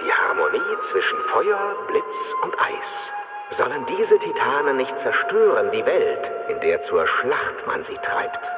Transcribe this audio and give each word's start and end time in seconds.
die 0.00 0.12
Harmonie 0.12 0.76
zwischen 0.90 1.18
Feuer, 1.26 1.74
Blitz 1.88 2.16
und 2.42 2.54
Eis. 2.60 3.56
Sollen 3.56 3.86
diese 3.86 4.18
Titanen 4.18 4.76
nicht 4.76 4.98
zerstören 4.98 5.70
die 5.72 5.84
Welt, 5.84 6.30
in 6.48 6.60
der 6.60 6.82
zur 6.82 7.06
Schlacht 7.06 7.66
man 7.66 7.82
sie 7.82 7.94
treibt? 7.94 8.52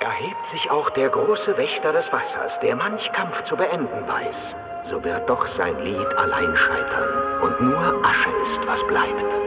Erhebt 0.00 0.46
sich 0.46 0.70
auch 0.70 0.90
der 0.90 1.08
große 1.08 1.56
Wächter 1.56 1.92
des 1.92 2.12
Wassers, 2.12 2.60
der 2.60 2.76
manch 2.76 3.12
Kampf 3.12 3.42
zu 3.42 3.56
beenden 3.56 4.06
weiß, 4.06 4.56
so 4.82 5.02
wird 5.02 5.28
doch 5.28 5.46
sein 5.46 5.78
Lied 5.80 6.14
allein 6.16 6.54
scheitern 6.56 7.42
und 7.42 7.60
nur 7.60 8.04
Asche 8.04 8.30
ist, 8.42 8.66
was 8.66 8.86
bleibt. 8.86 9.40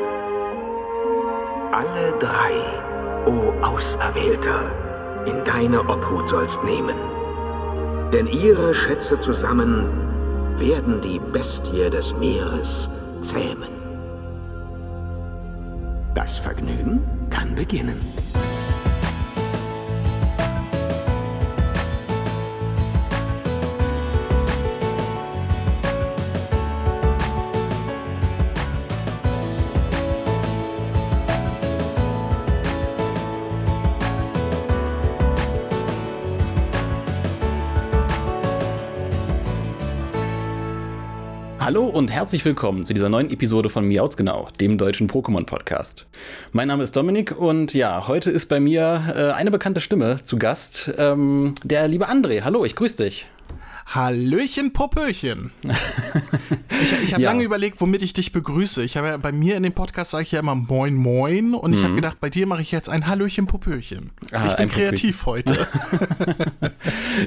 Alle 1.72 2.12
drei, 2.20 2.54
o 3.26 3.54
Auserwählter, 3.64 4.72
in 5.26 5.44
deine 5.44 5.82
Obhut 5.82 6.30
sollst 6.30 6.64
nehmen. 6.64 6.98
Denn 8.12 8.28
ihre 8.28 8.74
Schätze 8.74 9.20
zusammen 9.20 10.07
werden 10.60 11.02
die 11.02 11.20
Bestie 11.20 11.90
des 11.90 12.16
Meeres 12.16 12.90
zähmen. 13.22 13.70
Das 16.14 16.40
Vergnügen 16.40 17.02
kann 17.30 17.54
beginnen. 17.54 18.00
Hallo 41.68 41.84
und 41.84 42.14
herzlich 42.14 42.46
willkommen 42.46 42.86
zu 42.86 42.94
dieser 42.94 43.10
neuen 43.10 43.30
Episode 43.30 43.68
von 43.68 43.86
Miauts 43.86 44.16
Genau, 44.16 44.48
dem 44.62 44.78
deutschen 44.78 45.10
Pokémon-Podcast. 45.10 46.06
Mein 46.54 46.70
Name 46.70 46.82
ist 46.82 46.96
Dominik 46.96 47.38
und 47.38 47.74
ja, 47.74 48.08
heute 48.08 48.32
ist 48.32 48.46
bei 48.46 48.62
mir 48.62 49.14
äh, 49.14 49.34
eine 49.34 49.52
bekannte 49.52 49.82
Stimme 49.82 50.24
zu 50.24 50.40
Gast, 50.40 50.94
ähm, 50.98 51.56
der 51.66 51.90
liebe 51.90 52.08
André. 52.08 52.44
Hallo, 52.44 52.64
ich 52.64 52.74
grüße 52.74 52.96
dich. 52.96 53.26
Hallöchen, 53.90 54.74
Popöchen. 54.74 55.52
ich 56.82 56.94
ich 57.04 57.14
habe 57.14 57.24
ja. 57.24 57.32
lange 57.32 57.44
überlegt, 57.44 57.80
womit 57.80 58.02
ich 58.02 58.12
dich 58.12 58.34
begrüße. 58.34 58.84
Ich 58.84 58.98
habe 58.98 59.08
ja 59.08 59.18
bei 59.18 59.32
mir 59.32 59.56
in 59.56 59.64
dem 59.64 59.72
Podcast 59.72 60.12
sage 60.12 60.24
ich 60.24 60.34
ja 60.34 60.42
immer 60.42 60.56
Moin 60.56 60.94
Moin 60.94 61.54
und 61.54 61.72
mhm. 61.72 61.78
ich 61.78 61.84
habe 61.86 61.96
gedacht, 61.96 62.20
bei 62.20 62.30
dir 62.30 62.48
mache 62.48 62.62
ich 62.62 62.74
jetzt 62.74 62.90
ein 62.90 63.08
Hallöchen, 63.08 63.48
Popöchen. 63.48 64.12
Ah, 64.34 64.48
ich 64.50 64.58
bin 64.58 64.68
kreativ 64.68 65.24
Popöchen. 65.24 65.56
heute. 65.56 65.68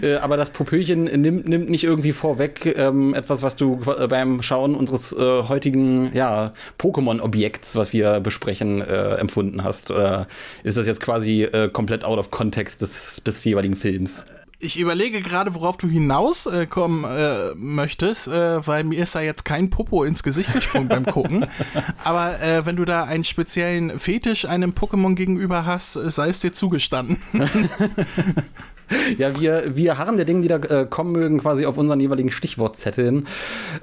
Äh, 0.02 0.17
aber 0.17 0.36
das 0.36 0.50
Popöchen 0.50 1.05
nimmt, 1.05 1.48
nimmt 1.48 1.69
nicht 1.69 1.83
irgendwie 1.83 2.12
vorweg 2.12 2.64
ähm, 2.78 3.12
etwas, 3.12 3.42
was 3.42 3.56
du 3.56 3.80
äh, 3.98 4.06
beim 4.06 4.41
Schauen 4.41 4.77
unseres 4.77 5.12
äh, 5.12 5.42
heutigen 5.42 6.14
ja, 6.14 6.52
Pokémon-Objekts, 6.78 7.74
was 7.74 7.92
wir 7.92 8.20
besprechen, 8.20 8.80
äh, 8.80 9.14
empfunden 9.17 9.64
hast. 9.64 9.91
Oder 9.91 10.28
ist 10.62 10.77
das 10.77 10.86
jetzt 10.86 11.00
quasi 11.00 11.42
äh, 11.42 11.69
komplett 11.69 12.05
out 12.05 12.20
of 12.20 12.30
context 12.30 12.83
des, 12.83 13.20
des 13.27 13.42
jeweiligen 13.42 13.74
Films? 13.74 14.24
Ich 14.62 14.78
überlege 14.78 15.22
gerade, 15.22 15.55
worauf 15.55 15.78
du 15.78 15.89
hinauskommen 15.89 17.05
äh, 17.05 17.55
möchtest, 17.56 18.28
äh, 18.28 18.67
weil 18.67 18.84
mir 18.84 19.02
ist 19.02 19.14
da 19.14 19.22
jetzt 19.22 19.47
kein 19.47 19.70
Popo 19.70 20.05
ins 20.05 20.22
Gesicht 20.22 20.52
gesprungen 20.52 20.86
beim 20.86 21.06
Gucken. 21.06 21.47
Aber 22.05 22.39
äh, 22.42 22.67
wenn 22.67 22.77
du 22.77 22.84
da 22.84 23.05
einen 23.05 23.25
speziellen 23.25 23.98
Fetisch 23.98 24.44
einem 24.44 24.72
Pokémon 24.72 25.14
gegenüber 25.14 25.64
hast, 25.64 25.94
sei 25.94 26.28
es 26.28 26.41
dir 26.41 26.52
zugestanden. 26.52 27.17
ja, 29.17 29.41
wir, 29.41 29.77
wir 29.77 29.97
harren 29.97 30.19
der 30.19 30.27
Dinge, 30.27 30.42
die 30.42 30.48
da 30.48 30.56
äh, 30.56 30.86
kommen 30.89 31.12
mögen, 31.12 31.41
quasi 31.41 31.64
auf 31.64 31.78
unseren 31.78 31.98
jeweiligen 31.98 32.30
Stichwortzetteln. 32.30 33.28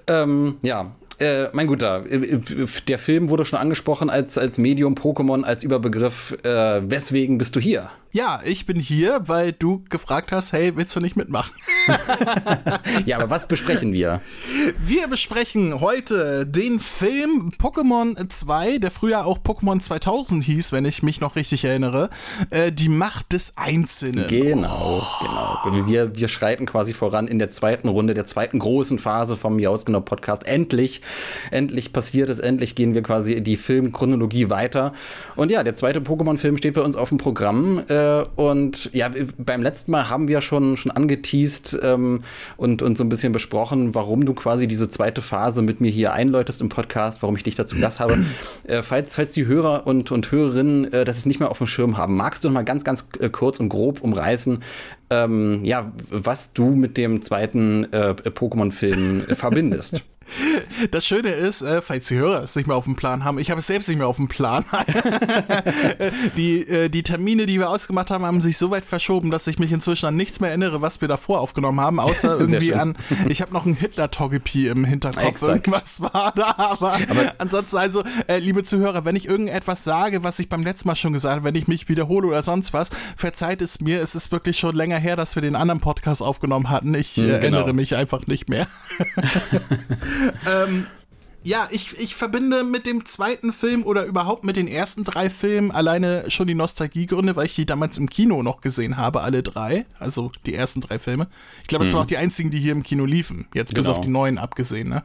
Ähm, 0.07 0.57
ja, 0.61 0.91
äh, 1.19 1.47
mein 1.53 1.65
Guter, 1.65 2.05
äh, 2.05 2.39
der 2.87 2.99
Film 2.99 3.29
wurde 3.29 3.45
schon 3.45 3.57
angesprochen 3.57 4.11
als, 4.11 4.37
als 4.37 4.59
Medium 4.59 4.93
Pokémon, 4.93 5.43
als 5.43 5.63
Überbegriff. 5.63 6.37
Äh, 6.43 6.81
weswegen 6.87 7.39
bist 7.39 7.55
du 7.55 7.59
hier? 7.59 7.89
Ja, 8.17 8.39
ich 8.43 8.65
bin 8.65 8.79
hier, 8.79 9.27
weil 9.27 9.51
du 9.51 9.83
gefragt 9.89 10.31
hast, 10.31 10.51
hey, 10.51 10.75
willst 10.75 10.95
du 10.95 10.99
nicht 10.99 11.15
mitmachen? 11.15 11.53
ja, 13.05 13.17
aber 13.19 13.29
was 13.29 13.47
besprechen 13.47 13.93
wir? 13.93 14.21
Wir 14.79 15.07
besprechen 15.07 15.81
heute 15.81 16.47
den 16.47 16.79
Film 16.79 17.51
Pokémon 17.59 18.27
2, 18.27 18.79
der 18.79 18.89
früher 18.89 19.27
auch 19.27 19.37
Pokémon 19.37 19.79
2000 19.79 20.43
hieß, 20.43 20.71
wenn 20.71 20.85
ich 20.85 21.03
mich 21.03 21.21
noch 21.21 21.35
richtig 21.35 21.63
erinnere. 21.63 22.09
Äh, 22.49 22.71
die 22.71 22.89
Macht 22.89 23.33
des 23.33 23.53
Einzelnen. 23.55 24.25
Genau, 24.25 24.99
oh. 24.99 25.63
genau. 25.69 25.87
Wir, 25.87 26.15
wir 26.15 26.27
schreiten 26.27 26.65
quasi 26.65 26.93
voran 26.93 27.27
in 27.27 27.37
der 27.37 27.51
zweiten 27.51 27.87
Runde, 27.87 28.15
der 28.15 28.25
zweiten 28.25 28.57
großen 28.57 28.97
Phase 28.97 29.35
vom 29.35 29.59
Jausgenau 29.59 30.01
Podcast. 30.01 30.47
Endlich, 30.47 31.01
endlich 31.51 31.93
passiert 31.93 32.29
es, 32.29 32.39
endlich 32.39 32.73
gehen 32.73 32.95
wir 32.95 33.03
quasi 33.03 33.33
in 33.33 33.43
die 33.43 33.57
Filmchronologie 33.57 34.49
weiter. 34.49 34.93
Und 35.35 35.51
ja, 35.51 35.63
der 35.63 35.75
zweite 35.75 35.99
Pokémon-Film 35.99 36.57
steht 36.57 36.73
bei 36.73 36.81
uns 36.81 36.95
auf 36.95 37.09
dem 37.09 37.19
Programm. 37.19 37.83
Äh, 37.87 38.06
äh, 38.07 38.25
und 38.35 38.89
ja, 38.93 39.11
beim 39.37 39.61
letzten 39.61 39.91
Mal 39.91 40.09
haben 40.09 40.27
wir 40.27 40.41
schon, 40.41 40.77
schon 40.77 40.91
angeteased 40.91 41.77
ähm, 41.81 42.21
und, 42.57 42.81
und 42.81 42.97
so 42.97 43.03
ein 43.03 43.09
bisschen 43.09 43.33
besprochen, 43.33 43.95
warum 43.95 44.25
du 44.25 44.33
quasi 44.33 44.67
diese 44.67 44.89
zweite 44.89 45.21
Phase 45.21 45.61
mit 45.61 45.81
mir 45.81 45.91
hier 45.91 46.13
einläutest 46.13 46.61
im 46.61 46.69
Podcast, 46.69 47.21
warum 47.21 47.35
ich 47.35 47.43
dich 47.43 47.55
dazu 47.55 47.77
Gast 47.79 47.99
habe. 47.99 48.17
Äh, 48.67 48.81
falls, 48.81 49.15
falls 49.15 49.33
die 49.33 49.45
Hörer 49.45 49.87
und, 49.87 50.11
und 50.11 50.31
Hörerinnen 50.31 50.91
äh, 50.91 51.05
das 51.05 51.25
nicht 51.25 51.39
mehr 51.39 51.49
auf 51.49 51.59
dem 51.59 51.67
Schirm 51.67 51.97
haben, 51.97 52.15
magst 52.15 52.43
du 52.43 52.49
noch 52.49 52.55
mal 52.55 52.65
ganz, 52.65 52.83
ganz 52.83 53.07
äh, 53.19 53.29
kurz 53.29 53.59
und 53.59 53.69
grob 53.69 54.01
umreißen, 54.01 54.61
ähm, 55.09 55.63
ja, 55.63 55.91
was 56.09 56.53
du 56.53 56.71
mit 56.71 56.97
dem 56.97 57.21
zweiten 57.21 57.91
äh, 57.93 58.13
Pokémon-Film 58.13 59.21
verbindest? 59.35 60.03
Das 60.91 61.05
Schöne 61.05 61.29
ist, 61.29 61.61
äh, 61.61 61.81
falls 61.81 62.07
die 62.07 62.17
Hörer 62.17 62.43
es 62.43 62.55
nicht 62.55 62.67
mehr 62.67 62.75
auf 62.75 62.83
dem 62.83 62.95
Plan 62.95 63.23
haben, 63.23 63.39
ich 63.39 63.49
habe 63.49 63.59
es 63.59 63.67
selbst 63.67 63.87
nicht 63.87 63.97
mehr 63.97 64.07
auf 64.07 64.17
dem 64.17 64.27
Plan. 64.27 64.65
die, 66.37 66.67
äh, 66.67 66.89
die 66.89 67.03
Termine, 67.03 67.45
die 67.45 67.59
wir 67.59 67.69
ausgemacht 67.69 68.11
haben, 68.11 68.25
haben 68.25 68.41
sich 68.41 68.57
so 68.57 68.69
weit 68.71 68.85
verschoben, 68.85 69.31
dass 69.31 69.47
ich 69.47 69.59
mich 69.59 69.71
inzwischen 69.71 70.05
an 70.05 70.15
nichts 70.15 70.39
mehr 70.39 70.49
erinnere, 70.49 70.81
was 70.81 71.01
wir 71.01 71.07
davor 71.07 71.39
aufgenommen 71.39 71.79
haben, 71.79 71.99
außer 71.99 72.39
irgendwie 72.39 72.73
an, 72.73 72.95
ich 73.27 73.41
habe 73.41 73.53
noch 73.53 73.65
ein 73.65 73.73
Hitler-Togepi 73.73 74.67
im 74.67 74.85
Hinterkopf, 74.85 75.25
Exakt. 75.25 75.49
irgendwas 75.49 76.01
war 76.01 76.33
da, 76.35 76.53
aber, 76.57 76.93
aber 76.93 77.33
ansonsten 77.37 77.77
also, 77.77 78.03
äh, 78.27 78.39
liebe 78.39 78.63
Zuhörer, 78.63 79.05
wenn 79.05 79.15
ich 79.15 79.27
irgendetwas 79.27 79.83
sage, 79.83 80.23
was 80.23 80.39
ich 80.39 80.49
beim 80.49 80.61
letzten 80.61 80.87
Mal 80.87 80.95
schon 80.95 81.13
gesagt 81.13 81.37
habe, 81.37 81.45
wenn 81.45 81.55
ich 81.55 81.67
mich 81.67 81.89
wiederhole 81.89 82.27
oder 82.27 82.41
sonst 82.41 82.73
was, 82.73 82.89
verzeiht 83.15 83.61
es 83.61 83.81
mir, 83.81 84.01
es 84.01 84.15
ist 84.15 84.31
wirklich 84.31 84.59
schon 84.59 84.75
länger 84.75 84.97
her, 84.97 85.15
dass 85.15 85.35
wir 85.35 85.41
den 85.41 85.55
anderen 85.55 85.79
Podcast 85.79 86.21
aufgenommen 86.21 86.69
hatten, 86.69 86.93
ich 86.93 87.15
hm, 87.15 87.23
genau. 87.23 87.35
erinnere 87.35 87.73
mich 87.73 87.95
einfach 87.95 88.27
nicht 88.27 88.49
mehr. 88.49 88.67
ähm, 90.47 90.87
ja, 91.43 91.69
ich, 91.71 91.97
ich 91.97 92.15
verbinde 92.15 92.65
mit 92.65 92.85
dem 92.85 93.05
zweiten 93.05 93.53
Film 93.53 93.83
oder 93.83 94.03
überhaupt 94.03 94.43
mit 94.43 94.57
den 94.57 94.67
ersten 94.67 95.05
drei 95.05 95.29
Filmen 95.29 95.71
alleine 95.71 96.29
schon 96.29 96.45
die 96.45 96.55
Nostalgiegründe, 96.55 97.37
weil 97.37 97.45
ich 97.45 97.55
die 97.55 97.65
damals 97.65 97.97
im 97.97 98.09
Kino 98.09 98.43
noch 98.43 98.59
gesehen 98.59 98.97
habe, 98.97 99.21
alle 99.21 99.43
drei. 99.43 99.85
Also 99.97 100.31
die 100.45 100.53
ersten 100.53 100.81
drei 100.81 100.99
Filme. 100.99 101.27
Ich 101.61 101.67
glaube, 101.67 101.85
das 101.85 101.93
mhm. 101.93 101.97
waren 101.97 102.03
auch 102.03 102.07
die 102.07 102.17
einzigen, 102.17 102.49
die 102.49 102.59
hier 102.59 102.73
im 102.73 102.83
Kino 102.83 103.05
liefen. 103.05 103.47
Jetzt 103.53 103.69
genau. 103.69 103.79
bis 103.79 103.87
auf 103.87 104.01
die 104.01 104.09
neuen 104.09 104.37
abgesehen, 104.37 104.89
ne? 104.89 105.03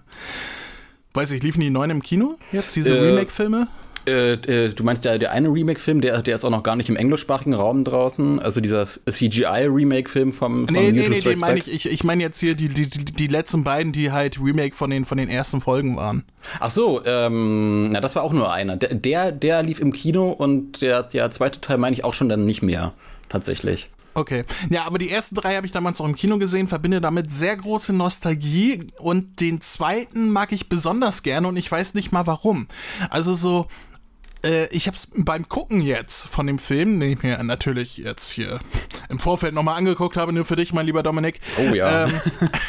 Weiß 1.15 1.31
ich, 1.31 1.43
liefen 1.43 1.61
die 1.61 1.71
neuen 1.71 1.91
im 1.91 2.03
Kino 2.03 2.39
jetzt, 2.51 2.75
diese 2.75 2.97
äh, 2.97 3.11
Remake-Filme? 3.11 3.69
Äh, 4.07 4.33
äh, 4.33 4.69
du 4.71 4.83
meinst 4.83 5.05
ja, 5.05 5.17
der 5.17 5.31
eine 5.33 5.49
Remake-Film, 5.49 6.01
der, 6.01 6.23
der 6.23 6.35
ist 6.35 6.45
auch 6.45 6.51
noch 6.51 6.63
gar 6.63 6.77
nicht 6.77 6.89
im 6.89 6.97
englischsprachigen 6.97 7.55
Raum 7.55 7.85
draußen. 7.85 8.41
Also 8.41 8.61
dieser 8.61 8.87
CGI-Remake-Film 8.87 10.33
vom, 10.33 10.67
vom 10.67 10.75
Nee, 10.75 10.91
nee, 10.93 11.09
nee, 11.09 11.21
den 11.21 11.39
meine 11.39 11.61
ich, 11.61 11.73
ich, 11.73 11.91
ich 11.91 12.05
meine 12.05 12.23
jetzt 12.23 12.41
hier 12.41 12.55
die, 12.55 12.69
die, 12.69 12.89
die 12.89 13.27
letzten 13.29 13.65
beiden, 13.65 13.93
die 13.93 14.11
halt 14.11 14.41
Remake 14.41 14.75
von 14.75 14.91
den, 14.91 15.05
von 15.05 15.19
den 15.19 15.29
ersten 15.29 15.61
Folgen 15.61 15.97
waren. 15.97 16.25
Ach 16.59 16.71
so, 16.71 17.05
ähm, 17.05 17.91
na, 17.91 18.01
das 18.01 18.17
war 18.17 18.25
auch 18.25 18.33
nur 18.33 18.53
einer. 18.53 18.77
Der, 18.77 18.95
der, 18.95 19.33
der 19.33 19.63
lief 19.63 19.81
im 19.81 19.93
Kino 19.93 20.31
und 20.31 20.83
der, 20.83 21.05
der 21.05 21.31
zweite 21.31 21.61
Teil 21.61 21.79
meine 21.79 21.95
ich 21.95 22.05
auch 22.05 22.15
schon 22.15 22.29
dann 22.29 22.45
nicht 22.45 22.63
mehr, 22.63 22.95
tatsächlich. 23.29 23.91
Okay. 24.15 24.45
Ja, 24.71 24.85
aber 24.85 24.99
die 24.99 25.11
ersten 25.11 25.37
drei 25.37 25.57
habe 25.57 25.67
ich 25.67 25.73
damals 25.73 25.99
noch 25.99 26.07
im 26.07 26.15
Kino 26.15 26.39
gesehen, 26.39 26.69
verbinde 26.69 27.01
damit 27.01 27.31
sehr 27.31 27.57
große 27.57 27.93
Nostalgie 27.93 28.87
und 28.99 29.41
den 29.41 29.61
zweiten 29.61 30.31
mag 30.31 30.53
ich 30.53 30.69
besonders 30.69 31.23
gerne 31.23 31.49
und 31.49 31.57
ich 31.57 31.71
weiß 31.71 31.95
nicht 31.95 32.13
mal 32.13 32.27
warum. 32.27 32.69
Also 33.09 33.33
so, 33.35 33.69
äh, 34.45 34.67
ich 34.69 34.87
habe 34.87 34.97
es 34.97 35.09
beim 35.15 35.49
Gucken 35.49 35.81
jetzt 35.81 36.27
von 36.27 36.47
dem 36.47 36.59
Film, 36.59 36.99
den 37.01 37.13
ich 37.13 37.23
mir 37.23 37.43
natürlich 37.43 37.97
jetzt 37.97 38.31
hier 38.31 38.61
im 39.09 39.19
Vorfeld 39.19 39.55
nochmal 39.55 39.77
angeguckt 39.77 40.17
habe, 40.17 40.33
nur 40.33 40.45
für 40.45 40.57
dich, 40.57 40.73
mein 40.73 40.87
lieber 40.87 41.03
Dominik. 41.03 41.41
Oh 41.59 41.75
ja. 41.75 42.07
Ähm, 42.07 42.21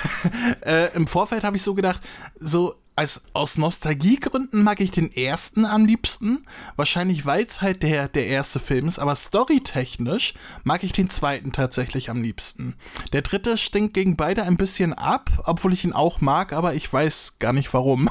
äh, 0.62 0.96
Im 0.96 1.08
Vorfeld 1.08 1.44
habe 1.44 1.56
ich 1.56 1.64
so 1.64 1.74
gedacht, 1.74 2.02
so 2.40 2.76
als, 2.96 3.24
aus 3.34 3.58
Nostalgiegründen 3.58 4.64
mag 4.64 4.80
ich 4.80 4.92
den 4.92 5.12
ersten 5.12 5.66
am 5.66 5.86
liebsten. 5.86 6.46
Wahrscheinlich, 6.76 7.26
weil 7.26 7.44
es 7.44 7.62
halt 7.62 7.82
der, 7.82 8.08
der 8.08 8.28
erste 8.28 8.60
Film 8.60 8.88
ist. 8.88 9.00
Aber 9.00 9.16
storytechnisch 9.16 10.36
mag 10.64 10.84
ich 10.84 10.94
den 10.94 11.10
zweiten 11.10 11.52
tatsächlich 11.52 12.10
am 12.10 12.22
liebsten. 12.22 12.76
Der 13.12 13.24
dritte 13.24 13.58
stinkt 13.58 13.96
gegen 13.96 14.16
beide 14.16 14.44
ein 14.44 14.58
bisschen 14.58 14.94
ab, 14.94 15.30
obwohl 15.46 15.74
ich 15.74 15.84
ihn 15.84 15.94
auch 15.94 16.22
mag, 16.22 16.54
aber 16.54 16.76
ich 16.76 16.92
weiß 16.92 17.38
gar 17.40 17.54
nicht 17.54 17.74
warum. 17.74 18.10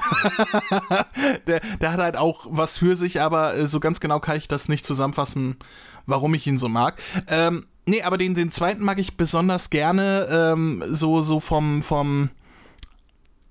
der, 1.47 1.61
der 1.81 1.93
hat 1.93 2.01
halt 2.01 2.17
auch 2.17 2.47
was 2.51 2.79
für 2.79 2.97
sich, 2.97 3.21
aber 3.21 3.57
äh, 3.57 3.67
so 3.67 3.79
ganz 3.79 4.01
genau 4.01 4.19
kann 4.19 4.37
ich 4.37 4.49
das 4.49 4.69
nicht 4.69 4.85
zusammenfassen, 4.85 5.57
warum 6.07 6.35
ich 6.35 6.47
ihn 6.47 6.59
so 6.59 6.69
mag. 6.69 7.01
Ähm, 7.29 7.67
nee, 7.87 8.03
aber 8.03 8.19
den, 8.19 8.35
den 8.35 8.51
zweiten 8.51 8.83
mag 8.83 8.99
ich 8.99 9.17
besonders 9.17 9.71
gerne, 9.71 10.29
ähm, 10.31 10.83
so, 10.89 11.23
so 11.23 11.39
vom, 11.39 11.83
vom, 11.83 12.31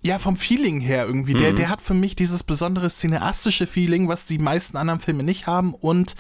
ja, 0.02 0.18
vom 0.18 0.36
Feeling 0.36 0.82
her 0.82 1.06
irgendwie. 1.06 1.36
Mhm. 1.36 1.40
Der, 1.40 1.54
der 1.54 1.70
hat 1.70 1.82
für 1.82 1.94
mich 1.94 2.16
dieses 2.16 2.44
besondere 2.44 2.90
cineastische 2.90 3.68
Feeling, 3.68 4.08
was 4.08 4.26
die 4.26 4.40
meisten 4.40 4.78
anderen 4.78 5.00
Filme 5.00 5.24
nicht 5.24 5.48
haben. 5.48 5.74
Und 5.74 6.16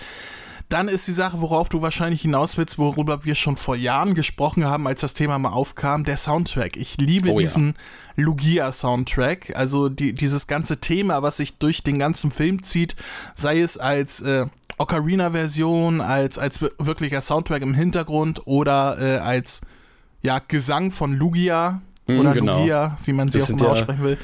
dann 0.69 0.87
ist 0.87 1.07
die 1.07 1.11
Sache, 1.11 1.41
worauf 1.41 1.67
du 1.67 1.81
wahrscheinlich 1.81 2.21
hinaus 2.21 2.57
willst, 2.57 2.77
worüber 2.77 3.25
wir 3.25 3.35
schon 3.35 3.57
vor 3.57 3.75
Jahren 3.75 4.15
gesprochen 4.15 4.65
haben, 4.65 4.87
als 4.87 5.01
das 5.01 5.13
Thema 5.13 5.37
mal 5.37 5.49
aufkam, 5.49 6.05
der 6.05 6.15
Soundtrack. 6.15 6.77
Ich 6.77 6.97
liebe 6.97 7.31
oh, 7.31 7.39
diesen 7.39 7.67
ja. 8.15 8.23
Lugia-Soundtrack. 8.23 9.53
Also 9.55 9.89
die, 9.89 10.13
dieses 10.13 10.47
ganze 10.47 10.79
Thema, 10.79 11.23
was 11.23 11.37
sich 11.37 11.57
durch 11.57 11.83
den 11.83 11.99
ganzen 11.99 12.31
Film 12.31 12.63
zieht, 12.63 12.95
sei 13.35 13.59
es 13.59 13.77
als 13.77 14.21
äh, 14.21 14.45
Ocarina-Version, 14.77 15.99
als, 16.01 16.37
als 16.37 16.61
wirklicher 16.61 17.21
Soundtrack 17.21 17.63
im 17.63 17.73
Hintergrund 17.73 18.45
oder 18.45 18.97
äh, 18.99 19.17
als 19.17 19.61
ja, 20.21 20.39
Gesang 20.39 20.91
von 20.91 21.13
Lugia 21.13 21.81
oder 22.07 22.33
genau. 22.33 22.59
Lugia, 22.59 22.97
wie 23.05 23.13
man 23.13 23.29
sie 23.31 23.39
das 23.39 23.47
auch 23.47 23.53
immer 23.53 23.69
aussprechen 23.69 24.03
will. 24.03 24.17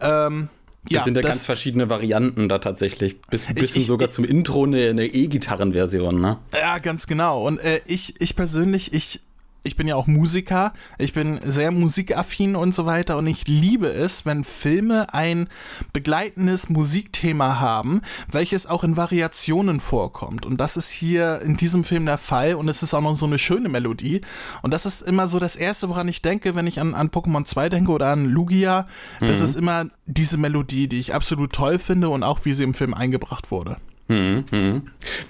Ähm, 0.00 0.48
das 0.84 0.92
ja, 0.92 1.04
sind 1.04 1.16
ja 1.16 1.22
das, 1.22 1.30
ganz 1.30 1.46
verschiedene 1.46 1.88
Varianten 1.88 2.48
da 2.48 2.58
tatsächlich. 2.58 3.20
Bis, 3.22 3.46
bis 3.46 3.74
ich, 3.74 3.86
sogar 3.86 4.08
ich, 4.08 4.14
zum 4.14 4.24
Intro 4.24 4.64
eine 4.64 5.04
E-Gitarren-Version, 5.04 6.20
ne? 6.20 6.38
Ja, 6.52 6.78
ganz 6.78 7.08
genau. 7.08 7.44
Und 7.44 7.58
äh, 7.58 7.80
ich, 7.86 8.20
ich 8.20 8.36
persönlich, 8.36 8.92
ich 8.92 9.20
ich 9.66 9.76
bin 9.76 9.88
ja 9.88 9.96
auch 9.96 10.06
Musiker, 10.06 10.72
ich 10.98 11.12
bin 11.12 11.40
sehr 11.44 11.70
musikaffin 11.70 12.56
und 12.56 12.74
so 12.74 12.86
weiter 12.86 13.18
und 13.18 13.26
ich 13.26 13.46
liebe 13.46 13.88
es, 13.88 14.24
wenn 14.24 14.44
Filme 14.44 15.12
ein 15.12 15.48
begleitendes 15.92 16.68
Musikthema 16.68 17.60
haben, 17.60 18.00
welches 18.30 18.66
auch 18.66 18.84
in 18.84 18.96
Variationen 18.96 19.80
vorkommt. 19.80 20.46
Und 20.46 20.60
das 20.60 20.76
ist 20.76 20.90
hier 20.90 21.40
in 21.42 21.56
diesem 21.56 21.84
Film 21.84 22.06
der 22.06 22.18
Fall 22.18 22.54
und 22.54 22.68
es 22.68 22.82
ist 22.82 22.94
auch 22.94 23.00
noch 23.00 23.14
so 23.14 23.26
eine 23.26 23.38
schöne 23.38 23.68
Melodie. 23.68 24.20
Und 24.62 24.72
das 24.72 24.86
ist 24.86 25.02
immer 25.02 25.28
so 25.28 25.38
das 25.38 25.56
Erste, 25.56 25.88
woran 25.88 26.08
ich 26.08 26.22
denke, 26.22 26.54
wenn 26.54 26.66
ich 26.66 26.80
an, 26.80 26.94
an 26.94 27.10
Pokémon 27.10 27.44
2 27.44 27.68
denke 27.68 27.90
oder 27.90 28.08
an 28.08 28.26
Lugia. 28.26 28.86
Mhm. 29.20 29.26
Das 29.26 29.40
ist 29.40 29.56
immer 29.56 29.86
diese 30.06 30.38
Melodie, 30.38 30.88
die 30.88 31.00
ich 31.00 31.14
absolut 31.14 31.52
toll 31.52 31.78
finde 31.78 32.08
und 32.08 32.22
auch 32.22 32.44
wie 32.44 32.54
sie 32.54 32.64
im 32.64 32.74
Film 32.74 32.94
eingebracht 32.94 33.50
wurde. 33.50 33.78
Hm, 34.08 34.44
hm. 34.50 34.82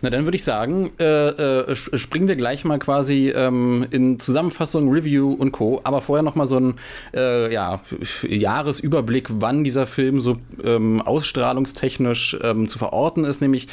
Na, 0.03 0.11
dann 0.11 0.27
würde 0.27 0.37
ich 0.37 0.45
sagen, 0.45 0.91
äh, 1.01 1.29
äh, 1.29 1.75
springen 1.75 2.29
wir 2.29 2.37
gleich 2.37 2.63
mal 2.67 2.79
quasi 2.79 3.31
ähm, 3.31 3.87
in 3.91 4.21
Zusammenfassung, 4.21 4.91
Review 4.91 5.33
und 5.33 5.53
Co. 5.53 5.81
Aber 5.83 6.03
vorher 6.03 6.23
noch 6.23 6.35
mal 6.35 6.47
so 6.47 6.59
ein 6.59 6.75
äh, 7.15 7.51
ja, 7.53 7.81
Jahresüberblick, 8.29 9.29
wann 9.41 9.65
dieser 9.65 9.87
Film 9.87 10.21
so 10.21 10.37
ähm, 10.63 11.01
ausstrahlungstechnisch 11.01 12.37
ähm, 12.43 12.69
zu 12.69 12.79
verorten 12.79 13.25
ist. 13.25 13.41
Nämlich, 13.41 13.69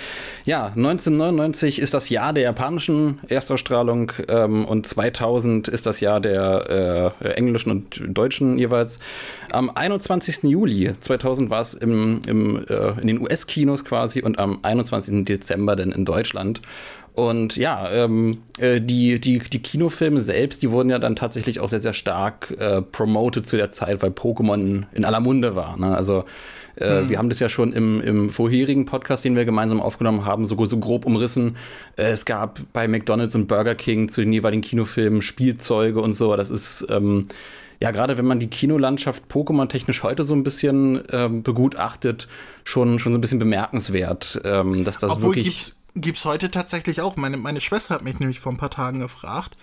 ja, 0.45 0.67
1999 0.67 1.79
ist 1.79 1.93
das 1.93 2.07
Jahr 2.07 2.31
der 2.31 2.43
japanischen 2.43 3.19
Erstausstrahlung 3.27 4.13
ähm, 4.29 4.63
und 4.63 4.87
2000 4.87 5.67
ist 5.67 5.85
das 5.85 5.99
Jahr 5.99 6.21
der 6.21 7.13
äh, 7.21 7.27
englischen 7.31 7.71
und 7.71 8.01
deutschen 8.07 8.57
jeweils. 8.57 8.99
Am 9.51 9.69
21. 9.69 10.43
Juli 10.43 10.93
2000 11.01 11.49
war 11.49 11.61
es 11.61 11.73
im, 11.73 12.21
im, 12.25 12.65
äh, 12.69 13.01
in 13.01 13.07
den 13.07 13.21
US-Kinos 13.21 13.83
quasi 13.83 14.21
und 14.21 14.39
am 14.39 14.59
21 14.61 14.92
25. 14.93 15.25
Dezember 15.25 15.75
denn 15.75 15.91
in 15.91 16.05
Deutschland. 16.05 16.61
Und 17.13 17.55
ja, 17.57 17.91
ähm, 17.91 18.39
äh, 18.57 18.81
die, 18.81 19.21
die, 19.21 19.37
die 19.37 19.61
Kinofilme 19.61 20.19
selbst, 20.19 20.63
die 20.63 20.71
wurden 20.71 20.89
ja 20.89 20.97
dann 20.97 21.15
tatsächlich 21.15 21.59
auch 21.59 21.69
sehr, 21.69 21.79
sehr 21.79 21.93
stark 21.93 22.55
äh, 22.57 22.81
promoted 22.81 23.45
zu 23.45 23.55
der 23.55 23.69
Zeit, 23.69 24.01
weil 24.01 24.09
Pokémon 24.09 24.85
in 24.91 25.05
aller 25.05 25.19
Munde 25.19 25.55
war. 25.55 25.77
Ne? 25.77 25.95
Also 25.95 26.25
äh, 26.75 27.01
hm. 27.01 27.09
wir 27.09 27.19
haben 27.19 27.29
das 27.29 27.39
ja 27.39 27.49
schon 27.49 27.71
im, 27.73 28.01
im 28.01 28.29
vorherigen 28.31 28.85
Podcast, 28.85 29.23
den 29.23 29.35
wir 29.35 29.45
gemeinsam 29.45 29.79
aufgenommen 29.79 30.25
haben, 30.25 30.47
so, 30.47 30.65
so 30.65 30.77
grob 30.79 31.05
umrissen. 31.05 31.57
Äh, 31.97 32.05
es 32.05 32.25
gab 32.25 32.59
bei 32.73 32.87
McDonald's 32.87 33.35
und 33.35 33.47
Burger 33.47 33.75
King 33.75 34.09
zu 34.09 34.21
den 34.21 34.33
jeweiligen 34.33 34.63
Kinofilmen 34.63 35.21
Spielzeuge 35.21 36.01
und 36.01 36.13
so. 36.13 36.35
Das 36.35 36.49
ist 36.49 36.87
ähm, 36.89 37.27
ja, 37.81 37.91
gerade 37.91 38.17
wenn 38.17 38.25
man 38.25 38.39
die 38.39 38.47
Kinolandschaft 38.47 39.25
Pokémon-technisch 39.29 40.03
heute 40.03 40.23
so 40.23 40.33
ein 40.33 40.43
bisschen 40.43 41.03
ähm, 41.11 41.43
begutachtet, 41.43 42.27
schon, 42.63 42.99
schon 42.99 43.13
so 43.13 43.17
ein 43.17 43.21
bisschen 43.21 43.39
bemerkenswert, 43.39 44.41
ähm, 44.43 44.83
dass 44.83 44.97
das 44.97 45.11
Obwohl 45.11 45.35
wirklich. 45.35 45.45
Gibt's, 45.45 45.77
gibt's 45.95 46.25
heute 46.25 46.51
tatsächlich 46.51 47.01
auch. 47.01 47.15
Meine, 47.15 47.37
meine 47.37 47.61
Schwester 47.61 47.95
hat 47.95 48.03
mich 48.03 48.19
nämlich 48.19 48.39
vor 48.39 48.51
ein 48.51 48.57
paar 48.57 48.69
Tagen 48.69 48.99
gefragt, 48.99 49.57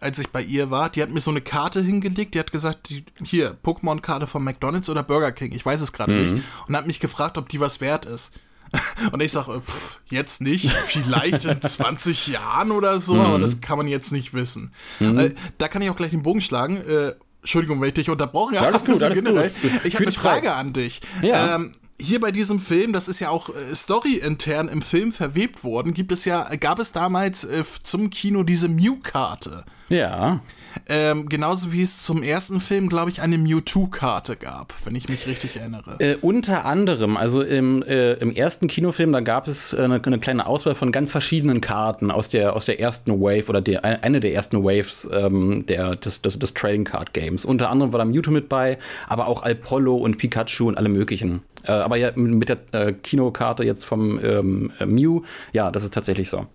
als 0.00 0.18
ich 0.18 0.28
bei 0.28 0.42
ihr 0.42 0.70
war. 0.70 0.90
Die 0.90 1.02
hat 1.02 1.10
mir 1.10 1.20
so 1.20 1.30
eine 1.30 1.40
Karte 1.40 1.82
hingelegt. 1.82 2.34
Die 2.34 2.38
hat 2.38 2.52
gesagt, 2.52 2.90
die, 2.90 3.04
hier, 3.24 3.56
Pokémon-Karte 3.62 4.26
von 4.26 4.42
McDonalds 4.42 4.88
oder 4.88 5.02
Burger 5.02 5.32
King. 5.32 5.52
Ich 5.52 5.64
weiß 5.64 5.80
es 5.80 5.92
gerade 5.92 6.12
mhm. 6.12 6.32
nicht. 6.32 6.44
Und 6.68 6.76
hat 6.76 6.86
mich 6.86 7.00
gefragt, 7.00 7.38
ob 7.38 7.48
die 7.48 7.60
was 7.60 7.80
wert 7.80 8.04
ist. 8.04 8.38
Und 9.12 9.22
ich 9.22 9.32
sage, 9.32 9.62
jetzt 10.06 10.40
nicht, 10.40 10.70
vielleicht 10.70 11.44
in 11.44 11.60
20 11.62 12.28
Jahren 12.28 12.70
oder 12.70 13.00
so, 13.00 13.14
mhm. 13.14 13.20
aber 13.20 13.38
das 13.38 13.60
kann 13.60 13.78
man 13.78 13.88
jetzt 13.88 14.12
nicht 14.12 14.34
wissen. 14.34 14.72
Mhm. 15.00 15.18
Äh, 15.18 15.34
da 15.58 15.68
kann 15.68 15.82
ich 15.82 15.90
auch 15.90 15.96
gleich 15.96 16.10
den 16.10 16.22
Bogen 16.22 16.40
schlagen. 16.40 16.78
Äh, 16.78 17.14
Entschuldigung, 17.46 17.80
wenn 17.80 17.86
ich 17.88 17.94
dich 17.94 18.10
unterbrochen 18.10 18.56
habe. 18.56 18.66
Alles 18.74 18.84
gut, 18.84 19.00
alles 19.00 19.22
generell. 19.22 19.50
gut. 19.50 19.70
Ich 19.84 19.94
habe 19.94 20.04
eine 20.06 20.12
Frage 20.12 20.48
frei. 20.48 20.54
an 20.56 20.72
dich. 20.72 21.00
Ja. 21.22 21.54
Ähm, 21.54 21.74
hier 22.00 22.20
bei 22.20 22.30
diesem 22.30 22.60
Film, 22.60 22.92
das 22.92 23.08
ist 23.08 23.20
ja 23.20 23.30
auch 23.30 23.48
äh, 23.50 23.74
storyintern 23.74 24.68
im 24.68 24.82
Film 24.82 25.12
verwebt 25.12 25.64
worden, 25.64 25.94
gibt 25.94 26.12
es 26.12 26.24
ja, 26.24 26.44
gab 26.56 26.78
es 26.78 26.92
damals 26.92 27.44
äh, 27.44 27.64
zum 27.82 28.10
Kino 28.10 28.42
diese 28.42 28.68
Mew-Karte. 28.68 29.64
Ja. 29.88 30.40
Ähm, 30.88 31.28
genauso 31.28 31.72
wie 31.72 31.82
es 31.82 32.02
zum 32.02 32.22
ersten 32.22 32.60
Film, 32.60 32.88
glaube 32.88 33.10
ich, 33.10 33.22
eine 33.22 33.38
Mewtwo-Karte 33.38 34.36
gab, 34.36 34.74
wenn 34.84 34.94
ich 34.94 35.08
mich 35.08 35.26
richtig 35.26 35.56
erinnere. 35.56 35.96
Äh, 36.00 36.16
unter 36.20 36.64
anderem, 36.64 37.16
also 37.16 37.42
im, 37.42 37.82
äh, 37.82 38.14
im 38.14 38.32
ersten 38.32 38.66
Kinofilm, 38.68 39.12
da 39.12 39.20
gab 39.20 39.48
es 39.48 39.72
äh, 39.72 39.82
eine, 39.82 40.02
eine, 40.04 40.18
kleine 40.18 40.46
Auswahl 40.46 40.74
von 40.74 40.92
ganz 40.92 41.12
verschiedenen 41.12 41.60
Karten 41.60 42.10
aus 42.10 42.28
der, 42.28 42.54
aus 42.54 42.66
der 42.66 42.80
ersten 42.80 43.20
Wave 43.20 43.48
oder 43.48 43.60
der, 43.60 43.84
eine 43.84 44.20
der 44.20 44.34
ersten 44.34 44.62
Waves 44.64 45.08
ähm, 45.12 45.64
der, 45.66 45.96
des, 45.96 46.20
des, 46.20 46.38
des 46.38 46.52
Trading 46.52 46.84
Card 46.84 47.12
Games. 47.14 47.44
Unter 47.44 47.70
anderem 47.70 47.92
war 47.92 47.98
da 47.98 48.04
Mewtwo 48.04 48.32
mit 48.32 48.48
bei, 48.48 48.78
aber 49.08 49.28
auch 49.28 49.42
Alpollo 49.42 49.96
und 49.96 50.18
Pikachu 50.18 50.68
und 50.68 50.76
alle 50.76 50.88
möglichen. 50.88 51.42
Äh, 51.66 51.72
aber 51.72 51.96
ja, 51.96 52.12
mit 52.14 52.48
der 52.48 52.58
äh, 52.72 52.92
Kinokarte 52.92 53.64
jetzt 53.64 53.84
vom 53.84 54.18
ähm, 54.22 54.72
Mew, 54.84 55.22
ja, 55.52 55.70
das 55.70 55.84
ist 55.84 55.94
tatsächlich 55.94 56.30
so. 56.30 56.46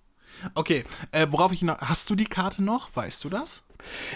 Okay, 0.54 0.84
äh, 1.12 1.26
worauf 1.30 1.52
ich 1.52 1.62
noch. 1.62 1.78
Hast 1.78 2.10
du 2.10 2.14
die 2.14 2.24
Karte 2.24 2.62
noch? 2.62 2.94
Weißt 2.94 3.22
du 3.24 3.28
das? 3.28 3.64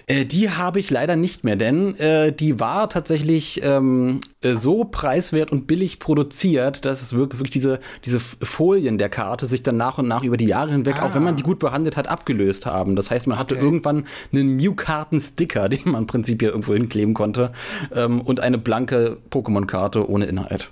Äh, 0.06 0.24
die 0.24 0.50
habe 0.50 0.78
ich 0.78 0.90
leider 0.90 1.16
nicht 1.16 1.44
mehr, 1.44 1.56
denn 1.56 1.96
äh, 1.98 2.32
die 2.32 2.60
war 2.60 2.88
tatsächlich 2.88 3.60
ähm, 3.64 4.20
äh, 4.40 4.54
so 4.54 4.84
preiswert 4.84 5.52
und 5.52 5.66
billig 5.66 5.98
produziert, 5.98 6.84
dass 6.84 7.02
es 7.02 7.14
wirklich, 7.14 7.40
wirklich, 7.40 7.52
diese, 7.52 7.80
diese 8.04 8.20
Folien 8.20 8.98
der 8.98 9.08
Karte 9.08 9.46
sich 9.46 9.62
dann 9.62 9.76
nach 9.76 9.98
und 9.98 10.08
nach 10.08 10.22
über 10.22 10.36
die 10.36 10.46
Jahre 10.46 10.70
hinweg, 10.70 10.96
ah. 11.00 11.06
auch 11.06 11.14
wenn 11.14 11.24
man 11.24 11.36
die 11.36 11.42
gut 11.42 11.58
behandelt 11.58 11.96
hat, 11.96 12.08
abgelöst 12.08 12.66
haben. 12.66 12.96
Das 12.96 13.10
heißt, 13.10 13.26
man 13.26 13.38
hatte 13.38 13.56
okay. 13.56 13.64
irgendwann 13.64 14.04
einen 14.32 14.56
Mew-Karten-Sticker, 14.56 15.68
den 15.68 15.82
man 15.84 16.02
im 16.02 16.06
Prinzip 16.06 16.42
ja 16.42 16.50
irgendwo 16.50 16.74
hinkleben 16.74 17.14
konnte, 17.14 17.52
ähm, 17.92 18.20
und 18.20 18.40
eine 18.40 18.58
blanke 18.58 19.18
Pokémon-Karte 19.30 20.08
ohne 20.08 20.26
Inhalt. 20.26 20.70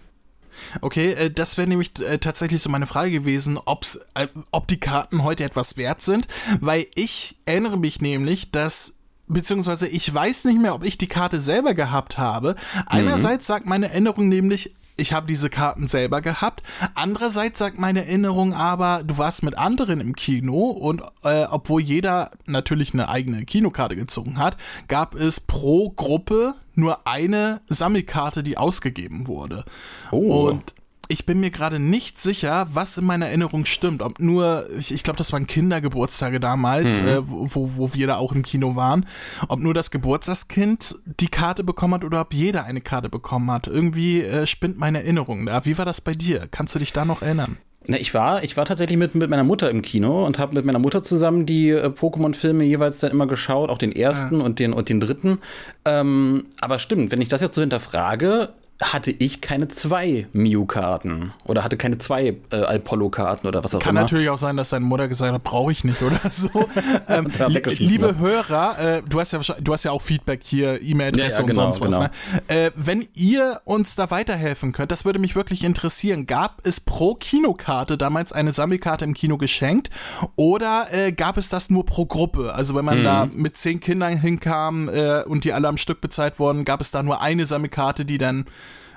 Okay, 0.80 1.12
äh, 1.12 1.30
das 1.30 1.56
wäre 1.56 1.68
nämlich 1.68 1.90
äh, 2.00 2.18
tatsächlich 2.18 2.62
so 2.62 2.70
meine 2.70 2.86
Frage 2.86 3.10
gewesen, 3.10 3.58
ob's, 3.64 3.98
äh, 4.14 4.28
ob 4.50 4.68
die 4.68 4.78
Karten 4.78 5.22
heute 5.22 5.44
etwas 5.44 5.76
wert 5.76 6.02
sind, 6.02 6.26
weil 6.60 6.86
ich 6.94 7.36
erinnere 7.44 7.78
mich 7.78 8.00
nämlich, 8.00 8.50
dass 8.50 8.96
beziehungsweise 9.26 9.88
ich 9.88 10.12
weiß 10.12 10.44
nicht 10.44 10.60
mehr, 10.60 10.74
ob 10.74 10.84
ich 10.84 10.98
die 10.98 11.06
Karte 11.06 11.40
selber 11.40 11.74
gehabt 11.74 12.18
habe. 12.18 12.56
Einerseits 12.86 13.48
mhm. 13.48 13.52
sagt 13.52 13.66
meine 13.66 13.90
Erinnerung 13.90 14.28
nämlich, 14.28 14.74
ich 14.96 15.12
habe 15.12 15.26
diese 15.26 15.50
Karten 15.50 15.88
selber 15.88 16.20
gehabt. 16.20 16.62
Andererseits 16.94 17.58
sagt 17.58 17.78
meine 17.78 18.06
Erinnerung 18.06 18.54
aber, 18.54 19.02
du 19.04 19.18
warst 19.18 19.42
mit 19.42 19.58
anderen 19.58 20.00
im 20.00 20.14
Kino 20.14 20.70
und 20.70 21.02
äh, 21.22 21.44
obwohl 21.50 21.80
jeder 21.80 22.30
natürlich 22.46 22.94
eine 22.94 23.08
eigene 23.08 23.44
Kinokarte 23.44 23.96
gezogen 23.96 24.38
hat, 24.38 24.56
gab 24.88 25.14
es 25.14 25.40
pro 25.40 25.90
Gruppe 25.90 26.54
nur 26.74 27.06
eine 27.06 27.60
Sammelkarte, 27.68 28.42
die 28.42 28.58
ausgegeben 28.58 29.26
wurde. 29.26 29.64
Oh. 30.10 30.48
Und 30.48 30.74
ich 31.14 31.26
bin 31.26 31.38
mir 31.38 31.50
gerade 31.50 31.78
nicht 31.78 32.20
sicher, 32.20 32.66
was 32.72 32.98
in 32.98 33.04
meiner 33.04 33.26
Erinnerung 33.26 33.66
stimmt. 33.66 34.02
Ob 34.02 34.18
nur, 34.18 34.66
ich, 34.76 34.92
ich 34.92 35.04
glaube, 35.04 35.16
das 35.16 35.32
waren 35.32 35.46
Kindergeburtstage 35.46 36.40
damals, 36.40 37.00
mhm. 37.00 37.08
äh, 37.08 37.28
wo, 37.28 37.70
wo 37.76 37.94
wir 37.94 38.08
da 38.08 38.16
auch 38.16 38.32
im 38.32 38.42
Kino 38.42 38.74
waren. 38.74 39.06
Ob 39.46 39.60
nur 39.60 39.74
das 39.74 39.92
Geburtstagskind 39.92 40.96
die 41.20 41.28
Karte 41.28 41.62
bekommen 41.62 41.94
hat 41.94 42.04
oder 42.04 42.20
ob 42.20 42.34
jeder 42.34 42.64
eine 42.64 42.80
Karte 42.80 43.08
bekommen 43.08 43.48
hat. 43.52 43.68
Irgendwie 43.68 44.22
äh, 44.22 44.44
spinnt 44.48 44.76
meine 44.76 45.04
Erinnerung 45.04 45.46
da. 45.46 45.64
Wie 45.64 45.78
war 45.78 45.84
das 45.84 46.00
bei 46.00 46.12
dir? 46.12 46.48
Kannst 46.50 46.74
du 46.74 46.80
dich 46.80 46.92
da 46.92 47.04
noch 47.04 47.22
erinnern? 47.22 47.58
Na, 47.86 47.96
ich 47.96 48.12
war, 48.12 48.42
ich 48.42 48.56
war 48.56 48.64
tatsächlich 48.64 48.96
mit, 48.96 49.14
mit 49.14 49.30
meiner 49.30 49.44
Mutter 49.44 49.70
im 49.70 49.82
Kino 49.82 50.26
und 50.26 50.40
habe 50.40 50.54
mit 50.54 50.64
meiner 50.64 50.80
Mutter 50.80 51.04
zusammen 51.04 51.46
die 51.46 51.68
äh, 51.68 51.90
Pokémon-Filme 51.90 52.64
jeweils 52.64 52.98
dann 52.98 53.12
immer 53.12 53.28
geschaut, 53.28 53.70
auch 53.70 53.78
den 53.78 53.92
ersten 53.92 54.40
ja. 54.40 54.44
und 54.44 54.58
den 54.58 54.72
und 54.72 54.88
den 54.88 54.98
dritten. 54.98 55.38
Ähm, 55.84 56.46
aber 56.60 56.80
stimmt, 56.80 57.12
wenn 57.12 57.20
ich 57.20 57.28
das 57.28 57.40
jetzt 57.40 57.54
so 57.54 57.60
hinterfrage, 57.60 58.48
hatte 58.82 59.12
ich 59.12 59.40
keine 59.40 59.68
zwei 59.68 60.26
Mew-Karten 60.32 61.32
oder 61.44 61.62
hatte 61.62 61.76
keine 61.76 61.98
zwei 61.98 62.36
äh, 62.50 62.56
Apollo-Karten 62.56 63.46
oder 63.46 63.62
was 63.62 63.74
auch 63.74 63.78
Kann 63.78 63.90
immer. 63.90 64.00
natürlich 64.00 64.28
auch 64.30 64.36
sein, 64.38 64.56
dass 64.56 64.70
deine 64.70 64.84
Mutter 64.84 65.06
gesagt 65.08 65.32
hat, 65.32 65.42
brauche 65.44 65.70
ich 65.72 65.84
nicht 65.84 66.02
oder 66.02 66.20
so. 66.30 66.48
ähm, 67.08 67.30
li 67.48 67.62
liebe 67.78 68.08
hat. 68.08 68.18
Hörer, 68.18 68.78
äh, 68.78 69.02
du, 69.08 69.20
hast 69.20 69.32
ja, 69.32 69.40
du 69.60 69.72
hast 69.72 69.84
ja 69.84 69.92
auch 69.92 70.02
Feedback 70.02 70.40
hier, 70.44 70.82
E-Mail-Adresse 70.82 71.36
Ja, 71.36 71.40
ja, 71.42 71.46
genau, 71.46 71.66
und 71.66 71.74
sonst 71.74 71.80
was. 71.80 71.90
genau. 71.90 72.02
Ne? 72.02 72.10
Äh, 72.48 72.70
wenn 72.74 73.06
ihr 73.14 73.60
uns 73.64 73.94
da 73.94 74.10
weiterhelfen 74.10 74.72
könnt, 74.72 74.90
das 74.90 75.04
würde 75.04 75.18
mich 75.20 75.36
wirklich 75.36 75.62
interessieren. 75.62 76.26
Gab 76.26 76.60
es 76.66 76.80
pro 76.80 77.14
Kinokarte 77.14 77.96
damals 77.96 78.32
eine 78.32 78.52
Sammelkarte 78.52 79.04
im 79.04 79.14
Kino 79.14 79.38
geschenkt 79.38 79.90
oder 80.36 80.86
äh, 80.92 81.12
gab 81.12 81.36
es 81.36 81.48
das 81.48 81.70
nur 81.70 81.86
pro 81.86 82.06
Gruppe? 82.06 82.54
Also 82.54 82.74
wenn 82.74 82.84
man 82.84 83.00
Mhm. 83.00 83.04
da 83.04 83.26
mit 83.32 83.56
zehn 83.56 83.80
Kindern 83.80 84.18
hinkam 84.18 84.88
äh, 84.88 85.22
und 85.22 85.44
die 85.44 85.52
alle 85.52 85.68
am 85.68 85.76
Stück 85.76 86.00
bezahlt 86.00 86.38
wurden, 86.38 86.64
gab 86.64 86.80
es 86.80 86.90
da 86.90 87.02
nur 87.02 87.20
eine 87.22 87.46
Sammelkarte, 87.46 88.04
die 88.04 88.18
dann 88.18 88.46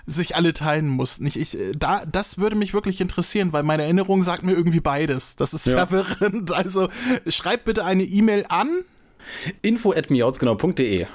sich 0.09 0.35
alle 0.35 0.53
teilen 0.53 0.87
mussten. 0.87 1.25
Ich, 1.27 1.37
ich, 1.37 1.59
äh, 1.59 1.73
da, 1.77 2.01
das 2.09 2.37
würde 2.37 2.55
mich 2.55 2.73
wirklich 2.73 3.01
interessieren, 3.01 3.51
weil 3.53 3.63
meine 3.63 3.83
Erinnerung 3.83 4.23
sagt 4.23 4.41
mir 4.43 4.53
irgendwie 4.53 4.79
beides. 4.79 5.35
Das 5.35 5.53
ist 5.53 5.67
Ja. 5.67 5.85
verwirrend. 5.85 6.51
Also 6.53 6.87
schreibt 7.27 7.65
bitte 7.65 7.83
eine 7.85 8.03
E-Mail 8.03 8.45
an. 8.49 8.69
Info 9.61 9.91
at 9.91 10.09
miautsgenau.de. 10.09 11.05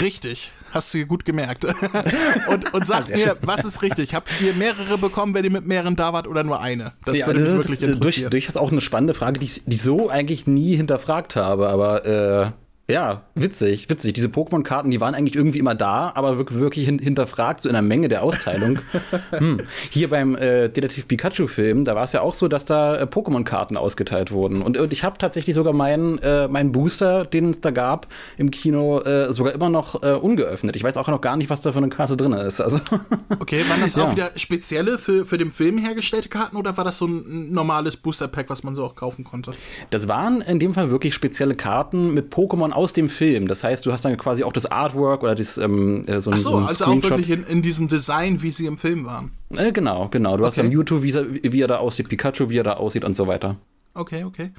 Richtig. 0.00 0.52
Hast 0.70 0.94
du 0.94 0.98
dir 0.98 1.06
gut 1.06 1.26
gemerkt. 1.26 1.66
und, 2.48 2.72
und 2.72 2.86
sagt 2.86 3.10
mir, 3.10 3.18
schön. 3.18 3.32
was 3.42 3.64
ist 3.66 3.82
richtig? 3.82 4.14
Habt 4.14 4.30
ihr 4.40 4.54
mehrere 4.54 4.96
bekommen, 4.96 5.34
wenn 5.34 5.44
ihr 5.44 5.50
mit 5.50 5.66
mehreren 5.66 5.96
da 5.96 6.14
wart 6.14 6.26
oder 6.26 6.44
nur 6.44 6.60
eine? 6.60 6.92
Das 7.04 7.18
Ja, 7.18 7.26
würde 7.26 7.40
mich 7.40 7.48
das 7.50 7.56
wirklich 7.68 7.78
durch, 7.80 7.90
interessieren. 7.96 8.30
durchaus 8.30 8.56
auch 8.56 8.72
eine 8.72 8.80
spannende 8.80 9.12
Frage, 9.12 9.38
die 9.40 9.46
ich, 9.46 9.62
die 9.66 9.74
ich 9.74 9.82
so 9.82 10.08
eigentlich 10.08 10.46
nie 10.46 10.76
hinterfragt 10.76 11.36
habe, 11.36 11.68
aber 11.68 12.06
äh, 12.06 12.50
ja, 12.90 13.22
witzig, 13.34 13.88
witzig. 13.88 14.12
Diese 14.12 14.28
Pokémon-Karten, 14.28 14.90
die 14.90 15.00
waren 15.00 15.14
eigentlich 15.14 15.36
irgendwie 15.36 15.58
immer 15.58 15.74
da, 15.74 16.12
aber 16.14 16.36
wirklich, 16.36 16.58
wirklich 16.58 16.84
hin, 16.84 16.98
hinterfragt, 16.98 17.62
so 17.62 17.68
in 17.68 17.74
der 17.74 17.82
Menge 17.82 18.08
der 18.08 18.22
Austeilung. 18.22 18.80
hm. 19.30 19.60
Hier 19.90 20.10
beim 20.10 20.36
äh, 20.36 20.68
Detektiv 20.68 21.06
Pikachu-Film, 21.06 21.84
da 21.84 21.94
war 21.94 22.04
es 22.04 22.12
ja 22.12 22.20
auch 22.20 22.34
so, 22.34 22.48
dass 22.48 22.64
da 22.64 22.96
äh, 22.96 23.04
Pokémon-Karten 23.04 23.76
ausgeteilt 23.76 24.32
wurden. 24.32 24.62
Und, 24.62 24.76
und 24.78 24.92
ich 24.92 25.04
habe 25.04 25.16
tatsächlich 25.16 25.54
sogar 25.54 25.72
meinen, 25.72 26.18
äh, 26.18 26.48
meinen 26.48 26.72
Booster, 26.72 27.24
den 27.24 27.50
es 27.50 27.60
da 27.60 27.70
gab, 27.70 28.08
im 28.36 28.50
Kino 28.50 29.00
äh, 29.00 29.32
sogar 29.32 29.54
immer 29.54 29.70
noch 29.70 30.02
äh, 30.02 30.12
ungeöffnet. 30.12 30.74
Ich 30.74 30.82
weiß 30.82 30.96
auch 30.96 31.08
noch 31.08 31.20
gar 31.20 31.36
nicht, 31.36 31.50
was 31.50 31.62
da 31.62 31.70
für 31.72 31.78
eine 31.78 31.88
Karte 31.88 32.16
drin 32.16 32.32
ist. 32.32 32.60
Also 32.60 32.80
Okay, 33.38 33.62
waren 33.70 33.80
das 33.80 33.94
Ja. 33.94 34.04
auch 34.04 34.12
wieder 34.12 34.32
spezielle 34.36 34.98
für, 34.98 35.24
für 35.24 35.38
den 35.38 35.52
Film 35.52 35.78
hergestellte 35.78 36.28
Karten 36.28 36.56
oder 36.56 36.76
war 36.76 36.84
das 36.84 36.98
so 36.98 37.06
ein 37.06 37.52
normales 37.52 37.96
Booster-Pack, 37.96 38.50
was 38.50 38.64
man 38.64 38.74
so 38.74 38.84
auch 38.84 38.96
kaufen 38.96 39.24
konnte? 39.24 39.52
Das 39.90 40.08
waren 40.08 40.40
in 40.42 40.58
dem 40.58 40.74
Fall 40.74 40.90
wirklich 40.90 41.14
spezielle 41.14 41.54
Karten 41.54 42.12
mit 42.12 42.32
Pokémon 42.34 42.71
aus 42.72 42.92
dem 42.92 43.08
Film. 43.08 43.48
Das 43.48 43.62
heißt, 43.64 43.84
du 43.86 43.92
hast 43.92 44.04
dann 44.04 44.16
quasi 44.16 44.44
auch 44.44 44.52
das 44.52 44.66
Artwork 44.66 45.22
oder 45.22 45.34
das, 45.34 45.58
ähm, 45.58 46.02
äh, 46.06 46.20
so 46.20 46.30
ein, 46.30 46.34
Ach 46.34 46.38
so, 46.38 46.50
so 46.50 46.56
ein 46.56 46.66
also 46.66 46.84
auch 46.86 47.02
wirklich 47.02 47.30
in, 47.30 47.44
in 47.44 47.62
diesem 47.62 47.88
Design, 47.88 48.42
wie 48.42 48.50
sie 48.50 48.66
im 48.66 48.78
Film 48.78 49.04
waren. 49.04 49.32
Äh, 49.56 49.72
genau, 49.72 50.08
genau. 50.10 50.36
Du 50.36 50.44
hast 50.44 50.52
Okay. 50.58 50.62
dann 50.62 50.70
Mewtwo, 50.76 51.02
wie, 51.02 51.14
wie 51.52 51.60
er 51.60 51.68
da 51.68 51.76
aussieht, 51.78 52.08
Pikachu, 52.08 52.48
wie 52.48 52.58
er 52.58 52.64
da 52.64 52.74
aussieht 52.74 53.04
und 53.04 53.14
so 53.14 53.26
weiter. 53.26 53.56
Okay, 53.94 54.24
okay. 54.24 54.52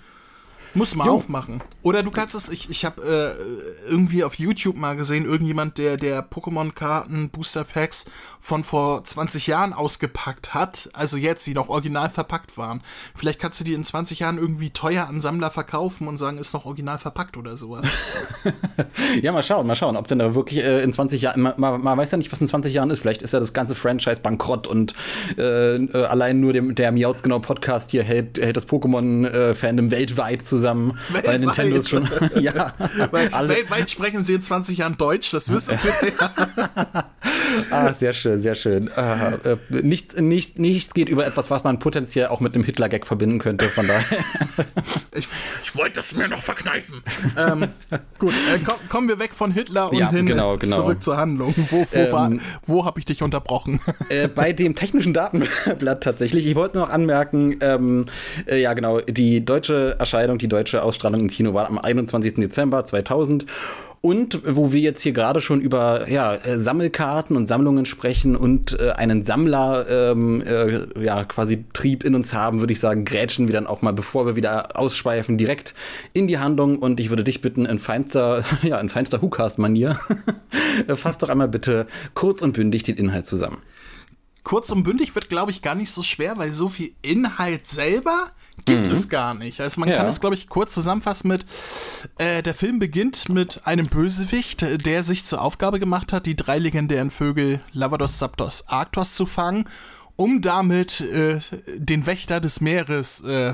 Muss 0.75 0.95
mal 0.95 1.05
Jo. 1.05 1.13
aufmachen. 1.13 1.61
Oder 1.83 2.01
du 2.01 2.09
kannst 2.09 2.33
es, 2.33 2.49
ich, 2.49 2.69
ich 2.69 2.83
habe 2.85 3.01
äh, 3.01 3.89
irgendwie 3.89 4.23
auf 4.23 4.35
YouTube 4.35 4.75
mal 4.75 4.95
gesehen, 4.95 5.25
irgendjemand, 5.25 5.77
der, 5.77 5.97
der 5.97 6.27
Pokémon-Karten, 6.27 7.29
Booster-Packs 7.29 8.05
von 8.39 8.63
vor 8.63 9.03
20 9.03 9.47
Jahren 9.47 9.73
ausgepackt 9.73 10.53
hat, 10.53 10.89
also 10.93 11.17
jetzt, 11.17 11.45
die 11.45 11.53
noch 11.53 11.69
original 11.69 12.09
verpackt 12.09 12.57
waren. 12.57 12.81
Vielleicht 13.15 13.39
kannst 13.39 13.59
du 13.59 13.63
die 13.63 13.73
in 13.73 13.83
20 13.83 14.19
Jahren 14.19 14.37
irgendwie 14.37 14.71
teuer 14.71 15.07
an 15.07 15.21
Sammler 15.21 15.51
verkaufen 15.51 16.07
und 16.07 16.17
sagen, 16.17 16.37
ist 16.39 16.53
noch 16.53 16.65
original 16.65 16.97
verpackt 16.97 17.37
oder 17.37 17.55
sowas. 17.57 17.87
Ja, 19.21 19.31
mal 19.31 19.43
schauen, 19.43 19.67
mal 19.67 19.75
schauen, 19.75 19.95
ob 19.95 20.07
denn 20.07 20.19
da 20.19 20.33
wirklich 20.33 20.59
äh, 20.63 20.81
in 20.81 20.91
20 20.91 21.21
Jahren, 21.21 21.39
man, 21.41 21.53
man, 21.57 21.81
man 21.81 21.97
weiß 21.97 22.11
ja 22.11 22.17
nicht, 22.17 22.31
was 22.31 22.41
in 22.41 22.47
20 22.47 22.73
Jahren 22.73 22.89
ist. 22.89 22.99
Vielleicht 22.99 23.21
ist 23.21 23.31
ja 23.33 23.39
das 23.39 23.53
ganze 23.53 23.75
Franchise 23.75 24.21
bankrott 24.21 24.65
und 24.67 24.93
äh, 25.37 25.75
äh, 25.75 26.05
allein 26.05 26.39
nur 26.39 26.51
dem, 26.53 26.73
der 26.73 26.91
Miauts 26.91 27.21
genau 27.21 27.39
Podcast 27.39 27.91
hier 27.91 28.03
hält, 28.03 28.39
hält 28.39 28.57
das 28.57 28.67
Pokémon-Fandom 28.67 29.91
weltweit 29.91 30.45
zusammen. 30.45 30.62
Weil 30.63 30.93
Weltweit? 31.23 31.41
Nintendo 31.41 31.75
ist 31.77 31.89
schon, 31.89 32.09
ja, 32.41 32.73
Weil 33.11 33.31
weltweit 33.49 33.89
sprechen 33.89 34.23
sie 34.23 34.35
in 34.35 34.41
20 34.41 34.77
Jahren 34.79 34.97
Deutsch, 34.97 35.31
das 35.31 35.51
wissen 35.51 35.77
wir. 35.81 37.03
Ah, 37.69 37.93
sehr 37.93 38.13
schön, 38.13 38.41
sehr 38.41 38.55
schön. 38.55 38.89
Äh, 38.97 39.35
äh, 39.51 39.57
nichts, 39.69 40.15
nicht, 40.19 40.57
nichts 40.57 40.93
geht 40.95 41.07
über 41.07 41.25
etwas, 41.27 41.51
was 41.51 41.63
man 41.63 41.77
potenziell 41.77 42.27
auch 42.27 42.39
mit 42.39 42.55
einem 42.55 42.63
Hitler-Gag 42.63 43.05
verbinden 43.05 43.37
könnte. 43.39 43.65
Von 43.69 43.85
daher. 43.87 44.03
Ich, 45.15 45.27
ich 45.63 45.75
wollte 45.75 45.99
es 45.99 46.15
mir 46.15 46.27
noch 46.27 46.41
verkneifen. 46.41 47.03
ähm, 47.37 47.67
gut, 48.17 48.31
äh, 48.31 48.57
komm, 48.65 48.75
kommen 48.89 49.07
wir 49.07 49.19
weg 49.19 49.31
von 49.35 49.51
Hitler 49.51 49.91
und 49.91 49.97
Ja, 49.97 50.09
hin 50.09 50.25
genau, 50.25 50.57
genau. 50.57 50.77
zurück 50.77 51.03
zur 51.03 51.17
Handlung. 51.17 51.53
Wo, 51.69 51.85
wo, 51.91 51.97
Ähm, 51.99 52.39
wo 52.65 52.85
habe 52.85 52.99
ich 52.99 53.05
dich 53.05 53.21
unterbrochen? 53.21 53.79
äh, 54.09 54.27
bei 54.27 54.53
dem 54.53 54.73
technischen 54.73 55.13
Datenblatt 55.13 56.03
tatsächlich. 56.03 56.47
Ich 56.47 56.55
wollte 56.55 56.77
noch 56.79 56.89
anmerken, 56.89 57.57
ähm, 57.61 58.07
äh, 58.47 58.59
ja 58.59 58.73
genau, 58.73 59.01
die 59.01 59.45
deutsche 59.45 59.95
Erscheinung, 59.99 60.39
die 60.39 60.47
deutsche 60.53 60.83
Ausstrahlung 60.83 61.21
im 61.21 61.29
Kino 61.29 61.53
war 61.53 61.67
am 61.67 61.77
21. 61.77 62.35
Dezember 62.35 62.85
2000. 62.85 63.45
Und 64.05 64.41
wo 64.45 64.73
wir 64.73 64.81
jetzt 64.81 65.01
hier 65.01 65.13
gerade 65.13 65.39
schon 65.39 65.61
über 65.61 66.09
ja, 66.09 66.35
äh, 66.35 66.59
Sammelkarten 66.59 67.37
und 67.37 67.47
Sammlungen 67.47 67.85
sprechen 67.85 68.35
und 68.35 68.77
äh, 68.77 68.91
einen 68.91 69.23
Sammler 69.23 69.85
ähm, 69.89 70.41
äh, 70.41 71.01
ja, 71.01 71.23
quasi 71.23 71.63
Trieb 71.71 72.03
in 72.03 72.13
uns 72.13 72.33
haben, 72.33 72.59
würde 72.59 72.73
ich 72.73 72.81
sagen, 72.81 73.05
grätschen 73.05 73.47
wir 73.47 73.53
dann 73.53 73.65
auch 73.65 73.81
mal, 73.81 73.93
bevor 73.93 74.25
wir 74.25 74.35
wieder 74.35 74.77
ausschweifen, 74.77 75.37
direkt 75.37 75.73
in 76.11 76.27
die 76.27 76.37
Handlung. 76.37 76.79
Und 76.79 76.99
ich 76.99 77.09
würde 77.11 77.23
dich 77.23 77.39
bitten, 77.39 77.65
in 77.65 77.79
feinster, 77.79 78.43
ja, 78.61 78.77
in 78.77 78.89
feinster 78.89 79.21
Hookast-Manier, 79.21 79.97
äh, 80.87 80.95
fass 80.95 81.17
doch 81.17 81.29
einmal 81.29 81.47
bitte 81.47 81.87
kurz 82.13 82.41
und 82.41 82.51
bündig 82.51 82.83
den 82.83 82.97
Inhalt 82.97 83.25
zusammen. 83.25 83.59
Kurz 84.43 84.69
und 84.69 84.83
bündig 84.83 85.15
wird, 85.15 85.29
glaube 85.29 85.51
ich, 85.51 85.61
gar 85.61 85.75
nicht 85.75 85.91
so 85.91 86.03
schwer, 86.03 86.37
weil 86.37 86.51
so 86.51 86.67
viel 86.67 86.91
Inhalt 87.01 87.67
selber 87.67 88.31
gibt 88.65 88.87
es 88.87 89.09
gar 89.09 89.33
nicht. 89.33 89.59
Also 89.61 89.79
man 89.79 89.89
Mhm. 89.89 89.93
Ja. 89.93 89.99
kann 89.99 90.07
es, 90.07 90.19
glaube 90.19 90.35
ich, 90.35 90.49
kurz 90.49 90.73
zusammenfassen 90.73 91.27
mit, 91.27 91.45
äh, 92.17 92.41
der 92.43 92.53
Film 92.53 92.79
beginnt 92.79 93.29
mit 93.29 93.61
einem 93.65 93.87
Bösewicht, 93.87 94.65
der 94.85 95.03
sich 95.03 95.25
zur 95.25 95.41
Aufgabe 95.41 95.79
gemacht 95.79 96.13
hat, 96.13 96.25
die 96.25 96.35
drei 96.35 96.57
legendären 96.57 97.11
Vögel 97.11 97.61
Lavados, 97.73 98.17
Zapdos, 98.17 98.67
Arctos 98.67 99.13
zu 99.15 99.25
fangen, 99.25 99.65
um 100.15 100.41
damit 100.41 101.01
äh, 101.01 101.39
den 101.75 102.05
Wächter 102.05 102.39
des 102.39 102.61
Meeres 102.61 103.21
äh, 103.21 103.53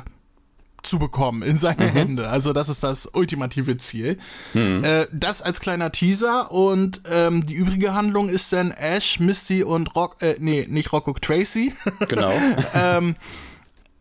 zu 0.81 0.97
bekommen 0.97 1.41
in 1.41 1.57
seine 1.57 1.87
Hände. 1.87 2.29
Also 2.29 2.53
das 2.53 2.69
ist 2.69 2.83
das 2.83 3.05
ultimative 3.13 3.75
Ziel. 3.77 4.17
Äh, 4.53 5.07
das 5.11 5.41
als 5.41 5.59
kleiner 5.59 5.91
Teaser 5.91 6.51
und 6.53 7.01
ähm, 7.11 7.45
die 7.45 7.55
übrige 7.55 7.93
Handlung 7.93 8.29
ist 8.29 8.53
dann 8.53 8.71
Ash, 8.71 9.19
Misty 9.19 9.61
und 9.63 9.93
Rock, 9.95 10.21
äh, 10.21 10.35
nee, 10.39 10.65
nicht 10.69 10.93
Rocco, 10.93 11.13
Tracy 11.19 11.73
Genau. 12.07 12.31
ähm, 12.73 13.15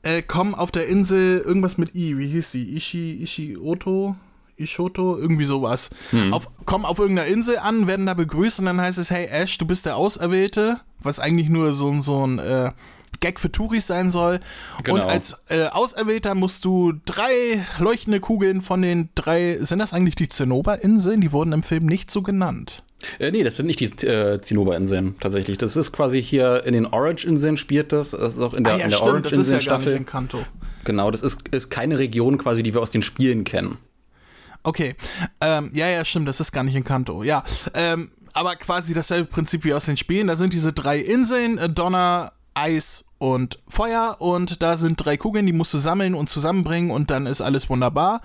äh, 0.03 0.23
kommen 0.23 0.55
auf 0.55 0.71
der 0.71 0.89
Insel 0.89 1.41
irgendwas 1.41 1.79
mit 1.79 1.95
I, 1.95 2.19
wie 2.19 2.29
hieß 2.29 2.53
sie? 2.53 2.77
Ishi, 2.77 3.23
Ishioto? 3.23 4.17
Ishoto, 4.59 5.17
irgendwie 5.17 5.45
sowas. 5.45 5.91
Auf, 6.31 6.49
kommen 6.67 6.85
auf 6.85 6.99
irgendeiner 6.99 7.29
Insel 7.29 7.59
an, 7.59 7.87
werden 7.87 8.07
da 8.07 8.15
begrüßt 8.15 8.59
und 8.61 8.67
dann 8.67 8.81
heißt 8.81 8.99
es, 8.99 9.11
hey 9.11 9.27
Ash, 9.31 9.57
du 9.59 9.67
bist 9.67 9.87
der 9.87 9.97
Auserwählte, 9.97 10.81
was 11.01 11.19
eigentlich 11.21 11.49
nur 11.49 11.73
so, 11.75 11.91
ein- 11.91 12.03
so 12.03 12.27
ein 12.27 12.39
äh, 12.39 12.73
Gag 13.21 13.41
für 13.41 13.51
Touris 13.51 13.87
sein 13.87 14.11
soll. 14.11 14.39
Genau. 14.85 14.97
Und 14.97 15.03
als 15.11 15.43
äh, 15.49 15.67
Auserwählter 15.69 16.35
musst 16.35 16.65
du 16.65 16.93
drei 17.05 17.65
leuchtende 17.79 18.21
Kugeln 18.21 18.61
von 18.61 18.83
den 18.83 19.09
drei, 19.15 19.59
sind 19.61 19.79
das 19.81 19.93
eigentlich 19.93 20.15
die 20.15 20.29
Zinnober-Inseln? 20.29 21.21
Die 21.21 21.33
wurden 21.33 21.53
im 21.53 21.63
Film 21.63 21.87
nicht 21.87 22.11
so 22.11 22.23
genannt. 22.23 22.85
Äh, 23.19 23.31
nee, 23.31 23.43
das 23.45 23.57
sind 23.57 23.67
nicht 23.67 23.81
die 23.81 24.07
äh, 24.07 24.41
Zinnober-Inseln 24.41 25.17
tatsächlich. 25.21 25.57
Das 25.59 25.75
ist 25.77 25.93
quasi 25.93 26.23
hier 26.23 26.65
in 26.65 26.75
den 26.75 26.87
Orange-Inseln 26.87 27.57
spielt 27.57 27.93
das. 27.93 28.11
Das 28.11 28.35
ist 28.35 28.41
auch 28.41 28.55
in 28.55 28.63
der, 28.65 28.75
in 28.85 28.91
der 28.91 29.01
Ah 29.03 29.21
das 29.21 29.33
ist 29.33 29.51
ja 29.51 29.59
gar 29.59 29.79
nicht 29.79 29.89
Orange-Inseln-Staffel. 29.89 29.93
in 29.97 30.07
Kanto. 30.07 30.39
genau, 30.85 31.11
das 31.11 31.23
ist, 31.23 31.49
ist 31.51 31.71
keine 31.71 31.99
Region 31.99 32.39
quasi, 32.39 32.63
die 32.63 32.75
wir 32.75 32.81
aus 32.83 32.91
den 32.91 33.03
Spielen 33.03 33.45
kennen. 33.45 33.79
Okay. 34.69 34.97
Ähm, 35.41 35.71
ja, 35.73 35.89
ja, 35.89 36.05
stimmt, 36.05 36.29
das 36.29 36.41
ist 36.41 36.53
gar 36.53 36.63
nicht 36.63 36.75
in 36.75 36.85
Kanto. 36.85 37.23
Ja. 37.23 37.43
Ähm, 37.73 38.11
aber 38.35 38.55
quasi 38.57 38.93
dasselbe 38.93 39.25
Prinzip 39.25 39.65
wie 39.65 39.73
aus 39.73 39.87
den 39.87 39.97
Spielen. 39.97 40.27
Da 40.27 40.37
sind 40.37 40.53
diese 40.53 40.75
drei 40.75 40.99
Inseln, 40.99 41.57
äh, 41.57 41.71
Donner, 41.71 42.33
Eis 42.53 43.07
und 43.17 43.61
Feuer 43.67 44.17
und 44.19 44.61
da 44.61 44.77
sind 44.77 45.03
drei 45.03 45.17
Kugeln, 45.17 45.47
die 45.47 45.55
musst 45.55 45.73
du 45.73 45.79
sammeln 45.79 46.15
und 46.15 46.29
zusammenbringen 46.29 46.91
und 46.91 47.11
dann 47.11 47.25
ist 47.25 47.41
alles 47.41 47.71
wunderbar. 47.71 48.21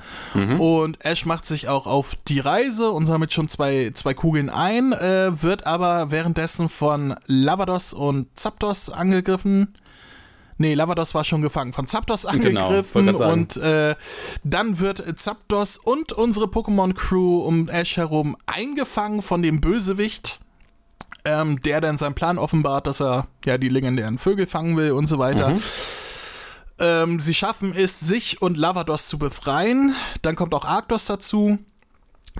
Und 0.59 1.05
Ash 1.05 1.25
macht 1.25 1.47
sich 1.47 1.69
auch 1.69 1.87
auf 1.87 2.15
die 2.27 2.39
Reise 2.39 2.91
und 2.91 3.05
sammelt 3.05 3.31
schon 3.31 3.47
zwei, 3.47 3.91
zwei 3.93 4.13
Kugeln 4.13 4.49
ein, 4.49 4.91
äh, 4.91 5.41
wird 5.41 5.65
aber 5.65 6.11
währenddessen 6.11 6.67
von 6.67 7.15
Lavados 7.25 7.93
und 7.93 8.27
Zapdos 8.37 8.89
angegriffen. 8.89 9.75
Nee, 10.63 10.75
Lavados 10.75 11.13
war 11.13 11.25
schon 11.25 11.41
gefangen, 11.41 11.73
von 11.73 11.87
Zapdos 11.87 12.21
Genau, 12.21 12.67
angegriffen 12.67 13.17
sagen. 13.17 13.31
und 13.33 13.57
äh, 13.57 13.95
dann 14.45 14.79
wird 14.79 15.19
Zapdos 15.19 15.77
und 15.77 16.13
unsere 16.13 16.45
Pokémon-Crew 16.45 17.41
um 17.41 17.67
Ash 17.67 17.97
herum 17.97 18.37
eingefangen 18.45 19.21
von 19.21 19.41
dem 19.41 19.59
Bösewicht, 19.59 20.39
ähm, 21.25 21.59
der 21.63 21.81
dann 21.81 21.97
seinen 21.97 22.15
Plan 22.15 22.37
offenbart, 22.37 22.87
dass 22.87 23.01
er 23.01 23.27
ja 23.43 23.57
die 23.57 23.67
legendären 23.67 24.17
Vögel 24.19 24.47
fangen 24.47 24.77
will 24.77 24.91
und 24.93 25.07
so 25.07 25.19
weiter. 25.19 25.49
Mhm. 25.49 25.59
Ähm, 26.79 27.19
sie 27.19 27.33
schaffen 27.33 27.73
es, 27.75 27.99
sich 27.99 28.41
und 28.41 28.57
Lavados 28.57 29.09
zu 29.09 29.17
befreien. 29.19 29.93
Dann 30.21 30.37
kommt 30.37 30.53
auch 30.53 30.63
Arctos 30.63 31.07
dazu. 31.07 31.59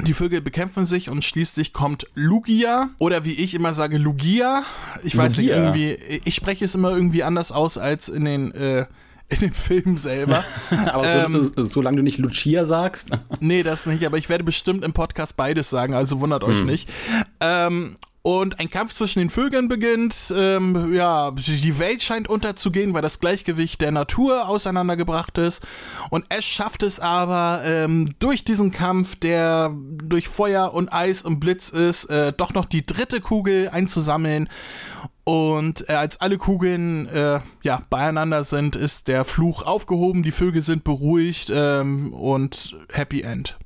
Die 0.02 0.14
Vögel 0.14 0.42
bekämpfen 0.42 0.86
sich 0.86 1.10
und 1.10 1.24
schließlich 1.24 1.72
kommt 1.72 2.08
Lugia 2.16 2.90
oder 2.98 3.26
wie 3.26 3.34
ich 3.34 3.54
immer 3.54 3.74
sage 3.76 3.98
Lugia. 4.00 4.64
Ich 5.04 5.16
weiß 5.16 5.38
nicht 5.38 5.48
Lugia. 5.50 5.64
irgendwie. 5.76 6.20
Ich 6.26 6.34
spreche 6.36 6.66
es 6.66 6.74
immer 6.74 6.92
irgendwie 6.92 7.22
anders 7.24 7.52
aus 7.52 7.78
als 7.78 8.10
in 8.10 8.26
den 8.26 8.52
äh, 8.54 8.86
in 9.30 9.40
dem 9.40 9.54
Film 9.54 9.98
selber. 9.98 10.44
Aber 10.88 11.06
Ähm. 11.06 11.52
so, 11.56 11.64
solange 11.64 11.98
du 11.98 12.04
nicht 12.04 12.18
Lucia 12.18 12.66
sagst. 12.66 13.10
Nee, 13.40 13.62
das 13.62 13.86
nicht, 13.86 14.04
aber 14.06 14.18
ich 14.18 14.30
werde 14.30 14.44
bestimmt 14.44 14.84
im 14.84 14.94
Podcast 14.94 15.38
beides 15.38 15.70
sagen, 15.70 15.94
also 15.94 16.20
wundert 16.20 16.44
euch 16.44 16.64
nicht. 16.64 16.90
Ähm, 17.40 17.96
und 18.24 18.60
ein 18.62 18.70
Kampf 18.70 18.94
zwischen 18.94 19.20
den 19.20 19.30
Vögeln 19.30 19.68
beginnt. 19.68 20.34
Ähm, 20.36 20.94
ja, 20.94 21.32
die 21.32 21.78
Welt 21.78 22.02
scheint 22.02 22.30
unterzugehen, 22.30 22.94
weil 22.94 23.02
das 23.02 23.20
Gleichgewicht 23.20 23.82
der 23.82 23.92
Natur 23.92 24.48
auseinandergebracht 24.48 25.38
ist. 25.38 25.62
Und 26.10 26.26
Ash 26.30 26.48
schafft 26.48 26.84
es 26.84 27.02
aber 27.02 27.62
ähm, 27.66 28.16
durch 28.20 28.46
diesen 28.46 28.72
Kampf, 28.72 29.18
der 29.18 29.76
durch 29.76 30.30
Feuer 30.30 30.74
und 30.74 30.94
Eis 30.94 31.22
und 31.22 31.42
Blitz 31.42 31.70
ist, 31.70 32.06
äh, 32.06 32.32
doch 32.32 32.54
noch 32.54 32.66
die 32.66 32.86
dritte 32.86 33.20
Kugel 33.20 33.70
einzusammeln. 33.70 34.48
Und 35.26 35.90
äh, 35.90 35.94
als 35.94 36.22
alle 36.22 36.38
Kugeln 36.38 37.08
äh, 37.08 37.42
ja, 37.62 37.82
beieinander 37.90 38.46
sind, 38.46 38.78
ist 38.78 39.10
der 39.10 39.26
Fluch 39.26 39.64
aufgehoben, 39.64 40.24
die 40.24 40.32
Vögel 40.32 40.62
sind 40.62 40.86
beruhigt 40.86 41.52
ähm, 41.54 42.14
und 42.14 42.78
Happy 42.90 43.22
End. 43.22 43.58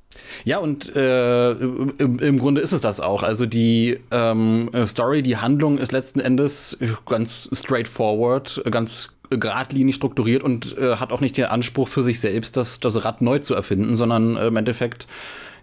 Ja, 0.46 0.60
und 0.60 0.96
äh, 0.96 1.52
im, 1.52 2.20
im 2.20 2.40
Grunde 2.40 2.62
ist 2.62 2.72
es 2.72 2.82
das 2.82 3.00
auch. 3.00 3.24
Also 3.24 3.46
die 3.46 4.00
ähm, 4.12 4.70
Story, 4.86 5.22
die 5.22 5.38
Handlung 5.38 5.78
ist 5.78 5.92
letzten 5.92 6.20
Endes 6.20 6.78
ganz 7.06 7.50
straightforward, 7.52 8.64
ganz 8.70 9.10
geradlinig 9.30 9.96
strukturiert 9.96 10.44
und 10.44 10.78
äh, 10.78 10.96
hat 10.96 11.12
auch 11.12 11.22
nicht 11.22 11.38
den 11.38 11.46
Anspruch 11.46 11.88
für 11.88 12.04
sich 12.04 12.20
selbst, 12.20 12.56
das, 12.58 12.80
das 12.80 13.04
Rad 13.04 13.22
neu 13.22 13.40
zu 13.40 13.54
erfinden, 13.54 13.98
sondern 13.98 14.38
äh, 14.38 14.48
im 14.48 14.56
Endeffekt 14.56 15.08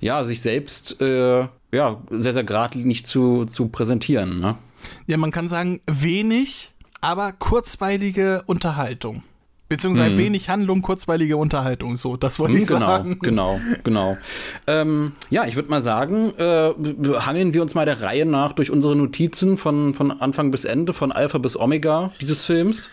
ja, 0.01 0.25
sich 0.25 0.43
selbst 0.43 1.01
äh, 1.01 1.47
ja, 1.73 2.03
sehr, 2.11 2.33
sehr 2.33 2.45
geradlinig 2.45 3.07
zu, 3.07 3.47
zu 3.47 3.69
präsentieren. 3.69 4.41
Ne? 4.41 4.57
Ja, 5.07 5.17
man 5.17 5.31
kann 5.31 5.49
sagen, 5.49 5.81
wenig, 5.87 6.73
aber 7.01 7.33
kurzweilige 7.33 8.43
Unterhaltung. 8.47 9.23
Beziehungsweise 9.69 10.19
wenig 10.19 10.51
Handlung, 10.51 10.83
kurzweilige 10.83 11.37
Unterhaltung. 11.39 11.97
So, 11.97 12.17
das 12.17 12.39
wollte 12.39 12.59
ich 12.59 12.69
Genau, 12.69 12.87
sagen. 12.87 13.19
genau, 13.21 13.59
genau. 13.83 14.17
Ähm, 14.67 15.13
ja, 15.31 15.47
ich 15.47 15.57
würde 15.57 15.71
mal 15.71 15.81
sagen, 15.83 16.33
äh, 16.39 16.73
hangeln 17.21 17.55
wir 17.55 17.63
uns 17.63 17.75
mal 17.75 17.87
der 17.87 18.03
Reihe 18.03 18.27
nach 18.27 18.53
durch 18.53 18.71
unsere 18.71 18.95
Notizen 18.95 19.57
von, 19.57 19.95
von 19.95 20.11
Anfang 20.11 20.51
bis 20.51 20.65
Ende, 20.65 20.93
von 20.93 21.13
Alpha 21.13 21.39
bis 21.39 21.59
Omega 21.59 22.11
dieses 22.21 22.45
Films. 22.45 22.91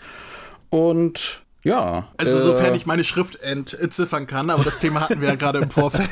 Und 0.69 1.41
ja. 1.63 2.07
Also, 2.17 2.37
äh, 2.37 2.39
sofern 2.39 2.73
ich 2.73 2.87
meine 2.87 3.03
Schrift 3.03 3.39
entziffern 3.39 4.25
kann, 4.25 4.49
aber 4.49 4.63
das 4.63 4.79
Thema 4.79 5.01
hatten 5.01 5.21
wir 5.21 5.29
ja 5.29 5.35
gerade 5.35 5.59
im 5.59 5.69
Vorfeld. 5.69 6.09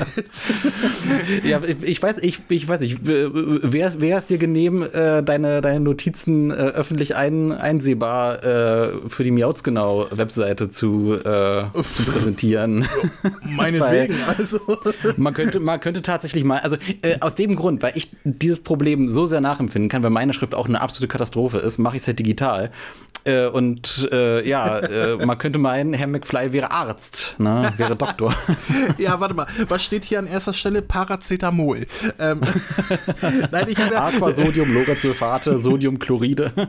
Ja, 1.42 1.60
ich 1.82 2.00
weiß, 2.00 2.16
ich, 2.22 2.40
ich 2.48 2.68
weiß 2.68 2.78
nicht, 2.80 3.04
wäre 3.04 4.00
wär 4.00 4.18
es 4.18 4.26
dir 4.26 4.38
genehm, 4.38 4.82
äh, 4.82 5.22
deine, 5.22 5.60
deine 5.60 5.80
Notizen 5.80 6.52
äh, 6.52 6.54
öffentlich 6.54 7.16
ein, 7.16 7.50
einsehbar 7.50 8.44
äh, 8.44 8.88
für 9.08 9.24
die 9.24 9.32
Miautsgenau-Webseite 9.32 10.70
zu, 10.70 11.14
äh, 11.14 11.64
zu 11.82 12.04
präsentieren? 12.04 12.86
Meinetwegen, 13.42 14.14
also. 14.38 14.60
Man 15.16 15.34
könnte, 15.34 15.58
man 15.58 15.80
könnte 15.80 16.02
tatsächlich 16.02 16.44
mal, 16.44 16.60
also 16.60 16.76
aus 17.18 17.34
dem 17.34 17.56
Grund, 17.56 17.82
weil 17.82 17.92
ich 17.96 18.10
dieses 18.22 18.62
Problem 18.62 19.08
so 19.08 19.26
sehr 19.26 19.40
nachempfinden 19.40 19.88
kann, 19.88 20.04
weil 20.04 20.10
meine 20.10 20.32
Schrift 20.32 20.54
auch 20.54 20.68
eine 20.68 20.80
absolute 20.80 21.08
Katastrophe 21.08 21.58
ist, 21.58 21.78
mache 21.78 21.96
ich 21.96 22.02
es 22.02 22.06
halt 22.06 22.20
digital. 22.20 22.70
Und 23.52 24.08
ja, 24.10 24.80
man 25.24 25.39
könnte 25.40 25.58
meinen, 25.58 25.92
Herr 25.94 26.06
McFly 26.06 26.52
wäre 26.52 26.70
Arzt, 26.70 27.34
ne? 27.38 27.72
wäre 27.76 27.96
Doktor. 27.96 28.34
Ja, 28.98 29.18
warte 29.20 29.34
mal. 29.34 29.46
Was 29.68 29.82
steht 29.82 30.04
hier 30.04 30.18
an 30.18 30.26
erster 30.26 30.52
Stelle? 30.52 30.82
Paracetamol. 30.82 31.86
Ähm, 32.18 32.40
Nein, 33.50 33.66
ich 33.68 33.78
habe 33.78 33.94
ja, 33.94 34.04
Aquasodium, 34.06 34.72
Lorazulfate, 34.74 35.58
Sodiumchloride. 35.58 36.52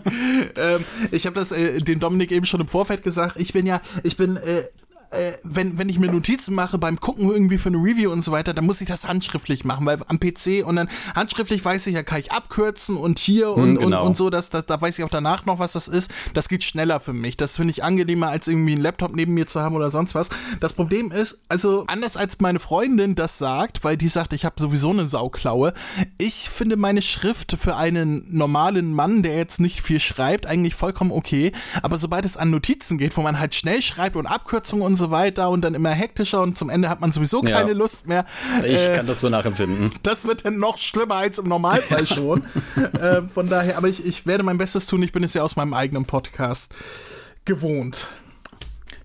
ähm, 0.55 0.85
ich 1.11 1.25
habe 1.25 1.35
das 1.35 1.51
äh, 1.51 1.79
dem 1.79 1.99
Dominik 1.99 2.31
eben 2.31 2.45
schon 2.45 2.61
im 2.61 2.67
Vorfeld 2.67 3.03
gesagt. 3.03 3.35
Ich 3.37 3.53
bin 3.53 3.65
ja, 3.65 3.81
ich 4.03 4.17
bin 4.17 4.37
äh, 4.37 4.63
äh, 5.11 5.33
wenn, 5.43 5.77
wenn 5.77 5.89
ich 5.89 5.99
mir 5.99 6.11
Notizen 6.11 6.55
mache 6.55 6.77
beim 6.77 6.99
Gucken 6.99 7.29
irgendwie 7.29 7.57
für 7.57 7.69
eine 7.69 7.77
Review 7.77 8.11
und 8.11 8.21
so 8.21 8.31
weiter, 8.31 8.53
dann 8.53 8.65
muss 8.65 8.81
ich 8.81 8.87
das 8.87 9.07
handschriftlich 9.07 9.65
machen, 9.65 9.85
weil 9.85 9.99
am 10.07 10.19
PC 10.19 10.65
und 10.65 10.77
dann 10.77 10.89
handschriftlich 11.15 11.63
weiß 11.63 11.87
ich 11.87 11.95
ja, 11.95 12.03
kann 12.03 12.19
ich 12.19 12.31
abkürzen 12.31 12.97
und 12.97 13.19
hier 13.19 13.51
und, 13.51 13.77
genau. 13.77 14.01
und, 14.01 14.07
und 14.07 14.17
so, 14.17 14.29
dass, 14.29 14.49
dass, 14.49 14.65
da 14.65 14.79
weiß 14.79 14.97
ich 14.97 15.05
auch 15.05 15.09
danach 15.09 15.45
noch, 15.45 15.59
was 15.59 15.73
das 15.73 15.87
ist. 15.87 16.11
Das 16.33 16.49
geht 16.49 16.63
schneller 16.63 16.99
für 16.99 17.13
mich. 17.13 17.37
Das 17.37 17.57
finde 17.57 17.71
ich 17.71 17.83
angenehmer, 17.83 18.29
als 18.29 18.47
irgendwie 18.47 18.73
einen 18.73 18.81
Laptop 18.81 19.15
neben 19.15 19.33
mir 19.33 19.47
zu 19.47 19.61
haben 19.61 19.75
oder 19.75 19.91
sonst 19.91 20.15
was. 20.15 20.29
Das 20.59 20.73
Problem 20.73 21.11
ist, 21.11 21.43
also 21.49 21.83
anders 21.87 22.17
als 22.17 22.39
meine 22.39 22.59
Freundin 22.59 23.15
das 23.15 23.37
sagt, 23.37 23.83
weil 23.83 23.97
die 23.97 24.07
sagt, 24.07 24.33
ich 24.33 24.45
habe 24.45 24.55
sowieso 24.59 24.91
eine 24.91 25.07
Sauklaue, 25.07 25.73
ich 26.17 26.49
finde 26.49 26.77
meine 26.77 27.01
Schrift 27.01 27.57
für 27.59 27.75
einen 27.75 28.25
normalen 28.29 28.93
Mann, 28.93 29.23
der 29.23 29.35
jetzt 29.35 29.59
nicht 29.59 29.81
viel 29.81 29.99
schreibt, 29.99 30.47
eigentlich 30.47 30.75
vollkommen 30.75 31.11
okay. 31.11 31.51
Aber 31.81 31.97
sobald 31.97 32.25
es 32.25 32.37
an 32.37 32.49
Notizen 32.49 32.97
geht, 32.97 33.17
wo 33.17 33.21
man 33.21 33.39
halt 33.39 33.55
schnell 33.55 33.81
schreibt 33.81 34.15
und 34.15 34.25
Abkürzungen 34.25 34.85
und 34.85 34.95
so 34.95 35.00
weiter 35.09 35.49
und 35.49 35.61
dann 35.61 35.73
immer 35.73 35.89
hektischer 35.89 36.41
und 36.41 36.57
zum 36.57 36.69
Ende 36.69 36.89
hat 36.89 37.01
man 37.01 37.11
sowieso 37.11 37.41
Ja. 37.43 37.57
keine 37.59 37.73
Lust 37.73 38.07
mehr. 38.07 38.25
Ich 38.63 38.85
äh, 38.87 38.93
kann 38.93 39.07
das 39.07 39.21
so 39.21 39.29
nachempfinden. 39.29 39.91
das 40.03 40.25
wird 40.27 40.45
dann 40.45 40.57
noch 40.59 40.77
schlimmer 40.77 41.15
als 41.15 41.39
im 41.39 41.47
Normalfall 41.47 42.05
schon. 42.05 42.43
äh, 42.99 43.23
von 43.33 43.49
daher, 43.49 43.77
aber 43.77 43.87
ich, 43.87 44.05
ich 44.05 44.27
werde 44.27 44.43
mein 44.43 44.57
Bestes 44.59 44.85
tun. 44.85 45.01
Ich 45.01 45.11
bin 45.11 45.23
es 45.23 45.33
ja 45.33 45.41
aus 45.41 45.55
meinem 45.55 45.73
eigenen 45.73 46.05
Podcast 46.05 46.75
gewohnt. 47.45 48.07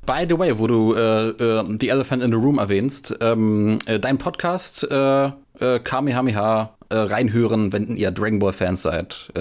By 0.04 0.26
the 0.28 0.38
way, 0.38 0.58
wo 0.58 0.66
du 0.66 0.94
äh, 0.94 1.28
äh, 1.30 1.64
The 1.80 1.88
Elephant 1.88 2.22
in 2.22 2.30
the 2.30 2.36
Room 2.36 2.58
erwähnst, 2.58 3.14
ähm, 3.20 3.78
äh, 3.86 3.98
dein 3.98 4.18
Podcast 4.18 4.84
äh, 4.90 5.26
äh, 5.58 5.80
Kamehameha 5.82 6.74
reinhören, 6.88 7.72
wenn 7.72 7.96
ihr 7.96 8.12
Dragon 8.12 8.38
Ball 8.38 8.52
Fans 8.52 8.82
seid. 8.82 9.32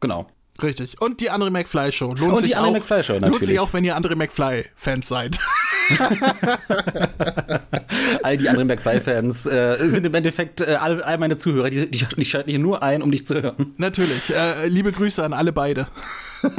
Genau. 0.00 0.26
Richtig. 0.62 1.00
Und 1.00 1.20
die 1.22 1.30
andere 1.30 1.50
McFly 1.50 1.92
Show. 1.92 2.12
Lohnt 2.14 2.32
Und 2.34 2.40
sich 2.40 2.50
die 2.50 2.56
andere 2.56 2.72
auch, 2.72 2.74
McFly 2.80 3.02
Show, 3.04 3.12
Lohnt 3.14 3.24
sich 3.24 3.32
natürlich. 3.40 3.60
auch, 3.60 3.72
wenn 3.72 3.84
ihr 3.84 3.96
andere 3.96 4.16
McFly-Fans 4.16 5.08
seid. 5.08 5.38
All 8.22 8.36
die 8.36 8.48
anderen 8.48 8.68
McFly-Fans 8.68 9.46
äh, 9.46 9.76
sind 9.88 10.06
im 10.06 10.14
Endeffekt 10.14 10.60
äh, 10.60 10.76
all, 10.80 11.02
all 11.02 11.18
meine 11.18 11.36
Zuhörer, 11.36 11.70
die, 11.70 11.90
die, 11.90 12.04
die 12.16 12.24
schalten 12.24 12.50
hier 12.50 12.58
nur 12.58 12.82
ein, 12.82 13.02
um 13.02 13.10
dich 13.10 13.26
zu 13.26 13.40
hören. 13.40 13.74
Natürlich. 13.76 14.34
Äh, 14.34 14.68
liebe 14.68 14.92
Grüße 14.92 15.24
an 15.24 15.32
alle 15.32 15.52
beide. 15.52 15.86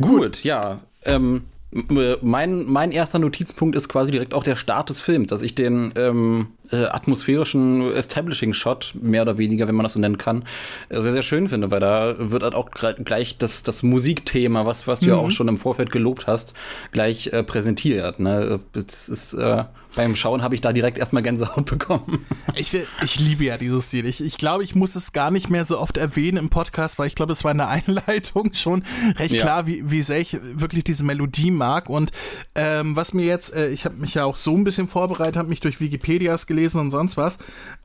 Gut, 0.00 0.44
ja. 0.44 0.80
Ähm, 1.04 1.42
äh, 1.72 2.16
mein, 2.22 2.64
mein 2.66 2.92
erster 2.92 3.18
Notizpunkt 3.18 3.76
ist 3.76 3.88
quasi 3.88 4.10
direkt 4.10 4.34
auch 4.34 4.44
der 4.44 4.56
Start 4.56 4.90
des 4.90 5.00
Films, 5.00 5.28
dass 5.28 5.42
ich 5.42 5.54
den 5.54 5.92
ähm, 5.96 6.48
äh, 6.72 6.84
atmosphärischen 6.86 7.92
Establishing-Shot, 7.92 8.94
mehr 9.00 9.22
oder 9.22 9.38
weniger, 9.38 9.68
wenn 9.68 9.74
man 9.74 9.84
das 9.84 9.94
so 9.94 10.00
nennen 10.00 10.18
kann, 10.18 10.44
äh, 10.88 11.00
sehr, 11.02 11.12
sehr 11.12 11.22
schön 11.22 11.48
finde, 11.48 11.70
weil 11.70 11.80
da 11.80 12.14
wird 12.18 12.42
halt 12.42 12.54
auch 12.54 12.70
gleich 12.70 13.38
das, 13.38 13.62
das 13.62 13.82
Musikthema, 13.82 14.66
was, 14.66 14.86
was 14.86 15.00
du 15.00 15.06
ja 15.06 15.14
auch 15.16 15.30
schon 15.30 15.48
im 15.48 15.56
Vorfeld 15.56 15.90
gelobt 15.92 16.26
hast, 16.26 16.54
gleich 16.92 17.28
äh, 17.28 17.42
präsentiert. 17.42 18.18
Ne? 18.20 18.60
Das 18.72 19.08
ist, 19.08 19.34
äh, 19.34 19.64
beim 19.94 20.14
Schauen 20.16 20.42
habe 20.42 20.54
ich 20.54 20.60
da 20.60 20.72
direkt 20.72 20.98
erstmal 20.98 21.22
Gänsehaut 21.22 21.64
bekommen. 21.70 22.26
Ich, 22.54 22.72
will- 22.72 22.86
ich 23.02 23.18
liebe 23.18 23.44
ja 23.44 23.56
dieses 23.56 23.86
Stil. 23.86 24.04
Ich, 24.06 24.22
ich 24.22 24.36
glaube, 24.36 24.62
ich 24.64 24.74
muss 24.74 24.94
es 24.94 25.12
gar 25.12 25.30
nicht 25.30 25.48
mehr 25.48 25.64
so 25.64 25.78
oft 25.78 25.96
erwähnen 25.96 26.36
im 26.36 26.48
Podcast, 26.50 26.98
weil 26.98 27.06
ich 27.06 27.14
glaube, 27.14 27.32
es 27.32 27.44
war 27.44 27.52
in 27.52 27.58
der 27.58 27.68
Einleitung 27.86 28.52
schon 28.52 28.82
recht 29.18 29.32
Ja. 29.32 29.40
klar, 29.42 29.66
wie, 29.66 29.88
wie 29.90 30.02
sehr 30.02 30.20
ich 30.20 30.36
wirklich 30.42 30.84
diese 30.84 31.04
Melodie 31.04 31.50
mag. 31.50 31.88
Und 31.88 32.10
ähm, 32.54 32.94
was 32.96 33.14
mir 33.14 33.24
jetzt, 33.24 33.54
äh, 33.54 33.68
ich 33.70 33.84
habe 33.84 33.96
mich 33.96 34.14
ja 34.14 34.24
auch 34.24 34.36
so 34.36 34.54
ein 34.56 34.64
bisschen 34.64 34.88
vorbereitet, 34.88 35.36
habe 35.36 35.48
mich 35.48 35.60
durch 35.60 35.80
Wikipedias 35.80 36.46
gelesen 36.46 36.55
und 36.80 36.90
sonst 36.90 37.16
was. 37.16 37.38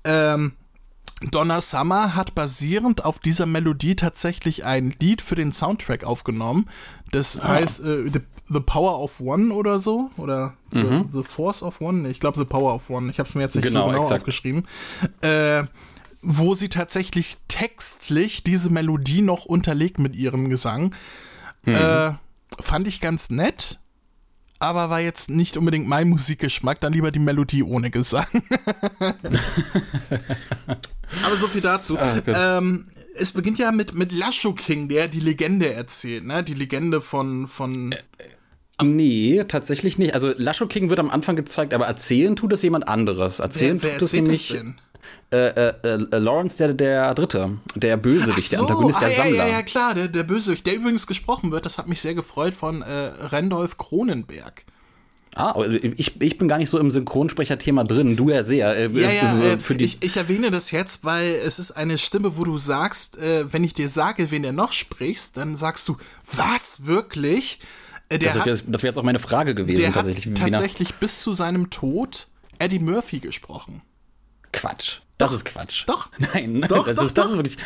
Ähm, 0.04 0.54
Donna 1.30 1.62
Summer 1.62 2.16
hat 2.16 2.34
basierend 2.34 3.06
auf 3.06 3.20
dieser 3.20 3.46
Melodie 3.46 3.96
tatsächlich 3.96 4.66
ein 4.66 4.96
Lied 5.00 5.22
für 5.22 5.36
den 5.36 5.52
Soundtrack 5.52 6.04
aufgenommen. 6.04 6.68
Das 7.12 7.42
heißt 7.44 7.82
äh, 7.82 8.10
the, 8.10 8.22
the 8.50 8.60
Power 8.60 9.00
of 9.00 9.20
One 9.20 9.54
oder 9.54 9.78
so. 9.78 10.10
Oder 10.18 10.56
The, 10.72 11.04
the 11.12 11.24
Force 11.24 11.62
of 11.62 11.80
One. 11.82 12.10
Ich 12.10 12.20
glaube 12.20 12.40
The 12.40 12.46
Power 12.46 12.74
of 12.74 12.90
One. 12.90 13.12
Ich 13.12 13.20
habe 13.20 13.28
es 13.30 13.36
mir 13.36 13.42
jetzt 13.42 13.56
nicht 13.56 13.68
Genau, 13.68 13.82
so 13.86 13.90
genau 13.92 14.02
exakt. 14.04 14.22
aufgeschrieben. 14.22 14.66
Äh, 15.22 15.66
wo 16.24 16.56
sie 16.56 16.70
tatsächlich 16.70 17.38
textlich 17.48 18.44
diese 18.44 18.70
Melodie 18.70 19.22
noch 19.22 19.46
unterlegt 19.46 20.00
mit 20.00 20.16
ihrem 20.16 20.50
Gesang. 20.50 20.96
Äh, 21.66 22.12
fand 22.60 22.88
ich 22.88 23.02
ganz 23.02 23.30
nett. 23.30 23.80
Aber 24.62 24.92
war 24.92 25.00
jetzt 25.00 25.28
nicht 25.28 25.58
unbedingt 25.58 25.88
mein 25.88 26.08
Musikgeschmack, 26.08 26.80
dann 26.82 26.94
lieber 26.94 27.10
die 27.10 27.18
Melodie 27.18 27.64
ohne 27.64 27.90
Gesang. 27.90 28.28
Aber 31.26 31.36
so 31.36 31.48
viel 31.48 31.62
dazu. 31.62 31.96
gut. 31.96 32.24
ähm, 32.28 32.86
es 33.18 33.32
beginnt 33.32 33.58
ja 33.58 33.72
mit, 33.72 33.96
mit 33.96 34.12
Lasho 34.12 34.54
King, 34.54 34.88
der 34.88 35.08
die 35.08 35.20
Legende 35.20 35.74
erzählt, 35.74 36.26
ne? 36.26 36.44
Die 36.44 36.54
Legende 36.54 37.02
von, 37.02 37.48
von 37.48 37.96
Nee, 38.84 39.44
tatsächlich 39.48 39.98
nicht. 39.98 40.14
Also 40.14 40.32
Lasho 40.38 40.68
King 40.68 40.92
wird 40.92 41.00
am 41.00 41.10
Anfang 41.10 41.36
gezeigt, 41.36 41.74
aber 41.74 41.88
erzählen 41.88 42.36
tut 42.36 42.54
es 42.54 42.62
jemand 42.62 42.88
anderes. 42.88 43.40
Erzählen 43.40 43.82
wer, 43.82 43.94
wer 43.94 43.98
tut 43.98 44.08
es 44.10 44.14
nämlich 44.14 44.50
denn? 44.50 44.76
Äh, 45.32 45.48
äh, 45.48 45.74
äh, 45.84 46.18
Lawrence 46.18 46.58
der, 46.58 46.74
der 46.74 47.14
Dritte, 47.16 47.58
der 47.76 47.96
Bösewicht, 47.98 48.52
der 48.52 48.60
so, 48.60 48.66
Antagonist, 48.66 48.98
ah, 48.98 49.00
der 49.02 49.10
ja, 49.10 49.16
Sammler. 49.16 49.36
ja, 49.38 49.48
ja, 49.48 49.62
klar, 49.64 49.96
der, 49.96 50.08
der 50.10 50.24
Bösewicht, 50.24 50.66
der 50.66 50.76
übrigens 50.76 51.08
gesprochen 51.08 51.52
wird, 51.52 51.66
das 51.66 51.78
hat 51.78 51.88
mich 51.88 52.02
sehr 52.02 52.16
gefreut 52.16 52.54
von 52.54 52.82
äh, 52.82 53.12
Randolph 53.20 53.78
Kronenberg. 53.78 54.66
Ah, 55.34 55.56
ich, 55.64 56.22
ich 56.22 56.38
bin 56.38 56.50
gar 56.50 56.58
nicht 56.58 56.70
so 56.70 56.78
im 56.78 56.92
Synchronsprecher-Thema 56.92 57.86
drin, 57.86 58.18
du 58.18 58.30
ja 58.30 58.44
sehr. 58.44 58.76
Äh, 58.76 58.90
ja, 58.90 59.10
ja, 59.10 59.40
äh, 59.40 59.58
ich, 59.78 60.04
ich 60.04 60.18
erwähne 60.18 60.52
das 60.52 60.72
jetzt, 60.72 61.06
weil 61.06 61.36
es 61.46 61.58
ist 61.58 61.72
eine 61.72 61.98
Stimme, 61.98 62.38
wo 62.38 62.44
du 62.44 62.58
sagst, 62.58 63.18
äh, 63.18 63.52
wenn 63.54 63.64
ich 63.64 63.74
dir 63.74 63.88
sage, 63.88 64.30
wen 64.32 64.44
er 64.44 64.52
noch 64.52 64.74
sprichst, 64.74 65.38
dann 65.38 65.56
sagst 65.56 65.88
du, 65.88 65.96
was, 66.36 66.86
wirklich? 66.86 67.62
Äh, 68.10 68.20
das 68.20 68.36
wäre 68.36 68.60
wär 68.68 68.80
jetzt 68.82 68.98
auch 69.00 69.04
meine 69.04 69.20
Frage 69.20 69.56
gewesen. 69.56 69.80
Der 69.80 69.94
tatsächlich, 69.94 70.42
hat 70.42 70.52
tatsächlich 70.52 70.96
bis 70.96 71.22
zu 71.22 71.32
seinem 71.32 71.70
Tod 71.70 72.28
Eddie 72.60 72.80
Murphy 72.80 73.20
gesprochen. 73.20 73.82
Quatsch. 74.52 75.00
Das 75.18 75.30
doch, 75.30 75.38
ist 75.38 75.46
Quatsch. 75.46 75.84
Doch. 75.88 76.10
Nein, 76.34 76.62
doch, 76.68 76.86
das, 76.86 76.96
doch, 76.96 77.06
ist, 77.06 77.18
das 77.18 77.26
ist 77.28 77.36
wirklich. 77.36 77.58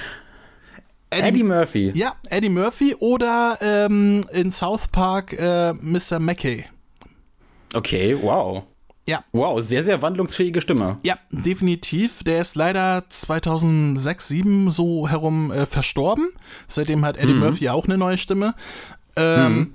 Eddie, 1.10 1.28
Eddie, 1.28 1.44
Murphy. 1.44 1.92
Ja, 1.96 2.16
Eddie 2.30 2.50
Murphy 2.50 2.96
oder 2.96 3.58
ähm, 3.62 4.22
in 4.32 4.52
South 4.52 4.88
Park 4.88 5.34
äh, 5.34 5.74
Mr. 5.74 6.20
Mackey. 6.20 6.66
Okay, 7.74 8.18
wow. 8.22 8.64
Ja. 9.08 9.24
Wow, 9.32 9.62
sehr, 9.62 9.84
sehr 9.84 10.02
wandlungsfähige 10.02 10.62
Stimme. 10.62 10.98
Ja, 11.04 11.18
definitiv. 11.30 12.24
Der 12.24 12.42
ist 12.42 12.56
leider 12.56 13.04
2006, 13.08 14.28
2007 14.28 14.72
so 14.72 15.08
herum 15.08 15.52
äh, 15.52 15.66
verstorben. 15.68 16.30
Seitdem 16.68 17.06
hat 17.06 17.18
Eddie 17.18 17.34
mhm. 17.34 17.40
Murphy 17.40 17.70
auch 17.70 17.86
eine 17.86 17.98
neue 17.98 18.18
Stimme. 18.18 18.56
Ähm, 19.16 19.56
mhm. 19.56 19.74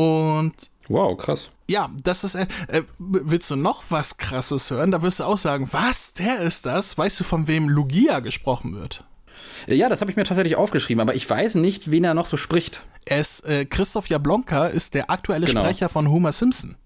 Und. 0.00 0.54
Wow, 0.88 1.16
krass. 1.18 1.50
Ja, 1.68 1.88
das 2.02 2.24
ist. 2.24 2.34
Äh, 2.34 2.46
äh, 2.68 2.82
willst 2.98 3.50
du 3.50 3.56
noch 3.56 3.84
was 3.88 4.18
Krasses 4.18 4.70
hören? 4.70 4.90
Da 4.90 5.02
wirst 5.02 5.20
du 5.20 5.24
auch 5.24 5.38
sagen, 5.38 5.68
was? 5.72 6.12
Der 6.12 6.40
ist 6.40 6.66
das? 6.66 6.98
Weißt 6.98 7.20
du, 7.20 7.24
von 7.24 7.46
wem 7.46 7.68
Lugia 7.68 8.20
gesprochen 8.20 8.74
wird? 8.74 9.04
Ja, 9.66 9.88
das 9.88 10.00
habe 10.00 10.10
ich 10.10 10.16
mir 10.16 10.24
tatsächlich 10.24 10.56
aufgeschrieben, 10.56 11.00
aber 11.00 11.14
ich 11.14 11.28
weiß 11.28 11.54
nicht, 11.54 11.90
wen 11.90 12.04
er 12.04 12.14
noch 12.14 12.26
so 12.26 12.36
spricht. 12.36 12.82
Ist, 13.06 13.46
äh, 13.46 13.64
Christoph 13.64 14.08
Jablonka 14.08 14.66
ist 14.66 14.94
der 14.94 15.10
aktuelle 15.10 15.46
genau. 15.46 15.62
Sprecher 15.62 15.88
von 15.88 16.10
Homer 16.10 16.32
Simpson. 16.32 16.76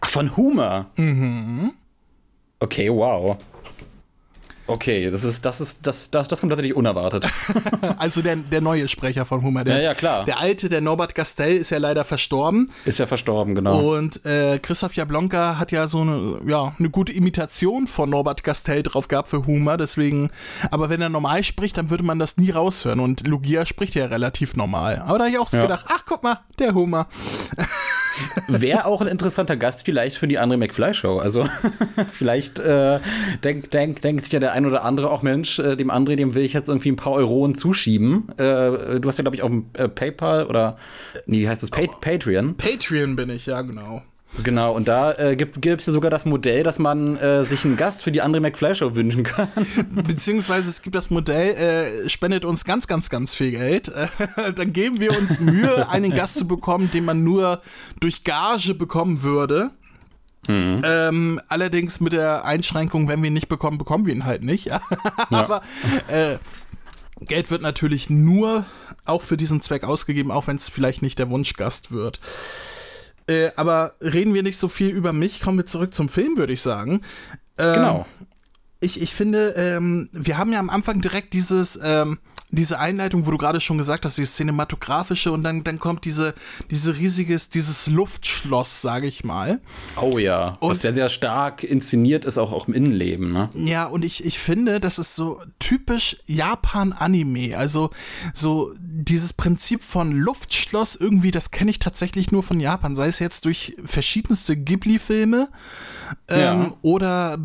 Ach, 0.00 0.08
von 0.08 0.36
Homer? 0.36 0.90
Mhm. 0.96 1.72
Okay, 2.58 2.90
wow. 2.90 3.36
Okay, 4.72 5.10
das 5.10 5.22
ist, 5.22 5.44
das 5.44 5.60
ist, 5.60 5.86
das, 5.86 6.08
das, 6.10 6.28
das 6.28 6.40
kommt 6.40 6.50
tatsächlich 6.50 6.74
unerwartet. 6.74 7.26
also 7.98 8.22
der, 8.22 8.36
der 8.36 8.62
neue 8.62 8.88
Sprecher 8.88 9.26
von 9.26 9.42
Homer. 9.42 9.64
Der, 9.64 9.76
ja, 9.76 9.82
ja, 9.82 9.94
klar. 9.94 10.24
Der 10.24 10.40
alte, 10.40 10.70
der 10.70 10.80
Norbert 10.80 11.14
Gastel, 11.14 11.58
ist 11.58 11.70
ja 11.70 11.78
leider 11.78 12.04
verstorben. 12.04 12.70
Ist 12.86 12.98
ja 12.98 13.06
verstorben, 13.06 13.54
genau. 13.54 13.94
Und 13.94 14.24
äh, 14.24 14.58
Christoph 14.58 14.94
Jablonka 14.94 15.58
hat 15.58 15.72
ja 15.72 15.86
so 15.86 16.00
eine, 16.00 16.40
ja, 16.46 16.74
eine 16.78 16.88
gute 16.88 17.12
Imitation 17.12 17.86
von 17.86 18.08
Norbert 18.08 18.44
Gastel 18.44 18.82
drauf 18.82 19.08
gehabt 19.08 19.28
für 19.28 19.46
Homer, 19.46 19.76
deswegen, 19.76 20.30
aber 20.70 20.88
wenn 20.88 21.02
er 21.02 21.10
normal 21.10 21.44
spricht, 21.44 21.76
dann 21.76 21.90
würde 21.90 22.02
man 22.02 22.18
das 22.18 22.38
nie 22.38 22.50
raushören. 22.50 23.00
Und 23.00 23.26
Lugia 23.26 23.66
spricht 23.66 23.94
ja 23.94 24.06
relativ 24.06 24.56
normal. 24.56 25.02
Aber 25.06 25.18
da 25.18 25.24
habe 25.24 25.34
ich 25.34 25.38
auch 25.38 25.50
so 25.50 25.58
ja. 25.58 25.64
gedacht, 25.64 25.84
ach, 25.88 26.04
guck 26.06 26.22
mal, 26.22 26.40
der 26.58 26.74
Homer. 26.74 27.08
Wäre 28.48 28.86
auch 28.86 29.00
ein 29.00 29.06
interessanter 29.06 29.56
Gast 29.56 29.84
vielleicht 29.84 30.16
für 30.16 30.28
die 30.28 30.38
andere 30.38 30.58
McFly-Show. 30.58 31.18
Also 31.18 31.48
vielleicht 32.12 32.58
äh, 32.58 33.00
denkt 33.42 33.74
denk, 33.74 34.02
denk 34.02 34.20
sich 34.20 34.32
ja 34.32 34.40
der 34.40 34.52
ein 34.52 34.66
oder 34.66 34.84
andere 34.84 35.10
auch, 35.10 35.22
Mensch, 35.22 35.58
äh, 35.58 35.76
dem 35.76 35.90
André, 35.90 36.16
dem 36.16 36.34
will 36.34 36.44
ich 36.44 36.52
jetzt 36.52 36.68
irgendwie 36.68 36.90
ein 36.90 36.96
paar 36.96 37.12
Euronen 37.12 37.54
zuschieben. 37.54 38.28
Äh, 38.36 39.00
du 39.00 39.02
hast 39.06 39.18
ja, 39.18 39.22
glaube 39.22 39.36
ich, 39.36 39.42
auch 39.42 39.50
ein 39.50 39.70
äh, 39.74 39.88
PayPal 39.88 40.46
oder, 40.46 40.76
nee, 41.26 41.40
wie 41.40 41.48
heißt 41.48 41.62
das? 41.62 41.70
Pa 41.70 41.82
Patreon. 42.00 42.56
Patreon 42.56 43.16
bin 43.16 43.30
ich, 43.30 43.46
ja, 43.46 43.62
genau. 43.62 44.02
Genau, 44.42 44.72
und 44.74 44.88
da 44.88 45.12
äh, 45.12 45.36
gibt 45.36 45.58
es 45.66 45.86
ja 45.86 45.92
sogar 45.92 46.10
das 46.10 46.24
Modell, 46.24 46.62
dass 46.62 46.78
man 46.78 47.16
äh, 47.18 47.44
sich 47.44 47.64
einen 47.64 47.76
Gast 47.76 48.02
für 48.02 48.10
die 48.10 48.22
andere 48.22 48.40
McFly-Show 48.40 48.94
wünschen 48.94 49.24
kann. 49.24 49.48
Beziehungsweise 49.90 50.70
es 50.70 50.80
gibt 50.80 50.96
das 50.96 51.10
Modell, 51.10 51.54
äh, 51.54 52.08
spendet 52.08 52.44
uns 52.44 52.64
ganz, 52.64 52.86
ganz, 52.86 53.10
ganz 53.10 53.34
viel 53.34 53.50
Geld. 53.50 53.88
Äh, 53.88 54.52
dann 54.56 54.72
geben 54.72 55.00
wir 55.00 55.16
uns 55.18 55.38
Mühe, 55.38 55.88
einen 55.90 56.14
Gast 56.14 56.36
zu 56.36 56.48
bekommen, 56.48 56.90
den 56.92 57.04
man 57.04 57.22
nur 57.22 57.60
durch 58.00 58.24
Gage 58.24 58.74
bekommen 58.74 59.22
würde. 59.22 59.70
Mhm. 60.48 60.82
Ähm, 60.84 61.40
allerdings 61.48 62.00
mit 62.00 62.14
der 62.14 62.44
Einschränkung, 62.44 63.08
wenn 63.08 63.22
wir 63.22 63.28
ihn 63.28 63.34
nicht 63.34 63.48
bekommen, 63.48 63.78
bekommen 63.78 64.06
wir 64.06 64.14
ihn 64.14 64.24
halt 64.24 64.42
nicht. 64.42 64.64
Ja. 64.66 64.80
Aber 65.30 65.62
äh, 66.08 66.38
Geld 67.20 67.50
wird 67.50 67.62
natürlich 67.62 68.10
nur 68.10 68.64
auch 69.04 69.22
für 69.22 69.36
diesen 69.36 69.60
Zweck 69.60 69.84
ausgegeben, 69.84 70.30
auch 70.30 70.46
wenn 70.46 70.56
es 70.56 70.68
vielleicht 70.68 71.02
nicht 71.02 71.18
der 71.18 71.30
Wunschgast 71.30 71.92
wird. 71.92 72.18
Äh, 73.28 73.50
aber 73.56 73.94
reden 74.00 74.34
wir 74.34 74.42
nicht 74.42 74.58
so 74.58 74.68
viel 74.68 74.88
über 74.88 75.12
mich, 75.12 75.40
kommen 75.40 75.58
wir 75.58 75.66
zurück 75.66 75.94
zum 75.94 76.08
Film, 76.08 76.36
würde 76.36 76.52
ich 76.52 76.62
sagen. 76.62 77.02
Ähm, 77.58 77.74
genau. 77.74 78.06
Ich, 78.80 79.00
ich 79.00 79.14
finde, 79.14 79.54
ähm, 79.56 80.08
wir 80.12 80.38
haben 80.38 80.52
ja 80.52 80.58
am 80.58 80.70
Anfang 80.70 81.00
direkt 81.00 81.34
dieses, 81.34 81.78
ähm, 81.82 82.18
diese 82.52 82.78
Einleitung, 82.78 83.26
wo 83.26 83.30
du 83.30 83.38
gerade 83.38 83.60
schon 83.60 83.78
gesagt 83.78 84.04
hast, 84.04 84.18
dieses 84.18 84.36
cinematografische 84.36 85.32
und 85.32 85.42
dann, 85.42 85.64
dann 85.64 85.78
kommt 85.78 86.04
diese, 86.04 86.34
diese 86.70 86.96
riesiges, 86.96 87.48
dieses 87.48 87.86
Luftschloss, 87.86 88.82
sage 88.82 89.06
ich 89.06 89.24
mal. 89.24 89.60
Oh 90.00 90.18
ja, 90.18 90.58
und, 90.60 90.70
was 90.70 90.82
sehr, 90.82 90.94
sehr 90.94 91.08
stark 91.08 91.64
inszeniert 91.64 92.26
ist, 92.26 92.36
auch, 92.36 92.52
auch 92.52 92.68
im 92.68 92.74
Innenleben, 92.74 93.32
ne? 93.32 93.48
Ja, 93.54 93.86
und 93.86 94.04
ich, 94.04 94.24
ich 94.24 94.38
finde, 94.38 94.80
das 94.80 94.98
ist 94.98 95.16
so 95.16 95.40
typisch 95.58 96.18
Japan-Anime. 96.26 97.56
Also 97.56 97.90
so 98.34 98.74
dieses 98.78 99.32
Prinzip 99.32 99.82
von 99.82 100.12
Luftschloss 100.12 100.94
irgendwie, 100.94 101.30
das 101.30 101.52
kenne 101.52 101.70
ich 101.70 101.78
tatsächlich 101.78 102.32
nur 102.32 102.42
von 102.42 102.60
Japan, 102.60 102.94
sei 102.94 103.08
es 103.08 103.18
jetzt 103.18 103.46
durch 103.46 103.74
verschiedenste 103.84 104.58
Ghibli-Filme 104.58 105.48
ähm, 106.28 106.38
ja. 106.38 106.72
oder 106.82 107.38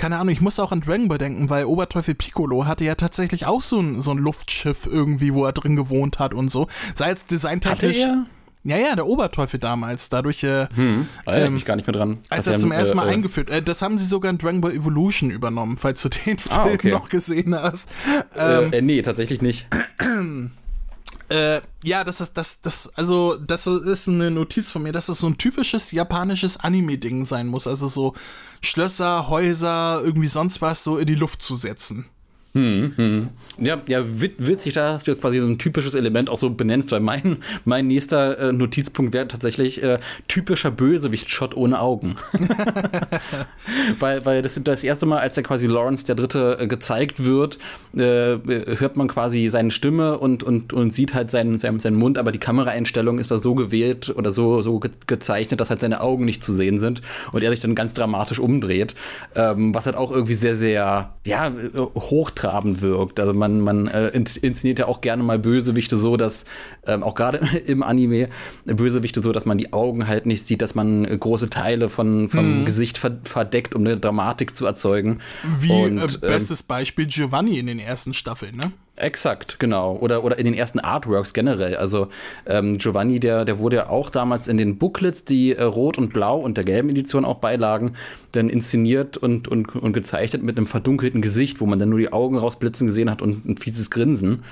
keine 0.00 0.16
Ahnung, 0.16 0.32
ich 0.32 0.40
muss 0.40 0.58
auch 0.58 0.72
an 0.72 0.80
Dragon 0.80 1.08
Ball 1.08 1.18
denken, 1.18 1.50
weil 1.50 1.66
Oberteufel 1.66 2.14
Piccolo 2.14 2.64
hatte 2.64 2.86
ja 2.86 2.94
tatsächlich 2.94 3.44
auch 3.44 3.60
so 3.60 3.78
ein, 3.78 4.00
so 4.00 4.12
ein 4.12 4.16
Luftschiff 4.16 4.86
irgendwie, 4.90 5.34
wo 5.34 5.44
er 5.44 5.52
drin 5.52 5.76
gewohnt 5.76 6.18
hat 6.18 6.32
und 6.32 6.50
so. 6.50 6.68
Sei 6.94 7.10
es 7.10 7.26
designtechnisch. 7.26 7.98
Ja, 8.62 8.76
ja, 8.76 8.94
der 8.94 9.06
Oberteufel 9.06 9.60
damals. 9.60 10.08
Dadurch. 10.08 10.42
Äh, 10.42 10.68
hm, 10.74 11.06
da 11.26 11.36
ähm, 11.36 11.56
ich 11.58 11.66
gar 11.66 11.76
nicht 11.76 11.86
mehr 11.86 11.92
dran. 11.92 12.18
Als 12.30 12.46
er 12.46 12.56
zum 12.56 12.72
ersten 12.72 12.96
Mal 12.96 13.08
äh, 13.08 13.12
eingeführt. 13.12 13.50
Äh, 13.50 13.62
das 13.62 13.82
haben 13.82 13.98
sie 13.98 14.06
sogar 14.06 14.30
in 14.30 14.38
Dragon 14.38 14.62
Ball 14.62 14.72
Evolution 14.72 15.30
übernommen, 15.30 15.76
falls 15.76 16.00
du 16.00 16.08
den 16.08 16.38
ah, 16.48 16.64
Film 16.64 16.74
okay. 16.74 16.90
noch 16.90 17.10
gesehen 17.10 17.54
hast. 17.54 17.90
Ähm, 18.38 18.72
äh, 18.72 18.80
nee, 18.80 19.02
tatsächlich 19.02 19.42
nicht. 19.42 19.66
Äh, 21.30 21.60
ja, 21.84 22.02
das 22.02 22.20
ist, 22.20 22.36
das, 22.36 22.60
das, 22.60 22.92
also, 22.96 23.36
das 23.36 23.66
ist 23.68 24.08
eine 24.08 24.32
Notiz 24.32 24.72
von 24.72 24.82
mir, 24.82 24.90
dass 24.90 25.08
es 25.08 25.20
so 25.20 25.28
ein 25.28 25.38
typisches 25.38 25.92
japanisches 25.92 26.58
Anime-Ding 26.58 27.24
sein 27.24 27.46
muss. 27.46 27.68
Also 27.68 27.86
so 27.86 28.14
Schlösser, 28.60 29.28
Häuser, 29.28 30.02
irgendwie 30.02 30.26
sonst 30.26 30.60
was 30.60 30.82
so 30.82 30.98
in 30.98 31.06
die 31.06 31.14
Luft 31.14 31.40
zu 31.42 31.54
setzen. 31.54 32.06
Hm, 32.52 32.92
hm. 32.96 33.28
Ja, 33.58 33.80
ja, 33.86 34.04
witzig, 34.06 34.74
dass 34.74 35.04
du 35.04 35.14
quasi 35.14 35.38
so 35.38 35.46
ein 35.46 35.58
typisches 35.58 35.94
Element 35.94 36.28
auch 36.28 36.38
so 36.38 36.50
benennst, 36.50 36.90
weil 36.90 37.00
mein, 37.00 37.36
mein 37.64 37.86
nächster 37.86 38.38
äh, 38.38 38.52
Notizpunkt 38.52 39.12
wäre 39.12 39.28
tatsächlich 39.28 39.82
äh, 39.82 39.98
typischer 40.26 40.70
Bösewicht-Shot 40.72 41.56
ohne 41.56 41.80
Augen. 41.80 42.16
weil, 44.00 44.24
weil 44.24 44.42
das 44.42 44.58
das 44.64 44.82
erste 44.82 45.06
Mal, 45.06 45.18
als 45.18 45.36
er 45.36 45.42
quasi 45.44 45.66
Lawrence 45.66 46.06
der 46.06 46.16
Dritte 46.16 46.56
äh, 46.58 46.66
gezeigt 46.66 47.22
wird, 47.22 47.58
äh, 47.94 48.38
hört 48.78 48.96
man 48.96 49.06
quasi 49.06 49.46
seine 49.48 49.70
Stimme 49.70 50.18
und, 50.18 50.42
und, 50.42 50.72
und 50.72 50.92
sieht 50.92 51.14
halt 51.14 51.30
seinen, 51.30 51.58
seinen, 51.58 51.78
seinen 51.78 51.96
Mund, 51.96 52.18
aber 52.18 52.32
die 52.32 52.38
Kameraeinstellung 52.38 53.18
ist 53.20 53.30
da 53.30 53.38
so 53.38 53.54
gewählt 53.54 54.12
oder 54.16 54.32
so, 54.32 54.62
so 54.62 54.80
ge 54.80 54.90
gezeichnet, 55.06 55.60
dass 55.60 55.70
halt 55.70 55.80
seine 55.80 56.00
Augen 56.00 56.24
nicht 56.24 56.42
zu 56.42 56.52
sehen 56.52 56.78
sind 56.78 57.02
und 57.32 57.44
er 57.44 57.50
sich 57.50 57.60
dann 57.60 57.74
ganz 57.74 57.94
dramatisch 57.94 58.38
umdreht, 58.38 58.94
ähm, 59.36 59.72
was 59.74 59.86
halt 59.86 59.96
auch 59.96 60.10
irgendwie 60.10 60.34
sehr, 60.34 60.56
sehr, 60.56 61.12
ja, 61.24 61.48
äh, 61.48 61.78
hoch 61.78 62.30
hochtrabend 62.40 62.80
wirkt. 62.82 63.20
Also 63.20 63.32
man, 63.32 63.60
man 63.60 63.86
äh, 63.88 64.08
inszeniert 64.08 64.78
ja 64.78 64.86
auch 64.86 65.00
gerne 65.00 65.22
mal 65.22 65.38
Bösewichte 65.38 65.96
so, 65.96 66.16
dass 66.16 66.44
ähm, 66.86 67.02
auch 67.02 67.14
gerade 67.14 67.38
im 67.66 67.82
Anime 67.82 68.28
Bösewichte 68.64 69.22
so, 69.22 69.32
dass 69.32 69.44
man 69.44 69.58
die 69.58 69.72
Augen 69.72 70.06
halt 70.06 70.26
nicht 70.26 70.46
sieht, 70.46 70.62
dass 70.62 70.74
man 70.74 71.04
äh, 71.04 71.16
große 71.16 71.50
Teile 71.50 71.88
von, 71.88 72.28
vom 72.30 72.58
hm. 72.58 72.64
Gesicht 72.64 72.98
verdeckt, 72.98 73.74
um 73.74 73.82
eine 73.82 73.96
Dramatik 73.96 74.54
zu 74.54 74.66
erzeugen. 74.66 75.20
Wie 75.58 75.72
Und, 75.72 75.98
äh, 75.98 76.02
ähm, 76.02 76.20
bestes 76.20 76.62
Beispiel 76.62 77.06
Giovanni 77.06 77.58
in 77.58 77.66
den 77.66 77.78
ersten 77.78 78.14
Staffeln, 78.14 78.56
ne? 78.56 78.72
Exakt, 79.00 79.58
genau. 79.58 79.96
Oder, 79.96 80.24
oder 80.24 80.38
in 80.38 80.44
den 80.44 80.54
ersten 80.54 80.78
Artworks 80.78 81.32
generell. 81.32 81.74
Also 81.76 82.08
ähm, 82.46 82.76
Giovanni, 82.76 83.18
der, 83.18 83.44
der 83.44 83.58
wurde 83.58 83.76
ja 83.76 83.88
auch 83.88 84.10
damals 84.10 84.46
in 84.46 84.58
den 84.58 84.76
Booklets, 84.76 85.24
die 85.24 85.54
äh, 85.54 85.62
rot 85.62 85.96
und 85.96 86.12
blau 86.12 86.38
und 86.38 86.56
der 86.56 86.64
gelben 86.64 86.90
Edition 86.90 87.24
auch 87.24 87.38
beilagen, 87.38 87.94
dann 88.32 88.50
inszeniert 88.50 89.16
und, 89.16 89.48
und, 89.48 89.74
und 89.74 89.92
gezeichnet 89.94 90.42
mit 90.42 90.58
einem 90.58 90.66
verdunkelten 90.66 91.22
Gesicht, 91.22 91.60
wo 91.60 91.66
man 91.66 91.78
dann 91.78 91.88
nur 91.88 91.98
die 91.98 92.12
Augen 92.12 92.36
rausblitzen 92.36 92.86
gesehen 92.86 93.10
hat 93.10 93.22
und 93.22 93.46
ein 93.46 93.56
fieses 93.56 93.90
Grinsen. 93.90 94.42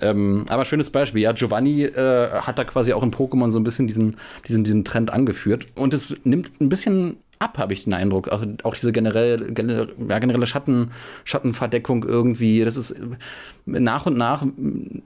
Ähm, 0.00 0.44
aber 0.48 0.64
schönes 0.64 0.90
Beispiel, 0.90 1.22
ja, 1.22 1.32
Giovanni 1.32 1.84
äh, 1.84 2.30
hat 2.30 2.58
da 2.58 2.64
quasi 2.64 2.92
auch 2.92 3.02
in 3.02 3.10
Pokémon 3.10 3.50
so 3.50 3.58
ein 3.58 3.64
bisschen 3.64 3.86
diesen, 3.86 4.16
diesen, 4.46 4.62
diesen 4.62 4.84
Trend 4.84 5.12
angeführt. 5.12 5.66
Und 5.74 5.94
es 5.94 6.14
nimmt 6.24 6.60
ein 6.60 6.68
bisschen 6.68 7.16
ab, 7.38 7.58
habe 7.58 7.72
ich 7.72 7.84
den 7.84 7.94
Eindruck. 7.94 8.28
Auch, 8.28 8.42
auch 8.62 8.74
diese 8.74 8.92
generell, 8.92 9.52
generelle, 9.52 9.92
ja, 10.08 10.18
generelle 10.18 10.46
Schatten, 10.46 10.90
Schattenverdeckung 11.24 12.04
irgendwie. 12.04 12.64
Das 12.64 12.76
ist 12.76 12.96
nach 13.66 14.06
und 14.06 14.16
nach 14.16 14.44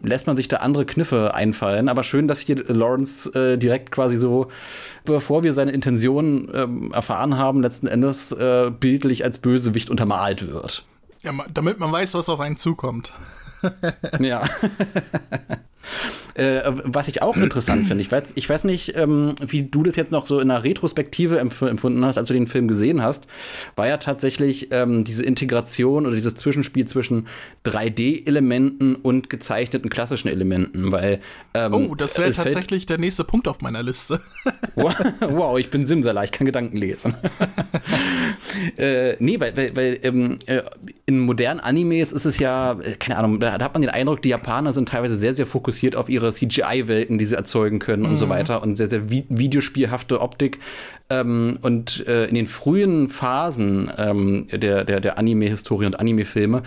lässt 0.02 0.26
man 0.26 0.36
sich 0.36 0.48
da 0.48 0.58
andere 0.58 0.84
Kniffe 0.84 1.34
einfallen. 1.34 1.88
Aber 1.88 2.02
schön, 2.02 2.28
dass 2.28 2.40
hier 2.40 2.56
Lawrence 2.66 3.34
äh, 3.34 3.56
direkt 3.56 3.90
quasi 3.90 4.16
so, 4.16 4.48
bevor 5.04 5.42
wir 5.42 5.52
seine 5.52 5.72
Intention 5.72 6.48
äh, 6.52 6.94
erfahren 6.94 7.36
haben, 7.36 7.62
letzten 7.62 7.86
Endes 7.86 8.32
äh, 8.32 8.70
bildlich 8.70 9.24
als 9.24 9.38
Bösewicht 9.38 9.90
untermalt 9.90 10.50
wird. 10.50 10.84
Ja, 11.22 11.32
damit 11.52 11.78
man 11.78 11.92
weiß, 11.92 12.14
was 12.14 12.28
auf 12.28 12.40
einen 12.40 12.56
zukommt. 12.56 13.12
ja. 14.20 14.42
Äh, 16.34 16.62
was 16.84 17.08
ich 17.08 17.22
auch 17.22 17.36
interessant 17.36 17.86
finde, 17.86 18.02
ich 18.02 18.10
weiß, 18.10 18.32
ich 18.34 18.48
weiß 18.48 18.64
nicht, 18.64 18.96
ähm, 18.96 19.34
wie 19.44 19.62
du 19.62 19.82
das 19.82 19.96
jetzt 19.96 20.12
noch 20.12 20.26
so 20.26 20.40
in 20.40 20.50
einer 20.50 20.64
Retrospektive 20.64 21.38
empf 21.38 21.62
empfunden 21.62 22.04
hast, 22.04 22.16
als 22.16 22.28
du 22.28 22.34
den 22.34 22.46
Film 22.46 22.68
gesehen 22.68 23.02
hast, 23.02 23.26
war 23.76 23.88
ja 23.88 23.96
tatsächlich 23.96 24.68
ähm, 24.72 25.04
diese 25.04 25.24
Integration 25.24 26.06
oder 26.06 26.16
dieses 26.16 26.34
Zwischenspiel 26.34 26.86
zwischen 26.86 27.26
3D-Elementen 27.64 28.94
und 28.94 29.30
gezeichneten 29.30 29.90
klassischen 29.90 30.28
Elementen, 30.28 30.92
weil 30.92 31.20
ähm, 31.54 31.74
Oh, 31.74 31.94
das 31.94 32.18
wäre 32.18 32.32
tatsächlich 32.32 32.86
der 32.86 32.98
nächste 32.98 33.24
Punkt 33.24 33.48
auf 33.48 33.60
meiner 33.60 33.82
Liste. 33.82 34.20
wow, 34.74 35.58
ich 35.58 35.70
bin 35.70 35.84
Simsala, 35.84 36.24
ich 36.24 36.32
kann 36.32 36.46
Gedanken 36.46 36.76
lesen. 36.76 37.14
äh, 38.78 39.16
nee, 39.18 39.38
weil, 39.38 39.56
weil, 39.56 39.76
weil 39.76 39.98
ähm, 40.02 40.36
äh, 40.46 40.62
in 41.06 41.18
modernen 41.20 41.60
Animes 41.60 42.12
ist 42.12 42.24
es 42.24 42.38
ja, 42.38 42.72
äh, 42.80 42.92
keine 42.92 43.18
Ahnung, 43.18 43.40
da, 43.40 43.52
hat 43.52 43.74
man 43.74 43.82
den 43.82 43.90
Eindruck, 43.90 44.22
die 44.22 44.30
Japaner 44.30 44.72
sind 44.72 44.88
teilweise 44.88 45.14
sehr, 45.14 45.34
sehr 45.34 45.46
fokussiert 45.46 45.96
auf 45.96 46.08
ihre 46.08 46.29
CGI-Welten, 46.32 47.18
die 47.18 47.24
sie 47.24 47.36
erzeugen 47.36 47.78
können 47.78 48.02
mhm. 48.04 48.10
und 48.10 48.16
so 48.16 48.26
mhm. 48.26 48.30
weiter 48.30 48.62
und 48.62 48.76
sehr, 48.76 48.88
sehr 48.88 49.10
vi 49.10 49.24
videospielhafte 49.28 50.20
Optik. 50.20 50.58
Ähm, 51.08 51.58
und 51.62 52.06
äh, 52.06 52.26
in 52.26 52.34
den 52.34 52.46
frühen 52.46 53.08
Phasen 53.08 53.90
ähm, 53.96 54.48
der, 54.52 54.84
der, 54.84 55.00
der 55.00 55.18
Anime-Historie 55.18 55.86
und 55.86 55.98
Anime-Filme 55.98 56.62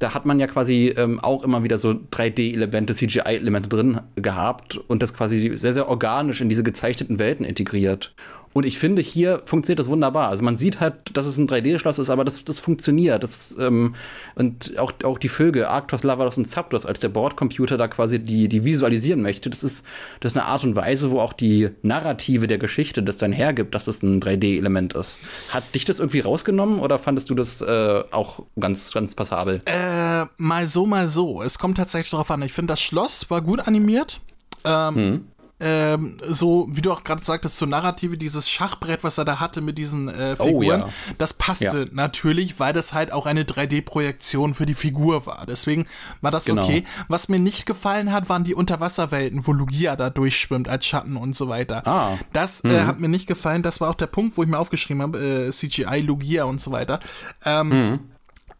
da 0.00 0.12
hat 0.12 0.26
man 0.26 0.40
ja 0.40 0.46
quasi 0.46 0.92
ähm, 0.96 1.20
auch 1.20 1.44
immer 1.44 1.62
wieder 1.62 1.78
so 1.78 1.90
3D-Elemente, 1.90 2.94
CGI-Elemente 2.94 3.68
drin 3.68 4.00
gehabt 4.16 4.76
und 4.76 5.02
das 5.02 5.14
quasi 5.14 5.56
sehr, 5.56 5.72
sehr 5.72 5.88
organisch 5.88 6.40
in 6.40 6.48
diese 6.48 6.62
gezeichneten 6.62 7.18
Welten 7.18 7.46
integriert. 7.46 8.14
Und 8.54 8.64
ich 8.64 8.78
finde, 8.78 9.02
hier 9.02 9.42
funktioniert 9.46 9.80
das 9.80 9.88
wunderbar. 9.88 10.28
Also 10.28 10.44
man 10.44 10.56
sieht 10.56 10.78
halt, 10.78 10.94
dass 11.12 11.26
es 11.26 11.36
ein 11.36 11.48
3D-Schloss 11.48 11.98
ist, 11.98 12.08
aber 12.08 12.24
das, 12.24 12.44
das 12.44 12.60
funktioniert. 12.60 13.20
Das, 13.24 13.54
ähm, 13.58 13.96
und 14.36 14.78
auch, 14.78 14.92
auch 15.02 15.18
die 15.18 15.28
Vögel, 15.28 15.64
Arctos, 15.64 16.04
Lavados 16.04 16.38
und 16.38 16.44
Zapdos, 16.44 16.86
als 16.86 17.00
der 17.00 17.08
Bordcomputer 17.08 17.76
da 17.76 17.88
quasi 17.88 18.20
die, 18.20 18.48
die 18.48 18.64
visualisieren 18.64 19.22
möchte, 19.22 19.50
das 19.50 19.64
ist, 19.64 19.84
das 20.20 20.32
ist 20.32 20.38
eine 20.38 20.46
Art 20.46 20.62
und 20.62 20.76
Weise, 20.76 21.10
wo 21.10 21.18
auch 21.18 21.32
die 21.32 21.70
Narrative 21.82 22.46
der 22.46 22.58
Geschichte 22.58 23.02
das 23.02 23.16
dann 23.16 23.32
hergibt, 23.32 23.74
dass 23.74 23.88
es 23.88 24.04
ein 24.04 24.22
3D-Element 24.22 24.94
ist. 24.94 25.18
Hat 25.50 25.74
dich 25.74 25.84
das 25.84 25.98
irgendwie 25.98 26.20
rausgenommen 26.20 26.78
oder 26.78 27.00
fandest 27.00 27.30
du 27.30 27.34
das 27.34 27.60
äh, 27.60 28.04
auch 28.12 28.44
ganz, 28.58 28.92
ganz 28.92 29.16
passabel? 29.16 29.62
Äh, 29.64 30.26
mal 30.36 30.68
so, 30.68 30.86
mal 30.86 31.08
so. 31.08 31.42
Es 31.42 31.58
kommt 31.58 31.76
tatsächlich 31.76 32.12
darauf 32.12 32.30
an. 32.30 32.40
Ich 32.42 32.52
finde, 32.52 32.72
das 32.72 32.80
Schloss 32.80 33.28
war 33.30 33.42
gut 33.42 33.66
animiert. 33.66 34.20
Ähm, 34.64 34.94
hm 34.94 35.24
ähm, 35.64 36.18
so, 36.28 36.68
wie 36.70 36.82
du 36.82 36.92
auch 36.92 37.04
gerade 37.04 37.24
sagtest, 37.24 37.56
zur 37.56 37.68
Narrative, 37.68 38.18
dieses 38.18 38.50
Schachbrett, 38.50 39.02
was 39.02 39.16
er 39.16 39.24
da 39.24 39.40
hatte 39.40 39.62
mit 39.62 39.78
diesen 39.78 40.10
äh, 40.10 40.36
Figuren, 40.36 40.82
oh, 40.82 40.86
ja. 40.86 40.92
das 41.16 41.32
passte 41.32 41.84
ja. 41.84 41.86
natürlich, 41.90 42.60
weil 42.60 42.74
das 42.74 42.92
halt 42.92 43.10
auch 43.10 43.24
eine 43.24 43.44
3D-Projektion 43.44 44.52
für 44.52 44.66
die 44.66 44.74
Figur 44.74 45.24
war. 45.24 45.46
Deswegen 45.46 45.86
war 46.20 46.30
das 46.30 46.44
genau. 46.44 46.64
okay. 46.64 46.84
Was 47.08 47.30
mir 47.30 47.38
nicht 47.38 47.64
gefallen 47.64 48.12
hat, 48.12 48.28
waren 48.28 48.44
die 48.44 48.54
Unterwasserwelten, 48.54 49.46
wo 49.46 49.54
Lugia 49.54 49.96
da 49.96 50.10
durchschwimmt 50.10 50.68
als 50.68 50.84
Schatten 50.84 51.16
und 51.16 51.34
so 51.34 51.48
weiter. 51.48 51.86
Ah. 51.86 52.18
Das 52.34 52.60
äh, 52.60 52.68
mhm. 52.68 52.86
hat 52.86 53.00
mir 53.00 53.08
nicht 53.08 53.26
gefallen. 53.26 53.62
Das 53.62 53.80
war 53.80 53.88
auch 53.88 53.94
der 53.94 54.06
Punkt, 54.06 54.36
wo 54.36 54.42
ich 54.42 54.48
mir 54.50 54.58
aufgeschrieben 54.58 55.00
habe, 55.00 55.18
äh, 55.18 55.50
CGI, 55.50 56.00
Lugia 56.00 56.44
und 56.44 56.60
so 56.60 56.72
weiter. 56.72 57.00
Ähm, 57.46 57.68
mhm 57.68 58.00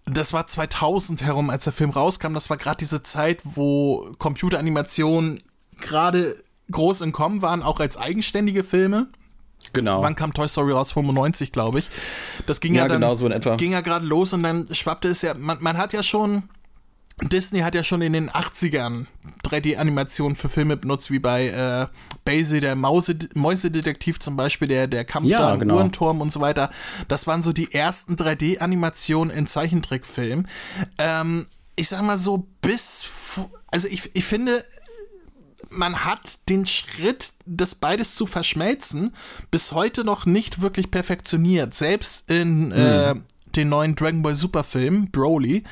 das 0.07 0.35
war 0.35 0.47
2000 0.47 1.23
herum, 1.23 1.49
als 1.49 1.65
der 1.65 1.73
Film 1.73 1.89
rauskam. 1.89 2.35
Das 2.35 2.51
war 2.51 2.59
gerade 2.59 2.77
diese 2.77 3.03
Zeit, 3.03 3.41
wo 3.45 4.13
Computeranimation 4.19 5.39
gerade 5.81 6.37
groß 6.71 7.03
in 7.03 7.13
Kommen 7.13 7.43
waren, 7.43 7.63
auch 7.63 7.81
als 7.81 7.97
eigenständige 7.97 8.65
Filme. 8.65 9.09
Genau. 9.73 10.03
Wann 10.03 10.15
kam 10.15 10.33
Toy 10.33 10.49
Story 10.49 10.73
raus? 10.73 10.93
95, 10.93 11.53
glaube 11.53 11.79
ich. 11.79 11.91
Das 12.47 12.61
ging 12.61 12.75
ja, 12.75 12.83
ja 12.83 12.89
dann, 12.89 13.01
genau 13.01 13.15
so 13.15 13.27
in 13.27 13.33
etwa. 13.33 13.57
Ging 13.57 13.73
ja 13.73 13.81
gerade 13.81 14.07
los 14.07 14.33
und 14.33 14.43
dann 14.43 14.73
schwappte 14.73 15.09
es 15.09 15.23
ja, 15.23 15.35
man, 15.35 15.59
man 15.61 15.79
hat 15.79 15.93
ja 15.93 16.03
schon, 16.03 16.45
Disney 17.23 17.61
hat 17.61 17.75
ja 17.75 17.83
schon 17.83 18.03
in 18.03 18.13
den 18.13 18.31
80ern 18.31 19.07
3D-Animationen 19.45 20.37
für 20.37 20.49
Filme 20.49 20.77
benutzt, 20.77 21.11
wie 21.11 21.19
bei 21.19 21.49
äh, 21.49 21.87
Basie, 22.25 22.61
der 22.61 22.77
Mause, 22.77 23.17
Mäusedetektiv 23.35 24.21
zum 24.21 24.37
Beispiel, 24.37 24.69
der, 24.69 24.87
der 24.87 25.05
Kampf 25.05 25.29
ja, 25.29 25.41
da 25.41 25.55
im 25.55 25.61
genau. 25.61 25.77
Uhrenturm 25.77 26.21
und 26.21 26.33
so 26.33 26.41
weiter. 26.41 26.71
Das 27.09 27.27
waren 27.27 27.43
so 27.43 27.53
die 27.53 27.73
ersten 27.73 28.15
3D-Animationen 28.15 29.35
in 29.35 29.47
Zeichentrickfilmen. 29.47 30.49
Ähm, 30.99 31.47
ich 31.77 31.89
sag 31.89 32.03
mal 32.03 32.19
so, 32.19 32.47
bis, 32.61 33.07
also 33.71 33.89
ich, 33.89 34.11
ich 34.15 34.25
finde, 34.25 34.65
man 35.75 36.05
hat 36.05 36.49
den 36.49 36.67
Schritt, 36.67 37.35
das 37.47 37.75
beides 37.75 38.15
zu 38.15 38.27
verschmelzen, 38.27 39.15
bis 39.51 39.73
heute 39.73 40.05
noch 40.05 40.27
nicht 40.27 40.61
wirklich 40.61 40.91
perfektioniert. 40.91 41.75
Selbst 41.75 42.31
in 42.31 42.67
mhm. 42.69 42.73
äh, 42.73 43.15
den 43.57 43.69
neuen 43.69 43.95
Dragon 43.95 44.23
Ball 44.23 44.35
Super 44.35 44.65
Film, 44.65 45.11
Broly, 45.11 45.65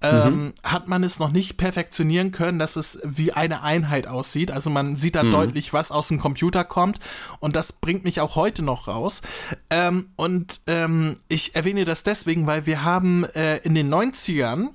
ähm, 0.00 0.44
mhm. 0.44 0.54
hat 0.62 0.86
man 0.86 1.02
es 1.02 1.18
noch 1.18 1.30
nicht 1.30 1.56
perfektionieren 1.56 2.30
können, 2.30 2.58
dass 2.58 2.76
es 2.76 3.00
wie 3.04 3.32
eine 3.32 3.62
Einheit 3.62 4.06
aussieht. 4.06 4.50
Also 4.50 4.70
man 4.70 4.96
sieht 4.96 5.16
da 5.16 5.24
mhm. 5.24 5.32
deutlich, 5.32 5.72
was 5.72 5.90
aus 5.90 6.08
dem 6.08 6.20
Computer 6.20 6.64
kommt 6.64 7.00
und 7.40 7.56
das 7.56 7.72
bringt 7.72 8.04
mich 8.04 8.20
auch 8.20 8.36
heute 8.36 8.62
noch 8.64 8.86
raus. 8.86 9.22
Ähm, 9.70 10.10
und 10.16 10.60
ähm, 10.66 11.14
ich 11.28 11.56
erwähne 11.56 11.84
das 11.84 12.04
deswegen, 12.04 12.46
weil 12.46 12.66
wir 12.66 12.84
haben 12.84 13.24
äh, 13.24 13.56
in 13.58 13.74
den 13.74 13.92
90ern 13.92 14.68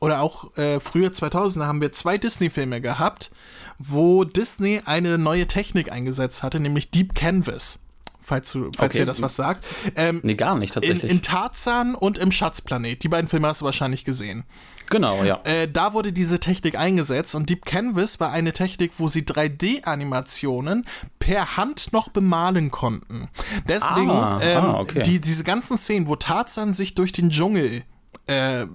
oder 0.00 0.20
auch 0.20 0.56
äh, 0.56 0.80
früher 0.80 1.12
2000 1.12 1.64
haben 1.64 1.80
wir 1.80 1.92
zwei 1.92 2.18
Disney-Filme 2.18 2.80
gehabt, 2.80 3.30
wo 3.78 4.24
Disney 4.24 4.80
eine 4.84 5.18
neue 5.18 5.46
Technik 5.46 5.90
eingesetzt 5.90 6.42
hatte, 6.42 6.60
nämlich 6.60 6.90
Deep 6.90 7.14
Canvas. 7.14 7.80
Falls, 8.20 8.50
du, 8.52 8.70
falls 8.74 8.94
okay. 8.94 9.00
ihr 9.00 9.06
das 9.06 9.20
was 9.20 9.36
sagt. 9.36 9.66
Ähm, 9.96 10.20
nee, 10.22 10.34
gar 10.34 10.56
nicht 10.56 10.72
tatsächlich. 10.72 11.04
In, 11.04 11.18
in 11.18 11.22
Tarzan 11.22 11.94
und 11.94 12.16
im 12.16 12.32
Schatzplanet. 12.32 13.02
Die 13.02 13.08
beiden 13.08 13.28
Filme 13.28 13.48
hast 13.48 13.60
du 13.60 13.66
wahrscheinlich 13.66 14.06
gesehen. 14.06 14.44
Genau, 14.88 15.24
ja. 15.24 15.40
Äh, 15.44 15.68
da 15.70 15.92
wurde 15.92 16.12
diese 16.12 16.40
Technik 16.40 16.78
eingesetzt 16.78 17.34
und 17.34 17.50
Deep 17.50 17.66
Canvas 17.66 18.20
war 18.20 18.30
eine 18.32 18.54
Technik, 18.54 18.92
wo 18.96 19.08
sie 19.08 19.22
3D-Animationen 19.22 20.86
per 21.18 21.58
Hand 21.58 21.92
noch 21.92 22.08
bemalen 22.08 22.70
konnten. 22.70 23.28
Deswegen 23.68 24.10
ah, 24.10 24.40
ähm, 24.42 24.64
ah, 24.64 24.80
okay. 24.80 25.02
die, 25.02 25.20
diese 25.20 25.44
ganzen 25.44 25.76
Szenen, 25.76 26.06
wo 26.06 26.16
Tarzan 26.16 26.72
sich 26.72 26.94
durch 26.94 27.12
den 27.12 27.28
Dschungel 27.28 27.84
äh, 28.26 28.66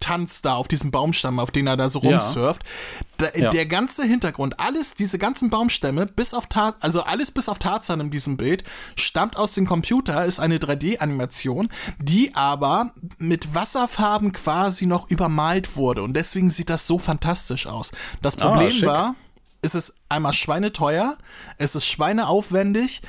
Tanz 0.00 0.42
da 0.42 0.54
auf 0.54 0.68
diesem 0.68 0.90
Baumstamm, 0.90 1.38
auf 1.38 1.50
den 1.50 1.66
er 1.66 1.76
da 1.76 1.90
so 1.90 2.00
rumsurft. 2.00 2.62
Ja. 2.64 3.00
Da, 3.18 3.38
ja. 3.38 3.50
Der 3.50 3.66
ganze 3.66 4.04
Hintergrund, 4.04 4.60
alles, 4.60 4.94
diese 4.94 5.18
ganzen 5.18 5.50
Baumstämme, 5.50 6.06
bis 6.06 6.34
auf 6.34 6.46
Tar 6.46 6.76
also 6.80 7.02
alles 7.02 7.30
bis 7.30 7.48
auf 7.48 7.58
Tarzan 7.58 8.00
in 8.00 8.10
diesem 8.10 8.36
Bild, 8.36 8.64
stammt 8.96 9.36
aus 9.36 9.54
dem 9.54 9.66
Computer, 9.66 10.24
ist 10.24 10.40
eine 10.40 10.58
3D-Animation, 10.58 11.68
die 11.98 12.34
aber 12.34 12.92
mit 13.18 13.54
Wasserfarben 13.54 14.32
quasi 14.32 14.86
noch 14.86 15.10
übermalt 15.10 15.76
wurde. 15.76 16.02
Und 16.02 16.14
deswegen 16.14 16.50
sieht 16.50 16.70
das 16.70 16.86
so 16.86 16.98
fantastisch 16.98 17.66
aus. 17.66 17.92
Das 18.22 18.38
ah, 18.38 18.48
Problem 18.48 18.72
ah, 18.82 18.86
war, 18.86 19.14
es 19.62 19.74
ist 19.74 19.94
einmal 20.08 20.32
schweineteuer, 20.32 21.16
es 21.58 21.74
ist 21.74 21.86
schweineaufwendig 21.86 23.02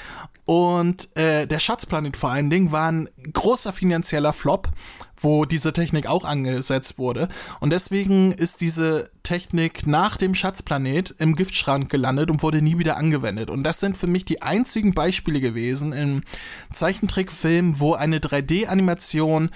und 0.46 1.16
äh, 1.16 1.48
der 1.48 1.60
Schatzplanet 1.60 2.18
vor 2.18 2.32
allen 2.32 2.50
Dingen 2.50 2.72
war 2.72 2.92
ein 2.92 3.08
großer 3.32 3.72
finanzieller 3.72 4.34
Flop, 4.34 4.70
wo 5.16 5.46
diese 5.46 5.72
Technik 5.72 6.06
auch 6.06 6.26
angesetzt 6.26 6.98
wurde. 6.98 7.30
Und 7.62 7.70
deswegen 7.70 8.34
ist 8.34 8.60
diese 8.60 9.10
Technik 9.24 9.88
nach 9.88 10.18
dem 10.18 10.36
Schatzplanet 10.36 11.16
im 11.18 11.36
Giftschrank 11.36 11.90
gelandet 11.90 12.30
und 12.30 12.44
wurde 12.44 12.62
nie 12.62 12.78
wieder 12.78 12.98
angewendet. 12.98 13.50
Und 13.50 13.64
das 13.64 13.80
sind 13.80 13.96
für 13.96 14.08
mich 14.08 14.26
die 14.26 14.42
einzigen 14.42 14.94
Beispiele 14.94 15.40
gewesen 15.40 15.94
in 15.94 16.24
Zeichentrickfilmen, 16.74 17.80
wo 17.80 17.94
eine 17.94 18.20
3D-Animation 18.20 19.50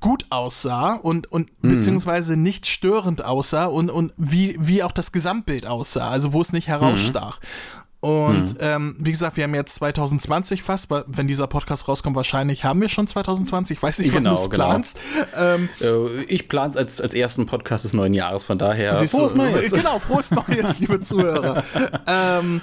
gut 0.00 0.26
aussah 0.30 0.94
und, 0.94 1.30
und 1.30 1.50
mhm. 1.62 1.76
beziehungsweise 1.76 2.38
nicht 2.38 2.66
störend 2.66 3.24
aussah 3.24 3.66
und, 3.66 3.90
und 3.90 4.12
wie, 4.16 4.56
wie 4.58 4.82
auch 4.82 4.92
das 4.92 5.12
Gesamtbild 5.12 5.66
aussah, 5.66 6.08
also 6.08 6.32
wo 6.32 6.40
es 6.40 6.52
nicht 6.54 6.68
herausstach. 6.68 7.40
Mhm. 7.40 7.81
Und 8.02 8.50
hm. 8.50 8.56
ähm, 8.58 8.96
wie 8.98 9.12
gesagt, 9.12 9.36
wir 9.36 9.44
haben 9.44 9.54
jetzt 9.54 9.76
2020 9.76 10.64
fast, 10.64 10.88
wenn 10.90 11.28
dieser 11.28 11.46
Podcast 11.46 11.86
rauskommt, 11.86 12.16
wahrscheinlich 12.16 12.64
haben 12.64 12.80
wir 12.80 12.88
schon 12.88 13.06
2020. 13.06 13.76
Ich 13.76 13.82
weiß 13.82 14.00
nicht, 14.00 14.12
genau, 14.12 14.34
wann 14.34 14.42
du 14.42 14.48
genau. 14.48 14.70
planst. 14.70 14.98
Ähm, 15.36 15.68
äh, 15.80 16.22
ich 16.24 16.48
plane 16.48 16.70
es 16.70 16.76
als, 16.76 17.00
als 17.00 17.14
ersten 17.14 17.46
Podcast 17.46 17.84
des 17.84 17.92
neuen 17.92 18.12
Jahres, 18.12 18.42
von 18.42 18.58
daher 18.58 18.96
frohes 18.96 19.36
Neues. 19.36 19.70
Genau, 19.70 20.00
frohes 20.00 20.32
Neues, 20.32 20.80
liebe 20.80 20.98
Zuhörer. 20.98 21.62
ähm, 22.08 22.60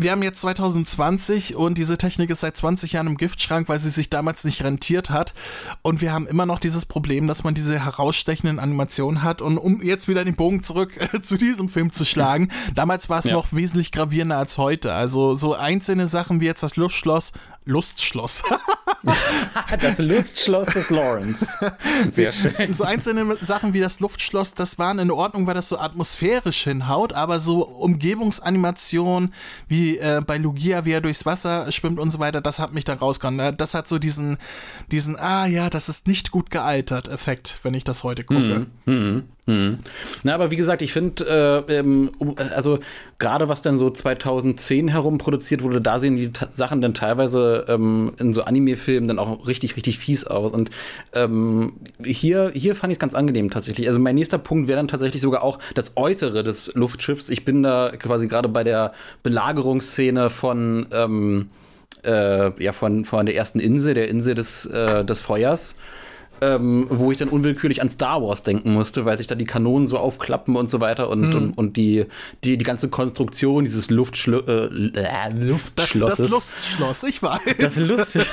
wir 0.00 0.12
haben 0.12 0.22
jetzt 0.22 0.40
2020 0.42 1.56
und 1.56 1.76
diese 1.76 1.98
Technik 1.98 2.30
ist 2.30 2.40
seit 2.40 2.56
20 2.56 2.92
Jahren 2.92 3.08
im 3.08 3.16
Giftschrank, 3.16 3.68
weil 3.68 3.80
sie 3.80 3.90
sich 3.90 4.08
damals 4.08 4.44
nicht 4.44 4.62
rentiert 4.62 5.10
hat. 5.10 5.34
Und 5.82 6.00
wir 6.00 6.12
haben 6.12 6.28
immer 6.28 6.46
noch 6.46 6.60
dieses 6.60 6.86
Problem, 6.86 7.26
dass 7.26 7.42
man 7.42 7.54
diese 7.54 7.84
herausstechenden 7.84 8.60
Animationen 8.60 9.24
hat. 9.24 9.42
Und 9.42 9.58
um 9.58 9.82
jetzt 9.82 10.06
wieder 10.06 10.24
den 10.24 10.36
Bogen 10.36 10.62
zurück 10.62 10.96
äh, 11.12 11.20
zu 11.22 11.36
diesem 11.36 11.68
Film 11.68 11.90
zu 11.90 12.04
schlagen, 12.04 12.48
damals 12.76 13.08
war 13.08 13.18
es 13.18 13.24
ja. 13.24 13.32
noch 13.32 13.52
wesentlich 13.52 13.90
gravierender 13.90 14.38
als 14.38 14.56
heute. 14.56 14.94
Also 14.94 15.34
so 15.34 15.54
einzelne 15.54 16.06
Sachen 16.06 16.40
wie 16.40 16.46
jetzt 16.46 16.62
das 16.62 16.76
Luftschloss 16.76 17.32
Lustschloss. 17.68 18.42
das 19.80 19.98
Lustschloss 19.98 20.68
des 20.68 20.88
Lawrence. 20.88 21.46
Sehr 22.12 22.32
schön. 22.32 22.72
So 22.72 22.84
einzelne 22.84 23.36
Sachen 23.42 23.74
wie 23.74 23.80
das 23.80 24.00
Luftschloss, 24.00 24.54
das 24.54 24.78
waren 24.78 24.98
in 24.98 25.10
Ordnung, 25.10 25.46
weil 25.46 25.54
das 25.54 25.68
so 25.68 25.78
atmosphärisch 25.78 26.64
hinhaut, 26.64 27.12
aber 27.12 27.40
so 27.40 27.66
Umgebungsanimationen 27.66 29.34
wie 29.68 29.98
äh, 29.98 30.22
bei 30.26 30.38
Lugia, 30.38 30.86
wie 30.86 30.92
er 30.92 31.02
durchs 31.02 31.26
Wasser 31.26 31.70
schwimmt 31.70 32.00
und 32.00 32.10
so 32.10 32.18
weiter, 32.18 32.40
das 32.40 32.58
hat 32.58 32.72
mich 32.72 32.84
da 32.84 32.94
rausgekommen. 32.94 33.56
Das 33.58 33.74
hat 33.74 33.86
so 33.86 33.98
diesen, 33.98 34.38
diesen, 34.90 35.16
ah 35.16 35.46
ja, 35.46 35.68
das 35.68 35.90
ist 35.90 36.08
nicht 36.08 36.30
gut 36.30 36.50
gealtert 36.50 37.08
Effekt, 37.08 37.58
wenn 37.62 37.74
ich 37.74 37.84
das 37.84 38.02
heute 38.02 38.24
gucke. 38.24 38.66
Mhm. 38.86 38.94
Mhm. 38.94 39.28
Hm. 39.48 39.78
Na, 40.24 40.34
aber 40.34 40.50
wie 40.50 40.56
gesagt, 40.56 40.82
ich 40.82 40.92
finde, 40.92 41.64
äh, 41.68 41.78
ähm, 41.78 42.10
also 42.54 42.80
gerade 43.18 43.48
was 43.48 43.62
dann 43.62 43.78
so 43.78 43.88
2010 43.88 44.88
herum 44.88 45.16
produziert 45.16 45.62
wurde, 45.62 45.80
da 45.80 45.98
sehen 45.98 46.18
die 46.18 46.30
Sachen 46.50 46.82
dann 46.82 46.92
teilweise 46.92 47.64
ähm, 47.66 48.12
in 48.18 48.34
so 48.34 48.42
Anime-Filmen 48.42 49.08
dann 49.08 49.18
auch 49.18 49.46
richtig, 49.46 49.74
richtig 49.76 49.98
fies 49.98 50.26
aus. 50.26 50.52
Und 50.52 50.68
ähm, 51.14 51.76
hier, 52.04 52.52
hier 52.52 52.76
fand 52.76 52.92
ich 52.92 52.96
es 52.96 53.00
ganz 53.00 53.14
angenehm 53.14 53.48
tatsächlich. 53.48 53.88
Also 53.88 53.98
mein 53.98 54.16
nächster 54.16 54.36
Punkt 54.36 54.68
wäre 54.68 54.76
dann 54.76 54.88
tatsächlich 54.88 55.22
sogar 55.22 55.42
auch 55.42 55.58
das 55.74 55.96
Äußere 55.96 56.44
des 56.44 56.74
Luftschiffs. 56.74 57.30
Ich 57.30 57.46
bin 57.46 57.62
da 57.62 57.92
quasi 57.98 58.28
gerade 58.28 58.50
bei 58.50 58.64
der 58.64 58.92
Belagerungsszene 59.22 60.28
von, 60.28 60.88
ähm, 60.92 61.48
äh, 62.04 62.62
ja, 62.62 62.72
von, 62.72 63.06
von 63.06 63.24
der 63.24 63.34
ersten 63.34 63.60
Insel, 63.60 63.94
der 63.94 64.08
Insel 64.08 64.34
des, 64.34 64.66
äh, 64.66 65.06
des 65.06 65.22
Feuers 65.22 65.74
ähm, 66.40 66.86
wo 66.90 67.12
ich 67.12 67.18
dann 67.18 67.28
unwillkürlich 67.28 67.82
an 67.82 67.88
Star 67.88 68.22
Wars 68.22 68.42
denken 68.42 68.72
musste, 68.72 69.04
weil 69.04 69.18
sich 69.18 69.26
da 69.26 69.34
die 69.34 69.44
Kanonen 69.44 69.86
so 69.86 69.98
aufklappen 69.98 70.56
und 70.56 70.68
so 70.68 70.80
weiter 70.80 71.08
und, 71.08 71.32
hm. 71.32 71.34
und, 71.34 71.52
und, 71.52 71.76
die, 71.76 72.06
die, 72.44 72.56
die 72.56 72.64
ganze 72.64 72.88
Konstruktion 72.88 73.64
dieses 73.64 73.90
Luftschlo 73.90 74.40
äh, 74.40 74.66
äh, 74.94 75.32
Luftschlosses. 75.34 76.18
Das, 76.18 76.18
das 76.18 76.30
Lustschloss, 76.30 77.02
ich 77.04 77.22
weiß. 77.22 77.40
Das, 77.58 77.76
Lust 77.86 78.16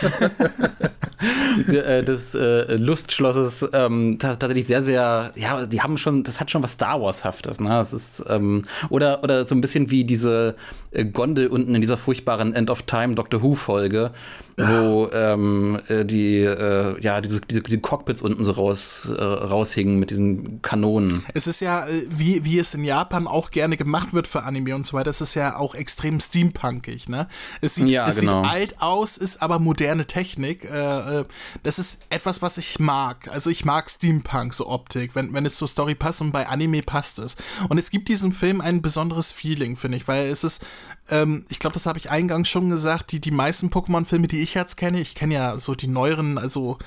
äh, 1.68 2.04
des 2.04 2.36
äh, 2.36 2.76
Lustschlosses 2.76 3.68
ähm, 3.74 4.18
tatsächlich 4.20 4.68
sehr, 4.68 4.82
sehr, 4.82 5.32
ja, 5.36 5.66
die 5.66 5.82
haben 5.82 5.98
schon, 5.98 6.24
das 6.24 6.40
hat 6.40 6.52
schon 6.52 6.64
was 6.64 6.74
Star 6.74 7.02
Wars-haftes, 7.02 7.60
ne? 7.60 7.70
Das 7.70 7.94
ist, 7.94 8.24
ähm, 8.28 8.64
oder, 8.90 9.24
oder 9.24 9.46
so 9.46 9.56
ein 9.56 9.62
bisschen 9.62 9.90
wie 9.92 10.04
diese 10.04 10.56
äh, 10.92 11.06
Gondel 11.06 11.48
unten 11.48 11.76
in 11.76 11.82
dieser 11.82 11.98
furchtbaren 11.98 12.54
End 12.54 12.70
of 12.70 12.84
Time 12.84 13.16
Doctor 13.16 13.42
Who-Folge 13.42 14.12
wo 14.58 15.10
ähm, 15.12 15.82
äh, 15.90 16.06
die, 16.06 16.40
äh, 16.40 17.00
ja, 17.02 17.20
diese, 17.20 17.42
diese, 17.42 17.62
die 17.62 17.80
Cockpits 17.80 18.22
unten 18.22 18.46
so 18.46 18.54
raus, 18.54 19.10
äh, 19.10 19.22
raushingen 19.22 20.00
mit 20.00 20.12
diesen 20.12 20.62
Kanonen. 20.62 21.26
Es 21.34 21.46
ist 21.46 21.60
ja, 21.60 21.86
äh, 21.86 22.08
wie, 22.10 22.46
wie 22.46 22.60
es 22.60 22.74
in 22.74 22.86
Japan 22.86 23.28
auch 23.28 23.52
gerne 23.52 23.76
gemacht 23.76 24.14
wird 24.14 24.28
für 24.28 24.44
Anime 24.44 24.74
und 24.76 24.86
so 24.86 24.96
weiter, 24.96 25.10
es 25.10 25.20
ist 25.20 25.36
ja 25.36 25.58
auch 25.58 25.76
extrem 25.76 26.22
steampunkig, 26.22 27.10
ne? 27.10 27.28
Es 27.60 27.76
sieht, 27.76 27.90
ja, 27.90 28.08
es 28.08 28.22
genau. 28.22 28.44
sieht 28.44 28.52
alt 28.52 28.82
aus, 28.82 29.18
ist 29.18 29.42
aber 29.42 29.60
moderne 29.60 30.06
Technik. 30.06 30.64
Äh, 30.64 31.20
äh, 31.20 31.26
das 31.64 31.78
ist 31.78 32.04
etwas, 32.10 32.42
was 32.42 32.58
ich 32.58 32.80
mag. 32.80 33.28
Also 33.34 33.50
ich 33.50 33.66
mag 33.66 33.90
Steampunk, 33.90 34.54
so 34.54 34.70
Optik, 34.70 35.16
wenn, 35.16 35.34
wenn 35.34 35.46
es 35.46 35.58
zur 35.58 35.68
Story 35.68 35.96
passt 35.96 36.22
und 36.22 36.32
bei 36.32 36.48
Anime 36.48 36.82
passt 36.82 37.20
es. 37.20 37.36
Und 37.68 37.78
es 37.78 37.92
gibt 37.92 38.08
diesem 38.08 38.32
Film 38.32 38.62
ein 38.62 38.82
besonderes 38.82 39.34
Feeling, 39.34 39.76
finde 39.76 39.98
ich, 39.98 40.08
weil 40.08 40.28
es 40.28 40.46
ist, 40.46 40.66
ähm, 41.10 41.46
ich 41.50 41.60
glaube, 41.60 41.74
das 41.74 41.86
habe 41.86 42.00
ich 42.00 42.10
eingangs 42.10 42.50
schon 42.50 42.70
gesagt, 42.70 43.12
die, 43.12 43.22
die 43.22 43.32
meisten 43.32 43.70
Pokémon-Filme, 43.70 44.28
die 44.28 44.42
ich 44.42 44.54
jetzt 44.54 44.76
kenne, 44.76 45.00
ich 45.00 45.16
kenne 45.16 45.36
ja 45.36 45.60
so 45.60 45.76
die 45.76 45.88
neueren, 45.88 46.38
also 46.38 46.78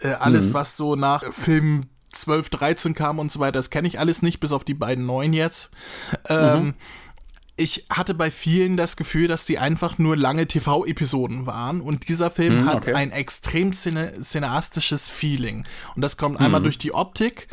äh, 0.00 0.12
alles, 0.12 0.50
mhm. 0.50 0.54
was 0.54 0.76
so 0.76 0.96
nach 0.96 1.22
Film 1.32 1.86
12, 2.12 2.48
13 2.48 2.94
kam 2.94 3.18
und 3.18 3.30
so 3.30 3.40
weiter, 3.40 3.52
das 3.52 3.70
kenne 3.70 3.88
ich 3.88 3.98
alles 3.98 4.22
nicht, 4.22 4.40
bis 4.40 4.52
auf 4.52 4.64
die 4.64 4.74
beiden 4.74 5.06
neuen 5.06 5.32
jetzt. 5.32 5.70
Ähm, 6.28 6.64
mhm. 6.64 6.74
Ich 7.56 7.86
hatte 7.90 8.14
bei 8.14 8.30
vielen 8.30 8.76
das 8.76 8.96
Gefühl, 8.96 9.26
dass 9.26 9.44
die 9.44 9.58
einfach 9.58 9.98
nur 9.98 10.16
lange 10.16 10.46
TV-Episoden 10.46 11.46
waren 11.46 11.80
und 11.80 12.08
dieser 12.08 12.30
Film 12.30 12.60
okay. 12.60 12.68
hat 12.68 12.88
ein 12.94 13.10
extrem 13.10 13.72
cine 13.72 14.12
cineastisches 14.22 15.08
Feeling. 15.08 15.64
Und 15.96 16.02
das 16.02 16.16
kommt 16.16 16.38
einmal 16.40 16.60
mhm. 16.60 16.64
durch 16.64 16.78
die 16.78 16.94
Optik, 16.94 17.48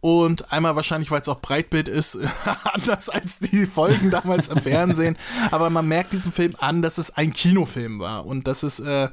und 0.00 0.52
einmal 0.52 0.76
wahrscheinlich, 0.76 1.10
weil 1.10 1.20
es 1.20 1.28
auch 1.28 1.40
Breitbild 1.40 1.88
ist, 1.88 2.18
anders 2.72 3.08
als 3.08 3.40
die 3.40 3.66
Folgen 3.66 4.10
damals 4.10 4.48
im 4.48 4.62
Fernsehen. 4.62 5.16
Aber 5.50 5.70
man 5.70 5.88
merkt 5.88 6.12
diesem 6.12 6.32
Film 6.32 6.54
an, 6.58 6.82
dass 6.82 6.98
es 6.98 7.10
ein 7.16 7.32
Kinofilm 7.32 7.98
war. 7.98 8.24
Und 8.24 8.46
das 8.46 8.62
ist 8.62 8.78
äh, 8.78 9.08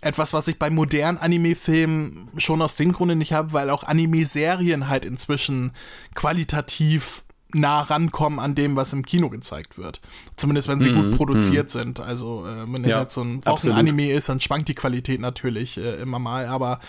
etwas, 0.00 0.32
was 0.32 0.48
ich 0.48 0.58
bei 0.58 0.70
modernen 0.70 1.18
Anime-Filmen 1.18 2.30
schon 2.38 2.62
aus 2.62 2.76
dem 2.76 2.92
Grunde 2.92 3.14
nicht 3.14 3.34
habe, 3.34 3.52
weil 3.52 3.68
auch 3.68 3.84
Anime-Serien 3.84 4.88
halt 4.88 5.04
inzwischen 5.04 5.72
qualitativ 6.14 7.24
nah 7.54 7.82
rankommen 7.82 8.38
an 8.38 8.54
dem, 8.54 8.76
was 8.76 8.94
im 8.94 9.04
Kino 9.04 9.28
gezeigt 9.28 9.76
wird. 9.76 10.00
Zumindest 10.36 10.68
wenn 10.68 10.80
sie 10.80 10.90
mm, 10.90 10.94
gut 10.94 11.16
produziert 11.18 11.66
mm. 11.66 11.70
sind. 11.70 12.00
Also 12.00 12.46
äh, 12.46 12.72
wenn 12.72 12.82
es 12.84 12.90
ja, 12.90 13.00
jetzt 13.02 13.14
so 13.14 13.22
ein 13.22 13.44
Wochenanime 13.44 14.12
ist, 14.12 14.30
dann 14.30 14.40
schwankt 14.40 14.68
die 14.68 14.74
Qualität 14.74 15.20
natürlich 15.20 15.76
äh, 15.76 15.96
immer 15.96 16.18
mal, 16.18 16.46
aber 16.46 16.80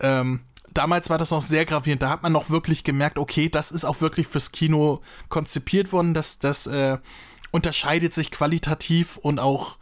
ähm, 0.00 0.40
damals 0.74 1.10
war 1.10 1.18
das 1.18 1.30
noch 1.30 1.42
sehr 1.42 1.64
gravierend. 1.64 2.02
Da 2.02 2.10
hat 2.10 2.22
man 2.22 2.32
noch 2.32 2.50
wirklich 2.50 2.84
gemerkt, 2.84 3.18
okay, 3.18 3.48
das 3.48 3.70
ist 3.70 3.84
auch 3.84 4.00
wirklich 4.00 4.26
fürs 4.26 4.52
Kino 4.52 5.00
konzipiert 5.28 5.92
worden. 5.92 6.14
Das, 6.14 6.38
das 6.38 6.66
äh, 6.66 6.98
unterscheidet 7.50 8.12
sich 8.12 8.30
qualitativ 8.30 9.16
und 9.16 9.38
auch 9.40 9.78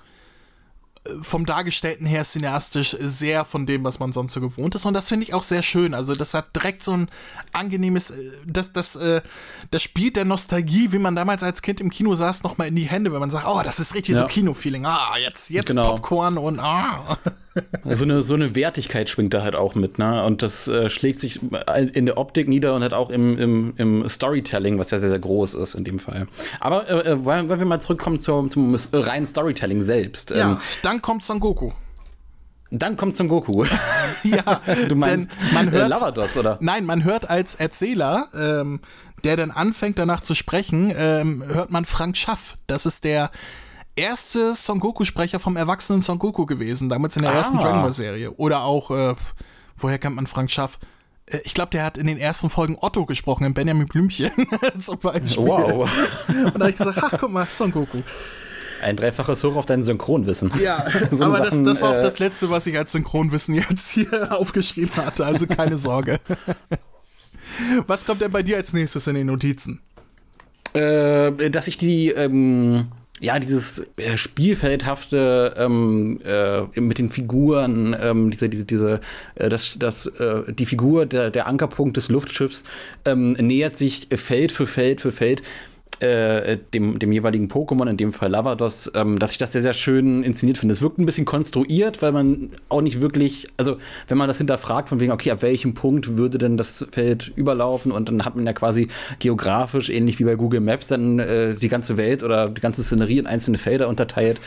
vom 1.21 1.47
Dargestellten 1.47 2.07
her 2.07 2.23
cineastisch 2.23 2.97
sehr 3.01 3.45
von 3.45 3.67
dem, 3.67 3.83
was 3.83 3.99
man 3.99 4.13
sonst 4.13 4.35
so 4.35 4.41
gewohnt 4.41 4.75
ist. 4.77 4.87
Und 4.87 4.95
das 4.95 5.09
finde 5.09 5.27
ich 5.27 5.35
auch 5.35 5.43
sehr 5.43 5.63
schön. 5.63 5.95
Also, 5.95 6.15
das 6.15 6.33
hat 6.33 6.55
direkt 6.55 6.83
so 6.83 6.93
ein 6.93 7.09
angenehmes, 7.53 8.13
äh, 8.13 8.31
das, 8.47 8.73
das, 8.73 8.95
äh, 8.97 9.21
das 9.71 9.83
spielt 9.83 10.17
der 10.17 10.25
Nostalgie, 10.25 10.93
wie 10.93 10.99
man 10.99 11.17
damals 11.17 11.43
als 11.43 11.63
Kind 11.63 11.81
im 11.81 11.91
Kino 11.91 12.15
saß, 12.15 12.45
nochmal 12.45 12.69
in 12.69 12.77
die 12.77 12.85
Hände, 12.85 13.13
wenn 13.13 13.21
man 13.21 13.31
sagt, 13.31 13.49
oh, 13.49 13.63
das 13.65 13.81
ist 13.81 13.95
richtig 13.95 14.15
ja. 14.15 14.21
so 14.21 14.27
Kino-Feeling. 14.29 14.87
Ah, 14.87 15.17
jetzt, 15.19 15.51
jetzt 15.51 15.69
genau. 15.69 15.91
Popcorn 15.91 16.39
und 16.39 16.61
ah. 16.61 17.19
So 17.85 18.05
eine, 18.05 18.23
so 18.23 18.35
eine 18.35 18.55
Wertigkeit 18.55 19.09
schwingt 19.09 19.35
da 19.35 19.43
halt 19.43 19.57
auch 19.57 19.75
mit, 19.75 19.99
ne? 19.99 20.25
Und 20.25 20.43
das 20.43 20.69
äh, 20.69 20.89
schlägt 20.89 21.21
sich 21.21 21.41
in 21.93 22.07
der 22.07 22.17
Optik 22.17 22.49
nieder 22.49 22.75
und 22.75 22.83
halt 22.83 22.95
auch 22.95 23.11
im, 23.11 23.37
im, 23.39 23.75
im 23.77 24.09
Storytelling, 24.09 24.79
was 24.79 24.91
ja 24.91 24.99
sehr, 24.99 25.11
sehr 25.11 25.19
groß 25.19 25.55
ist 25.55 25.75
in 25.75 25.85
dem 25.85 25.99
Fall. 25.99 26.27
Aber 26.61 26.89
äh, 26.89 27.11
äh 27.11 27.25
wollen, 27.25 27.49
wir 27.49 27.67
mal 27.67 27.81
zurückkommen 27.81 28.19
zum, 28.19 28.49
zum 28.49 28.75
reinen 28.93 29.27
Storytelling 29.27 29.83
selbst. 29.83 30.31
Ja, 30.31 30.53
ähm, 30.53 30.59
dann 30.83 31.03
kommt 31.03 31.25
Son 31.25 31.41
Goku. 31.41 31.73
Dann 32.71 32.97
kommt 32.97 33.15
Son 33.15 33.29
Goku. 33.29 33.65
ja, 34.25 34.63
du 34.89 34.95
meinst 34.95 35.37
man 35.53 35.71
hört, 35.71 35.85
äh, 35.85 35.89
Lavados, 35.89 36.37
oder? 36.37 36.59
Nein, 36.61 36.87
man 36.87 37.05
hört 37.05 37.29
als 37.29 37.55
Erzähler, 37.55 38.29
ähm, 38.35 38.81
der 39.25 39.37
dann 39.37 39.51
anfängt 39.51 39.99
danach 39.99 40.23
zu 40.23 40.35
sprechen, 40.35 40.93
ähm, 40.97 41.45
hört 41.47 41.71
man 41.71 41.85
Frank 41.85 42.17
Schaff. 42.17 42.57
Das 42.67 42.87
ist 42.87 43.05
der 43.05 43.31
erste 43.97 44.55
Son 44.55 44.81
Goku-Sprecher 44.81 45.39
vom 45.39 45.57
erwachsenen 45.57 46.01
Son 46.01 46.19
Goku 46.19 46.47
gewesen, 46.47 46.89
damals 46.89 47.17
in 47.17 47.23
der 47.23 47.33
ah. 47.33 47.37
ersten 47.37 47.59
Dragon 47.59 47.83
Ball-Serie. 47.83 48.33
Oder 48.33 48.65
auch, 48.65 48.91
äh, 48.91 49.15
woher 49.77 49.99
kennt 49.99 50.17
man 50.17 50.27
Frank 50.27 50.51
Schaff? 50.51 50.79
Äh, 51.27 51.39
ich 51.45 51.55
glaube, 51.55 51.71
der 51.71 51.85
hat 51.85 51.99
in 51.99 52.07
den 52.07 52.19
ersten 52.19 52.51
Folgen 52.51 52.77
Otto 52.81 53.07
gesprochen, 53.07 53.45
in 53.45 53.55
Benjamin 53.55 53.87
Blümchen 53.87 54.31
zum 54.81 54.99
Beispiel. 54.99 55.47
Wow. 55.47 55.91
Und 56.29 56.55
da 56.55 56.61
habe 56.61 56.71
ich 56.71 56.77
gesagt, 56.77 56.99
ach, 57.03 57.15
guck 57.19 57.31
mal, 57.31 57.47
Son 57.49 57.73
Goku. 57.73 58.03
Ein 58.83 58.97
dreifaches 58.97 59.45
Hoch 59.45 59.55
auf 59.55 59.67
dein 59.67 59.85
Synchronwissen. 59.85 60.51
Ja, 60.61 60.85
so 61.13 61.25
aber 61.25 61.45
Sachen, 61.45 61.65
das, 61.65 61.75
das, 61.77 61.83
war 61.83 61.91
auch 61.91 61.99
äh, 61.99 62.03
das 62.03 62.19
Letzte, 62.19 62.51
was 62.51 62.67
ich 62.67 62.77
als 62.77 62.93
Synchronwissen 62.93 63.55
jetzt 63.55 63.91
hier 63.91 64.33
aufgeschrieben 64.37 64.97
hatte, 64.97 65.25
also 65.25 65.47
keine 65.47 65.79
Sorge. 65.79 66.19
was 67.87 68.05
kommt 68.05 68.23
denn 68.23 68.33
bei 68.33 68.43
dir 68.43 68.57
als 68.57 68.73
nächstes 68.73 69.07
in 69.07 69.15
den 69.15 69.29
Notizen? 69.29 69.81
Äh, 70.73 71.51
dass 71.51 71.69
ich 71.69 71.79
die 71.79 72.09
ähm, 72.09 72.89
ja, 73.23 73.39
dieses 73.39 73.87
äh, 73.97 74.17
Spielfeldhafte 74.17 75.55
ähm, 75.57 76.21
äh, 76.25 76.81
mit 76.81 76.99
den 76.99 77.09
Figuren, 77.09 77.97
ähm, 77.99 78.33
diese, 78.33 78.49
diese, 78.49 78.65
diese, 78.65 79.01
äh, 79.37 79.49
das, 79.49 79.79
das, 79.79 80.07
äh, 80.07 80.53
die 80.53 80.67
Figur, 80.67 81.07
der, 81.07 81.31
der 81.31 81.47
Ankerpunkt 81.47 81.97
des 81.97 82.09
Luftschiffs 82.09 82.65
ähm, 83.05 83.33
nähert 83.35 83.79
sich 83.79 84.09
Feld 84.13 84.51
für 84.51 84.67
Feld 84.67 85.01
für 85.01 85.13
Feld 85.13 85.43
äh, 86.03 86.59
dem, 86.75 86.99
dem 86.99 87.13
jeweiligen 87.13 87.49
Pokémon, 87.49 87.89
in 87.89 87.97
dem 87.97 88.13
Fall 88.13 88.31
Lavados, 88.31 88.91
ähm, 88.95 89.19
dass 89.19 89.33
ich 89.33 89.39
das 89.39 89.53
sehr, 89.53 89.63
sehr 89.63 89.73
schön 89.73 90.23
inszeniert 90.23 90.59
finde. 90.59 90.73
Es 90.73 90.83
wirkt 90.83 90.99
ein 90.99 91.07
bisschen 91.07 91.25
konstruiert, 91.25 92.03
weil 92.03 92.13
man 92.13 92.51
auch 92.69 92.81
nicht 92.81 93.01
wirklich, 93.01 93.49
also 93.57 93.77
wenn 94.09 94.19
man 94.19 94.29
das 94.29 94.39
hinterfragt, 94.39 94.89
von 94.89 95.01
wegen, 95.01 95.13
okay, 95.13 95.31
ab 95.31 95.43
welchem 95.43 95.75
Punkt 95.75 96.17
würde 96.17 96.39
denn 96.39 96.57
das 96.57 96.87
Feld 96.91 97.33
überlaufen 97.37 97.93
und 97.93 98.09
dann 98.09 98.25
hat 98.25 98.37
man 98.37 98.47
ja 98.47 98.53
quasi 98.53 98.89
geografisch, 99.19 99.91
ähnlich 99.91 100.19
wie 100.19 100.25
bei 100.25 100.35
Google 100.35 100.61
Maps, 100.61 100.89
dann 100.89 101.19
äh, 101.19 101.55
die 101.55 101.69
ganze 101.69 101.97
Welt 101.97 102.23
oder 102.23 102.49
die 102.49 102.61
ganze 102.61 102.83
Szenerie 102.83 103.19
in 103.19 103.27
einzelne 103.27 103.59
Felder 103.59 103.89
unterteilt. 103.89 104.41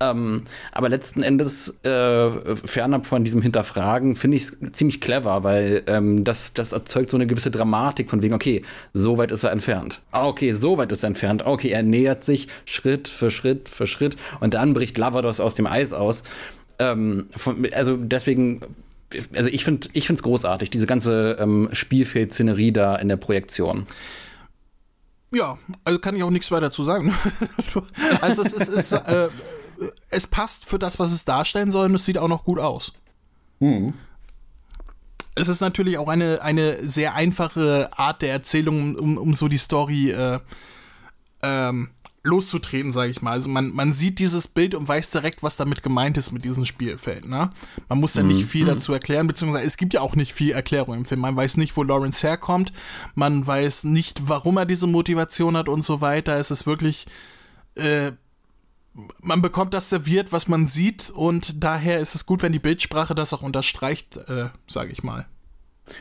Ähm, 0.00 0.42
aber 0.72 0.88
letzten 0.88 1.22
Endes, 1.22 1.74
äh, 1.84 2.30
fernab 2.64 3.06
von 3.06 3.24
diesem 3.24 3.42
Hinterfragen, 3.42 4.14
finde 4.14 4.36
ich 4.36 4.44
es 4.44 4.56
ziemlich 4.72 5.00
clever, 5.00 5.42
weil 5.42 5.82
ähm, 5.86 6.22
das, 6.22 6.54
das 6.54 6.72
erzeugt 6.72 7.10
so 7.10 7.16
eine 7.16 7.26
gewisse 7.26 7.50
Dramatik 7.50 8.10
von 8.10 8.22
wegen, 8.22 8.34
okay, 8.34 8.62
so 8.92 9.18
weit 9.18 9.32
ist 9.32 9.42
er 9.42 9.50
entfernt. 9.50 10.00
Ah, 10.12 10.26
okay, 10.26 10.52
so 10.52 10.78
weit 10.78 10.92
ist 10.92 10.97
er 11.02 11.08
entfernt. 11.08 11.44
Okay, 11.44 11.68
er 11.68 11.82
nähert 11.82 12.24
sich 12.24 12.48
Schritt 12.64 13.08
für 13.08 13.30
Schritt 13.30 13.68
für 13.68 13.86
Schritt 13.86 14.16
und 14.40 14.54
dann 14.54 14.74
bricht 14.74 14.98
Lavados 14.98 15.40
aus 15.40 15.54
dem 15.54 15.66
Eis 15.66 15.92
aus. 15.92 16.22
Ähm, 16.78 17.28
von, 17.36 17.66
also 17.72 17.96
deswegen 17.96 18.62
also 19.34 19.48
ich 19.48 19.64
finde 19.64 19.88
ich 19.92 20.06
finde 20.06 20.18
es 20.18 20.22
großartig, 20.22 20.70
diese 20.70 20.86
ganze 20.86 21.38
ähm, 21.40 21.68
Spielfeld-Szenerie 21.72 22.72
da 22.72 22.96
in 22.96 23.08
der 23.08 23.16
Projektion. 23.16 23.86
Ja, 25.32 25.58
also 25.84 25.98
kann 25.98 26.16
ich 26.16 26.22
auch 26.22 26.30
nichts 26.30 26.50
weiter 26.50 26.70
zu 26.70 26.84
sagen. 26.84 27.14
also 28.20 28.42
es 28.42 28.52
ist, 28.52 28.68
ist 28.68 28.92
äh, 28.92 29.28
es 30.10 30.26
passt 30.26 30.64
für 30.64 30.78
das, 30.78 30.98
was 30.98 31.12
es 31.12 31.24
darstellen 31.24 31.70
soll 31.70 31.86
und 31.86 31.94
es 31.94 32.04
sieht 32.04 32.18
auch 32.18 32.28
noch 32.28 32.44
gut 32.44 32.58
aus. 32.58 32.92
Mhm. 33.60 33.94
Es 35.34 35.48
ist 35.48 35.60
natürlich 35.60 35.98
auch 35.98 36.08
eine, 36.08 36.42
eine 36.42 36.88
sehr 36.88 37.14
einfache 37.14 37.90
Art 37.96 38.22
der 38.22 38.32
Erzählung, 38.32 38.96
um, 38.96 39.18
um 39.18 39.34
so 39.34 39.46
die 39.48 39.58
Story 39.58 40.10
äh, 40.10 40.40
ähm, 41.42 41.90
loszutreten, 42.22 42.92
sage 42.92 43.10
ich 43.10 43.22
mal. 43.22 43.32
Also 43.32 43.48
man, 43.48 43.72
man 43.72 43.92
sieht 43.92 44.18
dieses 44.18 44.48
Bild 44.48 44.74
und 44.74 44.86
weiß 44.88 45.10
direkt, 45.10 45.42
was 45.42 45.56
damit 45.56 45.82
gemeint 45.82 46.18
ist 46.18 46.32
mit 46.32 46.44
diesem 46.44 46.66
Spielfeld. 46.66 47.26
Ne? 47.26 47.50
Man 47.88 48.00
muss 48.00 48.14
ja 48.14 48.22
nicht 48.22 48.44
viel 48.44 48.66
dazu 48.66 48.92
erklären, 48.92 49.26
beziehungsweise 49.26 49.66
es 49.66 49.76
gibt 49.76 49.94
ja 49.94 50.00
auch 50.00 50.14
nicht 50.14 50.32
viel 50.32 50.52
Erklärung 50.52 50.96
im 50.96 51.04
Film. 51.04 51.20
Man 51.20 51.36
weiß 51.36 51.56
nicht, 51.56 51.76
wo 51.76 51.82
Lawrence 51.82 52.26
herkommt, 52.26 52.72
man 53.14 53.46
weiß 53.46 53.84
nicht, 53.84 54.28
warum 54.28 54.56
er 54.56 54.66
diese 54.66 54.86
Motivation 54.86 55.56
hat 55.56 55.68
und 55.68 55.84
so 55.84 56.00
weiter. 56.00 56.38
Es 56.38 56.50
ist 56.50 56.66
wirklich, 56.66 57.06
äh, 57.74 58.12
man 59.22 59.42
bekommt 59.42 59.74
das 59.74 59.88
serviert, 59.88 60.32
was 60.32 60.48
man 60.48 60.66
sieht 60.66 61.10
und 61.10 61.62
daher 61.62 62.00
ist 62.00 62.14
es 62.14 62.26
gut, 62.26 62.42
wenn 62.42 62.52
die 62.52 62.58
Bildsprache 62.58 63.14
das 63.14 63.32
auch 63.32 63.42
unterstreicht, 63.42 64.16
äh, 64.28 64.50
sage 64.66 64.92
ich 64.92 65.02
mal. 65.02 65.26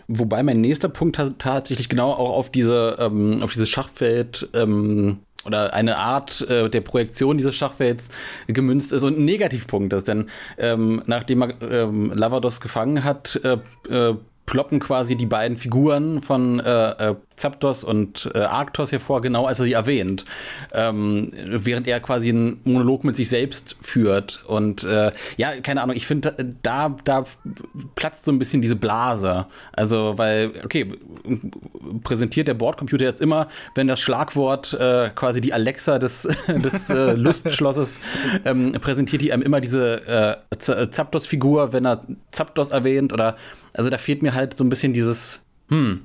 Wobei 0.08 0.44
mein 0.44 0.62
nächster 0.62 0.90
Punkt 0.90 1.20
tatsächlich 1.40 1.90
genau 1.90 2.12
auch 2.12 2.32
auf 2.32 2.50
diese, 2.50 2.98
ähm, 3.00 3.42
auf 3.42 3.54
dieses 3.54 3.70
Schachfeld 3.70 4.50
ähm, 4.54 5.20
oder 5.46 5.74
eine 5.74 5.98
Art 5.98 6.42
äh, 6.50 6.70
der 6.70 6.82
Projektion 6.82 7.38
dieses 7.38 7.56
Schachfelds 7.56 8.10
gemünzt 8.48 8.92
ist 8.92 9.04
und 9.04 9.18
ein 9.18 9.26
Negativpunkt 9.26 9.94
ist. 9.94 10.08
Denn 10.08 10.30
ähm, 10.58 11.02
nachdem 11.06 11.42
er 11.42 11.62
ähm, 11.62 12.12
Lavados 12.14 12.62
gefangen 12.62 13.04
hat, 13.04 13.40
äh, 13.44 13.58
äh, 13.90 14.16
ploppen 14.46 14.80
quasi 14.80 15.16
die 15.16 15.26
beiden 15.26 15.58
Figuren 15.58 16.22
von 16.22 16.60
äh, 16.60 17.10
äh 17.10 17.16
Zapdos 17.38 17.84
und 17.84 18.30
äh, 18.34 18.40
Arctos 18.40 18.92
hervor, 18.92 19.22
genau 19.22 19.46
als 19.46 19.60
er 19.60 19.66
sie 19.66 19.74
erwähnt. 19.74 20.26
Ähm, 20.74 21.32
während 21.34 21.88
er 21.88 22.00
quasi 22.00 22.30
einen 22.30 22.60
Monolog 22.64 23.04
mit 23.04 23.16
sich 23.16 23.30
selbst 23.30 23.78
führt. 23.82 24.44
Und 24.48 24.84
äh, 24.84 25.12
ja, 25.38 25.52
keine 25.62 25.84
Ahnung, 25.84 25.96
ich 25.96 26.08
finde, 26.08 26.36
da, 26.64 26.96
da 27.06 27.26
platzt 27.96 28.26
so 28.26 28.32
ein 28.32 28.40
bisschen 28.40 28.62
diese 28.62 28.76
Blase. 28.76 29.46
Also, 29.74 30.14
weil, 30.18 30.52
okay, 30.66 30.92
präsentiert 32.04 32.48
der 32.48 32.56
Bordcomputer 32.56 33.06
jetzt 33.06 33.22
immer, 33.22 33.48
wenn 33.76 33.88
das 33.88 34.00
Schlagwort 34.00 34.74
äh, 34.74 35.12
quasi 35.14 35.40
die 35.40 35.54
Alexa 35.54 36.00
des, 36.00 36.24
des 36.48 36.90
äh, 36.90 37.14
Lustschlosses 37.14 38.00
ähm, 38.46 38.74
präsentiert, 38.74 39.22
die 39.22 39.32
einem 39.32 39.44
immer 39.44 39.62
diese 39.62 40.42
äh, 40.52 40.58
Zapdos-Figur, 40.58 41.72
wenn 41.72 41.86
er 41.86 42.04
Zapdos 42.32 42.72
erwähnt 42.72 43.14
oder, 43.14 43.36
also 43.74 43.90
da 43.92 43.98
fehlt 43.98 44.24
mir 44.24 44.34
halt 44.34 44.58
so 44.58 44.64
ein 44.64 44.70
bisschen 44.70 44.94
dieses, 44.94 45.42
hm, 45.70 46.02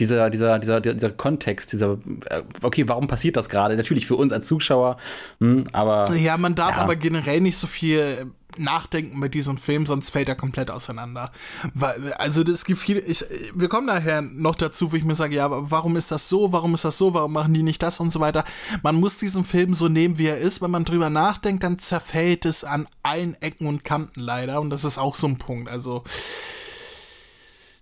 dieser, 0.00 0.30
dieser, 0.30 0.58
dieser, 0.58 0.80
dieser 0.80 1.10
Kontext, 1.10 1.72
dieser, 1.72 1.98
äh, 2.26 2.42
okay, 2.62 2.88
warum 2.88 3.08
passiert 3.08 3.36
das 3.36 3.48
gerade? 3.48 3.76
Natürlich 3.76 4.06
für 4.06 4.16
uns 4.16 4.32
als 4.32 4.46
Zuschauer, 4.46 4.96
hm, 5.40 5.64
aber. 5.72 6.14
Ja, 6.14 6.36
man 6.36 6.54
darf 6.54 6.76
ja. 6.76 6.82
aber 6.82 6.96
generell 6.96 7.40
nicht 7.40 7.58
so 7.58 7.66
viel 7.66 8.30
nachdenken 8.56 9.18
mit 9.18 9.34
diesem 9.34 9.58
Film, 9.58 9.86
sonst 9.86 10.10
fällt 10.10 10.28
er 10.28 10.34
komplett 10.34 10.70
auseinander. 10.70 11.30
Weil, 11.74 12.12
also 12.14 12.42
es 12.42 12.64
gibt 12.64 12.80
viele, 12.80 13.00
ich, 13.00 13.24
wir 13.54 13.68
kommen 13.68 13.86
daher 13.86 14.22
noch 14.22 14.54
dazu, 14.54 14.92
wo 14.92 14.96
ich 14.96 15.04
mir 15.04 15.14
sage, 15.14 15.36
ja, 15.36 15.48
warum 15.50 15.96
ist 15.96 16.10
das 16.10 16.28
so, 16.28 16.52
warum 16.52 16.74
ist 16.74 16.84
das 16.84 16.98
so, 16.98 17.14
warum 17.14 17.32
machen 17.32 17.54
die 17.54 17.62
nicht 17.62 17.82
das 17.82 18.00
und 18.00 18.10
so 18.10 18.20
weiter. 18.20 18.44
Man 18.82 18.96
muss 18.96 19.18
diesen 19.18 19.44
Film 19.44 19.74
so 19.74 19.88
nehmen, 19.88 20.18
wie 20.18 20.26
er 20.26 20.38
ist. 20.38 20.62
Wenn 20.62 20.70
man 20.70 20.84
drüber 20.84 21.10
nachdenkt, 21.10 21.62
dann 21.62 21.78
zerfällt 21.78 22.44
es 22.46 22.64
an 22.64 22.88
allen 23.02 23.34
Ecken 23.42 23.66
und 23.66 23.84
Kanten 23.84 24.20
leider 24.20 24.60
und 24.60 24.70
das 24.70 24.84
ist 24.84 24.98
auch 24.98 25.14
so 25.14 25.26
ein 25.26 25.38
Punkt. 25.38 25.70
Also 25.70 26.04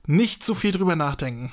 nicht 0.06 0.44
zu 0.44 0.54
viel 0.54 0.72
drüber 0.72 0.96
nachdenken. 0.96 1.52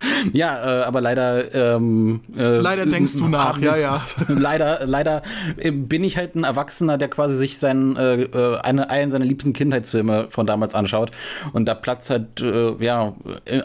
ja, 0.32 0.80
äh, 0.80 0.84
aber 0.84 1.00
leider. 1.00 1.54
Ähm, 1.54 2.20
äh, 2.36 2.56
leider 2.56 2.86
denkst 2.86 3.16
du 3.16 3.28
nach, 3.28 3.54
haben, 3.54 3.62
ja, 3.62 3.76
ja. 3.76 4.02
leider, 4.28 4.86
leider 4.86 5.22
äh, 5.58 5.70
bin 5.70 6.04
ich 6.04 6.16
halt 6.16 6.34
ein 6.34 6.44
Erwachsener, 6.44 6.96
der 6.98 7.08
quasi 7.08 7.36
sich 7.36 7.58
seinen, 7.58 7.96
äh, 7.96 8.22
äh, 8.22 8.58
eine, 8.60 8.88
einen 8.90 9.10
seiner 9.10 9.24
liebsten 9.24 9.52
Kindheitsfilme 9.52 10.28
von 10.30 10.46
damals 10.46 10.74
anschaut. 10.74 11.10
Und 11.52 11.66
da 11.66 11.74
platzt 11.74 12.10
halt, 12.10 12.40
äh, 12.40 12.72
ja, 12.82 13.14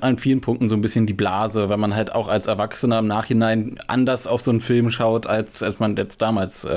an 0.01 0.17
vielen 0.17 0.41
Punkten 0.41 0.67
so 0.67 0.75
ein 0.75 0.81
bisschen 0.81 1.05
die 1.05 1.13
Blase, 1.13 1.69
weil 1.69 1.77
man 1.77 1.95
halt 1.95 2.13
auch 2.13 2.27
als 2.27 2.47
Erwachsener 2.47 2.99
im 2.99 3.07
Nachhinein 3.07 3.79
anders 3.87 4.27
auf 4.27 4.41
so 4.41 4.51
einen 4.51 4.61
Film 4.61 4.91
schaut, 4.91 5.27
als, 5.27 5.63
als 5.63 5.79
man 5.79 5.95
jetzt 5.95 6.21
damals 6.21 6.67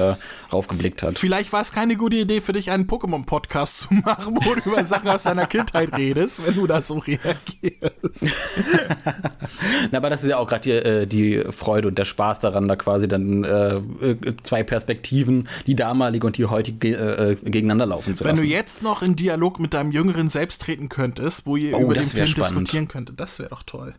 raufgeblickt 0.52 1.02
hat. 1.02 1.18
Vielleicht 1.18 1.52
war 1.52 1.60
es 1.60 1.72
keine 1.72 1.96
gute 1.96 2.16
Idee 2.16 2.40
für 2.40 2.52
dich, 2.52 2.70
einen 2.70 2.86
Pokémon-Podcast 2.86 3.80
zu 3.80 3.94
machen, 3.94 4.36
wo 4.36 4.54
du 4.54 4.60
über 4.70 4.84
Sachen 4.84 5.08
aus 5.08 5.24
deiner 5.24 5.46
Kindheit 5.46 5.96
redest, 5.96 6.46
wenn 6.46 6.54
du 6.54 6.66
da 6.66 6.82
so 6.82 6.98
reagierst. 6.98 8.28
Na, 9.90 9.98
aber 9.98 10.10
das 10.10 10.22
ist 10.22 10.30
ja 10.30 10.38
auch 10.38 10.48
gerade 10.48 10.62
die, 10.62 10.70
äh, 10.70 11.06
die 11.06 11.52
Freude 11.52 11.88
und 11.88 11.98
der 11.98 12.04
Spaß 12.04 12.40
daran, 12.40 12.68
da 12.68 12.76
quasi 12.76 13.08
dann 13.08 13.44
äh, 13.44 13.76
äh 13.76 14.36
zwei 14.42 14.62
Perspektiven, 14.62 15.48
die 15.66 15.74
damalige 15.74 16.26
und 16.26 16.36
die 16.36 16.46
heutige, 16.46 16.88
äh, 16.88 17.32
äh, 17.32 17.34
gegeneinander 17.36 17.86
laufen 17.86 18.14
zu 18.14 18.24
lassen. 18.24 18.36
Wenn 18.36 18.44
du 18.44 18.48
jetzt 18.48 18.82
noch 18.82 19.02
in 19.02 19.16
Dialog 19.16 19.60
mit 19.60 19.74
deinem 19.74 19.92
Jüngeren 19.92 20.28
selbst 20.28 20.62
treten 20.62 20.88
könntest, 20.88 21.46
wo 21.46 21.56
ihr 21.56 21.76
oh, 21.76 21.82
über 21.82 21.94
den 21.94 22.04
Film 22.04 22.26
spannend. 22.26 22.48
diskutieren 22.48 22.88
könntet, 22.88 23.20
das 23.20 23.38
wäre 23.38 23.50
doch 23.50 23.62
toll. 23.62 23.94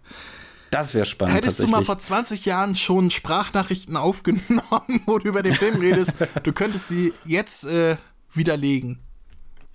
Das 0.71 0.93
wäre 0.93 1.05
spannend. 1.05 1.35
Hättest 1.35 1.59
du 1.59 1.67
mal 1.67 1.83
vor 1.83 1.97
20 1.97 2.45
Jahren 2.45 2.75
schon 2.75 3.09
Sprachnachrichten 3.09 3.97
aufgenommen, 3.97 5.01
wo 5.05 5.17
du 5.17 5.27
über 5.27 5.43
den 5.43 5.55
Film 5.55 5.79
redest, 5.79 6.15
du 6.43 6.53
könntest 6.53 6.89
sie 6.89 7.13
jetzt 7.25 7.65
äh, 7.65 7.97
widerlegen. 8.33 8.99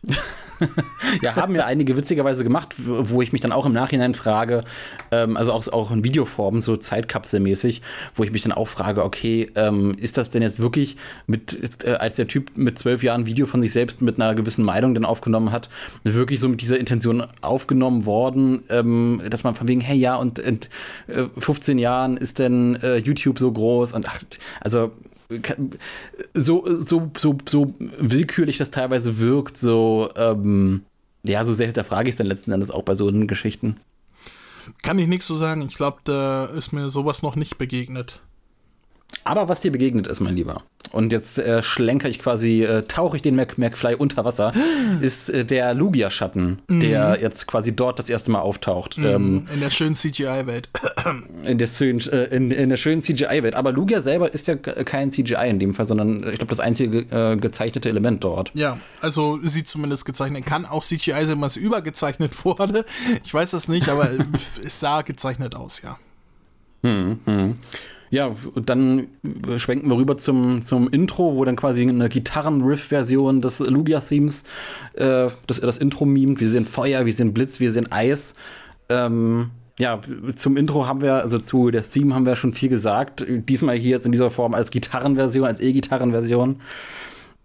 ja, 1.23 1.37
haben 1.37 1.55
ja 1.55 1.65
einige 1.65 1.97
witzigerweise 1.97 2.45
gemacht, 2.45 2.75
wo 2.79 3.23
ich 3.23 3.33
mich 3.33 3.41
dann 3.41 3.53
auch 3.53 3.67
im 3.67 3.73
Nachhinein 3.73 4.15
frage, 4.15 4.65
ähm, 5.11 5.37
also 5.37 5.53
auch, 5.53 5.67
auch 5.69 5.91
in 5.91 6.05
Videoformen, 6.05 6.61
so 6.61 6.77
Zeitkapselmäßig, 6.77 7.83
wo 8.15 8.25
ich 8.25 8.33
mich 8.33 8.43
dann 8.43 8.53
auch 8.53 8.69
frage, 8.69 9.05
okay, 9.05 9.51
ähm, 9.55 9.97
ist 9.99 10.17
das 10.17 10.31
denn 10.31 10.43
jetzt 10.43 10.61
wirklich 10.61 10.97
mit, 11.27 11.85
äh, 11.85 11.93
als 11.95 12.17
der 12.17 12.29
Typ 12.29 12.57
mit 12.57 12.79
zwölf 12.79 13.03
Jahren 13.03 13.27
Video 13.27 13.47
von 13.47 13.63
sich 13.63 13.73
selbst 13.73 14.03
mit 14.03 14.21
einer 14.21 14.35
gewissen 14.35 14.65
Meinung 14.65 14.95
dann 14.95 15.05
aufgenommen 15.05 15.53
hat, 15.53 15.69
wirklich 16.05 16.41
so 16.41 16.49
mit 16.49 16.61
dieser 16.61 16.79
Intention 16.79 17.25
aufgenommen 17.41 18.07
worden, 18.07 18.65
ähm, 18.71 19.23
dass 19.29 19.45
man 19.45 19.55
von 19.55 19.69
wegen, 19.69 19.81
hey 19.81 19.97
ja, 19.97 20.17
und 20.17 20.39
in 20.39 20.61
äh, 21.09 21.25
15 21.39 21.79
Jahren 21.79 22.17
ist 22.17 22.39
denn 22.39 22.77
äh, 22.77 22.97
YouTube 22.97 23.39
so 23.39 23.51
groß 23.51 23.93
und 23.93 24.09
ach, 24.09 24.21
also 24.61 24.93
so, 26.35 26.65
so, 26.81 27.11
so, 27.17 27.39
so 27.49 27.73
willkürlich 27.79 28.59
das 28.59 28.71
teilweise 28.71 29.19
wirkt, 29.19 29.57
so, 29.57 30.11
ähm, 30.17 30.83
ja, 31.25 31.45
so 31.45 31.55
sehr 31.55 31.67
hinterfrage 31.67 32.09
ich 32.09 32.15
es 32.15 32.19
dann 32.19 32.27
letzten 32.27 32.53
Endes 32.53 32.71
auch 32.71 32.83
bei 32.83 32.95
so 32.95 33.11
Geschichten. 33.27 33.77
Kann 34.83 34.99
ich 34.99 35.07
nichts 35.07 35.27
so 35.27 35.37
sagen. 35.37 35.63
Ich 35.63 35.77
glaube, 35.77 35.99
da 36.05 36.47
ist 36.47 36.73
mir 36.73 36.89
sowas 36.89 37.23
noch 37.23 37.37
nicht 37.37 37.59
begegnet. 37.59 38.21
Aber 39.23 39.49
was 39.49 39.61
dir 39.61 39.71
begegnet 39.71 40.07
ist, 40.07 40.21
mein 40.21 40.35
Lieber, 40.35 40.63
und 40.93 41.13
jetzt 41.13 41.39
äh, 41.39 41.63
schlenker 41.63 42.09
ich 42.09 42.19
quasi, 42.19 42.63
äh, 42.63 42.83
tauche 42.83 43.17
ich 43.17 43.23
den 43.23 43.37
Mac 43.37 43.59
McFly 43.59 43.95
unter 43.95 44.25
Wasser, 44.25 44.53
ist 45.01 45.31
äh, 45.31 45.45
der 45.45 45.75
Lugia-Schatten, 45.75 46.61
mhm. 46.69 46.81
der 46.81 47.19
jetzt 47.21 47.47
quasi 47.47 47.75
dort 47.75 47.99
das 47.99 48.09
erste 48.09 48.31
Mal 48.31 48.41
auftaucht. 48.41 48.99
Mhm. 48.99 49.05
Ähm, 49.05 49.49
in 49.53 49.61
der 49.61 49.71
schönen 49.71 49.97
CGI-Welt. 49.97 50.69
in, 51.45 51.59
äh, 51.59 52.25
in, 52.25 52.51
in, 52.51 52.69
der 52.69 52.77
schönen 52.77 53.03
CGI-Welt. 53.03 53.55
Aber 53.55 53.73
Lugia 53.73 54.01
selber 54.01 54.33
ist 54.33 54.47
ja 54.47 54.57
kein 54.57 55.11
CGI 55.11 55.49
in 55.49 55.59
dem 55.59 55.75
Fall, 55.75 55.87
sondern 55.87 56.19
ich 56.29 56.39
glaube, 56.39 56.51
das 56.51 56.61
einzige 56.61 57.01
äh, 57.11 57.37
gezeichnete 57.37 57.89
Element 57.89 58.23
dort. 58.23 58.51
Ja, 58.55 58.79
also 59.01 59.39
sieht 59.43 59.69
zumindest 59.69 60.05
gezeichnet. 60.05 60.47
Kann 60.47 60.67
auch 60.67 60.85
CGI 60.85 61.25
sein, 61.25 61.41
was 61.41 61.57
übergezeichnet 61.57 62.45
wurde. 62.45 62.85
Ich 63.25 63.33
weiß 63.33 63.53
das 63.53 63.69
nicht, 63.69 63.89
aber 63.89 64.11
es 64.65 64.81
sah 64.81 65.03
gezeichnet 65.03 65.55
aus, 65.55 65.83
ja. 65.83 65.99
Hm, 66.83 67.19
hm. 67.25 67.57
Ja, 68.15 68.31
dann 68.55 69.09
schwenken 69.57 69.91
wir 69.91 69.97
rüber 69.97 70.17
zum, 70.17 70.63
zum 70.63 70.89
Intro, 70.89 71.35
wo 71.35 71.45
dann 71.45 71.57
quasi 71.57 71.83
eine 71.83 72.09
Gitarren-Riff-Version 72.09 73.41
des 73.41 73.59
Lugia-Themes 73.59 74.45
äh, 74.93 75.27
das, 75.49 75.61
das 75.61 75.79
Intro 75.79 76.05
mimt. 76.05 76.39
Wir 76.39 76.49
sehen 76.49 76.65
Feuer, 76.65 77.07
wir 77.07 77.13
sehen 77.13 77.35
Blitz, 77.35 77.59
wir 77.59 77.73
sehen 77.73 77.91
Eis. 77.91 78.35
Ähm, 78.89 79.51
ja, 79.81 79.99
zum 80.37 80.57
Intro 80.57 80.87
haben 80.87 81.01
wir, 81.03 81.15
also 81.15 81.41
zu 81.41 81.73
der 81.73 81.83
Theme 81.83 82.15
haben 82.15 82.25
wir 82.25 82.37
schon 82.37 82.53
viel 82.53 82.69
gesagt. 82.69 83.27
Diesmal 83.29 83.75
hier 83.75 83.91
jetzt 83.91 84.07
in 84.07 84.13
dieser 84.13 84.31
Form 84.31 84.55
als 84.55 84.71
Gitarrenversion, 84.71 85.45
als 85.45 85.59
E-Gitarrenversion. 85.59 86.61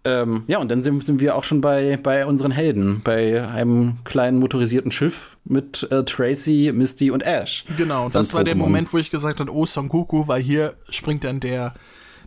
Ähm, 0.04 0.44
ja, 0.46 0.58
und 0.58 0.70
dann 0.70 0.82
sind, 0.82 1.04
sind, 1.04 1.20
wir 1.20 1.36
auch 1.36 1.44
schon 1.44 1.60
bei, 1.60 1.98
bei 2.02 2.24
unseren 2.24 2.52
Helden, 2.52 3.02
bei 3.04 3.46
einem 3.46 3.98
kleinen 4.04 4.38
motorisierten 4.38 4.90
Schiff 4.90 5.36
mit 5.44 5.86
äh, 5.90 6.04
Tracy, 6.04 6.72
Misty 6.74 7.10
und 7.10 7.22
Ash. 7.22 7.64
Genau, 7.76 8.08
das 8.08 8.32
war 8.32 8.42
der 8.42 8.54
Moment, 8.54 8.92
wo 8.92 8.98
ich 8.98 9.10
gesagt 9.10 9.40
habe, 9.40 9.52
oh 9.52 9.66
Son 9.66 9.88
Goku, 9.88 10.26
weil 10.26 10.40
hier 10.40 10.74
springt 10.88 11.24
dann 11.24 11.40
der 11.40 11.74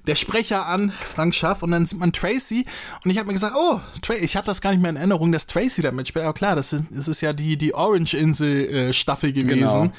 der 0.08 0.16
Sprecher 0.16 0.68
an, 0.68 0.92
Frank 0.92 1.34
Schaff, 1.34 1.64
und 1.64 1.72
dann 1.72 1.86
sieht 1.86 2.00
man 2.00 2.12
Tracy. 2.12 2.66
Und 3.04 3.12
ich 3.12 3.18
habe 3.18 3.28
mir 3.28 3.34
gesagt, 3.34 3.56
oh, 3.58 3.80
Tra 4.02 4.16
ich 4.16 4.36
habe 4.36 4.46
das 4.46 4.62
gar 4.62 4.72
nicht 4.72 4.82
mehr 4.82 4.90
in 4.90 4.98
Erinnerung, 4.98 5.32
dass 5.32 5.48
Tracy 5.48 5.82
damit 5.82 6.08
spielt. 6.08 6.26
Aber 6.26 6.34
klar, 6.34 6.56
das 6.56 6.74
ist, 6.74 6.86
das 6.92 7.08
ist 7.08 7.22
ja 7.22 7.32
die, 7.32 7.58
die 7.58 7.74
Orange-Insel-Staffel 7.74 9.30
äh, 9.30 9.34
gewesen. 9.34 9.82
Genau. 9.82 9.94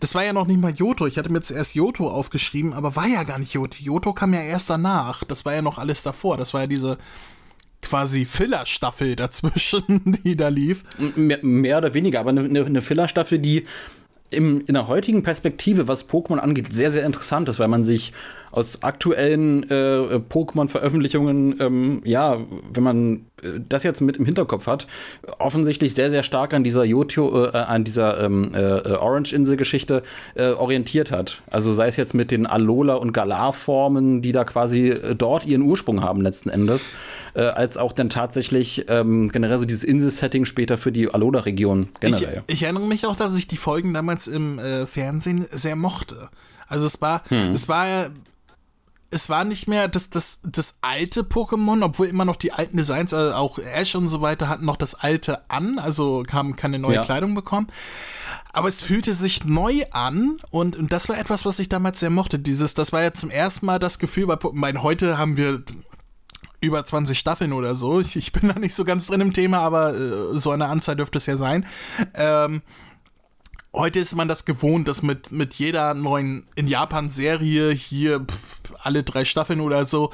Das 0.00 0.14
war 0.14 0.24
ja 0.24 0.32
noch 0.32 0.46
nicht 0.46 0.60
mal 0.60 0.72
Yoto. 0.72 1.06
Ich 1.06 1.18
hatte 1.18 1.30
mir 1.30 1.42
zuerst 1.42 1.74
Yoto 1.74 2.08
aufgeschrieben, 2.08 2.72
aber 2.72 2.96
war 2.96 3.06
ja 3.06 3.22
gar 3.24 3.38
nicht 3.38 3.52
Yoto. 3.52 3.76
Yoto 3.78 4.12
kam 4.12 4.32
ja 4.32 4.40
erst 4.40 4.70
danach. 4.70 5.24
Das 5.24 5.44
war 5.44 5.54
ja 5.54 5.62
noch 5.62 5.78
alles 5.78 6.02
davor. 6.02 6.36
Das 6.38 6.54
war 6.54 6.62
ja 6.62 6.66
diese 6.66 6.96
quasi 7.82 8.24
Filler-Staffel 8.24 9.16
dazwischen, 9.16 10.18
die 10.24 10.36
da 10.36 10.48
lief. 10.48 10.84
Mehr, 11.16 11.38
mehr 11.42 11.78
oder 11.78 11.94
weniger, 11.94 12.20
aber 12.20 12.30
eine, 12.30 12.64
eine 12.64 12.82
Filler-Staffel, 12.82 13.38
die 13.38 13.66
im, 14.30 14.60
in 14.66 14.74
der 14.74 14.86
heutigen 14.86 15.22
Perspektive, 15.22 15.88
was 15.88 16.08
Pokémon 16.08 16.38
angeht, 16.38 16.72
sehr, 16.72 16.90
sehr 16.90 17.04
interessant 17.04 17.48
ist, 17.48 17.58
weil 17.58 17.68
man 17.68 17.84
sich 17.84 18.12
aus 18.52 18.82
aktuellen 18.82 19.68
äh, 19.70 20.18
Pokémon-Veröffentlichungen, 20.28 21.56
ähm, 21.60 22.02
ja, 22.04 22.38
wenn 22.72 22.82
man 22.82 23.26
äh, 23.42 23.60
das 23.68 23.84
jetzt 23.84 24.00
mit 24.00 24.16
im 24.16 24.24
Hinterkopf 24.24 24.66
hat, 24.66 24.86
offensichtlich 25.38 25.94
sehr, 25.94 26.10
sehr 26.10 26.22
stark 26.22 26.52
an 26.52 26.64
dieser 26.64 26.84
Yoto, 26.84 27.46
äh, 27.46 27.56
an 27.56 27.84
dieser 27.84 28.22
ähm, 28.22 28.52
äh, 28.54 28.80
Orange-Insel-Geschichte 28.96 30.02
äh, 30.34 30.50
orientiert 30.50 31.12
hat. 31.12 31.42
Also 31.48 31.72
sei 31.72 31.88
es 31.88 31.96
jetzt 31.96 32.14
mit 32.14 32.30
den 32.30 32.46
Alola- 32.46 32.94
und 32.94 33.12
Galar-Formen, 33.12 34.22
die 34.22 34.32
da 34.32 34.44
quasi 34.44 34.88
äh, 34.88 35.14
dort 35.14 35.46
ihren 35.46 35.62
Ursprung 35.62 36.02
haben 36.02 36.20
letzten 36.20 36.50
Endes, 36.50 36.82
äh, 37.34 37.42
als 37.42 37.76
auch 37.76 37.92
dann 37.92 38.10
tatsächlich 38.10 38.86
ähm, 38.88 39.30
generell 39.30 39.60
so 39.60 39.64
dieses 39.64 39.84
Insel-Setting 39.84 40.44
später 40.44 40.76
für 40.76 40.90
die 40.90 41.12
Alola-Region 41.12 41.88
generell. 42.00 42.42
Ich, 42.48 42.54
ich, 42.54 42.62
erinnere 42.64 42.86
mich 42.86 43.06
auch, 43.06 43.16
dass 43.16 43.36
ich 43.36 43.46
die 43.46 43.56
Folgen 43.56 43.94
damals 43.94 44.26
im 44.26 44.60
Fernsehen 44.86 45.46
sehr 45.50 45.76
mochte. 45.76 46.28
Also 46.68 46.86
es 46.86 47.00
war, 47.00 47.22
hm. 47.28 47.52
es 47.52 47.68
war 47.68 47.88
ja 47.88 48.06
es 49.10 49.28
war 49.28 49.44
nicht 49.44 49.66
mehr 49.66 49.88
das, 49.88 50.08
das, 50.10 50.40
das 50.44 50.76
alte 50.82 51.22
Pokémon, 51.22 51.84
obwohl 51.84 52.06
immer 52.06 52.24
noch 52.24 52.36
die 52.36 52.52
alten 52.52 52.76
Designs, 52.76 53.12
also 53.12 53.34
auch 53.34 53.58
Ash 53.58 53.94
und 53.96 54.08
so 54.08 54.20
weiter, 54.20 54.48
hatten 54.48 54.64
noch 54.64 54.76
das 54.76 54.94
alte 54.94 55.50
an, 55.50 55.78
also 55.78 56.22
haben 56.32 56.54
keine 56.54 56.78
neue 56.78 56.96
ja. 56.96 57.02
Kleidung 57.02 57.34
bekommen. 57.34 57.66
Aber 58.52 58.68
es 58.68 58.80
fühlte 58.80 59.14
sich 59.14 59.44
neu 59.44 59.84
an 59.90 60.36
und, 60.50 60.76
und 60.76 60.92
das 60.92 61.08
war 61.08 61.18
etwas, 61.18 61.44
was 61.44 61.58
ich 61.58 61.68
damals 61.68 62.00
sehr 62.00 62.10
mochte. 62.10 62.38
Dieses, 62.38 62.74
das 62.74 62.92
war 62.92 63.02
ja 63.02 63.12
zum 63.12 63.30
ersten 63.30 63.66
Mal 63.66 63.78
das 63.78 63.98
Gefühl 63.98 64.26
bei 64.26 64.34
Pokémon. 64.34 64.82
Heute 64.82 65.18
haben 65.18 65.36
wir 65.36 65.62
über 66.60 66.84
20 66.84 67.18
Staffeln 67.18 67.52
oder 67.52 67.74
so. 67.74 68.00
Ich, 68.00 68.16
ich 68.16 68.32
bin 68.32 68.48
da 68.48 68.58
nicht 68.58 68.74
so 68.74 68.84
ganz 68.84 69.06
drin 69.06 69.20
im 69.20 69.32
Thema, 69.32 69.58
aber 69.58 69.94
äh, 69.94 70.38
so 70.38 70.50
eine 70.50 70.66
Anzahl 70.66 70.96
dürfte 70.96 71.18
es 71.18 71.26
ja 71.26 71.36
sein. 71.36 71.66
Ähm, 72.14 72.62
heute 73.72 74.00
ist 74.00 74.14
man 74.16 74.28
das 74.28 74.44
gewohnt, 74.44 74.88
dass 74.88 75.02
mit, 75.02 75.30
mit 75.30 75.54
jeder 75.54 75.94
neuen 75.94 76.46
in 76.56 76.66
Japan 76.66 77.10
Serie 77.10 77.70
hier 77.70 78.20
pff, 78.20 78.60
alle 78.82 79.02
drei 79.02 79.24
Staffeln 79.24 79.60
oder 79.60 79.86
so 79.86 80.10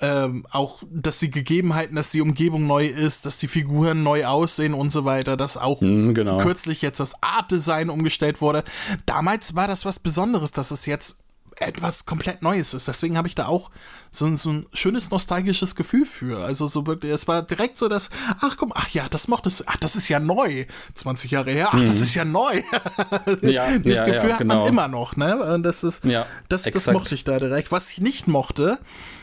ähm, 0.00 0.46
auch, 0.50 0.82
dass 0.90 1.18
die 1.18 1.30
Gegebenheiten, 1.30 1.96
dass 1.96 2.10
die 2.10 2.20
Umgebung 2.20 2.66
neu 2.66 2.86
ist, 2.86 3.26
dass 3.26 3.38
die 3.38 3.48
Figuren 3.48 4.02
neu 4.02 4.26
aussehen 4.26 4.74
und 4.74 4.90
so 4.90 5.04
weiter, 5.04 5.36
dass 5.36 5.56
auch 5.56 5.80
mm, 5.80 6.14
genau. 6.14 6.38
kürzlich 6.38 6.82
jetzt 6.82 7.00
das 7.00 7.22
Art 7.22 7.50
Design 7.50 7.90
umgestellt 7.90 8.40
wurde. 8.40 8.64
Damals 9.06 9.54
war 9.54 9.66
das 9.66 9.84
was 9.84 9.98
Besonderes, 9.98 10.52
dass 10.52 10.70
es 10.70 10.86
jetzt 10.86 11.18
etwas 11.60 12.06
komplett 12.06 12.42
Neues 12.42 12.74
ist. 12.74 12.88
Deswegen 12.88 13.16
habe 13.16 13.28
ich 13.28 13.34
da 13.34 13.46
auch 13.46 13.70
so, 14.10 14.34
so, 14.34 14.50
ein 14.50 14.66
schönes 14.72 15.10
nostalgisches 15.10 15.76
Gefühl 15.76 16.06
für. 16.06 16.42
Also 16.44 16.66
so 16.66 16.86
wirklich, 16.86 17.12
es 17.12 17.28
war 17.28 17.42
direkt 17.42 17.78
so, 17.78 17.88
dass, 17.88 18.10
ach 18.40 18.56
komm, 18.56 18.72
ach 18.74 18.88
ja, 18.88 19.08
das 19.08 19.28
mochte 19.28 19.48
es, 19.48 19.68
ach, 19.68 19.76
das 19.76 19.94
ist 19.94 20.08
ja 20.08 20.18
neu. 20.18 20.64
20 20.94 21.30
Jahre 21.30 21.52
her, 21.52 21.68
ach, 21.70 21.74
mhm. 21.74 21.86
das 21.86 22.00
ist 22.00 22.14
ja 22.14 22.24
neu. 22.24 22.62
ja, 23.42 23.78
Dieses 23.78 24.00
ja, 24.00 24.06
Gefühl 24.06 24.30
ja, 24.30 24.38
genau. 24.38 24.54
hat 24.54 24.62
man 24.62 24.66
immer 24.66 24.88
noch, 24.88 25.16
ne? 25.16 25.36
Und 25.54 25.62
das 25.62 25.84
ist, 25.84 26.04
ja, 26.04 26.26
das, 26.48 26.62
das 26.62 26.86
mochte 26.86 27.14
ich 27.14 27.24
da 27.24 27.38
direkt. 27.38 27.70
Was 27.70 27.92
ich 27.92 28.00
nicht 28.00 28.26
mochte, 28.26 28.78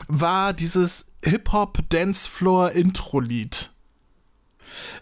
war 0.08 0.54
dieses 0.54 1.08
Hip-Hop-Dancefloor-Intro-Lied. 1.24 3.72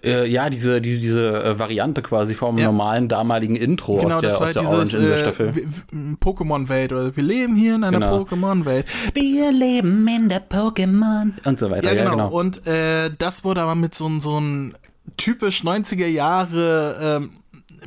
Äh, 0.04 0.28
ja, 0.30 0.50
diese, 0.50 0.82
die, 0.82 1.00
diese 1.00 1.44
äh, 1.44 1.60
Variante 1.60 2.02
quasi 2.02 2.36
vom 2.36 2.58
ja. 2.58 2.66
normalen 2.66 3.08
damaligen 3.08 3.56
Intro 3.56 3.98
genau, 3.98 4.16
aus 4.16 4.22
der, 4.22 4.30
das 4.30 4.40
war 4.40 4.48
aus 4.48 4.54
der 4.54 4.62
dieses, 4.62 4.96
Orange 4.96 5.20
Staffel. 5.20 5.48
Äh, 5.50 6.16
Pokémon-Welt 6.20 6.94
oder 6.94 7.16
wir 7.16 7.24
leben 7.24 7.56
hier 7.56 7.76
in 7.76 7.84
einer 7.84 8.00
genau. 8.00 8.22
Pokémon-Welt. 8.22 8.86
Wir 9.14 9.52
leben 9.52 10.08
in 10.08 10.30
der 10.30 10.48
Pokémon 10.48 11.32
und 11.44 11.60
so 11.60 11.72
weiter. 11.72 11.88
Ja, 11.88 11.94
genau. 11.94 12.18
Ja, 12.18 12.26
genau. 12.26 12.30
Und 12.30 12.66
äh, 12.68 13.12
das 13.18 13.44
wurde 13.44 13.62
aber 13.62 13.76
mit 13.76 13.96
so, 13.96 14.10
so 14.20 14.38
einem 14.38 14.74
typisch 15.18 15.64
90er 15.64 16.08
Jahre 16.08 17.22
ähm, 17.24 17.30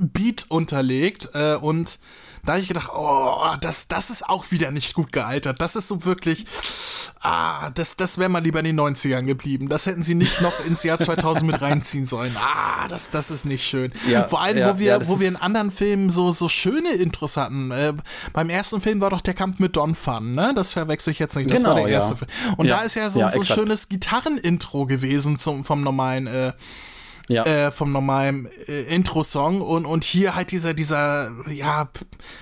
Beat 0.00 0.46
unterlegt 0.48 1.30
äh, 1.34 1.56
und 1.56 1.98
da 2.48 2.54
habe 2.54 2.62
ich 2.62 2.68
gedacht, 2.68 2.90
oh, 2.94 3.54
das, 3.60 3.88
das 3.88 4.08
ist 4.08 4.26
auch 4.26 4.50
wieder 4.50 4.70
nicht 4.70 4.94
gut 4.94 5.12
gealtert. 5.12 5.60
Das 5.60 5.76
ist 5.76 5.86
so 5.86 6.06
wirklich, 6.06 6.46
ah, 7.20 7.68
das, 7.72 7.96
das 7.96 8.16
wäre 8.16 8.30
mal 8.30 8.42
lieber 8.42 8.60
in 8.60 8.64
den 8.64 8.80
90ern 8.80 9.24
geblieben. 9.24 9.68
Das 9.68 9.84
hätten 9.84 10.02
sie 10.02 10.14
nicht 10.14 10.40
noch 10.40 10.64
ins 10.64 10.82
Jahr 10.82 10.98
2000 10.98 11.44
mit 11.50 11.60
reinziehen 11.60 12.06
sollen. 12.06 12.34
Ah, 12.38 12.88
das, 12.88 13.10
das 13.10 13.30
ist 13.30 13.44
nicht 13.44 13.66
schön. 13.66 13.92
Ja, 14.08 14.28
Vor 14.28 14.40
allem, 14.40 14.56
ja, 14.56 14.72
wo 14.72 14.78
wir, 14.78 14.86
ja, 14.86 15.08
wo 15.08 15.20
wir 15.20 15.28
in 15.28 15.36
anderen 15.36 15.70
Filmen 15.70 16.08
so, 16.08 16.30
so 16.30 16.48
schöne 16.48 16.92
Intros 16.92 17.36
hatten. 17.36 17.70
Äh, 17.70 17.92
beim 18.32 18.48
ersten 18.48 18.80
Film 18.80 19.02
war 19.02 19.10
doch 19.10 19.20
der 19.20 19.34
Kampf 19.34 19.58
mit 19.58 19.76
Don 19.76 19.94
Fun, 19.94 20.34
ne? 20.34 20.54
Das 20.56 20.72
verwechsel 20.72 21.10
ich 21.10 21.18
jetzt 21.18 21.36
nicht. 21.36 21.50
Das 21.50 21.58
genau, 21.58 21.74
war 21.74 21.82
der 21.82 21.88
erste 21.88 22.16
Film. 22.16 22.30
Und 22.56 22.68
da 22.68 22.80
ist 22.80 22.94
ja 22.94 23.10
so, 23.10 23.28
so 23.28 23.42
schönes 23.42 23.90
Gitarrenintro 23.90 24.86
gewesen 24.86 25.38
zum, 25.38 25.66
vom 25.66 25.82
normalen 25.82 26.26
äh, 26.26 26.52
ja. 27.28 27.44
äh, 27.44 27.70
vom 27.70 27.92
normalen 27.92 28.48
äh, 28.66 28.82
Intro-Song 28.94 29.60
und, 29.60 29.86
und 29.86 30.04
hier 30.04 30.34
halt 30.34 30.50
dieser, 30.50 30.74
dieser, 30.74 31.32
ja, 31.48 31.88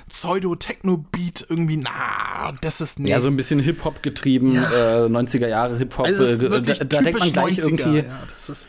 Pseudo-Techno-Beat 0.09 1.47
irgendwie, 1.49 1.76
na, 1.76 2.53
das 2.61 2.80
ist 2.80 2.99
nicht. 2.99 3.11
Ja, 3.11 3.20
so 3.20 3.28
ein 3.28 3.37
bisschen 3.37 3.61
Hip-Hop 3.61 4.03
getrieben, 4.03 4.55
ja. 4.55 5.05
äh, 5.05 5.09
90er 5.09 5.49
Jahre 5.49 5.76
Hip-Hop. 5.78 6.07
Also 6.07 6.49
da, 6.49 6.61
da 6.61 7.01
denkt 7.03 7.18
man 7.18 7.32
gleich 7.32 7.59
90er, 7.59 7.64
irgendwie. 7.64 7.99
Ja, 7.99 8.22
das 8.32 8.49
ist 8.49 8.68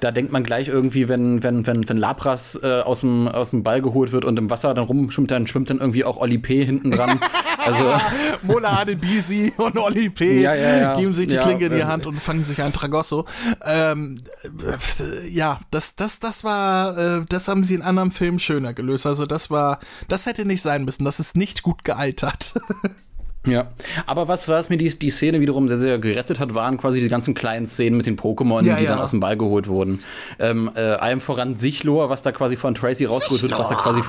da 0.00 0.10
denkt 0.10 0.30
man 0.30 0.42
gleich 0.44 0.68
irgendwie, 0.68 1.08
wenn, 1.08 1.42
wenn, 1.42 1.66
wenn, 1.66 1.88
wenn 1.88 1.96
Lapras 1.96 2.58
äh, 2.62 2.80
aus, 2.80 3.00
dem, 3.00 3.28
aus 3.28 3.50
dem 3.50 3.62
Ball 3.62 3.80
geholt 3.80 4.12
wird 4.12 4.24
und 4.24 4.38
im 4.38 4.50
Wasser 4.50 4.74
dann 4.74 4.84
rumschwimmt, 4.84 5.30
dann 5.30 5.46
schwimmt 5.46 5.70
dann 5.70 5.78
irgendwie 5.78 6.04
auch 6.04 6.18
Oli 6.18 6.38
P. 6.38 6.64
hinten 6.64 6.90
dran. 6.90 7.18
also, 7.64 7.94
Mola 8.42 8.80
Adebisi 8.80 9.52
und 9.56 9.78
Oli 9.78 10.10
P. 10.10 10.42
Ja, 10.42 10.54
ja, 10.54 10.76
ja. 10.76 10.96
geben 10.96 11.14
sich 11.14 11.28
die 11.28 11.36
Klinke 11.36 11.66
in 11.66 11.74
die 11.74 11.84
Hand 11.84 12.06
und 12.06 12.20
fangen 12.20 12.42
sich 12.42 12.60
ein 12.60 12.72
Tragosso. 12.72 13.24
Ähm, 13.64 14.20
ja, 15.28 15.60
das, 15.70 15.96
das, 15.96 16.20
das 16.20 16.44
war, 16.44 16.96
äh, 16.98 17.24
das 17.28 17.48
haben 17.48 17.64
sie 17.64 17.74
in 17.74 17.82
anderen 17.82 18.10
Filmen 18.10 18.38
schöner 18.38 18.74
gelöst. 18.74 19.06
Also 19.06 19.24
das 19.24 19.50
war, 19.50 19.78
das 20.08 20.26
hätte 20.26 20.44
nicht 20.44 20.62
sein 20.62 20.84
müssen. 20.84 21.04
Das 21.04 21.20
ist 21.20 21.36
nicht 21.36 21.62
gut 21.62 21.84
gealtert. 21.84 22.54
Ja, 23.46 23.68
aber 24.06 24.28
was, 24.28 24.48
was 24.48 24.68
mir 24.68 24.76
die, 24.76 24.90
die 24.98 25.10
Szene 25.10 25.40
wiederum 25.40 25.68
sehr, 25.68 25.78
sehr 25.78 25.98
gerettet 25.98 26.40
hat, 26.40 26.54
waren 26.54 26.78
quasi 26.78 27.00
die 27.00 27.08
ganzen 27.08 27.34
kleinen 27.34 27.66
Szenen 27.66 27.96
mit 27.96 28.06
den 28.06 28.16
Pokémon, 28.16 28.64
ja, 28.64 28.76
die 28.76 28.84
ja. 28.84 28.90
dann 28.90 28.98
aus 28.98 29.10
dem 29.10 29.20
Ball 29.20 29.36
geholt 29.36 29.68
wurden. 29.68 30.02
Ähm, 30.38 30.70
äh, 30.74 30.80
allem 30.80 31.20
voran 31.20 31.54
Sichlor, 31.54 32.10
was 32.10 32.22
da 32.22 32.32
quasi 32.32 32.56
von 32.56 32.74
Tracy 32.74 33.04
rausgeholt 33.04 33.42
wird, 33.42 33.52
was 33.52 33.68
da 33.68 33.76
quasi 33.76 34.02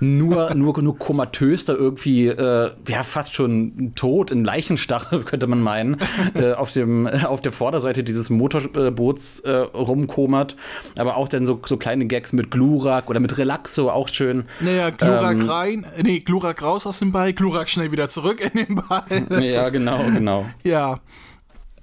nur, 0.00 0.54
nur, 0.54 0.82
nur 0.82 0.98
komatös 0.98 1.64
da 1.64 1.72
irgendwie, 1.72 2.28
äh, 2.28 2.70
ja, 2.88 3.02
fast 3.04 3.34
schon 3.34 3.92
tot 3.94 4.30
in 4.30 4.44
Leichenstachel, 4.44 5.22
könnte 5.24 5.46
man 5.46 5.60
meinen, 5.60 5.96
äh, 6.34 6.52
auf, 6.52 6.72
dem, 6.72 7.06
auf 7.06 7.40
der 7.40 7.52
Vorderseite 7.52 8.04
dieses 8.04 8.30
Motorboots 8.30 9.40
äh, 9.40 9.52
rumkomert. 9.52 10.56
Aber 10.96 11.16
auch 11.16 11.28
dann 11.28 11.46
so, 11.46 11.60
so 11.64 11.76
kleine 11.76 12.06
Gags 12.06 12.32
mit 12.32 12.50
Glurak 12.50 13.08
oder 13.08 13.20
mit 13.20 13.38
Relaxo, 13.38 13.90
auch 13.90 14.08
schön. 14.08 14.44
Naja, 14.60 14.90
Glurak 14.90 15.38
ähm, 15.38 15.50
rein, 15.50 15.86
nee, 16.02 16.20
Glurak 16.20 16.62
raus 16.62 16.86
aus 16.86 16.98
dem 16.98 17.12
Ball, 17.12 17.32
Glurak 17.32 17.68
schnell 17.68 17.92
wieder 17.92 18.08
zurück 18.08 18.40
in 18.40 18.66
den 18.66 18.76
Ball. 18.76 19.04
ja, 19.42 19.68
genau, 19.70 20.00
genau. 20.12 20.46
Ja. 20.62 21.00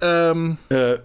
Ähm. 0.00 0.58
Äh, 0.68 0.98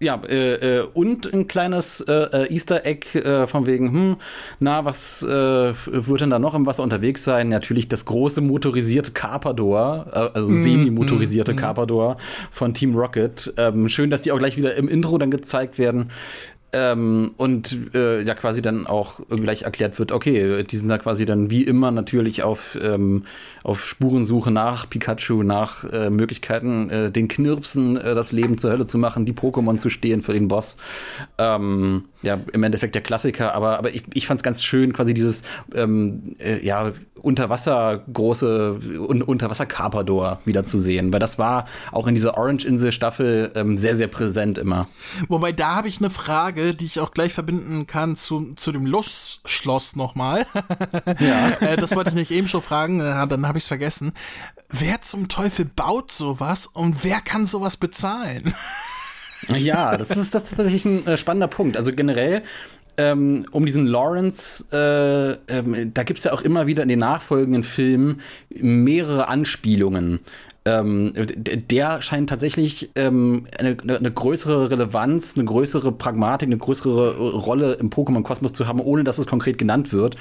ja, 0.00 0.20
äh, 0.28 0.78
äh, 0.78 0.86
und 0.94 1.32
ein 1.32 1.48
kleines 1.48 2.00
äh, 2.02 2.12
äh, 2.12 2.54
Easter 2.54 2.86
Egg 2.86 3.18
äh, 3.18 3.48
von 3.48 3.66
wegen, 3.66 3.92
hm, 3.92 4.16
na, 4.60 4.84
was 4.84 5.22
äh, 5.22 5.26
wird 5.26 6.20
denn 6.20 6.30
da 6.30 6.38
noch 6.38 6.54
im 6.54 6.66
Wasser 6.66 6.84
unterwegs 6.84 7.24
sein? 7.24 7.48
Natürlich 7.48 7.88
das 7.88 8.04
große 8.04 8.40
motorisierte 8.40 9.10
Carpador, 9.10 10.06
also 10.12 10.48
mm, 10.48 10.62
semi-motorisierte 10.62 11.54
mm, 11.54 11.56
Carpador 11.56 12.16
von 12.50 12.74
Team 12.74 12.94
Rocket. 12.94 13.52
Ähm, 13.56 13.88
schön, 13.88 14.08
dass 14.10 14.22
die 14.22 14.30
auch 14.30 14.38
gleich 14.38 14.56
wieder 14.56 14.76
im 14.76 14.88
Intro 14.88 15.18
dann 15.18 15.32
gezeigt 15.32 15.78
werden. 15.78 16.10
Ähm, 16.70 17.32
und 17.38 17.94
äh, 17.94 18.20
ja 18.20 18.34
quasi 18.34 18.60
dann 18.60 18.86
auch 18.86 19.20
gleich 19.28 19.62
erklärt 19.62 19.98
wird, 19.98 20.12
okay, 20.12 20.62
die 20.64 20.76
sind 20.76 20.88
da 20.88 20.98
quasi 20.98 21.24
dann 21.24 21.48
wie 21.48 21.62
immer 21.62 21.90
natürlich 21.90 22.42
auf, 22.42 22.76
ähm, 22.82 23.24
auf 23.62 23.86
Spurensuche 23.86 24.50
nach 24.50 24.88
Pikachu, 24.88 25.42
nach 25.42 25.84
äh, 25.84 26.10
Möglichkeiten, 26.10 26.90
äh, 26.90 27.10
den 27.10 27.28
Knirpsen 27.28 27.96
äh, 27.96 28.14
das 28.14 28.32
Leben 28.32 28.58
zur 28.58 28.70
Hölle 28.70 28.84
zu 28.84 28.98
machen, 28.98 29.24
die 29.24 29.32
Pokémon 29.32 29.78
zu 29.78 29.88
stehen 29.88 30.20
für 30.20 30.34
den 30.34 30.48
Boss. 30.48 30.76
Ähm, 31.38 32.04
ja, 32.22 32.38
im 32.52 32.62
Endeffekt 32.62 32.94
der 32.94 33.02
Klassiker, 33.02 33.54
aber, 33.54 33.78
aber 33.78 33.94
ich, 33.94 34.02
ich 34.12 34.26
fand 34.26 34.38
es 34.38 34.44
ganz 34.44 34.62
schön, 34.62 34.92
quasi 34.92 35.14
dieses, 35.14 35.42
ähm, 35.74 36.36
äh, 36.38 36.62
ja, 36.64 36.92
Unterwasser 37.22 38.04
große 38.12 38.78
un 39.08 39.22
Unterwasser 39.22 39.66
Carpador 39.66 40.40
wieder 40.44 40.64
weil 40.64 41.20
das 41.20 41.38
war 41.38 41.66
auch 41.92 42.06
in 42.06 42.14
dieser 42.14 42.36
Orange 42.36 42.66
Insel 42.66 42.92
Staffel 42.92 43.50
ähm, 43.54 43.78
sehr 43.78 43.96
sehr 43.96 44.08
präsent 44.08 44.58
immer. 44.58 44.86
Wobei 45.28 45.52
da 45.52 45.76
habe 45.76 45.88
ich 45.88 45.98
eine 45.98 46.10
Frage, 46.10 46.57
die 46.58 46.84
ich 46.84 47.00
auch 47.00 47.12
gleich 47.12 47.32
verbinden 47.32 47.86
kann 47.86 48.16
zu, 48.16 48.54
zu 48.54 48.72
dem 48.72 48.86
Lustschloss 48.86 49.96
nochmal. 49.96 50.46
ja. 51.20 51.50
äh, 51.60 51.76
das 51.76 51.94
wollte 51.94 52.10
ich 52.10 52.16
nicht 52.16 52.30
eben 52.30 52.48
schon 52.48 52.62
fragen, 52.62 53.00
äh, 53.00 53.26
dann 53.26 53.46
habe 53.46 53.58
ich 53.58 53.64
es 53.64 53.68
vergessen. 53.68 54.12
Wer 54.68 55.00
zum 55.00 55.28
Teufel 55.28 55.64
baut 55.64 56.12
sowas 56.12 56.66
und 56.66 57.04
wer 57.04 57.20
kann 57.20 57.46
sowas 57.46 57.76
bezahlen? 57.76 58.54
Ja, 59.56 59.96
das 59.96 60.10
ist, 60.10 60.34
das 60.34 60.50
ist 60.50 60.56
tatsächlich 60.56 60.84
ein 60.84 61.06
äh, 61.06 61.16
spannender 61.16 61.46
Punkt. 61.46 61.76
Also 61.76 61.92
generell 61.92 62.42
ähm, 62.98 63.46
um 63.52 63.64
diesen 63.64 63.86
Lawrence, 63.86 64.66
äh, 64.72 65.56
ähm, 65.56 65.94
da 65.94 66.02
gibt 66.02 66.18
es 66.18 66.24
ja 66.24 66.32
auch 66.32 66.42
immer 66.42 66.66
wieder 66.66 66.82
in 66.82 66.88
den 66.88 66.98
nachfolgenden 66.98 67.62
Filmen 67.62 68.20
mehrere 68.50 69.28
Anspielungen. 69.28 70.18
Ähm, 70.64 71.14
der 71.16 72.02
scheint 72.02 72.28
tatsächlich 72.28 72.90
ähm, 72.94 73.46
eine, 73.58 73.76
eine, 73.96 74.10
größere 74.10 74.70
Relevanz, 74.70 75.36
eine 75.36 75.44
größere 75.44 75.92
Pragmatik, 75.92 76.48
eine 76.48 76.58
größere 76.58 77.16
Rolle 77.16 77.74
im 77.74 77.90
Pokémon-Kosmos 77.90 78.52
zu 78.52 78.66
haben, 78.66 78.80
ohne 78.80 79.04
dass 79.04 79.18
es 79.18 79.26
konkret 79.26 79.56
genannt 79.56 79.92
wird. 79.92 80.16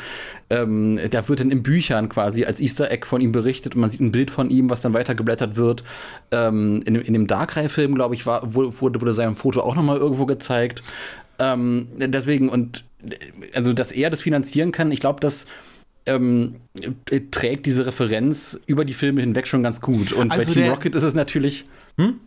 Ähm, 0.50 1.00
da 1.10 1.28
wird 1.28 1.40
dann 1.40 1.52
in 1.52 1.64
Büchern 1.64 2.08
quasi 2.08 2.46
als 2.46 2.62
Easter 2.62 2.90
Egg 2.92 3.06
von 3.06 3.20
ihm 3.20 3.32
berichtet 3.32 3.76
und 3.76 3.82
man 3.82 3.90
sieht 3.90 4.00
ein 4.00 4.12
Bild 4.12 4.32
von 4.32 4.50
ihm, 4.50 4.70
was 4.70 4.82
dann 4.82 4.94
weitergeblättert 4.94 5.56
wird. 5.56 5.84
Ähm, 6.32 6.82
in, 6.86 6.96
in, 6.96 7.14
dem 7.14 7.28
Darkrai-Film, 7.28 7.96
glaube 7.96 8.16
ich, 8.16 8.26
war, 8.26 8.54
wurde, 8.54 9.02
wurde 9.02 9.14
sein 9.14 9.36
Foto 9.36 9.62
auch 9.62 9.76
nochmal 9.76 9.98
irgendwo 9.98 10.26
gezeigt. 10.26 10.82
Ähm, 11.40 11.88
deswegen, 11.98 12.50
und 12.50 12.86
also, 13.54 13.74
dass 13.74 13.92
er 13.92 14.10
das 14.10 14.22
finanzieren 14.22 14.72
kann, 14.72 14.92
ich 14.92 15.00
glaube, 15.00 15.20
dass 15.20 15.46
ähm, 16.08 16.56
trägt 17.32 17.66
diese 17.66 17.86
Referenz 17.86 18.60
über 18.66 18.86
die 18.86 18.94
Filme 18.94 19.22
hinweg 19.22 19.48
schon 19.48 19.64
ganz 19.64 19.82
gut. 19.82 20.12
Und 20.12 20.32
also 20.32 20.54
bei 20.54 20.62
Team 20.62 20.70
Rocket 20.72 20.96
ist 20.96 21.04
es 21.04 21.14
natürlich. 21.14 21.66
Hm? 21.98 22.20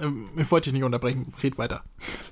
Ähm, 0.00 0.28
ich 0.36 0.50
wollte 0.50 0.64
dich 0.70 0.74
nicht 0.74 0.84
unterbrechen, 0.84 1.32
red 1.42 1.58
weiter. 1.58 1.82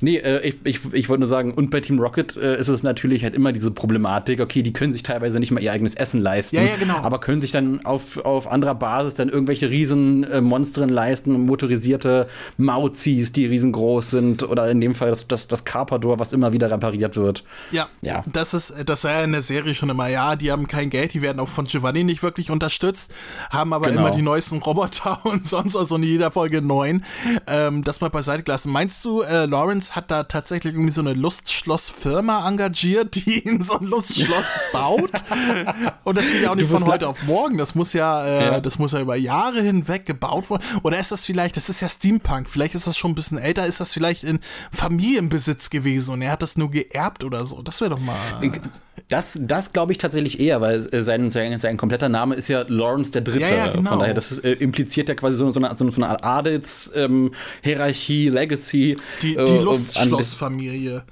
Nee, 0.01 0.17
äh, 0.17 0.41
ich, 0.47 0.57
ich, 0.65 0.81
ich 0.93 1.09
wollte 1.09 1.21
nur 1.21 1.29
sagen, 1.29 1.55
und 1.55 1.71
bei 1.71 1.81
Team 1.81 1.99
Rocket 1.99 2.37
äh, 2.37 2.59
ist 2.59 2.69
es 2.69 2.83
natürlich 2.83 3.23
halt 3.25 3.35
immer 3.35 3.53
diese 3.53 3.71
Problematik, 3.71 4.41
okay, 4.41 4.63
die 4.63 4.73
können 4.73 4.93
sich 4.93 5.03
teilweise 5.03 5.39
nicht 5.39 5.51
mal 5.51 5.63
ihr 5.63 5.73
eigenes 5.73 5.95
Essen 5.95 6.21
leisten, 6.21 6.57
ja, 6.57 6.63
ja, 6.63 6.77
genau. 6.79 6.97
aber 6.97 7.21
können 7.21 7.41
sich 7.41 7.53
dann 7.53 7.85
auf, 7.85 8.19
auf 8.25 8.51
anderer 8.51 8.75
Basis 8.75 9.15
dann 9.15 9.29
irgendwelche 9.29 9.71
riesen 9.71 10.25
äh, 10.25 10.41
Monstren 10.41 10.89
leisten, 10.89 11.47
motorisierte 11.47 12.29
Mauzis, 12.57 13.33
die 13.33 13.47
riesengroß 13.47 14.11
sind, 14.11 14.43
oder 14.43 14.71
in 14.71 14.81
dem 14.81 14.95
Fall 14.95 15.11
das, 15.11 15.29
das, 15.29 15.49
das 15.49 15.65
Carpador, 15.65 16.19
was 16.19 16.33
immer 16.33 16.53
wieder 16.53 16.71
repariert 16.71 17.17
wird. 17.17 17.45
Ja, 17.71 17.89
ja. 18.01 18.25
Das 18.33 18.55
ist, 18.55 18.75
das 18.87 19.03
sei 19.03 19.13
ja 19.13 19.25
in 19.25 19.33
der 19.33 19.43
Serie 19.43 19.75
schon 19.75 19.91
immer, 19.91 20.09
ja, 20.09 20.37
die 20.37 20.51
haben 20.51 20.67
kein 20.67 20.91
Geld, 20.91 21.15
die 21.15 21.23
werden 21.23 21.41
auch 21.41 21.49
von 21.49 21.67
Giovanni 21.67 22.05
nicht 22.05 22.23
wirklich 22.23 22.51
unterstützt, 22.51 23.13
haben 23.51 23.73
aber 23.73 23.89
genau. 23.89 24.01
immer 24.01 24.11
die 24.11 24.23
neuesten 24.23 24.59
Roboter 24.59 25.21
und 25.25 25.47
sonst 25.47 25.75
was 25.75 25.93
und 25.93 26.03
in 26.03 26.09
jeder 26.09 26.31
Folge 26.31 26.61
neun 26.63 27.05
ähm, 27.53 27.84
das 27.84 28.00
mal 28.00 28.09
beiseite 28.09 28.42
gelassen. 28.42 28.72
Meinst 28.72 29.05
du, 29.05 29.20
äh, 29.20 29.44
Lawrence 29.44 29.94
hat 29.94 30.11
da 30.11 30.22
tatsächlich 30.22 30.72
irgendwie 30.72 30.90
so 30.90 31.03
eine 31.03 31.12
Lustschloss-Firma 31.12 32.48
engagiert, 32.48 33.14
die 33.26 33.46
ihn 33.46 33.62
so 33.62 33.78
ein 33.78 33.84
Lustschloss 33.84 34.46
baut? 34.72 35.11
Und 36.05 36.16
das 36.16 36.30
geht 36.30 36.42
ja 36.42 36.50
auch 36.50 36.55
nicht 36.55 36.68
von 36.68 36.86
heute 36.86 37.09
auf 37.09 37.22
morgen. 37.24 37.59
Das 37.59 37.74
muss 37.74 37.92
ja, 37.92 38.24
äh, 38.24 38.44
ja, 38.44 38.61
das 38.61 38.78
muss 38.78 38.92
ja 38.92 39.00
über 39.00 39.16
Jahre 39.16 39.61
hinweg 39.61 40.07
gebaut 40.07 40.48
worden. 40.48 40.62
Oder 40.82 40.98
ist 40.98 41.12
das 41.12 41.26
vielleicht, 41.26 41.57
das 41.57 41.68
ist 41.68 41.80
ja 41.80 41.88
Steampunk, 41.88 42.48
vielleicht 42.48 42.74
ist 42.74 42.86
das 42.86 42.96
schon 42.96 43.11
ein 43.11 43.14
bisschen 43.14 43.38
älter, 43.38 43.66
ist 43.66 43.80
das 43.80 43.92
vielleicht 43.92 44.24
in 44.24 44.40
Familienbesitz 44.72 45.68
gewesen 45.68 46.14
und 46.14 46.22
er 46.22 46.32
hat 46.32 46.42
das 46.42 46.57
nur 46.57 46.70
geerbt 46.70 47.22
oder 47.22 47.44
so? 47.44 47.61
Das 47.61 47.80
wäre 47.80 47.90
doch 47.90 48.00
mal. 48.00 48.16
Das, 49.09 49.38
das 49.40 49.72
glaube 49.72 49.93
ich 49.93 49.99
tatsächlich 49.99 50.40
eher, 50.40 50.61
weil 50.61 50.86
äh, 50.93 51.03
sein, 51.03 51.30
sein, 51.30 51.59
sein 51.59 51.76
kompletter 51.76 52.09
Name 52.09 52.34
ist 52.34 52.49
ja 52.49 52.64
Lawrence 52.68 53.12
der 53.12 53.22
Dritte. 53.22 53.40
Ja, 53.40 53.49
ja, 53.49 53.68
genau. 53.68 53.90
Von 53.90 53.99
daher, 54.01 54.14
das 54.14 54.38
äh, 54.38 54.53
impliziert 54.53 55.09
ja 55.09 55.14
quasi 55.14 55.36
so, 55.36 55.51
so, 55.51 55.61
eine, 55.61 55.74
so 55.74 55.84
eine 55.84 56.09
Art 56.09 56.24
Adelshierarchie, 56.24 58.26
ähm, 58.26 58.34
Legacy. 58.34 58.99
Die, 59.22 59.34
die 59.34 59.36
äh, 59.36 59.62
Lustschlossfamilie. 59.62 61.05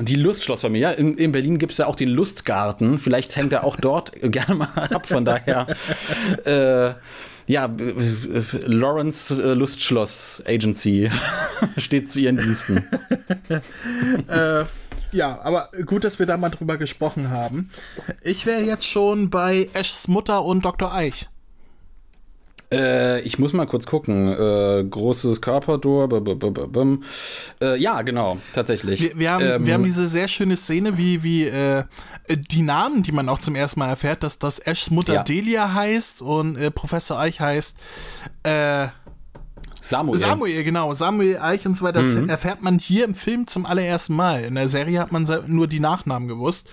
Die 0.00 0.16
Lustschlossfamilie. 0.16 0.82
Ja, 0.82 0.90
in, 0.92 1.16
in 1.16 1.32
Berlin 1.32 1.58
gibt 1.58 1.72
es 1.72 1.78
ja 1.78 1.86
auch 1.86 1.96
den 1.96 2.10
Lustgarten. 2.10 2.98
Vielleicht 2.98 3.36
hängt 3.36 3.52
er 3.52 3.64
auch 3.64 3.76
dort 3.76 4.12
gerne 4.22 4.54
mal 4.54 4.68
ab. 4.74 5.06
Von 5.06 5.24
daher, 5.24 5.66
äh, 6.44 6.94
ja, 7.46 7.70
Lawrence 8.64 9.42
äh, 9.42 9.54
Lustschloss 9.54 10.42
Agency 10.46 11.10
steht 11.76 12.10
zu 12.10 12.20
ihren 12.20 12.36
Diensten. 12.36 12.78
äh 14.28 14.64
ja, 15.14 15.40
aber 15.42 15.68
gut, 15.86 16.04
dass 16.04 16.18
wir 16.18 16.26
da 16.26 16.36
mal 16.36 16.50
drüber 16.50 16.76
gesprochen 16.76 17.30
haben. 17.30 17.70
Ich 18.22 18.46
wäre 18.46 18.62
jetzt 18.62 18.86
schon 18.86 19.30
bei 19.30 19.68
Ashs 19.72 20.08
Mutter 20.08 20.44
und 20.44 20.64
Dr. 20.64 20.92
Eich. 20.92 21.28
Äh, 22.72 23.20
ich 23.20 23.38
muss 23.38 23.52
mal 23.52 23.66
kurz 23.66 23.86
gucken. 23.86 24.28
Äh, 24.32 24.84
großes 24.84 25.40
Körperdor. 25.40 26.08
Äh, 27.60 27.78
ja, 27.78 28.02
genau, 28.02 28.38
tatsächlich. 28.54 29.00
Wir, 29.00 29.18
wir, 29.18 29.30
haben, 29.30 29.44
ähm, 29.44 29.66
wir 29.66 29.74
haben 29.74 29.84
diese 29.84 30.06
sehr 30.06 30.28
schöne 30.28 30.56
Szene, 30.56 30.98
wie, 30.98 31.22
wie 31.22 31.46
äh, 31.46 31.84
die 32.28 32.62
Namen, 32.62 33.02
die 33.02 33.12
man 33.12 33.28
auch 33.28 33.38
zum 33.38 33.54
ersten 33.54 33.80
Mal 33.80 33.88
erfährt, 33.88 34.22
dass 34.22 34.38
das 34.38 34.58
Ashs 34.58 34.90
Mutter 34.90 35.14
ja. 35.14 35.22
Delia 35.22 35.74
heißt 35.74 36.22
und 36.22 36.56
äh, 36.56 36.70
Professor 36.70 37.18
Eich 37.18 37.40
heißt. 37.40 37.76
Äh, 38.42 38.88
Samuel. 39.84 40.18
Samuel, 40.18 40.64
genau. 40.64 40.94
Samuel 40.94 41.38
Eich 41.38 41.66
und 41.66 41.76
so 41.76 41.84
weiter. 41.84 42.00
Das 42.00 42.14
mhm. 42.14 42.28
erfährt 42.28 42.62
man 42.62 42.78
hier 42.78 43.04
im 43.04 43.14
Film 43.14 43.46
zum 43.46 43.66
allerersten 43.66 44.16
Mal. 44.16 44.44
In 44.44 44.54
der 44.54 44.70
Serie 44.70 44.98
hat 44.98 45.12
man 45.12 45.28
nur 45.46 45.66
die 45.66 45.80
Nachnamen 45.80 46.26
gewusst. 46.26 46.68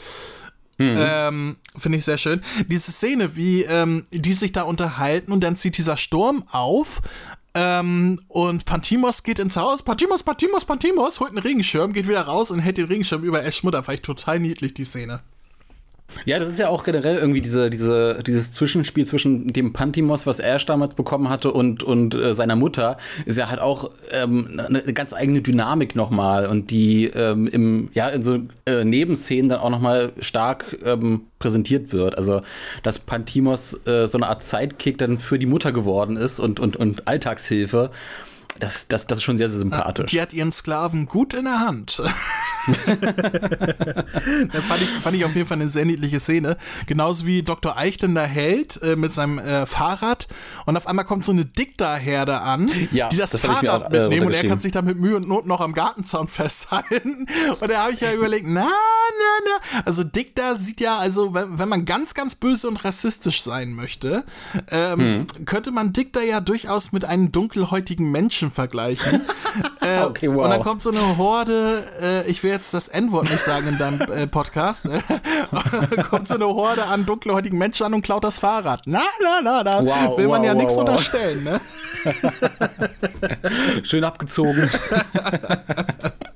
Mhm. 0.77 0.95
Ähm, 0.97 1.55
Finde 1.77 1.97
ich 1.97 2.05
sehr 2.05 2.17
schön. 2.17 2.41
Diese 2.67 2.91
Szene, 2.91 3.35
wie 3.35 3.63
ähm, 3.63 4.05
die 4.11 4.33
sich 4.33 4.53
da 4.53 4.63
unterhalten 4.63 5.31
und 5.33 5.43
dann 5.43 5.57
zieht 5.57 5.77
dieser 5.77 5.97
Sturm 5.97 6.43
auf 6.51 7.01
ähm, 7.53 8.19
und 8.29 8.63
Pantimos 8.63 9.23
geht 9.23 9.39
ins 9.39 9.57
Haus. 9.57 9.83
Pantimos, 9.83 10.23
Pantimos, 10.23 10.63
Pantimos, 10.63 11.19
holt 11.19 11.31
einen 11.31 11.39
Regenschirm, 11.39 11.91
geht 11.91 12.07
wieder 12.07 12.21
raus 12.21 12.49
und 12.49 12.59
hält 12.59 12.77
den 12.77 12.85
Regenschirm 12.85 13.23
über 13.23 13.43
Ash 13.43 13.61
Mutter. 13.63 13.83
Fand 13.83 13.99
ich 13.99 14.05
total 14.05 14.39
niedlich, 14.39 14.73
die 14.73 14.85
Szene. 14.85 15.21
Ja, 16.25 16.39
das 16.39 16.49
ist 16.49 16.59
ja 16.59 16.69
auch 16.69 16.83
generell 16.83 17.17
irgendwie 17.17 17.41
diese, 17.41 17.69
diese, 17.69 18.21
dieses 18.25 18.51
Zwischenspiel 18.51 19.05
zwischen 19.05 19.47
dem 19.47 19.73
Pantimos, 19.73 20.27
was 20.27 20.39
Ash 20.39 20.65
damals 20.65 20.95
bekommen 20.95 21.29
hatte, 21.29 21.51
und, 21.51 21.83
und 21.83 22.15
äh, 22.15 22.33
seiner 22.35 22.55
Mutter, 22.55 22.97
ist 23.25 23.37
ja 23.37 23.49
halt 23.49 23.59
auch 23.59 23.89
ähm, 24.11 24.59
eine, 24.59 24.81
ganz 24.93 25.13
eigene 25.13 25.41
Dynamik 25.41 25.95
nochmal 25.95 26.47
und 26.47 26.71
die 26.71 27.05
ähm, 27.05 27.47
im, 27.47 27.89
ja, 27.93 28.09
in 28.09 28.23
so 28.23 28.39
äh, 28.65 28.83
Nebenszenen 28.83 29.49
dann 29.49 29.59
auch 29.59 29.69
nochmal 29.69 30.13
stark 30.19 30.77
ähm, 30.85 31.21
präsentiert 31.39 31.91
wird. 31.93 32.17
Also, 32.17 32.41
dass 32.83 32.99
Pantimos 32.99 33.85
äh, 33.85 34.07
so 34.07 34.17
eine 34.17 34.27
Art 34.27 34.43
Sidekick 34.43 34.97
dann 34.97 35.19
für 35.19 35.39
die 35.39 35.45
Mutter 35.45 35.71
geworden 35.71 36.17
ist 36.17 36.39
und, 36.39 36.59
und, 36.59 36.75
und 36.75 37.07
Alltagshilfe. 37.07 37.91
Das, 38.61 38.87
das, 38.87 39.07
das 39.07 39.17
ist 39.17 39.23
schon 39.23 39.37
sehr, 39.37 39.49
sehr 39.49 39.57
sympathisch. 39.57 40.11
Die 40.11 40.21
hat 40.21 40.33
ihren 40.33 40.51
Sklaven 40.51 41.07
gut 41.07 41.33
in 41.33 41.45
der 41.45 41.61
Hand. 41.61 41.93
fand, 42.63 42.91
ich, 44.81 44.89
fand 45.01 45.15
ich 45.15 45.25
auf 45.25 45.35
jeden 45.35 45.47
Fall 45.47 45.57
eine 45.57 45.67
sehr 45.67 45.83
niedliche 45.83 46.19
Szene. 46.19 46.57
Genauso 46.85 47.25
wie 47.25 47.41
Dr. 47.41 47.75
Eichten 47.75 48.13
da 48.13 48.23
hält 48.23 48.79
äh, 48.83 48.95
mit 48.95 49.13
seinem 49.13 49.39
äh, 49.39 49.65
Fahrrad 49.65 50.27
und 50.67 50.77
auf 50.77 50.85
einmal 50.85 51.05
kommt 51.05 51.25
so 51.25 51.31
eine 51.31 51.43
Dikta-Herde 51.43 52.41
an, 52.41 52.69
ja, 52.91 53.09
die 53.09 53.17
das, 53.17 53.31
das 53.31 53.41
Fahrrad 53.41 53.67
auch, 53.67 53.89
äh, 53.89 54.01
mitnehmen 54.01 54.27
und 54.27 54.33
er 54.33 54.47
kann 54.47 54.59
sich 54.59 54.71
da 54.71 54.83
mit 54.83 54.99
Mühe 54.99 55.15
und 55.15 55.27
Not 55.27 55.47
noch 55.47 55.61
am 55.61 55.73
Gartenzaun 55.73 56.27
festhalten. 56.27 57.25
Und 57.59 57.67
da 57.67 57.85
habe 57.85 57.93
ich 57.93 58.01
ja 58.01 58.13
überlegt, 58.13 58.45
na, 58.47 58.69
na, 58.69 59.39
na. 59.43 59.81
Also 59.85 60.03
Dikta 60.03 60.55
sieht 60.55 60.81
ja, 60.81 60.99
also 60.99 61.33
wenn, 61.33 61.57
wenn 61.57 61.67
man 61.67 61.85
ganz, 61.85 62.13
ganz 62.13 62.35
böse 62.35 62.67
und 62.67 62.85
rassistisch 62.85 63.41
sein 63.41 63.73
möchte, 63.73 64.23
ähm, 64.69 64.99
hm. 64.99 65.45
könnte 65.45 65.71
man 65.71 65.93
Dikta 65.93 66.21
ja 66.21 66.41
durchaus 66.41 66.91
mit 66.91 67.05
einem 67.05 67.31
dunkelhäutigen 67.31 68.11
Menschen 68.11 68.50
vergleichen. 68.51 69.21
äh, 69.81 70.03
okay, 70.03 70.33
wow. 70.33 70.45
Und 70.45 70.51
dann 70.51 70.61
kommt 70.61 70.81
so 70.81 70.91
eine 70.91 71.17
Horde, 71.17 71.83
äh, 72.01 72.29
ich 72.29 72.43
will 72.43 72.51
jetzt 72.51 72.73
das 72.73 72.87
N-Wort 72.87 73.29
nicht 73.29 73.39
sagen 73.41 73.67
in 73.67 73.77
deinem 73.77 74.01
äh, 74.01 74.27
Podcast, 74.27 74.89
kommt 76.09 76.27
so 76.27 76.35
eine 76.35 76.47
Horde 76.47 76.85
an 76.85 77.05
dunkelhäutigen 77.05 77.57
Menschen 77.57 77.85
an 77.85 77.93
und 77.93 78.01
klaut 78.01 78.23
das 78.23 78.39
Fahrrad. 78.39 78.81
Na, 78.85 79.03
na, 79.21 79.41
na, 79.41 79.63
da 79.63 79.83
wow, 79.83 80.17
will 80.17 80.27
man 80.27 80.41
wow, 80.41 80.47
ja 80.47 80.53
nichts 80.53 80.77
unterstellen, 80.77 81.43
ne? 81.43 81.61
Schön 83.83 84.03
abgezogen. 84.03 84.69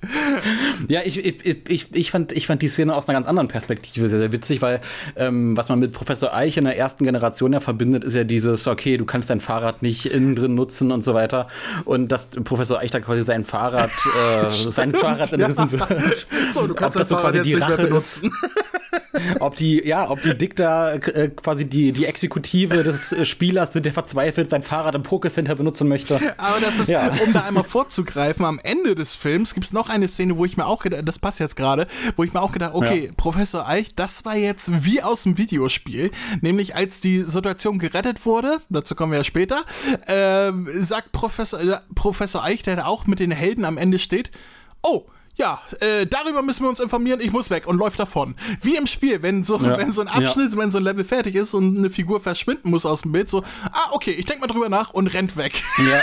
ja, 0.87 1.01
ich, 1.03 1.23
ich, 1.23 1.69
ich, 1.69 1.87
ich, 1.93 2.11
fand, 2.11 2.31
ich 2.31 2.47
fand 2.47 2.61
die 2.61 2.67
Szene 2.67 2.95
aus 2.95 3.07
einer 3.07 3.17
ganz 3.17 3.27
anderen 3.27 3.47
Perspektive 3.47 4.09
sehr, 4.09 4.19
sehr 4.19 4.31
witzig, 4.31 4.61
weil 4.61 4.79
ähm, 5.15 5.55
was 5.57 5.69
man 5.69 5.79
mit 5.79 5.91
Professor 5.91 6.33
Eich 6.33 6.57
in 6.57 6.65
der 6.65 6.77
ersten 6.77 7.03
Generation 7.03 7.53
ja 7.53 7.59
verbindet, 7.59 8.03
ist 8.03 8.13
ja 8.13 8.23
dieses, 8.23 8.67
okay, 8.67 8.97
du 8.97 9.05
kannst 9.05 9.29
dein 9.29 9.39
Fahrrad 9.39 9.81
nicht 9.81 10.05
innen 10.07 10.35
drin 10.35 10.55
nutzen 10.55 10.91
und 10.91 11.03
so 11.03 11.13
weiter. 11.13 11.47
Und 11.85 12.11
dass 12.11 12.27
Professor 12.27 12.79
Eich 12.79 12.91
da 12.91 12.99
quasi 12.99 13.23
sein 13.23 13.45
Fahrrad, 13.45 13.91
äh, 13.91 14.49
sein 14.71 14.93
Fahrrad 14.93 15.31
entrissen 15.33 15.69
ja. 15.71 15.89
wird. 15.89 16.27
So, 16.51 16.67
du 16.67 16.73
kannst 16.73 16.97
dein 16.97 17.05
so 17.05 17.15
Fahrrad 17.15 17.35
jetzt 17.35 17.45
nicht 17.47 17.67
mehr 17.67 17.77
benutzen. 17.77 18.31
Ob 19.39 19.55
die, 19.55 19.85
ja, 19.85 20.09
ob 20.09 20.21
die 20.21 20.37
Dikta 20.37 20.93
äh, 20.93 21.29
quasi 21.29 21.65
die, 21.65 21.91
die 21.91 22.05
Exekutive 22.05 22.83
des 22.83 23.11
äh, 23.11 23.25
Spielers 23.25 23.73
sind, 23.73 23.85
der 23.85 23.93
verzweifelt 23.93 24.49
sein 24.49 24.63
Fahrrad 24.63 24.95
im 24.95 25.03
Pokécenter 25.03 25.55
benutzen 25.55 25.87
möchte. 25.87 26.15
Aber 26.37 26.59
das 26.59 26.79
ist, 26.79 26.89
ja. 26.89 27.11
um 27.25 27.33
da 27.33 27.41
einmal 27.41 27.63
vorzugreifen, 27.63 28.45
am 28.45 28.59
Ende 28.63 28.95
des 28.95 29.15
Films 29.15 29.53
gibt 29.53 29.65
es 29.65 29.73
noch 29.73 29.89
eine 29.89 30.07
Szene, 30.07 30.37
wo 30.37 30.45
ich 30.45 30.57
mir 30.57 30.65
auch 30.65 30.83
gedacht, 30.83 31.03
das 31.05 31.19
passt 31.19 31.39
jetzt 31.39 31.55
gerade, 31.55 31.87
wo 32.15 32.23
ich 32.23 32.33
mir 32.33 32.41
auch 32.41 32.51
gedacht, 32.51 32.73
okay, 32.73 33.05
ja. 33.05 33.11
Professor 33.17 33.67
Eich, 33.67 33.95
das 33.95 34.25
war 34.25 34.35
jetzt 34.35 34.85
wie 34.85 35.01
aus 35.01 35.23
dem 35.23 35.37
Videospiel, 35.37 36.11
nämlich 36.41 36.75
als 36.75 37.01
die 37.01 37.21
Situation 37.21 37.79
gerettet 37.79 38.25
wurde, 38.25 38.57
dazu 38.69 38.95
kommen 38.95 39.11
wir 39.11 39.19
ja 39.19 39.23
später, 39.23 39.63
äh, 40.07 40.51
sagt 40.77 41.11
Professor, 41.11 41.59
äh, 41.59 41.77
Professor 41.95 42.43
Eich, 42.43 42.63
der 42.63 42.77
da 42.77 42.85
auch 42.85 43.07
mit 43.07 43.19
den 43.19 43.31
Helden 43.31 43.65
am 43.65 43.77
Ende 43.77 43.99
steht, 43.99 44.31
oh, 44.81 45.05
ja, 45.37 45.61
äh, 45.81 46.05
darüber 46.05 46.41
müssen 46.41 46.63
wir 46.63 46.69
uns 46.69 46.79
informieren, 46.79 47.19
ich 47.19 47.31
muss 47.31 47.49
weg 47.49 47.67
und 47.67 47.77
läuft 47.77 47.99
davon. 47.99 48.35
Wie 48.61 48.77
im 48.77 48.87
Spiel, 48.87 49.21
wenn 49.21 49.43
so, 49.43 49.57
ja. 49.57 49.77
wenn 49.77 49.91
so 49.91 50.01
ein 50.01 50.07
Abschnitt, 50.07 50.53
ja. 50.53 50.57
wenn 50.57 50.71
so 50.71 50.77
ein 50.77 50.83
Level 50.83 51.03
fertig 51.03 51.35
ist 51.35 51.53
und 51.53 51.77
eine 51.77 51.89
Figur 51.89 52.21
verschwinden 52.21 52.69
muss 52.69 52.85
aus 52.85 53.01
dem 53.01 53.11
Bild, 53.11 53.29
so, 53.29 53.43
ah, 53.71 53.89
okay, 53.91 54.11
ich 54.11 54.25
denke 54.25 54.41
mal 54.41 54.47
drüber 54.47 54.69
nach 54.69 54.93
und 54.93 55.07
rennt 55.07 55.35
weg. 55.35 55.61
Ja. 55.77 56.01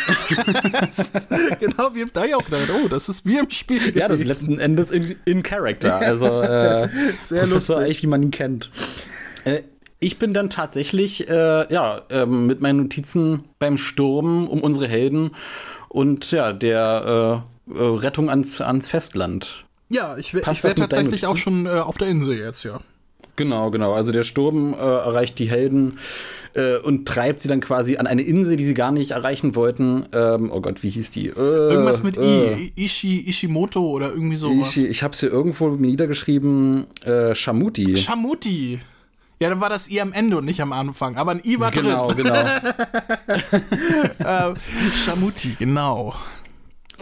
genau 1.61 1.95
wie 1.95 2.03
im, 2.03 2.11
da 2.13 2.25
ich 2.25 2.35
auch 2.35 2.45
gedacht, 2.45 2.71
oh, 2.85 2.89
das 2.89 3.09
ist 3.09 3.25
wie 3.25 3.39
im 3.39 3.49
Spiel. 3.49 3.97
Ja, 3.97 4.09
das 4.09 4.19
ist 4.19 4.27
letzten 4.27 4.59
Endes 4.59 4.91
in, 4.91 5.17
in 5.25 5.43
Character, 5.43 5.97
also 5.97 6.43
äh, 6.43 6.89
sehr 7.21 7.47
lustig. 7.47 7.79
Echt, 7.79 8.03
wie 8.03 8.09
man 8.09 8.23
ihn 8.23 8.31
kennt. 8.31 8.71
Äh, 9.45 9.63
ich 9.99 10.19
bin 10.19 10.35
dann 10.35 10.51
tatsächlich 10.51 11.29
äh, 11.29 11.73
ja, 11.73 12.03
ähm, 12.11 12.47
mit 12.47 12.61
meinen 12.61 12.83
Notizen 12.83 13.45
beim 13.59 13.79
Sturm 13.79 14.47
um 14.49 14.61
unsere 14.61 14.89
Helden 14.89 15.31
und 15.89 16.31
ja, 16.33 16.53
der 16.53 17.45
äh, 17.75 17.79
äh 17.79 17.99
Rettung 17.99 18.31
ans, 18.31 18.61
ans 18.61 18.89
Festland. 18.89 19.65
Ja, 19.89 20.17
ich, 20.17 20.33
ich 20.35 20.65
wäre 20.65 20.75
tatsächlich 20.75 21.27
auch 21.27 21.37
schon 21.37 21.67
äh, 21.67 21.71
auf 21.71 21.99
der 21.99 22.09
Insel 22.09 22.39
jetzt, 22.39 22.65
ja. 22.65 22.81
Genau, 23.37 23.71
genau. 23.71 23.93
Also 23.95 24.13
der 24.13 24.23
Sturm 24.23 24.75
äh, 24.75 24.77
erreicht 24.77 25.39
die 25.39 25.49
Helden 25.49 25.99
äh, 26.55 26.77
und 26.79 27.07
treibt 27.07 27.41
sie 27.41 27.49
dann 27.49 27.61
quasi 27.61 27.97
an 27.97 28.07
eine 28.07 28.23
Insel, 28.23 28.57
die 28.57 28.65
sie 28.65 28.75
gar 28.75 28.93
nicht 28.93 29.13
erreichen 29.13 29.55
wollten. 29.55 30.07
Ähm, 30.13 30.51
oh 30.53 30.61
Gott, 30.61 30.83
wie 30.83 30.91
hieß 30.91 31.11
die? 31.11 31.29
Äh, 31.29 31.33
Irgendwas 31.37 32.03
mit 32.03 32.17
I, 32.19 32.73
Ishi, 32.77 33.29
Ishimoto 33.29 33.81
oder 33.81 34.11
irgendwie 34.11 34.37
sowas. 34.37 34.77
Ishi, 34.77 34.87
ich 34.87 35.03
habe 35.03 35.15
es 35.15 35.21
hier 35.21 35.31
irgendwo 35.31 35.69
niedergeschrieben. 35.71 36.87
Äh, 37.05 37.35
Shamuti. 37.35 37.97
Shamuti. 37.97 38.81
Ja, 39.41 39.49
dann 39.49 39.61
war 39.61 39.71
das 39.71 39.91
I 39.91 40.01
am 40.01 40.13
Ende 40.13 40.37
und 40.37 40.45
nicht 40.45 40.61
am 40.61 40.73
Anfang. 40.73 41.17
Aber 41.17 41.33
ein 41.33 41.41
I 41.45 41.59
war 41.59 41.71
genau, 41.71 42.13
drin. 42.13 42.25
Genau, 42.25 42.45
genau. 44.19 44.51
äh, 44.51 44.55
Shamuti, 44.95 45.57
genau. 45.59 46.15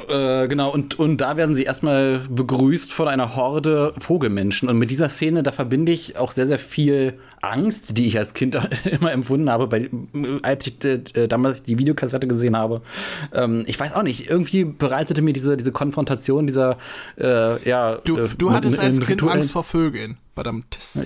Äh, 0.09 0.49
genau, 0.49 0.73
und, 0.73 0.99
und 0.99 1.19
da 1.19 1.37
werden 1.37 1.55
sie 1.55 1.65
erstmal 1.65 2.21
begrüßt 2.29 2.93
von 2.93 3.09
einer 3.09 3.37
Horde 3.37 3.95
Vogelmenschen. 3.99 4.69
Und 4.69 4.79
mit 4.79 4.91
dieser 4.91 5.09
Szene, 5.09 5.43
da 5.43 5.53
verbinde 5.53 5.93
ich 5.93 6.17
auch 6.17 6.31
sehr, 6.31 6.47
sehr 6.47 6.59
viel 6.59 7.19
Angst, 7.43 7.97
die 7.97 8.07
ich 8.07 8.19
als 8.19 8.35
Kind 8.35 8.57
immer 8.85 9.13
empfunden 9.13 9.51
habe, 9.51 9.67
bei, 9.67 9.89
als 10.43 10.67
ich 10.67 10.85
äh, 10.85 11.27
damals 11.27 11.63
die 11.63 11.79
Videokassette 11.79 12.27
gesehen 12.27 12.57
habe. 12.57 12.83
Ähm, 13.33 13.65
ich 13.67 13.79
weiß 13.79 13.95
auch 13.95 14.03
nicht, 14.03 14.29
irgendwie 14.29 14.65
bereitete 14.65 15.23
mir 15.23 15.33
diese, 15.33 15.57
diese 15.57 15.73
Konfrontation 15.73 16.47
dieser, 16.47 16.79
äh, 17.19 17.69
ja. 17.69 17.99
Du, 18.05 18.19
äh, 18.19 18.29
du 18.37 18.53
hattest 18.53 18.81
als 18.81 19.01
Kind 19.01 19.23
Angst 19.23 19.53
vor 19.53 19.65
Vögeln. 19.65 20.19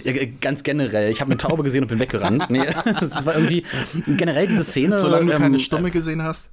Ja, 0.05 0.12
ganz 0.40 0.62
generell. 0.62 1.11
Ich 1.11 1.20
habe 1.20 1.30
eine 1.30 1.38
Taube 1.38 1.62
gesehen 1.62 1.82
und 1.82 1.88
bin 1.88 1.99
weggerannt. 1.99 2.51
Nee, 2.51 2.62
das 2.84 3.26
war 3.26 3.34
irgendwie 3.34 3.64
generell 4.07 4.47
diese 4.47 4.62
Szene. 4.62 4.97
Solange 4.97 5.26
du 5.26 5.32
ähm, 5.32 5.38
keine 5.38 5.59
Stumme 5.59 5.90
gesehen 5.90 6.22
hast. 6.22 6.53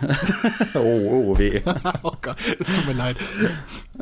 oh, 0.74 0.78
oh, 0.78 1.38
weh. 1.38 1.60
oh 2.02 2.12
Gott, 2.20 2.36
es 2.58 2.66
tut 2.68 2.86
mir 2.88 2.94
leid. 2.94 3.16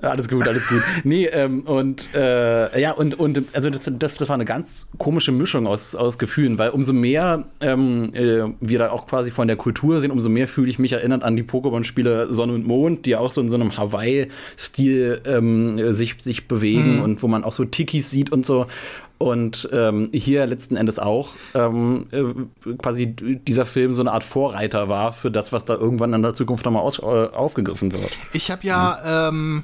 Alles 0.01 0.28
gut, 0.28 0.47
alles 0.49 0.66
gut. 0.68 0.82
Nee, 1.05 1.26
ähm, 1.26 1.61
und 1.62 2.09
äh, 2.14 2.80
ja, 2.80 2.93
und, 2.93 3.18
und 3.18 3.45
also 3.53 3.70
das, 3.70 3.90
das, 3.99 4.14
das 4.16 4.28
war 4.28 4.34
eine 4.34 4.45
ganz 4.45 4.88
komische 4.99 5.32
Mischung 5.32 5.66
aus, 5.66 5.95
aus 5.95 6.18
Gefühlen, 6.18 6.59
weil 6.59 6.70
umso 6.70 6.93
mehr 6.93 7.45
ähm, 7.61 8.09
äh, 8.14 8.45
wir 8.61 8.78
da 8.78 8.90
auch 8.90 9.07
quasi 9.07 9.30
von 9.30 9.47
der 9.47 9.57
Kultur 9.57 10.01
sehen, 10.01 10.11
umso 10.11 10.28
mehr 10.28 10.49
fühle 10.49 10.70
ich 10.70 10.78
mich 10.78 10.93
erinnert 10.93 11.22
an 11.22 11.36
die 11.36 11.45
Pokémon-Spiele 11.45 12.32
Sonne 12.32 12.55
und 12.55 12.66
Mond, 12.66 13.07
die 13.07 13.16
auch 13.16 13.32
so 13.32 13.40
in 13.40 13.49
so 13.49 13.57
einem 13.57 13.76
Hawaii-Stil 13.76 15.20
ähm, 15.26 15.93
sich, 15.93 16.16
sich 16.18 16.49
bewegen 16.49 16.97
hm. 16.97 17.03
und 17.03 17.22
wo 17.22 17.28
man 17.28 17.45
auch 17.45 17.53
so 17.53 17.64
Tikis 17.64 18.11
sieht 18.11 18.32
und 18.32 18.47
so. 18.47 18.66
Und 19.23 19.68
ähm, 19.73 20.11
hier 20.12 20.47
letzten 20.47 20.75
Endes 20.75 20.99
auch 20.99 21.29
ähm, 21.55 22.09
äh, 22.11 22.73
quasi 22.75 23.07
dieser 23.07 23.66
Film 23.66 23.93
so 23.93 24.03
eine 24.03 24.11
Art 24.11 24.25
Vorreiter 24.25 24.89
war 24.89 25.12
für 25.12 25.31
das, 25.31 25.53
was 25.53 25.64
da 25.64 25.75
irgendwann 25.75 26.12
in 26.12 26.23
der 26.23 26.35
Zukunft 26.35 26.64
nochmal 26.64 26.83
aus, 26.83 26.99
äh, 26.99 27.05
aufgegriffen 27.05 27.93
wird. 27.93 28.11
Ich 28.33 28.51
habe 28.51 28.66
ja 28.66 29.31
mhm. 29.31 29.62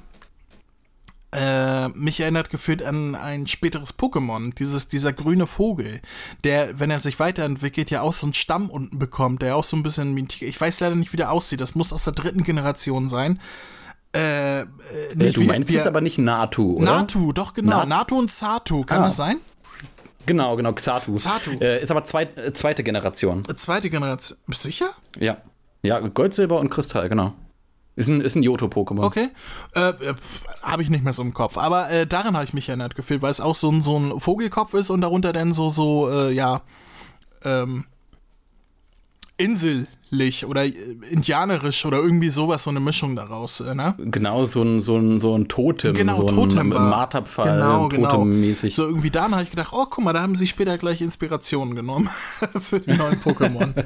äh, 1.32 1.88
mich 1.88 2.20
erinnert 2.20 2.50
gefühlt 2.50 2.84
an 2.84 3.16
ein 3.16 3.48
späteres 3.48 3.98
Pokémon, 3.98 4.54
dieses, 4.54 4.86
dieser 4.86 5.12
grüne 5.12 5.48
Vogel, 5.48 6.02
der, 6.44 6.78
wenn 6.78 6.92
er 6.92 7.00
sich 7.00 7.18
weiterentwickelt, 7.18 7.90
ja 7.90 8.02
auch 8.02 8.12
so 8.12 8.26
einen 8.26 8.34
Stamm 8.34 8.70
unten 8.70 9.00
bekommt, 9.00 9.42
der 9.42 9.56
auch 9.56 9.64
so 9.64 9.76
ein 9.76 9.82
bisschen. 9.82 10.16
Ich 10.38 10.60
weiß 10.60 10.78
leider 10.78 10.94
nicht, 10.94 11.12
wie 11.12 11.16
der 11.16 11.32
aussieht. 11.32 11.60
Das 11.60 11.74
muss 11.74 11.92
aus 11.92 12.04
der 12.04 12.12
dritten 12.12 12.44
Generation 12.44 13.08
sein. 13.08 13.40
Äh, 14.18 14.60
äh, 14.60 14.64
äh 15.18 15.32
du 15.32 15.42
meinst 15.42 15.70
jetzt 15.70 15.86
aber 15.86 16.00
nicht 16.00 16.18
Natu, 16.18 16.76
oder? 16.76 16.84
Natu, 16.84 17.32
doch 17.32 17.54
genau. 17.54 17.78
Na 17.78 17.86
Natu 17.86 18.18
und 18.18 18.30
Satu, 18.32 18.82
kann 18.82 19.02
ah. 19.02 19.06
das 19.06 19.16
sein? 19.16 19.38
Genau, 20.28 20.56
genau, 20.56 20.74
Xatu. 20.74 21.14
Xatu. 21.14 21.52
Äh, 21.58 21.82
ist 21.82 21.90
aber 21.90 22.04
zweit, 22.04 22.36
äh, 22.36 22.52
zweite 22.52 22.84
Generation. 22.84 23.44
Zweite 23.56 23.88
Generation. 23.88 24.38
Sicher? 24.48 24.90
Ja. 25.18 25.38
Ja, 25.82 26.00
Gold, 26.00 26.34
Silber 26.34 26.60
und 26.60 26.68
Kristall, 26.68 27.08
genau. 27.08 27.32
Ist 27.96 28.08
ein, 28.08 28.20
ist 28.20 28.36
ein 28.36 28.42
Johto-Pokémon. 28.42 29.02
Okay. 29.04 29.30
Äh, 29.74 29.88
äh 29.88 30.14
habe 30.62 30.82
ich 30.82 30.90
nicht 30.90 31.02
mehr 31.02 31.14
so 31.14 31.22
im 31.22 31.32
Kopf. 31.32 31.56
Aber 31.56 31.90
äh, 31.90 32.06
daran 32.06 32.34
habe 32.34 32.44
ich 32.44 32.52
mich 32.52 32.68
erinnert 32.68 32.94
gefühlt, 32.94 33.22
weil 33.22 33.30
es 33.30 33.40
auch 33.40 33.54
so 33.54 33.70
ein, 33.70 33.80
so 33.80 33.98
ein 33.98 34.20
Vogelkopf 34.20 34.74
ist 34.74 34.90
und 34.90 35.00
darunter 35.00 35.32
dann 35.32 35.54
so, 35.54 35.70
so, 35.70 36.10
äh, 36.10 36.30
ja, 36.30 36.60
ähm, 37.42 37.86
Insel 39.38 39.86
oder 40.46 40.64
äh, 40.64 40.72
indianerisch 41.10 41.84
oder 41.84 41.98
irgendwie 41.98 42.30
sowas, 42.30 42.64
so 42.64 42.70
eine 42.70 42.80
Mischung 42.80 43.16
daraus, 43.16 43.60
äh, 43.60 43.74
ne? 43.74 43.94
Genau, 43.98 44.44
so 44.46 44.62
ein, 44.62 44.80
so 44.80 44.96
ein, 44.96 45.20
so 45.20 45.34
ein 45.36 45.48
Totem. 45.48 45.94
Genau, 45.94 46.16
so 46.16 46.26
Totem. 46.26 46.72
Ein 46.72 46.88
Marterpfahl, 46.90 47.54
genau, 47.54 47.88
genau. 47.88 48.10
Totemmäßig. 48.10 48.74
So 48.74 48.86
irgendwie 48.86 49.10
da 49.10 49.30
habe 49.30 49.42
ich 49.42 49.50
gedacht, 49.50 49.72
oh, 49.72 49.86
guck 49.88 50.04
mal, 50.04 50.12
da 50.12 50.22
haben 50.22 50.36
sie 50.36 50.46
später 50.46 50.78
gleich 50.78 51.00
Inspirationen 51.00 51.74
genommen 51.74 52.08
für 52.60 52.80
die 52.80 52.92
neuen 52.92 53.20
Pokémon. 53.20 53.72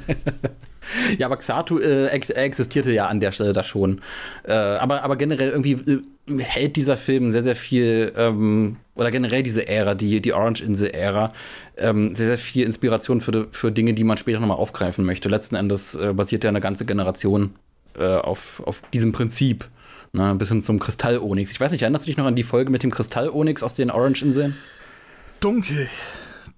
Ja, 1.18 1.26
aber 1.26 1.36
Xatu 1.36 1.78
äh, 1.78 2.08
existierte 2.08 2.92
ja 2.92 3.06
an 3.06 3.20
der 3.20 3.32
Stelle 3.32 3.52
da 3.52 3.62
schon. 3.62 4.00
Äh, 4.44 4.52
aber, 4.52 5.04
aber 5.04 5.16
generell 5.16 5.50
irgendwie 5.50 5.72
äh, 5.72 6.42
hält 6.42 6.76
dieser 6.76 6.96
Film 6.96 7.32
sehr, 7.32 7.42
sehr 7.42 7.56
viel, 7.56 8.12
ähm, 8.16 8.76
oder 8.94 9.10
generell 9.10 9.42
diese 9.42 9.66
Ära, 9.66 9.94
die, 9.94 10.20
die 10.20 10.32
Orange-Insel-Ära, 10.32 11.32
ähm, 11.76 12.14
sehr, 12.14 12.26
sehr 12.28 12.38
viel 12.38 12.64
Inspiration 12.64 13.20
für, 13.20 13.48
für 13.50 13.72
Dinge, 13.72 13.94
die 13.94 14.04
man 14.04 14.16
später 14.16 14.40
nochmal 14.40 14.58
aufgreifen 14.58 15.04
möchte. 15.04 15.28
Letzten 15.28 15.56
Endes 15.56 15.94
äh, 15.94 16.12
basiert 16.12 16.44
ja 16.44 16.50
eine 16.50 16.60
ganze 16.60 16.84
Generation 16.84 17.54
äh, 17.98 18.04
auf, 18.04 18.62
auf 18.64 18.82
diesem 18.92 19.12
Prinzip. 19.12 19.68
Ne, 20.14 20.34
bis 20.34 20.48
hin 20.48 20.60
zum 20.60 20.78
Kristall-Onyx. 20.78 21.52
Ich 21.52 21.58
weiß 21.58 21.72
nicht, 21.72 21.80
erinnerst 21.80 22.04
du 22.04 22.10
dich 22.10 22.18
noch 22.18 22.26
an 22.26 22.36
die 22.36 22.42
Folge 22.42 22.70
mit 22.70 22.82
dem 22.82 22.90
Kristall-Onyx 22.90 23.62
aus 23.62 23.72
den 23.72 23.90
Orange-Inseln? 23.90 24.54
Dunkel. 25.40 25.88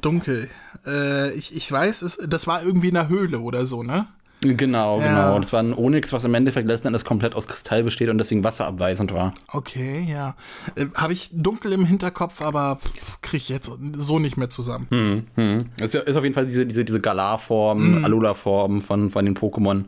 Dunkel. 0.01 0.51
Äh, 0.85 1.31
ich, 1.35 1.55
ich 1.55 1.71
weiß, 1.71 2.03
es, 2.03 2.19
das 2.29 2.49
war 2.49 2.65
irgendwie 2.65 2.89
in 2.89 2.95
der 2.95 3.09
Höhle 3.09 3.39
oder 3.39 3.65
so, 3.65 3.85
ne? 3.85 4.09
Genau, 4.45 5.01
ja. 5.01 5.09
genau. 5.09 5.37
Und 5.37 5.45
es 5.45 5.53
war 5.53 5.63
ein 5.63 5.75
Onyx, 5.75 6.13
was 6.13 6.25
im 6.25 6.35
Endeffekt 6.35 6.69
letzten 6.69 6.89
Endes 6.89 7.05
komplett 7.05 7.35
aus 7.35 7.47
Kristall 7.47 7.83
besteht 7.83 8.09
und 8.11 8.19
deswegen 8.19 8.45
wasserabweisend 8.45 9.13
war. 9.13 9.35
Okay, 9.53 10.07
ja. 10.09 10.37
Äh, 10.77 10.87
Habe 10.95 11.13
ich 11.13 11.31
dunkel 11.33 11.73
im 11.73 11.85
Hinterkopf, 11.85 12.43
aber 12.43 12.79
kriege 13.23 13.39
ich 13.39 13.49
jetzt 13.49 13.71
so 13.97 14.19
nicht 14.19 14.37
mehr 14.37 14.51
zusammen. 14.51 14.87
Hm, 14.91 15.27
hm. 15.37 15.59
Es 15.81 15.95
ist, 15.95 16.17
auf 16.17 16.23
jeden 16.23 16.35
Fall 16.35 16.47
diese, 16.47 16.67
diese, 16.67 16.85
diese 16.85 17.01
Galar-Form, 17.01 17.97
hm. 17.97 18.05
Alula-Form 18.05 18.81
von, 18.83 19.11
von 19.11 19.25
den 19.25 19.37
Pokémon. 19.37 19.85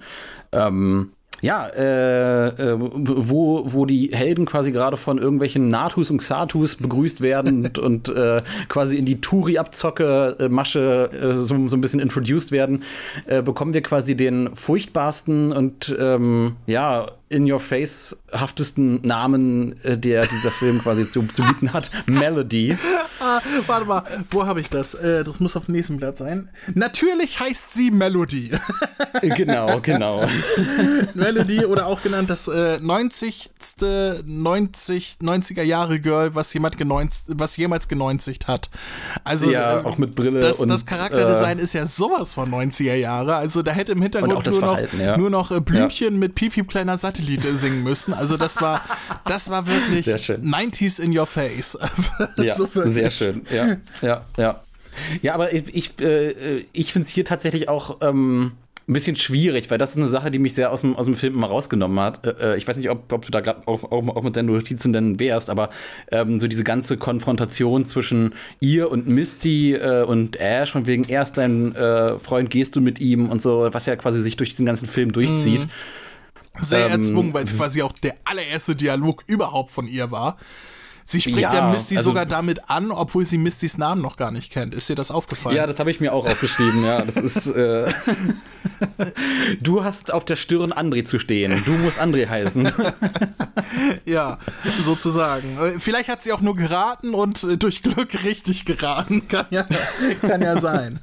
Ähm, 0.52 1.12
ja, 1.42 1.66
äh, 1.66 2.48
äh, 2.48 2.76
wo, 2.78 3.72
wo 3.72 3.86
die 3.86 4.10
Helden 4.12 4.46
quasi 4.46 4.72
gerade 4.72 4.96
von 4.96 5.18
irgendwelchen 5.18 5.68
Natus 5.68 6.10
und 6.10 6.18
Xatus 6.18 6.76
begrüßt 6.76 7.20
werden 7.20 7.64
und, 7.66 7.78
und 7.78 8.08
äh, 8.08 8.42
quasi 8.68 8.96
in 8.96 9.04
die 9.04 9.20
Turi-Abzocke-Masche 9.20 11.10
äh, 11.12 11.44
so, 11.44 11.68
so 11.68 11.76
ein 11.76 11.80
bisschen 11.80 12.00
introduced 12.00 12.52
werden, 12.52 12.82
äh, 13.26 13.42
bekommen 13.42 13.74
wir 13.74 13.82
quasi 13.82 14.16
den 14.16 14.54
furchtbarsten 14.54 15.52
und 15.52 15.94
ähm, 15.98 16.56
ja, 16.66 17.06
in-your-face-haftesten 17.28 19.00
Namen, 19.02 19.82
äh, 19.82 19.98
der 19.98 20.26
dieser 20.26 20.50
Film 20.50 20.80
quasi 20.80 21.10
zu, 21.10 21.26
zu 21.26 21.42
bieten 21.42 21.72
hat. 21.72 21.90
Melody. 22.06 22.76
Ah, 23.20 23.40
warte 23.66 23.86
mal, 23.86 24.04
wo 24.30 24.46
habe 24.46 24.60
ich 24.60 24.70
das? 24.70 24.94
Äh, 24.94 25.24
das 25.24 25.40
muss 25.40 25.56
auf 25.56 25.66
dem 25.66 25.74
nächsten 25.74 25.96
Blatt 25.96 26.18
sein. 26.18 26.48
Natürlich 26.74 27.40
heißt 27.40 27.74
sie 27.74 27.90
Melody. 27.90 28.52
genau, 29.22 29.80
genau. 29.80 30.28
Melody 31.14 31.64
oder 31.64 31.86
auch 31.86 32.02
genannt 32.02 32.30
das 32.30 32.46
äh, 32.46 32.78
90. 32.80 33.50
90, 34.24 35.18
90er 35.20 35.62
Jahre 35.62 35.98
Girl, 35.98 36.34
was 36.34 36.52
jemand 36.54 36.78
geneunzt, 36.78 37.24
was 37.28 37.56
jemals 37.56 37.88
geneunzigt 37.88 38.46
hat. 38.46 38.70
Also 39.24 39.50
ja, 39.50 39.84
auch 39.84 39.98
mit 39.98 40.14
Brille 40.14 40.40
das, 40.40 40.60
und 40.60 40.68
das 40.68 40.86
Charakterdesign 40.86 41.58
äh, 41.58 41.62
ist 41.62 41.72
ja 41.72 41.86
sowas 41.86 42.34
von 42.34 42.50
90er 42.50 42.94
Jahre. 42.94 43.36
Also 43.36 43.62
da 43.62 43.72
hätte 43.72 43.92
im 43.92 44.02
Hintergrund 44.02 44.46
nur 44.46 44.60
noch, 44.60 44.78
ja. 44.98 45.16
nur 45.16 45.30
noch 45.30 45.50
äh, 45.50 45.60
Blümchen 45.60 46.14
ja. 46.14 46.18
mit 46.20 46.34
Pipi 46.34 46.62
kleiner 46.64 46.98
Satt 46.98 47.15
Satellit 47.16 47.56
singen 47.56 47.82
müssen. 47.82 48.14
Also 48.14 48.36
das 48.36 48.60
war, 48.60 48.82
das 49.24 49.50
war 49.50 49.66
wirklich 49.66 50.06
90s 50.06 51.00
in 51.00 51.16
your 51.16 51.26
face. 51.26 51.78
ja, 52.36 52.54
so 52.54 52.68
sehr 52.84 53.10
schön. 53.10 53.42
Ja, 53.52 53.76
ja, 54.02 54.24
ja. 54.36 54.60
Ja, 55.20 55.34
aber 55.34 55.52
ich, 55.52 55.74
ich, 55.74 56.00
äh, 56.00 56.64
ich 56.72 56.92
finde 56.92 57.06
es 57.06 57.12
hier 57.12 57.26
tatsächlich 57.26 57.68
auch 57.68 57.98
ähm, 58.00 58.52
ein 58.88 58.92
bisschen 58.94 59.16
schwierig, 59.16 59.70
weil 59.70 59.76
das 59.76 59.90
ist 59.90 59.98
eine 59.98 60.06
Sache, 60.06 60.30
die 60.30 60.38
mich 60.38 60.54
sehr 60.54 60.72
aus 60.72 60.80
dem, 60.80 60.96
aus 60.96 61.04
dem 61.04 61.16
Film 61.16 61.34
mal 61.34 61.48
rausgenommen 61.48 62.00
hat. 62.00 62.24
Äh, 62.24 62.54
äh 62.54 62.56
ich 62.56 62.66
weiß 62.66 62.78
nicht, 62.78 62.88
ob, 62.88 63.12
ob 63.12 63.24
du 63.26 63.30
da 63.30 63.40
gerade 63.40 63.66
auch, 63.66 63.84
auch, 63.84 64.08
auch, 64.08 64.22
mit 64.22 64.36
deinen 64.36 64.46
Notizen 64.46 64.94
denn 64.94 65.20
wärst, 65.20 65.50
aber 65.50 65.68
ähm, 66.10 66.40
so 66.40 66.48
diese 66.48 66.64
ganze 66.64 66.96
Konfrontation 66.96 67.84
zwischen 67.84 68.32
ihr 68.60 68.90
und 68.90 69.06
Misty 69.06 69.74
äh, 69.74 70.02
und 70.04 70.40
Ash, 70.40 70.72
von 70.72 70.86
wegen 70.86 71.04
erst 71.04 71.36
dein 71.36 71.74
äh, 71.74 72.18
Freund 72.18 72.48
gehst 72.48 72.74
du 72.74 72.80
mit 72.80 73.00
ihm 73.00 73.28
und 73.28 73.42
so, 73.42 73.68
was 73.72 73.84
ja 73.84 73.96
quasi 73.96 74.22
sich 74.22 74.36
durch 74.36 74.50
diesen 74.50 74.64
ganzen 74.64 74.88
Film 74.88 75.12
durchzieht. 75.12 75.62
Mhm 75.62 75.70
sehr 76.60 76.86
ähm, 76.86 77.00
erzwungen, 77.00 77.34
weil 77.34 77.44
es 77.44 77.56
quasi 77.56 77.82
auch 77.82 77.92
der 77.92 78.14
allererste 78.24 78.76
Dialog 78.76 79.24
überhaupt 79.26 79.70
von 79.70 79.86
ihr 79.86 80.10
war. 80.10 80.36
Sie 81.08 81.20
spricht 81.20 81.38
ja, 81.38 81.54
ja 81.54 81.70
Misty 81.70 81.96
also, 81.96 82.10
sogar 82.10 82.26
damit 82.26 82.68
an, 82.68 82.90
obwohl 82.90 83.24
sie 83.24 83.38
Mistys 83.38 83.78
Namen 83.78 84.02
noch 84.02 84.16
gar 84.16 84.32
nicht 84.32 84.50
kennt. 84.50 84.74
Ist 84.74 84.88
dir 84.88 84.96
das 84.96 85.12
aufgefallen? 85.12 85.54
Ja, 85.56 85.64
das 85.68 85.78
habe 85.78 85.88
ich 85.92 86.00
mir 86.00 86.12
auch 86.12 86.26
aufgeschrieben, 86.26 86.84
ja. 86.84 87.02
Das 87.02 87.16
ist. 87.16 87.46
Äh 87.46 87.86
Du 89.62 89.84
hast 89.84 90.12
auf 90.12 90.24
der 90.24 90.36
Stirn 90.36 90.72
André 90.72 91.04
zu 91.04 91.18
stehen. 91.18 91.62
Du 91.64 91.70
musst 91.72 91.98
André 92.00 92.28
heißen. 92.28 92.70
ja, 94.04 94.38
sozusagen. 94.82 95.56
Vielleicht 95.78 96.08
hat 96.08 96.22
sie 96.22 96.32
auch 96.32 96.40
nur 96.40 96.56
geraten 96.56 97.14
und 97.14 97.42
äh, 97.44 97.56
durch 97.56 97.82
Glück 97.82 98.24
richtig 98.24 98.64
geraten. 98.64 99.28
Kann 99.28 99.46
ja, 99.50 99.64
kann 100.20 100.42
ja 100.42 100.60
sein. 100.60 101.00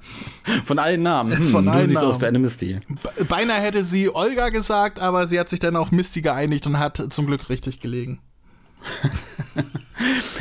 Von 0.66 0.78
allen 0.80 1.02
Namen. 1.02 1.36
Hm, 1.38 1.50
Von 1.50 1.66
du 1.66 1.72
allen 1.72 1.88
siehst 1.88 1.98
aus 1.98 2.14
Namen. 2.16 2.22
wie 2.22 2.26
eine 2.28 2.40
Misty. 2.40 2.80
Be- 3.16 3.26
Beinahe 3.26 3.62
hätte 3.62 3.84
sie 3.84 4.14
Olga 4.14 4.50
gesagt, 4.50 5.00
aber 5.00 5.26
sie 5.26 5.40
hat 5.40 5.50
sich 5.50 5.60
dann 5.60 5.76
auf 5.76 5.92
Misty 5.92 6.22
geeinigt 6.22 6.68
und 6.68 6.78
hat 6.78 7.02
zum 7.10 7.26
Glück 7.26 7.50
richtig 7.50 7.80
gelegen. 7.80 8.20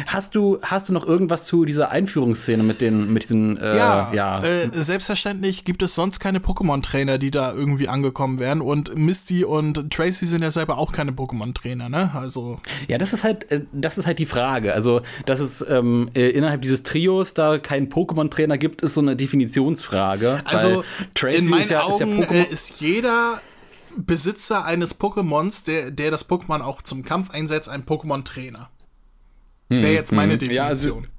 Hast 0.06 0.34
du, 0.34 0.58
hast 0.62 0.88
du 0.88 0.92
noch 0.92 1.06
irgendwas 1.06 1.44
zu 1.44 1.64
dieser 1.64 1.90
Einführungsszene 1.90 2.62
mit 2.62 2.80
den, 2.80 3.12
mit 3.12 3.24
diesen, 3.24 3.58
äh, 3.58 3.76
Ja, 3.76 4.10
ja. 4.12 4.42
Äh, 4.42 4.70
selbstverständlich 4.72 5.64
gibt 5.64 5.82
es 5.82 5.94
sonst 5.94 6.20
keine 6.20 6.38
Pokémon-Trainer, 6.38 7.18
die 7.18 7.30
da 7.30 7.52
irgendwie 7.52 7.88
angekommen 7.88 8.38
wären. 8.38 8.60
Und 8.60 8.96
Misty 8.96 9.44
und 9.44 9.90
Tracy 9.90 10.26
sind 10.26 10.42
ja 10.42 10.50
selber 10.50 10.78
auch 10.78 10.92
keine 10.92 11.12
Pokémon-Trainer, 11.12 11.88
ne? 11.88 12.10
Also. 12.14 12.60
Ja, 12.88 12.98
das 12.98 13.12
ist 13.12 13.24
halt, 13.24 13.50
äh, 13.50 13.62
das 13.72 13.98
ist 13.98 14.06
halt 14.06 14.18
die 14.18 14.26
Frage. 14.26 14.74
Also, 14.74 15.02
dass 15.26 15.40
es 15.40 15.64
ähm, 15.68 16.10
äh, 16.14 16.28
innerhalb 16.30 16.62
dieses 16.62 16.82
Trios 16.82 17.34
da 17.34 17.58
keinen 17.58 17.88
Pokémon-Trainer 17.88 18.58
gibt, 18.58 18.82
ist 18.82 18.94
so 18.94 19.00
eine 19.00 19.16
Definitionsfrage. 19.16 20.40
Also 20.44 20.84
Tracy 21.14 21.38
in 21.38 21.48
meinen 21.48 21.62
ist 21.62 21.70
ja, 21.70 21.80
ist 21.88 22.00
ja 22.00 22.06
Augen 22.06 22.22
Pokémon. 22.24 22.30
äh, 22.32 22.44
ist 22.50 22.80
jeder 22.80 23.40
Besitzer 23.96 24.64
eines 24.64 24.98
Pokémons, 24.98 25.64
der, 25.64 25.90
der 25.90 26.10
das 26.10 26.28
Pokémon 26.28 26.62
auch 26.62 26.82
zum 26.82 27.04
Kampf 27.04 27.30
einsetzt, 27.30 27.68
ein 27.68 27.84
Pokémon-Trainer. 27.84 28.70
Wäre 29.80 29.92
jetzt 29.92 30.12
meine 30.12 30.34
hm. 30.38 30.50
Ja, 30.50 30.66
also- 30.66 30.88
Definition. 30.88 31.12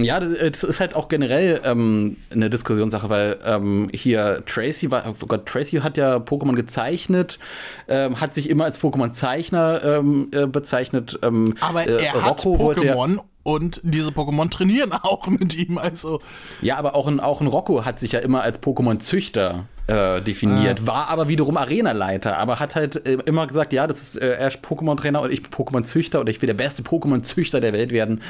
Ja, 0.00 0.20
das 0.20 0.38
das 0.60 0.62
ist 0.62 0.78
halt 0.78 0.94
auch 0.94 1.08
generell 1.08 1.60
ähm, 1.64 2.18
eine 2.30 2.48
Diskussionssache, 2.50 3.10
weil 3.10 3.36
ähm, 3.44 3.90
hier 3.92 4.44
Tracy 4.46 4.92
war, 4.92 5.02
oh 5.20 5.26
Gott, 5.26 5.46
Tracy 5.46 5.78
hat 5.78 5.96
ja 5.96 6.18
Pokémon 6.18 6.54
gezeichnet, 6.54 7.40
ähm, 7.88 8.20
hat 8.20 8.32
sich 8.32 8.48
immer 8.48 8.64
als 8.64 8.78
Pokémon-Zeichner 8.80 9.82
ähm, 9.84 10.28
äh, 10.30 10.46
bezeichnet. 10.46 11.18
Ähm, 11.22 11.54
Aber 11.58 11.84
äh, 11.84 11.96
er 12.04 12.12
hat 12.24 12.44
Rocco 12.46 12.60
wollte 12.60 12.86
ja- 12.86 12.94
Pokémon 12.94 13.18
und 13.48 13.80
diese 13.82 14.10
Pokémon 14.10 14.50
trainieren 14.50 14.92
auch 14.92 15.26
mit 15.28 15.56
ihm. 15.56 15.78
Also 15.78 16.20
Ja, 16.60 16.76
aber 16.76 16.94
auch 16.94 17.06
ein, 17.06 17.18
auch 17.18 17.40
ein 17.40 17.46
Rocco 17.46 17.86
hat 17.86 17.98
sich 17.98 18.12
ja 18.12 18.20
immer 18.20 18.42
als 18.42 18.62
Pokémon-Züchter 18.62 19.64
äh, 19.86 20.20
definiert, 20.20 20.86
war 20.86 21.08
aber 21.08 21.28
wiederum 21.28 21.56
Arenaleiter, 21.56 22.36
aber 22.36 22.60
hat 22.60 22.76
halt 22.76 23.06
äh, 23.06 23.14
immer 23.24 23.46
gesagt, 23.46 23.72
ja, 23.72 23.86
das 23.86 24.02
ist, 24.02 24.16
äh, 24.16 24.34
er 24.34 24.48
ist 24.48 24.58
Pokémon-Trainer 24.58 25.22
und 25.22 25.32
ich 25.32 25.42
bin 25.42 25.50
Pokémon-Züchter 25.50 26.20
oder 26.20 26.30
ich 26.30 26.42
will 26.42 26.46
der 26.46 26.54
beste 26.54 26.82
Pokémon-Züchter 26.82 27.60
der 27.60 27.72
Welt 27.72 27.90
werden. 27.90 28.20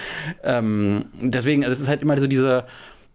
Ähm, 0.45 1.07
deswegen, 1.21 1.65
also 1.65 1.73
es 1.73 1.81
ist 1.81 1.89
halt 1.89 2.03
immer 2.03 2.17
so 2.17 2.29
diese, 2.29 2.65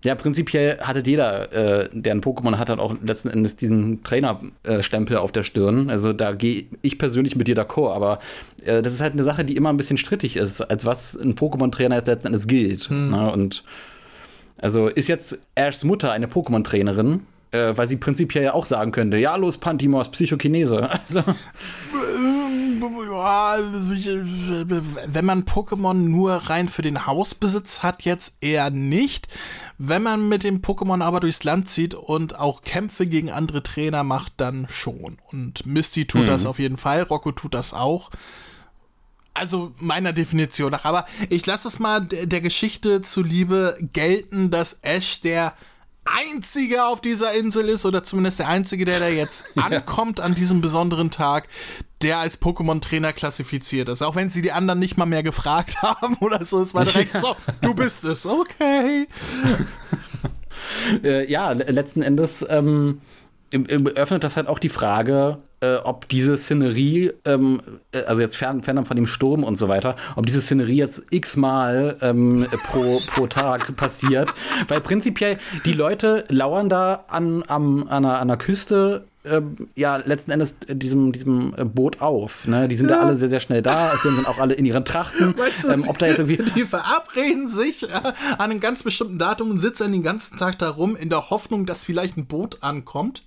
ja, 0.03 0.15
prinzipiell 0.15 0.79
hatte 0.79 1.01
jeder, 1.05 1.51
äh, 1.53 1.89
der 1.93 2.13
ein 2.13 2.21
Pokémon 2.21 2.57
hat, 2.57 2.69
hat 2.69 2.79
auch 2.79 2.95
letzten 3.03 3.29
Endes 3.29 3.55
diesen 3.55 4.03
Trainer-Stempel 4.03 5.17
auf 5.17 5.31
der 5.31 5.43
Stirn. 5.43 5.89
Also 5.89 6.13
da 6.13 6.33
gehe 6.33 6.65
ich 6.81 6.97
persönlich 6.97 7.35
mit 7.35 7.47
dir 7.47 7.55
d'accord, 7.55 7.93
aber 7.93 8.19
äh, 8.65 8.81
das 8.81 8.93
ist 8.93 9.01
halt 9.01 9.13
eine 9.13 9.23
Sache, 9.23 9.45
die 9.45 9.55
immer 9.55 9.69
ein 9.69 9.77
bisschen 9.77 9.97
strittig 9.97 10.35
ist, 10.35 10.61
als 10.61 10.85
was 10.85 11.15
ein 11.15 11.35
Pokémon-Trainer 11.35 11.95
jetzt 11.95 12.07
letzten 12.07 12.27
Endes 12.27 12.47
gilt. 12.47 12.91
Ne? 12.91 13.31
Und 13.31 13.63
also 14.57 14.87
ist 14.87 15.07
jetzt 15.07 15.39
Ashs 15.55 15.83
Mutter 15.83 16.11
eine 16.11 16.27
Pokémon-Trainerin, 16.27 17.21
äh, 17.51 17.73
weil 17.75 17.87
sie 17.87 17.97
prinzipiell 17.97 18.43
ja 18.43 18.53
auch 18.53 18.65
sagen 18.65 18.91
könnte, 18.91 19.17
ja, 19.17 19.35
los, 19.35 19.57
Pantimos, 19.57 20.09
Psychokinese. 20.09 20.89
Also, 21.07 21.23
wenn 25.07 25.25
man 25.25 25.43
Pokémon 25.45 25.93
nur 25.93 26.33
rein 26.33 26.67
für 26.67 26.81
den 26.81 27.05
Hausbesitz 27.05 27.83
hat, 27.83 28.03
jetzt 28.03 28.37
eher 28.41 28.69
nicht. 28.69 29.27
Wenn 29.77 30.03
man 30.03 30.29
mit 30.29 30.43
dem 30.43 30.61
Pokémon 30.61 31.03
aber 31.03 31.19
durchs 31.19 31.43
Land 31.43 31.69
zieht 31.69 31.95
und 31.95 32.39
auch 32.39 32.61
Kämpfe 32.61 33.07
gegen 33.07 33.31
andere 33.31 33.63
Trainer 33.63 34.03
macht, 34.03 34.33
dann 34.37 34.67
schon. 34.69 35.17
Und 35.31 35.65
Misty 35.65 36.05
tut 36.05 36.27
das 36.27 36.45
auf 36.45 36.59
jeden 36.59 36.77
Fall, 36.77 37.03
Rocco 37.03 37.31
tut 37.31 37.53
das 37.53 37.73
auch. 37.73 38.11
Also 39.33 39.73
meiner 39.77 40.13
Definition 40.13 40.71
nach. 40.71 40.85
Aber 40.85 41.05
ich 41.29 41.45
lasse 41.45 41.67
es 41.67 41.79
mal 41.79 42.01
der 42.01 42.27
der 42.27 42.41
Geschichte 42.41 43.01
zuliebe 43.01 43.77
gelten, 43.93 44.51
dass 44.51 44.79
Ash 44.83 45.21
der 45.21 45.53
einzige 46.05 46.85
auf 46.85 47.01
dieser 47.01 47.33
Insel 47.33 47.69
ist 47.69 47.85
oder 47.85 48.03
zumindest 48.03 48.39
der 48.39 48.47
einzige, 48.49 48.85
der 48.85 48.99
da 48.99 49.07
jetzt 49.07 49.45
ankommt 49.55 50.19
an 50.19 50.35
diesem 50.35 50.61
besonderen 50.61 51.11
Tag, 51.11 51.47
der 52.01 52.17
als 52.19 52.41
Pokémon-Trainer 52.41 53.13
klassifiziert 53.13 53.87
ist. 53.89 54.01
Auch 54.01 54.15
wenn 54.15 54.29
sie 54.29 54.41
die 54.41 54.51
anderen 54.51 54.79
nicht 54.79 54.97
mal 54.97 55.05
mehr 55.05 55.23
gefragt 55.23 55.77
haben 55.81 56.15
oder 56.17 56.43
so. 56.45 56.61
Es 56.61 56.73
war 56.73 56.85
direkt 56.85 57.21
so, 57.21 57.35
du 57.61 57.73
bist 57.73 58.03
es, 58.03 58.25
okay. 58.25 59.07
äh, 61.03 61.29
ja, 61.31 61.51
le- 61.51 61.65
letzten 61.65 62.01
Endes 62.01 62.45
ähm, 62.49 63.01
öffnet 63.51 64.23
das 64.23 64.35
halt 64.35 64.47
auch 64.47 64.59
die 64.59 64.69
Frage, 64.69 65.39
äh, 65.63 65.77
ob 65.83 66.09
diese 66.09 66.35
Szenerie, 66.35 67.13
ähm, 67.23 67.61
äh, 67.93 68.03
also 68.03 68.21
jetzt 68.21 68.35
fern, 68.35 68.63
fernab 68.63 68.87
von 68.87 68.97
dem 68.97 69.07
Sturm 69.07 69.43
und 69.43 69.55
so 69.55 69.69
weiter, 69.69 69.95
ob 70.15 70.25
diese 70.25 70.41
Szenerie 70.41 70.75
jetzt 70.75 71.05
x-mal 71.11 71.97
ähm, 72.01 72.45
pro, 72.65 72.99
pro 73.07 73.27
Tag 73.27 73.73
passiert. 73.77 74.33
Weil 74.67 74.81
prinzipiell 74.81 75.37
die 75.65 75.73
Leute 75.73 76.25
lauern 76.27 76.67
da 76.67 77.05
an, 77.07 77.43
am, 77.47 77.83
an, 77.83 78.03
einer, 78.05 78.15
an 78.15 78.21
einer 78.21 78.37
Küste. 78.37 79.05
ähm, 79.23 79.55
Ja, 79.75 79.95
letzten 79.97 80.31
Endes 80.31 80.57
diesem, 80.67 81.13
diesem 81.13 81.53
äh, 81.55 81.63
Boot 81.63 82.01
auf. 82.01 82.45
Ne? 82.45 82.67
Die 82.67 82.75
sind 82.75 82.89
da 82.89 82.99
alle 82.99 83.15
sehr, 83.15 83.29
sehr 83.29 83.39
schnell 83.39 83.61
da, 83.61 83.91
sind 84.01 84.17
dann 84.17 84.25
auch 84.25 84.39
alle 84.39 84.55
in 84.55 84.65
ihren 84.65 84.83
Trachten. 84.83 85.37
Weißt 85.37 85.63
du, 85.63 85.69
ähm, 85.69 85.85
ob 85.87 85.97
da 85.97 86.07
jetzt 86.07 86.19
irgendwie. 86.19 86.43
die 86.55 86.65
verabreden 86.65 87.47
sich 87.47 87.83
äh, 87.83 87.87
an 87.93 88.51
einem 88.51 88.59
ganz 88.59 88.83
bestimmten 88.83 89.17
Datum 89.17 89.49
und 89.49 89.61
sitzen 89.61 89.93
den 89.93 90.03
ganzen 90.03 90.37
Tag 90.37 90.59
da 90.59 90.69
rum 90.69 90.97
in 90.97 91.07
der 91.07 91.29
Hoffnung, 91.29 91.65
dass 91.65 91.85
vielleicht 91.85 92.17
ein 92.17 92.25
Boot 92.25 92.57
ankommt. 92.61 93.23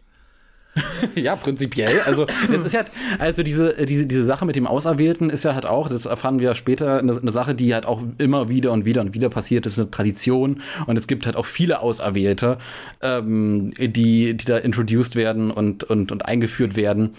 Ja, 1.14 1.37
prinzipiell. 1.37 2.01
Also, 2.05 2.27
es 2.53 2.61
ist 2.61 2.74
halt, 2.74 2.89
also 3.18 3.43
diese, 3.43 3.74
diese, 3.87 4.07
diese 4.07 4.24
Sache 4.24 4.45
mit 4.45 4.57
dem 4.57 4.66
Auserwählten 4.66 5.31
ist 5.31 5.45
ja 5.45 5.55
halt 5.55 5.66
auch, 5.66 5.89
das 5.89 6.07
erfahren 6.07 6.41
wir 6.41 6.55
später, 6.55 6.99
eine, 6.99 7.16
eine 7.16 7.31
Sache, 7.31 7.55
die 7.55 7.72
halt 7.74 7.87
auch 7.87 8.03
immer 8.18 8.49
wieder 8.49 8.72
und 8.72 8.85
wieder 8.85 9.01
und 9.01 9.14
wieder 9.14 9.29
passiert. 9.29 9.66
Das 9.66 9.74
ist 9.74 9.79
eine 9.79 9.91
Tradition 9.91 10.62
und 10.87 10.97
es 10.97 11.07
gibt 11.07 11.27
halt 11.27 11.37
auch 11.37 11.47
viele 11.47 11.81
Auserwählte, 11.81 12.59
ähm, 13.03 13.72
die, 13.79 14.37
die 14.37 14.45
da 14.45 14.59
introduced 14.59 15.16
werden 15.16 15.51
und, 15.51 15.85
und, 15.85 16.12
und 16.12 16.24
eingeführt 16.27 16.77
werden. 16.77 17.14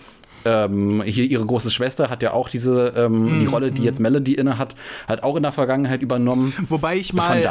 Ähm, 0.45 1.01
hier 1.03 1.26
ihre 1.26 1.45
große 1.45 1.72
Schwester 1.72 2.10
hat 2.10 2.24
ja 2.24 2.32
auch 2.34 2.49
diese, 2.49 2.93
ähm, 2.95 3.39
die 3.41 3.47
Rolle, 3.47 3.72
die 3.72 3.84
jetzt 3.84 3.99
Melody 3.99 4.34
inne 4.34 4.58
hat, 4.58 4.76
hat 5.08 5.24
auch 5.24 5.36
in 5.36 5.43
der 5.43 5.51
Vergangenheit 5.51 6.01
übernommen. 6.01 6.53
Wobei 6.70 6.95
ich 6.97 7.14
mal 7.14 7.41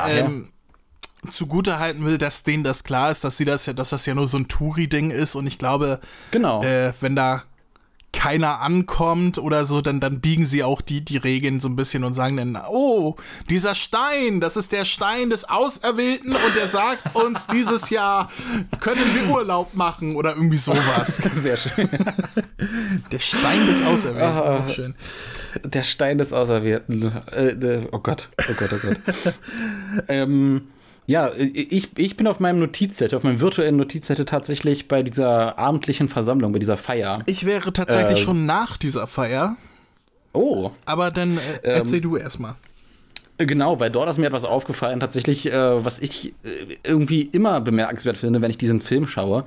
zugute 1.31 1.79
halten 1.79 2.05
will, 2.05 2.19
dass 2.19 2.43
denen 2.43 2.63
das 2.65 2.85
klar 2.85 3.11
ist, 3.11 3.25
dass 3.25 3.37
sie 3.37 3.45
das 3.45 3.67
ja, 3.67 3.73
dass 3.73 3.91
das 3.91 4.07
ja 4.07 4.15
nur 4.15 4.27
so 4.27 4.39
ein 4.39 4.49
Touri-Ding 4.49 5.11
ist 5.11 5.35
und 5.35 5.47
ich 5.47 5.59
glaube, 5.59 6.01
Genau. 6.31 6.63
äh, 6.63 6.93
wenn 7.01 7.17
da 7.17 7.43
keiner 8.13 8.61
ankommt 8.61 9.37
oder 9.37 9.67
so, 9.67 9.83
dann, 9.83 10.01
dann 10.01 10.21
biegen 10.21 10.47
sie 10.47 10.63
auch 10.63 10.81
die, 10.81 11.05
die 11.05 11.19
Regeln 11.19 11.61
so 11.61 11.69
ein 11.69 11.77
bisschen 11.77 12.03
und 12.03 12.15
sagen 12.15 12.39
dann, 12.39 12.57
oh, 12.71 13.17
dieser 13.51 13.75
Stein, 13.75 14.41
das 14.41 14.57
ist 14.57 14.73
der 14.73 14.87
Stein 14.87 15.29
des 15.29 15.47
Auserwählten 15.47 16.33
und 16.33 16.57
der 16.57 16.67
sagt 16.67 17.15
uns, 17.15 17.47
dieses 17.53 17.91
Jahr 17.91 18.31
können 18.81 19.03
wir 19.15 19.35
Urlaub 19.35 19.75
machen 19.75 20.17
oder 20.17 20.35
irgendwie 20.35 20.57
sowas. 20.57 21.17
Sehr 21.35 21.59
schön. 21.59 21.91
Der 23.13 23.19
Stein 23.19 23.67
des 23.67 23.83
Auserwählten, 23.83 24.23
Ah. 24.39 24.65
auch 24.65 24.69
schön. 24.73 24.95
Der 25.65 25.83
Stein 25.83 26.17
des 26.17 26.33
Auserwählten. 26.33 27.13
Äh, 27.33 27.49
äh, 27.49 27.89
oh 27.93 27.99
Gott, 27.99 28.31
oh 28.49 28.53
Gott, 28.57 28.71
oh 28.73 28.79
Gott. 28.87 29.35
ähm, 30.09 30.69
ja, 31.07 31.31
ich, 31.37 31.91
ich 31.97 32.17
bin 32.17 32.27
auf 32.27 32.41
meinem 32.41 32.59
Notizzettel, 32.59 33.17
auf 33.17 33.23
meinem 33.23 33.41
virtuellen 33.41 33.77
Notizzettel 33.77 34.25
tatsächlich 34.25 34.89
bei 34.89 35.03
dieser 35.03 35.59
abendlichen 35.59 36.09
Versammlung, 36.09 36.53
bei 36.53 36.59
dieser 36.59 36.77
Feier. 36.77 37.21
Ich 37.27 37.47
wäre 37.47 37.73
tatsächlich 37.73 38.19
Äh, 38.19 38.23
schon 38.23 38.47
nach 38.47 38.77
dieser 38.77 39.07
Feier, 39.07 39.57
Oh, 40.33 40.71
aber 40.85 41.11
dann 41.11 41.39
äh, 41.39 41.41
Ähm, 41.63 41.73
erzähl 41.77 42.01
du 42.03 42.17
erstmal. 42.17 42.57
Genau, 43.39 43.81
weil 43.81 43.91
dort 43.91 44.09
ist 44.11 44.19
mir 44.19 44.27
etwas 44.27 44.45
aufgefallen, 44.45 45.01
tatsächlich, 45.01 45.51
äh, 45.51 45.85
was 45.85 45.99
ich 45.99 46.35
äh, 46.45 46.77
irgendwie 46.85 47.23
immer 47.23 47.61
bemerkenswert 47.61 48.19
finde, 48.19 48.43
wenn 48.43 48.51
ich 48.51 48.59
diesen 48.59 48.81
Film 48.81 49.07
schaue. 49.09 49.45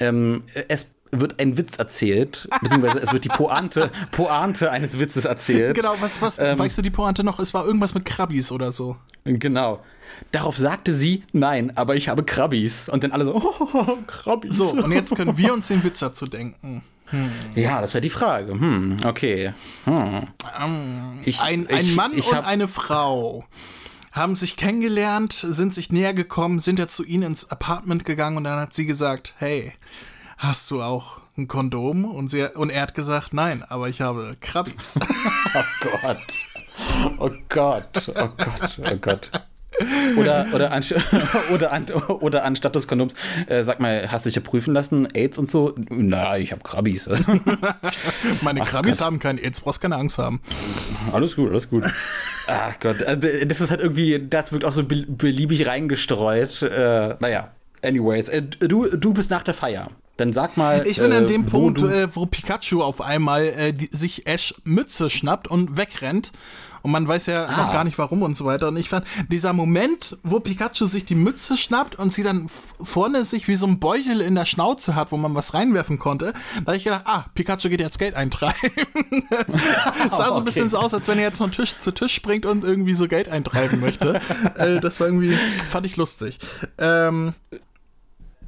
Ähm, 0.00 0.42
es 0.68 0.90
wird 1.12 1.40
ein 1.40 1.56
Witz 1.56 1.76
erzählt, 1.78 2.48
beziehungsweise 2.62 2.98
es 3.00 3.12
wird 3.12 3.24
die 3.24 3.28
Pointe, 3.28 3.90
Pointe 4.10 4.70
eines 4.70 4.98
Witzes 4.98 5.24
erzählt. 5.24 5.76
Genau, 5.76 5.94
was, 6.00 6.20
was, 6.20 6.38
ähm, 6.38 6.58
weißt 6.58 6.78
du 6.78 6.82
die 6.82 6.90
Pointe 6.90 7.22
noch? 7.24 7.38
Es 7.38 7.54
war 7.54 7.66
irgendwas 7.66 7.94
mit 7.94 8.04
Krabbis 8.04 8.50
oder 8.52 8.72
so. 8.72 8.96
Genau. 9.24 9.80
Darauf 10.32 10.56
sagte 10.56 10.92
sie, 10.94 11.22
nein, 11.32 11.76
aber 11.76 11.94
ich 11.96 12.08
habe 12.08 12.24
Krabbis. 12.24 12.88
Und 12.88 13.04
dann 13.04 13.12
alle 13.12 13.24
so, 13.24 13.34
oh, 13.74 13.98
Krabbis. 14.06 14.56
So, 14.56 14.70
und 14.82 14.92
jetzt 14.92 15.14
können 15.16 15.36
wir 15.38 15.52
uns 15.52 15.68
den 15.68 15.82
Witz 15.84 16.00
dazu 16.00 16.26
denken. 16.26 16.82
Ja, 17.54 17.80
das 17.80 17.94
wäre 17.94 18.02
die 18.02 18.10
Frage. 18.10 18.52
Hm, 18.52 18.96
okay. 19.04 19.52
Hm. 19.84 20.26
Ich- 21.24 21.40
Ein, 21.40 21.68
ein 21.68 21.84
ich- 21.86 21.94
Mann 21.94 22.12
ich 22.18 22.26
und 22.28 22.38
eine 22.38 22.66
Frau 22.66 23.44
haben 24.12 24.34
sich 24.34 24.56
kennengelernt, 24.56 25.32
sind 25.32 25.74
sich 25.74 25.92
näher 25.92 26.14
gekommen, 26.14 26.58
sind 26.58 26.78
ja 26.78 26.88
zu 26.88 27.04
ihnen 27.04 27.22
ins 27.24 27.50
Apartment 27.50 28.04
gegangen 28.04 28.38
und 28.38 28.44
dann 28.44 28.58
hat 28.58 28.74
sie 28.74 28.86
gesagt, 28.86 29.34
hey, 29.38 29.72
hast 30.38 30.70
du 30.70 30.82
auch 30.82 31.18
ein 31.36 31.48
Kondom? 31.48 32.06
Und, 32.06 32.30
sie, 32.30 32.44
und 32.56 32.70
er 32.70 32.82
hat 32.82 32.94
gesagt, 32.94 33.34
nein, 33.34 33.62
aber 33.68 33.88
ich 33.88 34.00
habe 34.00 34.36
Krabbis. 34.40 34.98
Oh 35.54 35.62
Gott. 36.02 36.18
Oh 37.18 37.30
Gott. 37.48 38.12
Oh 38.14 38.28
Gott. 38.36 38.80
Oh 38.90 38.96
Gott. 39.00 39.30
Oder, 40.16 40.46
oder, 40.54 40.72
anst 40.72 40.94
oder, 41.54 41.72
an 41.72 41.86
oder 42.20 42.44
anstatt 42.44 42.74
des 42.74 42.88
Kondoms, 42.88 43.14
äh, 43.46 43.62
sag 43.62 43.80
mal, 43.80 44.10
hast 44.10 44.24
du 44.24 44.28
dich 44.28 44.36
ja 44.36 44.42
prüfen 44.42 44.72
lassen, 44.72 45.06
AIDS 45.14 45.38
und 45.38 45.48
so? 45.48 45.74
Na, 45.90 46.38
ich 46.38 46.52
habe 46.52 46.62
Krabbis. 46.62 47.08
Meine 48.42 48.60
Krabbis 48.60 49.00
haben 49.00 49.18
keinen 49.18 49.38
AIDS, 49.38 49.60
brauchst 49.60 49.80
keine 49.80 49.96
Angst 49.96 50.18
haben. 50.18 50.40
Alles 51.12 51.36
gut, 51.36 51.50
alles 51.50 51.68
gut. 51.68 51.84
Ach 52.46 52.78
Gott, 52.80 53.02
äh, 53.02 53.46
das 53.46 53.60
ist 53.60 53.70
halt 53.70 53.80
irgendwie, 53.80 54.26
das 54.28 54.52
wird 54.52 54.64
auch 54.64 54.72
so 54.72 54.84
beliebig 54.84 55.66
reingestreut. 55.66 56.62
Äh, 56.62 57.16
naja, 57.20 57.50
anyways, 57.82 58.28
äh, 58.28 58.42
du, 58.42 58.86
du 58.96 59.14
bist 59.14 59.30
nach 59.30 59.42
der 59.42 59.54
Feier. 59.54 59.88
Dann 60.16 60.32
sag 60.32 60.56
mal. 60.56 60.86
Ich 60.86 60.98
bin 60.98 61.12
an 61.12 61.26
dem 61.26 61.44
Punkt, 61.44 61.82
wo, 61.82 61.86
äh, 61.86 62.08
wo 62.14 62.24
Pikachu 62.24 62.82
auf 62.82 63.02
einmal 63.02 63.44
äh, 63.44 63.72
die, 63.74 63.90
sich 63.92 64.26
Ash 64.26 64.54
Mütze 64.64 65.10
schnappt 65.10 65.46
und 65.46 65.76
wegrennt 65.76 66.32
und 66.86 66.92
man 66.92 67.08
weiß 67.08 67.26
ja 67.26 67.46
ah. 67.46 67.64
noch 67.64 67.72
gar 67.72 67.82
nicht 67.82 67.98
warum 67.98 68.22
und 68.22 68.36
so 68.36 68.44
weiter. 68.44 68.68
Und 68.68 68.76
ich 68.76 68.88
fand, 68.88 69.04
dieser 69.28 69.52
Moment, 69.52 70.18
wo 70.22 70.38
Pikachu 70.38 70.86
sich 70.86 71.04
die 71.04 71.16
Mütze 71.16 71.56
schnappt 71.56 71.96
und 71.98 72.12
sie 72.12 72.22
dann 72.22 72.48
vorne 72.80 73.24
sich 73.24 73.48
wie 73.48 73.56
so 73.56 73.66
ein 73.66 73.80
Beutel 73.80 74.20
in 74.20 74.36
der 74.36 74.46
Schnauze 74.46 74.94
hat, 74.94 75.10
wo 75.10 75.16
man 75.16 75.34
was 75.34 75.52
reinwerfen 75.52 75.98
konnte, 75.98 76.32
da 76.54 76.66
habe 76.66 76.76
ich 76.76 76.84
gedacht, 76.84 77.02
ah, 77.06 77.24
Pikachu 77.34 77.70
geht 77.70 77.80
jetzt 77.80 77.98
Geld 77.98 78.14
eintreiben. 78.14 78.70
das 79.30 80.16
sah 80.16 80.28
so 80.28 80.36
ein 80.36 80.44
bisschen 80.44 80.68
so 80.68 80.78
aus, 80.78 80.94
als 80.94 81.08
wenn 81.08 81.18
er 81.18 81.24
jetzt 81.24 81.38
von 81.38 81.50
Tisch 81.50 81.76
zu 81.76 81.90
Tisch 81.90 82.14
springt 82.14 82.46
und 82.46 82.62
irgendwie 82.62 82.94
so 82.94 83.08
Geld 83.08 83.28
eintreiben 83.28 83.80
möchte. 83.80 84.20
äh, 84.54 84.78
das 84.78 85.00
war 85.00 85.08
irgendwie, 85.08 85.36
fand 85.68 85.86
ich 85.86 85.96
lustig. 85.96 86.38
Ähm, 86.78 87.34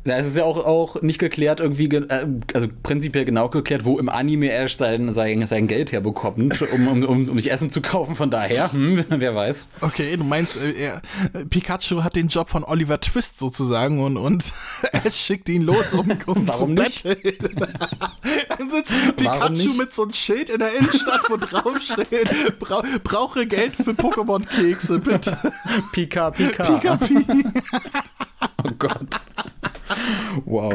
ja, 0.04 0.16
es 0.16 0.26
ist 0.26 0.36
ja 0.36 0.44
auch, 0.44 0.64
auch 0.64 1.02
nicht 1.02 1.18
geklärt, 1.18 1.60
irgendwie, 1.60 1.86
äh, 1.86 2.26
also 2.54 2.68
prinzipiell 2.82 3.24
genau 3.24 3.48
geklärt, 3.48 3.84
wo 3.84 3.98
im 3.98 4.08
Anime 4.08 4.50
Ash 4.50 4.76
sein, 4.76 5.12
sein, 5.12 5.46
sein 5.46 5.66
Geld 5.66 5.92
herbekommt, 5.92 6.62
um, 6.72 6.88
um, 6.88 7.04
um, 7.04 7.28
um 7.28 7.38
sich 7.38 7.50
Essen 7.50 7.70
zu 7.70 7.82
kaufen. 7.82 8.16
Von 8.16 8.30
daher, 8.30 8.72
hm, 8.72 9.04
wer 9.08 9.34
weiß. 9.34 9.68
Okay, 9.80 10.16
du 10.16 10.24
meinst, 10.24 10.56
äh, 10.56 10.72
er, 10.72 11.02
Pikachu 11.50 12.02
hat 12.02 12.16
den 12.16 12.28
Job 12.28 12.48
von 12.48 12.64
Oliver 12.64 13.00
Twist 13.00 13.38
sozusagen 13.38 14.00
und, 14.00 14.16
und 14.16 14.52
Ash 14.92 15.14
schickt 15.26 15.48
ihn 15.48 15.62
los, 15.62 15.92
um, 15.92 16.10
um 16.26 16.48
Warum 16.48 16.76
zu 16.76 16.82
nicht? 16.82 17.04
Dann 17.04 18.70
sitzt 18.70 19.16
Pikachu 19.16 19.74
mit 19.76 19.92
so 19.92 20.02
einem 20.04 20.12
Schild 20.12 20.48
in 20.48 20.60
der 20.60 20.74
Innenstadt, 20.74 21.28
wo 21.28 21.36
draufsteht, 21.36 22.58
bra 22.58 22.82
brauche 23.02 23.46
Geld 23.46 23.76
für 23.76 23.90
Pokémon-Kekse, 23.90 25.00
bitte. 25.00 25.36
Pika, 25.92 26.30
Pika. 26.30 26.62
Pika, 26.64 26.96
Pika. 26.96 27.34
oh 28.64 28.70
Gott. 28.78 29.20
Wow. 30.44 30.74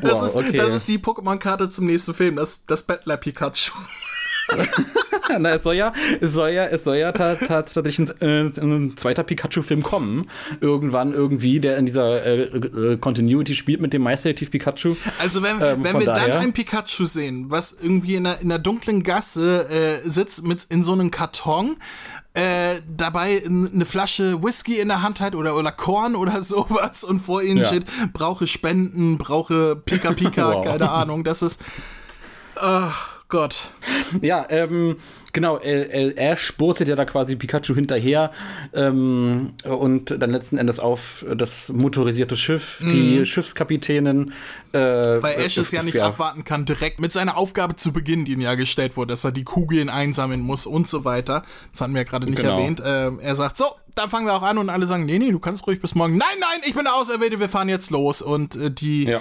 Das, 0.00 0.12
wow, 0.12 0.26
ist, 0.26 0.36
okay. 0.36 0.56
das 0.56 0.74
ist 0.74 0.88
die 0.88 0.98
Pokémon-Karte 0.98 1.68
zum 1.68 1.86
nächsten 1.86 2.14
Film, 2.14 2.36
das, 2.36 2.64
das 2.66 2.82
Battler 2.82 3.16
Pikachu. 3.16 3.72
Na, 5.38 5.50
es 5.50 5.62
soll 5.62 5.76
ja, 5.76 5.92
es 6.20 6.32
soll 6.32 6.50
ja, 6.50 6.64
es 6.66 6.84
soll 6.84 6.96
ja 6.96 7.12
tatsächlich 7.12 7.98
ein, 7.98 8.20
äh, 8.20 8.60
ein 8.60 8.96
zweiter 8.96 9.22
Pikachu-Film 9.22 9.82
kommen. 9.82 10.28
Irgendwann 10.60 11.12
irgendwie, 11.12 11.60
der 11.60 11.78
in 11.78 11.86
dieser 11.86 12.24
äh, 12.24 12.42
äh, 12.42 12.96
Continuity 12.96 13.54
spielt 13.54 13.80
mit 13.80 13.92
dem 13.92 14.02
Meisterdetektiv 14.02 14.50
Pikachu. 14.50 14.96
Also 15.18 15.42
wenn, 15.42 15.60
ähm, 15.62 15.84
wenn 15.84 15.98
wir 15.98 16.06
daher. 16.06 16.28
dann 16.28 16.42
ein 16.42 16.52
Pikachu 16.52 17.04
sehen, 17.04 17.46
was 17.48 17.76
irgendwie 17.80 18.16
in 18.16 18.26
einer, 18.26 18.40
in 18.40 18.50
einer 18.50 18.58
dunklen 18.58 19.02
Gasse 19.02 19.68
äh, 19.68 20.08
sitzt 20.08 20.44
mit 20.44 20.66
in 20.68 20.82
so 20.82 20.92
einem 20.92 21.10
Karton 21.10 21.76
äh, 22.34 22.80
dabei 22.86 23.42
eine 23.44 23.84
Flasche 23.84 24.42
Whisky 24.42 24.78
in 24.78 24.88
der 24.88 25.02
Hand 25.02 25.20
hat 25.20 25.34
oder, 25.34 25.56
oder 25.56 25.72
Korn 25.72 26.14
oder 26.14 26.42
sowas 26.42 27.04
und 27.04 27.20
vor 27.20 27.42
ihnen 27.42 27.58
ja. 27.58 27.66
steht, 27.66 27.84
brauche 28.12 28.46
Spenden, 28.46 29.18
brauche 29.18 29.76
Pika 29.76 30.12
Pika, 30.12 30.54
wow. 30.54 30.64
keine 30.64 30.90
Ahnung. 30.90 31.24
Das 31.24 31.42
ist. 31.42 31.60
Ach 32.56 33.19
Gott. 33.30 33.72
Ja, 34.20 34.44
ähm, 34.50 34.96
genau, 35.32 35.56
er, 35.56 36.16
er 36.18 36.36
spurtet 36.36 36.88
ja 36.88 36.96
da 36.96 37.04
quasi 37.04 37.36
Pikachu 37.36 37.74
hinterher 37.74 38.32
ähm, 38.74 39.52
und 39.64 40.16
dann 40.18 40.30
letzten 40.30 40.58
Endes 40.58 40.80
auf 40.80 41.24
das 41.34 41.68
motorisierte 41.68 42.36
Schiff, 42.36 42.80
mhm. 42.80 42.90
die 42.90 43.26
Schiffskapitänin. 43.26 44.32
Äh, 44.72 44.78
Weil 44.78 45.40
Ash 45.40 45.56
es 45.56 45.70
ja 45.70 45.82
nicht 45.82 45.94
ja. 45.94 46.06
abwarten 46.06 46.44
kann, 46.44 46.64
direkt 46.64 47.00
mit 47.00 47.12
seiner 47.12 47.36
Aufgabe 47.36 47.76
zu 47.76 47.92
Beginn, 47.92 48.24
die 48.24 48.32
ihm 48.32 48.40
ja 48.40 48.56
gestellt 48.56 48.96
wurde, 48.96 49.12
dass 49.12 49.24
er 49.24 49.32
die 49.32 49.44
Kugeln 49.44 49.88
einsammeln 49.88 50.40
muss 50.40 50.66
und 50.66 50.88
so 50.88 51.04
weiter. 51.04 51.44
Das 51.70 51.80
hatten 51.80 51.94
wir 51.94 52.02
ja 52.02 52.08
gerade 52.08 52.26
nicht 52.26 52.36
genau. 52.36 52.58
erwähnt. 52.58 52.80
Äh, 52.80 53.12
er 53.22 53.36
sagt, 53.36 53.56
so, 53.56 53.66
da 53.94 54.08
fangen 54.08 54.26
wir 54.26 54.34
auch 54.34 54.42
an 54.42 54.58
und 54.58 54.68
alle 54.68 54.86
sagen, 54.86 55.06
nee, 55.06 55.18
nee, 55.18 55.30
du 55.30 55.38
kannst 55.38 55.66
ruhig 55.66 55.80
bis 55.80 55.94
morgen. 55.94 56.16
Nein, 56.16 56.38
nein, 56.40 56.60
ich 56.64 56.74
bin 56.74 56.84
der 56.84 56.94
Auserwählte, 56.94 57.38
wir 57.38 57.48
fahren 57.48 57.68
jetzt 57.68 57.90
los. 57.90 58.22
Und 58.22 58.56
äh, 58.56 58.70
die. 58.70 59.04
Ja 59.04 59.20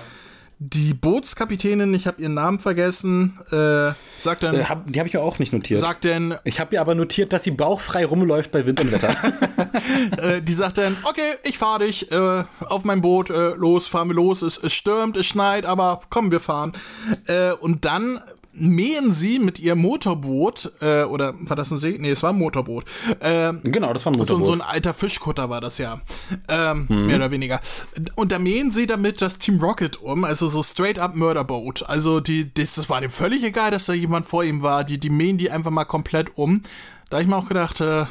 die 0.61 0.93
Bootskapitänin, 0.93 1.93
ich 1.93 2.05
habe 2.05 2.21
ihren 2.21 2.33
Namen 2.33 2.59
vergessen, 2.59 3.39
äh, 3.49 3.93
sagt 4.17 4.43
dann. 4.43 4.55
Äh, 4.55 4.65
hab, 4.65 4.91
die 4.91 4.99
habe 4.99 5.07
ich 5.07 5.13
ja 5.13 5.21
auch 5.21 5.39
nicht 5.39 5.53
notiert. 5.53 5.79
Sagt 5.79 6.03
dann. 6.03 6.35
Ich 6.43 6.59
habe 6.59 6.75
ihr 6.75 6.81
aber 6.81 6.95
notiert, 6.95 7.31
dass 7.31 7.45
sie 7.45 7.51
bauchfrei 7.51 8.05
rumläuft 8.05 8.51
bei 8.51 8.65
Wind 8.65 8.81
und 8.81 8.91
Wetter. 8.91 9.15
äh, 10.21 10.41
die 10.41 10.51
sagt 10.51 10.77
dann: 10.77 10.97
Okay, 11.03 11.35
ich 11.43 11.57
fahre 11.57 11.85
dich 11.85 12.11
äh, 12.11 12.43
auf 12.59 12.83
mein 12.83 12.99
Boot, 12.99 13.29
äh, 13.29 13.51
los, 13.51 13.87
fahren 13.87 14.09
wir 14.09 14.15
los. 14.15 14.41
Es, 14.41 14.57
es 14.57 14.73
stürmt, 14.73 15.15
es 15.15 15.27
schneit, 15.27 15.65
aber 15.65 16.01
komm, 16.09 16.29
wir 16.29 16.41
fahren. 16.41 16.73
Äh, 17.27 17.53
und 17.53 17.85
dann 17.85 18.19
mähen 18.51 19.11
sie 19.13 19.39
mit 19.39 19.59
ihrem 19.59 19.79
Motorboot, 19.79 20.71
äh, 20.81 21.03
oder 21.03 21.33
war 21.39 21.55
das 21.55 21.71
ein 21.71 21.77
See? 21.77 21.97
Nee, 21.99 22.09
es 22.09 22.23
war 22.23 22.31
ein 22.31 22.37
Motorboot. 22.37 22.85
Äh, 23.19 23.53
genau, 23.63 23.93
das 23.93 24.05
war 24.05 24.11
ein 24.11 24.17
Motorboot. 24.17 24.45
So, 24.45 24.51
so, 24.51 24.53
ein 24.53 24.61
alter 24.61 24.93
Fischkutter 24.93 25.49
war 25.49 25.61
das 25.61 25.77
ja. 25.77 26.01
Ähm, 26.47 26.87
mhm. 26.89 27.07
Mehr 27.07 27.15
oder 27.17 27.31
weniger. 27.31 27.61
Und 28.15 28.31
da 28.31 28.39
mähen 28.39 28.71
sie 28.71 28.87
damit 28.87 29.21
das 29.21 29.37
Team 29.37 29.59
Rocket 29.59 30.01
um, 30.01 30.23
also 30.23 30.47
so 30.47 30.63
straight 30.63 30.99
up 30.99 31.15
Murderboat. 31.15 31.87
Also 31.87 32.19
die, 32.19 32.53
das, 32.53 32.75
das 32.75 32.89
war 32.89 33.01
dem 33.01 33.11
völlig 33.11 33.43
egal, 33.43 33.71
dass 33.71 33.85
da 33.85 33.93
jemand 33.93 34.25
vor 34.25 34.43
ihm 34.43 34.61
war. 34.61 34.83
Die, 34.83 34.97
die 34.97 35.09
mähen 35.09 35.37
die 35.37 35.51
einfach 35.51 35.71
mal 35.71 35.85
komplett 35.85 36.37
um. 36.37 36.63
Da 37.09 37.17
habe 37.17 37.23
ich 37.23 37.29
mir 37.29 37.37
auch 37.37 37.47
gedacht, 37.47 37.81
äh, 37.81 38.05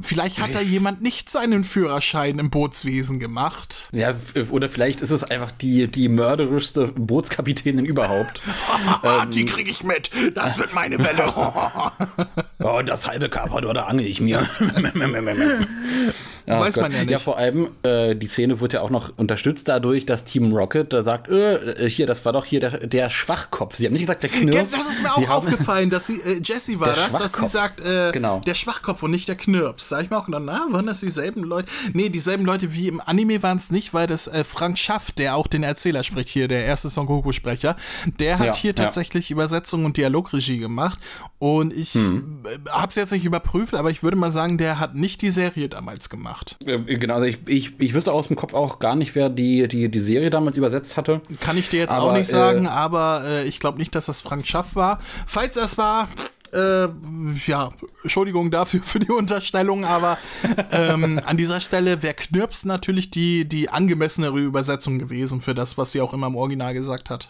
Vielleicht 0.00 0.40
hat 0.40 0.54
da 0.54 0.60
jemand 0.60 1.02
nicht 1.02 1.30
seinen 1.30 1.64
Führerschein 1.64 2.38
im 2.38 2.50
Bootswesen 2.50 3.18
gemacht. 3.18 3.88
Ja, 3.92 4.14
oder 4.50 4.68
vielleicht 4.68 5.00
ist 5.00 5.10
es 5.10 5.24
einfach 5.24 5.50
die, 5.50 5.88
die 5.88 6.08
mörderischste 6.08 6.88
Bootskapitänin 6.88 7.84
überhaupt. 7.84 8.40
ähm, 9.02 9.30
die 9.30 9.44
kriege 9.44 9.70
ich 9.70 9.82
mit. 9.82 10.10
Das 10.34 10.58
wird 10.58 10.74
meine 10.74 10.98
Welle. 10.98 11.32
oh, 12.60 12.82
das 12.82 13.06
halbe 13.06 13.28
Kapert 13.28 13.64
oder 13.64 13.88
angel 13.88 14.06
ich 14.06 14.20
mir. 14.20 14.48
Oh 16.48 16.60
Weiß 16.60 16.76
Gott. 16.76 16.84
man 16.84 16.92
ja 16.92 17.00
nicht. 17.00 17.10
Ja, 17.10 17.18
vor 17.18 17.38
allem, 17.38 17.70
äh, 17.82 18.14
die 18.14 18.28
Szene 18.28 18.60
wird 18.60 18.72
ja 18.72 18.80
auch 18.82 18.90
noch 18.90 19.12
unterstützt 19.16 19.66
dadurch, 19.66 20.06
dass 20.06 20.24
Team 20.24 20.52
Rocket 20.52 20.92
da 20.92 21.02
sagt, 21.02 21.28
äh, 21.28 21.90
hier, 21.90 22.06
das 22.06 22.24
war 22.24 22.32
doch 22.32 22.44
hier 22.44 22.60
der, 22.60 22.86
der 22.86 23.10
Schwachkopf. 23.10 23.76
Sie 23.76 23.84
haben 23.84 23.92
nicht 23.92 24.02
gesagt, 24.02 24.22
der 24.22 24.30
Knirps. 24.30 24.70
Das 24.70 24.88
ist 24.88 25.02
mir 25.02 25.12
auch 25.12 25.28
aufgefallen, 25.28 25.90
dass 25.90 26.06
sie, 26.06 26.20
äh, 26.20 26.40
Jessie 26.42 26.78
war 26.78 26.94
das, 26.94 27.12
dass 27.12 27.32
sie 27.32 27.46
sagt, 27.46 27.80
äh, 27.80 28.12
genau. 28.12 28.40
der 28.46 28.54
Schwachkopf 28.54 29.02
und 29.02 29.10
nicht 29.10 29.26
der 29.26 29.34
Knirps. 29.34 29.88
Sag 29.88 30.04
ich 30.04 30.10
mir 30.10 30.18
auch 30.18 30.26
gedacht, 30.26 30.44
na, 30.46 30.66
waren 30.70 30.86
das 30.86 31.00
dieselben 31.00 31.42
Leute? 31.42 31.68
Nee, 31.92 32.10
dieselben 32.10 32.44
Leute 32.44 32.72
wie 32.72 32.86
im 32.86 33.00
Anime 33.00 33.42
waren 33.42 33.58
es 33.58 33.70
nicht, 33.70 33.92
weil 33.92 34.06
das 34.06 34.28
äh, 34.28 34.44
Frank 34.44 34.78
Schaff, 34.78 35.10
der 35.10 35.34
auch 35.34 35.48
den 35.48 35.64
Erzähler 35.64 36.04
spricht 36.04 36.28
hier, 36.28 36.46
der 36.46 36.64
erste 36.64 36.88
Son 36.88 37.06
Goku-Sprecher, 37.06 37.74
der 38.20 38.38
hat 38.38 38.46
ja, 38.46 38.54
hier 38.54 38.74
tatsächlich 38.74 39.30
ja. 39.30 39.34
Übersetzung 39.34 39.84
und 39.84 39.96
Dialogregie 39.96 40.58
gemacht. 40.58 41.00
Und 41.40 41.72
ich 41.72 41.94
hm. 41.94 42.44
hab's 42.70 42.94
jetzt 42.94 43.10
nicht 43.10 43.24
überprüft, 43.24 43.74
aber 43.74 43.90
ich 43.90 44.04
würde 44.04 44.16
mal 44.16 44.30
sagen, 44.30 44.58
der 44.58 44.78
hat 44.78 44.94
nicht 44.94 45.22
die 45.22 45.30
Serie 45.30 45.68
damals 45.68 46.08
gemacht 46.08 46.35
gemacht. 46.36 46.56
Genau, 46.86 47.14
also 47.14 47.26
ich, 47.26 47.38
ich, 47.46 47.80
ich 47.80 47.94
wüsste 47.94 48.12
aus 48.12 48.28
dem 48.28 48.36
Kopf 48.36 48.54
auch 48.54 48.78
gar 48.78 48.96
nicht, 48.96 49.14
wer 49.14 49.28
die, 49.28 49.68
die, 49.68 49.88
die 49.90 49.98
Serie 49.98 50.30
damals 50.30 50.56
übersetzt 50.56 50.96
hatte. 50.96 51.20
Kann 51.40 51.56
ich 51.56 51.68
dir 51.68 51.80
jetzt 51.80 51.94
aber, 51.94 52.06
auch 52.06 52.12
nicht 52.12 52.28
sagen, 52.28 52.66
äh, 52.66 52.68
aber 52.68 53.22
äh, 53.26 53.44
ich 53.44 53.60
glaube 53.60 53.78
nicht, 53.78 53.94
dass 53.94 54.06
das 54.06 54.20
Frank 54.20 54.46
Schaff 54.46 54.74
war. 54.74 55.00
Falls 55.26 55.56
es 55.56 55.78
war, 55.78 56.08
äh, 56.52 56.88
ja, 57.46 57.70
Entschuldigung 58.02 58.50
dafür 58.50 58.80
für 58.82 58.98
die 58.98 59.10
Unterstellung, 59.10 59.84
aber 59.84 60.18
ähm, 60.70 61.20
an 61.24 61.36
dieser 61.36 61.60
Stelle 61.60 62.02
wäre 62.02 62.14
Knirps 62.14 62.64
natürlich 62.64 63.10
die, 63.10 63.46
die 63.46 63.68
angemessenere 63.68 64.38
Übersetzung 64.38 64.98
gewesen 64.98 65.40
für 65.40 65.54
das, 65.54 65.76
was 65.76 65.92
sie 65.92 66.00
auch 66.00 66.12
immer 66.12 66.28
im 66.28 66.36
Original 66.36 66.74
gesagt 66.74 67.10
hat. 67.10 67.28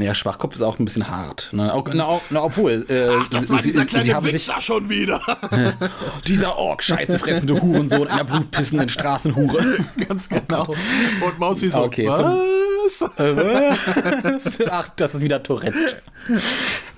Naja, 0.00 0.14
Schwachkopf 0.14 0.54
ist 0.54 0.62
auch 0.62 0.78
ein 0.78 0.86
bisschen 0.86 1.10
hart. 1.10 1.50
Ne? 1.52 1.74
Auch, 1.74 1.84
na, 1.92 2.18
na, 2.30 2.42
obwohl. 2.42 2.86
Äh, 2.88 3.18
Ach, 3.20 3.28
das 3.28 3.50
war 3.50 3.58
sie, 3.58 3.68
dieser 3.68 3.84
kleine 3.84 4.04
sie 4.04 4.32
Wichser 4.32 4.54
sich, 4.54 4.64
schon 4.64 4.88
wieder. 4.88 5.20
dieser 6.26 6.56
Ork, 6.56 6.82
scheiße 6.82 7.18
fressende 7.18 7.60
Hurensohn 7.60 8.08
einer 8.08 8.24
blutpissenden 8.24 8.88
Straßenhure. 8.88 9.62
Ganz 10.08 10.30
genau. 10.30 10.74
Und 11.20 11.38
Mausi 11.38 11.68
so, 11.68 11.82
okay, 11.82 12.08
was? 12.08 13.02
was? 13.18 14.58
Ach, 14.70 14.88
das 14.96 15.16
ist 15.16 15.20
wieder 15.20 15.42
Tourette. 15.42 15.98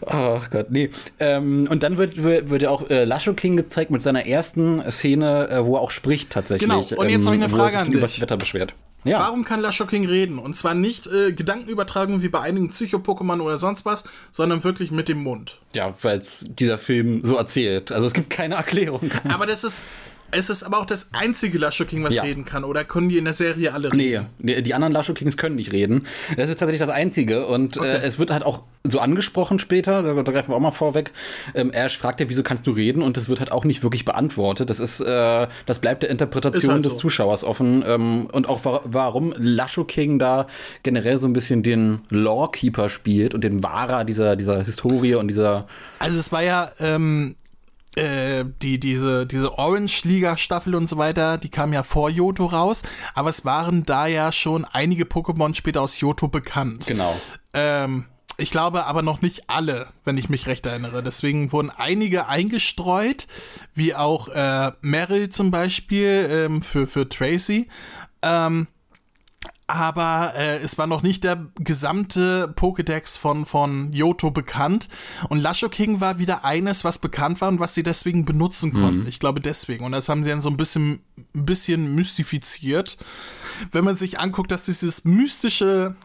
Ach 0.07 0.49
Gott, 0.49 0.71
nee. 0.71 0.91
Ähm, 1.19 1.67
und 1.69 1.83
dann 1.83 1.97
wird, 1.97 2.23
wird, 2.23 2.63
ja 2.63 2.71
auch 2.71 2.89
äh, 2.89 3.03
Lasho 3.03 3.33
King 3.33 3.57
gezeigt 3.57 3.91
mit 3.91 4.03
seiner 4.03 4.27
ersten 4.27 4.81
Szene, 4.93 5.51
äh, 5.51 5.67
wo 5.67 5.75
er 5.75 5.81
auch 5.81 5.91
spricht 5.91 6.31
tatsächlich. 6.31 6.71
Genau, 6.71 6.87
und 7.03 7.09
jetzt 7.09 7.23
ähm, 7.23 7.27
habe 7.27 7.37
ich 7.37 7.43
eine 7.43 7.49
Frage 7.49 7.79
an 7.81 7.87
dich. 7.87 7.95
Über 7.95 8.03
das 8.03 8.21
Wetter 8.21 8.37
beschwert. 8.37 8.75
Ja. 9.05 9.21
Warum 9.21 9.45
kann 9.45 9.61
Lashoking 9.61 10.07
reden? 10.07 10.39
Und 10.39 10.57
zwar 10.57 10.75
nicht 10.75 11.07
äh, 11.07 11.33
Gedankenübertragung 11.33 12.23
wie 12.23 12.29
bei 12.29 12.41
einigen 12.41 12.71
Psycho-Pokémon 12.71 13.41
oder 13.41 13.59
sonst 13.59 13.85
was, 13.85 14.05
sondern 14.31 14.63
wirklich 14.63 14.91
mit 14.91 15.09
dem 15.09 15.23
Mund. 15.23 15.59
Ja, 15.75 15.95
weil 16.03 16.23
dieser 16.43 16.79
Film 16.79 17.25
so 17.25 17.37
erzählt. 17.37 17.91
Also 17.91 18.07
es 18.07 18.13
gibt 18.13 18.31
keine 18.31 18.57
Erklärung. 18.57 19.11
Aber 19.29 19.47
das 19.47 19.65
ist. 19.65 19.87
Es 20.35 20.49
ist 20.51 20.63
aber 20.63 20.81
auch 20.81 20.87
das 20.87 21.11
einzige 21.13 21.59
Lasho 21.59 21.85
King, 21.85 22.03
was 22.05 22.17
Ja. 22.17 22.23
reden 22.23 22.45
kann. 22.45 22.65
Oder 22.65 22.85
können 22.85 23.09
die 23.11 23.19
in 23.19 23.25
der 23.25 23.35
Serie 23.35 23.73
alle 23.75 23.93
reden? 23.93 24.27
Nee, 24.39 24.63
die 24.63 24.75
anderen 24.75 24.93
Lasho 24.93 25.13
Kings 25.15 25.37
können 25.37 25.57
nicht 25.57 25.73
reden. 25.73 26.07
Das 26.37 26.49
ist 26.49 26.59
tatsächlich 26.59 26.81
das 26.81 26.89
Einzige. 26.89 27.47
Und 27.47 27.77
äh, 27.77 28.01
es 28.03 28.19
wird 28.19 28.31
halt 28.31 28.43
auch 28.43 28.63
so 28.85 28.99
angesprochen 28.99 29.59
später, 29.59 30.03
da, 30.03 30.23
da 30.23 30.33
greifen 30.33 30.51
wir 30.51 30.57
auch 30.57 30.61
mal 30.61 30.71
vorweg. 30.73 31.13
Ähm, 31.55 31.71
Ash 31.71 31.97
fragt 31.97 32.19
ja, 32.21 32.29
wieso 32.29 32.43
kannst 32.43 32.67
du 32.67 32.73
reden? 32.73 33.03
Und 33.03 33.17
das 33.17 33.29
wird 33.29 33.39
halt 33.41 33.53
auch 33.53 33.65
nicht 33.65 33.83
wirklich 33.83 34.05
beantwortet. 34.05 34.71
Das 34.71 34.81
ist, 34.81 35.01
äh, 35.01 35.47
das 35.67 35.79
bleibt 35.79 36.03
der 36.03 36.11
Interpretation 36.11 36.73
halt 36.73 36.85
des 36.87 36.95
so. 36.95 36.99
Zuschauers 37.01 37.45
offen. 37.45 37.85
Ähm, 37.87 38.27
und 38.33 38.49
auch 38.49 38.65
wa 38.65 38.81
warum 38.85 39.35
Lasho 39.37 39.85
King 39.85 40.19
da 40.19 40.47
generell 40.83 41.19
so 41.19 41.29
ein 41.29 41.33
bisschen 41.35 41.63
den 41.63 42.01
Lawkeeper 42.09 42.89
spielt 42.89 43.35
und 43.35 43.45
den 43.45 43.63
Wahrer 43.63 44.05
dieser, 44.05 44.35
dieser 44.37 44.63
Historie 44.65 45.15
und 45.15 45.29
dieser. 45.29 45.67
Also 45.99 46.19
es 46.19 46.33
war 46.33 46.43
ja 46.43 46.73
ähm, 46.81 47.37
äh, 47.97 48.45
die, 48.63 48.81
diese, 48.81 49.27
diese 49.27 49.59
Orange-Liga-Staffel 49.59 50.75
und 50.75 50.89
so 50.89 50.97
weiter, 50.97 51.39
die 51.39 51.51
kam 51.51 51.73
ja 51.73 51.83
vor 51.83 52.09
Johto 52.11 52.47
raus, 52.47 52.83
aber 53.15 53.29
es 53.29 53.45
waren 53.45 53.85
da 53.85 54.07
ja 54.07 54.33
schon 54.33 54.65
einige 54.65 55.05
Pokémon 55.05 55.55
später 55.55 55.83
aus 55.83 56.01
Johto 56.01 56.29
bekannt. 56.29 56.87
Genau. 56.87 57.15
Ähm, 57.53 58.07
ich 58.39 58.51
glaube 58.51 58.87
aber 58.87 59.03
noch 59.03 59.21
nicht 59.21 59.51
alle, 59.51 59.89
wenn 60.05 60.17
ich 60.17 60.29
mich 60.29 60.47
recht 60.47 60.65
erinnere. 60.65 61.03
Deswegen 61.03 61.53
wurden 61.53 61.71
einige 61.71 62.29
eingestreut, 62.29 63.27
wie 63.75 63.95
auch 63.95 64.29
äh, 64.29 64.73
Meryl 64.81 65.29
zum 65.29 65.51
Beispiel 65.51 66.29
ähm, 66.31 66.63
für, 66.63 66.87
für 66.87 67.09
Tracy. 67.09 67.69
Ähm, 68.23 68.69
aber 69.73 70.35
äh, 70.37 70.59
es 70.59 70.77
war 70.79 70.87
noch 70.87 71.03
nicht 71.03 71.25
der 71.25 71.47
gesamte 71.59 72.53
Pokédex 72.57 73.19
von, 73.19 73.47
von 73.47 73.93
Yoto 73.93 74.31
bekannt. 74.31 74.89
Und 75.29 75.41
Lasho 75.41 75.69
King 75.69 76.01
war 76.01 76.19
wieder 76.19 76.45
eines, 76.45 76.85
was 76.85 76.99
bekannt 76.99 77.41
war 77.41 77.49
und 77.49 77.59
was 77.61 77.75
sie 77.75 77.83
deswegen 77.83 78.25
benutzen 78.25 78.73
konnten. 78.73 79.07
Ich 79.07 79.19
glaube 79.19 79.41
deswegen. 79.41 79.85
Und 79.85 79.93
das 79.93 80.09
haben 80.09 80.23
sie 80.25 80.31
dann 80.31 80.41
so 80.43 80.51
ein 80.51 80.57
bisschen, 80.57 81.01
ein 81.35 81.47
bisschen 81.47 81.95
mystifiziert. 81.95 82.99
Wenn 83.71 83.85
man 83.85 83.97
sich 83.97 84.19
anguckt, 84.21 84.51
dass 84.51 84.67
dieses 84.67 85.05
mystische 85.05 85.97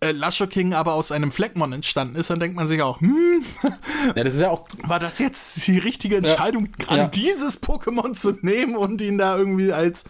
äh, 0.00 0.12
Lasho 0.12 0.46
King 0.46 0.74
aber 0.74 0.94
aus 0.94 1.10
einem 1.12 1.32
Fleckmon 1.32 1.72
entstanden 1.72 2.16
ist, 2.16 2.28
dann 2.30 2.38
denkt 2.40 2.56
man 2.56 2.68
sich 2.68 2.82
auch, 2.82 3.00
hm, 3.00 3.42
Ja, 4.14 4.24
das 4.24 4.34
ist 4.34 4.40
ja 4.40 4.50
auch 4.50 4.68
war 4.82 4.98
das 4.98 5.18
jetzt 5.18 5.66
die 5.66 5.78
richtige 5.78 6.16
Entscheidung, 6.18 6.68
gerade 6.78 7.02
Ja. 7.02 7.08
dieses 7.08 7.62
Pokémon 7.62 8.12
zu 8.14 8.36
nehmen 8.42 8.76
und 8.76 9.00
ihn 9.00 9.18
da 9.18 9.36
irgendwie 9.38 9.72
als 9.72 10.04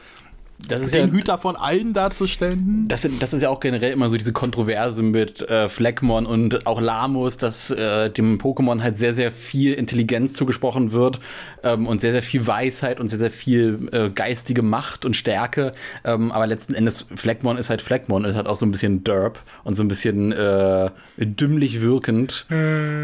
das 0.67 0.81
ist 0.83 0.95
ja, 0.95 1.05
den 1.05 1.13
Hüter 1.13 1.37
von 1.39 1.57
allen 1.57 1.93
darzustellen? 1.93 2.59
Hm. 2.59 2.89
Das, 2.89 3.03
sind- 3.03 3.21
das 3.23 3.33
ist 3.33 3.43
ja 3.43 3.51
auch 3.51 3.61
generell 3.61 3.93
immer 3.93 4.09
so 4.09 4.17
diese 4.17 4.33
Kontroverse 4.33 5.03
mit 5.03 5.43
äh, 5.43 5.69
Fleckmon 5.69 6.25
und 6.27 6.67
auch 6.67 6.81
Lamos, 6.81 7.37
dass 7.37 7.71
äh, 7.71 8.09
dem 8.11 8.39
Pokémon 8.39 8.83
halt 8.83 8.97
sehr, 8.97 9.13
sehr 9.15 9.31
viel 9.33 9.75
Intelligenz 9.75 10.33
zugesprochen 10.35 10.93
wird 10.93 11.21
ähm, 11.63 11.87
und 11.87 12.01
sehr, 12.01 12.13
sehr 12.13 12.23
viel 12.23 12.47
Weisheit 12.47 13.01
und 13.01 13.09
sehr, 13.09 13.19
sehr 13.19 13.31
viel 13.31 13.89
äh, 13.93 14.11
geistige 14.11 14.63
Macht 14.63 15.05
und 15.05 15.15
Stärke. 15.17 15.73
Ähm, 16.05 16.33
aber 16.33 16.47
letzten 16.47 16.75
Endes, 16.75 17.07
Fleckmon 17.15 17.59
ist 17.59 17.69
halt 17.71 17.83
Fleckmon, 17.83 18.25
ist 18.25 18.35
halt 18.37 18.47
auch 18.47 18.57
so 18.57 18.65
ein 18.65 18.71
bisschen 18.73 19.05
derp 19.05 19.39
und 19.65 19.75
so 19.75 19.83
ein 19.83 19.89
bisschen 19.89 20.33
äh, 20.33 20.91
dümmlich 21.19 21.81
wirkend. 21.81 22.47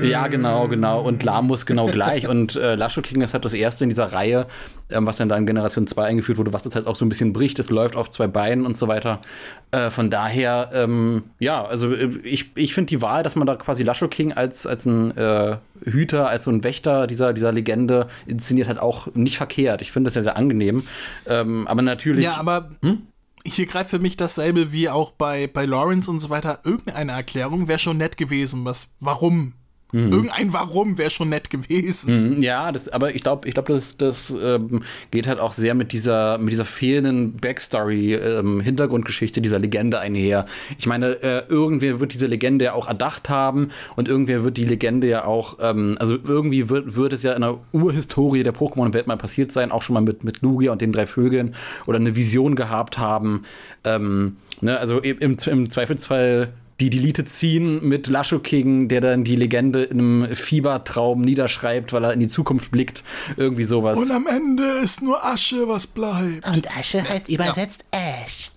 Ja, 0.02 0.28
genau, 0.28 0.68
genau. 0.68 1.00
Und 1.02 1.22
Lamos 1.22 1.66
genau 1.66 1.86
gleich. 1.86 2.26
Und 2.28 2.56
äh, 2.56 2.74
Lasho 2.74 3.02
King 3.02 3.20
ist 3.22 3.34
halt 3.34 3.44
das 3.44 3.52
erste 3.52 3.84
in 3.84 3.90
dieser 3.90 4.12
Reihe, 4.12 4.46
was 4.94 5.16
dann 5.16 5.28
da 5.28 5.36
in 5.36 5.46
Generation 5.46 5.86
2 5.86 6.04
eingeführt 6.04 6.38
wurde, 6.38 6.52
was 6.52 6.62
das 6.62 6.74
halt 6.74 6.86
auch 6.86 6.96
so 6.96 7.04
ein 7.04 7.08
bisschen 7.08 7.32
bricht. 7.32 7.58
Es 7.58 7.70
läuft 7.70 7.96
auf 7.96 8.10
zwei 8.10 8.26
Beinen 8.26 8.66
und 8.66 8.76
so 8.76 8.88
weiter. 8.88 9.20
Äh, 9.70 9.90
von 9.90 10.10
daher, 10.10 10.70
ähm, 10.72 11.24
ja, 11.38 11.64
also 11.64 11.92
äh, 11.92 12.18
ich, 12.24 12.50
ich 12.56 12.74
finde 12.74 12.88
die 12.88 13.02
Wahl, 13.02 13.22
dass 13.22 13.36
man 13.36 13.46
da 13.46 13.56
quasi 13.56 13.82
Lasho 13.82 14.08
King 14.08 14.32
als, 14.32 14.66
als 14.66 14.86
ein 14.86 15.16
äh, 15.16 15.56
Hüter, 15.84 16.28
als 16.28 16.44
so 16.44 16.50
ein 16.50 16.64
Wächter 16.64 17.06
dieser, 17.06 17.32
dieser 17.32 17.52
Legende 17.52 18.08
inszeniert, 18.26 18.68
halt 18.68 18.80
auch 18.80 19.08
nicht 19.14 19.36
verkehrt. 19.36 19.82
Ich 19.82 19.92
finde 19.92 20.08
das 20.08 20.14
sehr, 20.14 20.22
sehr 20.22 20.36
angenehm. 20.36 20.84
Ähm, 21.26 21.66
aber 21.66 21.82
natürlich. 21.82 22.24
Ja, 22.24 22.36
aber 22.36 22.70
Hm? 22.82 23.02
hier 23.44 23.66
greift 23.66 23.90
für 23.90 23.98
mich 23.98 24.16
dasselbe 24.16 24.72
wie 24.72 24.88
auch 24.88 25.12
bei, 25.12 25.46
bei 25.46 25.64
Lawrence 25.64 26.10
und 26.10 26.20
so 26.20 26.30
weiter. 26.30 26.60
Irgendeine 26.64 27.12
Erklärung 27.12 27.68
wäre 27.68 27.78
schon 27.78 27.96
nett 27.96 28.16
gewesen. 28.16 28.64
Was, 28.64 28.94
warum? 29.00 29.54
Mhm. 29.92 30.12
Irgendein 30.12 30.52
Warum 30.52 30.98
wäre 30.98 31.10
schon 31.10 31.28
nett 31.30 31.50
gewesen. 31.50 32.38
Mm, 32.38 32.42
Ja, 32.42 32.72
das, 32.72 32.88
aber 32.88 33.14
ich 33.14 33.22
glaube, 33.22 33.48
ich 33.48 33.54
glaube, 33.54 33.74
das, 33.74 33.96
das 33.96 34.32
ähm, 34.42 34.82
geht 35.10 35.26
halt 35.26 35.40
auch 35.40 35.52
sehr 35.52 35.74
mit 35.74 35.92
dieser, 35.92 36.38
mit 36.38 36.52
dieser 36.52 36.64
fehlenden 36.64 37.36
Backstory, 37.36 38.14
ähm, 38.14 38.60
Hintergrundgeschichte 38.60 39.40
dieser 39.40 39.58
Legende 39.58 39.98
einher. 40.00 40.46
Ich 40.78 40.86
meine, 40.86 41.22
äh, 41.22 41.42
irgendwer 41.48 42.00
wird 42.00 42.14
diese 42.14 42.26
Legende 42.26 42.66
ja 42.66 42.72
auch 42.74 42.88
erdacht 42.88 43.28
haben 43.28 43.68
und 43.96 44.08
irgendwer 44.08 44.44
wird 44.44 44.56
die 44.56 44.64
Legende 44.64 45.08
ja 45.08 45.24
auch, 45.24 45.58
ähm, 45.60 45.96
also 45.98 46.16
irgendwie 46.24 46.68
wird, 46.68 46.94
wird 46.94 47.12
es 47.12 47.22
ja 47.22 47.32
in 47.32 47.42
der 47.42 47.58
Urhistorie 47.72 48.42
der 48.42 48.54
Pokémon-Welt 48.54 49.06
mal 49.06 49.16
passiert 49.16 49.52
sein, 49.52 49.72
auch 49.72 49.82
schon 49.82 49.94
mal 49.94 50.00
mit, 50.00 50.24
mit 50.24 50.42
Lugia 50.42 50.72
und 50.72 50.80
den 50.80 50.92
drei 50.92 51.06
Vögeln 51.06 51.54
oder 51.86 51.98
eine 51.98 52.16
Vision 52.16 52.54
gehabt 52.56 52.98
haben. 52.98 53.44
Ähm, 53.84 54.36
ne, 54.60 54.78
also 54.78 54.98
im, 54.98 55.36
im 55.44 55.70
Zweifelsfall 55.70 56.52
die 56.80 56.90
Delete 56.90 57.24
ziehen 57.24 57.86
mit 57.86 58.06
Lasho 58.06 58.38
King, 58.38 58.88
der 58.88 59.00
dann 59.00 59.24
die 59.24 59.36
Legende 59.36 59.82
in 59.82 59.98
einem 59.98 60.34
Fiebertraum 60.34 61.20
niederschreibt, 61.20 61.92
weil 61.92 62.04
er 62.04 62.12
in 62.12 62.20
die 62.20 62.28
Zukunft 62.28 62.70
blickt. 62.70 63.04
Irgendwie 63.36 63.64
sowas. 63.64 63.98
Und 63.98 64.10
am 64.10 64.26
Ende 64.26 64.64
ist 64.82 65.02
nur 65.02 65.24
Asche, 65.24 65.68
was 65.68 65.86
bleibt. 65.86 66.48
Und 66.48 66.76
Asche 66.76 67.06
heißt 67.08 67.28
übersetzt 67.28 67.84
Ash. 67.90 68.50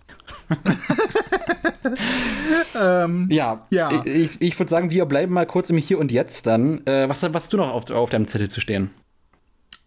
ja, 3.29 3.65
Ja. 3.69 3.89
ich, 4.05 4.29
ich 4.39 4.59
würde 4.59 4.69
sagen, 4.69 4.89
wir 4.89 5.05
bleiben 5.05 5.33
mal 5.33 5.45
kurz 5.45 5.69
im 5.69 5.77
Hier 5.77 5.99
und 5.99 6.11
Jetzt 6.11 6.47
dann. 6.47 6.85
Äh, 6.85 7.09
was, 7.09 7.21
was 7.23 7.33
hast 7.33 7.53
du 7.53 7.57
noch 7.57 7.69
auf, 7.69 7.89
auf 7.91 8.09
deinem 8.09 8.27
Zettel 8.27 8.49
zu 8.49 8.61
stehen? 8.61 8.91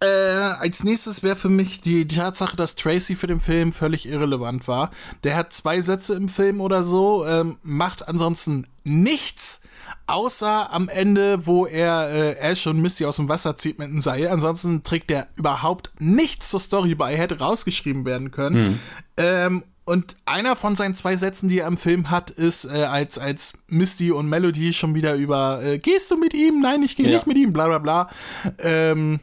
Äh, 0.01 0.07
als 0.07 0.85
nächstes 0.85 1.23
wäre 1.23 1.37
für 1.37 1.49
mich 1.49 1.81
die, 1.81 2.07
die 2.07 2.17
Tatsache, 2.17 2.57
dass 2.57 2.75
Tracy 2.77 3.17
für 3.17 3.27
den 3.27 3.41
Film 3.41 3.73
völlig 3.73 4.07
irrelevant 4.07 4.69
war. 4.69 4.91
Der 5.25 5.37
hat 5.37 5.53
zwei 5.55 5.81
Sätze 5.81 6.15
im 6.15 6.29
Film 6.29 6.61
oder 6.61 6.83
so, 6.83 7.25
ähm, 7.27 7.57
macht 7.63 8.07
ansonsten 8.07 8.67
nichts, 8.85 9.63
außer 10.07 10.73
am 10.73 10.89
Ende, 10.91 11.47
wo 11.47 11.65
er 11.67 12.11
äh, 12.11 12.37
Ash 12.39 12.67
und 12.67 12.81
Misty 12.83 13.07
aus 13.07 13.17
dem 13.17 13.29
Wasser 13.31 13.57
zieht 13.57 13.79
mit 13.79 13.89
einem 13.89 14.03
Seil. 14.03 14.29
Ansonsten 14.29 14.83
trägt 14.83 15.11
er 15.11 15.29
überhaupt 15.37 15.91
nichts 15.99 16.51
zur 16.51 16.61
Story 16.61 16.95
bei, 16.95 17.17
hätte 17.17 17.39
rausgeschrieben 17.39 18.05
werden 18.05 18.31
können. 18.33 18.79
Ähm, 19.17 19.65
und 19.87 20.17
einer 20.27 20.57
von 20.57 20.75
seinen 20.77 20.95
zwei 20.97 21.17
Sätzen, 21.17 21.49
die 21.49 21.61
er 21.61 21.69
im 21.69 21.77
Film 21.79 22.11
hat, 22.11 22.31
ist, 22.31 22.65
äh, 22.65 22.83
als, 22.85 23.19
als 23.19 23.55
Misty 23.69 24.11
und 24.11 24.29
Melody 24.29 24.73
schon 24.73 24.95
wieder 24.95 25.15
über, 25.15 25.63
äh, 25.63 25.79
gehst 25.79 26.11
du 26.11 26.17
mit 26.17 26.35
ihm? 26.35 26.61
Nein, 26.61 26.83
ich 26.83 26.97
gehe 26.97 27.07
Ja. 27.07 27.15
nicht 27.15 27.27
mit 27.29 27.39
ihm, 27.39 27.53
bla 27.53 27.67
bla 27.69 27.79
bla. 27.79 28.11
Ähm, 28.59 29.21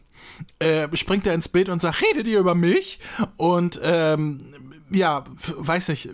äh, 0.60 0.88
springt 0.96 1.28
er 1.28 1.34
ins 1.34 1.50
Bild 1.50 1.70
und 1.70 1.82
sagt, 1.82 2.02
redet 2.02 2.28
ihr 2.28 2.40
über 2.40 2.56
mich? 2.56 3.00
Und 3.38 3.80
ähm, 3.84 4.40
ja, 4.92 5.24
weiß 5.58 5.90
nicht, 5.90 6.10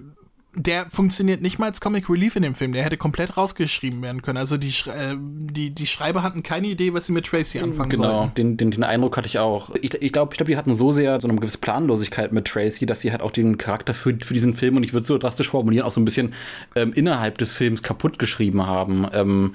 der 0.59 0.87
funktioniert 0.89 1.41
nicht 1.41 1.57
mal 1.57 1.67
als 1.67 1.79
Comic 1.79 2.09
Relief 2.09 2.35
in 2.35 2.43
dem 2.43 2.53
Film. 2.53 2.73
Der 2.73 2.83
hätte 2.83 2.97
komplett 2.97 3.37
rausgeschrieben 3.37 4.01
werden 4.01 4.21
können. 4.21 4.37
Also 4.37 4.57
die, 4.57 4.67
äh, 4.89 5.15
die, 5.17 5.71
die 5.71 5.87
Schreiber 5.87 6.21
hatten 6.21 6.43
keine 6.43 6.67
Idee, 6.67 6.93
was 6.93 7.07
sie 7.07 7.13
mit 7.13 7.25
Tracy 7.25 7.59
anfangen 7.59 7.91
Genau, 7.91 8.23
sollten. 8.23 8.35
den, 8.35 8.57
den, 8.57 8.71
den 8.71 8.83
Eindruck 8.83 9.15
hatte 9.15 9.27
ich 9.27 9.39
auch. 9.39 9.69
Ich 9.81 9.89
glaube, 9.89 10.05
ich 10.05 10.11
glaub, 10.11 10.31
ich 10.33 10.37
glaub, 10.37 10.47
die 10.47 10.57
hatten 10.57 10.73
so 10.73 10.91
sehr 10.91 11.21
so 11.21 11.29
eine 11.29 11.39
gewisse 11.39 11.59
Planlosigkeit 11.59 12.33
mit 12.33 12.43
Tracy, 12.45 12.85
dass 12.85 12.99
sie 12.99 13.11
halt 13.11 13.21
auch 13.21 13.31
den 13.31 13.57
Charakter 13.57 13.93
für, 13.93 14.17
für 14.21 14.33
diesen 14.33 14.53
Film, 14.53 14.75
und 14.75 14.83
ich 14.83 14.91
würde 14.91 15.05
so 15.05 15.17
drastisch 15.17 15.47
formulieren, 15.47 15.85
auch 15.85 15.91
so 15.91 16.01
ein 16.01 16.05
bisschen 16.05 16.33
ähm, 16.75 16.91
innerhalb 16.91 17.37
des 17.37 17.53
Films 17.53 17.81
kaputt 17.81 18.19
geschrieben 18.19 18.65
haben. 18.65 19.07
Ähm, 19.13 19.53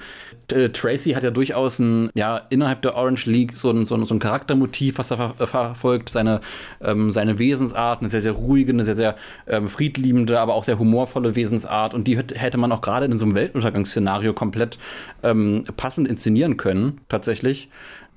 äh, 0.51 0.69
Tracy 0.69 1.11
hat 1.11 1.23
ja 1.23 1.29
durchaus 1.31 1.77
ein, 1.77 2.09
ja, 2.15 2.41
innerhalb 2.49 2.81
der 2.81 2.95
Orange 2.95 3.27
League 3.27 3.55
so 3.55 3.69
ein, 3.69 3.85
so 3.85 3.93
ein, 3.93 4.05
so 4.05 4.15
ein 4.15 4.19
Charaktermotiv, 4.19 4.97
was 4.97 5.11
er 5.11 5.17
ver 5.17 5.35
äh, 5.39 5.45
verfolgt, 5.45 6.09
seine, 6.09 6.41
ähm, 6.81 7.11
seine 7.11 7.37
Wesensart, 7.37 8.01
eine 8.01 8.09
sehr, 8.09 8.21
sehr 8.21 8.31
ruhige, 8.31 8.71
eine 8.71 8.85
sehr, 8.85 8.95
sehr 8.95 9.15
ähm, 9.47 9.69
friedliebende, 9.69 10.39
aber 10.39 10.55
auch 10.55 10.63
sehr 10.63 10.79
humorvolle 10.79 10.94
Wesensart. 11.35 11.93
Und 11.93 12.07
die 12.07 12.17
hätte 12.17 12.35
hätte 12.35 12.57
man 12.57 12.71
auch 12.71 12.81
gerade 12.81 13.05
in 13.05 13.17
so 13.17 13.25
einem 13.25 13.35
Weltuntergangsszenario 13.35 14.33
komplett 14.33 14.77
ähm, 15.23 15.65
passend 15.77 16.07
inszenieren 16.07 16.57
können, 16.57 17.01
tatsächlich. 17.09 17.69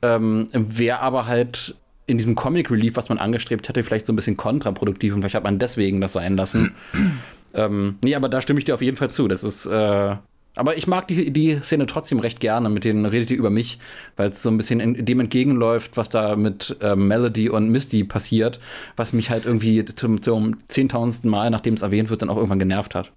Ähm, 0.02 0.48
Wäre 0.52 1.00
aber 1.00 1.26
halt 1.26 1.74
in 2.06 2.16
diesem 2.16 2.34
Comic 2.34 2.70
Relief, 2.70 2.96
was 2.96 3.08
man 3.10 3.18
angestrebt 3.18 3.68
hätte, 3.68 3.82
vielleicht 3.82 4.06
so 4.06 4.12
ein 4.12 4.16
bisschen 4.16 4.36
kontraproduktiv 4.36 5.14
und 5.14 5.20
vielleicht 5.20 5.34
hat 5.34 5.44
man 5.44 5.58
deswegen 5.58 6.00
das 6.00 6.14
sein 6.14 6.36
lassen. 6.36 6.74
ähm, 7.54 7.98
nee, 8.02 8.14
aber 8.14 8.28
da 8.28 8.40
stimme 8.40 8.58
ich 8.58 8.64
dir 8.64 8.74
auf 8.74 8.82
jeden 8.82 8.96
Fall 8.96 9.10
zu. 9.10 9.28
Das 9.28 9.44
ist, 9.44 9.66
äh, 9.66 10.16
aber 10.58 10.76
ich 10.76 10.86
mag 10.86 11.08
die, 11.08 11.32
die 11.32 11.60
Szene 11.62 11.86
trotzdem 11.86 12.18
recht 12.18 12.40
gerne, 12.40 12.68
mit 12.68 12.84
denen 12.84 13.06
redet 13.06 13.30
ihr 13.30 13.36
über 13.36 13.50
mich, 13.50 13.78
weil 14.16 14.30
es 14.30 14.42
so 14.42 14.50
ein 14.50 14.56
bisschen 14.56 14.80
in, 14.80 15.04
dem 15.04 15.20
entgegenläuft, 15.20 15.96
was 15.96 16.08
da 16.08 16.36
mit 16.36 16.76
ähm, 16.80 17.06
Melody 17.06 17.48
und 17.48 17.70
Misty 17.70 18.04
passiert, 18.04 18.58
was 18.96 19.12
mich 19.12 19.30
halt 19.30 19.46
irgendwie 19.46 19.84
zum, 19.84 20.20
zum 20.20 20.56
zehntausendsten 20.68 21.30
Mal, 21.30 21.50
nachdem 21.50 21.74
es 21.74 21.82
erwähnt 21.82 22.10
wird, 22.10 22.22
dann 22.22 22.30
auch 22.30 22.36
irgendwann 22.36 22.58
genervt 22.58 22.94
hat. 22.94 23.12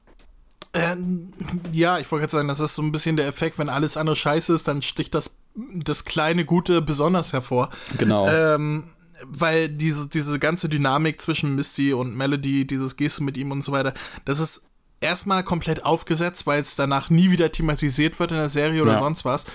Ähm, 0.74 1.34
ja, 1.74 2.00
ich 2.00 2.10
wollte 2.12 2.22
gerade 2.22 2.38
sagen, 2.38 2.48
das 2.48 2.60
ist 2.60 2.76
so 2.76 2.82
ein 2.82 2.92
bisschen 2.92 3.18
der 3.18 3.28
Effekt, 3.28 3.58
wenn 3.58 3.70
alles 3.70 3.98
andere 3.98 4.16
scheiße 4.16 4.54
ist, 4.54 4.68
dann 4.68 4.82
sticht 4.82 5.14
das, 5.14 5.36
das 5.56 6.06
kleine 6.06 6.46
Gute 6.46 6.82
besonders 6.82 7.34
hervor. 7.34 7.70
Genau. 7.98 8.30
Ähm, 8.30 8.86
weil 9.26 9.70
diese, 9.70 10.08
diese 10.08 10.39
ganze 10.39 10.70
Dynamik 10.70 11.22
zwischen 11.22 11.56
Misty 11.56 11.94
und 11.94 12.16
Melody, 12.16 12.66
dieses 12.66 12.96
Gehst 12.96 13.22
mit 13.22 13.38
ihm 13.38 13.52
und 13.52 13.64
so 13.64 13.72
weiter, 13.72 13.94
das 14.26 14.39
ist 14.39 14.64
erstmal 15.02 15.43
komplett 15.43 15.84
aufgesetzt, 15.86 16.47
weil 16.47 16.62
es 16.62 16.76
danach 16.76 17.10
nie 17.10 17.32
wieder 17.32 17.52
thematisiert 17.52 18.20
wird 18.20 18.32
in 18.32 18.38
der 18.38 18.49
Serie 18.49 18.82
oder 18.82 18.93
Ja. 18.93 18.99
sonst 18.99 19.26
was. 19.26 19.45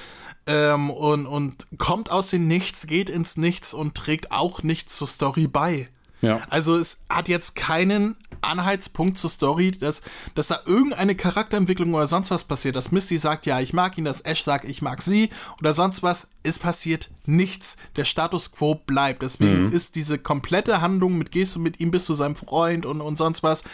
Ähm, 0.49 0.90
und, 0.90 1.26
und 1.26 1.66
kommt 1.78 2.11
aus 2.11 2.28
dem 2.28 2.47
Nichts, 2.47 2.86
geht 2.86 3.11
ins 3.11 3.36
Nichts 3.36 3.74
und 3.74 3.94
trägt 3.97 4.30
auch 4.30 4.62
nichts 4.62 4.97
zur 4.97 5.07
Story 5.09 5.47
bei. 5.49 5.88
Ja. 6.22 6.40
Also 6.51 6.76
es 6.76 7.01
hat 7.09 7.28
jetzt 7.28 7.57
keinen 7.57 8.16
Anhaltspunkt 8.41 9.18
zur 9.18 9.30
Story, 9.30 9.72
dass, 9.72 10.03
dass 10.34 10.49
da 10.49 10.61
irgendeine 10.66 11.14
Charakterentwicklung 11.14 11.95
oder 11.95 12.07
sonst 12.07 12.30
was 12.30 12.45
passiert, 12.45 12.76
dass 12.76 12.93
Misty 12.93 13.18
sagt, 13.18 13.47
ja, 13.47 13.61
ich 13.61 13.72
mag 13.72 13.97
ihn, 13.99 14.05
dass 14.05 14.20
Ash 14.20 14.43
sagt, 14.43 14.64
ich 14.64 14.82
mag 14.82 15.03
sie 15.03 15.30
oder 15.61 15.74
sonst 15.74 16.03
was. 16.03 16.30
Es 16.43 16.59
passiert 16.59 17.11
nichts. 17.24 17.76
Der 17.97 18.05
Status 18.05 18.53
quo 18.53 18.76
bleibt. 18.76 19.22
Deswegen 19.22 19.72
ist 19.72 19.97
diese 19.97 20.18
komplette 20.18 20.80
Handlung 20.80 21.18
mit 21.18 21.32
gehst 21.32 21.57
du 21.57 21.61
mit 21.61 21.80
ihm 21.80 21.91
bis 21.91 22.07
zu 22.07 22.14
seinem 22.14 22.37
Freund 22.37 22.87
und, 22.87 23.01
und 23.01 23.18
sonst 23.18 23.43
was 23.43 23.64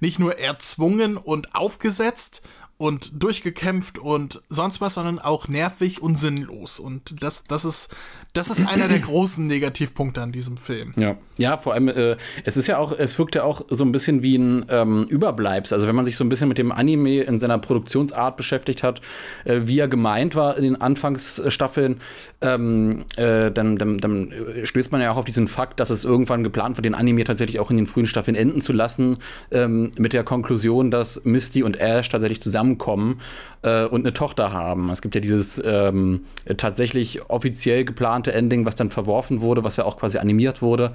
nicht 0.00 0.18
nur 0.18 0.38
erzwungen 0.38 1.16
und 1.16 1.54
aufgesetzt, 1.54 2.42
und 2.80 3.22
durchgekämpft 3.22 3.98
und 3.98 4.40
sonst 4.48 4.80
was, 4.80 4.94
sondern 4.94 5.18
auch 5.18 5.48
nervig 5.48 6.00
und 6.00 6.18
sinnlos. 6.18 6.80
Und 6.80 7.22
das, 7.22 7.44
das 7.44 7.66
ist, 7.66 7.94
das 8.32 8.48
ist 8.48 8.66
einer 8.66 8.88
der 8.88 8.98
großen 9.00 9.46
Negativpunkte 9.46 10.22
an 10.22 10.32
diesem 10.32 10.56
Film. 10.56 10.94
Ja, 10.96 11.18
ja, 11.36 11.58
vor 11.58 11.74
allem, 11.74 11.88
äh, 11.88 12.16
es 12.42 12.56
ist 12.56 12.68
ja 12.68 12.78
auch, 12.78 12.92
es 12.92 13.18
wirkt 13.18 13.34
ja 13.34 13.42
auch 13.42 13.66
so 13.68 13.84
ein 13.84 13.92
bisschen 13.92 14.22
wie 14.22 14.36
ein 14.36 14.64
ähm, 14.70 15.04
Überbleibs. 15.10 15.74
Also 15.74 15.86
wenn 15.86 15.94
man 15.94 16.06
sich 16.06 16.16
so 16.16 16.24
ein 16.24 16.30
bisschen 16.30 16.48
mit 16.48 16.56
dem 16.56 16.72
Anime 16.72 17.20
in 17.20 17.38
seiner 17.38 17.58
Produktionsart 17.58 18.38
beschäftigt 18.38 18.82
hat, 18.82 19.02
äh, 19.44 19.60
wie 19.64 19.78
er 19.78 19.88
gemeint 19.88 20.34
war 20.34 20.56
in 20.56 20.62
den 20.62 20.80
Anfangsstaffeln, 20.80 22.00
ähm, 22.40 23.04
äh, 23.16 23.50
dann, 23.50 23.76
dann, 23.76 23.98
dann 23.98 24.32
stößt 24.64 24.90
man 24.90 25.02
ja 25.02 25.12
auch 25.12 25.18
auf 25.18 25.26
diesen 25.26 25.48
Fakt, 25.48 25.80
dass 25.80 25.90
es 25.90 26.06
irgendwann 26.06 26.44
geplant 26.44 26.78
war, 26.78 26.82
den 26.82 26.94
Anime 26.94 27.24
tatsächlich 27.24 27.60
auch 27.60 27.70
in 27.70 27.76
den 27.76 27.86
frühen 27.86 28.06
Staffeln 28.06 28.36
enden 28.36 28.62
zu 28.62 28.72
lassen, 28.72 29.18
ähm, 29.50 29.90
mit 29.98 30.14
der 30.14 30.24
Konklusion, 30.24 30.90
dass 30.90 31.22
Misty 31.24 31.62
und 31.62 31.78
Ash 31.78 32.08
tatsächlich 32.08 32.40
zusammenkommen 32.70 33.20
äh, 33.62 33.84
und 33.84 34.02
eine 34.02 34.12
Tochter 34.12 34.52
haben. 34.52 34.90
Es 34.90 35.02
gibt 35.02 35.14
ja 35.14 35.20
dieses 35.20 35.60
ähm, 35.64 36.24
tatsächlich 36.56 37.28
offiziell 37.28 37.84
geplante 37.84 38.32
Ending, 38.32 38.66
was 38.66 38.76
dann 38.76 38.90
verworfen 38.90 39.40
wurde, 39.40 39.64
was 39.64 39.76
ja 39.76 39.84
auch 39.84 39.98
quasi 39.98 40.18
animiert 40.18 40.62
wurde. 40.62 40.92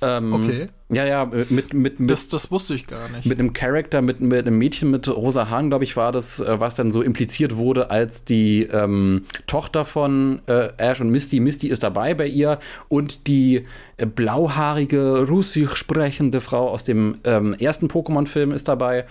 Ähm, 0.00 0.32
Okay. 0.32 0.68
Ja, 0.88 1.06
ja, 1.06 1.24
mit, 1.24 1.72
mit, 1.72 2.00
mit, 2.00 2.10
Das, 2.10 2.28
das 2.28 2.50
wusste 2.50 2.74
ich 2.74 2.86
gar 2.86 3.08
nicht. 3.08 3.24
mit 3.24 3.38
einem 3.38 3.54
Charakter, 3.54 4.02
mit, 4.02 4.20
mit 4.20 4.46
einem 4.46 4.58
Mädchen 4.58 4.90
mit 4.90 5.08
rosa 5.08 5.48
Haaren, 5.48 5.70
glaube 5.70 5.84
ich, 5.84 5.96
war 5.96 6.12
das, 6.12 6.40
äh, 6.40 6.60
was 6.60 6.74
dann 6.74 6.90
so 6.90 7.02
impliziert 7.02 7.56
wurde 7.56 7.90
als 7.90 8.24
die 8.24 8.64
ähm, 8.64 9.22
Tochter 9.46 9.84
von 9.84 10.42
äh, 10.48 10.70
Ash 10.76 11.00
und 11.00 11.10
Misty. 11.10 11.40
Misty 11.40 11.68
ist 11.68 11.82
dabei 11.82 12.14
bei 12.14 12.26
ihr 12.26 12.58
und 12.88 13.26
die 13.26 13.62
äh, 13.96 14.04
blauhaarige, 14.04 15.26
russisch 15.28 15.76
sprechende 15.76 16.40
Frau 16.40 16.68
aus 16.68 16.84
dem 16.84 17.18
ähm, 17.24 17.54
ersten 17.54 17.86
Pokémon-Film 17.86 18.52
ist 18.52 18.68
dabei. 18.68 19.06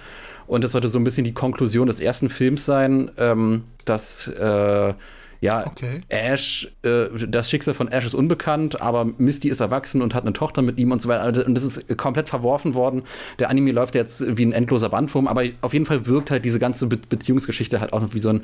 Und 0.47 0.63
das 0.63 0.71
sollte 0.71 0.89
so 0.89 0.99
ein 0.99 1.03
bisschen 1.03 1.23
die 1.23 1.33
Konklusion 1.33 1.87
des 1.87 1.99
ersten 1.99 2.29
Films 2.29 2.65
sein, 2.65 3.11
ähm, 3.17 3.63
dass 3.85 4.27
äh, 4.27 4.93
ja, 5.41 5.65
Okay. 5.65 6.01
Ash, 6.09 6.71
äh, 6.83 7.07
das 7.27 7.49
Schicksal 7.49 7.73
von 7.73 7.87
Ash 7.87 8.05
ist 8.05 8.13
unbekannt, 8.13 8.79
aber 8.79 9.05
Misty 9.05 9.49
ist 9.49 9.59
erwachsen 9.59 10.03
und 10.03 10.13
hat 10.13 10.23
eine 10.23 10.33
Tochter 10.33 10.61
mit 10.61 10.77
ihm 10.77 10.91
und 10.91 11.01
so 11.01 11.09
weiter. 11.09 11.23
Also, 11.23 11.43
Und 11.43 11.55
das 11.55 11.63
ist 11.63 11.97
komplett 11.97 12.29
verworfen 12.29 12.75
worden. 12.75 13.01
Der 13.39 13.49
Anime 13.49 13.71
läuft 13.71 13.95
jetzt 13.95 14.23
wie 14.37 14.45
ein 14.45 14.51
endloser 14.51 14.89
Bandwurm, 14.89 15.27
aber 15.27 15.45
auf 15.61 15.73
jeden 15.73 15.87
Fall 15.87 16.05
wirkt 16.05 16.29
halt 16.29 16.45
diese 16.45 16.59
ganze 16.59 16.85
Be 16.85 16.99
Beziehungsgeschichte 17.09 17.81
halt 17.81 17.91
auch 17.91 18.01
noch 18.01 18.13
wie 18.13 18.19
so 18.19 18.29
ein 18.29 18.43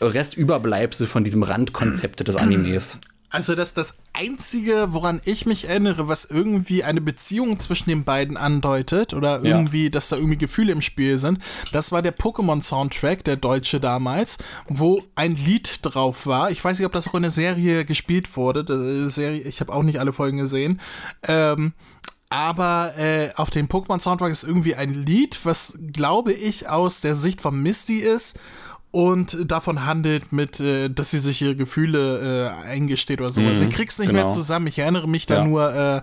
Restüberbleibsel 0.00 1.08
von 1.08 1.24
diesem 1.24 1.42
Randkonzept 1.42 2.26
des 2.26 2.36
Animes. 2.36 3.00
Also 3.30 3.54
das 3.54 3.74
das 3.74 3.98
einzige, 4.12 4.86
woran 4.94 5.20
ich 5.24 5.46
mich 5.46 5.68
erinnere, 5.68 6.08
was 6.08 6.24
irgendwie 6.24 6.84
eine 6.84 7.00
Beziehung 7.00 7.58
zwischen 7.58 7.90
den 7.90 8.04
beiden 8.04 8.36
andeutet 8.36 9.12
oder 9.14 9.42
Ja. 9.42 9.56
irgendwie, 9.56 9.90
dass 9.90 10.08
da 10.08 10.16
irgendwie 10.16 10.38
Gefühle 10.38 10.72
im 10.72 10.80
Spiel 10.82 11.18
sind, 11.18 11.40
das 11.72 11.92
war 11.92 12.02
der 12.02 12.16
Pokémon 12.16 12.62
Soundtrack, 12.62 13.24
der 13.24 13.36
deutsche 13.36 13.80
damals, 13.80 14.38
wo 14.68 15.02
ein 15.16 15.36
Lied 15.36 15.80
drauf 15.82 16.26
war. 16.26 16.50
Ich 16.50 16.64
weiß 16.64 16.78
nicht, 16.78 16.86
ob 16.86 16.92
das 16.92 17.08
auch 17.08 17.14
in 17.14 17.22
der 17.22 17.30
Serie 17.30 17.84
gespielt 17.84 18.36
wurde. 18.36 18.64
Die 18.64 19.10
Serie, 19.10 19.40
ich 19.42 19.60
habe 19.60 19.72
auch 19.74 19.82
nicht 19.82 19.98
alle 20.00 20.12
Folgen 20.12 20.38
gesehen. 20.38 20.80
Ähm, 21.26 21.72
aber 22.28 22.94
äh, 22.98 23.30
auf 23.36 23.50
dem 23.50 23.68
Pokémon 23.68 24.00
Soundtrack 24.00 24.32
ist 24.32 24.42
irgendwie 24.42 24.74
ein 24.74 24.92
Lied, 25.06 25.38
was 25.44 25.78
glaube 25.92 26.32
ich 26.32 26.68
aus 26.68 27.00
der 27.00 27.14
Sicht 27.14 27.40
von 27.40 27.60
Misty 27.62 27.98
ist 27.98 28.38
und 28.96 29.36
davon 29.50 29.84
handelt 29.84 30.32
mit, 30.32 30.58
äh, 30.58 30.88
dass 30.88 31.10
sie 31.10 31.18
sich 31.18 31.42
ihre 31.42 31.54
Gefühle 31.54 32.50
äh, 32.64 32.66
eingesteht 32.66 33.20
oder 33.20 33.28
sowas. 33.28 33.60
Mhm, 33.60 33.68
ich 33.68 33.74
krieg's 33.74 33.98
nicht 33.98 34.08
genau. 34.08 34.22
mehr 34.24 34.28
zusammen. 34.32 34.68
Ich 34.68 34.78
erinnere 34.78 35.06
mich 35.06 35.26
da 35.26 35.34
Ja. 35.34 35.44
nur, 35.44 35.74
äh, 35.74 36.00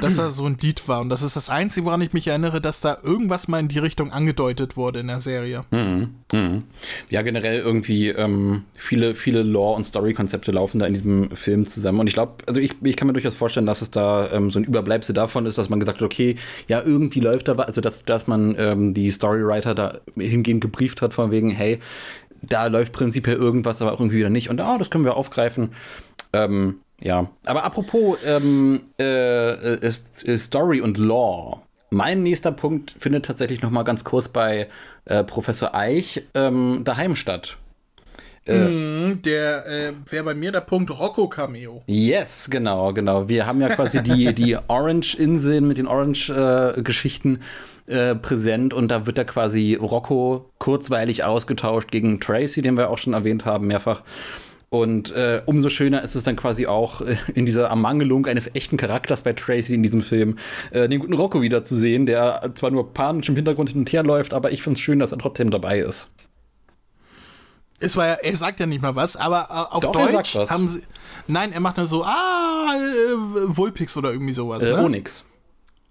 dass 0.00 0.16
da 0.16 0.30
so 0.30 0.46
ein 0.46 0.56
Lied 0.58 0.88
war. 0.88 1.02
Und 1.02 1.10
das 1.10 1.20
ist 1.20 1.36
das 1.36 1.50
Einzige, 1.50 1.84
woran 1.84 2.00
ich 2.00 2.14
mich 2.14 2.28
erinnere, 2.28 2.62
dass 2.62 2.80
da 2.80 2.96
irgendwas 3.02 3.46
mal 3.46 3.58
in 3.60 3.68
die 3.68 3.78
Richtung 3.78 4.10
angedeutet 4.10 4.78
wurde 4.78 5.00
in 5.00 5.08
der 5.08 5.20
Serie. 5.20 5.64
Mhm. 5.70 6.14
Mhm. 6.32 6.62
Ja, 7.10 7.20
generell 7.20 7.60
irgendwie 7.60 8.08
ähm, 8.08 8.62
viele, 8.74 9.14
viele 9.14 9.42
Lore- 9.42 9.76
und 9.76 9.84
Story-Konzepte 9.84 10.50
laufen 10.50 10.78
da 10.78 10.86
in 10.86 10.94
diesem 10.94 11.36
Film 11.36 11.66
zusammen. 11.66 12.00
Und 12.00 12.06
ich 12.06 12.14
glaube, 12.14 12.36
also 12.46 12.58
ich, 12.58 12.70
ich 12.82 12.96
kann 12.96 13.06
mir 13.06 13.12
durchaus 13.12 13.34
vorstellen, 13.34 13.66
dass 13.66 13.82
es 13.82 13.90
da 13.90 14.32
ähm, 14.32 14.50
so 14.50 14.58
ein 14.60 14.64
Überbleibsel 14.64 15.14
davon 15.14 15.44
ist, 15.44 15.58
dass 15.58 15.68
man 15.68 15.78
gesagt 15.78 15.98
hat, 16.00 16.06
okay, 16.06 16.36
ja, 16.68 16.80
irgendwie 16.82 17.20
läuft 17.20 17.48
da 17.48 17.58
was, 17.58 17.66
also 17.66 17.82
dass, 17.82 18.02
dass 18.06 18.26
man 18.26 18.54
ähm, 18.58 18.94
die 18.94 19.10
Storywriter 19.10 19.74
da 19.74 19.98
hingehend 20.16 20.62
gebrieft 20.62 21.02
hat, 21.02 21.12
von 21.12 21.30
wegen, 21.30 21.50
hey, 21.50 21.80
da 22.42 22.66
läuft 22.66 22.92
prinzipiell 22.92 23.36
irgendwas, 23.36 23.82
aber 23.82 23.92
auch 23.92 24.00
irgendwie 24.00 24.18
wieder 24.18 24.30
nicht. 24.30 24.50
Und 24.50 24.60
ah, 24.60 24.78
das 24.78 24.90
können 24.90 25.04
wir 25.04 25.16
aufgreifen. 25.16 25.70
Ähm, 26.32 26.80
ja, 27.00 27.30
aber 27.46 27.64
apropos 27.64 28.18
ähm, 28.26 28.80
äh, 28.98 29.50
äh, 29.50 29.86
äh, 29.86 30.38
Story 30.38 30.80
und 30.80 30.98
Law. 30.98 31.62
Mein 31.90 32.22
nächster 32.22 32.52
Punkt 32.52 32.94
findet 32.98 33.24
tatsächlich 33.24 33.62
noch 33.62 33.70
mal 33.70 33.82
ganz 33.82 34.04
kurz 34.04 34.28
bei 34.28 34.68
äh, 35.06 35.24
Professor 35.24 35.74
Eich 35.74 36.22
ähm, 36.34 36.82
daheim 36.84 37.16
statt. 37.16 37.56
Mhm, 38.46 39.22
der 39.22 39.66
äh, 39.66 39.92
wäre 40.10 40.24
bei 40.24 40.34
mir 40.34 40.50
der 40.50 40.60
Punkt 40.60 40.90
Rocco-Cameo. 40.90 41.82
Yes, 41.86 42.48
genau, 42.50 42.92
genau. 42.92 43.28
Wir 43.28 43.46
haben 43.46 43.60
ja 43.60 43.68
quasi 43.68 44.02
die, 44.02 44.34
die 44.34 44.56
Orange-Inseln 44.68 45.68
mit 45.68 45.78
den 45.78 45.86
Orange-Geschichten 45.86 47.40
äh, 47.90 48.14
präsent 48.14 48.72
und 48.72 48.88
da 48.88 49.06
wird 49.06 49.18
da 49.18 49.24
quasi 49.24 49.74
Rocco 49.74 50.50
kurzweilig 50.58 51.24
ausgetauscht 51.24 51.90
gegen 51.90 52.20
Tracy, 52.20 52.62
den 52.62 52.76
wir 52.76 52.90
auch 52.90 52.98
schon 52.98 53.12
erwähnt 53.12 53.44
haben, 53.44 53.66
mehrfach. 53.66 54.02
Und 54.70 55.10
äh, 55.10 55.42
umso 55.46 55.68
schöner 55.68 56.02
ist 56.02 56.14
es 56.14 56.22
dann 56.22 56.36
quasi 56.36 56.66
auch 56.66 57.00
äh, 57.00 57.16
in 57.34 57.44
dieser 57.44 57.66
Ermangelung 57.66 58.26
eines 58.26 58.54
echten 58.54 58.76
Charakters 58.76 59.22
bei 59.22 59.32
Tracy 59.32 59.74
in 59.74 59.82
diesem 59.82 60.00
Film, 60.00 60.38
äh, 60.70 60.88
den 60.88 61.00
guten 61.00 61.12
Rocco 61.12 61.42
wiederzusehen, 61.42 62.06
der 62.06 62.52
zwar 62.54 62.70
nur 62.70 62.94
panisch 62.94 63.28
im 63.28 63.34
Hintergrund 63.34 63.70
hin 63.70 63.80
und 63.80 63.92
her 63.92 64.04
läuft, 64.04 64.32
aber 64.32 64.52
ich 64.52 64.62
finde 64.62 64.78
es 64.78 64.80
schön, 64.80 65.00
dass 65.00 65.10
er 65.10 65.18
trotzdem 65.18 65.50
dabei 65.50 65.80
ist. 65.80 66.10
Es 67.80 67.96
war 67.96 68.06
ja, 68.06 68.14
er 68.14 68.36
sagt 68.36 68.60
ja 68.60 68.66
nicht 68.66 68.82
mal 68.82 68.94
was, 68.94 69.16
aber 69.16 69.48
äh, 69.50 69.74
auf 69.74 69.82
Doch, 69.82 69.92
Deutsch 69.92 70.36
haben 70.36 70.68
sie. 70.68 70.82
Nein, 71.26 71.52
er 71.52 71.60
macht 71.60 71.76
nur 71.76 71.86
so, 71.86 72.04
ah, 72.04 72.74
äh, 72.76 73.56
Vulpix 73.56 73.96
oder 73.96 74.12
irgendwie 74.12 74.34
sowas. 74.34 74.64
Äh, 74.64 74.70
ne? 74.70 74.84
Onyx. 74.84 75.24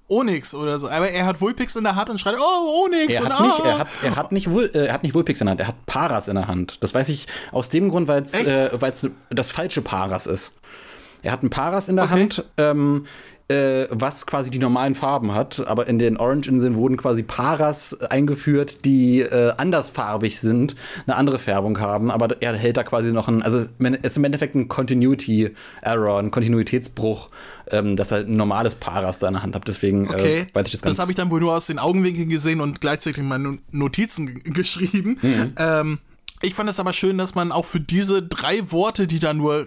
Onyx 0.10 0.54
oder 0.56 0.80
so. 0.80 0.90
Aber 0.90 1.10
er 1.10 1.26
hat 1.26 1.40
Vulpix 1.40 1.76
in 1.76 1.84
der 1.84 1.96
Hand 1.96 2.10
und 2.10 2.20
schreit, 2.20 2.36
oh, 2.40 2.86
Onyx 2.86 3.16
Er 3.16 3.22
und 3.26 3.30
hat, 3.34 3.42
nicht, 3.46 3.60
ah. 3.62 3.68
er, 3.68 3.80
hat, 3.80 3.88
er, 4.04 4.16
hat 4.16 4.32
nicht, 4.32 4.48
Vul- 4.48 4.74
äh, 4.74 4.88
er 4.88 4.94
hat 4.94 5.04
nicht 5.04 5.14
Vulpix 5.14 5.40
in 5.42 5.46
der 5.46 5.52
Hand, 5.52 5.62
er 5.62 5.68
hat 5.68 5.86
Paras 5.86 6.28
in 6.28 6.36
der 6.36 6.48
Hand. 6.48 6.78
Das 6.82 6.94
weiß 6.94 7.08
ich 7.10 7.28
aus 7.52 7.70
dem 7.70 7.90
Grund, 7.90 8.08
weil 8.08 8.24
es 8.24 8.34
äh, 8.34 8.70
weil's 8.80 9.08
das 9.30 9.52
falsche 9.52 9.82
Paras 9.82 10.28
ist. 10.28 10.54
Er 11.22 11.32
hat 11.32 11.44
ein 11.44 11.50
Paras 11.50 11.90
in 11.90 11.96
der 11.98 12.06
Okay. 12.06 12.14
Hand, 12.14 12.44
ähm, 12.58 13.06
äh, 13.50 13.88
was 13.90 14.26
quasi 14.26 14.52
die 14.52 14.60
normalen 14.60 14.96
Farben 14.96 15.34
hat, 15.34 15.66
aber 15.68 15.88
in 15.88 15.98
den 15.98 16.18
Orange-Inseln 16.18 16.76
wurden 16.76 16.98
quasi 16.98 17.24
Paras 17.24 18.00
eingeführt, 18.02 18.86
die 18.86 19.22
äh, 19.22 19.54
andersfarbig 19.58 20.40
sind, 20.40 20.76
eine 21.08 21.16
andere 21.16 21.40
Färbung 21.40 21.80
haben, 21.80 22.12
aber 22.12 22.42
er 22.42 22.56
hält 22.56 22.78
da 22.78 22.84
quasi 22.84 23.12
noch 23.12 23.28
ein, 23.28 23.42
also 23.42 23.58
es 23.58 23.68
ist 24.04 24.18
im 24.18 24.24
Endeffekt 24.24 24.56
ein 24.56 24.68
Continuity-Error, 24.68 26.20
ein 26.20 26.32
Kontinuitätsbruch, 26.32 27.30
ähm, 27.72 27.96
dass 27.98 28.12
er 28.12 28.20
ein 28.20 28.38
normales 28.38 28.76
Paras 28.76 29.18
da 29.18 29.28
in 29.28 29.34
der 29.34 29.44
Hand 29.44 29.56
hat, 29.56 29.68
deswegen 29.68 30.08
Okay, 30.10 30.42
äh, 30.42 30.46
weiß 30.54 30.68
ich 30.68 30.74
das 30.74 30.82
ganz 30.82 30.96
das 30.96 31.02
habe 31.02 31.12
ich 31.12 31.18
dann 31.18 31.32
wohl 31.32 31.40
nur 31.40 31.56
aus 31.56 31.66
den 31.66 31.80
Augenwinkeln 31.80 32.30
gesehen 32.30 32.62
und 32.62 32.82
gleichzeitig 32.82 33.18
in 33.18 33.28
meine 33.28 33.58
Notizen 33.72 34.44
geschrieben. 34.44 35.18
Mhm. 35.22 35.54
Ähm, 35.58 36.00
ich 36.42 36.54
fand 36.54 36.70
es 36.70 36.80
aber 36.80 36.94
schön, 36.94 37.18
dass 37.18 37.36
man 37.36 37.52
auch 37.52 37.66
für 37.66 37.82
diese 37.82 38.24
drei 38.24 38.72
Worte, 38.72 39.08
die 39.08 39.20
da 39.20 39.34
nur, 39.34 39.66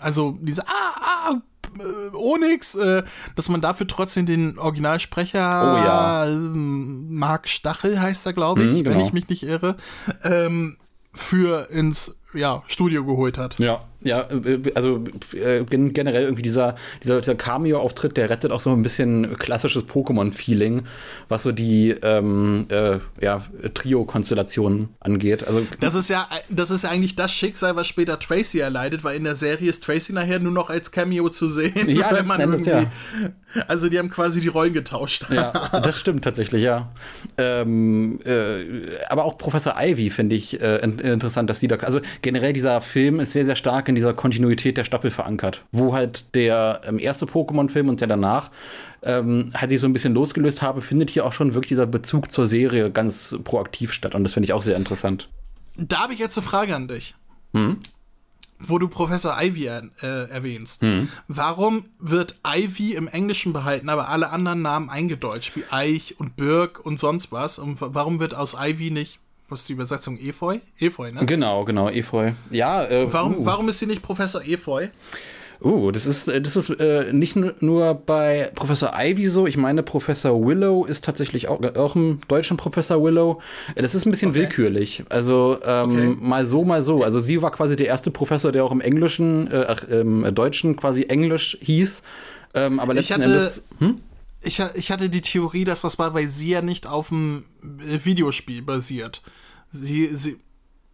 also 0.00 0.38
diese 0.40 0.62
Ah, 0.68 0.94
ah, 1.00 1.42
äh, 1.78 2.16
Onyx, 2.16 2.74
äh, 2.74 3.02
dass 3.36 3.48
man 3.48 3.60
dafür 3.60 3.86
trotzdem 3.86 4.26
den 4.26 4.58
Originalsprecher 4.58 5.38
Oh 5.40 5.76
ja. 5.86 6.26
ähm, 6.28 7.14
Marc 7.16 7.48
Stachel 7.48 8.00
heißt 8.00 8.26
er, 8.26 8.32
glaube 8.32 8.62
ich, 8.62 8.70
Mhm, 8.72 8.76
wenn 8.84 8.92
genau. 8.94 9.06
ich 9.06 9.12
mich 9.12 9.28
nicht 9.28 9.42
irre, 9.44 9.76
ähm, 10.24 10.76
für 11.14 11.68
ins 11.70 12.16
ja, 12.34 12.62
Studio 12.66 13.04
geholt 13.04 13.36
hat. 13.38 13.58
Ja, 13.58 13.80
ja, 14.04 14.22
äh, 14.30 14.60
also 14.74 15.04
äh, 15.34 15.64
gen- 15.64 15.92
generell 15.92 16.22
irgendwie 16.24 16.42
dieser, 16.42 16.76
dieser, 17.02 17.20
dieser 17.20 17.34
Cameo-Auftritt, 17.34 18.16
der 18.16 18.30
rettet 18.30 18.50
auch 18.52 18.60
so 18.60 18.70
ein 18.70 18.82
bisschen 18.82 19.36
klassisches 19.38 19.84
Pokémon-Feeling, 19.84 20.82
was 21.28 21.42
so 21.42 21.52
die 21.52 21.90
ähm, 22.02 22.66
äh, 22.68 22.98
ja, 23.20 23.42
Trio-Konstellationen 23.74 24.88
angeht. 25.00 25.46
Also 25.46 25.66
Das 25.80 25.94
ist 25.94 26.08
ja, 26.10 26.26
das 26.48 26.70
ist 26.70 26.84
ja 26.84 26.90
eigentlich 26.90 27.16
das 27.16 27.32
Schicksal, 27.32 27.76
was 27.76 27.86
später 27.86 28.18
Tracy 28.18 28.58
erleidet, 28.58 29.04
weil 29.04 29.16
in 29.16 29.24
der 29.24 29.36
Serie 29.36 29.68
ist 29.68 29.84
Tracy 29.84 30.12
nachher 30.12 30.38
nur 30.38 30.52
noch 30.52 30.70
als 30.70 30.90
Cameo 30.92 31.28
zu 31.28 31.48
sehen. 31.48 31.88
Ja, 31.88 32.10
weil 32.12 32.24
man 32.24 32.40
Endes, 32.40 32.66
irgendwie, 32.66 32.88
Also 33.68 33.88
die 33.88 33.98
haben 33.98 34.10
quasi 34.10 34.40
die 34.40 34.48
Rollen 34.48 34.72
getauscht. 34.72 35.26
Ja, 35.30 35.52
das 35.72 35.98
stimmt 35.98 36.24
tatsächlich, 36.24 36.62
ja. 36.62 36.90
Ähm, 37.38 38.20
äh, 38.24 38.96
aber 39.08 39.24
auch 39.24 39.36
Professor 39.38 39.74
Ivy 39.78 40.10
finde 40.10 40.36
ich 40.36 40.60
äh, 40.60 40.78
in- 40.78 40.98
interessant, 40.98 41.50
dass 41.50 41.60
die 41.60 41.68
da. 41.68 41.76
Also 41.76 42.00
generell 42.22 42.52
dieser 42.52 42.80
Film 42.80 43.20
ist 43.20 43.32
sehr, 43.32 43.44
sehr 43.44 43.56
stark 43.56 43.88
in 43.92 43.96
dieser 43.96 44.14
Kontinuität 44.14 44.76
der 44.76 44.84
Staffel 44.84 45.10
verankert, 45.10 45.64
wo 45.70 45.94
halt 45.94 46.34
der 46.34 46.80
ähm, 46.84 46.98
erste 46.98 47.26
Pokémon-Film 47.26 47.88
und 47.88 48.00
der 48.00 48.08
danach 48.08 48.50
ähm, 49.02 49.52
halt 49.56 49.70
sich 49.70 49.80
so 49.80 49.86
ein 49.86 49.92
bisschen 49.92 50.14
losgelöst 50.14 50.62
habe, 50.62 50.80
findet 50.80 51.10
hier 51.10 51.24
auch 51.26 51.32
schon 51.32 51.54
wirklich 51.54 51.68
dieser 51.70 51.86
Bezug 51.86 52.30
zur 52.32 52.46
Serie 52.46 52.90
ganz 52.90 53.38
proaktiv 53.44 53.92
statt. 53.92 54.14
Und 54.14 54.24
das 54.24 54.32
finde 54.34 54.46
ich 54.46 54.52
auch 54.52 54.62
sehr 54.62 54.76
interessant. 54.76 55.28
Da 55.76 56.00
habe 56.00 56.12
ich 56.12 56.18
jetzt 56.18 56.36
eine 56.38 56.46
Frage 56.46 56.74
an 56.76 56.88
dich. 56.88 57.14
Wo 58.64 58.78
du 58.78 58.86
Professor 58.86 59.36
Ivy 59.40 59.66
äh, 59.66 59.80
erwähnst. 60.30 60.82
Warum 61.26 61.86
wird 61.98 62.36
Ivy 62.46 62.94
im 62.94 63.08
Englischen 63.08 63.52
behalten, 63.52 63.88
aber 63.88 64.08
alle 64.08 64.30
anderen 64.30 64.62
Namen 64.62 64.88
eingedeutscht, 64.88 65.56
wie 65.56 65.64
Eich 65.68 66.14
und 66.20 66.36
Birk 66.36 66.78
und 66.84 67.00
sonst 67.00 67.32
was? 67.32 67.58
Und 67.58 67.80
wa- 67.80 67.90
warum 67.92 68.20
wird 68.20 68.34
aus 68.36 68.54
Ivy 68.56 68.92
nicht, 68.92 69.18
was 69.52 69.60
ist 69.60 69.68
die 69.68 69.74
Übersetzung, 69.74 70.18
Efeu? 70.18 70.58
Efeu, 70.80 71.12
ne? 71.12 71.24
Genau, 71.26 71.64
genau, 71.64 71.88
Efeu. 71.88 72.32
Ja, 72.50 72.84
äh, 72.84 73.12
Warum, 73.12 73.38
uh. 73.38 73.44
warum 73.46 73.68
ist 73.68 73.78
sie 73.78 73.86
nicht 73.86 74.02
Professor 74.02 74.42
Efeu? 74.44 74.88
Oh, 75.64 75.92
das 75.92 76.06
ist, 76.06 76.26
äh, 76.26 76.40
das 76.40 76.56
ist 76.56 76.70
äh, 76.70 77.12
nicht 77.12 77.36
nur 77.36 77.94
bei 77.94 78.50
Professor 78.56 78.94
Ivy 78.98 79.28
so. 79.28 79.46
Ich 79.46 79.56
meine, 79.56 79.84
Professor 79.84 80.44
Willow 80.44 80.84
ist 80.84 81.04
tatsächlich 81.04 81.46
auch, 81.46 81.62
auch 81.76 81.94
im 81.94 82.18
deutschen 82.26 82.56
Professor 82.56 83.00
Willow. 83.00 83.40
Äh, 83.76 83.82
Das 83.82 83.94
ist 83.94 84.04
ein 84.04 84.10
bisschen 84.10 84.30
Okay. 84.30 84.40
willkürlich. 84.40 85.04
Also 85.08 85.58
ähm, 85.64 85.90
Okay. 85.90 86.16
mal 86.20 86.46
so, 86.46 86.64
mal 86.64 86.82
so. 86.82 87.04
Also 87.04 87.20
sie 87.20 87.40
war 87.42 87.52
quasi 87.52 87.76
der 87.76 87.86
erste 87.86 88.10
Professor, 88.10 88.50
der 88.50 88.64
auch 88.64 88.72
im 88.72 88.80
Englischen, 88.80 89.48
äh, 89.52 89.64
ach, 89.68 89.84
im 89.84 90.34
Deutschen 90.34 90.74
quasi 90.74 91.04
Englisch 91.04 91.56
hieß. 91.60 92.02
Ähm, 92.54 92.80
aber 92.80 92.94
Ich 92.94 93.08
letzten 93.08 93.14
hatte- 93.22 93.24
Endes. 93.32 93.62
Hm? 93.78 93.98
Ich, 94.44 94.60
ich 94.74 94.90
hatte 94.90 95.08
die 95.08 95.20
Theorie, 95.22 95.62
dass 95.62 95.82
das 95.82 96.00
war, 96.00 96.12
weil 96.14 96.26
sie 96.26 96.50
ja 96.50 96.60
nicht 96.62 96.88
auf 96.88 97.10
dem 97.10 97.44
äh, 97.62 98.00
Videospiel 98.04 98.62
basiert. 98.62 99.22
Sie, 99.72 100.14
sie, 100.14 100.38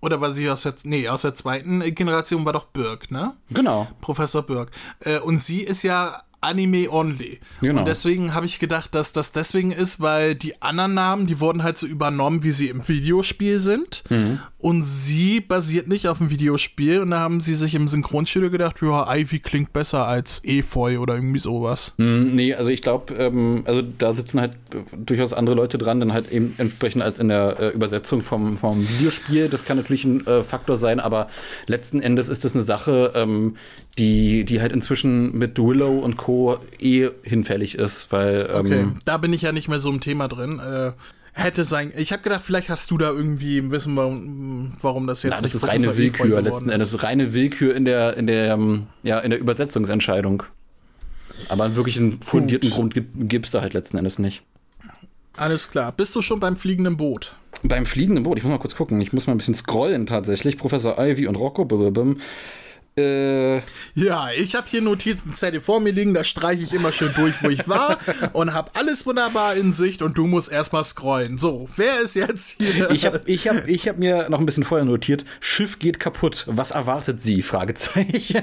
oder 0.00 0.20
war 0.20 0.32
sie 0.32 0.48
aus 0.48 0.62
der, 0.62 0.74
nee, 0.84 1.09
aus 1.09 1.22
der 1.22 1.34
zweiten 1.34 1.80
Generation 1.94 2.44
war 2.44 2.52
doch 2.52 2.66
Birk, 2.66 3.10
ne? 3.10 3.36
Genau. 3.50 3.88
Professor 4.00 4.42
Birk. 4.42 4.70
Äh, 5.00 5.18
und 5.20 5.40
sie 5.40 5.62
ist 5.62 5.82
ja 5.82 6.22
Anime 6.40 6.90
only. 6.90 7.40
Genau. 7.60 7.81
Und 7.81 7.89
deswegen 7.89 8.35
habe 8.35 8.47
ich 8.47 8.59
gedacht, 8.59 8.94
dass 8.94 9.12
das 9.12 9.32
deswegen 9.32 9.73
ist, 9.73 10.01
weil 10.01 10.35
die 10.35 10.62
anderen 10.62 10.94
Namen, 10.94 11.27
die 11.27 11.40
wurden 11.40 11.62
halt 11.62 11.78
so 11.78 11.86
übernommen, 11.86 12.43
wie 12.43 12.52
sie 12.52 12.69
im 12.69 12.86
Videospiel 12.86 13.60
sind. 13.60 14.05
Mhm. 14.09 14.40
Und 14.59 14.82
sie 14.82 15.40
basiert 15.40 15.89
nicht 15.89 16.09
auf 16.09 16.19
dem 16.19 16.31
Videospiel. 16.31 17.01
Und 17.01 17.10
da 17.10 17.20
haben 17.20 17.40
sie 17.40 17.55
sich 17.55 17.74
im 17.74 17.89
Synchronstudio 17.89 18.51
gedacht, 18.51 18.77
ja, 18.82 19.15
Ivy 19.15 19.40
klingt 19.40 19.73
besser 19.73 20.06
als 20.06 20.43
Efeu 20.44 20.98
oder 20.98 21.15
irgendwie 21.15 21.39
sowas. 21.39 21.94
Hm, 21.98 22.35
Nee, 22.35 22.55
also 22.55 22.70
ich 22.70 22.82
glaube, 22.82 23.15
ähm, 23.15 23.62
also 23.66 23.82
da 23.82 24.15
sitzen 24.15 24.40
halt 24.40 24.56
durchaus 24.97 25.32
andere 25.32 25.56
Leute 25.56 25.78
dran, 25.78 26.01
dann 26.01 26.12
halt 26.12 26.31
eben 26.31 26.55
entsprechend 26.59 27.02
als 27.02 27.19
in 27.19 27.28
der 27.28 27.59
äh, 27.59 27.69
Übersetzung 27.69 28.23
vom, 28.23 28.59
vom 28.59 28.81
Videospiel. 28.89 29.48
Das 29.48 29.65
kann 29.65 29.77
natürlich 29.77 30.05
ein 30.05 30.27
äh, 30.27 30.43
Faktor 30.43 30.77
sein, 30.77 31.01
aber 31.01 31.28
letzten 31.66 32.01
Endes 32.01 32.28
ist 32.28 32.44
das 32.44 32.55
eine 32.55 32.62
Sache, 32.62 33.12
ähm, 33.15 33.56
die, 33.98 34.44
die 34.44 34.60
halt 34.60 34.72
inzwischen 34.72 35.36
mit 35.36 35.58
Willow 35.58 35.98
und 35.98 36.16
Co. 36.16 36.58
eh 36.78 37.08
hinfällig 37.22 37.74
ist, 37.74 38.10
weil 38.12 38.48
Okay, 38.52 38.80
ähm, 38.80 38.98
da 39.04 39.16
bin 39.18 39.32
ich 39.32 39.42
ja 39.42 39.52
nicht 39.52 39.68
mehr 39.68 39.80
so 39.80 39.90
im 39.90 40.00
Thema 40.00 40.28
drin. 40.28 40.60
Äh, 40.60 40.92
hätte 41.32 41.64
sein. 41.64 41.92
Ich 41.96 42.12
habe 42.12 42.22
gedacht, 42.22 42.42
vielleicht 42.44 42.68
hast 42.68 42.90
du 42.90 42.98
da 42.98 43.10
irgendwie 43.10 43.70
Wissen, 43.70 43.96
warum, 43.96 44.72
warum 44.80 45.06
das 45.06 45.22
jetzt 45.22 45.32
na, 45.32 45.40
das 45.42 45.54
nicht 45.54 45.62
ist 45.62 45.68
reine 45.68 45.96
Willkür, 45.96 46.40
letzten 46.40 46.68
ist. 46.68 46.74
Endes 46.74 47.02
reine 47.02 47.32
Willkür 47.32 47.74
in 47.74 47.84
der, 47.84 48.16
in 48.16 48.26
der, 48.26 48.52
ähm, 48.52 48.86
ja, 49.02 49.18
in 49.20 49.30
der 49.30 49.38
Übersetzungsentscheidung. 49.38 50.42
Aber 51.48 51.64
einen 51.64 51.76
wirklichen 51.76 52.20
fundierten 52.20 52.70
Grund 52.70 52.94
gibt 52.94 53.46
es 53.46 53.52
da 53.52 53.60
halt 53.60 53.74
letzten 53.74 53.96
Endes 53.96 54.18
nicht. 54.18 54.42
Alles 55.36 55.70
klar. 55.70 55.92
Bist 55.92 56.14
du 56.16 56.22
schon 56.22 56.40
beim 56.40 56.56
fliegenden 56.56 56.96
Boot? 56.96 57.34
Beim 57.62 57.86
fliegenden 57.86 58.24
Boot, 58.24 58.38
ich 58.38 58.44
muss 58.44 58.50
mal 58.50 58.58
kurz 58.58 58.74
gucken, 58.74 59.00
ich 59.00 59.12
muss 59.12 59.26
mal 59.26 59.34
ein 59.34 59.38
bisschen 59.38 59.54
scrollen 59.54 60.06
tatsächlich. 60.06 60.58
Professor 60.58 60.98
Ivy 60.98 61.28
und 61.28 61.36
Rocco, 61.36 61.64
bim. 61.64 62.18
Äh, 62.98 63.62
Ja, 63.94 64.30
ich 64.36 64.54
habe 64.54 64.66
hier 64.68 64.80
Notizen 64.82 65.34
Zettel 65.34 65.60
vor 65.60 65.80
mir 65.80 65.92
liegen, 65.92 66.14
da 66.14 66.24
streiche 66.24 66.62
ich 66.62 66.72
immer 66.72 66.92
schön 66.92 67.12
durch, 67.16 67.42
wo 67.42 67.48
ich 67.48 67.68
war 67.68 67.98
und 68.32 68.54
habe 68.54 68.70
alles 68.74 69.06
wunderbar 69.06 69.54
in 69.56 69.72
Sicht 69.72 70.02
und 70.02 70.16
du 70.18 70.26
musst 70.26 70.50
erstmal 70.50 70.84
scrollen. 70.84 71.38
So, 71.38 71.68
wer 71.76 72.00
ist 72.00 72.14
jetzt 72.14 72.56
hier? 72.58 72.90
ich 72.90 73.06
habe 73.06 73.20
ich 73.26 73.48
hab, 73.48 73.68
ich 73.68 73.88
hab 73.88 73.98
mir 73.98 74.28
noch 74.28 74.40
ein 74.40 74.46
bisschen 74.46 74.64
vorher 74.64 74.84
notiert, 74.84 75.24
Schiff 75.40 75.78
geht 75.78 75.98
kaputt, 76.00 76.44
was 76.48 76.70
erwartet 76.70 77.22
sie? 77.22 77.42
Fragezeichen. 77.42 78.42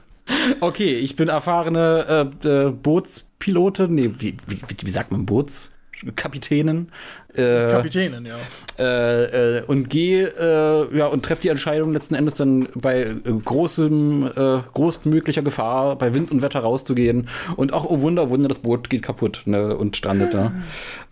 okay, 0.60 0.94
ich 0.94 1.16
bin 1.16 1.28
erfahrene 1.28 2.30
äh, 2.42 2.48
äh, 2.48 2.70
Bootspilote, 2.70 3.88
nee, 3.88 4.10
wie, 4.18 4.36
wie, 4.46 4.58
wie 4.82 4.90
sagt 4.90 5.12
man, 5.12 5.26
Bootskapitänin? 6.02 6.90
Äh, 7.34 7.68
Kapitänin, 7.68 8.26
ja. 8.26 8.36
äh, 8.78 9.58
äh, 9.58 9.62
und 9.64 9.88
gehe 9.88 10.28
äh, 10.28 10.96
ja, 10.96 11.06
und 11.06 11.24
treffe 11.24 11.42
die 11.42 11.48
Entscheidung 11.48 11.92
letzten 11.92 12.14
Endes 12.14 12.34
dann 12.34 12.68
bei 12.74 13.02
äh, 13.02 13.16
großem, 13.24 14.30
äh, 14.34 14.58
großmöglicher 14.74 15.42
Gefahr, 15.42 15.96
bei 15.96 16.14
Wind 16.14 16.30
und 16.30 16.42
Wetter 16.42 16.60
rauszugehen. 16.60 17.28
Und 17.56 17.72
auch, 17.72 17.84
oh 17.84 18.00
Wunder, 18.00 18.30
Wunder, 18.30 18.48
das 18.48 18.60
Boot 18.60 18.90
geht 18.90 19.02
kaputt 19.02 19.42
ne, 19.44 19.76
und 19.76 19.96
strandet 19.96 20.34
da. 20.34 20.52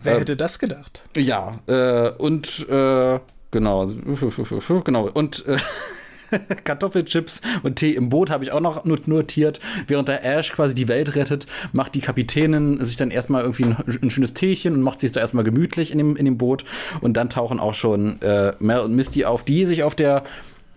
Wer 0.01 0.19
hätte 0.19 0.35
das 0.35 0.59
gedacht? 0.59 1.03
Ja, 1.15 1.59
äh, 1.67 2.09
und 2.17 2.67
äh, 2.69 3.19
genau, 3.51 3.87
genau. 4.83 5.09
Und 5.13 5.45
äh, 5.47 5.57
Kartoffelchips 6.63 7.41
und 7.63 7.75
Tee 7.77 7.95
im 7.95 8.09
Boot 8.09 8.29
habe 8.29 8.43
ich 8.43 8.51
auch 8.51 8.59
noch 8.59 8.85
not- 8.85 9.07
notiert. 9.07 9.59
Während 9.87 10.07
der 10.07 10.23
Ash 10.23 10.51
quasi 10.51 10.75
die 10.75 10.87
Welt 10.87 11.15
rettet, 11.15 11.47
macht 11.73 11.95
die 11.95 12.01
Kapitänin 12.01 12.83
sich 12.83 12.97
dann 12.97 13.11
erstmal 13.11 13.41
irgendwie 13.41 13.65
ein, 13.65 13.77
ein 14.01 14.09
schönes 14.09 14.33
Teechen 14.33 14.73
und 14.73 14.81
macht 14.81 14.99
sich 14.99 15.11
da 15.11 15.19
erstmal 15.19 15.43
gemütlich 15.43 15.91
in 15.91 15.97
dem, 15.97 16.15
in 16.15 16.25
dem 16.25 16.37
Boot. 16.37 16.65
Und 17.01 17.13
dann 17.13 17.29
tauchen 17.29 17.59
auch 17.59 17.73
schon 17.73 18.21
äh, 18.21 18.53
Mel 18.59 18.79
und 18.79 18.95
Misty 18.95 19.25
auf, 19.25 19.43
die 19.43 19.65
sich 19.65 19.83
auf 19.83 19.95
der 19.95 20.23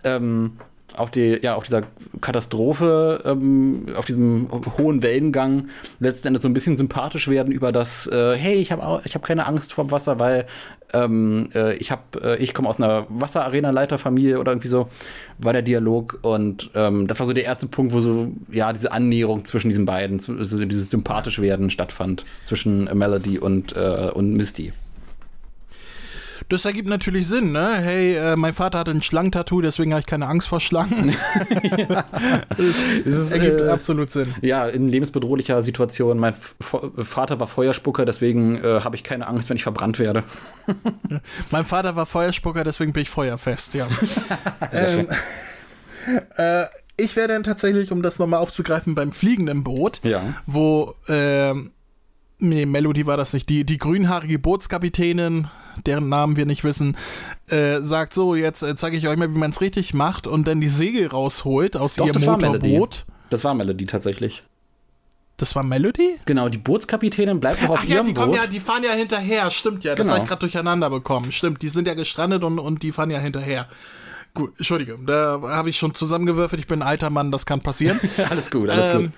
ähm, 0.03 0.53
auf, 0.97 1.11
die, 1.11 1.39
ja, 1.41 1.55
auf 1.55 1.63
dieser 1.63 1.83
Katastrophe, 2.21 3.21
ähm, 3.25 3.87
auf 3.95 4.05
diesem 4.05 4.49
hohen 4.77 5.01
Wellengang 5.01 5.69
letzten 5.99 6.27
Endes 6.29 6.43
so 6.43 6.47
ein 6.47 6.53
bisschen 6.53 6.75
sympathisch 6.75 7.27
werden 7.27 7.51
über 7.51 7.71
das, 7.71 8.07
äh, 8.07 8.35
hey, 8.35 8.55
ich 8.55 8.71
habe 8.71 9.01
ich 9.05 9.15
hab 9.15 9.23
keine 9.23 9.45
Angst 9.45 9.73
vorm 9.73 9.91
Wasser, 9.91 10.19
weil 10.19 10.45
ähm, 10.93 11.49
äh, 11.55 11.75
ich 11.77 11.91
äh, 12.21 12.37
ich 12.37 12.53
komme 12.53 12.69
aus 12.69 12.79
einer 12.79 13.07
Wasserarena-Leiterfamilie 13.09 14.39
oder 14.39 14.51
irgendwie 14.51 14.67
so, 14.67 14.87
war 15.39 15.53
der 15.53 15.63
Dialog 15.63 16.19
und 16.21 16.69
ähm, 16.75 17.07
das 17.07 17.19
war 17.19 17.27
so 17.27 17.33
der 17.33 17.45
erste 17.45 17.67
Punkt, 17.67 17.93
wo 17.93 17.99
so, 17.99 18.31
ja, 18.51 18.71
diese 18.71 18.91
Annäherung 18.91 19.43
zwischen 19.45 19.69
diesen 19.69 19.85
beiden, 19.85 20.19
so 20.19 20.33
dieses 20.65 20.89
sympathisch 20.89 21.39
werden 21.39 21.69
stattfand 21.69 22.25
zwischen 22.43 22.85
Melody 22.95 23.39
und, 23.39 23.75
äh, 23.75 24.11
und 24.13 24.33
Misty. 24.33 24.71
Das 26.49 26.65
ergibt 26.65 26.87
natürlich 26.87 27.27
Sinn, 27.27 27.51
ne? 27.51 27.77
Hey, 27.79 28.15
äh, 28.15 28.35
mein 28.35 28.53
Vater 28.53 28.79
hatte 28.79 28.91
ein 28.91 29.01
Schlangentattoo, 29.01 29.61
deswegen 29.61 29.91
habe 29.93 30.01
ich 30.01 30.05
keine 30.05 30.27
Angst 30.27 30.47
vor 30.47 30.59
Schlangen. 30.59 31.15
Es 33.05 33.13
ist, 33.13 33.31
ergibt 33.31 33.61
äh, 33.61 33.69
absolut 33.69 34.11
Sinn. 34.11 34.33
Ja, 34.41 34.67
in 34.67 34.87
lebensbedrohlicher 34.87 35.61
Situation. 35.61 36.19
Mein 36.19 36.33
Vater 36.59 37.39
war 37.39 37.47
Feuerspucker, 37.47 38.05
deswegen 38.05 38.57
äh, 38.63 38.81
habe 38.81 38.95
ich 38.95 39.03
keine 39.03 39.27
Angst, 39.27 39.49
wenn 39.49 39.57
ich 39.57 39.63
verbrannt 39.63 39.99
werde. 39.99 40.23
Mein 41.51 41.65
Vater 41.65 41.95
war 41.95 42.05
Feuerspucker, 42.05 42.63
deswegen 42.63 42.93
bin 42.93 43.03
ich 43.03 43.09
feuerfest, 43.09 43.73
ja. 43.73 43.87
ähm, 44.71 45.07
äh, 46.37 46.65
ich 46.97 47.15
wäre 47.15 47.27
dann 47.27 47.43
tatsächlich, 47.43 47.91
um 47.91 48.01
das 48.03 48.19
nochmal 48.19 48.39
aufzugreifen, 48.39 48.95
beim 48.95 49.11
fliegenden 49.11 49.63
Boot, 49.63 49.99
Ja. 50.03 50.21
wo, 50.45 50.93
ähm, 51.07 51.71
nee, 52.39 52.65
Melody 52.65 53.05
war 53.05 53.17
das 53.17 53.33
nicht, 53.33 53.49
die, 53.49 53.65
die 53.65 53.77
grünhaarige 53.77 54.37
Bootskapitänin, 54.39 55.47
deren 55.85 56.09
Namen 56.09 56.35
wir 56.35 56.45
nicht 56.45 56.63
wissen, 56.63 56.97
äh, 57.47 57.81
sagt 57.81 58.13
so, 58.13 58.35
jetzt 58.35 58.63
äh, 58.63 58.75
zeige 58.75 58.97
ich 58.97 59.07
euch 59.07 59.17
mal, 59.17 59.33
wie 59.33 59.37
man 59.37 59.51
es 59.51 59.61
richtig 59.61 59.93
macht 59.93 60.27
und 60.27 60.47
dann 60.47 60.61
die 60.61 60.69
Segel 60.69 61.07
rausholt 61.07 61.75
aus 61.77 61.95
Doch, 61.95 62.05
ihrem 62.07 62.13
das 62.13 62.25
war. 62.25 62.33
Motorboot. 62.37 63.05
Das 63.29 63.43
war 63.43 63.53
Melody 63.53 63.85
tatsächlich. 63.85 64.43
Das 65.37 65.55
war 65.55 65.63
Melody? 65.63 66.19
Genau, 66.25 66.47
die 66.47 66.59
Bootskapitänin 66.59 67.39
bleibt 67.39 67.63
noch 67.63 67.69
auf 67.71 67.79
Ach 67.81 67.83
ja, 67.85 67.95
ihrem 67.95 68.05
die, 68.07 68.13
Boot. 68.13 68.35
ja, 68.35 68.45
die 68.45 68.59
fahren 68.59 68.83
ja 68.83 68.91
hinterher, 68.91 69.49
stimmt 69.49 69.83
ja. 69.83 69.95
Das 69.95 70.05
Genau. 70.05 70.15
habe 70.15 70.23
ich 70.25 70.29
gerade 70.29 70.39
durcheinander 70.41 70.89
bekommen. 70.91 71.31
Stimmt, 71.31 71.61
die 71.63 71.69
sind 71.69 71.87
ja 71.87 71.95
gestrandet 71.95 72.43
und, 72.43 72.59
und 72.59 72.83
die 72.83 72.91
fahren 72.91 73.09
ja 73.09 73.17
hinterher. 73.19 73.67
Gut, 74.35 74.53
Entschuldige, 74.57 74.97
da 75.05 75.41
habe 75.43 75.69
ich 75.69 75.77
schon 75.77 75.93
zusammengewürfelt. 75.95 76.59
Ich 76.59 76.67
bin 76.67 76.81
ein 76.81 76.87
alter 76.87 77.09
Mann, 77.09 77.31
das 77.31 77.45
kann 77.45 77.61
passieren. 77.61 77.99
alles 78.29 78.51
gut, 78.51 78.69
alles 78.69 78.87
Ähm, 78.87 79.01
gut. 79.05 79.11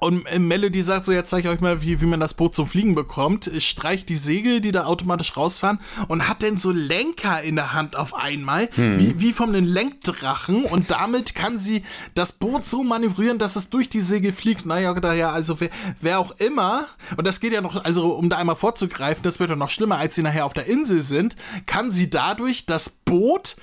Und 0.00 0.26
äh, 0.26 0.38
Melody 0.38 0.82
sagt 0.82 1.06
so, 1.06 1.12
jetzt 1.12 1.30
zeige 1.30 1.48
ich 1.48 1.54
euch 1.54 1.60
mal, 1.60 1.82
wie, 1.82 2.00
wie 2.00 2.06
man 2.06 2.20
das 2.20 2.34
Boot 2.34 2.54
zum 2.54 2.66
Fliegen 2.66 2.94
bekommt. 2.94 3.50
Streicht 3.58 4.08
die 4.08 4.16
Segel, 4.16 4.60
die 4.60 4.72
da 4.72 4.84
automatisch 4.86 5.36
rausfahren 5.36 5.78
und 6.08 6.28
hat 6.28 6.42
dann 6.42 6.58
so 6.58 6.70
Lenker 6.70 7.42
in 7.42 7.56
der 7.56 7.72
Hand 7.72 7.96
auf 7.96 8.14
einmal, 8.14 8.68
Hm. 8.74 8.98
wie, 8.98 9.20
wie 9.20 9.32
von 9.32 9.50
einem 9.50 9.66
Lenkdrachen 9.66 10.64
und 10.64 10.90
damit 10.90 11.34
kann 11.34 11.58
sie 11.58 11.82
das 12.14 12.32
Boot 12.32 12.64
so 12.64 12.82
manövrieren, 12.82 13.38
dass 13.38 13.56
es 13.56 13.70
durch 13.70 13.88
die 13.88 14.00
Segel 14.00 14.32
fliegt. 14.32 14.66
Naja, 14.66 14.94
daher, 14.94 15.32
also 15.32 15.60
wer, 15.60 15.70
wer 16.00 16.18
auch 16.18 16.32
immer, 16.32 16.88
und 17.16 17.26
das 17.26 17.40
geht 17.40 17.52
ja 17.52 17.60
noch, 17.60 17.84
also 17.84 18.12
um 18.14 18.28
da 18.28 18.36
einmal 18.38 18.56
vorzugreifen, 18.56 19.22
das 19.22 19.40
wird 19.40 19.50
ja 19.50 19.56
noch 19.56 19.70
schlimmer, 19.70 19.98
als 19.98 20.14
sie 20.14 20.22
nachher 20.22 20.46
auf 20.46 20.54
der 20.54 20.66
Insel 20.66 21.02
sind, 21.02 21.36
kann 21.66 21.90
sie 21.90 22.10
dadurch 22.10 22.66
das 22.66 22.90
Boot 22.90 23.56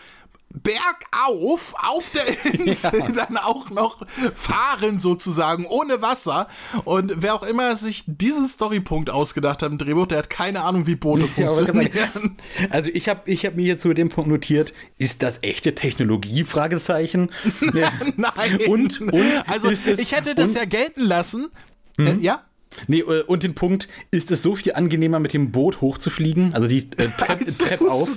bergauf 0.53 1.73
auf 1.81 2.09
der 2.11 2.53
Insel 2.53 2.99
ja. 2.99 3.09
dann 3.09 3.37
auch 3.37 3.69
noch 3.69 4.05
fahren 4.35 4.99
sozusagen 4.99 5.65
ohne 5.65 6.01
Wasser 6.01 6.47
und 6.85 7.13
wer 7.17 7.35
auch 7.35 7.43
immer 7.43 7.75
sich 7.75 8.03
diesen 8.05 8.45
Storypunkt 8.45 9.09
ausgedacht 9.09 9.61
hat 9.61 9.71
im 9.71 9.77
Drehbuch, 9.77 10.07
der 10.07 10.19
hat 10.19 10.29
keine 10.29 10.61
Ahnung, 10.61 10.87
wie 10.87 10.95
Boote 10.95 11.23
ja, 11.23 11.51
funktionieren. 11.51 12.37
Also 12.69 12.89
ich 12.93 13.09
habe 13.09 13.21
ich 13.25 13.45
hab 13.45 13.55
mir 13.55 13.65
jetzt 13.65 13.81
zu 13.81 13.93
dem 13.93 14.09
Punkt 14.09 14.29
notiert, 14.29 14.73
ist 14.97 15.23
das 15.23 15.43
echte 15.43 15.75
Technologie? 15.75 16.43
Fragezeichen. 16.43 17.29
Nein. 18.17 18.59
Und, 18.67 19.01
und 19.01 19.43
also 19.47 19.69
ich 19.69 20.11
hätte 20.11 20.35
das 20.35 20.53
ja 20.53 20.65
gelten 20.65 21.01
lassen. 21.01 21.49
Mhm. 21.97 22.07
Äh, 22.07 22.15
ja? 22.17 22.43
Nee, 22.87 22.99
äh, 22.99 23.23
und 23.23 23.43
den 23.43 23.55
Punkt, 23.55 23.89
ist 24.11 24.31
es 24.31 24.43
so 24.43 24.55
viel 24.55 24.73
angenehmer, 24.73 25.19
mit 25.19 25.33
dem 25.33 25.51
Boot 25.51 25.81
hochzufliegen? 25.81 26.53
Also 26.53 26.67
die 26.67 26.79
äh, 26.97 27.09
Treppe 27.17 27.45
Trepp 27.45 27.81
auf. 27.89 28.09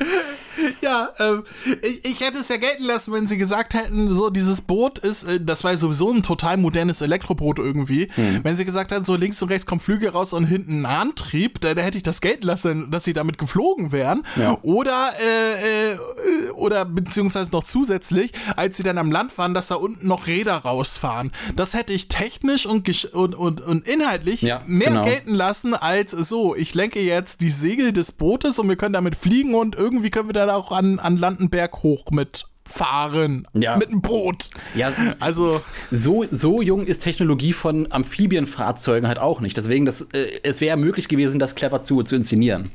ja, 0.80 1.10
ähm, 1.18 1.44
ich, 1.82 2.04
ich, 2.04 2.20
hätte 2.20 2.38
es 2.38 2.48
ja 2.48 2.56
gelten 2.56 2.84
lassen, 2.84 3.12
wenn 3.12 3.26
sie 3.26 3.36
gesagt 3.36 3.74
hätten, 3.74 4.08
so 4.08 4.30
dieses 4.30 4.60
Boot 4.60 4.98
ist, 4.98 5.24
äh, 5.24 5.40
das 5.40 5.64
war 5.64 5.76
sowieso 5.76 6.10
ein 6.10 6.22
total 6.22 6.56
modernes 6.56 7.00
Elektroboot 7.00 7.58
irgendwie. 7.58 8.08
Hm. 8.14 8.40
Wenn 8.42 8.56
sie 8.56 8.64
gesagt 8.64 8.92
hätten, 8.92 9.04
so 9.04 9.16
links 9.16 9.40
und 9.42 9.48
rechts 9.48 9.66
kommen 9.66 9.80
Flügel 9.80 10.10
raus 10.10 10.32
und 10.32 10.44
hinten 10.44 10.84
ein 10.84 10.86
Antrieb, 10.86 11.60
dann 11.60 11.78
hätte 11.78 11.98
ich 11.98 12.04
das 12.04 12.20
gelten 12.20 12.46
lassen, 12.46 12.90
dass 12.90 13.04
sie 13.04 13.12
damit 13.12 13.38
geflogen 13.38 13.92
wären. 13.92 14.24
Ja. 14.36 14.58
Oder, 14.62 15.10
äh, 15.20 15.92
äh, 15.92 16.50
oder 16.54 16.84
beziehungsweise 16.84 17.50
noch 17.50 17.64
zusätzlich, 17.64 18.32
als 18.56 18.76
sie 18.76 18.82
dann 18.82 18.98
am 18.98 19.10
Land 19.10 19.36
waren, 19.38 19.54
dass 19.54 19.68
da 19.68 19.76
unten 19.76 20.06
noch 20.06 20.26
Räder 20.26 20.56
rausfahren. 20.56 21.32
Das 21.56 21.74
hätte 21.74 21.92
ich 21.92 22.08
technisch 22.08 22.66
und, 22.66 22.88
und, 23.14 23.34
und, 23.34 23.60
und 23.60 23.88
inhaltlich 23.88 24.42
ja, 24.42 24.62
mehr 24.66 24.88
genau. 24.88 25.04
gelten 25.04 25.34
lassen, 25.34 25.74
als 25.74 26.12
so, 26.12 26.54
ich 26.54 26.74
lenke 26.74 27.00
jetzt 27.00 27.40
die 27.40 27.50
Segel 27.50 27.92
des 27.92 28.12
Bootes 28.12 28.58
und 28.58 28.68
wir 28.68 28.76
können 28.76 28.92
damit 28.92 29.16
fliegen 29.16 29.54
und 29.54 29.74
irgendwie 29.74 30.10
können 30.10 30.28
wir 30.28 30.32
da 30.32 30.49
auch 30.50 30.72
an, 30.72 30.98
an 30.98 31.16
Landenberg 31.16 31.82
hoch 31.82 32.10
mit 32.10 32.44
fahren 32.70 33.48
ja. 33.52 33.76
mit 33.76 33.88
einem 33.88 34.00
Boot. 34.00 34.50
Ja, 34.74 34.92
also 35.18 35.60
so, 35.90 36.24
so 36.30 36.62
jung 36.62 36.86
ist 36.86 37.02
Technologie 37.02 37.52
von 37.52 37.90
Amphibienfahrzeugen 37.90 39.08
halt 39.08 39.18
auch 39.18 39.40
nicht. 39.40 39.56
Deswegen, 39.56 39.86
das, 39.86 40.02
äh, 40.12 40.40
es 40.44 40.60
wäre 40.60 40.76
möglich 40.76 41.08
gewesen, 41.08 41.38
das 41.38 41.54
clever 41.54 41.82
zu, 41.82 42.02
zu 42.02 42.16
inszenieren. 42.16 42.70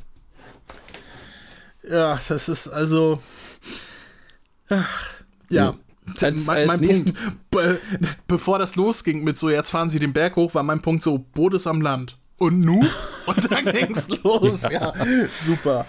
Ja, 1.89 2.19
das 2.27 2.49
ist 2.49 2.67
also. 2.67 3.19
Ach, 4.69 5.13
ja. 5.49 5.75
Als, 6.21 6.45
mein, 6.45 6.67
mein 6.67 6.81
Punkt, 6.81 7.13
be, 7.49 7.79
bevor 8.27 8.59
das 8.59 8.75
losging 8.75 9.23
mit 9.23 9.39
so, 9.39 9.49
jetzt 9.49 9.71
fahren 9.71 9.89
sie 9.89 9.97
den 9.97 10.13
Berg 10.13 10.35
hoch, 10.35 10.53
war 10.53 10.61
mein 10.61 10.81
Punkt 10.81 11.01
so, 11.01 11.17
Boot 11.17 11.55
ist 11.55 11.65
am 11.65 11.81
Land. 11.81 12.17
Und 12.37 12.61
nu? 12.65 12.83
Und 13.25 13.51
dann 13.51 13.65
ging's 13.65 14.07
los. 14.23 14.67
Ja, 14.71 14.93
super. 15.35 15.87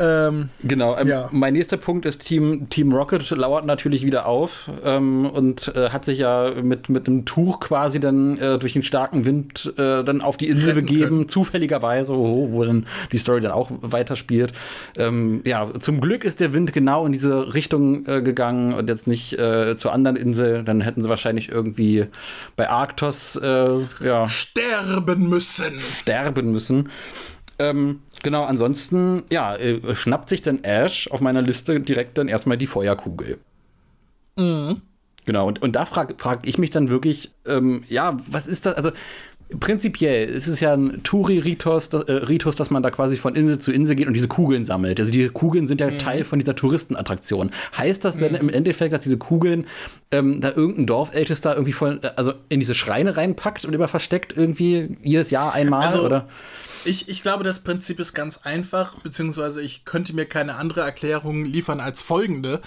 Ähm, 0.00 0.48
genau. 0.64 0.96
Ähm, 0.98 1.06
ja. 1.06 1.28
Mein 1.30 1.52
nächster 1.52 1.76
Punkt 1.76 2.06
ist 2.06 2.22
Team, 2.22 2.68
Team 2.70 2.92
Rocket 2.92 3.30
lauert 3.30 3.66
natürlich 3.66 4.04
wieder 4.04 4.26
auf 4.26 4.68
ähm, 4.84 5.26
und 5.26 5.72
äh, 5.76 5.90
hat 5.90 6.04
sich 6.04 6.18
ja 6.18 6.50
mit, 6.60 6.88
mit 6.88 7.06
einem 7.06 7.24
Tuch 7.24 7.60
quasi 7.60 8.00
dann 8.00 8.36
äh, 8.38 8.58
durch 8.58 8.72
den 8.72 8.82
starken 8.82 9.24
Wind 9.24 9.72
äh, 9.76 10.02
dann 10.02 10.22
auf 10.22 10.36
die 10.36 10.48
Insel 10.48 10.74
begeben, 10.74 11.08
können. 11.08 11.28
zufälligerweise, 11.28 12.14
wo, 12.14 12.50
wo 12.50 12.64
dann 12.64 12.86
die 13.12 13.18
Story 13.18 13.40
dann 13.40 13.52
auch 13.52 13.70
weiterspielt. 13.80 14.52
Ähm, 14.96 15.42
ja, 15.44 15.68
zum 15.78 16.00
Glück 16.00 16.24
ist 16.24 16.40
der 16.40 16.52
Wind 16.52 16.72
genau 16.72 17.06
in 17.06 17.12
diese 17.12 17.54
Richtung 17.54 18.06
äh, 18.06 18.22
gegangen 18.22 18.74
und 18.74 18.88
jetzt 18.88 19.06
nicht 19.06 19.38
äh, 19.38 19.76
zur 19.76 19.92
anderen 19.92 20.16
Insel. 20.16 20.64
Dann 20.64 20.80
hätten 20.80 21.02
sie 21.02 21.08
wahrscheinlich 21.08 21.48
irgendwie 21.48 22.06
bei 22.56 22.68
Arktos 22.68 23.36
äh, 23.36 23.78
ja, 24.00 24.26
sterben 24.26 25.28
müssen 25.28 25.81
sterben 25.98 26.52
müssen. 26.52 26.90
Ähm, 27.58 28.00
genau, 28.22 28.44
ansonsten, 28.44 29.24
ja, 29.30 29.54
äh, 29.56 29.94
schnappt 29.94 30.28
sich 30.28 30.42
dann 30.42 30.64
Ash 30.64 31.08
auf 31.10 31.20
meiner 31.20 31.42
Liste 31.42 31.80
direkt 31.80 32.18
dann 32.18 32.28
erstmal 32.28 32.56
die 32.56 32.66
Feuerkugel. 32.66 33.38
Mhm. 34.36 34.82
Genau, 35.24 35.46
und, 35.46 35.62
und 35.62 35.76
da 35.76 35.86
frage 35.86 36.14
frag 36.18 36.40
ich 36.48 36.58
mich 36.58 36.70
dann 36.70 36.88
wirklich, 36.88 37.30
ähm, 37.46 37.84
ja, 37.88 38.18
was 38.26 38.48
ist 38.48 38.66
das? 38.66 38.74
Also, 38.74 38.90
prinzipiell 39.60 40.28
ist 40.28 40.46
es 40.46 40.60
ja 40.60 40.74
ein 40.74 41.02
Touri-Ritus, 41.02 41.88
äh, 41.88 42.12
Ritus, 42.12 42.56
dass 42.56 42.70
man 42.70 42.82
da 42.82 42.90
quasi 42.90 43.16
von 43.16 43.34
Insel 43.34 43.58
zu 43.58 43.72
Insel 43.72 43.96
geht 43.96 44.06
und 44.06 44.14
diese 44.14 44.28
Kugeln 44.28 44.64
sammelt. 44.64 44.98
Also 44.98 45.10
diese 45.10 45.30
Kugeln 45.30 45.66
sind 45.66 45.80
ja 45.80 45.90
mhm. 45.90 45.98
Teil 45.98 46.24
von 46.24 46.38
dieser 46.38 46.54
Touristenattraktion. 46.54 47.50
Heißt 47.76 48.04
das 48.04 48.18
denn 48.18 48.32
mhm. 48.32 48.38
im 48.40 48.48
Endeffekt, 48.48 48.92
dass 48.92 49.02
diese 49.02 49.18
Kugeln 49.18 49.66
ähm, 50.10 50.40
da 50.40 50.50
irgendein 50.50 50.86
Dorfältester 50.86 51.54
irgendwie 51.54 51.72
von, 51.72 52.02
äh, 52.02 52.10
also 52.16 52.34
in 52.48 52.60
diese 52.60 52.74
Schreine 52.74 53.16
reinpackt 53.16 53.64
und 53.64 53.74
immer 53.74 53.88
versteckt 53.88 54.36
irgendwie 54.36 54.96
jedes 55.02 55.30
Jahr 55.30 55.52
einmal 55.54 55.86
also, 55.86 56.04
oder? 56.04 56.28
Ich, 56.84 57.08
ich 57.08 57.22
glaube, 57.22 57.44
das 57.44 57.60
Prinzip 57.60 58.00
ist 58.00 58.12
ganz 58.12 58.38
einfach, 58.38 58.96
beziehungsweise 59.00 59.62
ich 59.62 59.84
könnte 59.84 60.14
mir 60.14 60.26
keine 60.26 60.56
andere 60.56 60.80
Erklärung 60.80 61.44
liefern 61.44 61.80
als 61.80 62.02
folgende. 62.02 62.60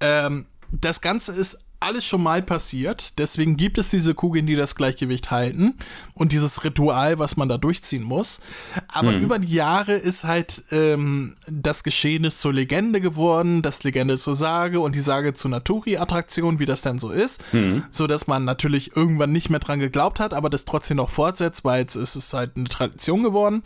Ähm, 0.00 0.46
das 0.72 1.00
Ganze 1.00 1.32
ist 1.32 1.66
alles 1.80 2.06
schon 2.06 2.22
mal 2.22 2.42
passiert. 2.42 3.18
Deswegen 3.18 3.56
gibt 3.56 3.78
es 3.78 3.88
diese 3.88 4.14
Kugeln, 4.14 4.46
die 4.46 4.54
das 4.54 4.74
Gleichgewicht 4.74 5.30
halten 5.30 5.74
und 6.12 6.32
dieses 6.32 6.62
Ritual, 6.62 7.18
was 7.18 7.38
man 7.38 7.48
da 7.48 7.56
durchziehen 7.56 8.02
muss. 8.02 8.40
Aber 8.88 9.12
mhm. 9.12 9.22
über 9.22 9.38
die 9.38 9.54
Jahre 9.54 9.94
ist 9.94 10.24
halt 10.24 10.62
ähm, 10.70 11.36
das 11.48 11.82
Geschehnis 11.82 12.40
zur 12.40 12.52
Legende 12.52 13.00
geworden, 13.00 13.62
das 13.62 13.82
Legende 13.82 14.18
zur 14.18 14.34
Sage 14.34 14.80
und 14.80 14.94
die 14.94 15.00
Sage 15.00 15.32
zur 15.32 15.50
Naturi-Attraktion, 15.50 16.58
wie 16.58 16.66
das 16.66 16.82
dann 16.82 16.98
so 16.98 17.10
ist. 17.10 17.42
Mhm. 17.52 17.84
So 17.90 18.06
dass 18.06 18.26
man 18.26 18.44
natürlich 18.44 18.94
irgendwann 18.94 19.32
nicht 19.32 19.48
mehr 19.48 19.60
dran 19.60 19.78
geglaubt 19.78 20.20
hat, 20.20 20.34
aber 20.34 20.50
das 20.50 20.66
trotzdem 20.66 20.98
noch 20.98 21.10
fortsetzt, 21.10 21.64
weil 21.64 21.80
jetzt 21.80 21.96
ist 21.96 22.14
es 22.14 22.34
halt 22.34 22.56
eine 22.56 22.68
Tradition 22.68 23.22
geworden. 23.22 23.62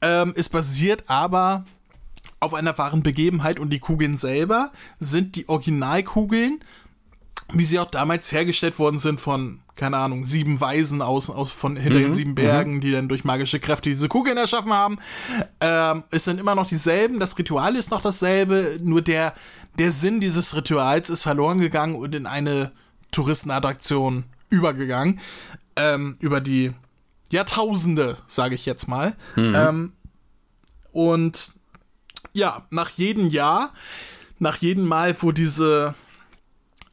Ähm, 0.00 0.32
es 0.36 0.48
basiert 0.48 1.04
aber 1.08 1.64
auf 2.40 2.54
einer 2.54 2.76
wahren 2.78 3.02
Begebenheit 3.02 3.58
und 3.58 3.70
die 3.70 3.78
Kugeln 3.78 4.16
selber 4.16 4.70
sind 4.98 5.36
die 5.36 5.48
Originalkugeln 5.48 6.60
wie 7.52 7.64
sie 7.64 7.78
auch 7.78 7.90
damals 7.90 8.32
hergestellt 8.32 8.78
worden 8.78 8.98
sind 8.98 9.20
von, 9.20 9.60
keine 9.76 9.98
Ahnung, 9.98 10.24
sieben 10.24 10.60
Weisen 10.60 11.02
aus, 11.02 11.30
aus 11.30 11.50
von 11.50 11.76
hinter 11.76 11.98
mhm, 11.98 12.02
den 12.02 12.12
sieben 12.12 12.34
Bergen, 12.34 12.74
mhm. 12.74 12.80
die 12.80 12.90
dann 12.90 13.08
durch 13.08 13.24
magische 13.24 13.60
Kräfte 13.60 13.90
diese 13.90 14.08
Kugeln 14.08 14.36
erschaffen 14.36 14.72
haben. 14.72 14.98
Ähm, 15.60 16.04
es 16.10 16.24
sind 16.24 16.40
immer 16.40 16.54
noch 16.54 16.66
dieselben, 16.66 17.20
das 17.20 17.38
Ritual 17.38 17.76
ist 17.76 17.90
noch 17.90 18.00
dasselbe, 18.00 18.78
nur 18.82 19.02
der, 19.02 19.34
der 19.78 19.90
Sinn 19.90 20.20
dieses 20.20 20.54
Rituals 20.54 21.10
ist 21.10 21.22
verloren 21.22 21.58
gegangen 21.58 21.96
und 21.96 22.14
in 22.14 22.26
eine 22.26 22.72
Touristenattraktion 23.10 24.24
übergegangen. 24.48 25.20
Ähm, 25.76 26.16
über 26.20 26.40
die 26.40 26.72
Jahrtausende, 27.30 28.18
sage 28.28 28.54
ich 28.54 28.64
jetzt 28.64 28.86
mal. 28.86 29.16
Mhm. 29.34 29.54
Ähm, 29.56 29.92
und 30.92 31.52
ja, 32.32 32.66
nach 32.70 32.90
jedem 32.90 33.28
Jahr, 33.28 33.72
nach 34.38 34.56
jedem 34.56 34.84
Mal, 34.84 35.16
wo 35.20 35.32
diese 35.32 35.94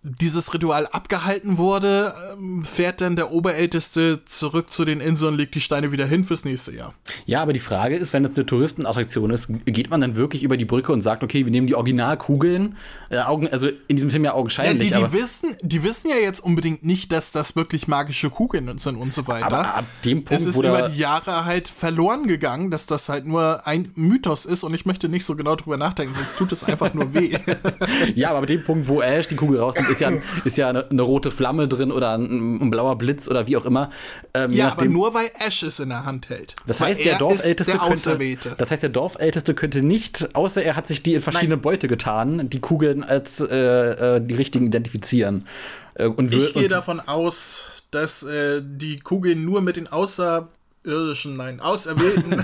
dieses 0.03 0.51
Ritual 0.51 0.87
abgehalten 0.87 1.59
wurde, 1.59 2.15
ähm, 2.33 2.63
fährt 2.63 3.01
dann 3.01 3.15
der 3.15 3.31
Oberälteste 3.31 4.21
zurück 4.25 4.73
zu 4.73 4.83
den 4.83 4.99
Inseln 4.99 5.33
und 5.33 5.37
legt 5.37 5.53
die 5.53 5.59
Steine 5.59 5.91
wieder 5.91 6.07
hin 6.07 6.23
fürs 6.23 6.43
nächste 6.43 6.73
Jahr. 6.75 6.95
Ja, 7.27 7.43
aber 7.43 7.53
die 7.53 7.59
Frage 7.59 7.97
ist, 7.97 8.11
wenn 8.11 8.23
das 8.23 8.35
eine 8.35 8.47
Touristenattraktion 8.47 9.29
ist, 9.29 9.47
geht 9.65 9.91
man 9.91 10.01
dann 10.01 10.15
wirklich 10.15 10.41
über 10.41 10.57
die 10.57 10.65
Brücke 10.65 10.91
und 10.91 11.03
sagt, 11.03 11.23
okay, 11.23 11.45
wir 11.45 11.51
nehmen 11.51 11.67
die 11.67 11.75
Originalkugeln, 11.75 12.77
äh, 13.11 13.19
Augen, 13.19 13.47
also 13.49 13.67
in 13.87 13.95
diesem 13.95 14.09
Film 14.09 14.25
ja 14.25 14.33
augenscheinlich. 14.33 14.89
Ja, 14.89 14.97
die, 14.97 15.05
die 15.05 15.13
wissen, 15.13 15.55
die 15.61 15.83
wissen 15.83 16.09
ja 16.09 16.17
jetzt 16.17 16.39
unbedingt 16.39 16.83
nicht, 16.83 17.11
dass 17.11 17.31
das 17.31 17.55
wirklich 17.55 17.87
magische 17.87 18.31
Kugeln 18.31 18.79
sind 18.79 18.95
und 18.95 19.13
so 19.13 19.27
weiter. 19.27 19.45
Aber 19.45 19.75
ab 19.75 19.85
dem 20.03 20.23
Punkt, 20.23 20.31
es 20.31 20.47
ist 20.47 20.57
über 20.57 20.89
die 20.89 20.97
Jahre 20.97 21.45
halt 21.45 21.67
verloren 21.67 22.25
gegangen, 22.25 22.71
dass 22.71 22.87
das 22.87 23.07
halt 23.07 23.27
nur 23.27 23.67
ein 23.67 23.91
Mythos 23.93 24.47
ist 24.47 24.63
und 24.63 24.73
ich 24.73 24.87
möchte 24.87 25.09
nicht 25.09 25.25
so 25.25 25.35
genau 25.35 25.55
drüber 25.55 25.77
nachdenken, 25.77 26.15
sonst 26.15 26.37
tut 26.37 26.51
es 26.51 26.63
einfach 26.63 26.95
nur 26.95 27.13
weh. 27.13 27.37
ja, 28.15 28.31
aber 28.31 28.39
ab 28.39 28.47
dem 28.47 28.63
Punkt, 28.63 28.87
wo 28.87 29.01
Ash 29.01 29.27
die 29.27 29.35
Kugel 29.35 29.59
rausnimmt, 29.59 29.90
ist 29.91 30.01
ja, 30.01 30.11
ist 30.45 30.57
ja 30.57 30.69
eine, 30.69 30.89
eine, 30.89 31.01
rote 31.01 31.31
Flamme 31.31 31.68
drin 31.68 31.91
oder 31.91 32.13
ein, 32.13 32.61
ein, 32.61 32.69
blauer 32.69 32.97
Blitz 32.97 33.27
oder 33.27 33.47
wie 33.47 33.57
auch 33.57 33.65
immer. 33.65 33.89
Ähm, 34.34 34.51
ja, 34.51 34.72
aber 34.72 34.85
nur 34.85 35.13
weil 35.13 35.30
Ash 35.39 35.63
es 35.63 35.80
in 35.80 35.89
der 35.89 36.05
Hand 36.05 36.30
hält. 36.30 36.55
Das 36.68 36.80
heißt, 36.80 37.03
der 37.03 37.18
Dorfälteste 37.18 37.73
der 37.73 37.80
könnte, 37.80 38.55
das 38.57 38.72
heißt, 38.72 38.84
der 38.84 38.89
Dorfälteste 38.89 39.53
könnte 39.53 39.81
nicht, 39.81 40.35
außer 40.35 40.63
er 40.63 40.76
hat 40.76 40.88
sich 40.88 41.03
die 41.03 41.15
in 41.15 41.22
verschiedene 41.22 41.55
Nein. 41.55 41.61
Beute 41.61 41.88
getan, 41.88 42.49
die 42.49 42.59
Kugeln 42.59 43.03
als 43.03 43.39
äh, 43.41 44.15
äh, 44.15 44.22
die 44.22 44.35
richtigen 44.35 44.68
identifizieren. 44.68 45.45
Äh, 45.95 46.07
und 46.07 46.34
ich 46.34 46.53
gehe 46.53 46.68
davon 46.68 46.99
aus, 46.99 47.63
dass 47.91 48.23
äh, 48.23 48.61
die 48.63 48.97
Kugeln 48.97 49.43
nur 49.43 49.61
mit 49.61 49.77
den 49.77 49.88
außerirdischen, 49.88 51.38
nein, 51.38 51.59
Auserwählten 51.59 52.34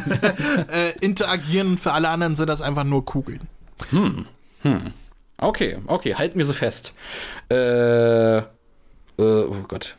äh, 0.70 0.94
interagieren. 1.00 1.78
Für 1.78 1.94
alle 1.94 2.10
anderen 2.10 2.36
sind 2.36 2.48
das 2.48 2.62
einfach 2.62 2.84
nur 2.84 3.06
Kugeln. 3.06 3.42
Hm. 3.90 4.26
Hm. 4.64 4.94
Okay, 5.40 5.78
okay, 5.86 6.16
halten 6.16 6.38
wir 6.40 6.46
so 6.46 6.54
fest. 6.54 6.94
Äh, 7.50 8.38
äh, 8.38 8.44
oh 9.18 9.64
Gott. 9.68 9.96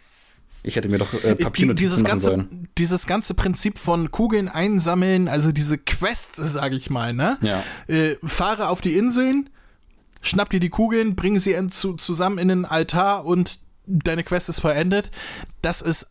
Ich 0.62 0.76
hätte 0.76 0.88
mir 0.88 0.98
doch 0.98 1.12
äh, 1.24 1.34
Papiernotizen 1.34 1.76
dieses 1.76 1.98
machen 2.02 2.10
ganze, 2.10 2.26
sollen. 2.26 2.68
Dieses 2.76 3.06
ganze 3.06 3.34
Prinzip 3.34 3.78
von 3.78 4.10
Kugeln 4.10 4.48
einsammeln, 4.48 5.28
also 5.28 5.52
diese 5.52 5.78
Quest, 5.78 6.36
sage 6.36 6.76
ich 6.76 6.90
mal, 6.90 7.12
ne? 7.14 7.38
Ja. 7.40 7.62
Äh, 7.86 8.16
fahre 8.24 8.68
auf 8.68 8.80
die 8.80 8.96
Inseln, 8.96 9.50
schnapp 10.20 10.50
dir 10.50 10.60
die 10.60 10.68
Kugeln, 10.68 11.14
bring 11.14 11.38
sie 11.38 11.52
in, 11.52 11.70
zu, 11.70 11.94
zusammen 11.94 12.38
in 12.38 12.48
den 12.48 12.64
Altar 12.64 13.24
und 13.24 13.60
deine 13.86 14.24
Quest 14.24 14.48
ist 14.48 14.60
verendet. 14.60 15.10
Das 15.62 15.80
ist 15.80 16.08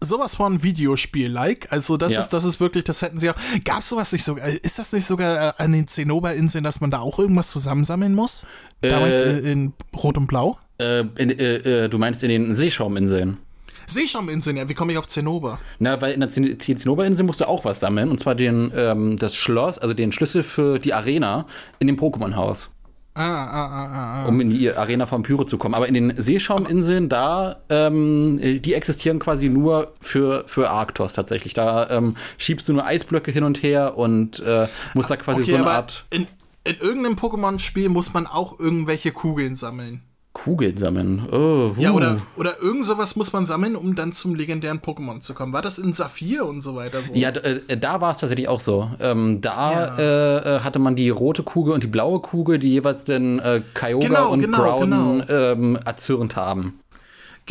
sowas 0.00 0.34
von 0.34 0.62
Videospiel-like. 0.62 1.72
Also 1.72 1.96
das 1.96 2.12
Ja. 2.12 2.20
ist, 2.20 2.28
das 2.30 2.44
ist 2.44 2.60
wirklich, 2.60 2.84
das 2.84 3.02
hätten 3.02 3.18
sie 3.18 3.30
auch. 3.30 3.36
Gab 3.64 3.82
sowas 3.82 4.12
nicht 4.12 4.24
sogar? 4.24 4.46
Ist 4.46 4.78
das 4.78 4.92
nicht 4.92 5.06
sogar 5.06 5.58
äh, 5.58 5.62
an 5.62 5.72
den 5.72 5.88
Zinnober-Inseln, 5.88 6.62
dass 6.62 6.80
man 6.80 6.90
da 6.90 7.00
auch 7.00 7.18
irgendwas 7.18 7.50
zusammensammeln 7.50 8.14
muss? 8.14 8.46
Damals 8.82 9.22
Äh, 9.22 9.38
äh, 9.38 9.52
in 9.52 9.72
Rot 9.96 10.16
und 10.18 10.26
Blau? 10.26 10.58
Äh, 10.78 11.00
in, 11.16 11.30
äh, 11.38 11.84
äh, 11.84 11.88
du 11.88 11.98
meinst 11.98 12.22
in 12.22 12.28
den 12.28 12.54
Seeschauminseln? 12.54 13.38
Seeschauminseln, 13.86 14.56
ja. 14.56 14.68
Wie 14.68 14.74
komme 14.74 14.92
ich 14.92 14.98
auf 14.98 15.06
Zinnober? 15.08 15.58
Na, 15.78 16.00
weil 16.00 16.12
in 16.12 16.20
der 16.20 16.28
Zin- 16.28 16.58
Zin- 16.60 16.76
Zinnoberinsel 16.78 17.24
musst 17.26 17.40
du 17.40 17.48
auch 17.48 17.64
was 17.64 17.80
sammeln. 17.80 18.10
Und 18.10 18.20
zwar 18.20 18.34
den, 18.34 18.72
ähm, 18.76 19.18
das 19.18 19.34
Schloss, 19.34 19.78
also 19.78 19.92
den 19.94 20.12
Schlüssel 20.12 20.42
für 20.42 20.78
die 20.78 20.94
Arena 20.94 21.46
in 21.78 21.86
dem 21.88 21.96
Pokémon-Haus. 21.96 22.70
Ah, 23.14 23.20
ah, 23.24 23.66
ah, 23.66 23.86
ah, 23.92 24.22
ah. 24.22 24.26
um 24.28 24.40
in 24.40 24.48
die 24.48 24.72
Arena 24.72 25.04
von 25.04 25.22
Pyro 25.22 25.44
zu 25.44 25.58
kommen. 25.58 25.74
Aber 25.74 25.86
in 25.86 25.92
den 25.92 26.14
Seeschauminseln, 26.16 27.10
da, 27.10 27.56
ähm, 27.68 28.38
die 28.40 28.72
existieren 28.72 29.18
quasi 29.18 29.50
nur 29.50 29.92
für, 30.00 30.44
für 30.46 30.70
Arktos 30.70 31.12
tatsächlich. 31.12 31.52
Da 31.52 31.90
ähm, 31.90 32.16
schiebst 32.38 32.68
du 32.70 32.72
nur 32.72 32.86
Eisblöcke 32.86 33.30
hin 33.30 33.44
und 33.44 33.62
her 33.62 33.98
und 33.98 34.40
äh, 34.40 34.66
musst 34.94 35.10
da 35.10 35.16
quasi 35.16 35.42
Okay, 35.42 35.50
so 35.50 35.56
eine 35.56 35.66
Art 35.70 36.06
in, 36.08 36.26
in 36.64 36.76
irgendeinem 36.80 37.16
Pokémon-Spiel 37.16 37.88
muss 37.88 38.12
man 38.14 38.26
auch 38.26 38.58
irgendwelche 38.58 39.12
Kugeln 39.12 39.56
sammeln. 39.56 40.02
Kugeln 40.34 40.78
sammeln. 40.78 41.28
Oh, 41.30 41.72
Ja, 41.76 41.90
huh. 41.90 41.96
oder, 41.96 42.16
oder 42.38 42.58
irgend 42.62 42.86
sowas 42.86 43.16
muss 43.16 43.34
man 43.34 43.44
sammeln, 43.44 43.76
um 43.76 43.94
dann 43.94 44.12
zum 44.14 44.34
legendären 44.34 44.80
Pokémon 44.80 45.20
zu 45.20 45.34
kommen. 45.34 45.52
War 45.52 45.60
das 45.60 45.78
in 45.78 45.92
Saphir 45.92 46.46
und 46.46 46.62
so 46.62 46.74
weiter 46.74 47.02
so? 47.02 47.12
Ja, 47.14 47.28
äh, 47.30 47.76
da 47.76 48.00
war 48.00 48.12
es 48.12 48.16
tatsächlich 48.16 48.48
auch 48.48 48.60
so. 48.60 48.90
Ähm, 48.98 49.42
da 49.42 49.72
Ja. 49.72 49.98
äh, 49.98 50.56
äh, 50.56 50.60
hatte 50.60 50.78
man 50.78 50.96
die 50.96 51.10
rote 51.10 51.42
Kugel 51.42 51.74
und 51.74 51.82
die 51.82 51.88
blaue 51.88 52.20
Kugel, 52.20 52.58
die 52.58 52.70
jeweils 52.70 53.04
den 53.04 53.40
äh, 53.40 53.60
Kyogre 53.74 54.08
Genau, 54.08 54.30
und 54.30 54.40
genau, 54.40 54.58
Groudon 54.78 54.90
genau. 55.26 55.52
Ähm, 55.52 55.78
erzürnt 55.84 56.34
haben. 56.34 56.78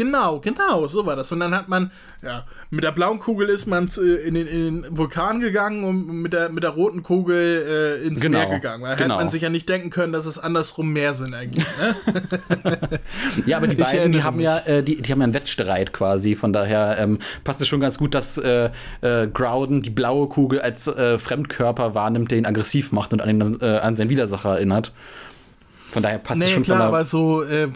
Genau, 0.01 0.39
genau, 0.39 0.87
so 0.87 1.05
war 1.05 1.15
das. 1.15 1.31
Und 1.31 1.41
dann 1.41 1.53
hat 1.53 1.69
man, 1.69 1.91
ja, 2.23 2.43
mit 2.71 2.83
der 2.83 2.91
blauen 2.91 3.19
Kugel 3.19 3.49
ist 3.49 3.67
man 3.67 3.87
in 4.25 4.33
den, 4.33 4.47
in 4.47 4.81
den 4.81 4.97
Vulkan 4.97 5.41
gegangen 5.41 5.83
und 5.83 6.23
mit 6.23 6.33
der, 6.33 6.49
mit 6.49 6.63
der 6.63 6.71
roten 6.71 7.03
Kugel 7.03 7.99
äh, 8.01 8.07
ins 8.07 8.19
Genau, 8.19 8.39
Meer 8.39 8.49
gegangen. 8.49 8.81
Weil 8.81 8.95
genau. 8.95 9.15
hätte 9.15 9.23
man 9.23 9.29
sich 9.29 9.43
ja 9.43 9.49
nicht 9.51 9.69
denken 9.69 9.91
können, 9.91 10.11
dass 10.11 10.25
es 10.25 10.39
andersrum 10.39 10.91
mehr 10.91 11.13
Sinn 11.13 11.33
ergibt. 11.33 11.67
Ne? 11.77 12.77
Ja, 13.45 13.57
aber 13.57 13.67
die 13.67 13.75
beiden, 13.75 14.11
die 14.11 14.23
haben 14.23 14.37
mich. 14.37 14.45
ja, 14.45 14.57
äh, 14.59 14.83
die, 14.83 15.01
die 15.01 15.11
haben 15.11 15.19
ja 15.19 15.25
einen 15.25 15.33
Wettstreit 15.33 15.93
quasi. 15.93 16.35
Von 16.35 16.53
daher 16.53 16.97
ähm, 16.99 17.19
passt 17.43 17.61
es 17.61 17.67
schon 17.67 17.79
ganz 17.79 17.97
gut, 17.97 18.13
dass 18.15 18.37
äh, 18.37 18.69
äh, 19.01 19.27
Groudon 19.27 19.81
die 19.81 19.89
blaue 19.89 20.27
Kugel 20.27 20.61
als 20.61 20.87
äh, 20.87 21.19
Fremdkörper 21.19 21.93
wahrnimmt, 21.93 22.31
der 22.31 22.39
ihn 22.39 22.45
aggressiv 22.45 22.91
macht 22.91 23.13
und 23.13 23.21
an, 23.21 23.39
den, 23.39 23.61
an 23.61 23.95
seinen 23.95 24.09
Widersacher 24.09 24.55
erinnert. 24.55 24.91
Von 25.91 26.03
daher 26.03 26.19
passt 26.19 26.41
es 26.41 26.47
nee, 26.47 26.53
schon 26.53 26.63
klar, 26.63 26.77
von 26.77 26.87
aber 26.87 26.97
der, 26.97 27.05
so, 27.05 27.43
äh, 27.43 27.67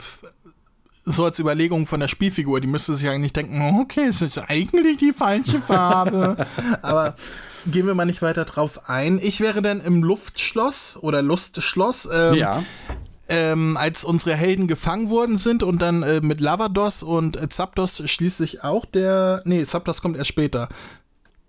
so 1.05 1.23
als 1.25 1.39
Überlegung 1.39 1.85
von 1.87 1.99
der 1.99 2.07
Spielfigur, 2.07 2.59
die 2.59 2.67
müsste 2.67 2.95
sich 2.95 3.07
eigentlich 3.07 3.33
denken, 3.33 3.79
okay, 3.79 4.07
es 4.07 4.21
ist 4.21 4.37
eigentlich 4.49 4.97
die 4.97 5.13
falsche 5.13 5.61
Farbe. 5.61 6.35
aber 6.81 7.15
gehen 7.67 7.85
wir 7.87 7.93
mal 7.95 8.05
nicht 8.05 8.21
weiter 8.21 8.45
drauf 8.45 8.89
ein. 8.89 9.19
Ich 9.21 9.39
wäre 9.39 9.61
dann 9.61 9.81
im 9.81 10.03
Luftschloss 10.03 10.97
oder 11.01 11.21
Lustschloss. 11.21 12.09
Ähm, 12.11 12.33
Ja. 12.35 12.63
ähm, 13.29 13.77
als 13.77 14.03
unsere 14.03 14.35
Helden 14.35 14.67
gefangen 14.67 15.09
worden 15.09 15.37
sind 15.37 15.63
und 15.63 15.81
dann 15.81 16.03
äh, 16.03 16.21
mit 16.21 16.41
Lavados 16.41 17.01
und 17.03 17.37
äh, 17.37 17.49
Zapdos 17.49 18.01
schließlich 18.09 18.63
auch 18.63 18.85
der. 18.85 19.41
Nee, 19.45 19.63
Zapdos 19.65 20.01
kommt 20.01 20.17
erst 20.17 20.29
später. 20.29 20.69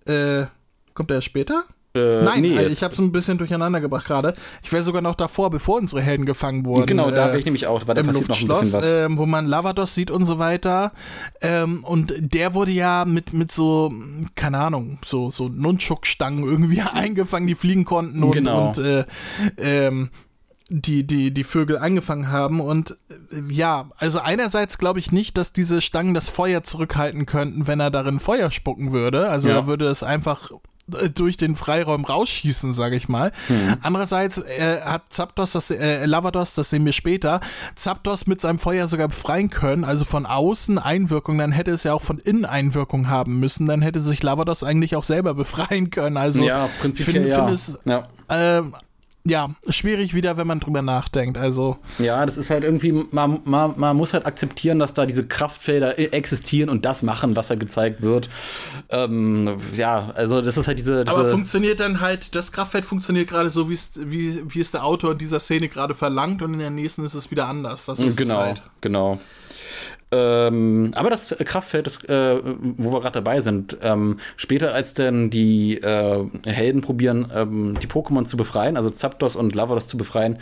Äh, 0.07 0.47
kommt 0.95 1.11
er 1.11 1.17
erst 1.17 1.27
später? 1.27 1.65
Äh, 1.97 2.23
Nein, 2.25 2.43
nee, 2.43 2.57
äh, 2.57 2.69
ich 2.69 2.83
habe 2.83 2.93
es 2.95 3.01
ein 3.01 3.11
bisschen 3.13 3.39
durcheinander 3.39 3.81
gebracht 3.81 4.07
gerade. 4.07 4.35
Ich 4.63 4.71
wäre 4.73 4.83
sogar 4.83 5.03
noch 5.03 5.15
davor, 5.15 5.51
bevor 5.51 5.79
unsere 5.79 6.03
Helden 6.03 6.27
gefangen 6.27 6.65
wurden. 6.67 6.87
genau, 6.87 7.11
da 7.11 7.25
äh, 7.25 7.29
wäre 7.29 7.39
ich 7.39 7.45
nämlich 7.45 7.67
auch, 7.67 7.87
weil 7.87 7.95
da 7.95 8.03
im 8.03 8.07
passiert 8.09 8.29
noch 8.29 8.37
ein 8.41 8.47
Luftschloss, 8.49 8.73
bisschen 8.73 8.81
was. 8.81 9.07
ähm, 9.11 9.19
wo 9.19 9.27
man 9.27 9.47
Lavados 9.47 9.95
sieht 9.95 10.11
und 10.11 10.25
so 10.25 10.39
weiter. 10.39 10.93
Ähm, 11.41 11.83
und 11.85 12.15
der 12.19 12.55
wurde 12.55 12.71
ja 12.73 13.05
mit, 13.07 13.33
mit 13.33 13.51
so, 13.53 13.93
keine 14.35 14.59
Ahnung, 14.59 14.99
so, 15.05 15.31
so 15.31 15.49
Nunchuk-Stangen 15.49 16.45
irgendwie 16.45 16.81
eingefangen, 16.93 17.47
die 17.47 17.55
fliegen 17.55 17.85
konnten 17.85 18.23
und, 18.23 18.33
Genau. 18.33 18.69
und 18.69 18.79
äh, 18.79 19.05
ähm, 19.59 20.11
die, 20.69 21.07
die, 21.07 21.33
die 21.33 21.45
Vögel 21.45 21.79
angefangen 21.79 22.33
haben. 22.33 22.61
Und 22.61 22.91
äh, 22.91 23.53
ja, 23.53 23.89
also 23.99 24.19
einerseits 24.19 24.79
glaube 24.79 24.99
ich 24.99 25.13
nicht, 25.13 25.39
dass 25.39 25.53
diese 25.53 25.81
Stangen 25.81 26.13
das 26.13 26.29
Feuer 26.29 26.65
zurückhalten 26.65 27.25
könnten, 27.25 27.67
wenn 27.69 27.79
er 27.79 27.91
darin 27.93 28.19
Feuer 28.19 28.51
spucken 28.51 28.93
würde. 28.93 29.29
Also 29.29 29.49
Ja. 29.49 29.55
er 29.57 29.67
würde 29.69 29.87
es 29.87 30.03
einfach 30.03 30.51
durch 30.87 31.37
den 31.37 31.57
Freiraum 31.57 32.05
rausschießen, 32.05 32.73
sage 32.73 32.97
ich 32.97 33.09
mal. 33.09 33.33
Mhm. 33.49 33.77
Andererseits 33.83 34.39
äh, 34.39 34.81
hat 34.83 35.05
Zapdos, 35.09 35.53
das, 35.53 35.71
äh, 35.71 36.07
Lavados, 36.07 36.55
das 36.55 36.71
sehen 36.71 36.85
wir 36.85 36.93
später, 36.93 37.41
Zapdos 37.75 38.27
mit 38.27 38.41
seinem 38.41 38.59
Feuer 38.59 38.87
sogar 38.87 39.09
befreien 39.09 39.51
können, 39.51 39.85
also 39.85 40.05
von 40.05 40.27
außen 40.27 40.79
Einwirkung, 40.79 41.39
dann 41.39 41.53
hätte 41.53 41.73
es 41.73 41.83
ja 41.83 41.93
auch 41.93 42.03
von 42.03 42.19
innen 42.19 42.45
Einwirkung 42.45 43.09
haben 43.09 43.41
müssen, 43.41 43.67
dann 43.67 43.83
hätte 43.83 44.01
sich 44.01 44.23
Lavados 44.23 44.63
eigentlich 44.63 44.95
auch 44.95 45.05
selber 45.05 45.35
befreien 45.35 45.91
können. 45.91 46.17
Also 46.17 46.45
ja, 46.45 46.67
ich 46.67 46.81
prinzipiell 46.81 47.15
finde 47.15 47.29
ja. 47.31 47.47
find 47.47 47.51
es 47.51 47.79
ja. 47.85 48.03
ähm, 48.29 48.75
ja, 49.29 49.51
schwierig 49.69 50.15
wieder, 50.15 50.37
wenn 50.37 50.47
man 50.47 50.61
drüber 50.61 50.83
nachdenkt. 50.83 51.37
Also, 51.37 51.77
Ja, 51.99 52.25
das 52.25 52.39
ist 52.39 52.51
halt 52.51 52.65
irgendwie, 52.65 52.93
man, 53.11 53.41
man, 53.45 53.75
man 53.77 53.97
muss 53.97 54.13
halt 54.13 54.25
akzeptieren, 54.25 54.79
dass 54.79 54.95
da 54.95 55.05
diese 55.05 55.27
Kraftfelder 55.27 55.99
existieren 56.15 56.69
und 56.69 56.85
das 56.85 57.03
machen, 57.03 57.35
was 57.35 57.49
da 57.49 57.57
gezeigt 57.57 58.03
wird. 58.03 58.29
Ähm, 58.89 59.57
ja, 59.75 60.13
also 60.15 60.41
das 60.41 60.57
ist 60.57 60.69
halt 60.69 60.79
diese. 60.79 61.05
diese 61.05 61.17
aber 61.17 61.29
funktioniert 61.29 61.81
dann 61.81 62.01
halt, 62.01 62.35
das 62.35 62.53
Kraftfeld 62.53 62.85
funktioniert 62.85 63.29
gerade 63.29 63.51
so, 63.51 63.69
wie, 63.69 63.79
wie 64.07 64.61
es 64.61 64.71
der 64.71 64.85
Autor 64.85 65.15
dieser 65.15 65.41
Szene 65.41 65.69
gerade 65.69 65.95
verlangt 65.95 66.43
und 66.43 66.55
in 66.55 66.61
der 66.61 66.71
nächsten 66.71 67.05
ist 67.05 67.15
es 67.15 67.31
wieder 67.31 67.49
anders. 67.49 67.87
Das 67.87 67.99
ist 67.99 68.07
es 68.07 68.17
genau, 68.17 68.39
halt. 68.39 68.63
genau. 68.81 69.19
Ähm, 70.13 70.93
aber 70.95 71.11
das 71.11 71.35
Kraftfeld, 71.45 71.87
das, 71.87 72.05
äh, 72.05 72.41
wo 72.77 72.93
wir 72.93 73.01
gerade 73.01 73.15
dabei 73.23 73.41
sind, 73.41 73.77
ähm, 73.83 74.19
später 74.37 74.73
als 74.73 74.95
dann 74.95 75.31
die 75.31 75.79
äh, 75.79 76.25
Helden 76.45 76.81
probieren, 76.81 77.31
ähm, 77.35 77.75
die 77.83 77.89
Pokémon 77.89 78.25
zu 78.25 78.37
befreien, 78.37 78.77
also 78.77 78.89
Zapdos 78.91 79.35
und 79.35 79.55
Lavados 79.55 79.89
zu 79.89 79.97
befreien, 79.97 80.39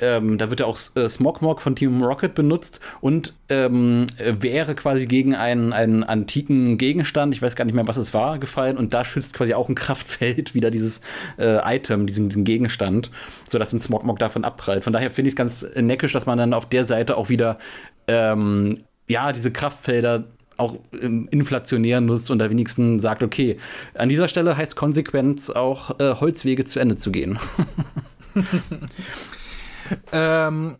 ähm, 0.00 0.38
da 0.38 0.50
wird 0.50 0.60
ja 0.60 0.66
auch 0.66 0.78
äh, 0.94 1.08
Smogmog 1.08 1.60
von 1.60 1.74
Team 1.76 2.02
Rocket 2.02 2.34
benutzt 2.34 2.80
und 3.00 3.34
ähm, 3.48 4.06
wäre 4.18 4.74
quasi 4.74 5.06
gegen 5.06 5.34
einen, 5.34 5.72
einen 5.72 6.04
antiken 6.04 6.78
Gegenstand, 6.78 7.34
ich 7.34 7.42
weiß 7.42 7.56
gar 7.56 7.64
nicht 7.64 7.74
mehr, 7.74 7.88
was 7.88 7.96
es 7.96 8.14
war, 8.14 8.38
gefallen 8.38 8.76
und 8.76 8.94
da 8.94 9.04
schützt 9.04 9.34
quasi 9.34 9.54
auch 9.54 9.68
ein 9.68 9.74
Kraftfeld 9.76 10.54
wieder 10.54 10.70
dieses 10.70 11.00
äh, 11.38 11.58
Item, 11.64 12.06
diesen, 12.06 12.28
diesen 12.28 12.44
Gegenstand, 12.44 13.10
sodass 13.48 13.72
ein 13.72 13.80
Smogmog 13.80 14.18
davon 14.18 14.44
abprallt. 14.44 14.84
Von 14.84 14.92
daher 14.92 15.10
finde 15.10 15.28
ich 15.28 15.32
es 15.32 15.36
ganz 15.36 15.66
neckisch, 15.74 16.12
dass 16.12 16.26
man 16.26 16.38
dann 16.38 16.54
auf 16.54 16.68
der 16.68 16.84
Seite 16.84 17.16
auch 17.16 17.28
wieder 17.28 17.58
ähm, 18.06 18.78
ja, 19.08 19.32
diese 19.32 19.50
Kraftfelder 19.50 20.24
auch 20.58 20.76
ähm, 21.00 21.28
inflationär 21.30 22.00
nutzt 22.00 22.30
und 22.30 22.38
da 22.38 22.50
wenigstens 22.50 23.02
sagt, 23.02 23.22
okay, 23.22 23.56
an 23.94 24.08
dieser 24.08 24.28
Stelle 24.28 24.56
heißt 24.56 24.76
Konsequenz 24.76 25.50
auch 25.50 25.98
äh, 26.00 26.14
Holzwege 26.14 26.64
zu 26.64 26.80
Ende 26.80 26.96
zu 26.96 27.12
gehen. 27.12 27.38
Ähm, 30.12 30.76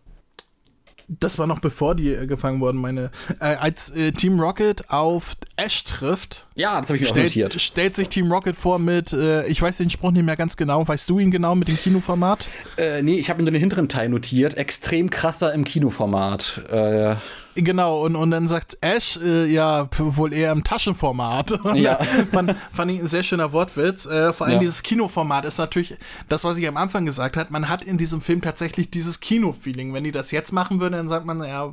das 1.09 1.39
war 1.39 1.47
noch 1.47 1.61
bevor 1.61 1.95
die 1.95 2.13
äh, 2.13 2.27
gefangen 2.27 2.61
wurden, 2.61 2.79
meine. 2.79 3.11
Äh, 3.41 3.55
als 3.57 3.91
äh, 3.91 4.13
Team 4.13 4.39
Rocket 4.39 4.91
auf 4.91 5.37
Ash 5.57 5.85
trifft, 5.85 6.47
ja, 6.55 6.81
das 6.81 6.91
habe 6.91 6.97
ich 6.97 7.03
mir 7.03 7.09
auch 7.09 7.11
stellt, 7.13 7.27
notiert. 7.29 7.61
stellt 7.61 7.97
sich 7.97 8.09
Team 8.09 8.31
Rocket 8.31 8.55
vor 8.55 8.79
mit, 8.79 9.13
äh, 9.13 9.47
ich 9.47 9.61
weiß 9.61 9.79
den 9.79 9.91
Spruch 9.91 10.11
nicht 10.11 10.25
mehr 10.25 10.37
ganz 10.37 10.57
genau, 10.57 10.87
weißt 10.87 11.09
du 11.09 11.19
ihn 11.19 11.31
genau 11.31 11.55
mit 11.55 11.69
dem 11.69 11.79
Kinoformat? 11.79 12.49
Äh, 12.77 13.03
nee, 13.03 13.15
ich 13.15 13.31
habe 13.31 13.39
mir 13.39 13.45
nur 13.45 13.53
den 13.53 13.61
hinteren 13.61 13.89
Teil 13.89 14.11
notiert. 14.11 14.57
Extrem 14.57 15.09
krasser 15.09 15.55
im 15.55 15.65
Kinoformat. 15.65 16.63
Äh, 16.71 17.17
Genau, 17.65 18.03
und, 18.05 18.15
und 18.17 18.31
dann 18.31 18.47
sagt 18.47 18.79
Ash, 18.81 19.17
äh, 19.23 19.47
ja, 19.47 19.89
wohl 19.99 20.33
eher 20.33 20.53
im 20.53 20.63
Taschenformat. 20.65 21.59
Ja. 21.75 21.99
fand, 22.33 22.55
fand 22.73 22.91
ich 22.91 23.01
ein 23.01 23.09
sehr 23.09 23.23
schöner 23.23 23.53
Wortwitz. 23.53 24.07
Äh, 24.07 24.33
vor 24.33 24.47
allem 24.47 24.55
Ja. 24.55 24.61
dieses 24.61 24.83
Kinoformat 24.83 25.45
ist 25.45 25.59
natürlich 25.59 25.97
das, 26.29 26.45
was 26.45 26.57
ich 26.59 26.67
am 26.69 26.77
Anfang 26.77 27.05
gesagt 27.05 27.37
habe. 27.37 27.53
Man 27.53 27.69
hat 27.69 27.83
in 27.83 27.99
diesem 27.99 28.21
Film 28.21 28.41
tatsächlich 28.41 28.91
dieses 28.91 29.21
Kino-Feeling. 29.21 29.93
Wenn 29.93 30.05
die 30.05 30.13
das 30.13 30.31
jetzt 30.31 30.53
machen 30.53 30.81
würden, 30.81 30.95
dann 30.95 31.09
sagt 31.09 31.27
man, 31.27 31.43
ja, 31.43 31.73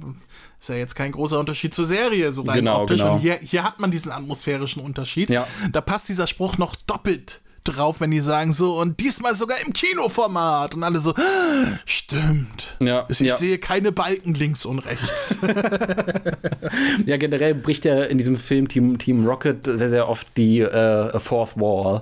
ist 0.60 0.70
ja 0.70 0.76
jetzt 0.76 0.96
kein 0.96 1.12
großer 1.12 1.40
Unterschied 1.40 1.74
zur 1.74 1.86
Serie, 1.86 2.32
so 2.32 2.42
rein 2.44 2.58
Genau, 2.58 2.82
optisch. 2.82 3.02
genau. 3.02 3.14
Und 3.16 3.20
hier, 3.20 3.36
hier 3.42 3.64
hat 3.64 3.80
man 3.80 3.92
diesen 3.92 4.12
atmosphärischen 4.12 4.82
Unterschied. 4.82 5.30
Ja. 5.30 5.48
Da 5.72 5.82
passt 5.82 6.10
dieser 6.10 6.28
Spruch 6.28 6.58
noch 6.58 6.76
doppelt 6.76 7.42
drauf, 7.66 8.00
wenn 8.00 8.12
die 8.12 8.22
sagen 8.22 8.52
so, 8.54 8.80
und 8.80 9.00
diesmal 9.00 9.36
sogar 9.36 9.58
im 9.66 9.74
Kinoformat. 9.74 10.76
Und 10.76 10.84
alle 10.84 11.00
so, 11.02 11.12
"Ah, 11.16 11.80
stimmt. 11.86 12.76
Ja, 12.80 13.06
Ich 13.10 13.20
ja. 13.20 13.36
sehe 13.36 13.58
keine 13.58 13.92
Balken 13.92 14.34
links 14.34 14.66
und 14.66 14.80
rechts. 14.80 15.38
ja, 17.06 17.18
generell 17.18 17.54
bricht 17.56 17.86
er 17.86 18.10
in 18.10 18.18
diesem 18.18 18.38
Film 18.38 18.68
Team, 18.68 18.98
Team 18.98 19.26
Rocket 19.26 19.66
sehr, 19.66 19.90
sehr 19.90 20.08
oft 20.10 20.28
die 20.38 20.62
äh, 20.62 21.20
Fourth 21.20 21.56
Wall. 21.58 22.02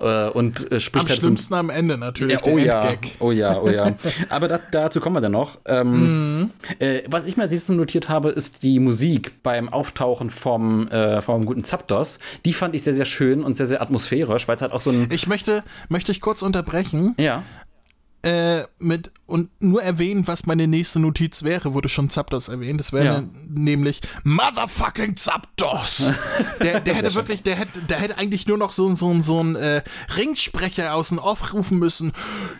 Äh, 0.00 0.28
und 0.30 0.70
äh, 0.72 0.80
spricht 0.80 1.04
Am 1.04 1.08
halt 1.08 1.16
so 1.20 1.26
schlimmsten 1.26 1.54
am 1.54 1.70
Ende 1.70 1.96
natürlich, 1.98 2.32
Ja, 2.32 2.38
der 2.40 2.52
oh 2.52 2.58
ja, 2.58 2.96
oh 3.20 3.30
ja, 3.32 3.60
oh 3.60 3.68
ja. 3.70 3.94
Aber 4.28 4.48
da, 4.48 4.60
dazu 4.70 5.00
kommen 5.00 5.16
wir 5.16 5.20
dann 5.20 5.32
noch. 5.32 5.58
Ähm, 5.66 6.40
Mhm. 6.42 6.50
äh, 6.78 7.02
was 7.08 7.24
ich 7.26 7.36
mir 7.36 7.46
nächstes 7.46 7.74
notiert 7.76 8.08
habe, 8.08 8.30
ist 8.30 8.62
die 8.62 8.80
Musik 8.80 9.42
beim 9.42 9.68
Auftauchen 9.68 10.30
vom, 10.30 10.88
äh, 10.88 11.20
vom 11.22 11.44
guten 11.46 11.64
Zapdos. 11.64 12.18
Die 12.44 12.52
fand 12.52 12.74
ich 12.74 12.82
sehr, 12.82 12.94
sehr 12.94 13.04
schön 13.04 13.42
und 13.44 13.56
sehr, 13.56 13.66
sehr 13.66 13.82
atmosphärisch, 13.82 14.48
weil 14.48 14.56
es 14.56 14.62
halt 14.62 14.72
auch 14.72 14.80
so 14.80 14.90
ein. 14.90 15.08
Ich 15.10 15.26
möchte, 15.26 15.62
möchte 15.88 16.12
ich 16.12 16.20
kurz 16.20 16.42
unterbrechen. 16.42 17.14
Ja. 17.18 17.42
Äh, 18.22 18.62
mit 18.78 19.10
und 19.26 19.50
nur 19.60 19.82
erwähnen, 19.82 20.26
was 20.26 20.44
meine 20.46 20.66
nächste 20.66 21.00
Notiz 21.00 21.42
wäre, 21.42 21.72
wurde 21.74 21.88
schon 21.88 22.10
Zapdos 22.10 22.48
erwähnt. 22.48 22.78
Das 22.80 22.92
wäre 22.92 23.04
Ja. 23.04 23.20
ne, 23.22 23.28
nämlich 23.48 24.00
Motherfucking 24.24 25.16
Zapdos. 25.16 26.12
der, 26.62 26.80
der 26.80 26.94
hätte 26.94 27.14
wirklich, 27.14 27.42
der 27.42 27.56
hätte, 27.56 27.80
der 27.80 27.98
hätte 27.98 28.18
eigentlich 28.18 28.46
nur 28.46 28.58
noch 28.58 28.72
so, 28.72 28.94
so, 28.94 29.20
so 29.22 29.40
einen 29.40 29.56
äh, 29.56 29.82
Ringsprecher 30.16 30.94
außen 30.94 31.18
aufrufen 31.18 31.78
müssen. 31.78 32.12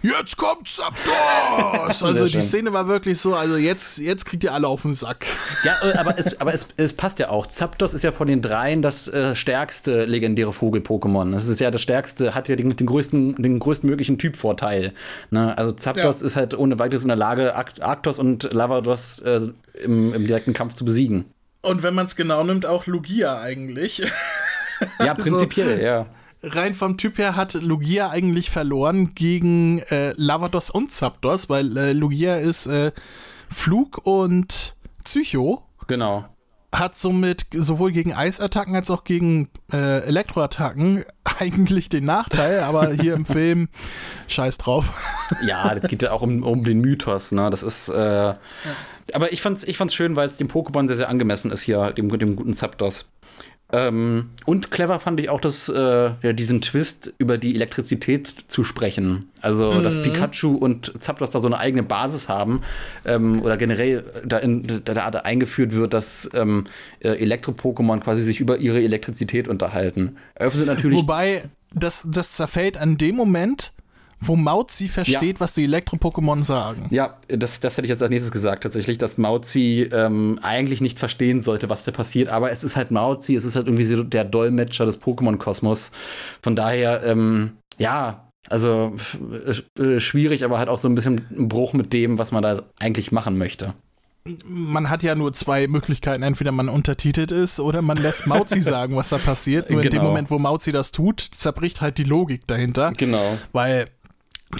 Jetzt 0.02 0.36
kommt 0.36 0.68
Zapdos! 0.68 2.02
Also 2.02 2.26
die. 2.26 2.40
Szene 2.40 2.72
war 2.72 2.88
wirklich 2.88 3.18
so, 3.20 3.34
also 3.34 3.56
jetzt, 3.56 3.98
jetzt 3.98 4.24
kriegt 4.24 4.42
ihr 4.44 4.52
alle 4.54 4.66
auf 4.68 4.82
den 4.82 4.94
Sack. 4.94 5.26
Ja, 5.64 5.76
äh, 5.88 5.96
aber, 5.98 6.18
es, 6.18 6.40
aber 6.40 6.54
es, 6.54 6.66
es 6.76 6.92
passt 6.92 7.18
ja 7.18 7.28
auch. 7.28 7.46
Zapdos 7.46 7.94
ist 7.94 8.02
ja 8.02 8.12
von 8.12 8.26
den 8.26 8.42
dreien 8.42 8.82
das 8.82 9.08
äh, 9.08 9.36
stärkste 9.36 10.06
legendäre 10.06 10.52
Vogel-Pokémon. 10.52 11.32
Das 11.32 11.46
ist 11.46 11.60
ja 11.60 11.70
das 11.70 11.82
stärkste, 11.82 12.34
hat 12.34 12.48
ja 12.48 12.56
den, 12.56 12.74
den, 12.74 12.86
größten, 12.86 13.36
den 13.36 13.58
größtmöglichen 13.58 14.18
Typvorteil. 14.18 14.92
Ne? 15.30 15.51
Also 15.56 15.72
Zapdos 15.72 16.20
Ja. 16.20 16.26
ist 16.26 16.36
halt 16.36 16.56
ohne 16.56 16.78
weiteres 16.78 17.02
in 17.02 17.08
der 17.08 17.16
Lage, 17.16 17.54
Arct- 17.56 17.80
Arctos 17.82 18.18
und 18.18 18.52
Lavados 18.52 19.18
äh, 19.20 19.48
im, 19.82 20.12
im 20.14 20.26
direkten 20.26 20.52
Kampf 20.52 20.74
zu 20.74 20.84
besiegen. 20.84 21.24
Und 21.62 21.82
wenn 21.82 21.94
man 21.94 22.06
es 22.06 22.16
genau 22.16 22.42
nimmt, 22.44 22.66
auch 22.66 22.86
Lugia 22.86 23.40
eigentlich. 23.40 24.02
Ja, 24.98 25.14
prinzipiell, 25.14 25.80
ja. 25.82 26.06
rein 26.42 26.74
vom 26.74 26.98
Typ 26.98 27.18
her 27.18 27.36
hat 27.36 27.54
Lugia 27.54 28.10
eigentlich 28.10 28.50
verloren 28.50 29.14
gegen 29.14 29.78
äh, 29.90 30.12
Lavados 30.16 30.70
und 30.70 30.90
Zapdos, 30.92 31.48
weil 31.48 31.76
äh, 31.76 31.92
Lugia 31.92 32.36
ist 32.36 32.66
äh, 32.66 32.90
Flug 33.48 33.98
und 34.04 34.74
Psycho, 35.04 35.62
Genau. 35.88 36.24
Hat 36.72 36.96
somit 36.96 37.46
sowohl 37.52 37.92
gegen 37.92 38.14
Eisattacken 38.14 38.74
als 38.74 38.90
auch 38.90 39.04
gegen 39.04 39.48
äh, 39.72 40.00
Elektroattacken 40.06 41.04
eigentlich 41.38 41.88
den 41.88 42.04
Nachteil, 42.04 42.60
aber 42.60 42.92
hier 42.92 43.14
im 43.14 43.26
Film 43.26 43.68
scheiß 44.28 44.58
drauf. 44.58 44.92
Ja, 45.46 45.74
das 45.74 45.88
geht 45.88 46.02
ja 46.02 46.12
auch 46.12 46.22
um, 46.22 46.42
um 46.42 46.64
den 46.64 46.80
Mythos, 46.80 47.32
ne? 47.32 47.50
Das 47.50 47.62
ist. 47.62 47.88
Äh, 47.88 48.34
Aber 49.12 49.32
ich 49.32 49.42
fand's, 49.42 49.64
ich 49.64 49.76
fand's 49.76 49.94
schön, 49.94 50.16
weil 50.16 50.26
es 50.26 50.36
dem 50.36 50.48
Pokémon 50.48 50.86
sehr, 50.86 50.96
sehr 50.96 51.08
angemessen 51.08 51.50
ist 51.50 51.62
hier, 51.62 51.92
dem, 51.92 52.08
dem 52.18 52.36
guten 52.36 52.54
Zapdos. 52.54 53.06
Ähm, 53.72 54.30
und 54.44 54.70
clever 54.70 55.00
fand 55.00 55.18
ich 55.18 55.30
auch, 55.30 55.40
dass, 55.40 55.68
äh, 55.68 56.10
ja, 56.22 56.32
diesen 56.34 56.60
Twist 56.60 57.14
über 57.16 57.38
die 57.38 57.54
Elektrizität 57.54 58.44
zu 58.48 58.64
sprechen. 58.64 59.30
Also, 59.40 59.80
dass 59.80 60.00
Pikachu 60.02 60.54
und 60.54 60.92
Zapdos 61.02 61.30
da 61.30 61.40
so 61.40 61.48
eine 61.48 61.58
eigene 61.58 61.82
Basis 61.82 62.28
haben 62.28 62.60
ähm, 63.06 63.42
oder 63.42 63.56
generell 63.56 64.04
da, 64.24 64.38
in, 64.38 64.82
da, 64.84 65.10
da 65.10 65.18
eingeführt 65.20 65.72
wird, 65.72 65.94
dass 65.94 66.30
ähm, 66.34 66.64
äh, 67.00 67.08
Elektro-Pokémon 67.08 68.00
quasi 68.00 68.22
sich 68.22 68.40
über 68.40 68.58
ihre 68.58 68.82
Elektrizität 68.82 69.48
unterhalten. 69.48 70.16
Öffnet 70.34 70.66
natürlich 70.66 70.98
Wobei, 70.98 71.44
das, 71.74 72.06
das 72.08 72.32
zerfällt 72.32 72.76
an 72.76 72.98
dem 72.98 73.16
Moment, 73.16 73.72
wo 74.24 74.36
Mauzi 74.36 74.88
versteht, 74.88 75.40
was 75.40 75.52
die 75.52 75.64
Elektro-Pokémon 75.64 76.44
sagen. 76.44 76.86
Ja, 76.90 77.16
das, 77.28 77.60
das 77.60 77.76
hätte 77.76 77.86
ich 77.86 77.90
jetzt 77.90 78.02
als 78.02 78.10
nächstes 78.10 78.30
gesagt, 78.32 78.62
tatsächlich, 78.62 78.98
dass 78.98 79.18
Mauzi 79.18 79.88
ähm, 79.92 80.38
eigentlich 80.42 80.80
nicht 80.80 80.98
verstehen 80.98 81.40
sollte, 81.40 81.68
was 81.68 81.84
da 81.84 81.90
passiert, 81.90 82.28
aber 82.28 82.50
es 82.50 82.62
ist 82.64 82.76
halt 82.76 82.90
Mauzi, 82.90 83.34
es 83.34 83.44
ist 83.44 83.56
halt 83.56 83.66
irgendwie 83.66 83.84
so 83.84 84.02
der 84.04 84.24
Dolmetscher 84.24 84.86
des 84.86 85.00
Pokémon-Kosmos. 85.00 85.90
Von 86.42 86.56
daher, 86.56 87.02
ähm, 87.04 87.52
ja, 87.78 88.28
also 88.48 88.94
äh, 89.76 89.82
äh, 89.82 90.00
schwierig, 90.00 90.44
aber 90.44 90.58
halt 90.58 90.68
auch 90.68 90.78
so 90.78 90.88
ein 90.88 90.94
bisschen 90.94 91.26
ein 91.36 91.48
Bruch 91.48 91.72
mit 91.72 91.92
dem, 91.92 92.18
was 92.18 92.32
man 92.32 92.42
da 92.42 92.62
eigentlich 92.78 93.12
machen 93.12 93.38
möchte. 93.38 93.74
man 94.44 94.88
hat 94.88 95.02
ja 95.02 95.14
nur 95.14 95.32
zwei 95.32 95.66
Möglichkeiten. 95.66 96.22
Entweder 96.22 96.52
man 96.52 96.68
untertitelt 96.68 97.32
ist 97.32 97.58
oder 97.60 97.82
man 97.82 97.96
lässt 97.96 98.26
Mauzi 98.26 98.62
sagen, 98.62 98.94
was 98.96 99.08
da 99.08 99.18
passiert. 99.18 99.68
Nur 99.70 99.80
in 99.82 99.90
dem 99.90 99.98
Genau. 99.98 100.04
Moment, 100.10 100.30
wo 100.30 100.38
Mauzi 100.38 100.70
das 100.70 100.92
tut, 100.92 101.20
zerbricht 101.20 101.80
halt 101.80 101.98
die 101.98 102.04
Logik 102.04 102.46
dahinter. 102.46 102.92
Genau. 102.96 103.36
Weil 103.52 103.88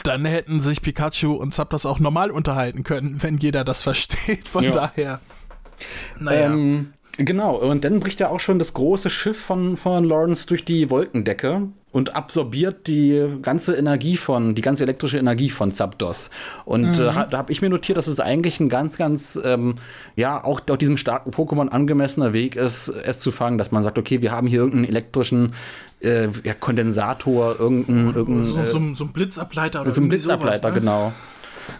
dann 0.05 0.25
hätten 0.25 0.61
sich 0.61 0.81
Pikachu 0.83 1.33
und 1.35 1.55
Zapdos 1.55 1.87
auch 1.87 1.99
normal 1.99 2.31
unterhalten 2.31 2.83
können, 2.83 3.23
wenn 3.23 3.37
jeder 3.39 3.65
das 3.65 3.83
versteht. 3.83 4.49
Von 4.49 4.65
Ja. 4.65 4.71
daher. 4.73 5.21
Naja. 6.19 6.53
Ähm, 6.53 6.93
genau, 7.19 7.57
und 7.57 7.85
dann 7.85 8.01
bricht 8.01 8.21
ja 8.21 8.29
auch 8.29 8.41
schon 8.41 8.59
das 8.59 8.73
große 8.75 9.11
Schiff 9.11 9.39
von, 9.39 9.77
von 9.77 10.05
Lawrence 10.05 10.47
durch 10.47 10.65
die 10.65 10.89
Wolkendecke 10.91 11.69
und 11.93 12.17
absorbiert 12.17 12.87
die 12.87 13.29
ganze 13.43 13.75
Energie 13.77 14.17
von, 14.17 14.55
die 14.55 14.63
ganze 14.63 14.85
elektrische 14.85 15.19
Energie 15.19 15.51
von 15.51 15.71
Zapdos. 15.73 16.31
Und 16.65 16.99
äh, 16.99 17.11
ha- 17.13 17.27
da 17.27 17.37
habe 17.37 17.53
ich 17.53 17.61
mir 17.61 17.69
notiert, 17.69 17.99
dass 17.99 18.07
es 18.07 18.19
eigentlich 18.19 18.61
ein 18.61 18.71
ganz, 18.71 18.97
ganz, 18.97 19.39
ähm, 19.45 19.75
ja, 20.17 20.43
auch, 20.43 20.63
auch 20.71 20.77
diesem 20.77 20.97
starken 20.97 21.33
Pokémon 21.33 21.69
angemessener 21.69 22.33
Weg 22.33 22.57
ist, 22.57 22.89
es 22.89 23.21
zu 23.21 23.31
fangen, 23.31 23.59
dass 23.59 23.73
man 23.73 23.85
sagt, 23.85 23.99
okay, 23.99 24.23
wir 24.23 24.33
haben 24.33 24.47
hier 24.47 24.61
irgendeinen 24.61 24.87
elektrischen 24.87 25.53
äh, 26.01 26.29
ja, 26.45 26.55
Kondensator, 26.59 27.61
irgendeinen, 27.61 28.15
irgendeinen 28.15 28.45
so, 28.47 28.65
so, 28.65 28.95
so 28.95 29.05
ein 29.05 29.13
Blitzableiter 29.13 29.83
oder 29.83 29.91
so 29.91 30.01
ein 30.01 30.09
Blitzableiter, 30.09 30.57
sowas, 30.59 30.75
ne? 30.75 30.81
genau. 30.81 31.13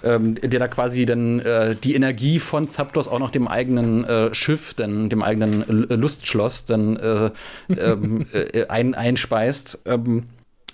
Ähm, 0.05 0.35
der 0.37 0.61
da 0.61 0.69
quasi 0.69 1.07
dann 1.07 1.41
äh, 1.41 1.75
die 1.75 1.95
Energie 1.95 2.39
von 2.39 2.69
Zapdos 2.69 3.09
auch 3.09 3.19
noch 3.19 3.31
dem 3.31 3.49
eigenen 3.49 4.05
äh, 4.05 4.35
Schiff, 4.35 4.75
denn 4.75 5.09
dem 5.09 5.23
eigenen 5.23 5.69
L- 5.69 5.99
Lustschloss, 5.99 6.67
dann 6.67 6.97
äh, 6.97 7.31
ähm, 7.77 8.27
äh, 8.33 8.67
ein, 8.69 8.95
einspeist. 8.95 9.79
Ähm, 9.85 10.25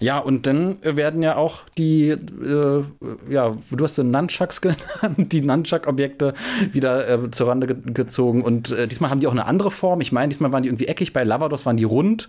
ja, 0.00 0.18
und 0.18 0.46
dann 0.46 0.76
werden 0.82 1.22
ja 1.22 1.36
auch 1.36 1.62
die, 1.76 2.10
äh, 2.10 2.84
ja, 3.28 3.56
du 3.70 3.84
hast 3.84 3.98
den 3.98 4.10
Nunchucks 4.10 4.60
genannt, 4.60 5.32
die 5.32 5.40
Nunchuck-Objekte 5.40 6.34
wieder 6.72 7.08
äh, 7.08 7.30
zur 7.32 7.48
Rande 7.48 7.66
ge 7.66 7.76
gezogen. 7.92 8.42
Und 8.42 8.70
äh, 8.70 8.86
diesmal 8.86 9.10
haben 9.10 9.20
die 9.20 9.26
auch 9.26 9.32
eine 9.32 9.46
andere 9.46 9.70
Form. 9.70 10.00
Ich 10.00 10.12
meine, 10.12 10.28
diesmal 10.28 10.52
waren 10.52 10.62
die 10.62 10.68
irgendwie 10.68 10.86
eckig, 10.86 11.12
bei 11.12 11.24
Lavados 11.24 11.66
waren 11.66 11.76
die 11.76 11.84
rund. 11.84 12.28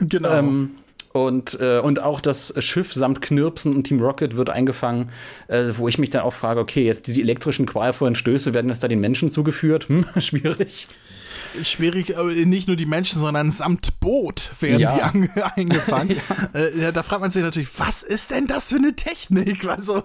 Genau. 0.00 0.30
Ähm, 0.30 0.72
und, 1.24 1.58
äh, 1.60 1.78
und 1.78 2.02
auch 2.02 2.20
das 2.20 2.52
Schiff 2.58 2.92
samt 2.92 3.22
Knirpsen 3.22 3.74
und 3.74 3.84
Team 3.84 4.00
Rocket 4.00 4.36
wird 4.36 4.50
eingefangen, 4.50 5.10
äh, 5.48 5.64
wo 5.76 5.88
ich 5.88 5.98
mich 5.98 6.10
dann 6.10 6.22
auch 6.22 6.32
frage, 6.32 6.60
okay, 6.60 6.84
jetzt 6.84 7.06
die 7.06 7.20
elektrischen 7.20 7.66
qualvollen 7.66 8.14
Stöße 8.14 8.54
werden 8.54 8.70
jetzt 8.70 8.82
da 8.82 8.88
den 8.88 9.00
Menschen 9.00 9.30
zugeführt? 9.30 9.88
Hm, 9.88 10.04
schwierig. 10.18 10.88
Schwierig, 11.62 12.16
aber 12.18 12.30
nicht 12.30 12.68
nur 12.68 12.76
die 12.76 12.86
Menschen, 12.86 13.20
sondern 13.20 13.50
samt 13.50 14.00
Boot 14.00 14.50
werden 14.60 14.80
Ja. 14.80 14.94
die 14.94 15.02
ange 15.02 15.30
eingefangen. 15.56 16.16
äh, 16.54 16.78
ja, 16.78 16.92
da 16.92 17.02
fragt 17.02 17.20
man 17.22 17.30
sich 17.30 17.42
natürlich, 17.42 17.68
was 17.78 18.02
ist 18.02 18.30
denn 18.30 18.46
das 18.46 18.68
für 18.70 18.76
eine 18.76 18.94
Technik? 18.94 19.66
Also, 19.68 19.98
äh, 19.98 20.02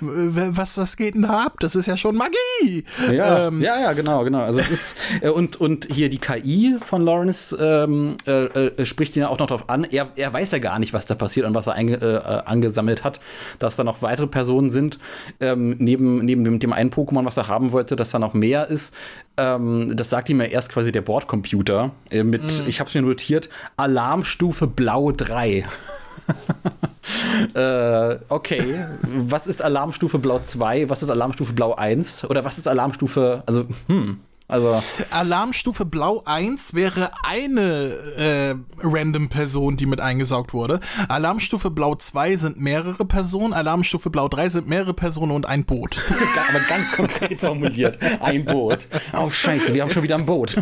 was, 0.00 0.78
was 0.78 0.96
geht 0.96 1.14
denn 1.14 1.22
da 1.22 1.44
ab? 1.46 1.56
Das 1.60 1.76
ist 1.76 1.86
ja 1.86 1.96
schon 1.96 2.16
Magie. 2.16 2.84
Ja, 3.10 3.48
Ähm, 3.48 3.60
ja, 3.60 3.80
ja, 3.80 3.92
genau, 3.92 4.24
genau. 4.24 4.40
Also 4.40 4.60
ist, 4.60 4.96
äh, 5.20 5.28
und, 5.28 5.60
und 5.60 5.88
hier 5.92 6.08
die 6.08 6.18
KI 6.18 6.76
von 6.84 7.02
Lawrence 7.04 7.56
ähm, 7.60 8.16
äh, 8.26 8.44
äh, 8.44 8.86
spricht 8.86 9.16
ihn 9.16 9.22
ja 9.22 9.28
auch 9.28 9.38
noch 9.38 9.46
darauf 9.46 9.68
an. 9.68 9.84
Er, 9.84 10.08
er 10.16 10.32
weiß 10.32 10.50
ja 10.52 10.58
gar 10.58 10.78
nicht, 10.78 10.92
was 10.92 11.06
da 11.06 11.14
passiert 11.14 11.46
und 11.46 11.54
was 11.54 11.66
er 11.66 11.74
einge, 11.74 11.94
äh, 11.96 12.14
äh, 12.16 12.42
angesammelt 12.44 13.04
hat, 13.04 13.20
dass 13.58 13.76
da 13.76 13.84
noch 13.84 14.02
weitere 14.02 14.26
Personen 14.26 14.70
sind, 14.70 14.98
ähm, 15.40 15.76
neben, 15.78 16.18
neben 16.24 16.44
dem, 16.44 16.58
dem 16.58 16.72
einen 16.72 16.90
Pokémon, 16.90 17.24
was 17.24 17.36
er 17.36 17.48
haben 17.48 17.72
wollte, 17.72 17.96
dass 17.96 18.10
da 18.10 18.18
noch 18.18 18.34
mehr 18.34 18.68
ist. 18.68 18.94
Ähm, 19.36 19.92
das 19.96 20.10
sagt 20.10 20.28
ihm 20.28 20.40
ja 20.40 20.46
erst 20.46 20.61
quasi 20.68 20.92
der 20.92 21.02
Bordcomputer 21.02 21.92
äh, 22.10 22.22
mit, 22.22 22.42
ich 22.66 22.80
habe 22.80 22.88
es 22.88 22.94
mir 22.94 23.02
notiert, 23.02 23.48
Alarmstufe 23.76 24.66
Blau 24.66 25.12
3. 25.12 25.64
äh, 27.54 28.18
okay, 28.28 28.76
was 29.02 29.46
ist 29.46 29.62
Alarmstufe 29.62 30.18
Blau 30.18 30.38
2? 30.38 30.88
Was 30.88 31.02
ist 31.02 31.10
Alarmstufe 31.10 31.52
Blau 31.52 31.74
1? 31.74 32.24
Oder 32.24 32.44
was 32.44 32.58
ist 32.58 32.68
Alarmstufe, 32.68 33.42
also, 33.46 33.66
hm, 33.86 34.20
also, 34.52 34.82
Alarmstufe 35.10 35.84
Blau 35.84 36.22
1 36.26 36.74
wäre 36.74 37.10
eine 37.24 37.88
äh, 38.16 38.54
random 38.82 39.28
Person, 39.28 39.76
die 39.76 39.86
mit 39.86 40.00
eingesaugt 40.00 40.52
wurde. 40.52 40.80
Alarmstufe 41.08 41.70
Blau 41.70 41.94
2 41.94 42.36
sind 42.36 42.60
mehrere 42.60 43.04
Personen. 43.04 43.52
Alarmstufe 43.54 44.10
Blau 44.10 44.28
3 44.28 44.50
sind 44.50 44.68
mehrere 44.68 44.92
Personen 44.94 45.32
und 45.32 45.46
ein 45.46 45.64
Boot. 45.64 45.98
aber 46.50 46.60
ganz 46.68 46.92
konkret 46.92 47.40
formuliert, 47.40 47.98
ein 48.20 48.44
Boot. 48.44 48.86
Oh, 49.12 49.30
scheiße, 49.30 49.72
wir 49.72 49.82
haben 49.82 49.90
schon 49.90 50.02
wieder 50.02 50.16
ein 50.16 50.26
Boot. 50.26 50.56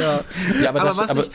ja. 0.00 0.20
Ja, 0.62 0.68
aber, 0.68 0.80
Aber 0.80 0.88
das, 0.88 0.98
was 0.98 1.10
aber, 1.10 1.24
ich. 1.24 1.30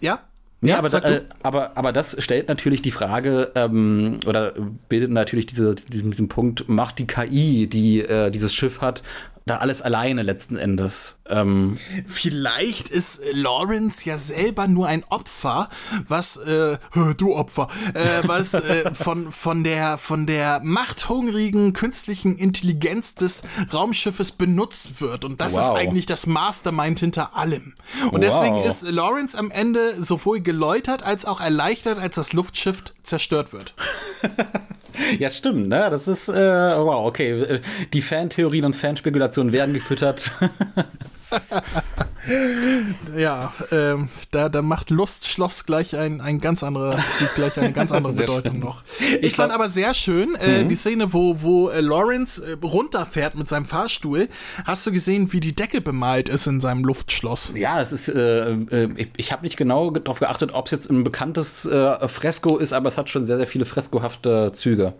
Ja? 0.00 0.20
Ja, 0.60 0.78
aber, 0.78 0.88
sag 0.88 1.02
da, 1.02 1.10
äh, 1.10 1.22
aber, 1.42 1.76
aber 1.76 1.92
das 1.92 2.16
stellt 2.22 2.48
natürlich 2.48 2.82
die 2.82 2.90
Frage, 2.90 3.52
ähm, 3.54 4.18
oder 4.26 4.54
bildet 4.88 5.10
natürlich 5.10 5.46
diese, 5.46 5.76
diesen, 5.76 6.10
diesen 6.10 6.28
Punkt, 6.28 6.68
macht 6.68 6.98
die 6.98 7.06
KI, 7.06 7.68
die 7.68 8.00
äh, 8.00 8.30
dieses 8.30 8.52
Schiff 8.52 8.80
hat, 8.80 9.02
da 9.48 9.56
alles 9.58 9.82
alleine 9.82 10.22
letzten 10.22 10.56
Endes. 10.56 11.16
Ähm, 11.28 11.78
Vielleicht 12.06 12.88
ist 12.88 13.20
Lawrence 13.32 14.04
ja 14.08 14.16
selber 14.18 14.68
nur 14.68 14.86
ein 14.86 15.04
Opfer, 15.08 15.68
was, 16.06 16.36
äh, 16.36 16.78
du 17.16 17.34
Opfer, 17.34 17.68
äh, 17.94 18.22
was 18.26 18.54
äh, 18.54 18.94
von, 18.94 19.32
von, 19.32 19.64
der, 19.64 19.98
von 19.98 20.26
der 20.26 20.60
machthungrigen 20.62 21.72
künstlichen 21.72 22.38
Intelligenz 22.38 23.14
des 23.14 23.42
Raumschiffes 23.72 24.32
benutzt 24.32 25.00
wird. 25.00 25.24
Und 25.24 25.40
das 25.40 25.54
Wow. 25.54 25.60
ist 25.60 25.68
eigentlich 25.70 26.06
das 26.06 26.26
Mastermind 26.26 27.00
hinter 27.00 27.34
allem. 27.36 27.74
Und 28.12 28.20
deswegen 28.22 28.56
Wow. 28.56 28.66
ist 28.66 28.82
Lawrence 28.82 29.36
am 29.36 29.50
Ende 29.50 30.02
sowohl 30.02 30.40
geläutert 30.40 31.02
als 31.02 31.24
auch 31.24 31.40
erleichtert, 31.40 31.98
als 31.98 32.14
das 32.14 32.32
Luftschiff 32.32 32.82
zerstört 33.02 33.52
wird. 33.52 33.74
ja, 35.18 35.30
stimmt, 35.30 35.68
ne? 35.68 35.88
Das 35.90 36.08
ist, 36.08 36.28
äh, 36.28 36.34
wow, 36.34 37.06
okay. 37.06 37.40
Äh, 37.40 37.60
Die 37.92 38.02
Fantheorien 38.02 38.64
und 38.64 38.74
Fanspekulationen 38.76 39.52
werden 39.52 39.74
gefüttert. 39.74 40.32
Ja, 43.16 43.52
ähm, 43.70 44.08
da, 44.30 44.48
da 44.48 44.60
macht 44.60 44.90
Lustschloss 44.90 45.64
gleich 45.64 45.96
ein, 45.96 46.20
ein 46.20 46.40
ganz 46.40 46.62
andere, 46.62 46.98
gleich 47.34 47.58
eine 47.58 47.72
ganz 47.72 47.92
andere 47.92 48.12
Bedeutung 48.16 48.54
schön. 48.54 48.60
noch. 48.60 48.82
Ich, 49.22 49.34
fand 49.34 49.52
aber 49.52 49.68
sehr 49.68 49.94
schön 49.94 50.34
äh, 50.34 50.64
die 50.64 50.74
Szene, 50.74 51.12
wo, 51.12 51.40
wo 51.40 51.68
äh, 51.68 51.80
Lawrence 51.80 52.44
äh, 52.44 52.56
runterfährt 52.62 53.34
mit 53.34 53.48
seinem 53.48 53.64
Fahrstuhl. 53.64 54.28
Hast 54.64 54.86
du 54.86 54.92
gesehen, 54.92 55.32
wie 55.32 55.40
die 55.40 55.54
Decke 55.54 55.80
bemalt 55.80 56.28
ist 56.28 56.46
in 56.46 56.60
seinem 56.60 56.84
Luftschloss? 56.84 57.52
Ja, 57.54 57.80
es 57.80 57.92
ist, 57.92 58.08
äh, 58.08 58.54
ich, 58.96 59.10
ich 59.16 59.32
habe 59.32 59.42
nicht 59.42 59.56
genau 59.56 59.90
darauf 59.90 60.20
geachtet, 60.20 60.52
ob 60.52 60.66
es 60.66 60.72
jetzt 60.72 60.90
ein 60.90 61.04
bekanntes 61.04 61.68
Fresko 62.06 62.58
ist, 62.58 62.72
aber 62.72 62.88
es 62.88 62.98
hat 62.98 63.08
schon 63.08 63.24
sehr, 63.24 63.36
sehr 63.36 63.46
viele 63.46 63.64
freskohafte 63.64 64.52
Züge. 64.52 64.94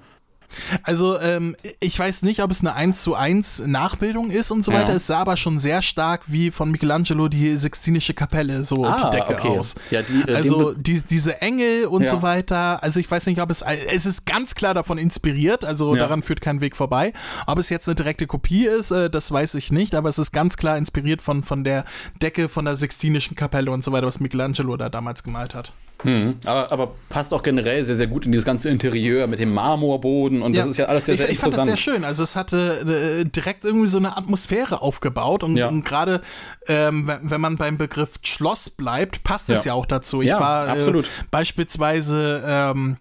Also, 0.82 1.18
ähm, 1.20 1.56
ich 1.80 1.98
weiß 1.98 2.22
nicht, 2.22 2.42
ob 2.42 2.50
es 2.50 2.60
eine 2.60 2.74
1 2.74 3.02
zu 3.02 3.14
1 3.14 3.62
Nachbildung 3.66 4.30
ist 4.30 4.50
und 4.50 4.64
so 4.64 4.72
Ja. 4.72 4.78
weiter. 4.80 4.94
Es 4.94 5.06
sah 5.06 5.18
aber 5.18 5.36
schon 5.36 5.58
sehr 5.58 5.82
stark 5.82 6.22
wie 6.26 6.50
von 6.50 6.70
Michelangelo 6.70 7.28
die 7.28 7.54
Sixtinische 7.56 8.14
Kapelle, 8.14 8.64
so 8.64 8.84
Ah, 8.84 9.10
die 9.10 9.16
Decke 9.16 9.34
okay. 9.34 9.58
aus. 9.58 9.76
Ja, 9.90 10.02
die, 10.02 10.28
äh, 10.30 10.34
also 10.34 10.72
die, 10.72 11.00
diese 11.02 11.40
Engel 11.40 11.86
und 11.86 12.02
Ja. 12.02 12.10
so 12.10 12.22
weiter. 12.22 12.82
Also 12.82 13.00
ich 13.00 13.10
weiß 13.10 13.26
nicht, 13.26 13.40
ob 13.40 13.50
es, 13.50 13.62
es 13.62 14.06
ist 14.06 14.26
ganz 14.26 14.54
klar 14.54 14.74
davon 14.74 14.98
inspiriert, 14.98 15.64
also 15.64 15.94
daran 15.94 16.22
führt 16.22 16.40
kein 16.40 16.60
Weg 16.60 16.76
vorbei. 16.76 17.12
Ob 17.46 17.58
es 17.58 17.68
jetzt 17.68 17.88
eine 17.88 17.94
direkte 17.94 18.26
Kopie 18.26 18.66
ist, 18.66 18.90
äh, 18.90 19.10
das 19.10 19.30
weiß 19.30 19.54
ich 19.56 19.70
nicht, 19.72 19.94
aber 19.94 20.08
es 20.08 20.18
ist 20.18 20.32
ganz 20.32 20.56
klar 20.56 20.76
inspiriert 20.78 21.20
von, 21.22 21.42
von 21.42 21.64
der 21.64 21.84
Decke 22.22 22.48
von 22.48 22.64
der 22.64 22.76
Sixtinischen 22.76 23.36
Kapelle 23.36 23.70
und 23.70 23.84
so 23.84 23.92
weiter, 23.92 24.06
was 24.06 24.20
Michelangelo 24.20 24.76
da 24.76 24.88
damals 24.88 25.22
gemalt 25.22 25.54
hat. 25.54 25.72
Mhm. 26.04 26.36
Aber, 26.44 26.70
aber 26.70 26.94
passt 27.08 27.34
auch 27.34 27.42
generell 27.42 27.84
sehr, 27.84 27.96
sehr 27.96 28.06
gut 28.06 28.24
in 28.24 28.30
dieses 28.32 28.44
ganze 28.44 28.68
Interieur 28.68 29.26
mit 29.26 29.40
dem 29.40 29.52
Marmorboden 29.52 30.42
und 30.42 30.56
das 30.56 30.66
ist 30.66 30.76
ja 30.76 30.84
alles 30.86 31.06
sehr, 31.06 31.14
ich, 31.14 31.20
sehr 31.20 31.30
ich 31.30 31.38
fand 31.38 31.56
das 31.56 31.64
sehr 31.64 31.76
schön. 31.76 32.04
Also 32.04 32.22
es 32.22 32.36
hatte 32.36 33.20
äh, 33.22 33.24
direkt 33.24 33.64
irgendwie 33.64 33.88
so 33.88 33.98
eine 33.98 34.16
Atmosphäre 34.16 34.80
aufgebaut 34.80 35.42
und, 35.42 35.56
Ja. 35.56 35.66
und 35.68 35.84
gerade 35.84 36.22
ähm, 36.68 37.10
wenn, 37.22 37.40
man 37.40 37.56
beim 37.56 37.78
Begriff 37.78 38.20
Schloss 38.22 38.70
bleibt, 38.70 39.24
passt 39.24 39.50
es 39.50 39.64
Ja. 39.64 39.72
ja 39.72 39.74
auch 39.74 39.86
dazu. 39.86 40.22
Ich 40.22 40.28
Ja, 40.28 40.38
war. 40.40 40.76
Äh, 40.76 41.02
beispielsweise 41.30 42.42
ähm, 42.46 42.96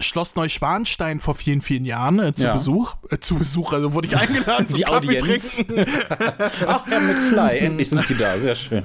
Schloss 0.00 0.34
Neuschwanstein 0.34 1.20
vor 1.20 1.34
vielen, 1.34 1.62
vielen 1.62 1.84
Jahren 1.84 2.18
äh, 2.18 2.32
zu 2.34 2.46
Ja. 2.46 2.52
Besuch. 2.52 2.94
Äh, 3.10 3.18
zu 3.18 3.36
Besuch, 3.36 3.72
also 3.72 3.94
wurde 3.94 4.08
ich 4.08 4.16
eingeladen 4.18 4.66
zum 4.68 4.76
Die 4.76 4.82
Kaffee 4.82 5.16
Audienz. 5.20 5.54
trinken. 5.56 5.86
Ach, 6.66 6.84
Herr 6.86 7.00
McFly, 7.00 7.58
endlich 7.60 7.88
sind 7.88 8.04
Sie 8.04 8.14
da, 8.16 8.36
sehr 8.36 8.56
schön. 8.56 8.82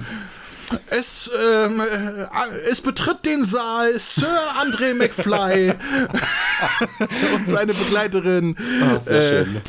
Es, 0.90 1.30
ähm, 1.42 1.80
äh, 1.80 2.70
es 2.70 2.82
betritt 2.82 3.26
den 3.26 3.46
Saal 3.46 3.98
Sir 4.00 4.40
André 4.60 4.94
McFly 4.94 5.74
und 7.36 7.48
seine 7.48 7.74
Begleiterin. 7.74 8.56
Ach, 8.84 9.02
sehr 9.02 9.42
äh, 9.42 9.46
schön. 9.46 9.62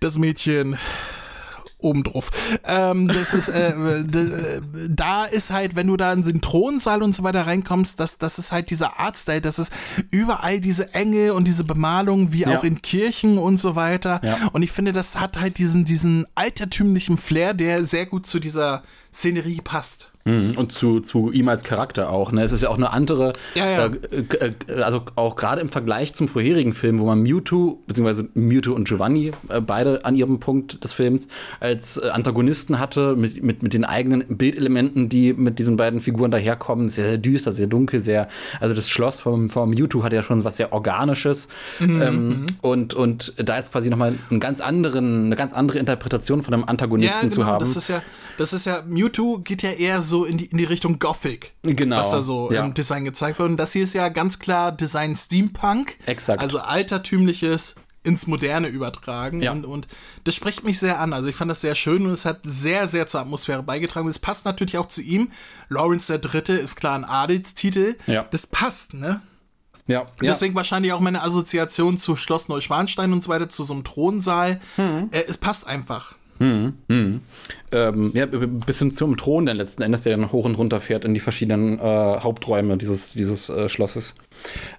das 0.00 0.18
Mädchen 0.18 0.78
obendrauf. 1.84 2.30
Ähm, 2.64 3.08
das 3.08 3.34
ist, 3.34 3.48
äh, 3.48 3.72
d- 4.04 4.60
da 4.90 5.24
ist 5.24 5.50
halt, 5.52 5.76
wenn 5.76 5.86
du 5.86 5.96
da 5.96 6.12
in 6.12 6.24
den 6.24 6.40
Thronsaal 6.40 7.02
und 7.02 7.14
so 7.14 7.22
weiter 7.22 7.46
reinkommst, 7.46 8.00
das, 8.00 8.18
das 8.18 8.38
ist 8.38 8.50
halt 8.52 8.70
dieser 8.70 8.98
Artstyle, 8.98 9.40
das 9.40 9.58
ist 9.58 9.72
überall 10.10 10.60
diese 10.60 10.94
Enge 10.94 11.34
und 11.34 11.46
diese 11.46 11.64
Bemalung, 11.64 12.32
wie 12.32 12.40
Ja. 12.42 12.58
auch 12.58 12.64
in 12.64 12.82
Kirchen 12.82 13.38
und 13.38 13.58
so 13.58 13.76
weiter. 13.76 14.20
Ja. 14.24 14.48
Und 14.52 14.62
ich 14.62 14.72
finde, 14.72 14.92
das 14.92 15.18
hat 15.18 15.38
halt 15.40 15.58
diesen, 15.58 15.84
diesen 15.84 16.26
altertümlichen 16.34 17.18
Flair, 17.18 17.54
der 17.54 17.84
sehr 17.84 18.06
gut 18.06 18.26
zu 18.26 18.40
dieser 18.40 18.82
Szenerie 19.12 19.60
passt. 19.62 20.10
Mhm. 20.26 20.52
Und 20.56 20.72
zu, 20.72 21.00
zu 21.00 21.30
ihm 21.32 21.48
als 21.50 21.64
Charakter 21.64 22.08
auch. 22.08 22.32
Ne? 22.32 22.42
Es 22.42 22.52
ist 22.52 22.62
ja 22.62 22.70
auch 22.70 22.78
eine 22.78 22.92
andere, 22.92 23.34
Ja, 23.54 23.70
ja. 23.70 23.86
Äh, 23.86 24.52
äh, 24.68 24.82
also 24.82 25.02
auch 25.16 25.36
gerade 25.36 25.60
im 25.60 25.68
Vergleich 25.68 26.14
zum 26.14 26.28
vorherigen 26.28 26.72
Film, 26.72 26.98
wo 26.98 27.04
man 27.04 27.20
Mewtwo, 27.20 27.82
beziehungsweise 27.86 28.28
Mewtwo 28.32 28.72
und 28.72 28.88
Giovanni, 28.88 29.32
äh, 29.50 29.60
beide 29.60 30.02
an 30.06 30.16
ihrem 30.16 30.40
Punkt 30.40 30.82
des 30.82 30.94
Films, 30.94 31.28
als 31.60 31.98
äh, 31.98 32.08
Antagonisten 32.08 32.78
hatte, 32.78 33.16
mit, 33.16 33.42
mit, 33.42 33.62
mit 33.62 33.74
den 33.74 33.84
eigenen 33.84 34.24
Bildelementen, 34.38 35.10
die 35.10 35.34
mit 35.34 35.58
diesen 35.58 35.76
beiden 35.76 36.00
Figuren 36.00 36.30
daherkommen. 36.30 36.88
Sehr, 36.88 37.10
sehr 37.10 37.18
düster, 37.18 37.52
sehr 37.52 37.66
dunkel, 37.66 38.00
sehr. 38.00 38.28
Also 38.60 38.74
das 38.74 38.88
Schloss 38.88 39.20
vom, 39.20 39.50
vom 39.50 39.68
Mewtwo 39.70 40.04
hat 40.04 40.14
ja 40.14 40.22
schon 40.22 40.42
was 40.42 40.56
sehr 40.56 40.72
Organisches. 40.72 41.48
Mhm, 41.80 42.02
ähm, 42.02 42.46
und, 42.62 42.94
und 42.94 43.34
da 43.36 43.58
ist 43.58 43.72
quasi 43.72 43.90
nochmal 43.90 44.14
einen 44.30 44.40
ganz 44.40 44.62
anderen, 44.62 45.26
eine 45.26 45.36
ganz 45.36 45.52
andere 45.52 45.78
Interpretation 45.78 46.42
von 46.42 46.54
einem 46.54 46.64
Antagonisten 46.64 47.28
zu 47.28 47.44
haben. 47.44 47.58
genau, 47.58 47.70
Das 47.74 47.76
ist 47.76 47.88
ja, 47.88 48.02
das 48.38 48.54
ist 48.54 48.64
ja, 48.64 48.82
Mewtwo 48.88 49.38
geht 49.38 49.62
ja 49.62 49.70
eher 49.70 50.00
so 50.00 50.13
in 50.22 50.38
die, 50.38 50.46
in 50.46 50.58
die 50.58 50.64
Richtung 50.64 51.00
Gothic. 51.00 51.54
Genau, 51.64 51.96
Was 51.96 52.10
da 52.10 52.22
so 52.22 52.52
ja. 52.52 52.64
im 52.64 52.74
Design 52.74 53.04
gezeigt 53.04 53.40
wird. 53.40 53.50
Und 53.50 53.56
das 53.56 53.72
hier 53.72 53.82
ist 53.82 53.94
ja 53.94 54.08
ganz 54.10 54.38
klar 54.38 54.70
Design 54.70 55.16
Steampunk. 55.16 55.96
Exakt. 56.06 56.40
Also 56.40 56.60
altertümliches 56.60 57.74
ins 58.04 58.26
Moderne 58.26 58.68
übertragen. 58.68 59.42
Ja. 59.42 59.50
Und, 59.50 59.64
und 59.64 59.88
das 60.22 60.34
spricht 60.34 60.62
mich 60.62 60.78
sehr 60.78 61.00
an. 61.00 61.12
Also 61.12 61.28
ich 61.28 61.34
fand 61.34 61.50
das 61.50 61.62
sehr 61.62 61.74
schön 61.74 62.06
und 62.06 62.12
es 62.12 62.24
hat 62.24 62.40
sehr, 62.44 62.86
sehr 62.86 63.08
zur 63.08 63.20
Atmosphäre 63.20 63.62
beigetragen. 63.62 64.06
Es 64.06 64.18
passt 64.20 64.44
natürlich 64.44 64.78
auch 64.78 64.88
zu 64.88 65.02
ihm. 65.02 65.32
Lawrence 65.68 66.12
der 66.12 66.18
Dritte 66.18 66.52
ist 66.52 66.76
klar 66.76 66.94
ein 66.94 67.04
Adelstitel. 67.04 67.96
Ja. 68.06 68.26
Das 68.30 68.46
passt, 68.46 68.94
ne? 68.94 69.22
ja, 69.86 70.00
Und 70.02 70.22
Deswegen 70.22 70.54
wahrscheinlich 70.54 70.92
auch 70.92 71.00
meine 71.00 71.22
Assoziation 71.22 71.98
zu 71.98 72.14
Schloss 72.14 72.48
Neuschwanstein 72.48 73.12
und 73.12 73.22
so 73.22 73.30
weiter, 73.30 73.48
zu 73.48 73.64
so 73.64 73.74
einem 73.74 73.84
Thronsaal. 73.84 74.60
Hm. 74.76 75.08
Äh, 75.10 75.24
es 75.26 75.38
passt 75.38 75.66
einfach. 75.66 76.14
Ähm, 77.74 78.10
ja, 78.14 78.26
bis 78.26 78.78
hin 78.78 78.90
zum 78.92 79.16
Thron 79.16 79.46
dann 79.46 79.56
letzten 79.56 79.82
Endes, 79.82 80.02
der 80.02 80.16
dann 80.16 80.32
hoch 80.32 80.44
und 80.44 80.54
runter 80.56 80.80
fährt 80.80 81.04
in 81.04 81.12
die 81.14 81.20
verschiedenen 81.20 81.78
äh, 81.78 81.82
Haupträume 81.82 82.76
dieses, 82.76 83.12
dieses 83.12 83.48
äh, 83.50 83.68
Schlosses. 83.68 84.14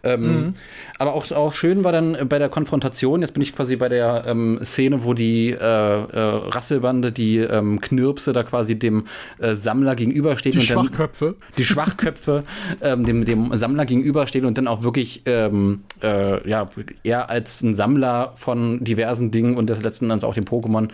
Ähm, 0.04 0.54
Aber 0.98 1.14
auch, 1.14 1.30
auch 1.32 1.54
schön 1.54 1.84
war 1.84 1.92
dann 1.92 2.18
bei 2.30 2.40
der 2.40 2.50
Konfrontation, 2.50 3.22
jetzt 3.22 3.34
bin 3.34 3.44
ich 3.44 3.56
quasi 3.56 3.76
bei 3.76 3.90
der 3.90 4.24
ähm, 4.28 4.60
Szene, 4.64 5.04
wo 5.04 5.14
die 5.14 5.50
äh, 5.52 5.56
äh, 5.58 6.20
Rasselbande, 6.50 7.12
die 7.12 7.38
ähm, 7.38 7.82
Knirpse 7.82 8.34
da 8.34 8.44
quasi 8.44 8.78
dem 8.78 9.06
äh, 9.40 9.56
Sammler 9.56 9.96
gegenüberstehen. 9.96 10.54
Die 10.54 10.60
und 10.60 10.70
dann- 10.70 10.86
Schwachköpfe. 10.86 11.36
die 11.58 11.66
Schwachköpfe 11.66 12.44
ähm, 12.82 13.06
dem, 13.06 13.26
dem 13.26 13.54
Sammler 13.56 13.86
gegenüberstehen 13.86 14.46
und 14.46 14.58
dann 14.58 14.68
auch 14.68 14.84
wirklich 14.84 15.24
ähm, 15.26 15.82
äh, 16.02 16.48
ja, 16.50 16.70
er 17.04 17.30
als 17.30 17.62
ein 17.62 17.74
Sammler 17.74 18.34
von 18.36 18.84
diversen 18.84 19.32
Dingen 19.32 19.58
und 19.58 19.70
das 19.70 19.82
letzten 19.82 20.10
Endes 20.10 20.24
auch 20.24 20.34
dem 20.34 20.46
Pokémon 20.46 20.90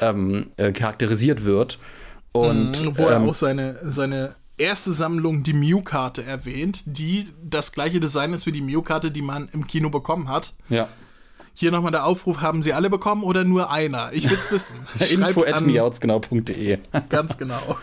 ähm, 0.00 0.46
äh, 1.40 1.44
wird. 1.44 1.78
Und 2.32 2.72
Mhm, 2.84 2.96
Wo 2.98 3.06
er 3.06 3.16
ähm, 3.16 3.28
auch 3.28 3.34
seine, 3.34 3.76
seine 3.82 4.34
erste 4.56 4.92
Sammlung, 4.92 5.42
die 5.42 5.52
Mew-Karte, 5.54 6.22
erwähnt, 6.22 6.82
die 6.86 7.28
das 7.42 7.72
gleiche 7.72 7.98
Design 7.98 8.32
ist 8.34 8.46
wie 8.46 8.52
die 8.52 8.62
Mew-Karte, 8.62 9.10
die 9.10 9.22
man 9.22 9.48
im 9.52 9.66
Kino 9.66 9.90
bekommen 9.90 10.28
hat. 10.28 10.54
ja. 10.68 10.88
Hier 11.52 11.72
nochmal 11.72 11.90
der 11.90 12.06
Aufruf, 12.06 12.40
haben 12.40 12.62
sie 12.62 12.72
alle 12.72 12.88
bekommen 12.88 13.24
oder 13.24 13.42
nur 13.42 13.70
einer? 13.72 14.10
Ich 14.12 14.30
will's 14.30 14.50
wissen. 14.52 14.76
Info 15.10 15.42
at 15.44 15.60
miautsgenau.de. 15.60 16.78
Ganz 17.08 17.36
genau. 17.36 17.76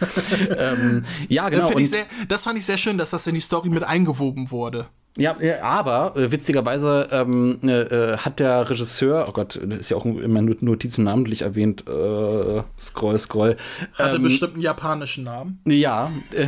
ähm, 0.57 1.03
ja, 1.27 1.49
genau. 1.49 1.67
Und- 1.73 1.79
ich 1.81 1.89
sehr, 1.89 2.05
das 2.29 2.45
fand 2.45 2.57
ich 2.57 2.65
sehr 2.65 2.77
schön, 2.77 2.97
dass 2.97 3.09
das 3.11 3.27
in 3.27 3.35
die 3.35 3.41
Story 3.41 3.69
mit 3.69 3.83
eingewoben 3.83 4.49
wurde. 4.51 4.87
Ja, 5.17 5.35
ja, 5.41 5.63
aber 5.63 6.15
äh, 6.15 6.31
witzigerweise 6.31 7.07
ähm, 7.11 7.59
äh, 7.63 7.71
äh, 8.13 8.17
hat 8.17 8.39
der 8.39 8.69
Regisseur, 8.69 9.25
oh 9.27 9.31
Gott, 9.31 9.59
das 9.63 9.79
ist 9.79 9.89
ja 9.89 9.97
auch 9.97 10.05
in 10.05 10.31
meinen 10.31 10.45
Not- 10.45 10.61
Notizen 10.61 11.03
namentlich 11.05 11.41
erwähnt, 11.41 11.85
äh, 11.87 12.61
scroll, 12.79 13.17
scroll. 13.17 13.57
Hatte 13.93 14.17
ähm, 14.17 14.23
bestimmt 14.23 14.53
einen 14.53 14.61
japanischen 14.61 15.23
Namen. 15.23 15.59
Ja, 15.65 16.11
äh, 16.33 16.47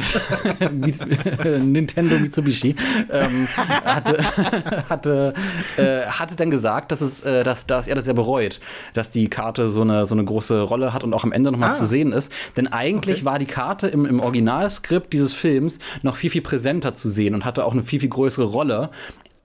Nintendo 1.59 2.19
Mitsubishi 2.19 2.75
ähm, 3.11 3.47
hatte, 3.85 4.17
hatte, 4.89 5.33
hatte 5.77 6.35
dann 6.35 6.51
gesagt, 6.51 6.91
dass, 6.91 7.01
es, 7.01 7.21
dass, 7.21 7.65
dass 7.65 7.87
er 7.87 7.95
das 7.95 8.05
sehr 8.05 8.13
bereut, 8.13 8.59
dass 8.93 9.09
die 9.11 9.29
Karte 9.29 9.69
so 9.69 9.81
eine, 9.81 10.05
so 10.05 10.15
eine 10.15 10.23
große 10.25 10.61
Rolle 10.61 10.93
hat 10.93 11.03
und 11.03 11.13
auch 11.13 11.23
am 11.23 11.31
Ende 11.31 11.51
nochmal 11.51 11.69
Ah. 11.69 11.73
zu 11.73 11.85
sehen 11.85 12.11
ist. 12.11 12.31
Denn 12.57 12.67
eigentlich 12.67 13.17
Okay. 13.17 13.25
war 13.25 13.39
die 13.39 13.45
Karte 13.45 13.87
im, 13.87 14.05
im 14.05 14.19
Originalskript 14.19 15.11
dieses 15.13 15.33
Films 15.33 15.79
noch 16.03 16.15
viel, 16.15 16.29
viel 16.29 16.41
präsenter 16.41 16.95
zu 16.95 17.09
sehen 17.09 17.33
und 17.35 17.45
hatte 17.45 17.65
auch 17.65 17.73
eine 17.73 17.83
viel, 17.83 17.99
viel 17.99 18.09
größere 18.09 18.45
Rolle. 18.45 18.58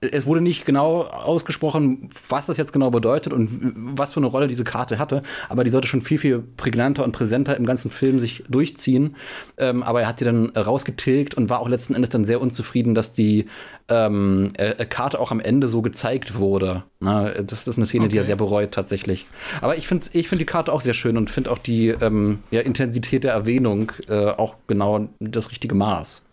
Es 0.01 0.25
wurde 0.25 0.41
nicht 0.41 0.65
genau 0.65 1.03
ausgesprochen, 1.03 2.09
was 2.29 2.45
das 2.45 2.57
jetzt 2.57 2.73
genau 2.73 2.91
bedeutet 2.91 3.33
und 3.33 3.73
was 3.97 4.13
für 4.13 4.19
eine 4.19 4.27
Rolle 4.27 4.47
diese 4.47 4.63
Karte 4.63 4.99
hatte, 4.99 5.23
aber 5.49 5.63
die 5.63 5.69
sollte 5.69 5.87
schon 5.87 6.01
viel, 6.01 6.17
viel 6.17 6.43
prägnanter 6.57 7.03
und 7.03 7.11
präsenter 7.11 7.57
im 7.57 7.65
ganzen 7.65 7.89
Film 7.89 8.19
sich 8.19 8.43
durchziehen. 8.47 9.15
Ähm, 9.57 9.81
aber 9.83 10.01
er 10.01 10.07
hat 10.07 10.19
die 10.19 10.25
dann 10.25 10.49
rausgetilgt 10.49 11.33
und 11.35 11.49
war 11.49 11.59
auch 11.59 11.69
letzten 11.69 11.95
Endes 11.95 12.09
dann 12.09 12.25
sehr 12.25 12.41
unzufrieden, 12.41 12.93
dass 12.93 13.13
die 13.13 13.45
ähm, 13.87 14.51
äh, 14.57 14.85
Karte 14.85 15.19
auch 15.19 15.31
am 15.31 15.39
Ende 15.39 15.69
so 15.69 15.81
gezeigt 15.81 16.37
wurde. 16.37 16.83
Na, 16.99 17.29
das 17.29 17.67
ist 17.67 17.77
eine 17.77 17.85
Szene, 17.85 18.07
die 18.07 18.17
er 18.17 18.21
Okay. 18.21 18.27
sehr 18.27 18.35
bereut 18.35 18.71
tatsächlich. 18.73 19.25
Aber 19.61 19.77
ich 19.77 19.87
finde 19.87 20.07
ich 20.13 20.27
find 20.27 20.41
die 20.41 20.45
Karte 20.45 20.73
auch 20.73 20.81
sehr 20.81 20.93
schön 20.93 21.17
und 21.17 21.29
finde 21.29 21.51
auch 21.51 21.59
die 21.59 21.89
ähm, 21.89 22.39
ja, 22.51 22.61
Intensität 22.61 23.23
der 23.23 23.33
Erwähnung 23.33 23.91
äh, 24.09 24.27
auch 24.27 24.55
genau 24.67 25.07
das 25.19 25.51
richtige 25.51 25.73
Maß. 25.73 26.24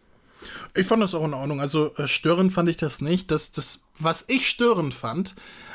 Ich 0.74 0.86
fand 0.86 1.02
das 1.02 1.14
auch 1.14 1.24
in 1.24 1.34
Ordnung. 1.34 1.60
Also 1.60 1.94
äh, 1.96 2.06
störend 2.08 2.52
fand 2.52 2.68
ich 2.68 2.76
das 2.76 3.00
nicht. 3.00 3.30
Das, 3.30 3.52
das, 3.52 3.80
was 3.98 4.24
ich 4.28 4.48
störend 4.48 4.94
fand, 4.94 5.34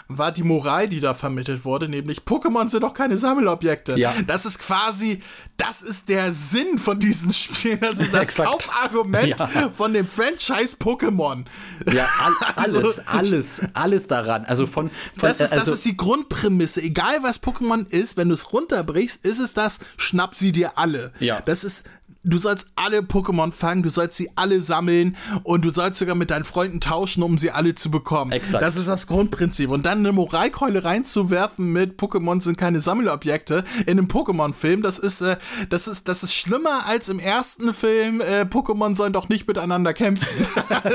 war 0.09 0.31
die 0.31 0.43
Moral, 0.43 0.87
die 0.87 1.01
da 1.01 1.13
vermittelt 1.13 1.65
wurde, 1.65 1.89
nämlich 1.89 2.19
Pokémon 2.21 2.69
sind 2.69 2.81
doch 2.83 2.93
keine 2.93 3.17
Sammelobjekte. 3.17 3.99
Ja. 3.99 4.13
Das 4.25 4.45
ist 4.45 4.57
quasi, 4.59 5.21
das 5.57 5.81
ist 5.81 6.07
der 6.07 6.31
Sinn 6.31 6.77
von 6.79 6.97
diesen 6.97 7.33
Spielen. 7.33 7.81
Das 7.81 7.99
ist 7.99 8.13
das 8.13 8.21
Exakt. 8.21 8.67
Kaufargument 8.69 9.37
Ja. 9.37 9.69
von 9.75 9.93
dem 9.93 10.07
Franchise 10.07 10.77
Pokémon. 10.79 11.43
Ja, 11.91 12.07
all, 12.23 12.33
Also- 12.55 12.77
alles, 12.77 13.01
alles, 13.07 13.61
alles 13.73 14.07
daran. 14.07 14.45
Also 14.45 14.65
von, 14.65 14.89
von 15.17 15.27
Das 15.27 15.41
ist, 15.41 15.51
also, 15.51 15.65
das 15.65 15.73
ist 15.73 15.83
die 15.85 15.97
Grundprämisse. 15.97 16.81
Egal 16.81 17.17
was 17.21 17.43
Pokémon 17.43 17.85
ist, 17.85 18.15
wenn 18.15 18.29
du 18.29 18.33
es 18.33 18.53
runterbrichst, 18.53 19.25
ist 19.25 19.39
es 19.39 19.53
das, 19.53 19.79
schnapp 19.97 20.35
sie 20.35 20.53
dir 20.53 20.77
alle. 20.77 21.11
Ja. 21.19 21.41
Das 21.41 21.65
ist 21.65 21.83
du 22.27 22.37
sollst 22.37 22.67
alle 22.75 22.99
Pokémon 22.99 23.51
fangen, 23.51 23.83
du 23.83 23.89
sollst 23.89 24.17
sie 24.17 24.29
alle 24.35 24.61
sammeln 24.61 25.15
und 25.43 25.63
du 25.65 25.69
sollst 25.69 25.99
sogar 25.99 26.15
mit 26.15 26.29
deinen 26.29 26.45
Freunden 26.45 26.79
tauschen, 26.81 27.23
um 27.23 27.37
sie 27.37 27.51
alle 27.51 27.75
zu 27.75 27.89
bekommen. 27.91 28.31
Exakt. 28.31 28.63
Das 28.63 28.75
ist 28.77 28.87
das 28.87 29.07
Grundprinzip. 29.07 29.69
Und 29.69 29.85
dann 29.85 29.99
eine 29.99 30.11
Moralkeule 30.11 30.83
reinzuwerfen 30.83 31.71
mit 31.71 31.99
Pokémon 31.99 32.41
sind 32.41 32.57
keine 32.57 32.81
Sammelobjekte 32.81 33.63
in 33.85 33.97
einem 33.97 34.07
Pokémon-Film, 34.07 34.81
das 34.81 34.99
ist, 34.99 35.21
äh, 35.21 35.37
das 35.69 35.87
ist, 35.87 36.07
das 36.07 36.23
ist 36.23 36.33
schlimmer 36.33 36.85
als 36.87 37.09
im 37.09 37.19
ersten 37.19 37.73
Film, 37.73 38.21
äh, 38.21 38.41
Pokémon 38.41 38.95
sollen 38.95 39.13
doch 39.13 39.29
nicht 39.29 39.47
miteinander 39.47 39.93
kämpfen. 39.93 40.27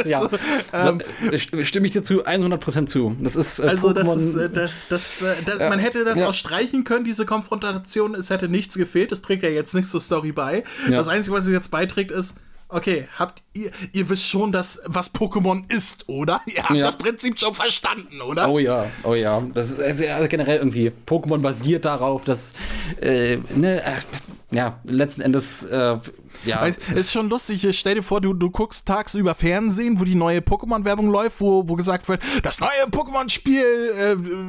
Ja, 0.04 0.20
also, 0.20 0.30
ähm, 0.72 1.00
so, 1.22 1.28
st- 1.30 1.64
stimme 1.64 1.86
ich 1.86 1.92
dir 1.92 2.02
zu 2.02 2.24
100% 2.26 2.86
zu. 2.86 3.16
Das 3.20 3.36
ist 3.36 3.58
äh, 3.58 3.68
also 3.68 3.92
das 3.92 4.14
ist, 4.16 4.34
äh, 4.36 4.50
das, 4.50 4.70
das, 4.88 5.20
äh, 5.22 5.34
das, 5.44 5.58
Ja. 5.60 5.68
man 5.68 5.78
hätte 5.78 6.04
das 6.04 6.18
Ja. 6.20 6.28
auch 6.28 6.34
streichen 6.34 6.84
können, 6.84 7.04
diese 7.04 7.24
Konfrontation, 7.26 8.14
es 8.14 8.30
hätte 8.30 8.48
nichts 8.48 8.76
gefehlt, 8.76 9.12
es 9.12 9.22
trägt 9.22 9.42
ja 9.42 9.48
jetzt 9.48 9.74
nichts 9.74 9.90
zur 9.90 10.00
Story 10.00 10.32
bei. 10.32 10.64
Ja. 10.88 10.96
Das 10.98 11.08
Einzige, 11.22 11.36
was 11.36 11.46
es 11.46 11.52
jetzt 11.52 11.70
beiträgt, 11.70 12.10
ist, 12.10 12.36
okay, 12.68 13.06
habt 13.18 13.42
ihr, 13.52 13.70
ihr 13.92 14.08
wisst 14.08 14.26
schon, 14.26 14.50
dass, 14.50 14.80
was 14.86 15.14
Pokémon 15.14 15.70
ist, 15.72 16.08
oder? 16.08 16.40
Ihr 16.46 16.62
habt 16.62 16.74
Ja. 16.74 16.86
das 16.86 16.96
Prinzip 16.96 17.38
schon 17.38 17.54
verstanden, 17.54 18.20
oder? 18.22 18.48
Oh 18.48 18.58
ja, 18.58 18.86
oh 19.04 19.14
ja. 19.14 19.42
Das 19.54 19.70
ist 19.70 19.80
also, 19.80 20.28
generell 20.28 20.58
irgendwie. 20.58 20.90
Pokémon 21.06 21.38
basiert 21.42 21.84
darauf, 21.84 22.24
dass, 22.24 22.54
äh, 23.00 23.36
ne, 23.54 23.82
äh, 23.84 23.92
ja, 24.52 24.80
letzten 24.84 25.20
Endes, 25.22 25.62
äh, 25.64 25.98
ja. 26.44 26.66
Es 26.66 26.76
ist 26.92 27.12
schon 27.12 27.28
lustig, 27.28 27.66
stell 27.78 27.96
dir 27.96 28.02
vor, 28.02 28.20
du, 28.20 28.32
du 28.32 28.50
guckst 28.50 28.86
tagsüber 28.86 29.34
Fernsehen, 29.34 30.00
wo 30.00 30.04
die 30.04 30.14
neue 30.14 30.40
Pokémon-Werbung 30.40 31.10
läuft, 31.10 31.40
wo, 31.40 31.68
wo 31.68 31.74
gesagt 31.76 32.08
wird, 32.08 32.20
das 32.42 32.60
neue 32.60 32.70
Pokémon-Spiel 32.90 33.64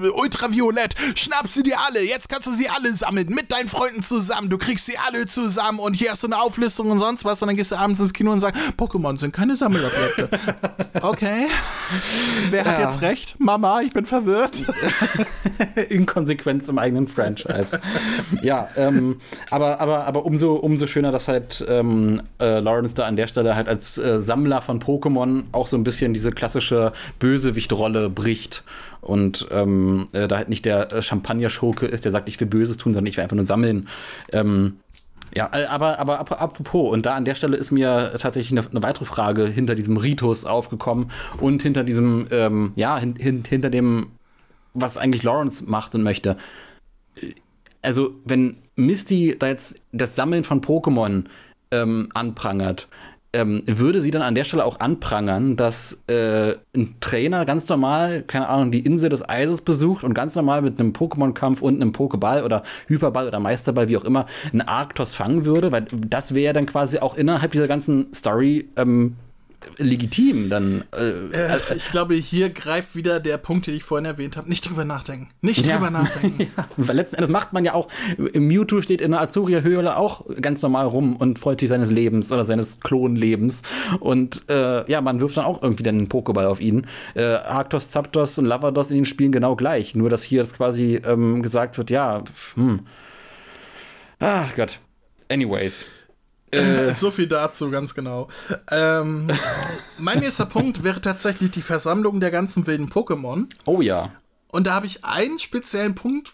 äh, 0.03 0.07
Ultraviolett, 0.10 0.95
schnapp 1.15 1.48
sie 1.48 1.64
dir 1.64 1.78
alle, 1.88 2.02
jetzt 2.03 2.30
kannst 2.30 2.48
du 2.48 2.52
sie 2.53 2.70
alle 2.70 2.94
sammeln, 2.95 3.28
mit 3.30 3.52
deinen 3.52 3.70
Freunden 3.70 4.03
zusammen, 4.03 4.49
du 4.49 4.57
kriegst 4.57 4.86
sie 4.86 4.98
alle 4.98 5.26
zusammen 5.26 5.80
und 5.80 5.94
hier 5.95 6.11
hast 6.11 6.24
du 6.24 6.28
eine 6.28 6.40
Auflistung 6.41 6.90
und 6.91 6.99
sonst 6.99 7.26
was 7.26 7.41
und 7.41 7.48
dann 7.48 7.56
gehst 7.56 7.72
du 7.72 7.76
abends 7.76 7.99
ins 7.99 8.14
Kino 8.14 8.32
und 8.32 8.40
sagst, 8.40 8.61
Pokémon 8.78 9.20
sind 9.20 9.34
keine 9.34 9.56
Sammelobjekte. 9.56 10.30
okay. 11.02 11.48
Wer 12.49 12.65
hat 12.65 12.80
Ja. 12.80 12.86
jetzt 12.86 13.02
recht? 13.02 13.36
Mama, 13.40 13.82
ich 13.82 13.91
bin 13.94 14.06
verwirrt. 14.06 14.64
Inkonsequenz 15.90 16.68
im 16.70 16.78
eigenen 16.78 17.07
Franchise. 17.07 17.80
ja, 18.41 18.68
ähm, 18.78 19.18
aber, 19.49 19.80
aber, 19.80 20.06
aber 20.06 20.26
umso, 20.26 20.53
umso 20.56 20.88
schöner, 20.88 21.11
dass 21.11 21.28
halt 21.28 21.64
ähm, 21.84 22.22
äh, 22.39 22.60
Lawrence 22.60 22.95
da 22.95 23.05
an 23.05 23.15
der 23.15 23.27
Stelle 23.27 23.55
halt 23.55 23.68
als 23.68 23.97
äh, 23.97 24.19
Sammler 24.19 24.61
von 24.61 24.80
Pokémon 24.80 25.43
auch 25.51 25.68
so 25.68 25.77
ein 25.77 25.84
bisschen 25.84 26.14
diese 26.14 26.31
klassische 26.31 26.93
Bösewichtrolle 27.19 28.10
bricht. 28.10 28.64
Und 29.01 29.47
ähm, 29.51 30.07
äh, 30.14 30.27
da 30.27 30.38
halt 30.38 30.49
nicht 30.49 30.64
der 30.64 30.91
äh, 30.93 31.01
Champagner-Schurke 31.01 31.85
ist, 31.85 32.05
der 32.05 32.11
sagt, 32.14 32.30
ich 32.30 32.39
will 32.39 32.47
Böses 32.47 32.77
tun, 32.77 32.93
sondern 32.93 33.10
ich 33.10 33.18
will 33.18 33.23
einfach 33.23 33.35
nur 33.35 33.43
sammeln. 33.43 33.89
Ähm, 34.31 34.77
ja, 35.35 35.49
äh, 35.51 35.65
aber, 35.65 35.99
aber 35.99 36.19
ap- 36.19 36.41
apropos, 36.41 36.91
und 36.91 37.05
da 37.05 37.15
an 37.15 37.26
der 37.26 37.35
Stelle 37.35 37.57
ist 37.57 37.72
mir 37.72 38.14
tatsächlich 38.18 38.57
eine, 38.57 38.68
eine 38.69 38.81
weitere 38.81 39.05
Frage 39.05 39.47
hinter 39.47 39.76
diesem 39.76 39.97
Ritus 39.97 40.45
aufgekommen 40.45 41.11
und 41.39 41.61
hinter 41.61 41.84
diesem, 41.84 42.27
ähm, 42.31 42.72
ja, 42.76 42.97
hin, 42.97 43.15
hin, 43.18 43.43
hinter 43.47 43.69
dem, 43.69 44.11
was 44.73 44.97
eigentlich 44.97 45.23
Lawrence 45.23 45.65
macht 45.68 45.95
und 45.95 46.03
möchte. 46.03 46.38
Also, 47.81 48.11
wenn 48.23 48.57
Misty 48.76 49.35
da 49.38 49.47
jetzt 49.47 49.81
das 49.91 50.15
Sammeln 50.15 50.45
von 50.45 50.61
Pokémon 50.61 51.26
ähm, 51.74 52.10
anprangert, 52.14 52.88
ähm, 53.34 53.64
würde 53.66 54.00
sie 54.00 54.12
dann 54.12 54.22
an 54.22 54.36
der 54.36 54.44
Stelle 54.44 54.64
auch 54.64 54.80
anprangern, 54.80 55.56
dass 55.56 56.04
äh, 56.08 56.54
ein 56.76 56.91
Trainer 57.00 57.45
ganz 57.45 57.68
normal, 57.68 58.22
keine 58.22 58.48
Ahnung, 58.48 58.72
die 58.72 58.82
Insel 58.82 59.10
des 59.10 59.28
Eises 59.28 59.62
besucht 59.62 60.04
und 60.04 60.14
ganz 60.14 60.36
normal 60.36 60.62
mit 60.62 60.80
einem 60.80 60.94
Pokémon-Kampf 60.94 61.62
und 61.62 61.82
einem 61.82 61.91
Pokéball 61.91 62.44
oder 62.44 62.62
Hyperball 62.88 63.28
oder 63.28 63.40
Meisterball, 63.40 63.90
wie 63.90 63.98
auch 63.98 64.06
immer, 64.06 64.28
einen 64.52 64.62
Arktos 64.62 65.16
fangen 65.16 65.45
würde? 65.45 65.72
Weil 65.72 65.88
das 66.08 66.36
wäre 66.36 66.45
ja 66.45 66.54
dann 66.54 66.68
quasi 66.68 67.00
auch 67.00 67.16
innerhalb 67.16 67.52
dieser 67.52 67.68
ganzen 67.68 68.14
Story 68.14 68.70
ähm, 68.76 69.16
legitim. 69.77 70.49
Dann, 70.49 70.84
äh, 70.95 71.10
Äh, 71.34 71.60
ich 71.76 71.90
glaube, 71.91 72.15
hier 72.15 72.49
greift 72.49 72.95
wieder 72.95 73.19
der 73.19 73.38
Punkt, 73.38 73.68
den 73.68 73.76
ich 73.76 73.84
vorhin 73.84 74.06
erwähnt 74.06 74.38
habe. 74.38 74.49
Nicht 74.49 74.69
drüber 74.69 74.85
nachdenken. 74.85 75.30
Nicht 75.41 75.65
Ja. 75.68 75.76
drüber 75.76 75.90
nachdenken. 75.90 76.48
Ja, 76.57 76.65
weil 76.77 76.95
letzten 76.95 77.15
Endes 77.18 77.30
macht 77.31 77.53
man 77.53 77.64
ja 77.65 77.73
auch, 77.73 77.88
Mewtwo 78.34 78.81
steht 78.81 79.02
in 79.02 79.11
der 79.11 79.22
Azuria-Höhle 79.22 79.98
auch 79.98 80.26
ganz 80.41 80.61
normal 80.61 80.85
rum 80.88 81.15
und 81.15 81.40
freut 81.40 81.60
sich 81.60 81.69
seines 81.69 81.90
Lebens 81.90 82.31
oder 82.31 82.45
seines 82.45 82.80
Klonlebens. 82.80 83.61
Und 83.99 84.49
äh, 84.49 84.90
ja, 84.90 85.02
man 85.02 85.19
wirft 85.22 85.38
dann 85.38 85.45
auch 85.45 85.61
irgendwie 85.61 85.84
dann 85.84 85.95
einen 85.98 86.10
Pokéball 86.10 86.45
auf 86.48 86.60
ihn. 86.61 86.88
Äh, 87.15 87.23
Arctos, 87.23 87.91
Zapdos 87.91 88.38
und 88.38 88.45
Lavados 88.45 88.90
in 88.91 88.98
den 88.98 89.06
Spielen 89.06 89.31
genau 89.31 89.56
gleich. 89.56 89.95
Nur, 89.95 90.10
dass 90.10 90.23
hier 90.23 90.41
jetzt 90.41 90.56
quasi 90.57 91.02
ähm, 91.06 91.41
gesagt 91.41 91.77
wird, 91.77 91.90
ja, 91.90 92.23
hm. 92.56 92.81
Ach 94.19 94.56
Gott. 94.56 94.80
Anyways. 95.30 95.85
Äh, 96.54 96.94
So 96.94 97.12
viel 97.12 97.28
dazu, 97.28 97.70
ganz 97.70 97.94
genau. 97.94 98.28
Ähm, 98.72 99.28
mein 99.98 100.20
nächster 100.20 100.46
Punkt 100.46 100.84
wäre 100.84 101.02
tatsächlich 101.02 101.52
die 101.52 101.62
Versammlung 101.62 102.20
der 102.20 102.32
ganzen 102.32 102.66
wilden 102.68 102.90
Pokémon. 102.90 103.46
oh 103.66 103.82
ja. 103.82 104.12
Und 104.50 104.68
da 104.68 104.76
habe 104.76 104.86
ich 104.86 105.04
einen 105.04 105.40
speziellen 105.40 105.96
Punkt, 105.96 106.30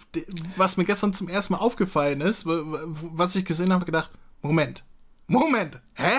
was 0.58 0.76
mir 0.76 0.84
gestern 0.84 1.14
zum 1.14 1.30
ersten 1.30 1.54
Mal 1.54 1.60
aufgefallen 1.60 2.20
ist, 2.20 2.46
was 2.46 3.34
ich 3.38 3.46
gesehen 3.46 3.72
habe, 3.72 3.86
gedacht, 3.86 4.10
Moment, 4.42 4.84
Moment, 5.28 5.80
hä? 5.94 6.12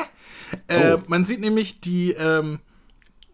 Äh, 0.66 0.94
Oh. 0.94 1.02
Man 1.08 1.26
sieht 1.26 1.40
nämlich 1.40 1.80
die, 1.82 2.12
ähm, 2.12 2.60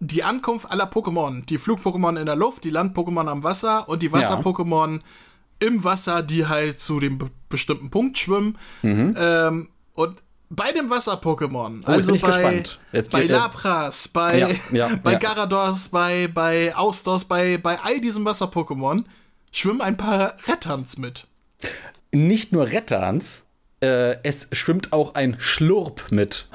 die 0.01 0.25
Ankunft 0.25 0.71
aller 0.71 0.91
Pokémon. 0.91 1.47
Die 1.47 1.59
Flug-Pokémon 1.59 2.19
in 2.19 2.27
der 2.27 2.35
Luft, 2.37 2.65
die 2.65 2.71
Land-Pokémon 2.71 3.29
am 3.29 3.45
Wasser 3.45 3.89
und 3.89 4.03
die 4.03 4.11
Wasser-Pokémon 4.13 5.01
im 5.61 5.85
Wasser, 5.85 6.23
die 6.23 6.47
halt 6.47 6.81
zu 6.81 6.99
dem 7.01 7.19
be 7.19 7.31
bestimmten 7.49 7.91
Punkt 7.91 8.19
schwimmen. 8.19 8.59
Ähm, 9.17 9.69
und 9.95 10.17
bei 10.51 10.73
dem 10.73 10.91
Wasser-Pokémon. 10.91 11.83
Oh, 11.87 11.91
also 11.91 12.13
bei, 12.13 12.19
gespannt. 12.19 12.79
Jetzt 12.93 13.11
bei 13.11 13.23
geht- 13.23 13.31
äh, 13.31 13.35
Lapras, 13.35 14.09
bei, 14.09 14.39
Ja, 14.39 14.49
ja, 14.73 14.91
bei 15.03 15.13
ja. 15.13 15.19
Garados, 15.19 15.89
bei, 15.89 16.29
bei 16.33 16.75
Austos, 16.75 17.25
bei, 17.25 17.59
bei 17.59 17.79
all 17.81 18.01
diesen 18.01 18.25
Wasser-Pokémon 18.25 19.05
schwimmen 19.53 19.81
ein 19.81 19.97
paar 19.97 20.35
Rettans 20.47 20.99
mit. 20.99 21.27
Nicht 22.13 22.53
nur 22.53 22.69
Rettans, 22.69 23.43
äh, 23.81 24.17
es 24.23 24.49
schwimmt 24.53 24.93
auch 24.93 25.15
ein 25.15 25.37
Schlurp 25.39 26.05
mit. 26.11 26.49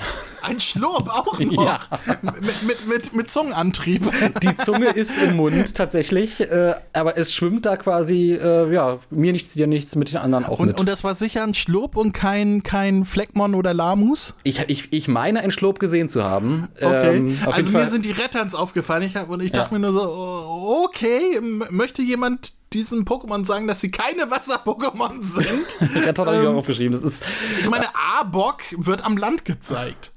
Ein 0.43 0.59
Schlurp 0.59 1.09
auch 1.09 1.39
noch. 1.39 1.65
Ja. 1.65 1.79
Mit, 2.21 2.63
mit, 2.63 2.87
mit, 2.87 3.13
mit 3.13 3.29
Zungenantrieb. 3.29 4.03
Die 4.41 4.55
Zunge 4.57 4.87
ist 4.89 5.17
im 5.21 5.35
Mund 5.37 5.75
tatsächlich, 5.75 6.39
äh, 6.41 6.75
aber 6.93 7.17
es 7.17 7.33
schwimmt 7.33 7.65
da 7.65 7.77
quasi, 7.77 8.33
äh, 8.33 8.73
ja, 8.73 8.99
mir 9.09 9.31
nichts, 9.31 9.53
dir 9.53 9.67
nichts, 9.67 9.95
mit 9.95 10.11
den 10.11 10.17
anderen 10.17 10.45
auch 10.45 10.59
Und, 10.59 10.67
mit. 10.67 10.79
und 10.79 10.85
das 10.87 11.03
war 11.03 11.13
sicher 11.15 11.43
ein 11.43 11.53
Schlurp 11.53 11.95
und 11.97 12.13
kein, 12.13 12.63
kein 12.63 13.05
Fleckmon 13.05 13.55
oder 13.55 13.73
Lamus? 13.73 14.33
ich, 14.43 14.59
ich, 14.67 14.91
ich 14.91 15.07
meine, 15.07 15.41
ein 15.41 15.51
Schlurp 15.51 15.79
gesehen 15.79 16.09
zu 16.09 16.23
haben. 16.23 16.67
Okay. 16.77 17.17
Ähm, 17.17 17.37
also 17.45 17.71
mir 17.71 17.87
sind 17.87 18.05
die 18.05 18.11
Rettans 18.11 18.55
aufgefallen 18.55 19.03
ich 19.03 19.15
hab, 19.15 19.29
und 19.29 19.41
ich 19.41 19.49
Ja. 19.55 19.61
dachte 19.63 19.73
mir 19.73 19.79
nur 19.79 19.93
so, 19.93 20.01
oh, 20.03 20.85
okay, 20.85 21.39
möchte 21.69 22.01
jemand 22.01 22.53
diesen 22.73 23.03
Pokémon 23.03 23.45
sagen, 23.45 23.67
dass 23.67 23.81
sie 23.81 23.91
keine 23.91 24.31
Wasser-Pokémon 24.31 25.21
sind? 25.21 25.77
Retter 26.05 26.25
habe 26.25 26.37
ich 26.37 26.41
ähm, 26.43 26.47
auch 26.47 26.55
aufgeschrieben. 26.59 26.93
Das 26.93 27.03
ist, 27.03 27.23
Ich 27.59 27.69
meine, 27.69 27.87
Arbok 27.95 28.61
wird 28.77 29.05
am 29.05 29.17
Land 29.17 29.43
gezeigt. 29.43 30.10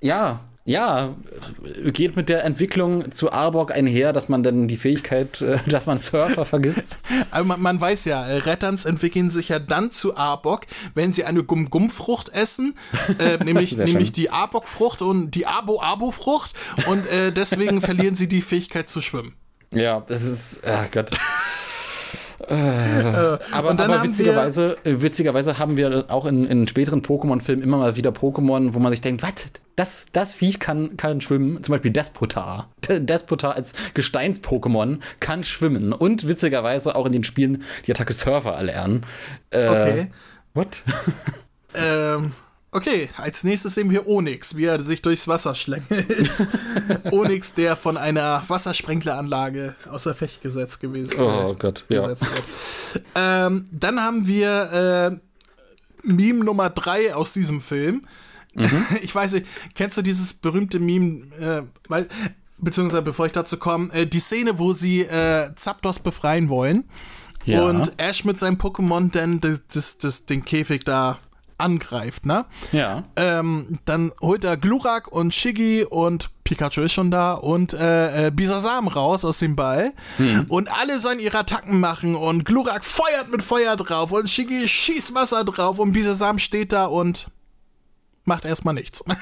Ja, 0.00 0.40
ja, 0.70 1.16
geht 1.86 2.16
mit 2.16 2.28
der 2.28 2.44
Entwicklung 2.44 3.10
zu 3.12 3.32
Arbok 3.32 3.72
einher, 3.72 4.12
dass 4.12 4.28
man 4.28 4.42
dann 4.42 4.68
die 4.68 4.76
Fähigkeit, 4.76 5.40
äh, 5.40 5.58
dass 5.68 5.86
man 5.86 5.98
Surfer 5.98 6.44
vergisst. 6.44 6.98
Aber 7.30 7.44
man, 7.44 7.60
man 7.60 7.80
weiß 7.80 8.04
ja, 8.04 8.24
äh, 8.24 8.36
Rettans 8.38 8.84
entwickeln 8.84 9.30
sich 9.30 9.48
ja 9.48 9.58
dann 9.58 9.90
zu 9.90 10.16
Arbok, 10.16 10.66
wenn 10.94 11.12
sie 11.12 11.24
eine 11.24 11.42
Gum-Gum-Frucht 11.42 12.28
essen, 12.28 12.76
äh, 13.18 13.38
nämlich, 13.44 13.76
nämlich 13.76 14.12
die 14.12 14.30
Arbok-Frucht 14.30 15.02
und 15.02 15.32
die 15.32 15.46
Abo-Abo-Frucht 15.46 16.52
und 16.86 17.06
äh, 17.06 17.32
deswegen 17.32 17.80
verlieren 17.80 18.16
sie 18.16 18.28
die 18.28 18.42
Fähigkeit 18.42 18.90
zu 18.90 19.00
schwimmen. 19.00 19.34
Ja, 19.72 20.00
das 20.00 20.22
ist, 20.22 20.60
ach 20.66 20.90
Gott. 20.90 21.10
Äh, 22.50 22.54
aber 23.52 23.74
dann 23.74 23.80
aber 23.80 23.98
haben 24.00 24.08
witzigerweise, 24.08 24.76
äh, 24.84 25.00
witzigerweise 25.00 25.58
haben 25.58 25.76
wir 25.76 26.06
auch 26.08 26.26
in, 26.26 26.44
in 26.46 26.66
späteren 26.66 27.00
Pokémon-Filmen 27.02 27.62
immer 27.62 27.78
mal 27.78 27.96
wieder 27.96 28.10
Pokémon, 28.10 28.74
wo 28.74 28.78
man 28.80 28.90
sich 28.92 29.00
denkt, 29.00 29.22
was, 29.22 29.32
das, 29.76 30.06
das 30.12 30.34
Viech 30.34 30.58
kann, 30.58 30.96
kann 30.96 31.20
schwimmen. 31.20 31.62
Zum 31.62 31.72
Beispiel 31.72 31.92
Despotar. 31.92 32.68
Despotar 32.88 33.54
als 33.54 33.74
Gesteins-Pokémon 33.94 34.98
kann 35.20 35.44
schwimmen. 35.44 35.92
Und 35.92 36.26
witzigerweise 36.26 36.96
auch 36.96 37.06
in 37.06 37.12
den 37.12 37.24
Spielen 37.24 37.62
die 37.86 37.92
Attacke 37.92 38.12
Surfer 38.12 38.52
erlernen. 38.52 39.02
Äh, 39.50 39.68
Okay. 39.68 40.10
What? 40.54 40.82
Ähm, 41.72 42.32
okay, 42.72 43.08
als 43.16 43.44
nächstes 43.44 43.74
sehen 43.74 43.90
wir 43.90 44.06
Onyx, 44.06 44.56
wie 44.56 44.64
er 44.64 44.82
sich 44.82 45.02
durchs 45.02 45.26
Wasser 45.28 45.54
schlängelt. 45.54 46.46
Onyx, 47.10 47.54
der 47.54 47.76
von 47.76 47.96
einer 47.96 48.42
Wassersprenkleranlage 48.48 49.74
außer 49.90 50.14
Fecht 50.14 50.42
gesetzt 50.42 50.80
gewesen 50.80 51.18
Oh 51.18 51.54
Gott, 51.58 51.84
ja. 51.88 51.96
gesetzt 52.00 52.22
wird. 52.30 53.04
Ähm, 53.14 53.68
dann 53.72 54.00
haben 54.02 54.26
wir 54.26 55.10
äh, 55.12 56.06
Meme 56.06 56.44
Nummer 56.44 56.70
3 56.70 57.14
aus 57.14 57.32
diesem 57.32 57.60
Film. 57.60 58.06
Mhm. 58.54 58.84
Ich 59.02 59.14
weiß 59.14 59.34
nicht, 59.34 59.46
kennst 59.74 59.96
du 59.98 60.02
dieses 60.02 60.34
berühmte 60.34 60.78
Meme, 60.80 61.26
äh, 61.38 61.62
weil, 61.88 62.08
beziehungsweise 62.58 63.02
bevor 63.02 63.26
ich 63.26 63.32
dazu 63.32 63.56
komme, 63.58 63.92
äh, 63.92 64.06
die 64.06 64.20
Szene, 64.20 64.58
wo 64.58 64.72
sie 64.72 65.02
äh, 65.02 65.54
Zapdos 65.54 65.98
befreien 65.98 66.48
wollen 66.48 66.84
Ja. 67.44 67.62
und 67.64 67.92
Ash 68.00 68.24
mit 68.24 68.38
seinem 68.38 68.56
Pokémon 68.56 69.10
dann 69.12 69.40
das, 69.40 69.60
das, 69.72 69.98
das, 69.98 70.26
den 70.26 70.44
Käfig 70.44 70.84
da 70.84 71.18
angreift, 71.60 72.26
ne? 72.26 72.46
Ja. 72.72 73.04
Ähm, 73.16 73.78
dann 73.84 74.12
holt 74.20 74.44
er 74.44 74.56
Glurak 74.56 75.08
und 75.08 75.34
Shiggy 75.34 75.84
und 75.84 76.30
Pikachu 76.44 76.82
ist 76.82 76.92
schon 76.92 77.10
da 77.10 77.34
und 77.34 77.74
äh, 77.74 78.26
äh, 78.26 78.30
Bisasam 78.30 78.88
raus 78.88 79.24
aus 79.24 79.38
dem 79.38 79.54
Ball 79.54 79.92
und 80.48 80.68
alle 80.80 80.98
sollen 80.98 81.20
ihre 81.20 81.38
Attacken 81.38 81.78
machen 81.78 82.16
und 82.16 82.44
Glurak 82.44 82.84
feuert 82.84 83.30
mit 83.30 83.42
Feuer 83.42 83.76
drauf 83.76 84.10
und 84.10 84.28
Shiggy 84.28 84.66
schießt 84.66 85.14
Wasser 85.14 85.44
drauf 85.44 85.78
und 85.78 85.92
Bisasam 85.92 86.38
steht 86.38 86.72
da 86.72 86.86
und 86.86 87.28
macht 88.30 88.44
erstmal 88.44 88.74
nichts. 88.74 89.00
und 89.02 89.16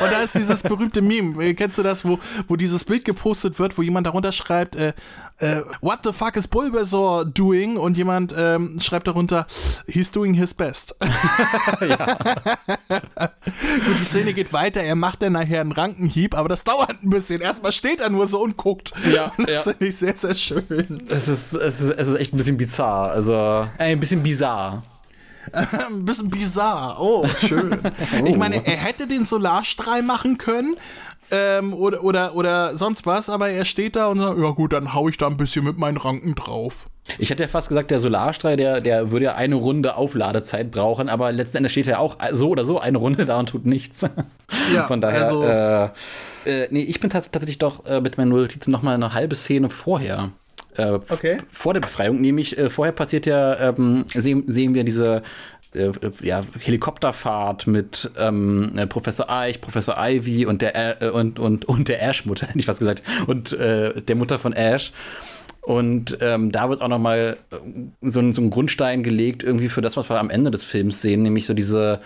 da 0.00 0.22
ist 0.22 0.34
dieses 0.34 0.62
berühmte 0.62 1.02
Meme, 1.02 1.54
kennst 1.54 1.76
du 1.76 1.82
das, 1.82 2.02
wo, 2.02 2.18
wo 2.48 2.56
dieses 2.56 2.82
Bild 2.86 3.04
gepostet 3.04 3.58
wird, 3.58 3.76
wo 3.76 3.82
jemand 3.82 4.06
darunter 4.06 4.32
schreibt, 4.32 4.74
äh, 4.74 4.94
äh, 5.38 5.60
what 5.82 5.98
the 6.02 6.12
fuck 6.14 6.36
is 6.36 6.48
Bulbasaur 6.48 7.26
doing? 7.26 7.76
Und 7.76 7.98
jemand 7.98 8.34
ähm, 8.36 8.80
schreibt 8.80 9.06
darunter, 9.06 9.46
he's 9.86 10.10
doing 10.10 10.32
his 10.32 10.54
best. 10.54 10.96
Gut, 11.00 11.08
die 14.00 14.04
Szene 14.04 14.32
geht 14.32 14.54
weiter, 14.54 14.80
er 14.82 14.96
macht 14.96 15.20
dann 15.20 15.34
nachher 15.34 15.60
einen 15.60 15.72
Rankenhieb, 15.72 16.34
aber 16.34 16.48
das 16.48 16.64
dauert 16.64 17.02
ein 17.02 17.10
bisschen. 17.10 17.42
Erstmal 17.42 17.72
steht 17.72 18.00
er 18.00 18.08
nur 18.08 18.26
so 18.28 18.42
und 18.42 18.56
guckt. 18.56 18.94
Ja, 19.12 19.32
Und 19.36 19.48
das 19.48 19.66
ja. 19.66 19.72
finde 19.72 19.88
ich 19.88 19.96
sehr, 19.96 20.16
sehr 20.16 20.34
schön. 20.34 21.02
Es 21.08 21.28
ist, 21.28 21.52
es, 21.52 21.80
ist, 21.82 21.90
es 21.90 22.08
ist 22.08 22.14
echt 22.14 22.32
ein 22.32 22.38
bisschen 22.38 22.56
bizarr. 22.56 23.10
Also, 23.10 23.32
äh, 23.78 23.92
ein 23.92 24.00
bisschen 24.00 24.22
bizarr. 24.22 24.82
Ein 25.88 26.04
bisschen 26.04 26.30
bizarr. 26.30 26.96
Oh, 27.00 27.26
schön. 27.40 27.78
Ich 28.24 28.36
meine, 28.36 28.66
er 28.66 28.76
hätte 28.76 29.06
den 29.06 29.24
Solarstrahl 29.24 30.02
machen 30.02 30.38
können. 30.38 30.76
Ähm, 31.30 31.72
oder, 31.72 32.04
oder, 32.04 32.34
oder 32.34 32.76
sonst 32.76 33.06
was, 33.06 33.30
aber 33.30 33.48
er 33.48 33.64
steht 33.64 33.96
da 33.96 34.08
und 34.08 34.18
sagt, 34.18 34.38
ja 34.38 34.50
gut, 34.50 34.72
dann 34.74 34.92
hau 34.92 35.08
ich 35.08 35.16
da 35.16 35.28
ein 35.28 35.38
bisschen 35.38 35.64
mit 35.64 35.78
meinen 35.78 35.96
Ranken 35.96 36.34
drauf. 36.34 36.88
Ich 37.18 37.30
hätte 37.30 37.42
ja 37.42 37.48
fast 37.48 37.68
gesagt, 37.68 37.90
der 37.90 38.00
Solarstrahl, 38.00 38.56
der, 38.56 38.80
der 38.82 39.10
würde 39.10 39.24
ja 39.26 39.34
eine 39.34 39.54
Runde 39.54 39.96
Aufladezeit 39.96 40.70
brauchen, 40.70 41.08
aber 41.08 41.32
letzten 41.32 41.56
Endes 41.58 41.72
steht 41.72 41.86
er 41.86 42.00
auch 42.00 42.16
so 42.32 42.50
oder 42.50 42.64
so 42.66 42.78
eine 42.80 42.98
Runde 42.98 43.24
da 43.26 43.38
und 43.38 43.48
tut 43.48 43.64
nichts. 43.64 44.02
Ja, 44.74 44.86
Von 44.86 45.00
daher, 45.00 45.22
also- 45.22 45.42
äh, 45.42 45.84
äh, 46.44 46.68
nee, 46.70 46.82
ich 46.82 47.00
bin 47.00 47.08
tats 47.08 47.30
tatsächlich 47.30 47.58
doch 47.58 47.86
äh, 47.86 48.00
mit 48.00 48.18
meinen 48.18 48.28
Notizen 48.30 48.70
noch 48.70 48.82
mal 48.82 48.94
eine 48.94 49.14
halbe 49.14 49.34
Szene 49.36 49.70
vorher. 49.70 50.30
Äh, 50.76 50.98
Okay. 51.08 51.38
Vor 51.50 51.74
der 51.74 51.80
Befreiung, 51.80 52.20
nämlich 52.20 52.56
äh, 52.58 52.70
vorher 52.70 52.92
passiert 52.92 53.26
ja, 53.26 53.68
ähm, 53.70 54.04
sehen, 54.06 54.44
sehen 54.46 54.74
wir 54.74 54.84
diese 54.84 55.22
äh, 55.74 55.84
äh, 55.86 55.92
ja, 56.20 56.42
Helikopterfahrt 56.60 57.66
mit 57.66 58.10
ähm, 58.18 58.72
äh, 58.76 58.86
Professor 58.86 59.30
Eich, 59.30 59.60
Professor 59.60 59.94
Ivy 59.98 60.46
und 60.46 60.60
der 60.62 61.02
äh, 61.02 61.08
und, 61.10 61.38
und, 61.38 61.64
und 61.64 61.88
der 61.88 62.02
Ash-Mutter, 62.02 62.46
hätte 62.48 62.58
ich 62.58 62.68
was 62.68 62.78
gesagt, 62.78 63.02
und 63.26 63.52
äh, 63.52 64.00
der 64.02 64.16
Mutter 64.16 64.38
von 64.38 64.52
Ash. 64.52 64.92
Und 65.64 66.18
ähm, 66.20 66.50
da 66.50 66.68
wird 66.68 66.82
auch 66.82 66.88
noch 66.88 66.98
mal 66.98 67.36
äh, 67.52 67.56
so, 68.00 68.18
ein- 68.18 68.34
so 68.34 68.42
ein 68.42 68.50
Grundstein 68.50 69.04
gelegt, 69.04 69.44
irgendwie 69.44 69.68
für 69.68 69.80
das, 69.80 69.96
was 69.96 70.10
wir 70.10 70.18
am 70.18 70.28
Ende 70.28 70.50
des 70.50 70.64
Films 70.64 71.00
sehen, 71.00 71.22
nämlich 71.22 71.46
so 71.46 71.54
diese, 71.54 72.00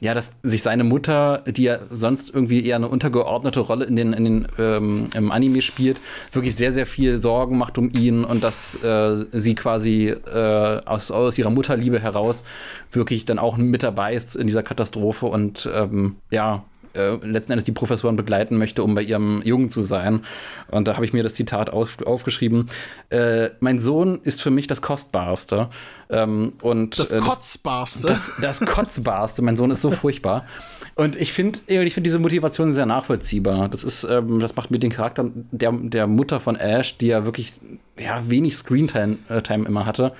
ja, 0.00 0.14
dass 0.14 0.32
sich 0.42 0.62
seine 0.62 0.82
Mutter, 0.82 1.44
die 1.46 1.64
ja 1.64 1.78
sonst 1.90 2.34
irgendwie 2.34 2.64
eher 2.64 2.76
eine 2.76 2.88
untergeordnete 2.88 3.60
Rolle 3.60 3.84
in 3.84 3.96
den, 3.96 4.14
in 4.14 4.24
den 4.24 4.48
ähm, 4.58 5.08
im 5.14 5.30
Anime 5.30 5.60
spielt, 5.60 6.00
wirklich 6.32 6.56
sehr, 6.56 6.72
sehr 6.72 6.86
viel 6.86 7.18
Sorgen 7.18 7.58
macht 7.58 7.76
um 7.76 7.90
ihn 7.92 8.24
und 8.24 8.42
dass 8.42 8.82
äh, 8.82 9.26
sie 9.32 9.54
quasi 9.54 10.08
äh, 10.08 10.80
aus, 10.86 11.10
aus 11.10 11.36
ihrer 11.36 11.50
Mutterliebe 11.50 12.00
heraus 12.00 12.44
wirklich 12.92 13.26
dann 13.26 13.38
auch 13.38 13.58
mit 13.58 13.82
dabei 13.82 14.14
ist 14.14 14.36
in 14.36 14.46
dieser 14.46 14.62
Katastrophe 14.62 15.26
und 15.26 15.68
ähm, 15.72 16.16
ja, 16.30 16.64
äh, 16.94 17.14
letzten 17.24 17.52
Endes 17.52 17.64
die 17.64 17.72
Professoren 17.72 18.16
begleiten 18.16 18.56
möchte, 18.56 18.82
um 18.82 18.94
bei 18.94 19.02
ihrem 19.02 19.42
Jungen 19.42 19.70
zu 19.70 19.82
sein. 19.82 20.24
Und 20.68 20.88
da 20.88 20.94
habe 20.94 21.04
ich 21.04 21.12
mir 21.12 21.22
das 21.22 21.34
Zitat 21.34 21.70
auf, 21.70 22.00
aufgeschrieben. 22.02 22.68
Äh, 23.10 23.50
mein 23.60 23.78
Sohn 23.78 24.20
ist 24.22 24.42
für 24.42 24.50
mich 24.50 24.66
das 24.66 24.82
Kostbarste. 24.82 25.70
Ähm, 26.08 26.54
und, 26.62 26.98
Das 26.98 27.12
äh, 27.12 27.18
Kotzbarste. 27.18 28.06
das, 28.06 28.38
das 28.40 28.60
Kotzbarste. 28.60 29.42
Mein 29.42 29.56
Sohn 29.56 29.70
ist 29.70 29.82
so 29.82 29.90
furchtbar. 29.90 30.46
Und 30.94 31.16
ich 31.16 31.32
finde 31.32 31.60
ich 31.66 31.94
find 31.94 32.06
diese 32.06 32.18
Motivation 32.18 32.72
sehr 32.72 32.86
nachvollziehbar. 32.86 33.68
Das 33.68 33.84
ist, 33.84 34.04
ähm, 34.04 34.40
das 34.40 34.56
macht 34.56 34.70
mir 34.70 34.78
den 34.78 34.90
Charakter 34.90 35.30
der, 35.50 35.72
der 35.72 36.06
Mutter 36.06 36.40
von 36.40 36.56
Ash, 36.56 36.98
die 36.98 37.08
ja 37.08 37.24
wirklich 37.24 37.52
ja, 37.98 38.28
wenig 38.28 38.56
Screentime 38.56 39.18
äh, 39.28 39.42
Time 39.42 39.66
immer 39.66 39.86
hatte, 39.86 40.12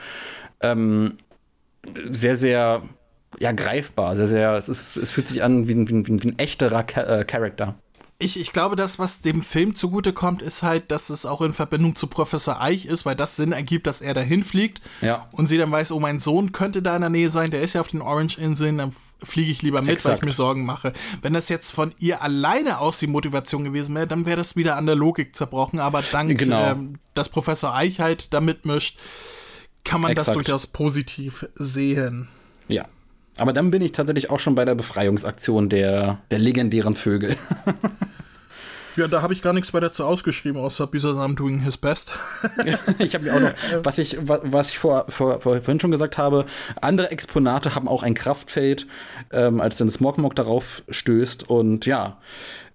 ähm, 0.60 1.18
sehr, 2.10 2.36
sehr 2.36 2.82
ja, 3.39 3.52
greifbar. 3.52 4.16
Sehr, 4.16 4.27
sehr, 4.28 4.52
es, 4.55 4.69
ist, 4.69 4.97
es 4.97 5.11
fühlt 5.11 5.28
sich 5.28 5.43
an 5.43 5.69
wie 5.69 5.73
ein, 5.73 5.89
wie 5.89 5.94
ein, 5.94 6.23
wie 6.23 6.28
ein, 6.28 6.39
echterer 6.39 6.85
äh, 6.97 7.24
Charakter. 7.24 7.77
Ich, 8.23 8.39
ich 8.39 8.52
glaube, 8.52 8.77
das, 8.77 8.98
was 8.98 9.23
dem 9.23 9.40
Film 9.40 9.74
zugutekommt, 9.74 10.43
ist 10.43 10.62
halt, 10.62 10.90
dass 10.90 11.09
es 11.09 11.24
auch 11.24 11.40
in 11.40 11.55
Verbindung 11.55 11.97
zu 11.97 12.07
Professor 12.07 12.61
Eich 12.61 12.85
ist, 12.85 13.07
weil 13.07 13.16
das 13.16 13.36
Sinn 13.36 13.52
ergibt, 13.52 13.86
dass 13.86 14.02
er 14.02 14.12
dahin 14.12 14.44
fliegt. 14.44 14.82
Ja. 15.01 15.28
Und 15.32 15.47
sie 15.47 15.57
dann 15.57 15.70
weiß, 15.73 15.90
oh, 15.93 16.01
mein 16.01 16.20
Sohn 16.20 16.52
könnte 16.52 16.82
da 16.82 16.94
in 16.94 17.01
der 17.01 17.09
Nähe 17.09 17.31
sein, 17.31 17.51
der 17.51 17.62
ist 17.62 17.73
ja 17.73 17.81
auf 17.81 17.89
den 17.89 18.02
Orange-Inseln, 18.02 18.77
dann 18.77 18.90
fliege 19.24 19.51
ich 19.51 19.62
lieber 19.62 19.81
mit, 19.81 19.89
weil 19.89 19.94
ich 19.94 20.05
Exakt. 20.05 20.24
mir 20.24 20.32
Sorgen 20.32 20.66
mache. 20.66 20.93
Wenn 21.23 21.32
das 21.32 21.48
jetzt 21.48 21.70
von 21.70 21.94
ihr 21.98 22.20
alleine 22.20 22.78
aus 22.81 22.98
die 22.98 23.07
Motivation 23.07 23.65
gewesen 23.65 23.94
wäre, 23.94 24.07
dann 24.07 24.27
wäre 24.27 24.36
das 24.36 24.55
wieder 24.55 24.77
an 24.77 24.85
der 24.85 24.97
Logik 24.97 25.35
zerbrochen. 25.35 25.78
Aber 25.78 26.02
dank, 26.02 26.36
Genau. 26.39 26.73
ähm, 26.73 26.98
dass 27.15 27.31
Professor 27.31 27.74
Eich 27.74 28.01
halt 28.01 28.35
da 28.35 28.43
mitmischt, 28.43 28.98
kann 29.82 30.02
man 30.02 30.15
das 30.15 30.28
Exakt. 30.28 30.47
durchaus 30.47 30.66
positiv 30.66 31.48
sehen. 31.55 32.28
Ja. 32.69 32.85
Aber 33.40 33.52
dann 33.52 33.70
bin 33.70 33.82
ich 33.82 33.92
tatsächlich 33.92 34.30
auch 34.30 34.38
schon 34.38 34.54
bei 34.54 34.64
der 34.64 34.74
Befreiungsaktion 34.74 35.68
der, 35.68 36.18
der 36.30 36.38
legendären 36.38 36.94
Vögel. 36.94 37.36
Ja, 38.96 39.06
da 39.06 39.22
habe 39.22 39.32
ich 39.32 39.40
gar 39.40 39.52
nichts 39.52 39.72
weiter 39.72 39.92
zu 39.92 40.04
ausgeschrieben, 40.04 40.60
außer 40.60 40.88
Bisasam 40.88 41.36
doing 41.36 41.60
his 41.60 41.76
best. 41.78 42.12
Ich 42.98 43.14
habe 43.14 43.24
mir 43.24 43.34
auch 43.34 43.40
noch, 43.40 43.52
was 43.84 43.98
ich, 43.98 44.18
wa- 44.28 44.40
was 44.42 44.70
ich 44.70 44.78
vor, 44.80 45.06
vor, 45.08 45.40
vor, 45.40 45.60
vorhin 45.60 45.78
schon 45.78 45.92
gesagt 45.92 46.18
habe, 46.18 46.44
andere 46.82 47.10
Exponate 47.12 47.76
haben 47.76 47.86
auch 47.86 48.02
ein 48.02 48.14
Kraftfeld, 48.14 48.88
ähm, 49.32 49.60
als 49.60 49.76
dann 49.76 49.88
Smogmog 49.90 50.34
darauf 50.34 50.82
stößt. 50.90 51.48
Und 51.48 51.86
ja, 51.86 52.18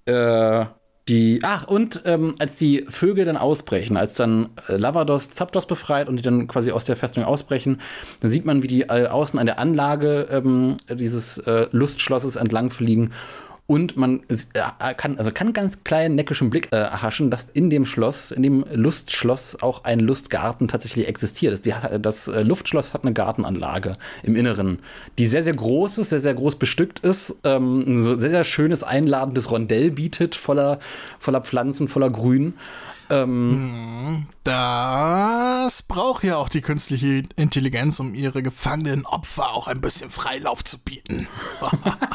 äh, 0.05 0.65
die, 1.07 1.39
ach, 1.43 1.67
und 1.67 2.01
ähm, 2.05 2.33
als 2.39 2.55
die 2.55 2.85
Vögel 2.89 3.25
dann 3.25 3.37
ausbrechen, 3.37 3.95
als 3.95 4.15
dann 4.15 4.49
äh, 4.67 4.75
Lavados 4.75 5.29
Zapdos 5.29 5.67
befreit 5.67 6.09
und 6.09 6.17
die 6.17 6.23
dann 6.23 6.47
quasi 6.47 6.71
aus 6.71 6.83
der 6.83 6.95
Festung 6.95 7.23
ausbrechen, 7.23 7.79
dann 8.21 8.31
sieht 8.31 8.45
man, 8.45 8.63
wie 8.63 8.67
die 8.67 8.81
äh, 8.83 9.07
außen 9.07 9.37
an 9.37 9.45
der 9.45 9.59
Anlage 9.59 10.27
ähm, 10.31 10.75
dieses 10.89 11.37
äh, 11.39 11.67
Lustschlosses 11.71 12.37
entlang 12.37 12.71
fliegen. 12.71 13.11
Und 13.67 13.97
man 13.97 14.21
äh, 14.29 14.93
kann, 14.93 15.17
also 15.17 15.31
kann 15.31 15.51
ganz 15.51 15.83
kleinen 15.83 16.13
neckischen 16.13 16.51
Blick 16.51 16.69
äh, 16.71 16.75
erhaschen, 16.77 17.31
dass 17.31 17.47
in 17.53 17.71
dem 17.71 17.87
Schloss, 17.87 18.29
in 18.29 18.43
dem 18.43 18.63
Lustschloss 18.71 19.61
auch 19.61 19.83
ein 19.85 19.99
Lustgarten 19.99 20.67
tatsächlich 20.67 21.07
existiert. 21.07 21.53
Das, 21.53 21.61
die, 21.61 21.73
das 21.99 22.27
äh, 22.27 22.43
Luftschloss 22.43 22.93
hat 22.93 23.03
eine 23.03 23.13
Gartenanlage 23.13 23.93
im 24.21 24.35
Inneren, 24.35 24.79
die 25.17 25.25
sehr, 25.25 25.41
sehr 25.41 25.55
groß 25.55 25.97
ist, 25.97 26.09
sehr, 26.09 26.21
sehr 26.21 26.35
groß 26.35 26.57
bestückt 26.57 26.99
ist, 26.99 27.35
ähm, 27.43 27.83
ein 27.87 28.01
so 28.01 28.13
sehr, 28.15 28.29
sehr 28.29 28.43
schönes, 28.43 28.83
einladendes 28.83 29.49
Rondell 29.49 29.89
bietet, 29.89 30.35
voller, 30.35 30.79
voller 31.17 31.41
Pflanzen, 31.41 31.87
voller 31.87 32.09
Grün. 32.09 32.53
Das 34.43 35.83
braucht 35.83 36.23
ja 36.23 36.37
auch 36.37 36.49
die 36.49 36.61
künstliche 36.61 37.21
Intelligenz, 37.35 37.99
um 37.99 38.15
ihre 38.15 38.41
gefangenen 38.41 39.05
Opfer 39.05 39.51
auch 39.51 39.67
ein 39.67 39.79
bisschen 39.79 40.09
Freilauf 40.09 40.63
zu 40.63 40.79
bieten. 40.79 41.27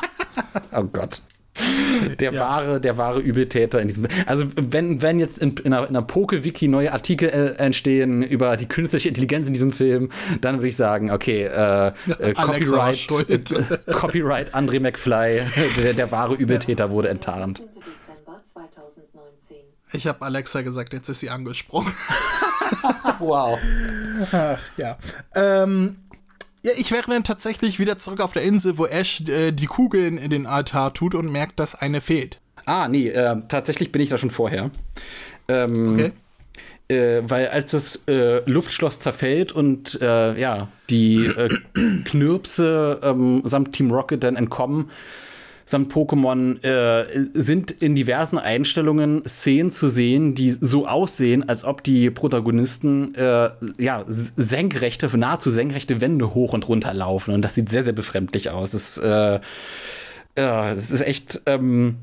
Oh 0.72 0.84
Gott. 0.84 1.22
Der 2.20 2.34
wahre, 2.34 2.80
der 2.80 2.96
wahre 2.96 3.20
Übeltäter 3.20 3.80
in 3.80 3.88
diesem. 3.88 4.06
Also 4.26 4.44
wenn, 4.56 5.02
wenn 5.02 5.18
jetzt 5.18 5.38
in, 5.38 5.56
in 5.58 5.72
einer, 5.72 5.88
in 5.88 5.96
einer 5.96 6.02
Poke-Wiki 6.02 6.68
neue 6.68 6.92
Artikel 6.92 7.28
äh, 7.28 7.62
entstehen 7.62 8.22
über 8.22 8.56
die 8.56 8.66
künstliche 8.66 9.08
Intelligenz 9.08 9.46
in 9.46 9.54
diesem 9.54 9.72
Film, 9.72 10.10
dann 10.40 10.56
würde 10.56 10.68
ich 10.68 10.76
sagen, 10.76 11.10
okay, 11.10 11.44
äh, 11.44 11.88
äh, 12.18 12.32
Copyright, 12.32 13.08
äh, 13.28 13.92
Copyright 13.92 14.54
André 14.54 14.80
McFly, 14.80 15.42
der, 15.82 15.94
der 15.94 16.10
wahre 16.10 16.34
Übeltäter 16.34 16.90
wurde 16.90 17.08
enttarnt. 17.08 17.58
Dezember 17.58 18.40
2019. 18.44 19.56
Ich 19.92 20.06
habe 20.06 20.24
Alexa 20.24 20.62
gesagt, 20.62 20.92
jetzt 20.92 21.08
ist 21.08 21.20
sie 21.20 21.30
angesprungen. 21.30 21.92
Wow. 23.18 23.58
ja. 24.76 24.96
Ähm, 25.34 25.96
ja, 26.62 26.72
ich 26.76 26.92
wäre 26.92 27.10
dann 27.10 27.24
tatsächlich 27.24 27.78
wieder 27.78 27.98
zurück 27.98 28.20
auf 28.20 28.32
der 28.32 28.42
Insel, 28.42 28.78
wo 28.78 28.86
Ash 28.86 29.22
äh, 29.28 29.52
die 29.52 29.66
Kugeln 29.66 30.18
in 30.18 30.30
den 30.30 30.46
Altar 30.46 30.92
tut 30.92 31.14
und 31.14 31.30
merkt, 31.30 31.58
dass 31.58 31.74
eine 31.74 32.00
fehlt. 32.00 32.40
Ah, 32.66 32.88
nee, 32.88 33.08
äh, 33.08 33.36
tatsächlich 33.48 33.92
bin 33.92 34.02
ich 34.02 34.10
da 34.10 34.18
schon 34.18 34.30
vorher. 34.30 34.70
Ähm, 35.48 35.94
Okay. 35.94 36.12
Äh, 36.88 37.22
weil 37.30 37.46
als 37.48 37.70
das 37.70 38.00
äh, 38.08 38.42
Luftschloss 38.50 38.98
zerfällt 38.98 39.52
und 39.52 40.00
äh, 40.02 40.36
ja, 40.36 40.66
die 40.90 41.26
äh, 41.26 41.48
Knirpse 42.04 42.98
ähm, 43.04 43.42
samt 43.44 43.74
Team 43.74 43.92
Rocket 43.92 44.24
dann 44.24 44.34
entkommen, 44.34 44.90
samt 45.70 45.92
Pokémon, 45.92 46.62
äh, 46.64 47.06
sind 47.32 47.70
in 47.70 47.94
diversen 47.94 48.38
Einstellungen 48.38 49.22
Szenen 49.24 49.70
zu 49.70 49.88
sehen, 49.88 50.34
die 50.34 50.50
so 50.50 50.86
aussehen, 50.86 51.48
als 51.48 51.64
ob 51.64 51.84
die 51.84 52.10
Protagonisten 52.10 53.14
äh, 53.14 53.50
ja, 53.78 54.04
senkrechte, 54.06 55.16
nahezu 55.16 55.50
senkrechte 55.50 56.00
Wände 56.00 56.34
hoch 56.34 56.52
und 56.52 56.68
runter 56.68 56.92
laufen. 56.92 57.34
Und 57.34 57.42
das 57.42 57.54
sieht 57.54 57.68
sehr, 57.68 57.84
sehr 57.84 57.92
befremdlich 57.92 58.50
aus. 58.50 58.72
Das, 58.72 58.98
äh, 58.98 59.40
ja, 60.36 60.74
das 60.74 60.90
ist 60.90 61.02
echt. 61.02 61.42
Ähm, 61.46 61.96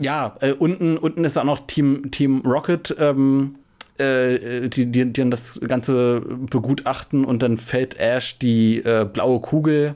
ja, 0.00 0.36
äh, 0.40 0.52
unten, 0.52 0.96
unten 0.96 1.24
ist 1.24 1.36
auch 1.36 1.44
noch 1.44 1.66
Team, 1.66 2.10
Team 2.12 2.42
Rocket, 2.44 2.94
ähm, 3.00 3.56
äh, 3.98 4.68
die, 4.68 4.86
die, 4.86 5.06
die 5.06 5.12
dann 5.12 5.30
das 5.32 5.60
Ganze 5.66 6.20
begutachten 6.20 7.24
und 7.24 7.42
dann 7.42 7.58
fällt 7.58 7.98
Ash 7.98 8.38
die 8.38 8.78
äh, 8.78 9.04
blaue 9.12 9.40
Kugel 9.40 9.94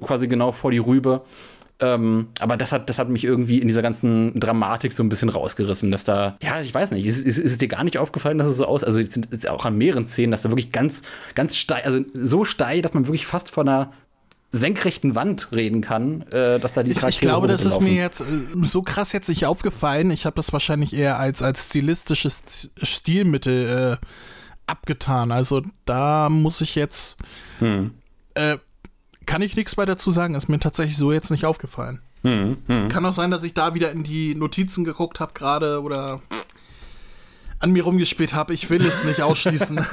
quasi 0.00 0.26
genau 0.26 0.52
vor 0.52 0.70
die 0.70 0.78
Rübe. 0.78 1.22
Ähm, 1.80 2.28
aber 2.38 2.56
das 2.56 2.72
hat, 2.72 2.88
das 2.90 2.98
hat 2.98 3.08
mich 3.08 3.24
irgendwie 3.24 3.58
in 3.58 3.68
dieser 3.68 3.82
ganzen 3.82 4.38
Dramatik 4.38 4.92
so 4.92 5.02
ein 5.02 5.08
bisschen 5.08 5.28
rausgerissen, 5.28 5.90
dass 5.90 6.04
da, 6.04 6.36
ja, 6.42 6.60
ich 6.60 6.72
weiß 6.74 6.90
nicht, 6.90 7.06
ist, 7.06 7.26
ist, 7.26 7.38
ist 7.38 7.52
es 7.52 7.58
dir 7.58 7.68
gar 7.68 7.84
nicht 7.84 7.98
aufgefallen, 7.98 8.38
dass 8.38 8.48
es 8.48 8.58
so 8.58 8.66
aus, 8.66 8.84
also 8.84 9.00
es 9.00 9.16
ist 9.16 9.48
auch 9.48 9.64
an 9.64 9.76
mehreren 9.76 10.06
Szenen, 10.06 10.30
dass 10.30 10.42
da 10.42 10.50
wirklich 10.50 10.72
ganz, 10.72 11.02
ganz 11.34 11.56
steil, 11.56 11.82
also 11.82 12.04
so 12.12 12.44
steil, 12.44 12.82
dass 12.82 12.92
man 12.92 13.06
wirklich 13.06 13.26
fast 13.26 13.50
von 13.50 13.68
einer 13.68 13.92
senkrechten 14.50 15.14
Wand 15.14 15.52
reden 15.52 15.80
kann, 15.80 16.22
äh, 16.32 16.58
dass 16.58 16.72
da 16.72 16.82
die 16.82 16.90
Ich, 16.90 17.02
ich 17.02 17.20
glaube, 17.20 17.46
das 17.46 17.64
ist 17.64 17.80
mir 17.80 17.94
jetzt 17.94 18.20
äh, 18.20 18.24
so 18.62 18.82
krass 18.82 19.12
jetzt 19.12 19.28
nicht 19.28 19.46
aufgefallen. 19.46 20.10
Ich 20.10 20.26
habe 20.26 20.36
das 20.36 20.52
wahrscheinlich 20.52 20.94
eher 20.94 21.18
als, 21.18 21.40
als 21.42 21.66
stilistisches 21.68 22.72
Stilmittel 22.82 23.98
äh, 24.02 24.06
abgetan. 24.66 25.30
Also 25.30 25.62
da 25.86 26.28
muss 26.28 26.60
ich 26.60 26.74
jetzt. 26.74 27.18
Hm. 27.60 27.92
Äh, 29.30 29.32
kann 29.32 29.42
ich 29.42 29.56
nichts 29.56 29.76
weiter 29.76 29.92
dazu 29.92 30.10
sagen. 30.10 30.34
Ist 30.34 30.48
mir 30.48 30.58
tatsächlich 30.58 30.96
so 30.96 31.12
jetzt 31.12 31.30
nicht 31.30 31.44
aufgefallen. 31.44 32.00
Hm, 32.22 32.58
hm. 32.66 32.88
Kann 32.88 33.06
auch 33.06 33.12
sein, 33.12 33.30
dass 33.30 33.44
ich 33.44 33.54
da 33.54 33.74
wieder 33.74 33.92
in 33.92 34.02
die 34.02 34.34
Notizen 34.34 34.84
geguckt 34.84 35.20
habe 35.20 35.32
gerade 35.32 35.82
oder 35.82 36.20
an 37.60 37.72
mir 37.72 37.84
rumgespielt 37.84 38.34
habe. 38.34 38.54
Ich 38.54 38.70
will 38.70 38.84
es 38.84 39.04
nicht 39.04 39.22
ausschließen. 39.22 39.76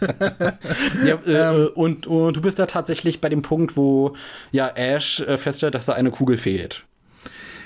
ja, 1.04 1.14
äh, 1.26 1.32
ähm, 1.32 1.68
und, 1.74 2.06
und, 2.06 2.36
du 2.36 2.40
bist 2.40 2.58
da 2.58 2.66
tatsächlich 2.66 3.20
bei 3.20 3.28
dem 3.28 3.42
Punkt, 3.42 3.76
wo 3.76 4.16
ja 4.52 4.68
Ash 4.68 5.20
äh, 5.20 5.36
feststellt, 5.36 5.74
dass 5.74 5.86
da 5.86 5.92
eine 5.92 6.10
Kugel 6.10 6.38
fehlt. 6.38 6.84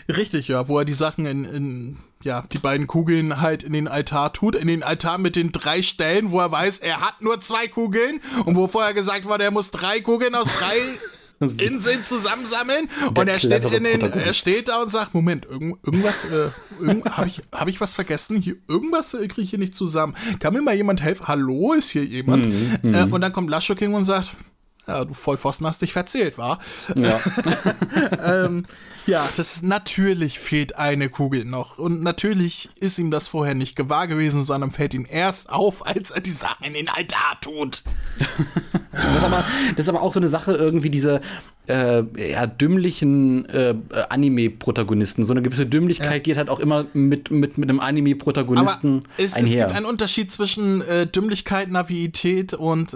Richtig, 0.08 0.48
ja, 0.48 0.68
wo 0.68 0.78
er 0.78 0.84
die 0.86 0.94
Sachen 0.94 1.26
in, 1.26 1.44
in, 1.44 1.96
ja, 2.24 2.42
die 2.52 2.58
beiden 2.58 2.86
Kugeln 2.86 3.40
halt 3.40 3.62
in 3.62 3.72
den 3.72 3.88
Altar 3.88 4.32
tut, 4.32 4.54
in 4.54 4.68
den 4.68 4.82
Altar 4.82 5.18
mit 5.18 5.36
den 5.36 5.52
drei 5.52 5.82
Stellen, 5.82 6.30
wo 6.30 6.40
er 6.40 6.50
weiß, 6.50 6.80
er 6.80 7.00
hat 7.00 7.20
nur 7.22 7.40
zwei 7.40 7.68
Kugeln 7.68 8.20
und 8.44 8.56
wo 8.56 8.66
vorher 8.66 8.94
gesagt 8.94 9.24
wurde, 9.24 9.44
er 9.44 9.50
muss 9.50 9.70
drei 9.70 10.00
Kugeln 10.00 10.34
aus 10.34 10.48
drei 10.58 10.76
Inseln 11.64 12.02
zusammensammeln 12.02 12.88
Der 13.00 13.18
und 13.22 13.28
er 13.28 13.38
steht, 13.38 13.72
in 13.72 13.84
den, 13.84 14.00
er 14.00 14.32
steht 14.32 14.68
da 14.68 14.82
und 14.82 14.90
sagt, 14.90 15.14
Moment, 15.14 15.44
irgend, 15.44 15.78
irgendwas, 15.84 16.24
äh, 16.24 16.48
irgend, 16.80 17.04
habe 17.16 17.28
ich, 17.28 17.42
hab 17.52 17.68
ich 17.68 17.80
was 17.80 17.92
vergessen? 17.92 18.38
Hier, 18.38 18.56
irgendwas 18.66 19.14
äh, 19.14 19.28
kriege 19.28 19.42
ich 19.42 19.50
hier 19.50 19.58
nicht 19.60 19.76
zusammen. 19.76 20.16
Kann 20.40 20.52
mir 20.52 20.62
mal 20.62 20.74
jemand 20.74 21.00
helfen? 21.00 21.28
Hallo, 21.28 21.74
ist 21.74 21.90
hier 21.90 22.04
jemand? 22.04 22.48
Mm, 22.48 22.88
mm. 22.88 22.94
Äh, 22.94 23.02
und 23.04 23.20
dann 23.20 23.32
kommt 23.32 23.50
Lascho 23.50 23.76
King 23.76 23.94
und 23.94 24.02
sagt, 24.04 24.32
ja, 24.88 25.04
du 25.04 25.12
Vollpfosten 25.12 25.66
hast 25.66 25.82
dich 25.82 25.92
verzählt, 25.92 26.38
war. 26.38 26.58
Ja. 26.94 27.20
ähm, 28.44 28.64
ja, 29.06 29.28
das 29.36 29.56
ist, 29.56 29.62
natürlich 29.62 30.38
fehlt 30.38 30.76
eine 30.76 31.10
Kugel 31.10 31.44
noch. 31.44 31.78
Und 31.78 32.02
natürlich 32.02 32.70
ist 32.80 32.98
ihm 32.98 33.10
das 33.10 33.28
vorher 33.28 33.54
nicht 33.54 33.76
gewahr 33.76 34.06
gewesen, 34.06 34.42
sondern 34.42 34.70
fällt 34.70 34.94
ihm 34.94 35.06
erst 35.08 35.50
auf, 35.50 35.86
als 35.86 36.10
er 36.10 36.22
die 36.22 36.30
Sachen 36.30 36.64
in 36.64 36.74
den 36.74 36.88
Altar 36.88 37.38
tut. 37.40 37.84
das, 38.92 39.16
ist 39.16 39.24
aber, 39.24 39.44
das 39.76 39.86
ist 39.86 39.88
aber 39.88 40.02
auch 40.02 40.12
so 40.12 40.20
eine 40.20 40.28
Sache, 40.28 40.52
irgendwie 40.52 40.90
diese 40.90 41.20
äh, 41.66 42.02
ja, 42.30 42.46
dümmlichen 42.46 43.46
äh, 43.50 43.74
Anime-Protagonisten. 44.08 45.22
So 45.22 45.34
eine 45.34 45.42
gewisse 45.42 45.66
Dümmlichkeit 45.66 46.12
ja. 46.12 46.18
geht 46.18 46.36
halt 46.38 46.48
auch 46.48 46.60
immer 46.60 46.86
mit, 46.94 47.30
mit, 47.30 47.58
mit 47.58 47.68
einem 47.68 47.80
Anime-Protagonisten 47.80 49.04
einher. 49.18 49.34
Es 49.36 49.50
gibt 49.50 49.72
einen 49.72 49.86
Unterschied 49.86 50.32
zwischen 50.32 50.80
äh, 50.80 51.06
Dümmlichkeit, 51.06 51.70
Naivität 51.70 52.54
und 52.54 52.94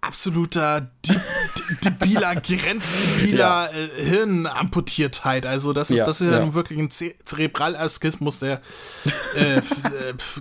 absoluter 0.00 0.90
debiler, 1.84 2.36
grenzdebiler 2.36 3.38
ja. 3.38 3.66
äh, 3.66 4.04
Hirnamputiertheit. 4.04 5.44
Also 5.44 5.72
das 5.72 5.90
ist, 5.90 5.98
ja, 5.98 6.04
das 6.04 6.20
ist 6.20 6.30
ja, 6.30 6.40
nun 6.40 6.54
wirklich 6.54 6.78
ein 6.78 6.90
Zerebralaskismus, 6.90 8.38
der 8.40 8.60
äh, 9.34 9.56
äh, 9.58 9.62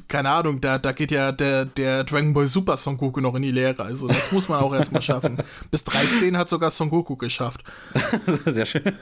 keine 0.08 0.30
Ahnung, 0.30 0.62
da, 0.62 0.78
da 0.78 0.92
geht 0.92 1.12
ja 1.12 1.32
der, 1.32 1.66
der 1.66 2.04
Dragon 2.04 2.34
Ball 2.34 2.48
Super 2.48 2.78
Son 2.78 2.98
Goku 2.98 3.20
noch 3.20 3.36
in 3.36 3.42
die 3.42 3.52
Lehre. 3.52 3.84
Also 3.84 4.08
das 4.08 4.32
muss 4.32 4.48
man 4.48 4.60
auch 4.60 4.74
erstmal 4.74 5.02
schaffen. 5.02 5.38
Bis 5.72 5.84
13 5.84 6.38
hat 6.38 6.50
sogar 6.50 6.72
Son 6.72 6.90
Goku 6.90 7.16
geschafft. 7.16 7.64
Sehr 8.46 8.66
schön. 8.66 8.94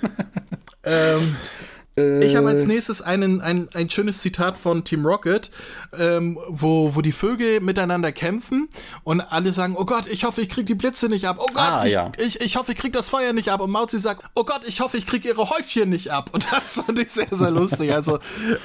Ähm, 0.84 1.36
ich 1.98 2.36
habe 2.36 2.50
als 2.50 2.66
äh. 2.66 2.68
nächstes 2.68 3.02
einen, 3.02 3.40
ein, 3.40 3.70
ein 3.74 3.90
schönes 3.90 4.20
Zitat 4.20 4.58
von 4.58 4.84
Team 4.84 5.06
Rocket, 5.06 5.50
ähm, 5.98 6.38
wo, 6.50 6.94
wo 6.94 7.02
die 7.02 7.14
Vögel 7.14 7.62
miteinander 7.62 8.12
kämpfen 8.12 8.68
und 9.04 9.22
alle 9.22 9.54
sagen, 9.54 9.76
oh 9.78 9.86
Gott, 9.86 10.08
ich 10.10 10.26
hoffe, 10.26 10.42
ich 10.42 10.50
krieg 10.50 10.66
die 10.66 10.76
Blitze 10.76 11.08
nicht 11.08 11.26
ab. 11.26 11.38
Oh 11.40 11.48
Gott, 11.48 11.58
ah, 11.58 11.86
ich, 11.86 11.94
ja. 11.94 12.12
ich, 12.18 12.42
ich 12.42 12.58
hoffe, 12.58 12.74
ich 12.74 12.78
krieg 12.78 12.92
das 12.92 13.08
Feuer 13.08 13.32
nicht 13.32 13.50
ab. 13.50 13.62
Und 13.62 13.72
Mauzi 13.72 13.98
sagt, 13.98 14.24
oh 14.36 14.44
Gott, 14.44 14.62
ich 14.68 14.82
hoffe, 14.82 14.98
ich 14.98 15.06
krieg 15.06 15.24
ihre 15.24 15.50
Häufchen 15.50 15.90
nicht 15.90 16.12
ab. 16.12 16.32
Und 16.34 16.46
das 16.52 16.74
fand 16.74 17.00
ich 17.00 17.12
sehr, 17.12 17.28
sehr 17.32 17.52
lustig. 17.52 17.94
Also, 17.94 18.20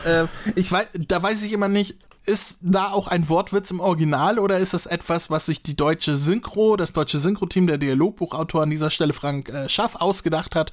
äh, 0.05 0.25
ich 0.57 0.71
weiß, 0.71 0.89
da 1.07 1.23
weiß 1.23 1.45
ich 1.45 1.53
immer 1.53 1.69
nicht, 1.69 1.97
ist 2.27 2.59
da 2.61 2.89
auch 2.89 3.09
ein 3.09 3.29
Wortwitz 3.29 3.71
im 3.71 3.81
Original 3.81 4.39
oder 4.39 4.59
ist 4.59 4.75
das 4.75 4.87
etwas, 4.87 5.31
was 5.31 5.47
sich 5.47 5.63
die 5.63 5.75
deutsche 5.75 6.17
Synchro, 6.17 6.77
das 6.77 6.93
deutsche 6.93 7.19
Synchro-Team, 7.19 7.67
der 7.67 7.79
Dialogbuchautor 7.79 8.63
an 8.63 8.71
dieser 8.71 8.91
Stelle 8.91 9.15
Frank 9.15 9.49
äh, 9.49 9.69
Schaff 9.69 9.97
ausgedacht 9.97 10.55
hat? 10.55 10.73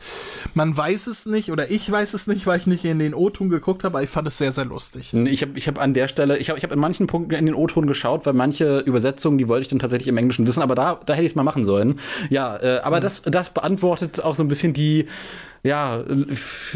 Man 0.53 0.75
weiß 0.75 1.07
es 1.07 1.25
nicht 1.25 1.51
oder 1.51 1.71
ich 1.71 1.89
weiß 1.89 2.13
es 2.13 2.27
nicht, 2.27 2.45
weil 2.47 2.59
ich 2.59 2.67
nicht 2.67 2.83
in 2.83 2.99
den 2.99 3.13
O-Ton 3.13 3.49
geguckt 3.49 3.85
habe, 3.85 3.97
aber 3.97 4.03
ich 4.03 4.09
fand 4.09 4.27
es 4.27 4.37
sehr, 4.37 4.51
sehr 4.51 4.65
lustig. 4.65 5.13
Ich 5.13 5.41
habe 5.41 5.57
ich 5.57 5.67
hab 5.67 5.79
an 5.79 5.93
der 5.93 6.09
Stelle, 6.09 6.37
ich 6.37 6.49
habe 6.49 6.59
ich 6.59 6.63
hab 6.63 6.71
in 6.71 6.79
manchen 6.79 7.07
Punkten 7.07 7.33
in 7.33 7.45
den 7.45 7.55
O-Ton 7.55 7.87
geschaut, 7.87 8.25
weil 8.25 8.33
manche 8.33 8.79
Übersetzungen, 8.79 9.37
die 9.37 9.47
wollte 9.47 9.61
ich 9.63 9.67
dann 9.69 9.79
tatsächlich 9.79 10.09
im 10.09 10.17
Englischen 10.17 10.45
wissen, 10.45 10.61
aber 10.61 10.75
da, 10.75 10.99
da 11.05 11.13
hätte 11.13 11.25
ich 11.25 11.31
es 11.31 11.35
mal 11.35 11.43
machen 11.43 11.65
sollen. 11.65 11.99
Ja, 12.29 12.57
äh, 12.57 12.79
aber 12.79 12.97
mhm. 12.97 13.03
das, 13.03 13.21
das 13.21 13.49
beantwortet 13.49 14.21
auch 14.21 14.35
so 14.35 14.43
ein 14.43 14.49
bisschen 14.49 14.73
die 14.73 15.07
ja, 15.63 16.03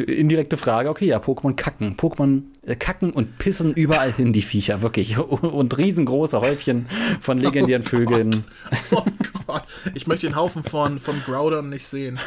indirekte 0.06 0.58
Frage, 0.58 0.90
okay, 0.90 1.06
ja, 1.06 1.20
Pokémon 1.20 1.56
kacken. 1.56 1.96
Pokémon 1.96 2.44
äh, 2.66 2.76
kacken 2.76 3.12
und 3.12 3.38
pissen 3.38 3.74
überall 3.74 4.12
hin, 4.12 4.34
die 4.34 4.42
Viecher, 4.42 4.82
wirklich. 4.82 5.18
Und 5.42 5.78
riesengroße 5.78 6.42
Häufchen 6.42 6.88
von 7.20 7.38
legendären 7.38 7.84
oh 7.86 7.90
Vögeln. 7.90 8.32
Oh 8.92 9.06
Gott, 9.48 9.64
ich 9.94 10.08
möchte 10.08 10.28
den 10.28 10.36
Haufen 10.36 10.64
von, 10.64 11.00
von 11.00 11.22
Groudern 11.26 11.70
nicht 11.70 11.88
sehen. 11.88 12.20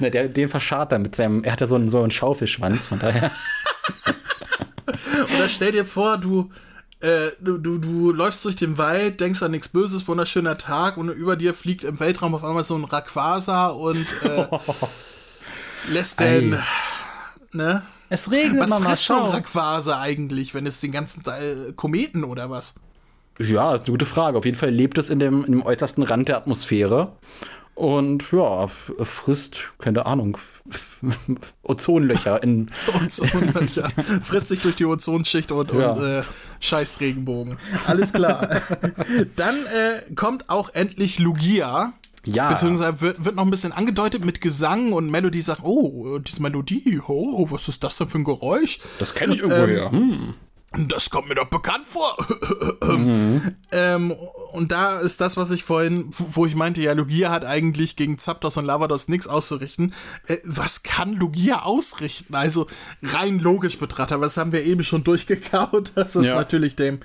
ne, 0.00 0.10
der, 0.10 0.28
den 0.28 0.48
verscharrt 0.48 0.92
er 0.92 0.98
mit 0.98 1.16
seinem, 1.16 1.44
er 1.44 1.52
hat 1.52 1.60
ja 1.60 1.66
so 1.66 1.74
einen, 1.76 1.90
so 1.90 2.00
einen 2.00 2.10
Schaufelschwanz, 2.10 2.88
von 2.88 2.98
daher. 2.98 3.30
Oder 5.36 5.48
stell 5.48 5.72
dir 5.72 5.84
vor, 5.84 6.18
du, 6.18 6.50
äh, 7.04 7.32
du, 7.40 7.58
du, 7.58 7.78
du 7.78 8.12
läufst 8.12 8.44
durch 8.44 8.56
den 8.56 8.78
Wald, 8.78 9.20
denkst 9.20 9.42
an 9.42 9.50
nichts 9.50 9.68
Böses, 9.68 10.08
wunderschöner 10.08 10.56
Tag 10.56 10.96
und 10.96 11.10
über 11.10 11.36
dir 11.36 11.52
fliegt 11.52 11.84
im 11.84 12.00
Weltraum 12.00 12.34
auf 12.34 12.44
einmal 12.44 12.64
so 12.64 12.74
ein 12.76 12.84
Rayquaza 12.84 13.68
und 13.68 14.06
äh, 14.22 14.46
lässt 15.88 16.18
den, 16.18 16.58
ne? 17.52 17.82
Es 18.08 18.30
regnet, 18.30 18.62
was 18.62 18.70
Mama, 18.70 18.90
frisst 18.90 19.06
so 19.06 19.14
ein 19.14 19.30
Rayquaza 19.30 20.00
eigentlich, 20.00 20.54
wenn 20.54 20.66
es 20.66 20.80
den 20.80 20.92
ganzen 20.92 21.22
Teil 21.22 21.74
Kometen 21.74 22.24
oder 22.24 22.48
was? 22.48 22.74
Ja, 23.38 23.74
ist 23.74 23.82
eine 23.82 23.90
gute 23.90 24.06
Frage. 24.06 24.38
Auf 24.38 24.44
jeden 24.44 24.56
Fall 24.56 24.70
lebt 24.70 24.96
es 24.96 25.10
in 25.10 25.18
dem, 25.18 25.44
in 25.44 25.52
dem 25.52 25.62
äußersten 25.62 26.04
Rand 26.04 26.28
der 26.28 26.36
Atmosphäre. 26.36 27.12
Und 27.74 28.30
ja, 28.30 28.68
frisst, 28.68 29.72
keine 29.78 30.06
Ahnung, 30.06 30.38
Ozonlöcher 31.62 32.42
in. 32.42 32.70
Ozonlöcher. 33.04 33.90
Frisst 34.22 34.48
sich 34.48 34.60
durch 34.60 34.76
die 34.76 34.84
Ozonschicht 34.84 35.50
und, 35.50 35.72
ja. 35.72 35.92
und 35.92 36.04
äh, 36.04 36.22
scheißt 36.60 37.00
Regenbogen. 37.00 37.58
Alles 37.86 38.12
klar. 38.12 38.48
Dann 39.36 39.56
äh, 39.56 40.14
kommt 40.14 40.48
auch 40.48 40.70
endlich 40.70 41.18
Lugia. 41.18 41.92
Ja. 42.26 42.52
Beziehungsweise 42.52 43.00
wird, 43.00 43.24
wird 43.24 43.34
noch 43.34 43.44
ein 43.44 43.50
bisschen 43.50 43.72
angedeutet 43.72 44.24
mit 44.24 44.40
Gesang 44.40 44.92
und 44.92 45.10
Melodie 45.10 45.42
sagt, 45.42 45.62
oh, 45.62 46.18
diese 46.20 46.40
Melodie, 46.40 47.00
oh, 47.06 47.46
was 47.50 47.68
ist 47.68 47.84
das 47.84 47.96
denn 47.96 48.08
für 48.08 48.18
ein 48.18 48.24
Geräusch? 48.24 48.78
Das 48.98 49.14
kenne 49.14 49.34
ich 49.34 49.40
irgendwoher. 49.40 49.90
Ähm, 49.92 49.92
hm. 49.92 50.34
Das 50.76 51.10
kommt 51.10 51.28
mir 51.28 51.34
doch 51.34 51.48
bekannt 51.48 51.86
vor. 51.86 52.16
Mhm. 52.82 53.54
ähm, 53.72 54.10
und 54.52 54.72
da 54.72 54.98
ist 54.98 55.20
das, 55.20 55.36
was 55.36 55.50
ich 55.50 55.64
vorhin, 55.64 56.10
wo 56.10 56.46
ich 56.46 56.54
meinte, 56.54 56.80
ja, 56.80 56.92
Lugia 56.92 57.30
hat 57.30 57.44
eigentlich 57.44 57.96
gegen 57.96 58.18
Zapdos 58.18 58.56
und 58.56 58.64
Lavados 58.64 59.08
nichts 59.08 59.26
auszurichten. 59.28 59.94
Äh, 60.26 60.38
was 60.44 60.82
kann 60.82 61.14
Lugia 61.14 61.62
ausrichten? 61.62 62.34
Also 62.34 62.66
rein 63.02 63.38
logisch 63.38 63.78
betrachtet, 63.78 64.14
aber 64.14 64.26
das 64.26 64.36
haben 64.36 64.52
wir 64.52 64.64
eben 64.64 64.82
schon 64.82 65.04
durchgekaut, 65.04 65.92
dass 65.94 66.14
es 66.14 66.26
ja. 66.26 66.34
natürlich 66.34 66.76
dem 66.76 67.00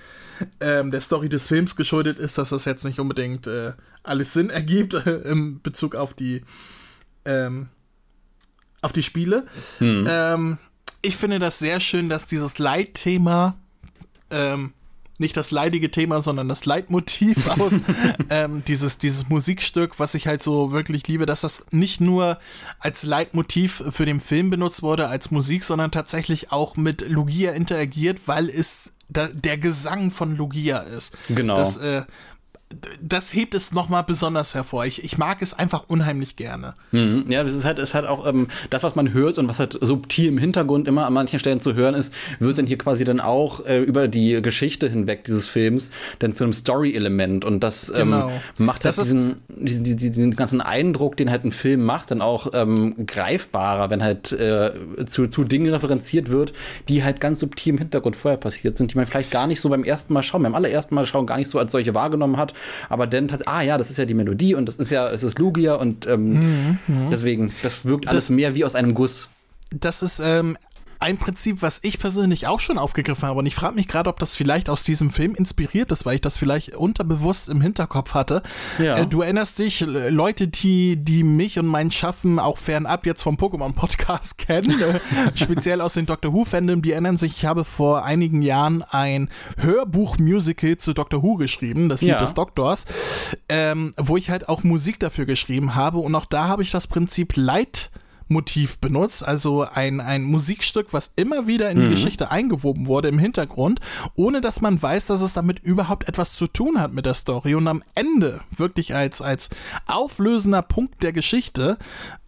ähm, 0.61 0.91
der 0.91 1.01
Story 1.01 1.29
des 1.29 1.47
Films 1.47 1.75
geschuldet 1.75 2.17
ist, 2.17 2.37
dass 2.37 2.49
das 2.49 2.65
jetzt 2.65 2.85
nicht 2.85 2.99
unbedingt 2.99 3.45
äh, 3.47 3.73
alles 4.03 4.33
Sinn 4.33 4.49
ergibt 4.49 4.93
im 5.25 5.61
Bezug 5.61 5.95
auf 5.95 6.13
die 6.13 6.43
ähm, 7.25 7.69
auf 8.81 8.93
die 8.93 9.03
Spiele. 9.03 9.45
Mhm. 9.79 10.05
Ähm, 10.07 10.57
ich 11.01 11.15
finde 11.15 11.39
das 11.39 11.59
sehr 11.59 11.79
schön, 11.79 12.09
dass 12.09 12.25
dieses 12.25 12.59
Leitthema, 12.59 13.55
ähm, 14.29 14.73
nicht 15.19 15.35
das 15.35 15.51
leidige 15.51 15.91
Thema, 15.91 16.21
sondern 16.21 16.47
das 16.47 16.65
Leitmotiv 16.65 17.47
aus 17.59 17.81
ähm, 18.29 18.63
dieses, 18.65 18.97
dieses 18.97 19.27
Musikstück, 19.29 19.99
was 19.99 20.15
ich 20.15 20.27
halt 20.27 20.41
so 20.41 20.71
wirklich 20.71 21.07
liebe, 21.07 21.25
dass 21.25 21.41
das 21.41 21.65
nicht 21.71 21.99
nur 21.99 22.39
als 22.79 23.03
Leitmotiv 23.03 23.83
für 23.89 24.05
den 24.05 24.21
Film 24.21 24.49
benutzt 24.49 24.81
wurde, 24.81 25.09
als 25.09 25.29
Musik, 25.29 25.65
sondern 25.65 25.91
tatsächlich 25.91 26.51
auch 26.51 26.77
mit 26.77 27.07
Lugia 27.07 27.51
interagiert, 27.51 28.21
weil 28.27 28.49
es 28.49 28.93
da, 29.09 29.27
der 29.27 29.57
Gesang 29.57 30.11
von 30.11 30.37
Lugia 30.37 30.79
ist. 30.79 31.17
Genau. 31.27 31.57
Das, 31.57 31.77
äh, 31.77 32.03
das 33.01 33.33
hebt 33.33 33.55
es 33.55 33.71
nochmal 33.71 34.03
besonders 34.03 34.53
hervor. 34.53 34.85
Ich, 34.85 35.03
ich 35.03 35.17
mag 35.17 35.41
es 35.41 35.53
einfach 35.57 35.85
unheimlich 35.87 36.35
gerne. 36.35 36.75
Mhm. 36.91 37.25
Ja, 37.27 37.43
das 37.43 37.55
ist 37.55 37.65
halt, 37.65 37.79
ist 37.79 37.95
halt 37.95 38.05
auch 38.05 38.27
ähm, 38.27 38.47
das, 38.69 38.83
was 38.83 38.95
man 38.95 39.11
hört 39.11 39.39
und 39.39 39.49
was 39.49 39.57
halt 39.57 39.77
subtil 39.81 40.27
im 40.27 40.37
Hintergrund 40.37 40.87
immer 40.87 41.07
an 41.07 41.13
manchen 41.13 41.39
Stellen 41.39 41.59
zu 41.59 41.73
hören 41.73 41.95
ist, 41.95 42.13
wird 42.39 42.59
dann 42.59 42.67
hier 42.67 42.77
quasi 42.77 43.05
dann 43.05 43.19
auch 43.19 43.65
äh, 43.65 43.79
über 43.79 44.07
die 44.07 44.39
Geschichte 44.41 44.87
hinweg 44.87 45.23
dieses 45.23 45.47
Films 45.47 45.89
dann 46.19 46.31
zu 46.33 46.43
einem 46.43 46.53
Story-Element 46.53 47.43
und 47.43 47.61
das 47.61 47.89
ähm, 47.89 48.11
Genau. 48.11 48.31
macht 48.57 48.85
halt 48.85 48.97
Das 48.97 49.03
diesen, 49.05 49.41
diesen, 49.49 49.83
diesen, 49.83 49.97
diesen 50.13 50.35
ganzen 50.35 50.61
Eindruck, 50.61 51.17
den 51.17 51.31
halt 51.31 51.45
ein 51.45 51.51
Film 51.51 51.83
macht, 51.83 52.11
dann 52.11 52.21
auch 52.21 52.51
ähm, 52.53 53.05
greifbarer, 53.07 53.89
wenn 53.89 54.03
halt 54.03 54.31
äh, 54.31 54.71
zu, 55.07 55.27
zu 55.27 55.43
Dingen 55.43 55.73
referenziert 55.73 56.29
wird, 56.29 56.53
die 56.87 57.03
halt 57.03 57.19
ganz 57.19 57.39
subtil 57.39 57.73
im 57.73 57.79
Hintergrund 57.79 58.15
vorher 58.15 58.37
passiert 58.37 58.77
sind, 58.77 58.93
die 58.93 58.95
man 58.95 59.05
vielleicht 59.07 59.31
gar 59.31 59.47
nicht 59.47 59.59
so 59.59 59.69
beim 59.69 59.83
ersten 59.83 60.13
Mal 60.13 60.21
schauen, 60.23 60.43
beim 60.43 60.55
allerersten 60.55 60.93
Mal 60.93 61.05
schauen 61.07 61.25
gar 61.25 61.37
nicht 61.37 61.49
so 61.49 61.57
als 61.59 61.71
solche 61.71 61.93
wahrgenommen 61.95 62.37
hat, 62.37 62.53
aber 62.89 63.07
dann 63.07 63.31
hat, 63.31 63.47
ah 63.47 63.61
ja, 63.61 63.77
das 63.77 63.89
ist 63.89 63.97
ja 63.97 64.05
die 64.05 64.13
Melodie 64.13 64.55
und 64.55 64.65
das 64.67 64.75
ist 64.75 64.91
ja, 64.91 65.09
es 65.09 65.23
ist 65.23 65.37
Lugia 65.39 65.75
und 65.75 66.05
ähm, 66.07 66.77
deswegen, 67.11 67.51
das 67.63 67.85
wirkt 67.85 68.07
alles 68.07 68.25
Das- 68.27 68.29
mehr 68.35 68.55
wie 68.55 68.65
aus 68.65 68.75
einem 68.75 68.93
Guss. 68.93 69.29
das 69.71 70.01
ist 70.01 70.19
ähm, 70.23 70.57
ein 71.01 71.17
Prinzip, 71.17 71.61
was 71.61 71.79
ich 71.83 71.97
persönlich 71.97 72.47
auch 72.47 72.59
schon 72.59 72.77
aufgegriffen 72.77 73.27
habe. 73.27 73.39
Und 73.39 73.45
ich 73.45 73.55
frage 73.55 73.75
mich 73.75 73.87
gerade, 73.87 74.09
ob 74.09 74.19
das 74.19 74.35
vielleicht 74.35 74.69
aus 74.69 74.83
diesem 74.83 75.11
Film 75.11 75.33
inspiriert 75.33 75.91
ist, 75.93 76.05
weil 76.05 76.15
ich 76.15 76.21
das 76.21 76.37
vielleicht 76.37 76.75
unterbewusst 76.75 77.47
im 77.47 77.61
Hinterkopf 77.61 78.13
hatte. 78.13 78.43
Ja. 78.79 78.97
Äh, 78.97 79.07
du 79.07 79.21
erinnerst 79.21 79.59
dich, 79.59 79.79
Leute, 79.79 80.49
die, 80.49 80.97
die 80.97 81.23
mich 81.23 81.57
und 81.57 81.67
mein 81.67 81.89
Schaffen 81.89 82.37
auch 82.37 82.57
fernab 82.57 83.05
jetzt 83.05 83.21
vom 83.23 83.37
Pokémon-Podcast 83.37 84.37
kennen, 84.37 84.81
äh, 84.81 84.99
speziell 85.35 85.79
aus 85.79 85.93
den 85.93 86.05
Doctor 86.05 86.33
Who-Fandom, 86.33 86.81
die 86.81 86.91
erinnern 86.91 87.17
sich, 87.17 87.31
ich 87.37 87.45
habe 87.45 87.63
vor 87.63 88.03
einigen 88.03 88.41
Jahren 88.41 88.83
ein 88.83 89.29
Hörbuch-Musical 89.57 90.77
zu 90.77 90.93
Doctor 90.93 91.23
Who 91.23 91.35
geschrieben, 91.35 91.89
das 91.89 92.01
Lied 92.01 92.09
Ja. 92.11 92.17
des 92.17 92.33
Doktors, 92.33 92.85
ähm, 93.47 93.93
wo 93.97 94.17
ich 94.17 94.29
halt 94.29 94.49
auch 94.49 94.63
Musik 94.63 94.99
dafür 94.99 95.25
geschrieben 95.25 95.75
habe. 95.75 95.99
Und 95.99 96.13
auch 96.15 96.25
da 96.25 96.47
habe 96.47 96.63
ich 96.63 96.71
das 96.71 96.87
Prinzip 96.87 97.35
Light 97.35 97.89
Motiv 98.29 98.77
benutzt, 98.77 99.27
also 99.27 99.63
ein, 99.63 99.99
ein 99.99 100.23
Musikstück, 100.23 100.93
was 100.93 101.13
immer 101.15 101.47
wieder 101.47 101.69
in 101.69 101.81
die 101.81 101.89
Geschichte 101.89 102.31
eingewoben 102.31 102.87
wurde 102.87 103.09
im 103.09 103.19
Hintergrund, 103.19 103.79
ohne 104.15 104.41
dass 104.41 104.61
man 104.61 104.81
weiß, 104.81 105.07
dass 105.07 105.21
es 105.21 105.33
damit 105.33 105.59
überhaupt 105.59 106.07
etwas 106.07 106.35
zu 106.35 106.47
tun 106.47 106.79
hat 106.79 106.93
mit 106.93 107.05
der 107.05 107.13
Story. 107.13 107.55
Und 107.55 107.67
am 107.67 107.83
Ende, 107.95 108.41
wirklich 108.55 108.95
als, 108.95 109.21
als 109.21 109.49
auflösender 109.87 110.61
Punkt 110.61 111.03
der 111.03 111.13
Geschichte, 111.13 111.77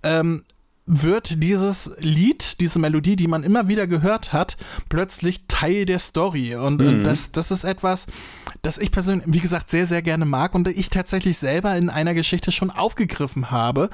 ähm, 0.03 0.43
wird 0.85 1.41
dieses 1.41 1.91
Lied, 1.99 2.59
diese 2.59 2.79
Melodie, 2.79 3.15
die 3.15 3.27
man 3.27 3.43
immer 3.43 3.67
wieder 3.67 3.87
gehört 3.87 4.33
hat, 4.33 4.57
plötzlich 4.89 5.45
Teil 5.47 5.85
der 5.85 5.99
Story. 5.99 6.55
Und, 6.55 6.81
und 6.81 7.03
das, 7.03 7.31
das 7.31 7.51
ist 7.51 7.63
etwas, 7.63 8.07
das 8.61 8.77
ich 8.77 8.91
persönlich, 8.91 9.23
wie 9.27 9.39
gesagt, 9.39 9.69
sehr, 9.69 9.85
sehr 9.85 10.01
gerne 10.01 10.25
mag 10.25 10.53
und 10.53 10.67
ich 10.67 10.89
tatsächlich 10.89 11.37
selber 11.37 11.75
in 11.77 11.89
einer 11.89 12.13
Geschichte 12.13 12.51
schon 12.51 12.71
aufgegriffen 12.71 13.51
habe. 13.51 13.89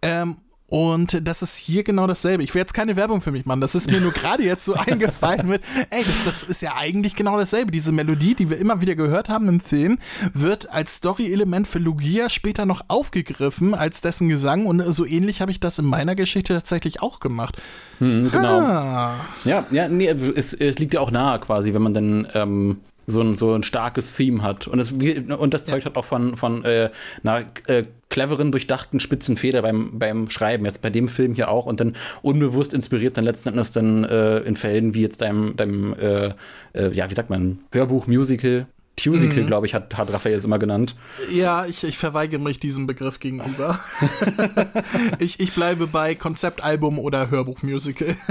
Ähm, 0.00 0.38
und 0.70 1.26
das 1.26 1.40
ist 1.40 1.56
hier 1.56 1.82
genau 1.82 2.06
dasselbe. 2.06 2.42
Ich 2.42 2.54
will 2.54 2.60
jetzt 2.60 2.74
keine 2.74 2.94
Werbung 2.94 3.22
für 3.22 3.32
mich 3.32 3.46
machen. 3.46 3.62
Das 3.62 3.74
ist 3.74 3.90
mir 3.90 4.02
nur 4.02 4.12
gerade 4.12 4.42
jetzt 4.42 4.66
so 4.66 4.74
eingefallen 4.86 5.48
mit, 5.48 5.62
ey, 5.88 6.04
das, 6.04 6.24
das 6.26 6.42
ist 6.42 6.60
ja 6.60 6.74
eigentlich 6.76 7.16
genau 7.16 7.38
dasselbe. 7.38 7.72
Diese 7.72 7.90
Melodie, 7.90 8.34
die 8.34 8.50
wir 8.50 8.58
immer 8.58 8.82
wieder 8.82 8.94
gehört 8.94 9.30
haben 9.30 9.48
im 9.48 9.60
Film, 9.60 9.98
wird 10.34 10.70
als 10.70 10.96
Story-Element 10.96 11.66
für 11.66 11.78
Lugia 11.78 12.28
später 12.28 12.66
noch 12.66 12.82
aufgegriffen 12.88 13.74
als 13.74 14.02
dessen 14.02 14.28
Gesang. 14.28 14.66
Und 14.66 14.80
so 14.92 15.06
ähnlich 15.06 15.40
habe 15.40 15.50
ich 15.50 15.58
das 15.58 15.78
in 15.78 15.86
meiner 15.86 16.14
Geschichte 16.14 16.52
tatsächlich 16.52 17.00
auch 17.00 17.18
gemacht. 17.20 17.56
Mhm, 17.98 18.30
genau. 18.30 18.60
Ah, 18.60 19.14
Ja, 19.44 19.64
ja, 19.70 19.88
nee, 19.88 20.08
es, 20.08 20.52
es 20.52 20.78
liegt 20.78 20.92
ja 20.92 21.00
auch 21.00 21.10
nahe 21.10 21.38
quasi, 21.40 21.72
wenn 21.72 21.82
man 21.82 21.94
dann 21.94 22.28
ähm, 22.34 22.80
so, 23.08 23.22
ein, 23.22 23.34
so 23.34 23.54
ein 23.54 23.62
starkes 23.62 24.12
Theme 24.12 24.42
hat. 24.42 24.68
Und 24.68 24.78
das, 24.78 24.92
und 24.92 25.54
das 25.54 25.64
zeugt 25.64 25.86
halt 25.86 25.96
auch 25.96 26.04
von, 26.04 26.36
von 26.36 26.64
äh, 26.64 26.90
einer 27.24 27.46
äh, 27.66 27.84
cleveren, 28.10 28.52
durchdachten 28.52 29.00
spitzen 29.00 29.36
Feder 29.36 29.62
beim, 29.62 29.98
beim 29.98 30.28
Schreiben. 30.30 30.66
Jetzt 30.66 30.82
bei 30.82 30.90
dem 30.90 31.08
Film 31.08 31.34
hier 31.34 31.50
auch 31.50 31.66
und 31.66 31.80
dann 31.80 31.96
unbewusst 32.22 32.74
inspiriert 32.74 33.16
dann 33.16 33.24
letzten 33.24 33.48
Endes 33.48 33.70
dann 33.70 34.04
äh, 34.04 34.40
in 34.40 34.56
Fällen 34.56 34.92
wie 34.94 35.00
jetzt 35.00 35.22
deinem, 35.22 35.56
deinem 35.56 35.94
äh, 35.94 36.34
äh, 36.74 36.92
ja, 36.92 37.10
wie 37.10 37.14
sagt 37.14 37.30
man, 37.30 37.60
Hörbuch, 37.72 38.06
Musical. 38.06 38.66
Tusical, 38.96 39.44
glaube 39.44 39.64
ich, 39.64 39.74
hat, 39.74 39.96
hat 39.96 40.12
Raphael 40.12 40.36
es 40.36 40.44
immer 40.44 40.58
genannt. 40.58 40.96
ja, 41.30 41.64
ich, 41.66 41.84
ich 41.84 41.96
verweigere 41.96 42.40
mich 42.40 42.58
diesem 42.58 42.88
Begriff 42.88 43.20
gegenüber. 43.20 43.78
ich, 45.20 45.38
ich 45.38 45.54
bleibe 45.54 45.86
bei 45.86 46.16
Konzeptalbum 46.16 46.98
oder 46.98 47.30
Hörbuchmusical. 47.30 48.16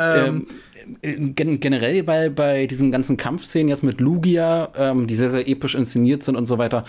Ähm, 0.00 0.46
gen 0.46 0.56
generell 1.02 2.02
bei, 2.02 2.28
bei 2.28 2.66
diesen 2.66 2.90
ganzen 2.90 3.16
Kampfszenen 3.16 3.68
jetzt 3.68 3.82
mit 3.82 4.00
Lugia, 4.00 4.68
ähm, 4.76 5.06
die 5.06 5.14
sehr, 5.14 5.30
sehr 5.30 5.48
episch 5.48 5.74
inszeniert 5.74 6.22
sind 6.22 6.36
und 6.36 6.46
so 6.46 6.58
weiter, 6.58 6.84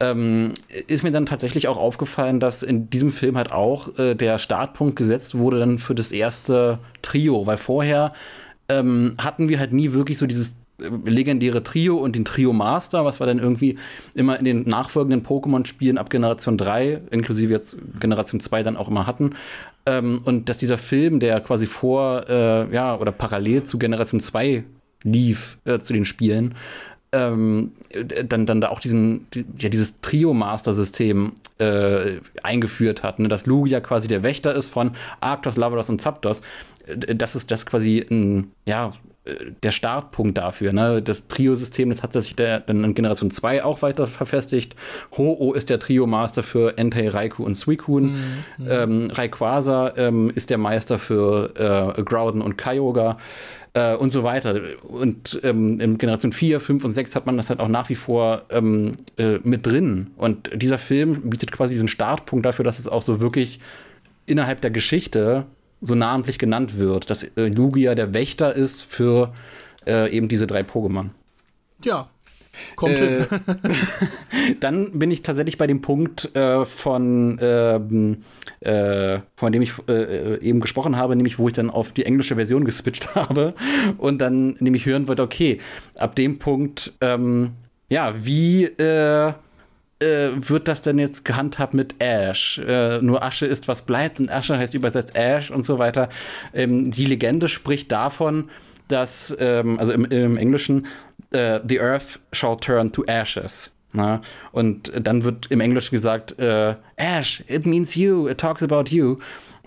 ähm, 0.00 0.52
ist 0.86 1.02
mir 1.02 1.10
dann 1.10 1.26
tatsächlich 1.26 1.68
auch 1.68 1.76
aufgefallen, 1.76 2.40
dass 2.40 2.62
in 2.62 2.90
diesem 2.90 3.12
Film 3.12 3.36
halt 3.36 3.52
auch 3.52 3.98
äh, 3.98 4.14
der 4.14 4.38
Startpunkt 4.38 4.96
gesetzt 4.96 5.36
wurde 5.36 5.58
dann 5.58 5.78
für 5.78 5.94
das 5.94 6.12
erste 6.12 6.78
Trio, 7.02 7.46
weil 7.46 7.56
vorher 7.56 8.12
ähm, 8.68 9.14
hatten 9.18 9.48
wir 9.48 9.58
halt 9.58 9.72
nie 9.72 9.92
wirklich 9.92 10.18
so 10.18 10.26
dieses 10.26 10.54
legendäre 10.78 11.62
Trio 11.62 11.96
und 11.96 12.16
den 12.16 12.24
Trio 12.24 12.52
Master, 12.52 13.04
was 13.04 13.20
wir 13.20 13.26
dann 13.26 13.38
irgendwie 13.38 13.78
immer 14.14 14.38
in 14.38 14.44
den 14.44 14.62
nachfolgenden 14.62 15.24
Pokémon-Spielen 15.24 15.98
ab 15.98 16.10
Generation 16.10 16.58
3, 16.58 17.02
inklusive 17.10 17.52
jetzt 17.52 17.78
Generation 17.98 18.40
2 18.40 18.62
dann 18.62 18.76
auch 18.76 18.88
immer 18.88 19.06
hatten. 19.06 19.34
Ähm, 19.86 20.20
und 20.24 20.48
dass 20.48 20.58
dieser 20.58 20.78
Film, 20.78 21.20
der 21.20 21.40
quasi 21.40 21.66
vor, 21.66 22.28
äh, 22.28 22.72
ja, 22.74 22.96
oder 22.96 23.12
parallel 23.12 23.64
zu 23.64 23.78
Generation 23.78 24.20
2 24.20 24.64
lief, 25.02 25.58
äh, 25.64 25.78
zu 25.78 25.92
den 25.92 26.04
Spielen, 26.04 26.54
ähm, 27.12 27.72
äh, 27.90 28.24
dann, 28.24 28.46
dann 28.46 28.60
da 28.60 28.68
auch 28.68 28.80
diesen, 28.80 29.26
die, 29.32 29.44
ja, 29.58 29.68
dieses 29.68 30.00
Trio-Master-System 30.00 31.32
äh, 31.58 32.18
eingeführt 32.42 33.02
hat, 33.02 33.18
ne? 33.18 33.28
dass 33.28 33.46
Lugia 33.46 33.80
quasi 33.80 34.08
der 34.08 34.22
Wächter 34.22 34.54
ist 34.54 34.68
von 34.68 34.92
Arctos, 35.20 35.56
Lavados 35.56 35.88
und 35.88 36.00
Zapdos. 36.00 36.42
Äh, 36.86 37.14
Das 37.14 37.36
ist 37.36 37.50
das 37.50 37.64
quasi 37.64 38.04
ein, 38.10 38.52
ja, 38.66 38.88
äh, 38.88 38.90
der 39.62 39.70
Startpunkt 39.70 40.38
dafür. 40.38 40.72
Ne? 40.72 41.02
Das 41.02 41.28
Trio-System, 41.28 41.90
das 41.90 42.02
hat 42.02 42.12
sich 42.12 42.36
der, 42.36 42.60
dann 42.60 42.84
in 42.84 42.94
Generation 42.94 43.30
2 43.30 43.64
auch 43.64 43.82
weiter 43.82 44.06
verfestigt. 44.06 44.76
Ho-Oh 45.16 45.52
ist 45.52 45.70
der 45.70 45.78
Trio-Master 45.78 46.42
für 46.42 46.78
Entei, 46.78 47.08
Raikou 47.08 47.44
und 47.44 47.54
Suicune. 47.54 48.10
Ähm, 48.68 49.10
Rayquaza 49.12 49.94
ähm, 49.96 50.30
ist 50.34 50.50
der 50.50 50.58
Meister 50.58 50.98
für 50.98 51.96
äh, 51.96 52.02
Groudon 52.02 52.42
und 52.42 52.56
Kyogre 52.56 53.16
äh, 53.74 53.94
und 53.94 54.10
so 54.10 54.22
weiter. 54.22 54.60
Und 54.82 55.40
ähm, 55.42 55.80
in 55.80 55.98
Generation 55.98 56.32
4, 56.32 56.60
5 56.60 56.84
und 56.84 56.90
6 56.90 57.14
hat 57.14 57.26
man 57.26 57.36
das 57.36 57.48
halt 57.48 57.60
auch 57.60 57.68
nach 57.68 57.88
wie 57.88 57.94
vor 57.94 58.42
ähm, 58.50 58.96
äh, 59.18 59.38
mit 59.42 59.66
drin. 59.66 60.08
Und 60.16 60.50
dieser 60.54 60.78
Film 60.78 61.30
bietet 61.30 61.52
quasi 61.52 61.74
diesen 61.74 61.88
Startpunkt 61.88 62.46
dafür, 62.46 62.64
dass 62.64 62.78
es 62.78 62.88
auch 62.88 63.02
so 63.02 63.20
wirklich 63.20 63.60
innerhalb 64.26 64.60
der 64.60 64.70
Geschichte 64.70 65.46
so 65.80 65.94
namentlich 65.94 66.38
genannt 66.38 66.78
wird, 66.78 67.10
dass 67.10 67.22
äh, 67.22 67.48
Lugia 67.48 67.94
der 67.94 68.14
Wächter 68.14 68.54
ist 68.54 68.82
für 68.82 69.32
äh, 69.86 70.10
eben 70.10 70.28
diese 70.28 70.46
drei 70.46 70.60
Pokémon. 70.60 71.10
Ja, 71.84 72.08
kommt 72.74 72.94
Äh, 72.94 73.26
hin. 73.26 73.26
Dann 74.60 74.98
bin 74.98 75.10
ich 75.10 75.22
tatsächlich 75.22 75.58
bei 75.58 75.66
dem 75.66 75.82
Punkt 75.82 76.34
äh, 76.34 76.64
von, 76.64 77.38
ähm, 77.40 78.18
äh, 78.60 79.18
von 79.36 79.52
dem 79.52 79.62
ich 79.62 79.72
äh, 79.88 80.38
eben 80.40 80.60
gesprochen 80.60 80.96
habe, 80.96 81.16
nämlich 81.16 81.38
wo 81.38 81.48
ich 81.48 81.54
dann 81.54 81.70
auf 81.70 81.92
die 81.92 82.04
englische 82.04 82.36
Version 82.36 82.64
geswitcht 82.64 83.14
habe 83.14 83.54
und 83.98 84.18
dann 84.18 84.56
nämlich 84.60 84.86
hören 84.86 85.08
wollte, 85.08 85.22
okay, 85.22 85.58
ab 85.96 86.16
dem 86.16 86.38
Punkt, 86.38 86.92
ähm, 87.00 87.52
ja, 87.88 88.14
wie 88.24 88.64
äh, 90.00 90.26
äh, 90.26 90.48
wird 90.48 90.68
das 90.68 90.82
denn 90.82 90.98
jetzt 90.98 91.24
gehandhabt 91.24 91.74
mit 91.74 91.96
Ash? 91.98 92.58
Äh, 92.58 93.00
nur 93.00 93.22
Asche 93.22 93.46
ist, 93.46 93.68
was 93.68 93.82
bleibt 93.82 94.20
und 94.20 94.30
Asche 94.30 94.56
heißt 94.58 94.74
übersetzt 94.74 95.16
Ash 95.16 95.50
und 95.50 95.64
so 95.64 95.78
weiter. 95.78 96.08
Ähm, 96.54 96.90
die 96.90 97.06
Legende 97.06 97.48
spricht 97.48 97.90
davon, 97.92 98.50
dass, 98.88 99.36
ähm, 99.40 99.78
also 99.78 99.92
im, 99.92 100.04
im 100.06 100.36
Englischen, 100.36 100.86
äh, 101.32 101.60
the 101.66 101.80
earth 101.80 102.20
shall 102.32 102.56
turn 102.56 102.92
to 102.92 103.04
ashes. 103.04 103.70
Na? 103.92 104.20
Und 104.52 104.92
dann 105.00 105.24
wird 105.24 105.46
im 105.50 105.60
Englischen 105.60 105.94
gesagt, 105.94 106.38
äh, 106.38 106.74
Ash, 106.96 107.42
it 107.48 107.66
means 107.66 107.94
you, 107.94 108.28
it 108.28 108.38
talks 108.38 108.62
about 108.62 108.90
you. 108.90 109.16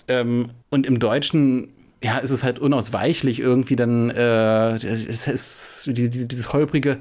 Ähm, 0.08 0.52
und 0.70 0.86
im 0.86 1.00
Deutschen 1.00 1.70
ja, 2.02 2.20
ist 2.20 2.32
es 2.32 2.44
halt 2.44 2.60
unausweichlich 2.60 3.40
irgendwie 3.40 3.76
dann, 3.76 4.10
äh, 4.10 4.76
es 4.76 5.28
ist 5.28 5.88
die, 5.88 6.10
die, 6.10 6.28
dieses 6.28 6.54
holprige, 6.54 7.00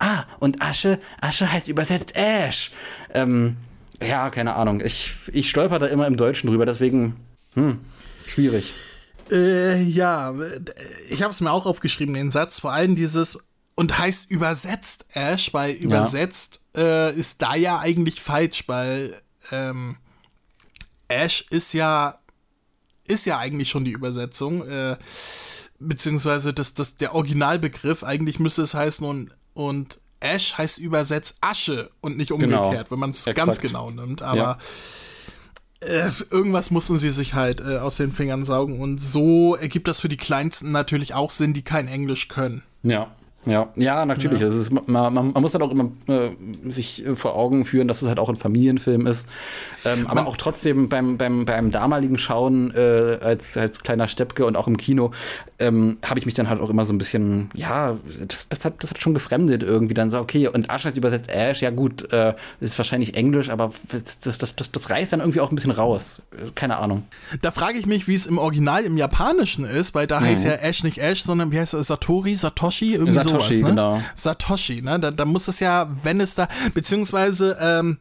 ah, 0.00 0.24
und 0.40 0.60
Asche, 0.62 0.98
Asche 1.20 1.50
heißt 1.50 1.68
übersetzt 1.68 2.16
Ash. 2.16 2.72
Ähm, 3.14 3.56
ja, 4.02 4.30
keine 4.30 4.54
Ahnung. 4.56 4.80
Ich, 4.84 5.12
ich 5.32 5.48
stolper 5.48 5.78
da 5.78 5.86
immer 5.86 6.06
im 6.06 6.16
Deutschen 6.16 6.48
drüber, 6.48 6.66
deswegen, 6.66 7.16
hm, 7.54 7.78
schwierig. 8.26 8.72
Äh, 9.30 9.82
ja, 9.82 10.34
ich 11.08 11.22
habe 11.22 11.32
es 11.32 11.40
mir 11.40 11.52
auch 11.52 11.66
aufgeschrieben, 11.66 12.14
den 12.14 12.30
Satz. 12.30 12.58
Vor 12.58 12.72
allem 12.72 12.96
dieses 12.96 13.38
und 13.76 13.98
heißt 13.98 14.30
übersetzt 14.30 15.06
Ash, 15.14 15.54
weil 15.54 15.72
übersetzt 15.72 16.60
äh, 16.76 17.14
ist 17.14 17.40
da 17.40 17.54
ja 17.54 17.78
eigentlich 17.78 18.20
falsch, 18.20 18.64
weil 18.66 19.14
ähm, 19.52 19.96
Ash 21.08 21.46
ist 21.50 21.72
ja 21.72 22.18
ist 23.06 23.26
ja 23.26 23.38
eigentlich 23.38 23.68
schon 23.68 23.84
die 23.84 23.92
Übersetzung, 23.92 24.66
äh, 24.68 24.96
beziehungsweise 25.78 26.52
das, 26.52 26.74
das, 26.74 26.96
der 26.96 27.14
Originalbegriff. 27.14 28.04
Eigentlich 28.04 28.38
müsste 28.38 28.62
es 28.62 28.74
heißen 28.74 29.06
und, 29.06 29.30
und 29.54 30.00
Ash 30.20 30.56
heißt 30.58 30.78
übersetzt 30.78 31.38
Asche 31.40 31.90
und 32.00 32.16
nicht 32.16 32.30
umgekehrt, 32.32 32.70
Genau. 32.72 32.90
wenn 32.90 32.98
man 32.98 33.10
es 33.10 33.24
ganz 33.34 33.60
genau 33.60 33.90
nimmt. 33.90 34.20
Aber 34.22 34.36
Ja. 34.36 34.58
äh, 35.80 36.10
irgendwas 36.30 36.70
mussten 36.70 36.98
sie 36.98 37.08
sich 37.10 37.32
halt 37.34 37.60
äh, 37.60 37.78
aus 37.78 37.96
den 37.96 38.12
Fingern 38.12 38.44
saugen. 38.44 38.80
Und 38.80 39.00
so 39.00 39.54
ergibt 39.56 39.88
das 39.88 40.00
für 40.00 40.08
die 40.10 40.18
Kleinsten 40.18 40.72
natürlich 40.72 41.14
auch 41.14 41.30
Sinn, 41.30 41.54
die 41.54 41.62
kein 41.62 41.88
Englisch 41.88 42.28
können. 42.28 42.62
Ja. 42.82 43.10
Ja, 43.46 43.68
ja, 43.74 44.04
natürlich. 44.04 44.42
Es 44.42 44.54
ist, 44.54 44.70
man, 44.70 45.14
man, 45.14 45.32
muss 45.32 45.54
halt 45.54 45.62
auch 45.62 45.70
immer 45.70 45.90
äh, 46.08 46.30
sich 46.68 47.06
äh, 47.06 47.16
vor 47.16 47.34
Augen 47.34 47.64
führen, 47.64 47.88
dass 47.88 48.02
es 48.02 48.08
halt 48.08 48.18
auch 48.18 48.28
ein 48.28 48.36
Familienfilm 48.36 49.06
ist. 49.06 49.26
Ähm, 49.86 50.06
aber 50.08 50.26
auch 50.26 50.36
trotzdem 50.36 50.90
beim, 50.90 51.16
beim, 51.16 51.46
beim 51.46 51.70
damaligen 51.70 52.18
Schauen 52.18 52.74
äh, 52.74 53.18
als, 53.22 53.56
als 53.56 53.78
kleiner 53.78 54.08
Steppke 54.08 54.44
und 54.44 54.56
auch 54.56 54.66
im 54.66 54.76
Kino 54.76 55.12
ähm, 55.58 55.96
habe 56.04 56.18
ich 56.18 56.26
mich 56.26 56.34
dann 56.34 56.50
halt 56.50 56.60
auch 56.60 56.68
immer 56.68 56.84
so 56.84 56.92
ein 56.92 56.98
bisschen, 56.98 57.50
ja, 57.54 57.96
das, 58.28 58.48
das, 58.48 58.64
hat, 58.66 58.82
das 58.82 58.90
hat 58.90 59.00
schon 59.00 59.14
gefremdet 59.14 59.62
irgendwie. 59.62 59.94
Dann 59.94 60.10
so, 60.10 60.18
okay, 60.18 60.48
und 60.48 60.68
Ash 60.68 60.84
heißt 60.84 60.98
übersetzt 60.98 61.30
Ash, 61.30 61.62
ja 61.62 61.70
gut, 61.70 62.12
äh, 62.12 62.34
ist 62.60 62.76
wahrscheinlich 62.76 63.14
Englisch, 63.14 63.48
aber 63.48 63.70
das, 63.88 64.20
das, 64.20 64.36
das, 64.36 64.54
das, 64.54 64.70
das 64.70 64.90
reißt 64.90 65.14
dann 65.14 65.20
irgendwie 65.20 65.40
auch 65.40 65.50
ein 65.50 65.54
bisschen 65.54 65.70
raus. 65.70 66.20
Äh, 66.32 66.50
Keine 66.54 66.76
Ahnung. 66.76 67.04
Da 67.40 67.52
frage 67.52 67.78
ich 67.78 67.86
mich, 67.86 68.06
wie 68.06 68.14
es 68.14 68.26
im 68.26 68.36
Original 68.36 68.84
im 68.84 68.98
Japanischen 68.98 69.64
ist, 69.64 69.94
weil 69.94 70.06
da 70.06 70.20
heißt 70.20 70.44
ja 70.44 70.52
Ash 70.52 70.84
nicht 70.84 70.98
Ash, 70.98 71.22
sondern 71.22 71.52
wie 71.52 71.58
heißt 71.58 71.72
es? 71.72 71.86
Satori, 71.86 72.34
Satoshi, 72.34 72.94
irgendwie 72.94 73.29
Mhm. 73.29 73.29
Satoshi, 73.30 73.54
sowas, 73.54 73.62
ne? 73.62 73.68
genau. 73.70 74.02
Satoshi, 74.14 74.82
ne? 74.82 75.00
Da, 75.00 75.10
da 75.10 75.24
muss 75.24 75.48
es 75.48 75.60
ja, 75.60 75.88
wenn 76.02 76.20
es 76.20 76.34
da, 76.34 76.48
beziehungsweise, 76.74 77.56
ähm, 77.60 77.98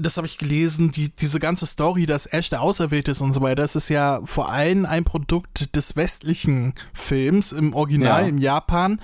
das 0.00 0.16
habe 0.16 0.26
ich 0.26 0.38
gelesen, 0.38 0.90
die, 0.90 1.08
diese 1.10 1.40
ganze 1.40 1.66
Story, 1.66 2.06
dass 2.06 2.26
Ash 2.26 2.50
der 2.50 2.62
Auserwählte 2.62 3.10
ist 3.10 3.20
und 3.20 3.32
so 3.32 3.40
weiter, 3.40 3.62
das 3.62 3.76
ist 3.76 3.88
ja 3.88 4.20
vor 4.24 4.50
allem 4.50 4.86
ein 4.86 5.04
Produkt 5.04 5.74
des 5.76 5.96
westlichen 5.96 6.74
Films. 6.92 7.52
Im 7.52 7.74
Original, 7.74 8.22
Ja. 8.22 8.28
in 8.28 8.38
Japan, 8.38 9.00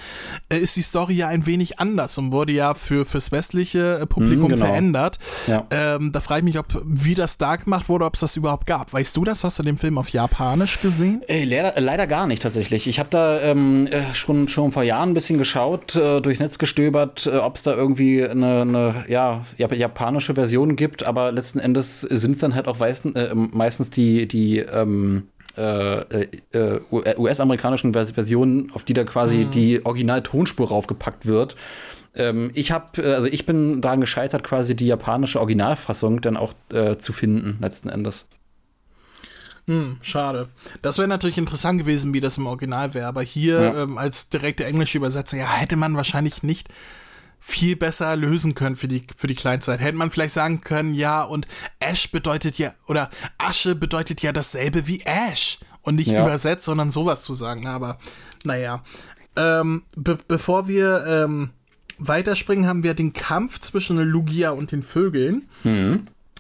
äh, 0.49 0.59
ist 0.59 0.77
die 0.77 0.83
Story 0.83 1.15
ja 1.15 1.29
ein 1.29 1.47
wenig 1.47 1.79
anders 1.79 2.17
und 2.19 2.33
wurde 2.33 2.53
ja 2.53 2.75
für, 2.75 3.05
fürs 3.05 3.33
westliche 3.33 3.99
äh, 4.03 4.07
Publikum 4.07 4.49
Mhm, 4.51 4.55
genau. 4.55 4.67
verändert. 4.67 5.19
Ja. 5.47 5.67
Ähm, 5.71 6.13
da 6.13 6.21
frage 6.21 6.41
ich 6.41 6.45
mich, 6.45 6.59
ob 6.59 6.81
wie 6.85 7.15
das 7.15 7.39
da 7.39 7.57
gemacht 7.57 7.89
wurde, 7.89 8.05
ob 8.05 8.15
es 8.15 8.21
das 8.21 8.37
überhaupt 8.37 8.67
gab. 8.67 8.93
Weißt 8.93 9.17
du 9.17 9.25
das? 9.25 9.43
Hast 9.45 9.59
du 9.59 9.63
den 9.63 9.77
Film 9.77 9.99
auf 9.99 10.09
Japanisch 10.11 10.81
gesehen? 10.81 11.23
Ey, 11.29 11.45
leider, 11.45 11.81
leider 11.81 12.07
gar 12.07 12.27
nicht 12.27 12.43
tatsächlich. 12.43 12.87
Ich 12.87 12.99
habe 12.99 13.09
da 13.11 13.41
ähm, 13.41 13.87
äh, 13.89 14.15
schon, 14.15 14.49
schon 14.49 14.73
vor 14.73 14.83
Jahren 14.83 15.11
ein 15.11 15.15
bisschen 15.15 15.39
geschaut, 15.39 15.95
äh, 15.97 16.21
durchs 16.21 16.41
Netz 16.41 16.59
gestöbert, 16.59 17.27
äh, 17.27 17.37
ob 17.39 17.57
es 17.57 17.63
da 17.63 17.75
irgendwie 17.75 18.25
eine, 18.27 18.63
eine 18.63 19.05
ja, 19.09 19.45
jap- 19.59 19.75
japanische 19.75 20.35
Version 20.35 20.77
gibt, 20.77 20.86
aber 21.07 21.33
letzten 21.33 21.59
Endes 21.59 22.01
sind 22.03 22.33
es 22.33 22.39
dann 22.39 22.55
halt 22.55 22.69
auch 22.69 22.79
weißen, 22.81 23.15
äh, 23.17 23.35
meistens 23.35 23.91
die, 23.91 24.27
die 24.29 24.59
ähm, 24.59 25.29
äh, 25.57 26.27
äh, 26.53 26.81
US-amerikanischen 26.91 27.93
Vers 27.93 28.11
Versionen, 28.11 28.71
auf 28.73 28.85
die 28.85 28.93
da 28.95 29.05
quasi 29.05 29.47
die 29.47 29.85
Original-Tonspur 29.85 30.69
raufgepackt 30.69 31.27
wird. 31.27 31.57
Ähm, 32.15 32.51
ich 32.55 32.73
habe, 32.73 33.03
äh, 33.03 33.15
also 33.15 33.29
ich 33.29 33.47
bin 33.47 33.81
daran 33.81 34.01
gescheitert, 34.01 34.43
quasi 34.45 34.75
die 34.77 34.87
japanische 34.87 35.39
Originalfassung 35.39 36.21
dann 36.21 36.37
auch 36.37 36.53
äh, 36.73 36.97
zu 36.99 37.13
finden, 37.13 37.59
letzten 37.61 37.89
Endes. 37.89 38.27
Hm, 39.67 39.97
schade. 40.01 40.49
Das 40.83 40.97
wäre 40.99 41.09
natürlich 41.09 41.39
interessant 41.39 41.81
gewesen, 41.81 42.15
wie 42.15 42.21
das 42.21 42.39
im 42.39 42.47
Original 42.47 42.95
wäre, 42.95 43.07
aber 43.07 43.23
hier 43.23 43.61
Ja. 43.61 43.83
ähm, 43.83 43.99
als 43.99 44.29
direkte 44.29 44.65
englische 44.65 44.99
Übersetzer, 44.99 45.37
ja, 45.39 45.53
hätte 45.55 45.77
man 45.77 45.97
wahrscheinlich 45.97 46.43
nicht 46.45 46.69
viel 47.49 47.77
besser 47.77 48.17
lösen 48.17 48.55
können 48.57 48.75
für 48.75 48.89
die, 48.89 49.05
für 49.17 49.29
die 49.29 49.37
Kleinzeit. 49.37 49.81
Hätte 49.81 49.97
man 49.97 50.11
vielleicht 50.11 50.35
sagen 50.35 50.63
können, 50.63 50.95
ja, 50.95 51.23
und 51.23 51.47
Ash 51.79 52.11
bedeutet 52.11 52.59
ja, 52.59 52.75
oder 52.89 53.09
Asche 53.39 53.77
bedeutet 53.77 54.21
ja 54.21 54.33
dasselbe 54.33 54.89
wie 54.89 55.03
Ash. 55.05 55.59
Und 55.83 55.95
nicht 55.95 56.09
Ja. 56.11 56.23
übersetzt, 56.23 56.65
sondern 56.65 56.91
sowas 56.91 57.23
zu 57.23 57.33
sagen. 57.35 57.69
Aber 57.69 57.99
naja. 58.43 58.83
Ähm, 59.37 59.85
be 59.95 60.19
bevor 60.27 60.67
wir 60.67 61.05
ähm, 61.07 61.51
weiterspringen, 61.99 62.67
haben 62.67 62.83
wir 62.83 62.95
den 62.95 63.13
Kampf 63.13 63.61
zwischen 63.61 63.97
Lugia 63.99 64.51
und 64.51 64.73
den 64.73 64.83
Vögeln. 64.83 65.49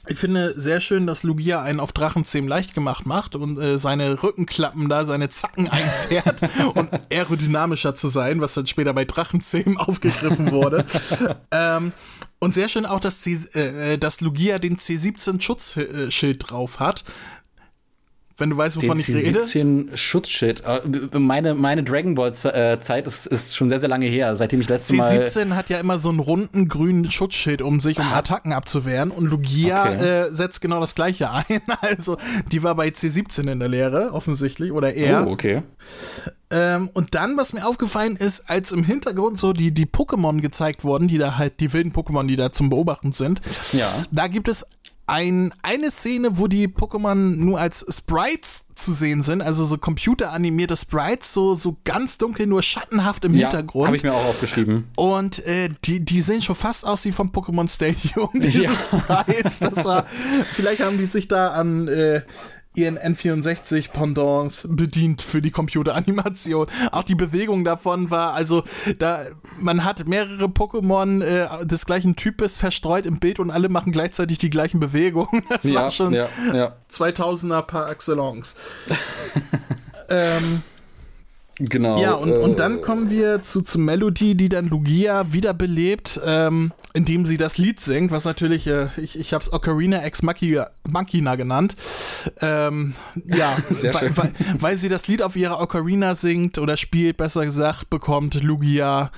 Ich 0.08 0.18
finde 0.18 0.58
sehr 0.58 0.80
schön, 0.80 1.06
dass 1.06 1.22
Lugia 1.22 1.62
einen 1.62 1.80
auf 1.80 1.92
Drachenzähmen 1.92 2.48
leicht 2.48 2.74
gemacht 2.74 3.06
macht 3.06 3.34
und 3.34 3.58
äh, 3.58 3.78
seine 3.78 4.22
Rückenklappen 4.22 4.88
da, 4.88 5.04
seine 5.04 5.28
Zacken 5.28 5.68
einfährt 5.70 6.42
und 6.74 6.90
aerodynamischer 7.10 7.94
zu 7.94 8.08
sein, 8.08 8.40
was 8.40 8.54
dann 8.54 8.66
später 8.66 8.92
bei 8.92 9.04
Drachenzähmen 9.04 9.76
aufgegriffen 9.78 10.50
wurde. 10.50 10.84
ähm, 11.50 11.92
und 12.38 12.52
sehr 12.52 12.68
schön 12.68 12.86
auch, 12.86 13.00
dass, 13.00 13.22
C, 13.22 13.32
äh, 13.54 13.96
dass 13.98 14.20
Lugia 14.20 14.58
den 14.58 14.76
C17 14.76 15.40
Schutzschild 15.40 16.50
drauf 16.50 16.80
hat. 16.80 17.04
Wenn 18.38 18.50
du 18.50 18.56
weißt, 18.58 18.76
wovon 18.76 18.98
Den 18.98 19.00
ich 19.00 19.08
rede. 19.08 19.44
C17 19.44 19.96
Schutzschild. 19.96 20.62
Äh, 20.66 21.18
Meine, 21.18 21.54
meine 21.54 21.82
Dragon 21.82 22.14
Ball 22.14 22.32
äh, 22.44 22.78
Zeit 22.80 23.06
ist, 23.06 23.24
ist 23.26 23.56
schon 23.56 23.70
sehr, 23.70 23.80
sehr 23.80 23.88
lange 23.88 24.06
her, 24.06 24.36
seitdem 24.36 24.60
ich 24.60 24.68
letztes 24.68 24.94
Mal. 24.96 25.10
C17 25.22 25.54
hat 25.54 25.70
ja 25.70 25.78
immer 25.80 25.98
so 25.98 26.10
einen 26.10 26.20
runden 26.20 26.68
grünen 26.68 27.10
Schutzschild 27.10 27.62
um 27.62 27.80
sich, 27.80 27.98
um 27.98 28.06
Attacken 28.12 28.52
abzuwehren. 28.52 29.10
Und 29.10 29.26
Lugia 29.30 29.84
Ah. 29.84 29.90
Okay. 29.90 30.04
äh, 30.26 30.30
setzt 30.32 30.60
genau 30.60 30.80
das 30.80 30.94
gleiche 30.94 31.30
ein. 31.32 31.62
Also, 31.80 32.18
die 32.52 32.62
war 32.62 32.74
bei 32.74 32.88
C17 32.88 33.50
in 33.50 33.58
der 33.58 33.68
Lehre, 33.68 34.12
offensichtlich, 34.12 34.70
oder 34.72 34.94
er. 34.94 35.26
Oh, 35.26 35.30
okay. 35.30 35.62
Ähm, 36.48 36.90
und 36.92 37.14
dann, 37.16 37.36
was 37.36 37.52
mir 37.52 37.66
aufgefallen 37.66 38.14
ist, 38.14 38.48
als 38.48 38.70
im 38.70 38.84
Hintergrund 38.84 39.36
so 39.36 39.52
die, 39.52 39.72
die 39.72 39.86
Pokémon 39.86 40.40
gezeigt 40.40 40.84
wurden, 40.84 41.08
die 41.08 41.18
da 41.18 41.38
halt, 41.38 41.58
die 41.58 41.72
wilden 41.72 41.92
Pokémon, 41.92 42.26
die 42.28 42.36
da 42.36 42.52
zum 42.52 42.70
Beobachten 42.70 43.10
sind, 43.12 43.40
Ja. 43.72 43.88
da 44.12 44.28
gibt 44.28 44.46
es 44.46 44.64
ein, 45.06 45.54
eine 45.62 45.90
Szene, 45.90 46.38
wo 46.38 46.46
die 46.48 46.66
Pokémon 46.68 47.14
nur 47.36 47.60
als 47.60 47.84
Sprites 47.88 48.64
zu 48.74 48.92
sehen 48.92 49.22
sind, 49.22 49.40
also 49.40 49.64
so 49.64 49.78
computeranimierte 49.78 50.76
Sprites, 50.76 51.32
so, 51.32 51.54
so 51.54 51.76
ganz 51.84 52.18
dunkel, 52.18 52.46
nur 52.46 52.62
schattenhaft 52.62 53.24
im 53.24 53.34
Ja, 53.34 53.48
Hintergrund. 53.48 53.86
habe 53.86 53.96
ich 53.96 54.02
mir 54.02 54.12
auch 54.12 54.24
aufgeschrieben. 54.26 54.88
Und 54.96 55.44
äh, 55.46 55.70
die, 55.84 56.00
die 56.04 56.20
sehen 56.22 56.42
schon 56.42 56.56
fast 56.56 56.84
aus 56.86 57.04
wie 57.04 57.12
vom 57.12 57.30
Pokémon 57.30 57.68
Stadium, 57.72 58.28
diese 58.34 58.64
Ja. 58.64 58.72
Sprites. 58.74 59.60
Das 59.60 59.84
war, 59.84 60.06
vielleicht 60.54 60.82
haben 60.82 60.98
die 60.98 61.06
sich 61.06 61.28
da 61.28 61.48
an 61.52 61.88
äh, 61.88 62.22
ihren 62.76 62.98
N64-Pendants 62.98 64.68
bedient 64.70 65.22
für 65.22 65.42
die 65.42 65.50
Computeranimation. 65.50 66.66
Auch 66.92 67.02
die 67.04 67.14
Bewegung 67.14 67.64
davon 67.64 68.10
war, 68.10 68.34
also 68.34 68.64
da, 68.98 69.24
man 69.58 69.84
hat 69.84 70.06
mehrere 70.06 70.46
Pokémon 70.46 71.22
äh, 71.22 71.66
des 71.66 71.86
gleichen 71.86 72.16
Types 72.16 72.56
verstreut 72.56 73.06
im 73.06 73.18
Bild 73.18 73.40
und 73.40 73.50
alle 73.50 73.68
machen 73.68 73.92
gleichzeitig 73.92 74.38
die 74.38 74.50
gleichen 74.50 74.80
Bewegungen. 74.80 75.42
Das 75.56 75.64
Ja, 75.64 75.82
war 75.82 75.90
schon 75.90 76.12
ja, 76.12 76.28
ja. 76.52 76.76
2000er 76.90 77.62
par 77.62 77.90
excellence. 77.90 78.56
ähm, 80.10 80.62
Genau. 81.58 82.00
ja, 82.02 82.12
und, 82.12 82.30
äh, 82.30 82.36
und 82.36 82.58
dann 82.58 82.82
kommen 82.82 83.08
wir 83.08 83.42
zu, 83.42 83.62
zu 83.62 83.78
Melody, 83.78 84.34
die 84.34 84.50
dann 84.50 84.68
Lugia 84.68 85.32
wiederbelebt, 85.32 86.20
ähm, 86.24 86.72
indem 86.92 87.24
sie 87.24 87.38
das 87.38 87.56
Lied 87.56 87.80
singt, 87.80 88.10
was 88.10 88.26
natürlich, 88.26 88.66
äh, 88.66 88.88
ich, 88.98 89.18
ich 89.18 89.32
habe 89.32 89.42
es 89.42 89.50
Ocarina 89.50 90.02
ex 90.02 90.22
Machina, 90.22 91.36
genannt. 91.36 91.76
Ähm, 92.42 92.94
ja, 93.24 93.56
Sehr 93.70 93.94
weil, 93.94 94.08
schön. 94.08 94.16
weil, 94.18 94.32
weil 94.58 94.76
sie 94.76 94.90
das 94.90 95.08
Lied 95.08 95.22
auf 95.22 95.34
ihrer 95.34 95.58
Ocarina 95.60 96.14
singt 96.14 96.58
oder 96.58 96.76
spielt, 96.76 97.16
besser 97.16 97.44
gesagt, 97.46 97.88
bekommt 97.88 98.34
Lugia 98.42 99.10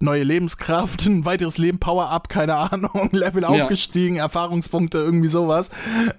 neue 0.00 0.22
Lebenskraft, 0.22 1.04
ein 1.06 1.24
weiteres 1.24 1.58
Leben, 1.58 1.78
Power-Up, 1.78 2.28
keine 2.30 2.54
Ahnung, 2.56 3.08
Level 3.12 3.42
Ja. 3.42 3.48
aufgestiegen, 3.48 4.16
Erfahrungspunkte, 4.16 4.98
irgendwie 4.98 5.28
sowas. 5.28 5.70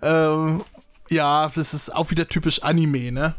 Ähm, 0.01 0.61
ja, 1.09 1.51
das 1.53 1.73
ist 1.73 1.93
auch 1.95 2.11
wieder 2.11 2.27
typisch 2.27 2.61
Anime, 2.63 3.11
ne? 3.11 3.35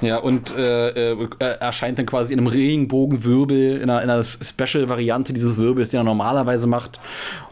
Ja, 0.00 0.16
und 0.16 0.56
äh, 0.56 1.12
äh, 1.12 1.16
erscheint 1.60 1.98
dann 1.98 2.06
quasi 2.06 2.32
in 2.32 2.38
einem 2.38 2.46
Regenbogenwirbel, 2.46 3.76
in 3.82 3.90
einer, 3.90 4.02
in 4.02 4.08
einer 4.10 4.24
Special-Variante 4.24 5.32
dieses 5.32 5.58
Wirbels, 5.58 5.90
den 5.90 6.00
er 6.00 6.04
normalerweise 6.04 6.66
macht. 6.66 6.98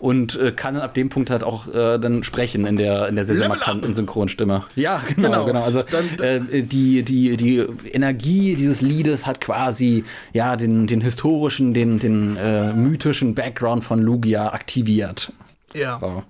Und 0.00 0.38
äh, 0.40 0.52
kann 0.52 0.74
dann 0.74 0.82
ab 0.82 0.94
dem 0.94 1.08
Punkt 1.10 1.28
halt 1.30 1.44
auch 1.44 1.66
äh, 1.68 1.98
dann 1.98 2.24
sprechen 2.24 2.66
in 2.66 2.76
der, 2.76 3.08
in 3.08 3.16
der 3.16 3.24
sehr, 3.24 3.36
sehr 3.36 3.48
markanten 3.48 3.94
Synchronstimme. 3.94 4.64
Ja, 4.76 5.02
genau, 5.14 5.28
Genau. 5.28 5.44
genau. 5.46 5.60
Also 5.62 5.82
Dann- 5.82 6.18
äh, 6.20 6.62
die, 6.62 7.02
die, 7.02 7.36
die 7.36 7.66
Energie 7.92 8.54
dieses 8.56 8.80
Liedes 8.80 9.26
hat 9.26 9.40
quasi 9.40 10.04
ja 10.32 10.56
den, 10.56 10.86
den 10.86 11.00
historischen, 11.00 11.74
den, 11.74 11.98
den 11.98 12.36
äh, 12.36 12.72
mythischen 12.72 13.34
Background 13.34 13.84
von 13.84 14.00
Lugia 14.00 14.52
aktiviert. 14.52 15.32
Ja. 15.74 15.98
So. 16.00 16.22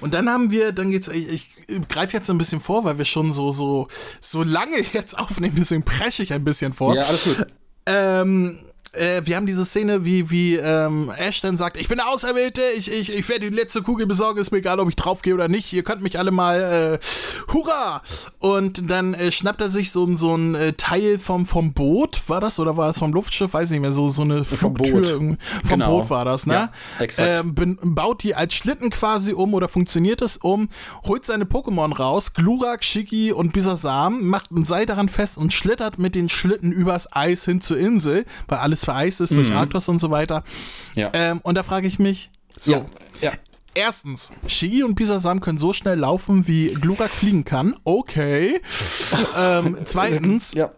Und 0.00 0.14
dann 0.14 0.28
haben 0.28 0.50
wir, 0.50 0.72
dann 0.72 0.90
geht's, 0.90 1.08
ich, 1.08 1.28
ich 1.68 1.88
greife 1.88 2.16
jetzt 2.16 2.30
ein 2.30 2.38
bisschen 2.38 2.60
vor, 2.60 2.84
weil 2.84 2.98
wir 2.98 3.04
schon 3.04 3.32
so, 3.32 3.52
so, 3.52 3.88
so 4.20 4.42
lange 4.42 4.78
jetzt 4.92 5.18
aufnehmen, 5.18 5.56
deswegen 5.58 5.84
presche 5.84 6.22
ich 6.22 6.32
ein 6.32 6.44
bisschen 6.44 6.72
vor. 6.72 6.94
Ja, 6.94 7.02
alles 7.02 7.24
gut. 7.24 7.46
Ähm, 7.86 8.58
äh, 8.96 9.22
wir 9.24 9.36
haben 9.36 9.46
diese 9.46 9.64
Szene, 9.64 10.04
wie, 10.04 10.30
wie 10.30 10.56
ähm, 10.56 11.10
Ash 11.16 11.40
dann 11.40 11.56
sagt, 11.56 11.76
ich 11.76 11.88
bin 11.88 11.98
der 11.98 12.08
Auserwählte, 12.08 12.62
ich, 12.76 12.90
ich, 12.90 13.12
ich 13.14 13.28
werde 13.28 13.50
die 13.50 13.56
letzte 13.56 13.82
Kugel 13.82 14.06
besorgen, 14.06 14.40
ist 14.40 14.50
mir 14.50 14.58
egal, 14.58 14.80
ob 14.80 14.88
ich 14.88 14.96
draufgehe 14.96 15.34
oder 15.34 15.48
nicht, 15.48 15.72
ihr 15.72 15.82
könnt 15.82 16.02
mich 16.02 16.18
alle 16.18 16.30
mal, 16.30 16.98
äh, 17.00 17.52
hurra! 17.52 18.02
Und 18.38 18.90
dann 18.90 19.14
äh, 19.14 19.32
schnappt 19.32 19.60
er 19.60 19.70
sich 19.70 19.90
so, 19.92 20.04
ein- 20.04 20.16
so 20.16 20.34
ein 20.34 20.54
äh, 20.54 20.72
Teil 20.74 21.18
vom, 21.18 21.46
vom 21.46 21.72
Boot, 21.72 22.20
war 22.28 22.40
das, 22.40 22.58
oder 22.60 22.76
war 22.76 22.90
es 22.90 22.98
vom 22.98 23.12
Luftschiff, 23.12 23.52
weiß 23.52 23.70
nicht 23.70 23.80
mehr, 23.80 23.92
so, 23.92 24.08
so 24.08 24.22
eine 24.22 24.44
Vom 24.44 24.58
Flugtür, 24.76 24.92
Boot. 25.00 25.08
irgendwie. 25.08 25.36
vom 25.64 25.78
Genau. 25.80 26.00
Boot 26.00 26.10
war 26.10 26.24
das, 26.24 26.46
ne? 26.46 26.54
Ja, 26.54 26.72
exakt. 26.98 27.44
Ähm, 27.58 27.78
baut 27.82 28.22
die 28.22 28.34
als 28.34 28.54
Schlitten 28.54 28.90
quasi 28.90 29.32
um 29.32 29.54
oder 29.54 29.68
funktioniert 29.68 30.22
es 30.22 30.36
um, 30.36 30.68
holt 31.06 31.26
seine 31.26 31.44
Pokémon 31.44 31.94
raus, 31.94 32.32
Glurak, 32.34 32.84
Shiki 32.84 33.32
und 33.32 33.52
Bisasam, 33.52 34.26
macht 34.28 34.50
ein 34.50 34.64
Seil 34.64 34.86
daran 34.86 35.08
fest 35.08 35.38
und 35.38 35.52
schlittert 35.52 35.98
mit 35.98 36.14
den 36.14 36.28
Schlitten 36.28 36.72
übers 36.72 37.14
Eis 37.14 37.44
hin 37.44 37.60
zur 37.60 37.78
Insel, 37.78 38.24
weil 38.48 38.58
alles 38.58 38.85
vereist 38.86 39.20
ist 39.20 39.36
durch 39.36 39.52
Arctos 39.52 39.88
und 39.88 39.98
so 39.98 40.10
weiter. 40.10 40.42
Ja. 40.94 41.10
Ähm, 41.12 41.40
und 41.42 41.56
da 41.56 41.62
frage 41.62 41.86
ich 41.86 41.98
mich, 41.98 42.30
so, 42.58 42.72
ja. 42.72 42.86
ja. 43.20 43.32
Erstens, 43.74 44.32
Shigi 44.46 44.82
und 44.82 44.94
Bisasam 44.94 45.40
können 45.40 45.58
so 45.58 45.74
schnell 45.74 45.98
laufen, 45.98 46.46
wie 46.46 46.68
Glurak 46.68 47.10
fliegen 47.10 47.44
kann. 47.44 47.74
Okay. 47.84 48.62
ähm, 49.38 49.76
zweitens, 49.84 50.54
Ja. 50.54 50.70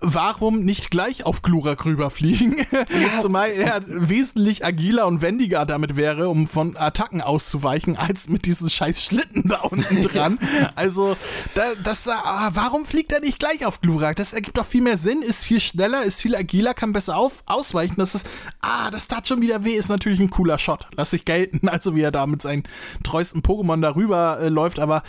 Warum 0.00 0.60
nicht 0.60 0.90
gleich 0.90 1.24
auf 1.24 1.42
Glurak 1.42 1.84
rüberfliegen? 1.84 2.56
Zumal 3.20 3.50
er 3.50 3.82
wesentlich 3.86 4.64
agiler 4.64 5.06
und 5.06 5.22
wendiger 5.22 5.64
damit 5.64 5.96
wäre, 5.96 6.28
um 6.28 6.46
von 6.46 6.76
Attacken 6.76 7.20
auszuweichen, 7.20 7.96
als 7.96 8.28
mit 8.28 8.46
diesen 8.46 8.68
scheiß 8.68 9.02
Schlitten 9.02 9.48
da 9.48 9.60
unten 9.60 10.02
dran. 10.02 10.38
Also, 10.74 11.16
da, 11.54 11.74
das, 11.82 12.06
ah, 12.08 12.50
warum 12.52 12.84
fliegt 12.84 13.12
er 13.12 13.20
nicht 13.20 13.38
gleich 13.38 13.64
auf 13.64 13.80
Glurak? 13.80 14.16
Das 14.16 14.32
ergibt 14.32 14.58
doch 14.58 14.66
viel 14.66 14.82
mehr 14.82 14.98
Sinn, 14.98 15.22
ist 15.22 15.44
viel 15.44 15.60
schneller, 15.60 16.02
ist 16.02 16.20
viel 16.20 16.36
agiler, 16.36 16.74
kann 16.74 16.92
besser 16.92 17.16
auf, 17.16 17.42
ausweichen. 17.46 17.94
Das 17.96 18.14
ist, 18.14 18.28
ah, 18.60 18.90
das 18.90 19.08
tat 19.08 19.28
schon 19.28 19.40
wieder 19.40 19.64
weh, 19.64 19.74
ist 19.74 19.88
natürlich 19.88 20.20
ein 20.20 20.30
cooler 20.30 20.58
Shot. 20.58 20.86
Lass 20.96 21.12
ich 21.12 21.24
gelten, 21.24 21.68
also 21.70 21.96
wie 21.96 22.02
er 22.02 22.12
da 22.12 22.26
mit 22.26 22.42
seinen 22.42 22.64
treuesten 23.02 23.42
Pokémon 23.42 23.80
darüber 23.80 24.38
äh, 24.40 24.48
läuft, 24.48 24.78
aber 24.78 25.02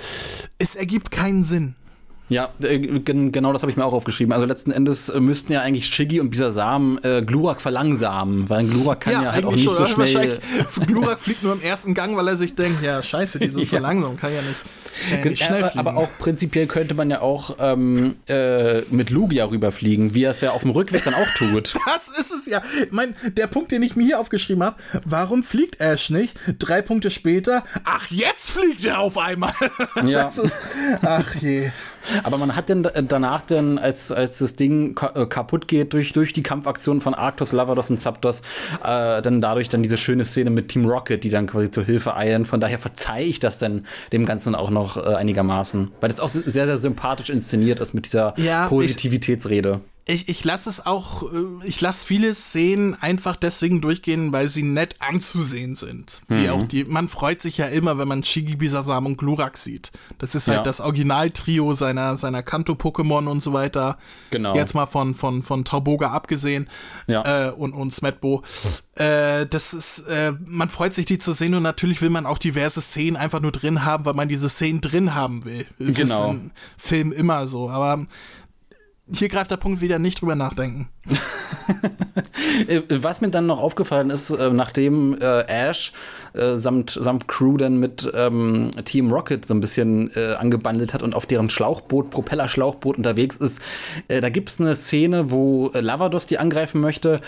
es 0.57 0.75
ergibt 0.75 1.11
keinen 1.11 1.43
Sinn. 1.43 1.75
Ja, 2.31 2.49
äh, 2.63 2.79
gen 2.79 3.33
genau 3.33 3.51
das 3.51 3.61
habe 3.61 3.71
ich 3.71 3.77
mir 3.77 3.83
auch 3.83 3.91
aufgeschrieben. 3.91 4.31
Also 4.31 4.45
letzten 4.45 4.71
Endes 4.71 5.09
äh, 5.09 5.19
müssten 5.19 5.51
ja 5.51 5.61
eigentlich 5.61 5.87
Shiggy 5.87 6.21
und 6.21 6.29
Bisasam 6.29 6.97
äh, 7.03 7.21
Glurak 7.21 7.59
verlangsamen, 7.59 8.49
weil 8.49 8.65
Glurak 8.67 9.01
kann 9.01 9.23
ja, 9.23 9.33
halt 9.33 9.43
auch 9.43 9.51
nicht 9.51 9.69
so 9.69 9.85
schnell. 9.85 10.39
Glurak 10.87 11.19
fliegt 11.19 11.43
nur 11.43 11.51
im 11.51 11.61
ersten 11.61 11.93
Gang, 11.93 12.15
weil 12.15 12.29
er 12.29 12.37
sich 12.37 12.55
denkt, 12.55 12.81
ja, 12.83 13.03
scheiße, 13.03 13.39
die 13.39 13.49
sind 13.49 13.67
so 13.67 13.75
Ja. 13.75 13.81
langsam, 13.81 14.15
kann 14.15 14.31
ja 14.33 14.39
nicht, 14.41 15.39
ja 15.41 15.45
schnell 15.45 15.71
aber, 15.75 15.97
auch 15.97 16.07
prinzipiell 16.19 16.67
könnte 16.67 16.93
man 16.93 17.09
ja 17.09 17.19
auch 17.19 17.57
ähm, 17.59 18.15
äh, 18.29 18.81
mit 18.91 19.09
Lugia 19.09 19.45
rüberfliegen, 19.45 20.13
wie 20.13 20.23
er 20.23 20.31
es 20.31 20.39
ja 20.39 20.51
auf 20.51 20.61
dem 20.61 20.71
Rückweg 20.71 21.03
dann 21.03 21.13
auch 21.13 21.27
tut. 21.37 21.73
Das 21.85 22.07
ist 22.07 22.31
es 22.31 22.45
ja. 22.45 22.61
Mein, 22.91 23.13
der 23.35 23.47
Punkt, 23.47 23.71
den 23.71 23.83
ich 23.83 23.97
mir 23.97 24.05
hier 24.05 24.19
aufgeschrieben 24.21 24.63
habe, 24.63 24.77
warum 25.03 25.43
fliegt 25.43 25.81
Ash 25.81 26.09
nicht? 26.09 26.37
Drei 26.59 26.81
Punkte 26.81 27.09
später, 27.09 27.65
ach, 27.83 28.09
jetzt 28.09 28.51
fliegt 28.51 28.85
er 28.85 28.99
auf 28.99 29.17
einmal. 29.17 29.53
Ja. 30.05 30.23
Das 30.23 30.37
ist, 30.37 30.61
ach 31.01 31.35
je. 31.35 31.71
Aber 32.23 32.37
man 32.37 32.55
hat 32.55 32.69
denn 32.69 32.85
äh, 32.85 33.03
danach 33.03 33.41
dann, 33.41 33.77
als, 33.77 34.11
als 34.11 34.39
das 34.39 34.55
Ding 34.55 34.95
ka 34.95 35.11
äh, 35.15 35.25
kaputt 35.25 35.67
geht 35.67 35.93
durch, 35.93 36.13
durch 36.13 36.33
die 36.33 36.43
Kampfaktionen 36.43 37.01
von 37.01 37.13
Arctos, 37.13 37.51
Lavados 37.51 37.89
und 37.89 37.97
Zapdos, 37.97 38.41
äh, 38.83 39.21
dann 39.21 39.41
dadurch 39.41 39.69
dann 39.69 39.83
diese 39.83 39.97
schöne 39.97 40.25
Szene 40.25 40.49
mit 40.49 40.69
Team 40.69 40.85
Rocket, 40.85 41.23
die 41.23 41.29
dann 41.29 41.47
quasi 41.47 41.71
zur 41.71 41.83
Hilfe 41.83 42.15
eilen. 42.15 42.45
Von 42.45 42.59
daher 42.59 42.79
verzeihe 42.79 43.25
ich 43.25 43.39
das 43.39 43.57
dann 43.57 43.85
dem 44.11 44.25
Ganzen 44.25 44.55
auch 44.55 44.69
noch 44.69 44.97
äh, 44.97 45.01
einigermaßen. 45.15 45.91
Weil 45.99 46.09
das 46.09 46.19
auch 46.19 46.29
sehr, 46.29 46.65
sehr 46.65 46.77
sympathisch 46.77 47.29
inszeniert 47.29 47.79
ist 47.79 47.93
mit 47.93 48.05
dieser 48.05 48.33
Ja, 48.37 48.67
Positivitätsrede. 48.67 49.81
Ich, 49.81 50.00
ich 50.05 50.43
lasse 50.43 50.67
es 50.69 50.85
auch, 50.85 51.31
äh, 51.31 51.45
ich 51.63 51.79
lasse 51.79 52.05
viele 52.05 52.33
Szenen 52.33 52.95
einfach 53.01 53.35
deswegen 53.35 53.81
durchgehen, 53.81 54.33
weil 54.33 54.47
sie 54.47 54.63
nett 54.63 54.95
anzusehen 54.99 55.75
sind. 55.75 56.21
Wie 56.27 56.49
auch 56.49 56.63
die, 56.63 56.83
man 56.85 57.07
freut 57.07 57.41
sich 57.41 57.57
ja 57.57 57.67
immer, 57.67 57.97
wenn 57.97 58.07
man 58.07 58.23
Shigi, 58.23 58.55
Bisasam 58.55 59.05
und 59.05 59.17
Glurak 59.17 59.57
sieht. 59.57 59.91
Das 60.17 60.33
ist 60.35 60.47
halt 60.47 60.57
Ja. 60.57 60.63
das 60.63 60.81
Originaltrio 60.81 61.73
seiner, 61.73 62.17
seiner 62.17 62.41
Kanto-Pokémon 62.41 63.27
und 63.27 63.43
so 63.43 63.53
weiter. 63.53 63.97
Genau. 64.31 64.55
Jetzt 64.55 64.73
mal 64.73 64.87
von, 64.87 65.13
von, 65.15 65.43
von 65.43 65.63
Tauboga 65.65 66.11
abgesehen. 66.11 66.67
Ja. 67.07 67.49
Äh, 67.49 67.51
und, 67.51 67.73
und 67.73 67.93
Smetbo. 67.93 68.43
Äh, 68.95 69.45
das 69.45 69.73
ist, 69.73 69.99
äh, 70.07 70.33
man 70.45 70.69
freut 70.69 70.95
sich, 70.95 71.05
die 71.05 71.19
zu 71.19 71.31
sehen 71.31 71.53
und 71.53 71.63
natürlich 71.63 72.01
will 72.01 72.09
man 72.09 72.25
auch 72.25 72.37
diverse 72.39 72.81
Szenen 72.81 73.17
einfach 73.17 73.39
nur 73.39 73.51
drin 73.51 73.85
haben, 73.85 74.03
weil 74.05 74.15
man 74.15 74.27
diese 74.29 74.49
Szenen 74.49 74.81
drin 74.81 75.13
haben 75.13 75.45
will. 75.45 75.65
Es 75.79 75.95
Genau. 75.95 76.25
ist 76.25 76.29
im 76.31 76.51
Film 76.77 77.11
immer 77.11 77.45
so, 77.47 77.69
aber 77.69 78.05
hier 79.13 79.29
greift 79.29 79.51
der 79.51 79.57
Punkt 79.57 79.81
wieder 79.81 79.99
nicht 79.99 80.21
drüber 80.21 80.35
nachdenken. 80.35 80.89
Äh, 82.67 82.81
Was 82.89 83.21
mir 83.21 83.29
dann 83.29 83.45
noch 83.45 83.59
aufgefallen 83.59 84.09
ist, 84.09 84.29
äh, 84.29 84.49
nachdem 84.49 85.17
äh, 85.21 85.41
Ash 85.43 85.93
äh, 86.33 86.55
samt, 86.55 86.91
samt 86.91 87.27
Crew 87.27 87.57
dann 87.57 87.77
mit 87.77 88.09
ähm, 88.13 88.71
Team 88.85 89.11
Rocket 89.11 89.45
so 89.45 89.53
ein 89.53 89.59
bisschen 89.59 90.11
äh, 90.15 90.33
angebandelt 90.33 90.93
hat 90.93 91.03
und 91.03 91.15
auf 91.15 91.25
deren 91.25 91.49
Schlauchboot, 91.49 92.09
Propellerschlauchboot 92.09 92.97
unterwegs 92.97 93.37
ist, 93.37 93.61
äh, 94.07 94.21
da 94.21 94.29
gibt 94.29 94.49
es 94.49 94.59
eine 94.59 94.75
Szene, 94.75 95.31
wo 95.31 95.71
äh, 95.73 95.81
Lavados 95.81 96.25
die 96.25 96.37
angreifen 96.37 96.81
möchte 96.81 97.21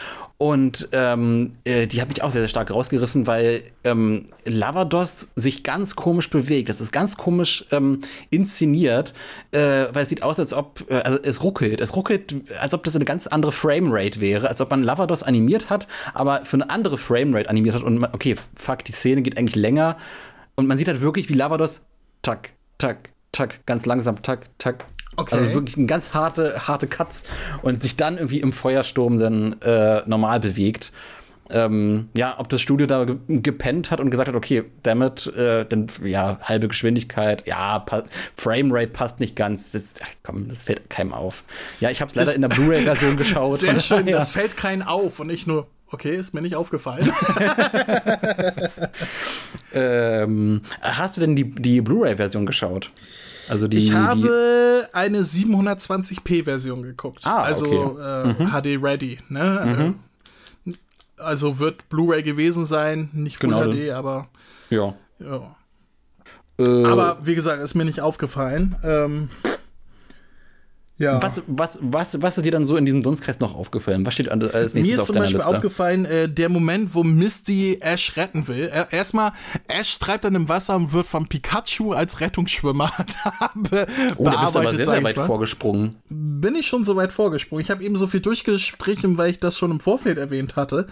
und 0.44 0.90
ähm, 0.92 1.54
äh, 1.64 1.88
die 1.88 2.02
hat 2.02 2.10
mich 2.10 2.22
auch 2.22 2.32
sehr, 2.32 2.42
sehr 2.42 2.50
stark 2.50 2.70
rausgerissen, 2.70 3.28
weil 3.28 3.64
ähm, 3.86 4.26
Lavados 4.44 5.30
sich 5.38 5.64
ganz 5.64 5.96
komisch 5.96 6.30
bewegt. 6.30 6.68
Das 6.68 6.82
ist 6.82 6.92
ganz 6.92 7.16
komisch 7.16 7.66
ähm, 7.72 8.02
inszeniert, 8.30 9.14
äh, 9.52 9.86
weil 9.94 10.04
es 10.04 10.10
sieht 10.10 10.22
aus, 10.22 10.40
als 10.40 10.52
ob 10.52 10.84
äh, 10.90 10.96
also 10.96 11.18
es 11.24 11.44
ruckelt. 11.44 11.80
Es 11.80 11.96
ruckelt, 11.96 12.36
als 12.60 12.74
ob 12.74 12.84
das 12.84 12.96
eine 12.96 13.06
ganz 13.06 13.28
andere 13.28 13.54
Framerate 13.54 14.20
wäre, 14.20 14.50
als 14.50 14.60
ob 14.60 14.70
man 14.72 14.84
Lavados 14.84 15.24
animiert 15.24 15.70
hat, 15.70 15.88
aber 16.14 16.44
für 16.44 16.58
eine 16.58 16.70
andere 16.70 16.98
Framerate 16.98 17.50
animiert 17.50 17.76
hat. 17.76 17.84
Und 17.84 18.00
man, 18.00 18.10
okay, 18.14 18.36
fuck, 18.56 18.84
die 18.84 18.92
Szene 18.94 19.22
geht 19.22 19.38
eigentlich 19.38 19.56
länger. 19.56 19.98
Und 20.56 20.68
man 20.68 20.78
sieht 20.78 20.88
halt 20.88 21.02
wirklich, 21.02 21.30
wie 21.30 21.34
Lavados 21.34 21.82
tack, 22.22 22.52
tack, 22.78 23.10
tack, 23.32 23.66
ganz 23.66 23.86
langsam, 23.86 24.22
tack, 24.22 24.46
tack. 24.58 24.86
Okay. 25.16 25.36
Also 25.36 25.54
wirklich 25.54 25.78
ein 25.78 25.86
ganz 25.88 26.14
harte, 26.14 26.68
harte 26.68 26.88
Cuts 26.88 27.24
und 27.62 27.84
sich 27.84 27.96
dann 27.98 28.18
irgendwie 28.18 28.40
im 28.40 28.52
Feuersturm 28.52 29.20
dann 29.20 29.62
äh, 29.62 30.02
normal 30.08 30.40
bewegt. 30.40 30.92
Ähm, 31.52 32.10
ja, 32.16 32.36
ob 32.40 32.50
das 32.50 32.62
Studio 32.62 32.88
da 32.88 33.04
ge 33.04 33.18
gepennt 33.28 33.92
hat 33.92 34.00
und 34.00 34.10
gesagt 34.10 34.30
hat, 34.30 34.34
okay, 34.36 34.64
damit, 34.82 35.28
äh, 35.36 35.66
dann, 35.66 35.88
ja, 36.04 36.40
halbe 36.42 36.68
Geschwindigkeit, 36.68 37.46
ja, 37.46 37.80
pa 37.80 38.04
Framerate 38.36 38.88
passt 38.88 39.20
nicht 39.20 39.36
ganz. 39.36 39.72
Das, 39.72 39.96
ach, 40.02 40.08
komm, 40.24 40.48
das 40.48 40.64
fällt 40.64 40.90
keinem 40.90 41.14
auf. 41.14 41.44
Ja, 41.80 41.92
ich 41.92 42.02
habe 42.02 42.10
es 42.10 42.16
leider 42.16 42.34
in 42.34 42.42
der 42.42 42.48
Blu-ray-Version 42.50 43.18
geschaut. 43.18 43.58
Sehr 43.58 43.80
schön, 43.82 44.00
daher- 44.06 44.18
das 44.18 44.32
fällt 44.32 44.56
keinen 44.58 44.82
auf 44.82 45.20
und 45.20 45.28
nicht 45.28 45.46
nur, 45.46 45.68
okay, 45.94 46.16
ist 46.16 46.34
mir 46.34 46.42
nicht 46.42 46.56
aufgefallen. 46.56 47.12
ähm, 49.74 50.62
hast 50.82 51.18
du 51.18 51.22
denn 51.22 51.36
die, 51.36 51.50
die 51.50 51.82
Blu-ray-Version 51.82 52.46
geschaut? 52.46 52.92
Also 53.50 53.68
die, 53.68 53.78
Ich 53.78 53.90
die, 53.90 53.96
habe 53.96 54.88
eine 54.94 55.20
720p-Version 55.22 56.84
geguckt. 56.84 57.22
Ah, 57.26 57.42
also 57.42 57.66
okay. 57.66 58.44
äh, 58.44 58.78
HD 58.78 58.82
Ready. 58.82 59.18
Ne? 59.30 59.96
Äh, 60.66 60.72
Also 61.18 61.60
wird 61.60 61.90
Blu-ray 61.90 62.24
gewesen 62.24 62.66
sein, 62.66 63.10
nicht 63.14 63.38
Full 63.38 63.50
Genau. 63.50 63.72
HD, 63.72 63.92
aber 63.92 64.28
ja. 64.70 64.94
ja. 65.20 65.56
Äh, 66.60 66.86
Aber 66.86 67.18
wie 67.24 67.36
gesagt, 67.36 67.62
ist 67.62 67.76
mir 67.76 67.86
nicht 67.86 68.02
aufgefallen. 68.02 68.76
Ähm, 68.84 69.30
ja. 70.98 71.22
was, 71.22 71.42
was, 71.48 71.80
was, 71.82 72.22
was 72.22 72.38
ist 72.38 72.44
dir 72.46 72.52
dann 72.52 72.66
so 72.66 72.76
in 72.78 72.86
diesem 72.86 73.02
Dunstkreis 73.04 73.40
noch 73.40 73.56
aufgefallen? 73.56 74.06
Was 74.06 74.14
steht 74.14 74.30
an- 74.30 74.42
als 74.42 74.74
nächstes 74.74 74.84
Mir 74.84 74.94
ist 74.94 75.00
auf 75.02 75.06
zum 75.08 75.16
Beispiel 75.18 75.38
Liste? 75.38 75.48
aufgefallen, 75.56 76.06
äh, 76.06 76.30
der 76.30 76.50
Moment, 76.50 76.94
wo 76.94 77.04
Misty 77.04 77.78
Ash 77.82 78.16
retten 78.18 78.48
will. 78.48 78.70
Er, 78.72 78.94
erstmal, 78.94 79.32
Ash 79.68 79.98
treibt 80.00 80.24
dann 80.24 80.36
im 80.36 80.50
Wasser 80.50 80.76
und 80.76 80.94
wird 80.94 81.06
von 81.08 81.28
Pikachu 81.28 81.94
als 81.94 82.20
Rettungsschwimmer 82.22 82.92
da 83.24 83.52
be 83.56 83.88
Oh, 84.18 84.24
da 84.26 84.30
bist 84.30 84.30
du 84.30 84.30
aber 84.30 84.52
bearbeitet. 84.52 84.76
sehr, 84.78 84.86
sehr 84.86 85.04
weit 85.04 85.18
mal. 85.18 85.26
vorgesprungen. 85.26 85.96
Bin 86.10 86.56
ich 86.56 86.68
schon 86.68 86.86
so 86.86 86.96
weit 86.96 87.12
vorgesprungen? 87.12 87.62
Ich 87.64 87.72
habe 87.72 87.84
eben 87.84 87.96
so 87.96 88.08
viel 88.08 88.20
durchgestrichen, 88.22 89.18
weil 89.18 89.32
ich 89.32 89.40
das 89.40 89.58
schon 89.58 89.72
im 89.72 89.80
Vorfeld 89.80 90.18
erwähnt 90.18 90.56
hatte. 90.56 90.88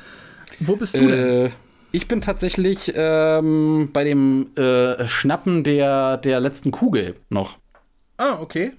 Wo 0.60 0.76
bist 0.76 0.96
du 0.96 1.08
denn? 1.08 1.46
Äh, 1.48 1.50
ich 1.94 2.08
bin 2.08 2.22
tatsächlich 2.22 2.94
ähm, 2.96 3.90
bei 3.92 4.04
dem 4.06 4.48
äh, 4.56 5.08
Schnappen 5.08 5.64
der, 5.64 6.18
der 6.18 6.40
letzten 6.40 6.72
Kugel 6.72 7.16
noch. 7.30 7.58
Ah, 8.18 8.38
okay. 8.42 8.74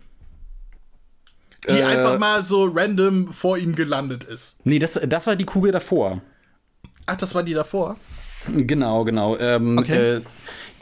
Die 1.71 1.79
äh, 1.79 1.85
einfach 1.85 2.19
mal 2.19 2.43
so 2.43 2.65
random 2.65 3.33
vor 3.33 3.57
ihm 3.59 3.75
gelandet 3.75 4.25
ist. 4.25 4.59
Nee, 4.65 4.79
das, 4.79 4.99
das 5.07 5.27
war 5.27 5.37
die 5.37 5.45
Kugel 5.45 5.71
davor. 5.73 6.21
Ach, 7.07 7.17
das 7.17 7.35
war 7.35 7.43
die 7.43 7.55
davor? 7.55 7.97
Genau, 8.49 9.05
genau. 9.05 9.37
Ähm, 9.39 9.79
Okay. 9.79 10.17
äh, 10.17 10.21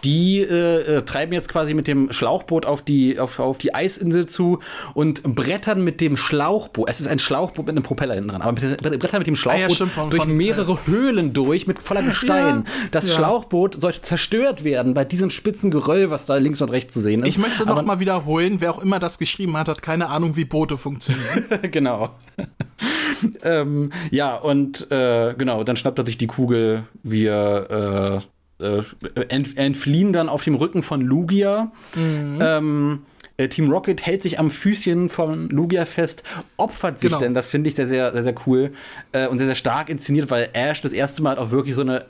die 0.05 0.41
äh, 0.41 0.99
äh, 0.99 1.03
treiben 1.03 1.33
jetzt 1.33 1.49
quasi 1.49 1.75
mit 1.75 1.87
dem 1.87 2.13
Schlauchboot 2.13 2.67
auf 2.67 2.83
die, 2.83 3.19
auf, 3.19 3.39
auf 3.39 3.59
die 3.59 3.75
Eisinsel 3.75 4.27
zu 4.27 4.61
und 4.95 5.23
brettern 5.23 5.83
mit 5.83 6.01
dem 6.01 6.17
Schlauchboot. 6.17 6.89
Es 6.89 7.01
ist 7.01 7.07
ein 7.07 7.19
Schlauchboot 7.19 7.67
mit 7.67 7.77
einem 7.77 7.83
Propeller 7.83 8.15
hinten 8.15 8.31
dran, 8.31 8.43
aber 8.43 8.53
mit, 8.53 8.83
brettern 8.83 9.21
mit 9.21 9.27
dem 9.27 9.37
Schlauchboot 9.37 9.61
Ah 9.61 9.69
ja, 9.69 9.75
stimmt, 9.75 9.93
von- 9.93 10.11
durch 10.11 10.23
von, 10.23 10.37
mehrere 10.37 10.87
Höhlen 10.87 11.33
durch 11.33 11.67
mit 11.67 11.79
voller 11.81 12.03
Gestein. 12.03 12.65
Ja, 12.67 12.73
das 12.91 13.09
ja. 13.09 13.17
Schlauchboot 13.17 13.81
sollte 13.81 14.01
zerstört 14.01 14.65
werden 14.65 14.95
bei 14.95 15.05
diesem 15.05 15.31
spitzen 15.31 15.71
Geröll, 15.71 16.11
was 16.11 16.27
da 16.27 16.37
links 16.37 16.63
und 16.63 16.71
rechts 16.71 16.95
zu 16.95 17.01
sehen 17.01 17.23
ist. 17.23 17.29
Ich 17.29 17.39
möchte 17.39 17.67
noch 17.67 17.85
mal 17.85 18.01
wiederholen, 18.01 18.61
wer 18.61 18.73
auch 18.73 18.83
immer 18.83 18.99
das 18.99 19.19
geschrieben 19.19 19.57
hat, 19.57 19.69
hat 19.69 19.83
keine 19.83 20.09
Ahnung, 20.09 20.37
wie 20.37 20.45
Boote 20.45 20.77
funktionieren. 20.77 21.45
genau. 21.71 22.11
ähm, 23.43 23.91
ja, 24.11 24.37
und 24.37 24.91
äh, 24.91 25.35
genau, 25.37 25.65
dann 25.65 25.77
schnappt 25.77 25.99
er 25.99 26.07
sich 26.07 26.19
die 26.19 26.27
Kugel. 26.27 26.85
Wir 27.03 28.23
äh, 28.61 28.83
ent 29.29 29.57
entfliehen 29.57 30.13
dann 30.13 30.29
auf 30.29 30.45
dem 30.45 30.55
Rücken 30.55 30.83
von 30.83 31.01
Lugia. 31.01 31.73
Ähm, 31.97 33.01
äh, 33.37 33.49
Team 33.49 33.71
Rocket 33.71 34.05
hält 34.05 34.23
sich 34.23 34.39
am 34.39 34.51
Füßchen 34.51 35.09
von 35.09 35.49
Lugia 35.49 35.87
fest, 35.87 36.23
opfert 36.57 36.99
sich 36.99 37.09
Genau. 37.11 37.21
denn, 37.21 37.35
das 37.35 37.49
finde 37.49 37.69
ich 37.69 37.75
sehr, 37.75 37.87
sehr, 37.87 38.13
sehr, 38.13 38.25
sehr 38.25 38.35
cool 38.47 38.73
äh, 39.13 39.27
und 39.29 39.39
sehr, 39.39 39.47
sehr 39.47 39.57
stark 39.57 39.89
inszeniert, 39.89 40.31
weil 40.31 40.51
Ash 40.53 40.81
das 40.81 40.93
erste 40.93 41.23
Mal 41.23 41.39
auch 41.39 41.51
wirklich 41.51 41.75
so 41.75 41.83
eine 41.83 42.05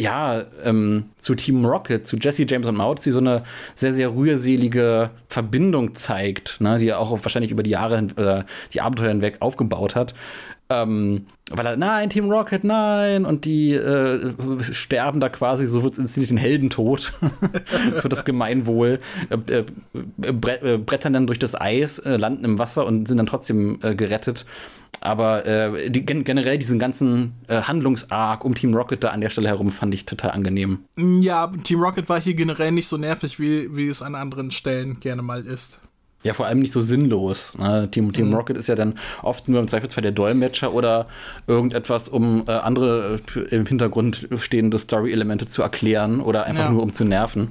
ja, 0.00 0.42
ähm, 0.64 1.04
zu 1.18 1.36
Team 1.36 1.64
Rocket, 1.64 2.04
zu 2.04 2.16
Jesse, 2.16 2.44
James 2.48 2.66
und 2.66 2.76
Maud, 2.76 3.04
die 3.04 3.12
so 3.12 3.20
eine 3.20 3.44
sehr, 3.76 3.94
sehr 3.94 4.12
rührselige 4.12 5.10
Verbindung 5.28 5.94
zeigt, 5.94 6.60
ne, 6.60 6.78
die 6.78 6.88
er 6.88 6.98
auch 6.98 7.12
wahrscheinlich 7.22 7.52
über 7.52 7.62
die 7.62 7.70
Jahre, 7.70 7.98
äh, 8.16 8.42
die 8.72 8.80
Abenteuer 8.80 9.10
hinweg 9.10 9.36
aufgebaut 9.38 9.94
hat. 9.94 10.14
Ähm, 10.70 11.26
weil 11.50 11.66
er, 11.66 11.76
nein, 11.76 12.08
Team 12.08 12.30
Rocket, 12.30 12.64
nein, 12.64 13.26
und 13.26 13.44
die 13.44 13.72
äh, 13.72 14.32
sterben 14.72 15.20
da 15.20 15.28
quasi, 15.28 15.66
so 15.66 15.82
wird 15.82 15.92
es 15.92 15.98
inszeniert, 15.98 16.30
den 16.30 16.38
Heldentod 16.38 17.12
für 18.00 18.08
das 18.08 18.24
Gemeinwohl, 18.24 18.98
äh, 19.28 19.58
äh, 19.58 19.64
bre 20.32 20.62
äh, 20.62 20.78
brettern 20.78 21.12
dann 21.12 21.26
durch 21.26 21.38
das 21.38 21.60
Eis, 21.60 21.98
äh, 21.98 22.16
landen 22.16 22.44
im 22.44 22.58
Wasser 22.58 22.86
und 22.86 23.06
sind 23.06 23.18
dann 23.18 23.26
trotzdem 23.26 23.78
äh, 23.82 23.94
gerettet. 23.94 24.46
Aber 25.00 25.42
die, 25.90 26.06
gen 26.06 26.24
generell 26.24 26.56
diesen 26.56 26.78
ganzen 26.78 27.34
äh, 27.48 27.60
Handlungsarg 27.62 28.42
um 28.42 28.54
Team 28.54 28.72
Rocket 28.74 29.04
da 29.04 29.08
an 29.08 29.20
der 29.20 29.28
Stelle 29.28 29.48
herum 29.48 29.70
fand 29.70 29.92
ich 29.92 30.06
total 30.06 30.30
angenehm. 30.30 30.84
Ja, 30.96 31.48
Team 31.62 31.80
Rocket 31.80 32.08
war 32.08 32.18
hier 32.18 32.34
generell 32.34 32.72
nicht 32.72 32.88
so 32.88 32.96
nervig, 32.96 33.38
wie, 33.38 33.76
wie 33.76 33.88
es 33.88 34.00
an 34.00 34.14
anderen 34.14 34.50
Stellen 34.50 35.00
gerne 35.00 35.20
mal 35.20 35.44
ist. 35.44 35.80
Ja, 36.24 36.32
vor 36.32 36.46
allem 36.46 36.58
nicht 36.60 36.72
so 36.72 36.80
sinnlos. 36.80 37.52
Ne? 37.58 37.88
Team, 37.90 38.12
Team 38.14 38.28
Mhm. 38.30 38.34
Rocket 38.34 38.56
ist 38.56 38.66
ja 38.66 38.74
dann 38.74 38.94
oft 39.22 39.46
nur 39.48 39.60
im 39.60 39.68
Zweifelsfall 39.68 40.02
der 40.02 40.12
Dolmetscher 40.12 40.72
oder 40.72 41.04
irgendetwas, 41.46 42.08
um 42.08 42.44
äh, 42.48 42.52
andere 42.52 43.20
äh, 43.36 43.54
im 43.54 43.66
Hintergrund 43.66 44.26
stehende 44.40 44.78
Story-Elemente 44.78 45.44
zu 45.46 45.62
erklären 45.62 46.20
oder 46.20 46.44
einfach 46.46 46.64
Ja. 46.64 46.70
nur 46.70 46.82
um 46.82 46.92
zu 46.94 47.04
nerven. 47.04 47.50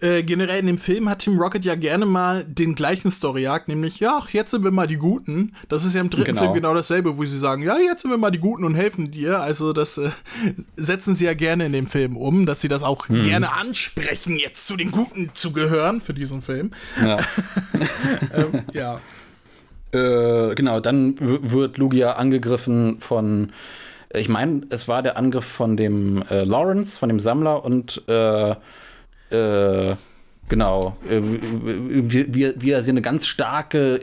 Äh, 0.00 0.22
generell 0.22 0.60
in 0.60 0.66
dem 0.66 0.78
Film 0.78 1.08
hat 1.08 1.20
Team 1.20 1.38
Rocket 1.38 1.64
ja 1.64 1.74
gerne 1.74 2.06
mal 2.06 2.44
den 2.44 2.74
gleichen 2.74 3.10
Story-Arc, 3.10 3.68
nämlich, 3.68 4.00
ja, 4.00 4.22
jetzt 4.32 4.50
sind 4.52 4.64
wir 4.64 4.70
mal 4.70 4.86
die 4.86 4.96
Guten. 4.96 5.54
Das 5.68 5.84
ist 5.84 5.94
ja 5.94 6.00
im 6.00 6.10
dritten 6.10 6.26
Genau. 6.26 6.40
Film 6.42 6.54
genau 6.54 6.74
dasselbe, 6.74 7.16
wo 7.16 7.24
sie 7.24 7.38
sagen, 7.38 7.62
ja, 7.62 7.76
jetzt 7.78 8.02
sind 8.02 8.10
wir 8.10 8.18
mal 8.18 8.30
die 8.30 8.38
Guten 8.38 8.64
und 8.64 8.74
helfen 8.74 9.10
dir. 9.10 9.40
Also 9.40 9.72
das 9.72 9.98
äh, 9.98 10.10
setzen 10.76 11.14
sie 11.14 11.24
ja 11.26 11.34
gerne 11.34 11.66
in 11.66 11.72
dem 11.72 11.86
Film 11.86 12.16
um, 12.16 12.46
dass 12.46 12.60
sie 12.60 12.68
das 12.68 12.82
auch 12.82 13.08
Mhm. 13.08 13.24
gerne 13.24 13.52
ansprechen, 13.52 14.36
jetzt 14.36 14.66
zu 14.66 14.76
den 14.76 14.90
Guten 14.90 15.30
zu 15.34 15.52
gehören 15.52 16.00
für 16.00 16.14
diesen 16.14 16.42
Film. 16.42 16.70
Ja. 17.02 17.18
Ähm, 18.34 18.62
ja. 18.72 19.00
Äh, 19.92 20.54
genau, 20.54 20.80
dann 20.80 21.16
wird 21.20 21.78
Lugia 21.78 22.12
angegriffen 22.14 23.00
von, 23.00 23.52
ich 24.12 24.28
meine, 24.28 24.62
es 24.70 24.88
war 24.88 25.02
der 25.02 25.16
Angriff 25.16 25.44
von 25.44 25.76
dem 25.76 26.22
äh, 26.30 26.42
Lawrence, 26.44 26.98
von 26.98 27.08
dem 27.08 27.20
Sammler 27.20 27.64
und 27.64 28.02
äh, 28.08 28.54
äh, 29.34 29.96
genau, 30.48 30.96
äh, 31.08 31.20
wie, 31.20 32.34
wie, 32.34 32.52
wie 32.56 32.70
er 32.70 32.82
so 32.82 32.90
eine 32.90 33.02
ganz 33.02 33.26
starke, 33.26 34.00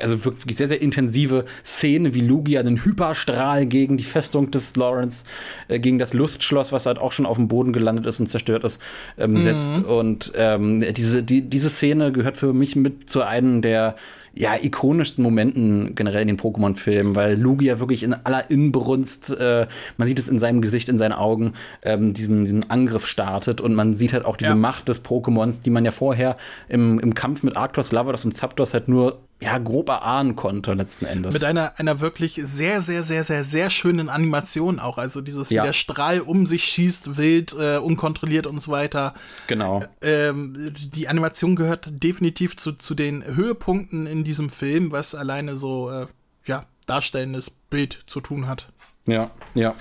also 0.00 0.24
wirklich 0.24 0.56
sehr, 0.56 0.68
sehr 0.68 0.80
intensive 0.80 1.44
Szene, 1.64 2.14
wie 2.14 2.20
Lugia 2.20 2.60
einen 2.60 2.84
Hyperstrahl 2.84 3.66
gegen 3.66 3.96
die 3.96 4.04
Festung 4.04 4.50
des 4.50 4.76
Lawrence, 4.76 5.24
äh, 5.68 5.78
gegen 5.78 5.98
das 5.98 6.12
Lustschloss, 6.12 6.72
was 6.72 6.86
halt 6.86 6.98
auch 6.98 7.12
schon 7.12 7.26
auf 7.26 7.36
dem 7.36 7.48
Boden 7.48 7.72
gelandet 7.72 8.06
ist 8.06 8.20
und 8.20 8.26
zerstört 8.26 8.64
ist, 8.64 8.80
ähm, 9.18 9.40
setzt. 9.42 9.84
Und 9.84 10.32
ähm, 10.36 10.84
diese, 10.94 11.22
die, 11.22 11.42
diese 11.42 11.70
Szene 11.70 12.12
gehört 12.12 12.36
für 12.36 12.52
mich 12.52 12.76
mit 12.76 13.10
zu 13.10 13.22
einem 13.22 13.62
der 13.62 13.96
ja, 14.34 14.54
ikonischsten 14.60 15.22
Momenten 15.22 15.94
generell 15.94 16.22
in 16.22 16.28
den 16.28 16.38
Pokémon-Filmen, 16.38 17.14
weil 17.14 17.38
Lugia 17.38 17.80
wirklich 17.80 18.02
in 18.02 18.14
aller 18.14 18.50
Inbrunst, 18.50 19.30
äh, 19.30 19.66
man 19.98 20.08
sieht 20.08 20.18
es 20.18 20.28
in 20.28 20.38
seinem 20.38 20.62
Gesicht, 20.62 20.88
in 20.88 20.98
seinen 20.98 21.12
Augen, 21.12 21.52
ähm, 21.82 22.14
diesen, 22.14 22.44
diesen 22.44 22.70
Angriff 22.70 23.06
startet 23.06 23.60
und 23.60 23.74
man 23.74 23.94
sieht 23.94 24.12
halt 24.12 24.24
auch 24.24 24.36
diese 24.36 24.50
Ja. 24.50 24.56
Macht 24.56 24.88
des 24.88 25.04
Pokémons, 25.04 25.62
die 25.62 25.70
man 25.70 25.84
ja 25.84 25.90
vorher 25.90 26.36
im, 26.68 26.98
im 26.98 27.14
Kampf 27.14 27.42
mit 27.42 27.56
Arctos, 27.56 27.92
Lavados 27.92 28.24
und 28.24 28.32
Zapdos 28.32 28.72
halt 28.72 28.88
nur 28.88 29.18
ja, 29.42 29.58
grob 29.58 29.88
erahnen 29.88 30.36
konnte, 30.36 30.72
letzten 30.72 31.04
Endes. 31.04 31.32
Mit 31.32 31.42
einer, 31.42 31.72
einer 31.78 32.00
wirklich 32.00 32.40
sehr, 32.44 32.80
sehr, 32.80 33.02
sehr, 33.02 33.24
sehr, 33.24 33.42
sehr 33.44 33.70
schönen 33.70 34.08
Animation 34.08 34.78
auch. 34.78 34.98
Also 34.98 35.20
dieses, 35.20 35.50
Ja. 35.50 35.62
wie 35.62 35.66
der 35.66 35.72
Strahl 35.72 36.20
um 36.20 36.46
sich 36.46 36.64
schießt, 36.64 37.16
wild, 37.16 37.54
äh, 37.58 37.78
unkontrolliert 37.78 38.46
und 38.46 38.62
so 38.62 38.70
weiter. 38.70 39.14
genau. 39.48 39.84
Ähm, 40.00 40.72
die 40.94 41.08
Animation 41.08 41.56
gehört 41.56 42.02
definitiv 42.04 42.56
zu, 42.56 42.72
zu 42.72 42.94
den 42.94 43.24
Höhepunkten 43.24 44.06
in 44.06 44.22
diesem 44.24 44.48
Film, 44.50 44.92
was 44.92 45.14
alleine 45.14 45.56
so, 45.56 45.90
äh, 45.90 46.06
ja, 46.46 46.66
darstellendes 46.86 47.50
Bild 47.50 48.04
zu 48.06 48.20
tun 48.20 48.46
hat. 48.46 48.68
Ja, 49.06 49.30
ja. 49.54 49.74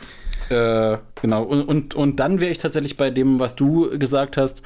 Äh, 0.49 0.97
genau. 1.21 1.43
Und, 1.43 1.63
und, 1.63 1.93
und 1.95 2.15
dann 2.19 2.39
wäre 2.39 2.51
ich 2.51 2.57
tatsächlich 2.57 2.97
bei 2.97 3.09
dem, 3.11 3.39
was 3.39 3.55
du 3.55 3.97
gesagt 3.99 4.37
hast. 4.37 4.61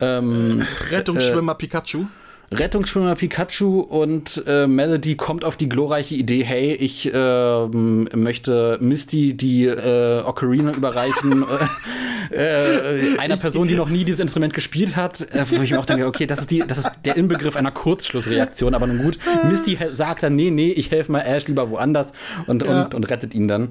Ähm, 0.00 0.66
Rettungsschwimmer 0.90 1.54
Pikachu. 1.54 2.06
Rettungsschwimmer 2.52 3.14
Pikachu 3.14 3.80
und 3.80 4.42
äh, 4.46 4.66
Melody 4.66 5.16
kommt 5.16 5.44
auf 5.44 5.56
die 5.56 5.68
glorreiche 5.68 6.14
Idee, 6.14 6.44
hey, 6.44 6.72
ich 6.74 7.10
ähm, 7.12 8.08
möchte 8.14 8.78
Misty 8.80 9.34
die 9.34 9.66
äh, 9.66 10.22
Ocarina 10.22 10.72
überreichen. 10.72 11.44
äh, 12.30 13.14
äh, 13.14 13.18
einer 13.18 13.36
Person, 13.36 13.68
die 13.68 13.74
noch 13.74 13.88
nie 13.88 14.04
dieses 14.04 14.20
Instrument 14.20 14.54
gespielt 14.54 14.96
hat, 14.96 15.20
äh, 15.32 15.44
wo 15.48 15.62
ich 15.62 15.70
mir 15.70 15.78
auch 15.80 15.86
denke, 15.86 16.06
okay, 16.06 16.26
das 16.26 16.40
ist, 16.40 16.50
die, 16.50 16.64
das 16.66 16.78
ist 16.78 16.90
der 17.04 17.16
Inbegriff 17.16 17.56
einer 17.56 17.70
Kurzschlussreaktion, 17.70 18.74
aber 18.74 18.86
nun 18.86 18.98
gut. 18.98 19.18
Misty 19.48 19.78
sagt 19.92 20.22
dann, 20.22 20.36
nee, 20.36 20.50
nee, 20.50 20.70
ich 20.72 20.90
helfe 20.90 21.12
mal 21.12 21.20
Ash 21.20 21.46
lieber 21.48 21.70
woanders 21.70 22.12
und, 22.46 22.66
Ja. 22.66 22.84
und, 22.84 22.94
und 22.94 23.04
rettet 23.10 23.34
ihn 23.34 23.48
dann 23.48 23.70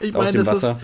Ich 0.00 0.14
aus 0.14 0.24
meine, 0.24 0.38
dem 0.38 0.44
das 0.44 0.62
ist. 0.62 0.76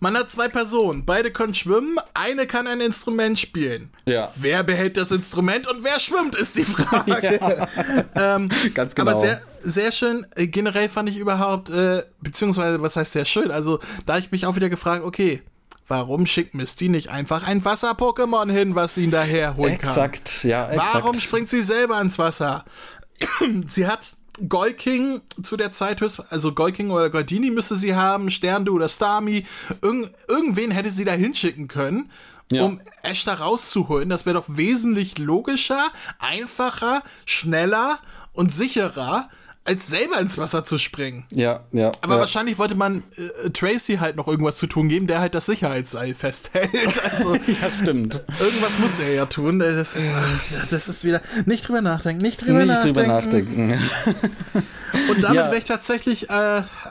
Man 0.00 0.16
hat 0.16 0.30
zwei 0.30 0.48
Personen, 0.48 1.04
beide 1.04 1.30
können 1.30 1.54
schwimmen, 1.54 1.98
eine 2.14 2.46
kann 2.46 2.66
ein 2.66 2.80
Instrument 2.80 3.38
spielen. 3.38 3.90
Ja. 4.06 4.32
Wer 4.36 4.62
behält 4.62 4.96
das 4.96 5.10
Instrument 5.10 5.66
und 5.66 5.84
wer 5.84 5.98
schwimmt, 6.00 6.34
ist 6.34 6.56
die 6.56 6.64
Frage. 6.64 7.68
ähm, 8.14 8.48
Ganz 8.74 8.94
genau. 8.94 9.10
Aber 9.10 9.20
sehr, 9.20 9.42
sehr 9.62 9.92
schön. 9.92 10.26
Äh, 10.36 10.46
generell 10.46 10.88
fand 10.88 11.08
ich 11.08 11.16
überhaupt, 11.16 11.70
äh, 11.70 12.02
beziehungsweise, 12.20 12.80
was 12.82 12.96
heißt 12.96 13.12
sehr 13.12 13.24
schön? 13.24 13.50
Also, 13.50 13.80
da 14.06 14.18
ich 14.18 14.30
mich 14.30 14.46
auch 14.46 14.56
wieder 14.56 14.68
gefragt, 14.68 15.04
okay, 15.04 15.42
warum 15.88 16.26
schickt 16.26 16.54
Misty 16.54 16.88
nicht 16.88 17.08
einfach 17.08 17.46
ein 17.46 17.64
Wasser-Pokémon 17.64 18.50
hin, 18.50 18.74
was 18.74 18.96
ihn 18.96 19.10
daher 19.10 19.56
holen 19.56 19.78
kann? 19.78 19.90
Exakt, 19.90 20.44
ja, 20.44 20.68
exakt. 20.70 20.94
Warum 20.94 21.14
springt 21.14 21.48
sie 21.48 21.62
selber 21.62 22.00
ins 22.00 22.18
Wasser? 22.18 22.64
sie 23.66 23.86
hat 23.86 24.14
Golking 24.48 25.20
zu 25.42 25.56
der 25.56 25.72
Zeit 25.72 26.00
höchst, 26.00 26.22
also 26.30 26.52
Golking 26.52 26.90
oder 26.90 27.10
Goldini 27.10 27.50
müsste 27.50 27.76
sie 27.76 27.94
haben, 27.94 28.30
Sterndu 28.30 28.74
oder 28.74 28.88
Starmie. 28.88 29.46
Irgend, 29.80 30.10
irgendwen 30.28 30.70
hätte 30.70 30.90
sie 30.90 31.04
da 31.04 31.12
hinschicken 31.12 31.68
können, 31.68 32.10
Ja. 32.50 32.64
um 32.64 32.80
Ash 33.02 33.24
da 33.24 33.34
rauszuholen. 33.34 34.08
Das 34.08 34.26
wäre 34.26 34.34
doch 34.34 34.46
wesentlich 34.48 35.18
logischer, 35.18 35.82
einfacher, 36.18 37.02
schneller 37.26 37.98
und 38.32 38.52
sicherer, 38.52 39.28
als 39.66 39.86
selber 39.86 40.18
ins 40.20 40.36
Wasser 40.36 40.64
zu 40.64 40.76
springen. 40.78 41.24
Ja, 41.34 41.60
ja. 41.72 41.90
Aber 42.02 42.14
ja. 42.14 42.20
wahrscheinlich 42.20 42.58
wollte 42.58 42.74
man 42.74 43.02
äh, 43.44 43.48
Tracy 43.50 43.96
halt 43.96 44.16
noch 44.16 44.28
irgendwas 44.28 44.56
zu 44.56 44.66
tun 44.66 44.88
geben, 44.88 45.06
der 45.06 45.20
halt 45.20 45.34
das 45.34 45.46
Sicherheitsseil 45.46 46.14
festhält. 46.14 46.70
Also 47.10 47.34
Ja, 47.34 47.70
stimmt. 47.82 48.22
irgendwas 48.40 48.78
muss 48.78 48.98
er 49.00 49.14
ja 49.14 49.26
tun. 49.26 49.58
Das 49.60 49.96
ist, 49.96 50.12
das 50.70 50.88
ist 50.88 51.04
wieder 51.04 51.22
nicht 51.46 51.66
drüber 51.66 51.80
nachdenken, 51.80 52.22
nicht 52.22 52.42
drüber 52.42 52.60
Nicht 52.64 52.68
nachdenken. 52.68 52.94
drüber 52.94 53.06
nachdenken. 53.06 53.90
Und 55.10 55.22
damit 55.24 55.36
Ja. 55.36 55.44
wäre 55.46 55.56
ich 55.58 55.64
tatsächlich 55.64 56.28
äh, 56.30 56.32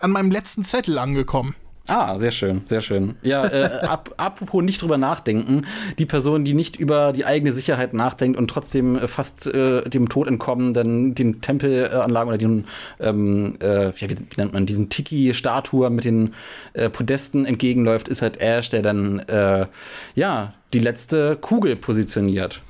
an 0.02 0.12
meinem 0.12 0.32
letzten 0.32 0.64
Zettel 0.64 0.98
angekommen. 0.98 1.56
Ah, 1.88 2.18
sehr 2.18 2.32
schön, 2.32 2.62
sehr 2.66 2.80
schön. 2.80 3.16
Ja, 3.24 3.46
äh, 3.46 3.66
ap 3.82 4.14
apropos 4.16 4.64
nicht 4.64 4.82
drüber 4.82 4.98
nachdenken, 4.98 5.66
die 5.98 6.06
Person, 6.06 6.46
die 6.46 6.54
nicht 6.54 6.78
über 6.78 7.12
die 7.12 7.26
eigene 7.26 7.52
Sicherheit 7.52 7.94
nachdenkt 7.94 8.38
und 8.38 8.48
trotzdem 8.48 8.96
äh, 8.96 9.08
fast 9.10 9.48
äh, 9.48 9.90
dem 9.90 10.08
Tod 10.08 10.30
entkommen, 10.30 10.74
dann 10.74 11.14
den 11.14 11.42
Tempelanlagen 11.42 12.30
oder 12.30 12.38
den, 12.38 12.66
ähm, 13.02 13.58
äh, 13.60 13.92
wie, 13.98 14.10
wie 14.10 14.18
nennt 14.38 14.54
man, 14.54 14.66
diesen 14.66 14.90
Tiki-Statue 14.90 15.90
mit 15.90 16.06
den 16.06 16.34
äh, 16.72 16.90
Podesten 16.90 17.46
entgegenläuft, 17.46 18.08
ist 18.08 18.22
halt 18.22 18.40
Ash, 18.40 18.70
der 18.70 18.82
dann, 18.82 19.20
äh, 19.20 19.68
ja, 20.16 20.54
die 20.74 20.80
letzte 20.80 21.36
Kugel 21.36 21.76
positioniert. 21.76 22.62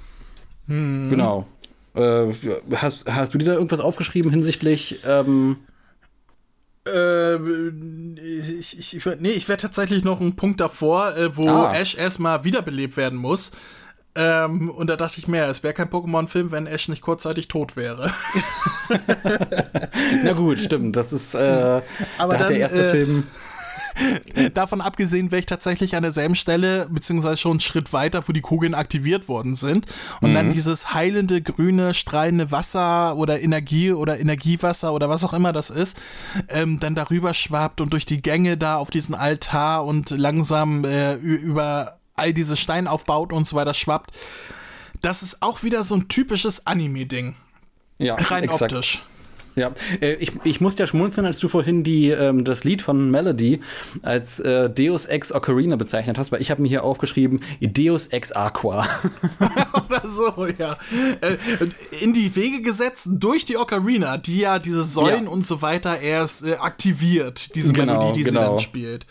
Genau. 0.68 1.46
Äh, 1.96 2.34
hast, 2.76 3.06
hast 3.06 3.34
du 3.34 3.38
dir 3.38 3.46
da 3.46 3.54
irgendwas 3.54 3.80
aufgeschrieben 3.80 4.32
hinsichtlich, 4.32 5.02
ähm, 5.08 5.58
Äh, 6.88 7.36
ich, 8.60 8.78
ich, 8.78 8.98
ich, 8.98 9.06
nee, 9.20 9.30
ich 9.30 9.48
wäre 9.48 9.58
tatsächlich 9.58 10.04
noch 10.04 10.20
einen 10.20 10.36
Punkt 10.36 10.60
davor, 10.60 11.16
äh, 11.16 11.36
wo 11.38 11.48
Ah. 11.48 11.74
Ash 11.76 11.96
erstmal 11.96 12.44
wiederbelebt 12.44 12.98
werden 12.98 13.18
muss. 13.18 13.52
Ähm, 14.16 14.70
und 14.70 14.88
da 14.88 14.96
dachte 14.96 15.18
ich 15.18 15.28
mir, 15.28 15.46
es 15.46 15.64
wäre 15.64 15.74
kein 15.74 15.90
Pokémon-Film, 15.90 16.52
wenn 16.52 16.68
Ash 16.68 16.88
nicht 16.88 17.02
kurzzeitig 17.02 17.48
tot 17.48 17.76
wäre. 17.76 18.12
na 20.24 20.34
gut, 20.34 20.62
stimmt, 20.62 20.96
das 20.96 21.12
ist, 21.14 21.34
äh, 21.34 21.82
Aber 22.20 22.34
da 22.34 22.40
hat 22.40 22.50
der 22.50 22.50
dann, 22.50 22.56
erste 22.56 22.84
äh, 22.88 22.92
Film 22.92 23.28
Davon 24.54 24.82
abgesehen 24.82 25.32
wäre 25.32 25.40
ich 25.40 25.46
tatsächlich 25.46 25.96
an 25.96 26.04
derselben 26.04 26.36
Stelle, 26.36 26.88
beziehungsweise 26.90 27.38
schon 27.38 27.52
einen 27.52 27.60
Schritt 27.60 27.94
weiter, 27.94 28.28
wo 28.28 28.32
die 28.32 28.42
Kugeln 28.42 28.74
aktiviert 28.74 29.28
worden 29.28 29.56
sind. 29.56 29.86
Und 30.22 30.34
dann 30.34 30.52
dieses 30.52 30.94
heilende, 30.94 31.42
grüne, 31.42 31.94
strahlende 31.94 32.52
Wasser 32.52 33.16
oder 33.16 33.42
Energie 33.42 33.92
oder 33.92 34.20
Energiewasser 34.20 34.94
oder 34.94 35.10
was 35.10 35.24
auch 35.24 35.34
immer 35.34 35.54
das 35.54 35.70
ist, 35.70 36.00
ähm, 36.50 36.80
dann 36.80 36.96
darüber 36.96 37.34
schwappt 37.34 37.82
und 37.82 37.94
durch 37.94 38.06
die 38.06 38.22
Gänge 38.22 38.58
da 38.58 38.78
auf 38.78 38.90
diesen 38.90 39.16
Altar 39.16 39.86
und 39.86 40.10
langsam 40.12 40.86
äh, 40.86 41.16
über 41.16 42.00
all 42.16 42.34
diese 42.34 42.56
Steinaufbauten 42.58 43.36
und 43.36 43.48
so 43.48 43.56
weiter 43.56 43.74
schwappt. 43.74 44.12
Das 45.02 45.24
ist 45.24 45.42
auch 45.42 45.64
wieder 45.64 45.84
so 45.84 45.96
ein 45.96 46.08
typisches 46.08 46.66
Anime-Ding. 46.66 47.36
ja, 47.98 48.16
Rein 48.16 48.44
exakt. 48.44 48.74
optisch. 48.74 49.04
Ja, 49.56 49.72
äh, 50.02 50.14
ich, 50.16 50.32
ich 50.44 50.62
musste 50.62 50.84
ja 50.84 50.88
schmunzeln, 50.88 51.26
als 51.28 51.40
du 51.40 51.48
vorhin 51.48 51.84
die, 51.84 52.10
ähm, 52.10 52.44
das 52.44 52.64
Lied 52.64 52.82
von 52.82 53.12
Melody 53.12 53.62
als 54.02 54.40
äh, 54.40 54.70
Deus 54.70 55.06
Ex 55.06 55.32
Ocarina 55.32 55.76
bezeichnet 55.76 56.18
hast, 56.18 56.32
weil 56.32 56.42
ich 56.42 56.50
habe 56.52 56.62
mir 56.62 56.68
hier 56.68 56.84
aufgeschrieben 56.84 57.42
Deus 57.62 58.08
Ex 58.08 58.32
Aqua. 58.32 58.88
Oder 59.88 60.08
so, 60.08 60.48
ja. 60.58 60.78
Äh, 61.22 61.38
in 62.02 62.14
die 62.14 62.36
Wege 62.36 62.62
gesetzt 62.62 63.08
durch 63.12 63.46
die 63.46 63.58
Ocarina, 63.58 64.18
die 64.18 64.40
ja 64.40 64.60
diese 64.60 64.84
Säulen 64.84 65.26
Ja. 65.26 65.30
und 65.30 65.46
so 65.46 65.62
weiter 65.62 66.00
erst 66.00 66.44
äh, 66.46 66.56
aktiviert, 66.56 67.56
diese 67.56 67.74
Genau, 67.74 68.00
Melodie, 68.00 68.14
die 68.20 68.24
sie 68.24 68.30
genau. 68.32 68.52
dann 68.52 68.60
spielt. 68.60 69.06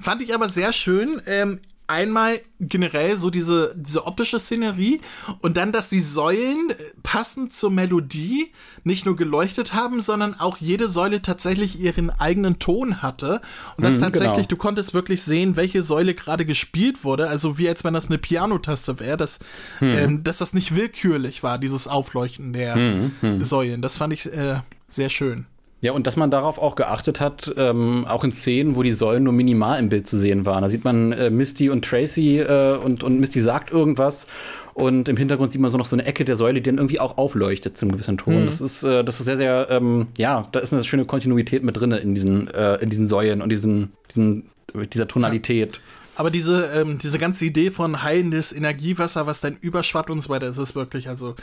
Fand 0.00 0.22
ich 0.22 0.34
aber 0.34 0.48
sehr 0.48 0.72
schön. 0.72 1.20
Ähm, 1.26 1.60
einmal 1.86 2.40
generell 2.60 3.16
so 3.16 3.30
diese, 3.30 3.74
diese 3.76 4.06
optische 4.06 4.38
Szenerie 4.38 5.00
und 5.40 5.56
dann, 5.56 5.70
dass 5.72 5.88
die 5.88 6.00
Säulen 6.00 6.70
äh, 6.70 6.74
passend 7.02 7.52
zur 7.52 7.70
Melodie 7.70 8.52
nicht 8.84 9.04
nur 9.06 9.16
geleuchtet 9.16 9.74
haben, 9.74 10.00
sondern 10.00 10.34
auch 10.38 10.56
jede 10.58 10.88
Säule 10.88 11.20
tatsächlich 11.22 11.78
ihren 11.78 12.10
eigenen 12.10 12.58
Ton 12.58 13.02
hatte 13.02 13.40
und 13.76 13.84
dass 13.84 13.94
Mhm, 13.96 14.00
tatsächlich, 14.00 14.48
genau. 14.48 14.48
du 14.48 14.56
konntest 14.56 14.94
wirklich 14.94 15.22
sehen, 15.22 15.56
welche 15.56 15.82
Säule 15.82 16.14
gerade 16.14 16.44
gespielt 16.44 17.04
wurde, 17.04 17.28
also 17.28 17.58
wie 17.58 17.68
als 17.68 17.84
wenn 17.84 17.94
das 17.94 18.06
eine 18.06 18.18
Pianotaste 18.18 18.98
wäre, 19.00 19.16
dass, 19.16 19.38
Mhm. 19.80 19.92
ähm, 19.94 20.24
dass 20.24 20.38
das 20.38 20.54
nicht 20.54 20.74
willkürlich 20.74 21.42
war, 21.42 21.58
dieses 21.58 21.86
Aufleuchten 21.88 22.52
der 22.52 22.76
Mhm, 22.76 23.42
Säulen. 23.44 23.82
Das 23.82 23.98
fand 23.98 24.12
ich 24.12 24.32
äh, 24.32 24.60
sehr 24.88 25.10
schön. 25.10 25.46
Ja, 25.84 25.92
und 25.92 26.06
dass 26.06 26.16
man 26.16 26.30
darauf 26.30 26.58
auch 26.58 26.76
geachtet 26.76 27.20
hat, 27.20 27.56
ähm, 27.58 28.06
auch 28.08 28.24
in 28.24 28.30
Szenen, 28.30 28.74
wo 28.74 28.82
die 28.82 28.92
Säulen 28.92 29.22
nur 29.22 29.34
minimal 29.34 29.78
im 29.78 29.90
Bild 29.90 30.06
zu 30.06 30.16
sehen 30.16 30.46
waren. 30.46 30.62
Da 30.62 30.70
sieht 30.70 30.82
man 30.82 31.12
äh, 31.12 31.28
Misty 31.28 31.68
und 31.68 31.84
Tracy 31.84 32.38
äh, 32.38 32.78
und, 32.82 33.04
und 33.04 33.20
Misty 33.20 33.42
sagt 33.42 33.70
irgendwas 33.70 34.26
und 34.72 35.10
im 35.10 35.18
Hintergrund 35.18 35.52
sieht 35.52 35.60
man 35.60 35.70
so 35.70 35.76
noch 35.76 35.84
so 35.84 35.94
eine 35.94 36.06
Ecke 36.06 36.24
der 36.24 36.36
Säule, 36.36 36.62
die 36.62 36.70
dann 36.70 36.78
irgendwie 36.78 37.00
auch 37.00 37.18
aufleuchtet 37.18 37.76
zum 37.76 37.92
gewissen 37.92 38.16
Ton. 38.16 38.46
Das 38.46 38.62
ist, 38.62 38.82
äh, 38.82 39.04
das 39.04 39.20
ist 39.20 39.26
sehr, 39.26 39.36
sehr, 39.36 39.66
ähm, 39.68 40.06
ja, 40.16 40.48
da 40.52 40.60
ist 40.60 40.72
eine 40.72 40.84
schöne 40.84 41.04
Kontinuität 41.04 41.62
mit 41.62 41.76
drin 41.76 41.92
in 41.92 42.14
diesen, 42.14 42.48
äh, 42.48 42.76
in 42.76 42.88
diesen 42.88 43.06
Säulen 43.06 43.42
und 43.42 43.50
diesen, 43.50 43.92
diesen, 44.08 44.44
dieser 44.90 45.06
Tonalität. 45.06 45.80
Aber 46.16 46.30
diese, 46.30 46.64
ähm, 46.74 46.96
diese 46.96 47.18
ganze 47.18 47.44
Idee 47.44 47.70
von 47.70 48.02
heilendes 48.02 48.52
Energiewasser, 48.52 49.26
was 49.26 49.42
dann 49.42 49.58
überschwappt 49.60 50.08
und 50.08 50.22
so 50.22 50.30
weiter, 50.30 50.46
ist 50.46 50.74
wirklich, 50.74 51.10
also 51.10 51.34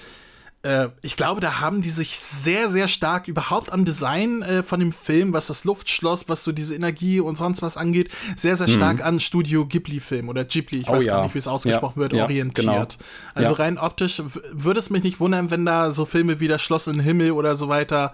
äh, 0.64 0.90
ich 1.02 1.16
glaube, 1.18 1.42
da 1.42 1.60
haben 1.60 1.82
die 1.82 1.90
sich 1.90 2.20
sehr, 2.20 2.70
sehr 2.70 2.88
stark 2.88 3.28
überhaupt 3.28 3.72
am 3.72 3.84
Design 3.86 4.42
äh, 4.44 4.62
von 4.64 4.80
dem 4.80 4.92
Film, 4.92 5.34
was 5.34 5.48
das 5.48 5.64
Luftschloss, 5.64 6.30
was 6.30 6.44
so 6.44 6.52
diese 6.52 6.76
Energie 6.76 7.20
und 7.20 7.38
sonst 7.38 7.62
was 7.62 7.78
angeht, 7.78 8.10
sehr, 8.36 8.56
sehr 8.58 8.68
stark 8.68 9.04
an 9.04 9.20
Studio 9.20 9.66
Ghibli-Film 9.66 10.30
oder 10.30 10.46
Ghibli, 10.46 10.80
ich 10.80 10.88
Mhm. 10.88 10.94
Oh 10.94 10.98
weiß 10.98 11.06
ja. 11.06 11.16
gar 11.16 11.24
nicht, 11.24 11.34
wie 11.36 11.40
es 11.40 11.48
ausgesprochen 11.48 12.00
Ja, 12.00 12.02
wird, 12.02 12.14
ja, 12.14 12.24
orientiert. 12.24 12.66
genau. 12.66 12.88
Also 13.34 13.54
rein 13.54 13.78
optisch 13.78 14.22
würde 14.52 14.80
es 14.80 14.90
mich 14.90 15.04
nicht 15.04 15.20
wundern, 15.20 15.50
wenn 15.52 15.66
da 15.66 15.92
so 15.92 16.06
Filme 16.06 16.40
wie 16.40 16.48
Das 16.48 16.62
Schloss 16.62 16.88
im 16.88 17.00
Himmel 17.00 17.32
oder 17.32 17.56
so 17.56 17.68
weiter 17.68 18.14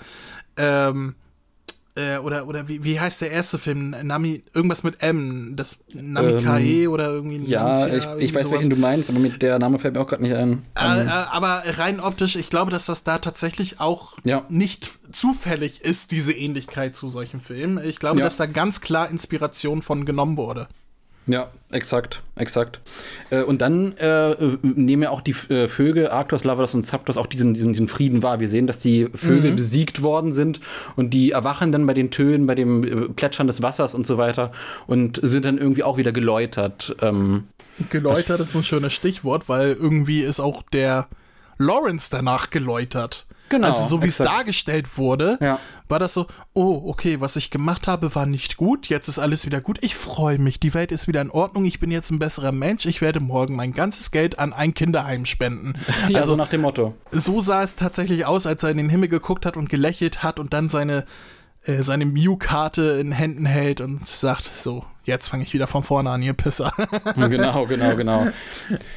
ähm, 0.55 1.15
äh, 1.97 2.17
oder, 2.19 2.47
oder 2.47 2.67
wie, 2.67 2.83
wie 2.83 2.99
heißt 2.99 3.21
der 3.21 3.31
erste 3.31 3.57
Film? 3.57 3.95
Nami, 4.03 4.43
irgendwas 4.53 4.83
mit 4.83 5.01
M, 5.01 5.55
das 5.55 5.77
Namikae 5.93 6.87
oder 6.87 7.09
irgendwie 7.09 7.37
Ähm, 7.37 7.45
Ja, 7.45 7.63
Namcia, 7.63 7.87
ich, 8.17 8.23
ich 8.23 8.33
weiß, 8.35 8.43
sowas. 8.43 8.51
welchen 8.59 8.69
du 8.69 8.75
meinst, 8.77 9.09
aber 9.09 9.19
mit 9.19 9.41
der 9.41 9.59
Name 9.59 9.79
fällt 9.79 9.95
mir 9.95 10.01
auch 10.01 10.07
gerade 10.07 10.23
nicht 10.23 10.35
ein. 10.35 10.63
Äh, 10.75 11.03
äh, 11.03 11.07
aber 11.07 11.63
rein 11.65 11.99
optisch, 11.99 12.35
ich 12.35 12.49
glaube, 12.49 12.71
dass 12.71 12.85
das 12.85 13.03
da 13.03 13.17
tatsächlich 13.17 13.79
auch 13.79 14.13
Ja. 14.23 14.43
nicht 14.49 14.89
zufällig 15.11 15.81
ist, 15.81 16.11
diese 16.11 16.33
Ähnlichkeit 16.33 16.95
zu 16.95 17.09
solchen 17.09 17.39
Filmen. 17.39 17.83
Ich 17.83 17.97
glaube, 17.99 18.19
Ja. 18.19 18.25
dass 18.25 18.37
da 18.37 18.45
ganz 18.45 18.81
klar 18.81 19.09
Inspiration 19.09 19.81
von 19.81 20.05
genommen 20.05 20.37
wurde. 20.37 20.67
Ja, 21.27 21.49
exakt, 21.71 22.21
exakt. 22.37 22.79
Äh, 23.29 23.43
und 23.43 23.61
dann 23.61 23.95
äh, 23.97 24.35
nehmen 24.61 25.03
ja 25.03 25.09
auch 25.09 25.19
die 25.21 25.35
äh, 25.49 25.67
Vögel, 25.67 26.07
Arctos, 26.09 26.45
Lavados 26.45 26.73
und 26.73 26.83
Zapdos, 26.83 27.17
auch 27.17 27.27
diesen, 27.27 27.53
diesen, 27.53 27.73
diesen 27.73 27.89
Frieden 27.89 28.23
wahr. 28.23 28.39
Wir 28.39 28.47
sehen, 28.47 28.65
dass 28.65 28.77
die 28.77 29.09
Vögel 29.13 29.51
besiegt 29.51 30.01
worden 30.01 30.31
sind 30.31 30.61
und 30.95 31.09
die 31.13 31.31
erwachen 31.31 31.71
dann 31.73 31.85
bei 31.85 31.93
den 31.93 32.11
Tönen, 32.11 32.45
bei 32.47 32.55
dem 32.55 32.83
äh, 32.83 33.09
Plätschern 33.09 33.47
des 33.47 33.61
Wassers 33.61 33.93
und 33.93 34.07
so 34.07 34.17
weiter 34.17 34.51
und 34.87 35.19
sind 35.21 35.43
dann 35.43 35.57
irgendwie 35.57 35.83
auch 35.83 35.97
wieder 35.97 36.13
geläutert. 36.13 36.95
Ähm, 37.01 37.47
Geläutert 37.89 38.39
ist 38.39 38.55
ein 38.55 38.63
schönes 38.63 38.93
Stichwort, 38.93 39.49
weil 39.49 39.73
irgendwie 39.73 40.21
ist 40.21 40.39
auch 40.39 40.63
der 40.71 41.07
Lawrence 41.57 42.07
danach 42.09 42.49
geläutert. 42.49 43.25
Genau, 43.49 43.67
Also 43.67 43.85
so 43.87 44.03
wie 44.03 44.07
es 44.07 44.17
dargestellt 44.17 44.97
wurde, 44.97 45.37
Ja. 45.41 45.59
War 45.89 45.99
das 45.99 46.13
so, 46.13 46.27
oh, 46.53 46.83
okay, 46.85 47.21
was 47.21 47.35
ich 47.35 47.49
gemacht 47.49 47.87
habe, 47.87 48.13
war 48.15 48.25
nicht 48.25 48.57
gut, 48.57 48.87
jetzt 48.87 49.07
ist 49.07 49.19
alles 49.19 49.45
wieder 49.45 49.61
gut, 49.61 49.79
ich 49.81 49.95
freue 49.95 50.39
mich, 50.39 50.59
die 50.59 50.73
Welt 50.73 50.91
ist 50.91 51.07
wieder 51.07 51.21
in 51.21 51.31
Ordnung, 51.31 51.65
ich 51.65 51.79
bin 51.79 51.91
jetzt 51.91 52.11
ein 52.11 52.19
besserer 52.19 52.51
Mensch, 52.51 52.85
ich 52.85 53.01
werde 53.01 53.19
morgen 53.19 53.55
mein 53.55 53.73
ganzes 53.73 54.11
Geld 54.11 54.39
an 54.39 54.53
ein 54.53 54.73
Kinderheim 54.73 55.25
spenden. 55.25 55.73
ja, 56.09 56.17
also 56.17 56.31
so 56.31 56.35
nach 56.35 56.49
dem 56.49 56.61
Motto. 56.61 56.93
so 57.11 57.39
sah 57.39 57.63
es 57.63 57.75
tatsächlich 57.75 58.25
aus, 58.25 58.45
als 58.45 58.63
er 58.63 58.71
in 58.71 58.77
den 58.77 58.89
Himmel 58.89 59.09
geguckt 59.09 59.45
hat 59.45 59.57
und 59.57 59.69
gelächelt 59.69 60.23
hat 60.23 60.39
und 60.39 60.53
dann 60.53 60.69
seine, 60.69 61.05
äh, 61.63 61.81
seine 61.81 62.05
Mew-Karte 62.05 62.97
in 62.99 63.11
Händen 63.11 63.45
hält 63.45 63.81
und 63.81 64.07
sagt, 64.07 64.49
so, 64.53 64.85
jetzt 65.07 65.29
fange 65.29 65.43
ich 65.43 65.53
wieder 65.53 65.67
von 65.67 65.83
vorne 65.83 66.11
an, 66.11 66.21
ihr 66.21 66.33
Pisser. 66.33 66.71
genau, 67.15 67.65
genau, 67.65 67.95
genau. 67.95 68.27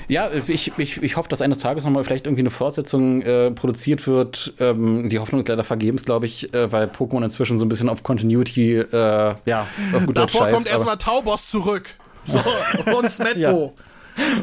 Ja, 0.09 0.29
ich, 0.47 0.73
ich, 0.77 1.03
ich 1.03 1.17
hoffe, 1.17 1.29
dass 1.29 1.41
eines 1.41 1.59
Tages 1.59 1.85
nochmal 1.85 2.05
vielleicht 2.05 2.27
irgendwie 2.27 2.43
eine 2.43 2.51
Fortsetzung 2.51 3.23
äh, 3.23 3.51
produziert 3.53 4.07
wird. 4.07 4.53
Ähm, 4.59 5.09
die 5.09 5.19
Hoffnung 5.19 5.41
ist 5.41 5.49
leider 5.49 5.65
vergebens, 5.65 6.05
glaube 6.05 6.27
ich, 6.27 6.53
äh, 6.53 6.71
weil 6.71 6.89
Pokémon 6.89 7.25
inzwischen 7.25 7.57
so 7.59 7.65
ein 7.65 7.69
bisschen 7.69 7.89
auf 7.89 8.03
Continuity, 8.03 8.77
äh, 8.77 9.35
ja, 9.47 9.67
auf 9.95 10.07
gut 10.07 10.17
Davor 10.17 10.43
scheißt, 10.43 10.55
kommt 10.55 10.67
erstmal 10.67 10.99
Taubos 10.99 11.49
zurück. 11.49 11.89
So, 12.25 12.43
und 12.97 13.11
Smetbo. 13.11 13.75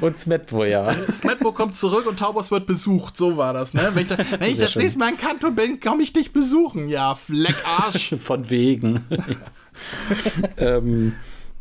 Und 0.02 0.18
Smetbo, 0.18 0.64
ja. 0.64 0.94
Smetbo 1.12 1.52
kommt 1.52 1.76
zurück 1.76 2.08
und 2.08 2.18
Taubos 2.18 2.50
wird 2.50 2.66
besucht. 2.66 3.18
So 3.18 3.38
war 3.38 3.54
das, 3.54 3.74
ne? 3.74 3.92
Wenn 3.94 4.04
ich, 4.04 4.08
da, 4.08 4.18
wenn 4.40 4.52
ich 4.52 4.60
das 4.60 4.72
schön. 4.72 4.82
nächste 4.82 5.00
Mal 5.00 5.10
in 5.10 5.18
Kanto 5.18 5.52
bin, 5.52 5.80
komme 5.80 6.02
ich 6.02 6.14
dich 6.14 6.34
besuchen. 6.34 6.90
Ja, 6.90 7.16
Fleck 7.16 7.56
Arsch. 7.66 8.16
Von 8.20 8.50
wegen. 8.50 9.06
ja. 9.10 10.78
ähm, 10.78 11.14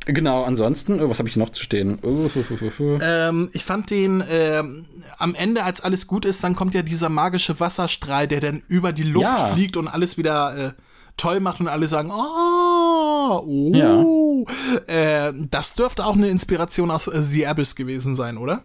genau, 0.06 0.44
ansonsten, 0.44 1.00
oh, 1.00 1.10
was 1.10 1.18
habe 1.18 1.28
ich 1.28 1.36
noch 1.36 1.50
zu 1.50 1.62
stehen? 1.62 1.98
Uh, 2.02 2.28
hu, 2.34 2.70
hu. 2.78 2.98
ähm, 3.02 3.50
ich 3.52 3.64
fand 3.64 3.90
den 3.90 4.22
ähm, 4.30 4.86
am 5.18 5.34
Ende, 5.34 5.64
als 5.64 5.80
alles 5.80 6.06
gut 6.06 6.24
ist, 6.24 6.42
dann 6.44 6.56
kommt 6.56 6.74
ja 6.74 6.82
dieser 6.82 7.08
magische 7.08 7.58
Wasserstrahl, 7.60 8.26
der 8.28 8.40
dann 8.40 8.62
über 8.68 8.92
die 8.92 9.02
Luft 9.04 9.24
Ja. 9.26 9.46
fliegt 9.46 9.76
und 9.76 9.88
alles 9.88 10.16
wieder 10.18 10.56
äh, 10.56 10.72
toll 11.16 11.40
macht 11.40 11.60
und 11.60 11.68
alle 11.68 11.88
sagen, 11.88 12.10
oh, 12.12 13.42
oh. 13.44 14.46
Äh, 14.86 15.32
das 15.50 15.74
dürfte 15.74 16.04
auch 16.04 16.14
eine 16.14 16.28
Inspiration 16.28 16.90
aus 16.90 17.06
äh, 17.06 17.22
The 17.22 17.46
Abyss 17.46 17.74
gewesen 17.74 18.14
sein, 18.14 18.36
oder? 18.38 18.62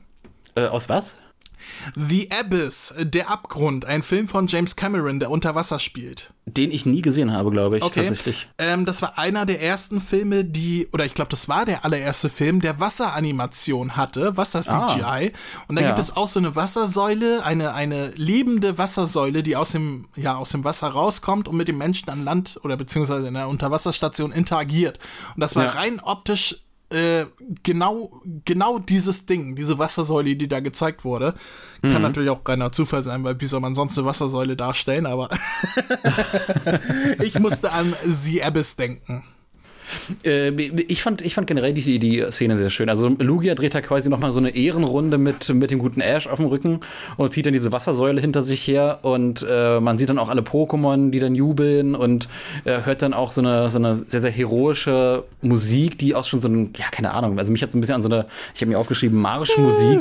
Äh, 0.55 0.67
aus 0.67 0.89
was? 0.89 1.13
The 1.95 2.29
Abyss, 2.31 2.93
der 2.99 3.29
Abgrund, 3.29 3.85
ein 3.85 4.03
Film 4.03 4.27
von 4.27 4.47
James 4.47 4.75
Cameron, 4.75 5.19
der 5.19 5.31
unter 5.31 5.55
Wasser 5.55 5.79
spielt. 5.79 6.33
Den 6.45 6.71
ich 6.71 6.85
nie 6.85 7.01
gesehen 7.01 7.31
habe, 7.33 7.51
glaube 7.51 7.77
ich, 7.77 7.83
Okay. 7.83 8.07
tatsächlich. 8.07 8.47
Ähm, 8.57 8.85
das 8.85 9.01
war 9.01 9.17
einer 9.17 9.45
der 9.45 9.61
ersten 9.61 10.01
Filme, 10.01 10.43
die, 10.43 10.87
oder 10.91 11.05
ich 11.05 11.13
glaube, 11.13 11.29
das 11.29 11.47
war 11.47 11.65
der 11.65 11.85
allererste 11.85 12.29
Film, 12.29 12.59
der 12.61 12.79
Wasseranimation 12.79 13.95
hatte, 13.95 14.35
Wasser-CGI. 14.37 15.31
Und 15.67 15.75
da 15.75 15.81
Ja. 15.81 15.87
gibt 15.87 15.99
es 15.99 16.15
auch 16.15 16.27
so 16.27 16.39
eine 16.39 16.55
Wassersäule, 16.55 17.43
eine, 17.45 17.73
eine 17.73 18.09
lebende 18.15 18.77
Wassersäule, 18.77 19.43
die 19.43 19.55
aus 19.55 19.71
dem, 19.71 20.05
ja, 20.15 20.35
aus 20.35 20.49
dem 20.49 20.63
Wasser 20.63 20.87
rauskommt 20.89 21.47
und 21.47 21.55
mit 21.57 21.67
dem 21.67 21.77
Menschen 21.77 22.09
an 22.09 22.23
Land 22.23 22.59
oder 22.63 22.77
beziehungsweise 22.77 23.27
in 23.27 23.33
der 23.35 23.47
Unterwasserstation 23.47 24.31
interagiert. 24.31 24.99
Und 25.35 25.41
das 25.41 25.55
war 25.55 25.65
Ja. 25.65 25.69
rein 25.71 25.99
optisch 25.99 26.63
äh, 26.91 27.25
genau, 27.63 28.21
genau 28.45 28.79
dieses 28.79 29.25
Ding, 29.25 29.55
diese 29.55 29.79
Wassersäule, 29.79 30.35
die 30.35 30.47
da 30.47 30.59
gezeigt 30.59 31.03
wurde. 31.05 31.33
Kann 31.81 31.93
Mhm. 31.93 32.01
natürlich 32.01 32.29
auch 32.29 32.41
reiner 32.45 32.71
Zufall 32.71 33.01
sein, 33.01 33.23
weil 33.23 33.39
wie 33.41 33.45
soll 33.45 33.59
man 33.59 33.75
sonst 33.75 33.97
eine 33.97 34.05
Wassersäule 34.07 34.55
darstellen, 34.55 35.05
aber 35.05 35.29
ich 37.23 37.39
musste 37.39 37.71
an 37.71 37.95
The 38.05 38.43
Abyss 38.43 38.75
denken. 38.75 39.23
Äh, 40.25 40.49
ich, 40.49 41.01
fand, 41.01 41.21
ich 41.21 41.33
fand 41.35 41.47
generell 41.47 41.73
die, 41.73 41.99
die 41.99 42.25
Szene 42.31 42.57
sehr 42.57 42.69
schön. 42.69 42.89
Also 42.89 43.09
Lugia 43.09 43.55
dreht 43.55 43.75
da 43.75 43.81
quasi 43.81 44.09
nochmal 44.09 44.33
so 44.33 44.39
eine 44.39 44.55
Ehrenrunde 44.55 45.17
mit, 45.17 45.49
mit 45.53 45.71
dem 45.71 45.79
guten 45.79 46.01
Ash 46.01 46.27
auf 46.27 46.37
dem 46.37 46.45
Rücken 46.47 46.79
und 47.17 47.33
zieht 47.33 47.45
dann 47.45 47.53
diese 47.53 47.71
Wassersäule 47.71 48.21
hinter 48.21 48.43
sich 48.43 48.67
her 48.67 48.99
und 49.01 49.45
äh, 49.47 49.79
man 49.79 49.97
sieht 49.97 50.09
dann 50.09 50.19
auch 50.19 50.29
alle 50.29 50.41
Pokémon, 50.41 51.11
die 51.11 51.19
dann 51.19 51.35
jubeln 51.35 51.95
und 51.95 52.27
äh, 52.65 52.81
hört 52.83 53.01
dann 53.01 53.13
auch 53.13 53.31
so 53.31 53.41
eine, 53.41 53.69
so 53.69 53.77
eine 53.77 53.95
sehr, 53.95 54.21
sehr 54.21 54.31
heroische 54.31 55.23
Musik, 55.41 55.97
die 55.97 56.15
auch 56.15 56.25
schon 56.25 56.41
so 56.41 56.47
ein, 56.47 56.73
ja, 56.77 56.85
keine 56.91 57.11
Ahnung, 57.11 57.37
also 57.37 57.51
mich 57.51 57.61
hat 57.63 57.71
so 57.71 57.77
ein 57.77 57.81
bisschen 57.81 57.95
an 57.95 58.01
so 58.01 58.09
eine, 58.09 58.25
ich 58.55 58.61
habe 58.61 58.71
mir 58.71 58.79
aufgeschrieben, 58.79 59.19
Marschmusik. 59.19 59.99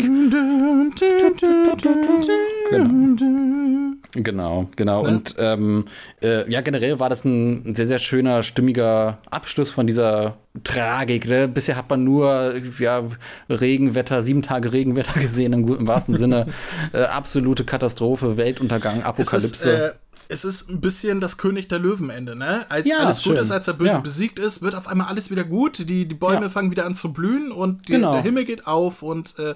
Genau, 2.71 3.97
genau. 4.13 4.69
Und 5.05 5.35
ähm, 5.39 5.85
äh, 6.23 6.51
ja, 6.51 6.61
generell 6.61 6.99
war 6.99 7.09
das 7.09 7.25
ein 7.25 7.75
sehr, 7.75 7.87
sehr 7.87 7.99
schöner, 7.99 8.43
stimmiger 8.43 9.19
Abschluss 9.31 9.71
von 9.71 9.87
dieser 9.87 10.37
Tragik. 10.65 11.29
Ne? 11.29 11.47
Bisher 11.49 11.77
hat 11.77 11.89
man 11.91 12.03
nur 12.05 12.55
ja, 12.79 13.03
Regenwetter, 13.49 14.23
sieben 14.23 14.43
Tage 14.43 14.73
Regenwetter 14.73 15.19
gesehen, 15.21 15.53
im, 15.53 15.69
im 15.77 15.87
wahrsten 15.87 16.17
Sinne. 16.17 16.47
Äh, 16.93 17.03
absolute 17.05 17.65
Katastrophe, 17.65 18.37
Weltuntergang, 18.37 18.95
Es 18.97 18.99
ist, 18.99 19.07
Apokalypse. 19.07 19.87
äh, 19.89 19.93
es 20.29 20.45
ist 20.45 20.69
ein 20.71 20.81
bisschen 20.81 21.21
das 21.21 21.37
König 21.39 21.69
der 21.69 21.79
Löwen-Ende, 21.79 22.35
ne? 22.37 22.65
Als 22.69 22.89
Ja, 22.89 22.99
alles 22.99 23.19
gut 23.23 23.35
schön. 23.35 23.43
ist, 23.43 23.51
als 23.53 23.67
der 23.67 23.75
Böse 23.75 23.93
Ja. 23.95 23.99
besiegt 23.99 24.39
ist, 24.41 24.61
wird 24.63 24.75
auf 24.75 24.89
einmal 24.89 25.07
alles 25.09 25.31
wieder 25.31 25.45
gut. 25.45 25.89
Die, 25.89 26.07
die 26.07 26.15
Bäume 26.15 26.51
fangen 26.51 26.71
wieder 26.71 26.85
an 26.87 26.97
zu 26.97 27.13
blühen 27.13 27.53
und 27.53 27.89
die, 27.89 27.93
Genau. 27.93 28.15
der 28.15 28.23
Himmel 28.23 28.45
geht 28.45 28.67
auf 28.67 29.03
und 29.03 29.39
äh, 29.39 29.55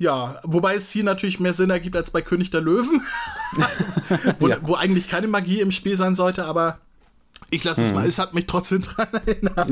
Ja, 0.00 0.40
wobei 0.44 0.76
es 0.76 0.90
hier 0.90 1.04
natürlich 1.04 1.40
mehr 1.40 1.52
Sinn 1.52 1.68
ergibt 1.68 1.94
als 1.94 2.10
bei 2.10 2.22
König 2.22 2.50
der 2.50 2.62
Löwen, 2.62 3.02
wo, 4.38 4.48
Ja. 4.48 4.56
wo 4.62 4.74
eigentlich 4.74 5.08
keine 5.08 5.28
Magie 5.28 5.60
im 5.60 5.70
Spiel 5.70 5.94
sein 5.94 6.14
sollte, 6.14 6.46
aber 6.46 6.78
ich 7.50 7.62
lasse 7.64 7.82
Hm. 7.82 7.86
es 7.88 7.92
mal. 7.94 8.06
Es 8.06 8.18
hat 8.18 8.32
mich 8.32 8.46
trotzdem 8.46 8.80
dran 8.82 9.08
erinnert. 9.12 9.70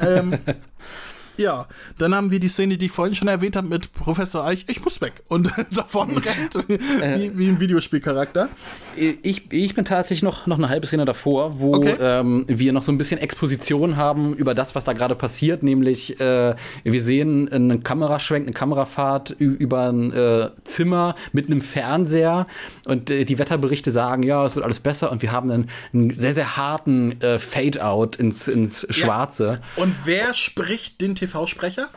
ähm, 0.00 0.38
ja, 1.40 1.66
dann 1.98 2.14
haben 2.14 2.30
wir 2.30 2.38
die 2.38 2.48
Szene, 2.48 2.76
die 2.76 2.86
ich 2.86 2.92
vorhin 2.92 3.14
schon 3.14 3.28
erwähnt 3.28 3.56
habe, 3.56 3.66
mit 3.66 3.92
Professor 3.92 4.44
Eich. 4.46 4.64
Ich 4.68 4.82
muss 4.84 5.00
weg 5.00 5.14
und 5.28 5.50
davon 5.74 6.16
rennt, 6.16 6.54
Äh. 7.02 7.18
wie, 7.18 7.38
wie 7.38 7.48
ein 7.48 7.58
Videospielcharakter. 7.60 8.48
Ich, 8.96 9.44
ich 9.50 9.74
bin 9.74 9.84
tatsächlich 9.84 10.22
noch, 10.22 10.46
noch 10.46 10.58
eine 10.58 10.68
halbe 10.68 10.86
Szene 10.86 11.04
davor, 11.04 11.58
wo 11.58 11.74
Okay. 11.74 11.96
ähm, 12.00 12.44
wir 12.48 12.72
noch 12.72 12.82
so 12.82 12.92
ein 12.92 12.98
bisschen 12.98 13.18
Exposition 13.20 13.96
haben 13.96 14.34
über 14.34 14.54
das, 14.54 14.74
was 14.74 14.84
da 14.84 14.92
gerade 14.92 15.14
passiert. 15.14 15.62
Nämlich, 15.62 16.20
äh, 16.20 16.54
wir 16.84 17.02
sehen 17.02 17.48
einen 17.50 17.82
Kameraschwenk, 17.82 18.44
eine 18.46 18.52
Kamerafahrt 18.52 19.30
über 19.38 19.88
ein 19.88 20.12
äh, 20.12 20.50
Zimmer 20.64 21.14
mit 21.32 21.46
einem 21.46 21.60
Fernseher. 21.62 22.46
Und 22.86 23.08
äh, 23.10 23.24
die 23.24 23.38
Wetterberichte 23.38 23.90
sagen, 23.90 24.22
ja, 24.22 24.44
es 24.44 24.54
wird 24.56 24.64
alles 24.64 24.80
besser. 24.80 25.10
Und 25.10 25.22
wir 25.22 25.32
haben 25.32 25.50
einen, 25.50 25.70
einen 25.94 26.14
sehr, 26.14 26.34
sehr 26.34 26.56
harten 26.56 27.20
äh, 27.22 27.38
Fade-out 27.38 28.16
ins, 28.16 28.48
ins 28.48 28.86
Schwarze. 28.90 29.60
Und 29.76 29.94
wer 30.04 30.34
spricht 30.34 31.00
den 31.00 31.14
TV-Sprecher? 31.30 31.88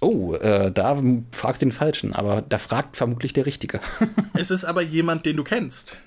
Oh, 0.00 0.34
äh, 0.34 0.72
da 0.72 0.96
fragst 1.30 1.62
du 1.62 1.66
den 1.66 1.72
Falschen. 1.72 2.12
Aber 2.12 2.42
da 2.42 2.58
fragt 2.58 2.96
vermutlich 2.96 3.32
der 3.32 3.46
Richtige. 3.46 3.80
Es 4.34 4.50
ist 4.50 4.64
aber 4.64 4.82
jemand, 4.82 5.24
den 5.26 5.36
du 5.36 5.44
kennst. 5.44 5.98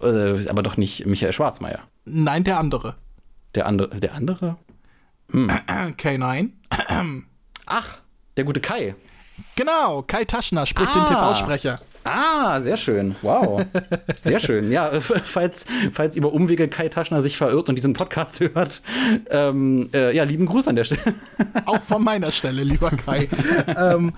äh, 0.00 0.48
aber 0.48 0.62
doch 0.62 0.76
nicht 0.76 1.04
Michael 1.06 1.32
Schwarzmeier. 1.32 1.80
Nein, 2.04 2.44
der 2.44 2.58
andere. 2.58 2.96
Der 3.54 3.66
andere, 3.66 4.00
der 4.00 4.14
andere? 4.14 4.56
K9. 5.32 6.50
Ach, 7.66 7.98
der 8.36 8.44
gute 8.44 8.60
Kai. 8.60 8.94
Genau, 9.56 10.02
Kai 10.02 10.24
Taschner 10.24 10.66
spricht 10.66 10.94
den 10.94 11.02
Ah. 11.02 11.08
TV-Sprecher. 11.34 11.80
Ah, 12.04 12.60
sehr 12.60 12.76
schön. 12.76 13.14
Wow. 13.22 13.64
Sehr 14.22 14.40
schön. 14.46 14.70
Ja, 14.72 14.90
äh, 14.90 15.00
falls, 15.00 15.66
falls 15.92 16.16
über 16.16 16.32
Umwege 16.32 16.68
Kai 16.68 16.88
Taschner 16.88 17.22
sich 17.22 17.36
verirrt 17.36 17.68
und 17.68 17.76
diesen 17.76 17.92
Podcast 17.92 18.40
hört, 18.40 18.82
ähm, 19.30 19.88
äh, 19.94 20.14
ja, 20.14 20.24
lieben 20.24 20.46
Gruß 20.46 20.68
an 20.68 20.76
der 20.76 20.84
Stelle. 20.84 21.14
Auch 21.66 21.80
von 21.82 22.02
meiner 22.02 22.32
Stelle, 22.32 22.62
lieber 22.64 22.90
Kai. 22.90 23.28
ähm, 23.68 24.12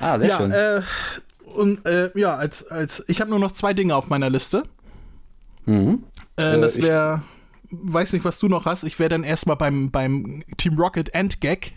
Ah, 0.00 0.18
sehr 0.18 0.28
ja, 0.28 0.36
schön. 0.38 0.50
äh, 0.50 0.80
und 1.54 1.86
äh, 1.86 2.10
ja, 2.18 2.34
als, 2.34 2.66
als 2.68 3.04
ich 3.08 3.20
habe 3.20 3.30
nur 3.30 3.38
noch 3.38 3.52
zwei 3.52 3.72
Dinge 3.74 3.94
auf 3.94 4.08
meiner 4.08 4.30
Liste. 4.30 4.64
Äh, 5.66 5.96
das 6.36 6.76
Äh, 6.76 6.78
ich- 6.80 6.84
wäre, 6.86 7.22
weiß 7.70 8.12
nicht, 8.14 8.24
was 8.24 8.38
du 8.38 8.48
noch 8.48 8.64
hast. 8.64 8.84
Ich 8.84 8.98
wäre 8.98 9.10
dann 9.10 9.22
erstmal 9.22 9.56
beim, 9.56 9.90
beim 9.90 10.42
Team 10.56 10.74
Rocket 10.78 11.14
Endgag. 11.14 11.72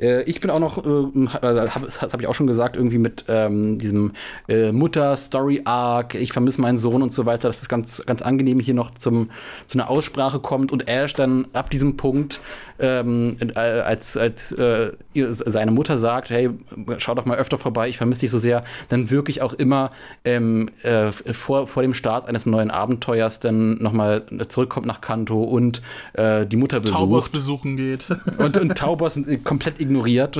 Äh, 0.00 0.22
ich 0.22 0.40
bin 0.40 0.50
auch 0.50 0.58
noch, 0.58 0.78
äh, 0.78 1.26
hab, 1.28 1.84
das 1.84 2.02
habe 2.02 2.22
ich 2.22 2.28
auch 2.28 2.34
schon 2.34 2.46
gesagt, 2.46 2.76
irgendwie 2.76 2.98
mit 2.98 3.24
ähm, 3.28 3.78
diesem 3.78 4.12
äh, 4.48 4.72
Mutter-Story-Arc, 4.72 6.14
ich 6.14 6.32
vermisse 6.32 6.60
meinen 6.60 6.78
Sohn 6.78 7.02
und 7.02 7.12
so 7.12 7.26
weiter, 7.26 7.48
dass 7.48 7.62
es 7.62 7.68
ganz, 7.68 8.02
ganz 8.06 8.22
angenehm 8.22 8.60
hier 8.60 8.74
noch 8.74 8.92
zum, 8.94 9.30
zu 9.66 9.78
einer 9.78 9.90
Aussprache 9.90 10.40
kommt. 10.40 10.72
Und 10.72 10.88
Ash 10.88 11.12
dann 11.12 11.46
ab 11.52 11.70
diesem 11.70 11.96
Punkt, 11.96 12.40
ähm, 12.78 13.36
äh, 13.40 13.58
als, 13.58 14.16
als 14.16 14.52
äh, 14.52 14.92
seine 15.14 15.70
Mutter 15.70 15.98
sagt, 15.98 16.30
hey, 16.30 16.50
schau 16.98 17.14
doch 17.14 17.24
mal 17.24 17.38
öfter 17.38 17.58
vorbei, 17.58 17.88
ich 17.88 17.96
vermisse 17.96 18.22
dich 18.22 18.30
so 18.30 18.38
sehr, 18.38 18.64
dann 18.88 19.10
wirklich 19.10 19.42
auch 19.42 19.52
immer 19.52 19.90
ähm, 20.24 20.70
äh, 20.82 21.12
vor, 21.12 21.66
vor 21.66 21.82
dem 21.82 21.94
Start 21.94 22.28
eines 22.28 22.46
neuen 22.46 22.70
Abenteuers 22.70 23.40
dann 23.40 23.82
nochmal 23.82 24.24
zurückkommt 24.48 24.86
nach 24.86 25.00
Kanto 25.00 25.42
und 25.42 25.82
äh, 26.14 26.46
die 26.46 26.56
Mutter 26.56 26.80
besucht. 26.80 26.98
Taubos 26.98 27.28
besuchen 27.28 27.76
geht. 27.76 28.08
Und, 28.38 28.56
und 28.56 28.76
Taubos 28.76 29.18
komplett 29.42 29.80
ignoriert. 29.80 30.38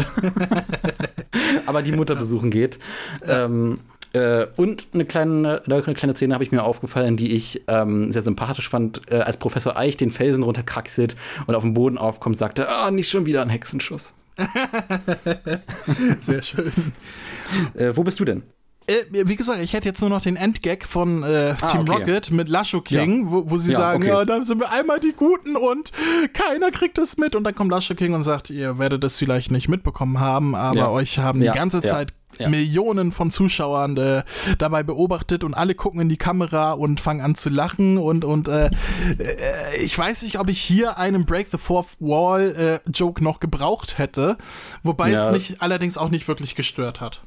Aber 1.66 1.82
die 1.82 1.92
Mutter 1.92 2.14
besuchen 2.14 2.50
geht. 2.50 2.78
Ähm, 3.26 3.78
äh, 4.12 4.46
und 4.56 4.88
eine 4.94 5.04
kleine, 5.04 5.62
eine 5.66 5.82
kleine 5.94 6.14
Szene 6.14 6.34
habe 6.34 6.44
ich 6.44 6.52
mir 6.52 6.62
aufgefallen, 6.64 7.16
die 7.16 7.32
ich 7.32 7.62
ähm, 7.68 8.10
sehr 8.10 8.22
sympathisch 8.22 8.68
fand, 8.68 9.02
äh, 9.10 9.16
als 9.16 9.36
Professor 9.36 9.76
Eich 9.76 9.96
den 9.96 10.10
Felsen 10.10 10.42
runterkraxelt 10.42 11.16
und 11.46 11.54
auf 11.54 11.62
dem 11.62 11.74
Boden 11.74 11.98
aufkommt, 11.98 12.38
sagte, 12.38 12.68
ah, 12.68 12.90
nicht 12.90 13.10
schon 13.10 13.26
wieder 13.26 13.42
ein 13.42 13.50
Hexenschuss. 13.50 14.14
Sehr 16.20 16.42
schön. 16.42 16.72
Äh, 17.74 17.92
wo 17.94 18.04
bist 18.04 18.20
du 18.20 18.24
denn? 18.24 18.42
Äh, 18.86 19.26
wie 19.26 19.36
gesagt, 19.36 19.60
ich 19.62 19.74
hätte 19.74 19.86
jetzt 19.88 20.00
nur 20.00 20.08
noch 20.08 20.22
den 20.22 20.36
Endgag 20.36 20.84
von 20.84 21.22
äh, 21.22 21.54
Team 21.56 21.80
okay. 21.80 21.90
Rocket 21.90 22.30
mit 22.30 22.48
Lasho 22.48 22.80
King, 22.80 23.26
Ja. 23.26 23.30
wo, 23.32 23.50
wo 23.50 23.56
sie 23.58 23.72
Ja, 23.72 23.76
sagen, 23.78 24.02
okay. 24.02 24.10
ja, 24.12 24.24
da 24.24 24.40
sind 24.42 24.60
wir 24.60 24.72
einmal 24.72 24.98
die 24.98 25.12
Guten 25.12 25.56
und 25.56 25.92
keiner 26.32 26.70
kriegt 26.70 26.96
es 26.98 27.18
mit. 27.18 27.36
Und 27.36 27.44
dann 27.44 27.54
kommt 27.54 27.70
Lasho 27.70 27.94
King 27.94 28.14
und 28.14 28.22
sagt, 28.22 28.48
ihr 28.48 28.78
werdet 28.78 29.04
es 29.04 29.18
vielleicht 29.18 29.50
nicht 29.50 29.68
mitbekommen 29.68 30.20
haben, 30.20 30.54
aber 30.54 30.90
euch 30.90 31.18
haben 31.18 31.40
die 31.40 31.46
ganze 31.46 31.82
Zeit 31.82 32.14
ja. 32.38 32.48
Millionen 32.48 33.12
von 33.12 33.30
Zuschauern 33.30 33.96
äh, 33.96 34.22
dabei 34.58 34.82
beobachtet 34.82 35.44
und 35.44 35.54
alle 35.54 35.74
gucken 35.74 36.00
in 36.00 36.08
die 36.08 36.16
Kamera 36.16 36.72
und 36.72 37.00
fangen 37.00 37.20
an 37.20 37.34
zu 37.34 37.48
lachen 37.48 37.98
und, 37.98 38.24
und 38.24 38.48
äh, 38.48 38.70
äh, 39.18 39.76
ich 39.80 39.96
weiß 39.96 40.22
nicht, 40.22 40.38
ob 40.38 40.48
ich 40.48 40.60
hier 40.60 40.98
einen 40.98 41.24
Break 41.26 41.48
the 41.50 41.58
Fourth 41.58 41.96
Wall 42.00 42.80
äh, 42.86 42.90
Joke 42.90 43.22
noch 43.22 43.40
gebraucht 43.40 43.98
hätte, 43.98 44.36
wobei 44.82 45.10
Ja. 45.10 45.26
es 45.26 45.32
mich 45.32 45.60
allerdings 45.62 45.98
auch 45.98 46.10
nicht 46.10 46.28
wirklich 46.28 46.54
gestört 46.54 47.00
hat. 47.00 47.22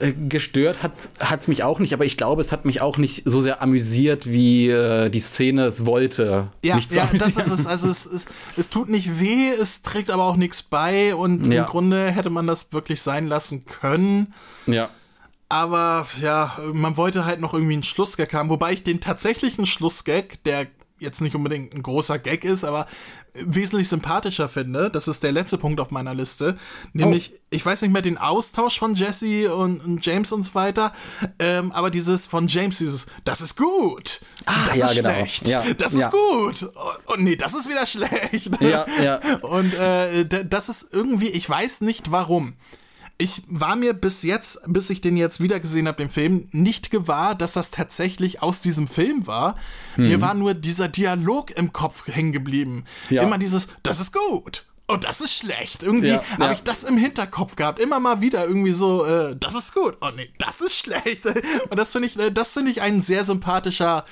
Äh, 0.00 0.12
gestört 0.12 0.82
hat 0.82 1.40
es 1.40 1.48
mich 1.48 1.62
auch 1.62 1.78
nicht, 1.78 1.92
aber 1.92 2.04
ich 2.04 2.16
glaube, 2.16 2.40
es 2.42 2.52
hat 2.52 2.64
mich 2.64 2.80
auch 2.80 2.98
nicht 2.98 3.22
so 3.24 3.40
sehr 3.40 3.62
amüsiert, 3.62 4.26
wie 4.30 4.68
äh, 4.70 5.08
die 5.10 5.20
Szene 5.20 5.64
es 5.64 5.86
wollte. 5.86 6.48
Ja, 6.64 6.76
mich 6.76 6.90
ja 6.90 7.08
das 7.12 7.36
ist 7.36 7.50
es. 7.50 7.66
Also 7.66 7.88
es, 7.88 8.06
es, 8.06 8.26
es 8.56 8.68
tut 8.68 8.88
nicht 8.88 9.20
weh, 9.20 9.48
es 9.50 9.82
trägt 9.82 10.10
aber 10.10 10.24
auch 10.24 10.36
nichts 10.36 10.62
bei 10.62 11.14
und 11.14 11.46
Ja. 11.52 11.64
im 11.64 11.68
Grunde 11.68 12.10
hätte 12.10 12.30
man 12.30 12.46
das 12.46 12.72
wirklich 12.72 13.02
sein 13.02 13.26
lassen 13.26 13.64
können. 13.66 14.32
Ja. 14.66 14.88
Aber 15.50 16.06
ja, 16.20 16.56
man 16.72 16.96
wollte 16.96 17.24
halt 17.24 17.40
noch 17.40 17.54
irgendwie 17.54 17.72
einen 17.74 17.82
Schlussgag 17.82 18.34
haben, 18.34 18.50
wobei 18.50 18.72
ich 18.74 18.82
den 18.82 19.00
tatsächlichen 19.00 19.64
Schlussgag, 19.64 20.42
der 20.44 20.66
jetzt 21.00 21.20
nicht 21.20 21.34
unbedingt 21.34 21.74
ein 21.74 21.82
großer 21.82 22.18
Gag 22.18 22.44
ist, 22.44 22.64
aber 22.64 22.86
wesentlich 23.34 23.88
sympathischer 23.88 24.48
finde. 24.48 24.90
Das 24.90 25.06
ist 25.08 25.22
der 25.22 25.32
letzte 25.32 25.58
Punkt 25.58 25.80
auf 25.80 25.90
meiner 25.90 26.14
Liste. 26.14 26.56
Nämlich, 26.92 27.32
Oh. 27.34 27.38
ich 27.50 27.64
weiß 27.64 27.82
nicht 27.82 27.92
mehr 27.92 28.02
den 28.02 28.18
Austausch 28.18 28.78
von 28.78 28.94
Jesse 28.94 29.54
und, 29.54 29.80
und 29.84 30.04
James 30.04 30.32
und 30.32 30.42
so 30.42 30.54
weiter, 30.54 30.92
ähm, 31.38 31.72
aber 31.72 31.90
dieses 31.90 32.26
von 32.26 32.48
James, 32.48 32.78
dieses, 32.78 33.06
das 33.24 33.40
ist 33.40 33.56
gut, 33.56 34.20
das 34.44 34.76
ja, 34.76 34.86
ist 34.88 34.96
genau. 34.96 35.10
schlecht, 35.10 35.48
Ja, 35.48 35.64
das 35.76 35.94
ja. 35.94 36.06
ist 36.06 36.10
gut 36.10 36.62
und, 36.62 37.14
und 37.16 37.24
nee, 37.24 37.36
das 37.36 37.54
ist 37.54 37.68
wieder 37.68 37.86
schlecht. 37.86 38.60
Ja, 38.60 38.86
ja. 39.02 39.20
Und 39.42 39.74
äh, 39.74 40.24
das 40.44 40.68
ist 40.68 40.92
irgendwie, 40.92 41.28
ich 41.28 41.48
weiß 41.48 41.82
nicht 41.82 42.10
warum. 42.10 42.54
Ich 43.20 43.42
war 43.48 43.74
mir 43.74 43.94
bis 43.94 44.22
jetzt, 44.22 44.60
bis 44.66 44.90
ich 44.90 45.00
den 45.00 45.16
jetzt 45.16 45.42
wieder 45.42 45.58
gesehen 45.58 45.88
habe, 45.88 45.98
den 45.98 46.08
Film, 46.08 46.48
nicht 46.52 46.90
gewahr, 46.92 47.34
dass 47.34 47.54
das 47.54 47.72
tatsächlich 47.72 48.42
aus 48.42 48.60
diesem 48.60 48.86
Film 48.86 49.26
war. 49.26 49.56
Mir 49.96 50.20
war 50.20 50.34
nur 50.34 50.54
dieser 50.54 50.86
Dialog 50.86 51.50
im 51.50 51.72
Kopf 51.72 52.06
hängen 52.06 52.30
geblieben. 52.30 52.84
Hm. 53.08 53.16
Ja. 53.16 53.22
Immer 53.24 53.38
dieses, 53.38 53.66
das 53.82 53.98
ist 53.98 54.12
gut. 54.12 54.66
Und 54.86 55.04
das 55.04 55.20
ist 55.20 55.34
schlecht. 55.34 55.82
Irgendwie 55.82 56.08
Ja, 56.08 56.22
habe 56.32 56.44
ja. 56.44 56.52
ich 56.52 56.62
das 56.62 56.82
im 56.84 56.96
Hinterkopf 56.96 57.56
gehabt. 57.56 57.78
Immer 57.78 58.00
mal 58.00 58.22
wieder 58.22 58.46
irgendwie 58.46 58.72
so, 58.72 59.04
äh, 59.04 59.36
das 59.36 59.54
ist 59.54 59.74
gut. 59.74 59.98
Oh 60.00 60.10
nee, 60.16 60.30
das 60.38 60.62
ist 60.62 60.76
schlecht. 60.78 61.26
Und 61.70 61.76
das 61.76 61.92
finde 61.92 62.08
ich, 62.08 62.18
äh, 62.18 62.30
das 62.30 62.54
finde 62.54 62.70
ich 62.70 62.80
ein 62.80 63.02
sehr 63.02 63.24
sympathischer 63.24 64.06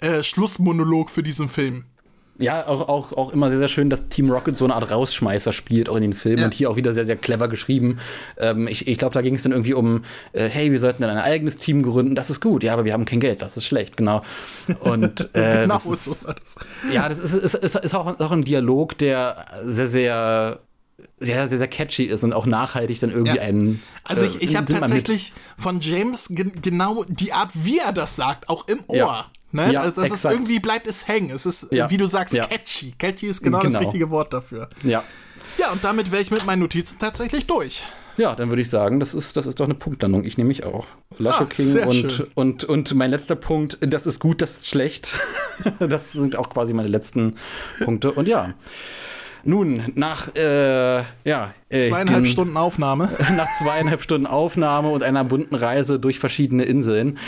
äh, 0.00 0.22
Schlussmonolog 0.22 1.10
für 1.10 1.24
diesen 1.24 1.48
Film. 1.48 1.86
Ja, 2.40 2.66
auch, 2.66 2.88
auch, 2.88 3.12
auch 3.12 3.32
immer 3.32 3.50
sehr, 3.50 3.58
sehr 3.58 3.68
schön, 3.68 3.90
dass 3.90 4.08
Team 4.08 4.30
Rocket 4.30 4.56
so 4.56 4.64
eine 4.64 4.74
Art 4.74 4.90
Rausschmeißer 4.90 5.52
spielt, 5.52 5.88
auch 5.90 5.96
in 5.96 6.02
den 6.02 6.12
Filmen. 6.14 6.38
Ja. 6.38 6.44
Und 6.46 6.54
hier 6.54 6.70
auch 6.70 6.76
wieder 6.76 6.92
sehr, 6.94 7.04
sehr 7.04 7.16
clever 7.16 7.48
geschrieben. 7.48 7.98
Ähm, 8.38 8.66
ich 8.66 8.88
ich 8.88 8.96
glaube, 8.98 9.12
da 9.12 9.20
ging 9.20 9.34
es 9.34 9.42
dann 9.42 9.52
irgendwie 9.52 9.74
um, 9.74 10.04
äh, 10.32 10.48
hey, 10.48 10.72
wir 10.72 10.80
sollten 10.80 11.02
dann 11.02 11.10
ein 11.10 11.18
eigenes 11.22 11.58
Team 11.58 11.82
gründen. 11.82 12.14
Das 12.14 12.30
ist 12.30 12.40
gut, 12.40 12.62
ja, 12.64 12.72
aber 12.72 12.84
wir 12.86 12.94
haben 12.94 13.04
kein 13.04 13.20
Geld. 13.20 13.42
Das 13.42 13.56
ist 13.56 13.66
schlecht, 13.66 13.96
genau. 13.98 14.22
Und 14.80 15.20
äh, 15.34 15.62
Genau 15.62 15.74
das 15.74 15.84
so 15.84 15.92
ist, 15.92 16.26
war 16.26 16.34
das. 16.34 16.56
ja, 16.92 17.08
das 17.08 17.18
ist, 17.18 17.34
ist, 17.34 17.54
ist, 17.54 17.74
ist, 17.76 17.94
auch, 17.94 18.10
ist 18.12 18.20
auch 18.20 18.32
ein 18.32 18.42
Dialog, 18.44 18.96
der 18.96 19.44
sehr, 19.64 19.86
sehr, 19.86 20.60
sehr, 21.18 21.46
sehr, 21.46 21.58
sehr 21.58 21.68
catchy 21.68 22.04
ist 22.04 22.24
und 22.24 22.32
auch 22.32 22.46
nachhaltig 22.46 23.00
dann 23.00 23.10
irgendwie 23.10 23.36
Ja. 23.36 23.42
einen. 23.42 23.82
Also 24.04 24.24
äh, 24.24 24.28
ich, 24.28 24.42
ich 24.42 24.56
habe 24.56 24.72
tatsächlich 24.72 25.32
von 25.58 25.80
James 25.80 26.28
gen 26.30 26.52
genau 26.62 27.04
die 27.06 27.32
Art, 27.34 27.50
wie 27.54 27.78
er 27.78 27.92
das 27.92 28.16
sagt, 28.16 28.48
auch 28.48 28.66
im 28.66 28.78
Ohr. 28.86 28.96
Ja. 28.96 29.26
Ne? 29.52 29.72
Ja, 29.72 29.80
also 29.80 30.00
das 30.00 30.10
ist 30.12 30.24
irgendwie 30.24 30.60
bleibt 30.60 30.86
es 30.86 31.08
hängen. 31.08 31.30
Es 31.30 31.44
ist, 31.46 31.68
Ja. 31.72 31.90
wie 31.90 31.96
du 31.96 32.06
sagst, 32.06 32.34
Ja. 32.34 32.46
catchy. 32.46 32.92
Catchy 32.98 33.26
ist 33.26 33.42
genau, 33.42 33.60
das 33.60 33.68
Genau. 33.74 33.80
richtige 33.80 34.10
Wort 34.10 34.32
dafür. 34.32 34.68
Ja. 34.82 35.02
Ja, 35.58 35.70
und 35.72 35.84
damit 35.84 36.12
wäre 36.12 36.22
ich 36.22 36.30
mit 36.30 36.46
meinen 36.46 36.60
Notizen 36.60 36.98
tatsächlich 36.98 37.46
durch. 37.46 37.82
Ja, 38.16 38.34
dann 38.34 38.48
würde 38.48 38.62
ich 38.62 38.70
sagen, 38.70 39.00
das 39.00 39.14
ist, 39.14 39.36
das 39.36 39.46
ist 39.46 39.60
doch 39.60 39.64
eine 39.64 39.74
Punktlandung. 39.74 40.24
Ich 40.24 40.36
nehme 40.38 40.48
mich 40.48 40.64
auch. 40.64 40.86
Lasche 41.18 41.42
Ah, 41.42 41.46
King 41.46 41.78
und, 41.84 42.12
schön. 42.12 42.26
und, 42.34 42.64
und 42.64 42.94
mein 42.94 43.10
letzter 43.10 43.34
Punkt, 43.36 43.78
das 43.80 44.06
ist 44.06 44.20
gut, 44.20 44.42
das 44.42 44.56
ist 44.56 44.68
schlecht. 44.68 45.14
das 45.78 46.12
sind 46.12 46.36
auch 46.36 46.50
quasi 46.50 46.72
meine 46.72 46.88
letzten 46.88 47.36
Punkte. 47.82 48.12
Und 48.12 48.28
ja. 48.28 48.54
Nun, 49.42 49.90
nach 49.94 50.34
äh, 50.34 50.98
ja, 51.24 51.54
äh, 51.70 51.88
Zweieinhalb 51.88 52.24
den- 52.24 52.30
Stunden 52.30 52.56
Aufnahme. 52.58 53.08
nach 53.36 53.48
zweieinhalb 53.58 54.02
Stunden 54.02 54.26
Aufnahme 54.26 54.90
und 54.90 55.02
einer 55.02 55.24
bunten 55.24 55.54
Reise 55.54 55.98
durch 55.98 56.18
verschiedene 56.18 56.64
Inseln 56.64 57.18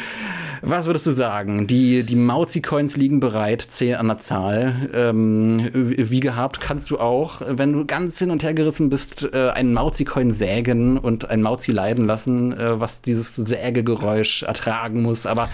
Was 0.65 0.87
würdest 0.87 1.07
du 1.07 1.11
sagen? 1.11 1.67
Die, 1.67 2.05
die 2.05 2.15
Mauzi-Coins 2.15 2.97
liegen 2.97 3.19
bereit, 3.19 3.63
zehn 3.63 3.97
an 3.97 4.07
der 4.07 4.19
Zahl. 4.19 4.89
Ähm, 4.95 5.69
wie 5.73 6.21
gehabt 6.21 6.61
kannst 6.61 6.91
du 6.91 7.01
auch, 7.01 7.43
wenn 7.45 7.73
du 7.73 7.85
ganz 7.85 8.21
hin 8.21 8.31
und 8.31 8.45
her 8.45 8.55
gerissen 8.55 8.89
bist, 8.89 9.29
äh, 9.33 9.51
einen 9.51 9.75
Mauzi-Coin 9.75 10.31
sägen 10.31 10.99
und 10.99 11.29
ein 11.29 11.43
Mauzi 11.43 11.73
leiden 11.73 12.07
lassen, 12.07 12.53
äh, 12.53 12.79
was 12.79 13.03
dieses 13.03 13.35
Sägegeräusch 13.35 14.45
ertragen 14.45 15.03
muss. 15.03 15.27
Aber 15.27 15.51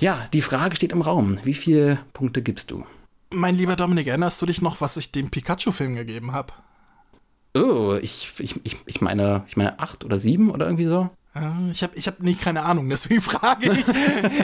ja, 0.00 0.18
die 0.32 0.42
Frage 0.42 0.74
steht 0.74 0.90
im 0.90 1.02
Raum. 1.02 1.38
Wie 1.44 1.54
viele 1.54 2.00
Punkte 2.12 2.42
gibst 2.42 2.72
du? 2.72 2.84
Mein 3.30 3.54
lieber 3.54 3.76
Dominik, 3.76 4.08
erinnerst 4.08 4.42
du 4.42 4.46
dich 4.46 4.60
noch, 4.60 4.80
was 4.80 4.96
ich 4.96 5.12
dem 5.12 5.30
Pikachu-Film 5.30 5.94
gegeben 5.94 6.32
habe? 6.32 6.52
Oh, 7.54 7.96
ich, 8.02 8.32
ich, 8.38 8.58
ich 8.64 9.00
meine, 9.00 9.44
ich 9.46 9.56
meine 9.56 9.78
acht 9.78 10.04
oder 10.04 10.18
sieben 10.18 10.50
oder 10.50 10.66
irgendwie 10.66 10.86
so. 10.86 11.10
Ich 11.72 11.82
habe 11.82 11.96
ich 11.96 12.06
hab 12.06 12.20
nicht 12.20 12.42
keine 12.42 12.62
Ahnung, 12.62 12.90
deswegen 12.90 13.20
frage 13.22 13.72
ich. 13.72 13.84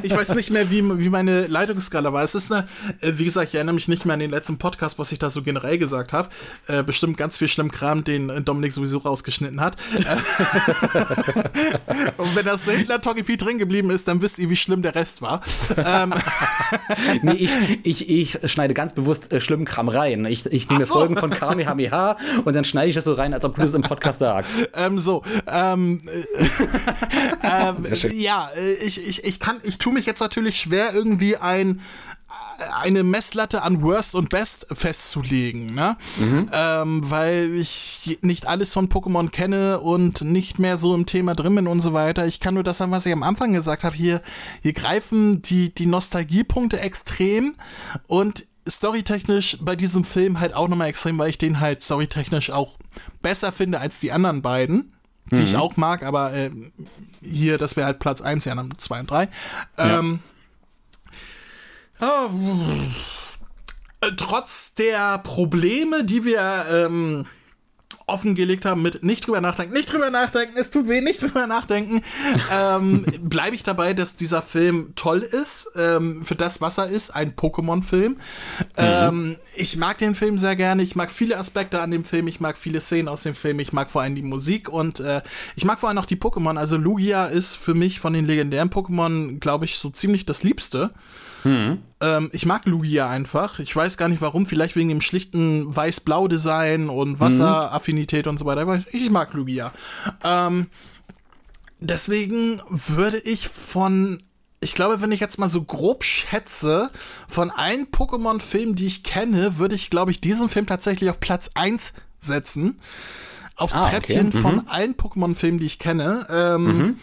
Ich 0.05 0.17
weiß 0.17 0.35
nicht 0.35 0.49
mehr, 0.51 0.71
wie, 0.71 0.83
wie 0.99 1.11
meine 1.11 1.47
Leitungsskala 1.47 2.15
war. 2.15 2.23
Es 2.23 2.35
ist 2.35 2.51
eine, 2.51 2.67
äh, 3.01 3.13
wie 3.17 3.25
gesagt, 3.25 3.49
ich 3.49 3.57
erinnere 3.57 3.75
mich 3.75 3.89
nicht 3.89 4.07
mehr 4.07 4.15
an 4.15 4.21
den 4.21 4.31
letzten 4.31 4.57
Podcast, 4.57 4.99
was 4.99 5.13
ich 5.13 5.19
da 5.19 5.29
so 5.29 5.43
generell 5.43 5.77
gesagt 5.77 6.15
habe. 6.15 6.31
Äh, 6.67 6.83
bestimmt 6.83 7.19
ganz 7.19 7.37
viel 7.37 7.49
schlimm 7.49 7.71
Kram, 7.71 8.05
den 8.05 8.31
äh, 8.31 8.41
Dominik 8.41 8.73
sowieso 8.73 8.97
rausgeschnitten 8.99 9.61
hat. 9.61 9.77
Äh, 9.99 10.17
Und 12.17 12.35
wenn 12.35 12.47
das 12.47 12.67
Händler 12.67 13.03
Togepi 13.03 13.37
drin 13.37 13.59
geblieben 13.59 13.91
ist, 13.91 14.09
dann 14.09 14.23
wisst 14.23 14.39
ihr, 14.39 14.49
wie 14.49 14.57
schlimm 14.57 14.81
der 14.81 14.95
Rest 14.95 15.21
war. 15.21 15.43
Ähm, 15.77 16.15
Nee, 17.23 17.33
ich, 17.33 17.51
ich, 17.85 18.09
ich 18.09 18.51
schneide 18.51 18.75
ganz 18.75 18.93
bewusst 18.93 19.33
äh, 19.33 19.41
schlimmen 19.41 19.65
Kram 19.65 19.89
rein. 19.89 20.25
Ich, 20.27 20.47
ich 20.47 20.69
nehme 20.69 20.85
so. 20.85 20.95
Folgen 20.95 21.17
von 21.17 21.31
Kamehameha 21.31 22.17
und 22.45 22.55
dann 22.55 22.65
schneide 22.65 22.89
ich 22.89 22.95
das 22.95 23.05
so 23.05 23.15
rein, 23.15 23.35
als 23.35 23.45
ob 23.45 23.55
du 23.55 23.63
das 23.63 23.75
im 23.75 23.83
Podcast 23.83 24.21
sagst. 24.21 24.69
ähm, 24.75 24.99
so, 24.99 25.23
ähm, 25.47 26.01
äh, 26.07 26.45
ähm, 27.43 27.87
ja, 28.13 28.51
äh, 28.57 28.73
ich, 28.75 29.05
ich, 29.07 29.25
ich 29.25 29.41
kann, 29.41 29.59
ich 29.63 29.79
tue 29.79 29.93
mich 29.93 30.07
jetzt 30.07 30.21
natürlich 30.21 30.61
schwer, 30.61 30.93
irgendwie 30.95 31.37
ein 31.37 31.81
eine 32.73 33.03
Messlatte 33.03 33.63
an 33.63 33.83
Worst 33.83 34.15
und 34.15 34.31
Best 34.31 34.67
festzulegen, 34.73 35.75
ne? 35.75 35.97
Ähm, 36.53 37.09
weil 37.09 37.55
ich 37.55 38.19
nicht 38.23 38.47
alles 38.47 38.73
von 38.73 38.89
Pokémon 38.89 39.31
kenne 39.31 39.81
und 39.81 40.23
nicht 40.23 40.59
mehr 40.59 40.77
so 40.77 40.95
im 40.95 41.07
Thema 41.07 41.35
drin 41.35 41.55
bin 41.55 41.67
und 41.67 41.81
so 41.81 41.93
weiter. 41.93 42.27
Ich 42.27 42.41
kann 42.41 42.55
nur 42.55 42.65
das 42.65 42.79
sagen, 42.79 42.91
was 42.91 43.07
ich 43.07 43.13
am 43.13 43.23
Anfang 43.23 43.53
gesagt 43.53 43.85
habe. 43.85 43.95
Hier, 43.95 44.23
hier 44.63 44.73
greifen 44.73 45.43
die, 45.43 45.73
die 45.73 45.87
Nostalgiepunkte 45.87 46.81
extrem 46.81 47.55
und 48.07 48.47
storytechnisch 48.69 49.59
bei 49.61 49.77
diesem 49.77 50.05
Film 50.05 50.41
halt 50.41 50.55
auch 50.55 50.69
nochmal 50.69 50.89
extrem, 50.89 51.19
weil 51.19 51.31
ich 51.31 51.39
den 51.39 51.61
halt 51.61 51.83
storytechnisch 51.83 52.51
auch 52.51 52.77
besser 53.23 53.53
finde 53.53 53.81
als 53.81 54.01
die 54.01 54.13
anderen 54.13 54.43
beiden, 54.43 54.93
die 55.31 55.43
ich 55.43 55.57
auch 55.57 55.77
mag, 55.77 56.03
aber 56.03 56.33
äh, 56.33 56.51
hier, 57.21 57.59
das 57.59 57.77
wäre 57.77 57.87
halt 57.87 57.99
Platz 57.99 58.21
1, 58.21 58.45
ja, 58.45 58.55
dann 58.55 58.73
2 58.77 59.01
und 59.01 59.11
3. 59.11 59.29
Ähm, 59.77 60.21
ja, 62.01 62.31
äh, 64.01 64.11
trotz 64.17 64.75
der 64.75 65.19
Probleme, 65.19 66.05
die 66.05 66.25
wir 66.25 66.67
ähm, 66.71 67.27
offengelegt 68.09 68.65
haben 68.65 68.83
mit 68.83 69.03
nicht 69.05 69.27
drüber 69.27 69.41
nachdenken, 69.41 69.75
nicht 69.75 69.93
drüber 69.93 70.11
nachdenken, 70.11 70.55
es 70.59 70.71
tut 70.71 70.89
weh, 70.89 71.01
nicht 71.01 71.23
drüber 71.23 71.47
nachdenken, 71.47 72.03
ähm, 72.53 73.05
bleibe 73.23 73.55
ich 73.55 73.63
dabei, 73.63 73.95
dass 73.95 74.17
dieser 74.17 74.43
Film 74.43 74.93
toll 74.97 75.21
ist, 75.21 75.71
ähm, 75.77 76.25
für 76.25 76.35
das, 76.35 76.61
was 76.61 76.79
er 76.79 76.87
ist, 76.87 77.11
ein 77.11 77.35
Pokémon-Film. 77.35 78.17
Ähm, 78.77 79.37
ich 79.55 79.77
mag 79.77 79.99
den 79.99 80.15
Film 80.15 80.39
sehr 80.39 80.57
gerne, 80.57 80.83
ich 80.83 80.97
mag 80.97 81.11
viele 81.11 81.37
Aspekte 81.39 81.81
an 81.81 81.91
dem 81.91 82.05
Film, 82.05 82.29
ich 82.29 82.41
mag 82.41 82.57
viele 82.57 82.81
Szenen 82.81 83.09
aus 83.09 83.23
dem 83.23 83.35
Film, 83.35 83.61
ich 83.61 83.73
mag 83.73 83.91
vor 83.91 84.03
allem 84.03 84.15
die 84.15 84.23
Musik 84.23 84.69
und 84.69 85.01
äh, 85.01 85.23
ich 85.57 85.65
mag 85.65 85.81
vor 85.81 85.89
allem 85.89 85.99
auch 85.99 86.07
die 86.07 86.17
Pokémon. 86.17 86.59
Also 86.59 86.77
Lugia 86.77 87.27
ist 87.27 87.57
für 87.57 87.75
mich 87.75 88.01
von 88.01 88.13
den 88.13 88.27
legendären 88.27 88.71
Pokémon, 88.71 89.39
glaube 89.39 89.65
ich, 89.65 89.79
so 89.79 89.91
ziemlich 89.91 90.27
das 90.27 90.43
Liebste. 90.43 90.91
Ähm, 92.01 92.31
ich 92.33 92.47
mag 92.47 92.65
Lugia 92.67 93.09
einfach. 93.11 93.59
Ich 93.59 93.75
weiß 93.75 93.97
gar 93.97 94.09
nicht 94.09 94.21
warum. 94.23 94.47
Vielleicht 94.47 94.77
wegen 94.77 94.89
dem 94.89 95.01
schlichten 95.01 95.75
Weiß-Blau-Design 95.75 96.89
und 96.89 97.19
Wasseraffinität 97.21 98.27
und 98.27 98.39
so 98.39 98.45
weiter. 98.45 98.61
Aber 98.63 98.81
ich 98.93 99.11
mag 99.11 99.33
Lugia. 99.35 99.73
Ähm, 100.23 100.67
deswegen 101.81 102.61
würde 102.69 103.19
ich 103.19 103.49
von. 103.49 104.23
Ich 104.61 104.75
glaube, 104.75 105.01
wenn 105.01 105.13
ich 105.13 105.21
jetzt 105.21 105.39
mal 105.39 105.49
so 105.49 105.63
grob 105.63 106.03
schätze, 106.03 106.91
von 107.29 107.51
allen 107.51 107.87
Pokémon-Filmen, 107.87 108.75
die 108.75 108.87
ich 108.87 109.05
kenne, 109.05 109.59
würde 109.59 109.77
ich, 109.77 109.89
glaube 109.89 110.11
ich, 110.11 110.21
diesen 110.21 110.49
Film 110.49 110.67
tatsächlich 110.67 111.11
auf 111.11 111.21
Platz 111.21 111.53
1 111.55 111.93
setzen. 112.19 112.81
Aufs 113.55 113.77
Ah, 113.77 113.83
okay. 113.87 113.91
Treppchen 113.91 114.33
von 114.33 114.67
allen 114.67 114.95
Pokémon-Filmen, 114.95 115.61
die 115.61 115.67
ich 115.67 115.79
kenne. 115.79 116.27
Ähm, 116.29 116.99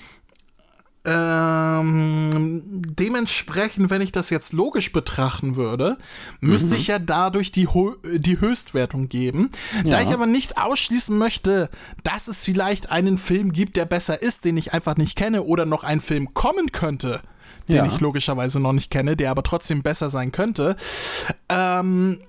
ähm, 1.05 2.61
dementsprechend, 2.65 3.89
wenn 3.89 4.01
ich 4.01 4.11
das 4.11 4.29
jetzt 4.29 4.53
logisch 4.53 4.91
betrachten 4.91 5.55
würde, 5.55 5.97
müsste 6.41 6.75
ich 6.75 6.87
ja 6.87 6.99
dadurch 6.99 7.51
die, 7.51 7.67
Ho- 7.67 7.95
die 8.13 8.39
Höchstwertung 8.39 9.07
geben. 9.07 9.49
Da 9.83 10.01
Ja. 10.01 10.07
ich 10.07 10.13
aber 10.13 10.25
nicht 10.25 10.57
ausschließen 10.57 11.17
möchte, 11.17 11.69
dass 12.03 12.27
es 12.27 12.43
vielleicht 12.43 12.91
einen 12.91 13.17
Film 13.17 13.51
gibt, 13.53 13.75
der 13.77 13.85
besser 13.85 14.21
ist, 14.21 14.45
den 14.45 14.57
ich 14.57 14.73
einfach 14.73 14.97
nicht 14.97 15.15
kenne, 15.15 15.43
oder 15.43 15.65
noch 15.65 15.83
ein 15.83 16.01
Film 16.01 16.33
kommen 16.33 16.71
könnte, 16.71 17.21
den 17.67 17.75
Ja. 17.77 17.85
ich 17.85 17.99
logischerweise 17.99 18.59
noch 18.59 18.73
nicht 18.73 18.91
kenne, 18.91 19.15
der 19.15 19.31
aber 19.31 19.43
trotzdem 19.43 19.83
besser 19.83 20.09
sein 20.09 20.31
könnte, 20.31 20.75
ähm, 21.49 22.19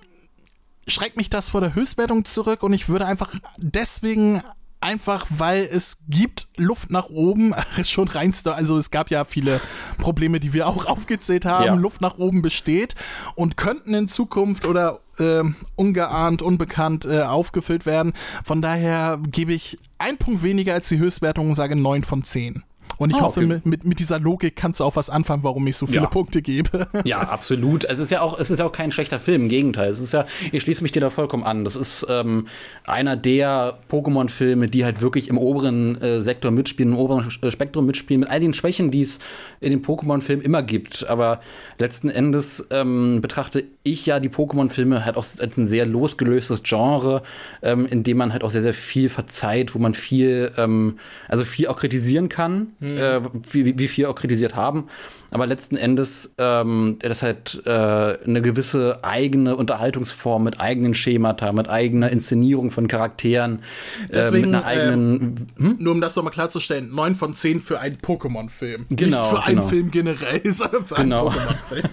schreckt 0.88 1.16
mich 1.16 1.30
das 1.30 1.48
vor 1.48 1.60
der 1.60 1.74
Höchstwertung 1.74 2.24
zurück 2.24 2.62
und 2.62 2.72
ich 2.72 2.88
würde 2.88 3.06
einfach 3.06 3.34
deswegen 3.58 4.40
einfach, 4.80 5.26
weil 5.30 5.68
es 5.70 5.98
gibt 6.08 6.48
Luft 6.56 6.90
nach 6.90 7.08
oben, 7.08 7.55
schon 7.84 8.08
reinste, 8.08 8.55
also 8.55 8.76
es 8.76 8.90
gab 8.90 9.10
ja 9.10 9.24
viele 9.24 9.60
Probleme, 9.98 10.40
die 10.40 10.52
wir 10.52 10.66
auch 10.66 10.86
aufgezählt 10.86 11.44
haben, 11.44 11.64
Ja. 11.64 11.74
Luft 11.74 12.00
nach 12.00 12.18
oben 12.18 12.42
besteht 12.42 12.94
und 13.34 13.56
könnten 13.56 13.94
in 13.94 14.08
Zukunft 14.08 14.66
oder 14.66 15.00
ähm, 15.18 15.56
ungeahnt, 15.76 16.42
unbekannt 16.42 17.05
äh, 17.06 17.22
aufgefüllt 17.22 17.86
werden. 17.86 18.12
Von 18.44 18.60
daher 18.60 19.18
gebe 19.30 19.52
ich 19.55 19.78
einen 19.98 20.18
Punkt 20.18 20.42
weniger 20.42 20.74
als 20.74 20.88
die 20.88 20.98
Höchstwertung 20.98 21.48
und 21.48 21.55
sage 21.55 21.76
9 21.76 22.05
von 22.05 22.22
10. 22.22 22.62
Und 22.98 23.10
ich 23.10 23.16
Ah, 23.16 23.20
hoffe, 23.23 23.40
okay. 23.40 23.47
mit, 23.48 23.66
mit, 23.66 23.84
mit 23.84 23.98
dieser 23.98 24.18
Logik 24.18 24.56
kannst 24.56 24.81
du 24.81 24.84
auch 24.84 24.97
was 24.97 25.10
anfangen, 25.10 25.42
warum 25.42 25.66
ich 25.66 25.76
so 25.76 25.86
viele 25.86 26.02
Ja. 26.02 26.06
Punkte 26.06 26.40
gebe. 26.42 26.86
Ja, 27.05 27.18
absolut. 27.20 27.84
Es 27.84 27.98
ist 27.98 28.10
ja 28.10 28.20
auch, 28.23 28.39
es 28.39 28.50
ist 28.50 28.58
ja 28.58 28.65
auch 28.66 28.73
kein 28.73 28.90
schlechter 28.92 29.20
Film. 29.20 29.42
Im 29.42 29.48
Gegenteil. 29.48 29.90
Es 29.90 30.00
ist 30.00 30.12
ja, 30.12 30.24
ich 30.50 30.62
schließe 30.62 30.82
mich 30.82 30.92
dir 30.92 31.00
da 31.00 31.10
vollkommen 31.10 31.44
an. 31.44 31.65
Das 31.65 31.76
ist 31.76 32.06
ähm, 32.08 32.47
einer 32.86 33.16
der 33.16 33.78
Pokémon-Filme, 33.90 34.68
die 34.68 34.84
halt 34.84 35.00
wirklich 35.02 35.28
im 35.28 35.36
oberen 35.39 36.00
äh, 36.00 36.20
Sektor 36.23 36.50
mitspielen, 36.50 36.92
im 36.92 36.98
oberen 36.98 37.28
äh, 37.42 37.50
Spektrum 37.50 37.84
mitspielen, 37.86 38.20
mit 38.20 38.31
all 38.31 38.40
den 38.40 38.55
Schwächen, 38.55 38.90
die 38.90 39.02
es 39.02 39.18
in 39.60 39.70
den 39.70 39.82
Pokémon-Filmen 39.84 40.42
immer 40.44 40.62
gibt. 40.62 41.06
Aber 41.08 41.40
letzten 41.78 42.08
Endes 42.08 42.66
ähm, 42.70 43.20
betrachte 43.20 43.65
ich 43.82 44.06
ja 44.06 44.20
die 44.20 44.31
Pokémon-Filme 44.31 45.05
halt 45.05 45.16
auch 45.16 45.24
als 45.39 45.56
ein 45.58 45.66
sehr 45.66 45.84
losgelöstes 45.86 46.62
Genre, 46.62 47.23
ähm, 47.62 47.86
in 47.86 48.02
dem 48.05 48.16
man 48.16 48.32
halt 48.32 48.42
auch 48.42 48.50
sehr, 48.50 48.62
sehr 48.62 48.74
viel 48.74 49.08
verzeiht, 49.08 49.74
wo 49.74 49.78
man 49.78 49.94
viel, 49.94 50.52
ähm, 50.56 50.98
also 51.28 51.44
viel 51.44 51.66
auch 51.68 51.76
kritisieren 51.78 52.28
kann, 52.28 52.68
äh, 52.80 53.20
wie, 53.50 53.78
wie 53.78 53.88
viel 53.88 54.06
auch 54.06 54.14
kritisiert 54.14 54.55
haben. 54.55 54.88
Aber 55.30 55.46
letzten 55.46 55.76
Endes 55.76 56.34
ähm, 56.38 56.96
das 57.00 57.22
halt 57.22 57.62
äh, 57.66 57.70
eine 57.70 58.42
gewisse 58.42 59.00
eigene 59.02 59.56
Unterhaltungsform 59.56 60.44
mit 60.44 60.60
eigenen 60.60 60.94
Schemata, 60.94 61.52
mit 61.52 61.68
eigener 61.68 62.10
Inszenierung 62.10 62.70
von 62.70 62.88
Charakteren, 62.88 63.60
äh, 64.08 64.12
Deswegen, 64.12 64.50
mit 64.50 64.55
einer 64.56 64.64
eigenen. 64.66 65.48
hm? 65.56 65.76
Nur 65.78 65.92
um 65.94 66.00
das 66.00 66.16
nochmal 66.16 66.32
klarzustellen, 66.32 66.94
9 66.94 67.14
von 67.14 67.34
10 67.34 67.60
für 67.60 67.80
einen 67.80 67.96
Pokémon-Film. 67.96 68.86
Genau, 68.90 69.20
Nicht 69.20 69.30
für 69.30 69.42
einen 69.44 69.56
genau. 69.56 69.68
Film 69.68 69.90
generell, 69.90 70.40
sondern 70.52 70.84
für 70.84 70.96
einen 70.96 71.10
Genau. 71.10 71.28
Pokémon-Film. 71.28 71.88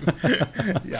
ja. 0.91 0.99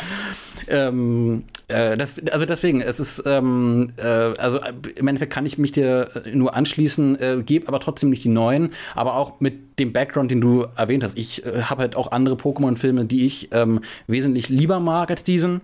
Ähm, 0.67 1.43
äh, 1.67 1.97
das, 1.97 2.13
also 2.31 2.45
deswegen, 2.45 2.81
es 2.81 2.99
ist, 2.99 3.23
ähm, 3.25 3.91
äh, 3.97 4.03
also 4.03 4.57
äh, 4.59 4.71
im 4.95 5.07
Endeffekt 5.07 5.33
kann 5.33 5.45
ich 5.45 5.57
mich 5.57 5.73
dir 5.73 6.09
äh, 6.25 6.35
nur 6.35 6.55
anschließen, 6.55 7.19
äh, 7.19 7.43
gebe 7.45 7.67
aber 7.67 7.79
trotzdem 7.79 8.09
nicht 8.09 8.23
die 8.23 8.29
neuen, 8.29 8.71
aber 8.95 9.15
auch 9.15 9.39
mit 9.41 9.79
dem 9.79 9.91
Background, 9.91 10.31
den 10.31 10.39
du 10.39 10.65
erwähnt 10.77 11.03
hast. 11.03 11.17
Ich 11.17 11.45
äh, 11.45 11.63
habe 11.63 11.81
halt 11.81 11.95
auch 11.95 12.11
andere 12.11 12.22
Pokémon-Filme, 12.31 13.05
die 13.05 13.25
ich 13.25 13.49
ähm, 13.51 13.81
wesentlich 14.07 14.49
lieber 14.49 14.79
mag 14.79 15.11
als 15.11 15.23
diesen. 15.23 15.61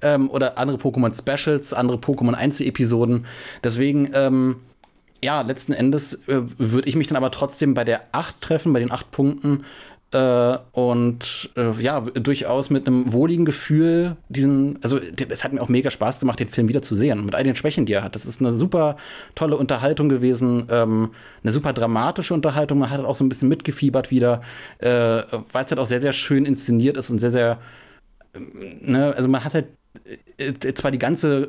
Ähm, 0.00 0.30
oder 0.30 0.58
andere 0.58 0.78
Pokémon-Specials, 0.78 1.72
andere 1.72 1.98
Pokémon-Einzel-Episoden. 1.98 3.26
Deswegen, 3.62 4.10
ähm, 4.14 4.56
ja, 5.24 5.40
letzten 5.42 5.72
Endes 5.72 6.14
äh, 6.26 6.42
würde 6.58 6.88
ich 6.88 6.96
mich 6.96 7.06
dann 7.06 7.16
aber 7.16 7.30
trotzdem 7.30 7.74
bei 7.74 7.84
der 7.84 8.02
8 8.12 8.40
treffen, 8.40 8.72
bei 8.72 8.80
den 8.80 8.90
8 8.90 9.10
Punkten. 9.10 9.64
Äh, 10.12 10.58
und 10.72 11.50
äh, 11.56 11.80
ja, 11.80 12.00
durchaus 12.00 12.70
mit 12.70 12.86
einem 12.86 13.12
wohligen 13.12 13.44
Gefühl, 13.44 14.16
diesen, 14.28 14.78
also 14.82 14.98
es 14.98 15.44
hat 15.44 15.52
mir 15.52 15.62
auch 15.62 15.68
mega 15.68 15.90
Spaß 15.90 16.20
gemacht, 16.20 16.38
den 16.38 16.48
Film 16.48 16.68
wieder 16.68 16.82
zu 16.82 16.94
sehen, 16.94 17.24
mit 17.24 17.34
all 17.34 17.44
den 17.44 17.56
Schwächen, 17.56 17.86
die 17.86 17.94
er 17.94 18.04
hat. 18.04 18.14
Das 18.14 18.26
ist 18.26 18.40
eine 18.40 18.52
super 18.52 18.96
tolle 19.34 19.56
Unterhaltung 19.56 20.08
gewesen, 20.08 20.66
ähm, 20.70 21.12
eine 21.42 21.52
super 21.52 21.72
dramatische 21.72 22.34
Unterhaltung. 22.34 22.78
Man 22.78 22.90
hat 22.90 22.98
halt 22.98 23.08
auch 23.08 23.16
so 23.16 23.24
ein 23.24 23.28
bisschen 23.28 23.48
mitgefiebert 23.48 24.10
wieder, 24.10 24.42
äh, 24.78 24.88
weil 24.88 25.64
es 25.64 25.70
halt 25.70 25.78
auch 25.78 25.86
sehr, 25.86 26.00
sehr 26.00 26.12
schön 26.12 26.44
inszeniert 26.44 26.96
ist 26.96 27.10
und 27.10 27.18
sehr, 27.18 27.30
sehr 27.30 27.58
ne, 28.34 29.14
also 29.16 29.28
man 29.28 29.44
hat 29.44 29.54
halt 29.54 29.66
zwar 30.74 30.90
die 30.90 30.98
ganze 30.98 31.44
äh, 31.44 31.48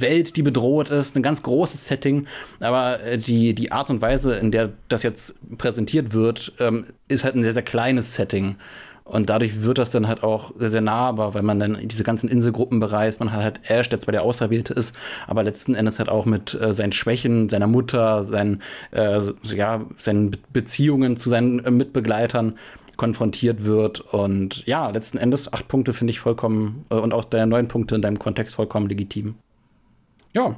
Welt, 0.00 0.36
die 0.36 0.42
bedroht 0.42 0.90
ist, 0.90 1.16
ein 1.16 1.22
ganz 1.22 1.42
großes 1.42 1.86
Setting, 1.86 2.26
aber 2.60 3.00
äh, 3.00 3.18
die, 3.18 3.54
die 3.54 3.72
Art 3.72 3.90
und 3.90 4.00
Weise, 4.00 4.34
in 4.34 4.50
der 4.50 4.72
das 4.88 5.02
jetzt 5.02 5.38
präsentiert 5.58 6.12
wird, 6.12 6.52
ähm, 6.60 6.86
ist 7.08 7.24
halt 7.24 7.34
ein 7.34 7.42
sehr, 7.42 7.54
sehr 7.54 7.62
kleines 7.62 8.14
Setting. 8.14 8.56
Und 9.10 9.28
dadurch 9.28 9.62
wird 9.62 9.78
das 9.78 9.90
dann 9.90 10.06
halt 10.06 10.22
auch 10.22 10.52
sehr, 10.56 10.68
sehr 10.68 10.80
nahbar, 10.80 11.34
weil 11.34 11.42
man 11.42 11.58
dann 11.58 11.76
diese 11.82 12.04
ganzen 12.04 12.28
Inselgruppen 12.28 12.78
bereist. 12.78 13.18
Man 13.18 13.32
hat 13.32 13.42
halt 13.42 13.60
Ash, 13.68 13.88
der 13.88 13.98
zwar 13.98 14.12
der 14.12 14.22
Auserwählte 14.22 14.72
ist, 14.72 14.94
aber 15.26 15.42
letzten 15.42 15.74
Endes 15.74 15.98
halt 15.98 16.08
auch 16.08 16.26
mit 16.26 16.54
äh, 16.54 16.72
seinen 16.72 16.92
Schwächen, 16.92 17.48
seiner 17.48 17.66
Mutter, 17.66 18.22
seinen, 18.22 18.62
äh, 18.92 19.20
ja, 19.42 19.84
seinen 19.98 20.36
Beziehungen 20.52 21.16
zu 21.16 21.28
seinen 21.28 21.64
äh, 21.64 21.72
Mitbegleitern 21.72 22.56
konfrontiert 23.00 23.64
wird. 23.64 24.00
Und 24.00 24.66
ja, 24.66 24.90
letzten 24.90 25.16
Endes 25.16 25.50
acht 25.50 25.68
Punkte 25.68 25.94
finde 25.94 26.10
ich 26.10 26.20
vollkommen 26.20 26.84
äh, 26.90 26.96
und 26.96 27.14
auch 27.14 27.24
deine 27.24 27.46
neun 27.46 27.66
Punkte 27.66 27.94
in 27.94 28.02
deinem 28.02 28.18
Kontext 28.18 28.56
vollkommen 28.56 28.90
legitim. 28.90 29.36
Ja. 30.34 30.56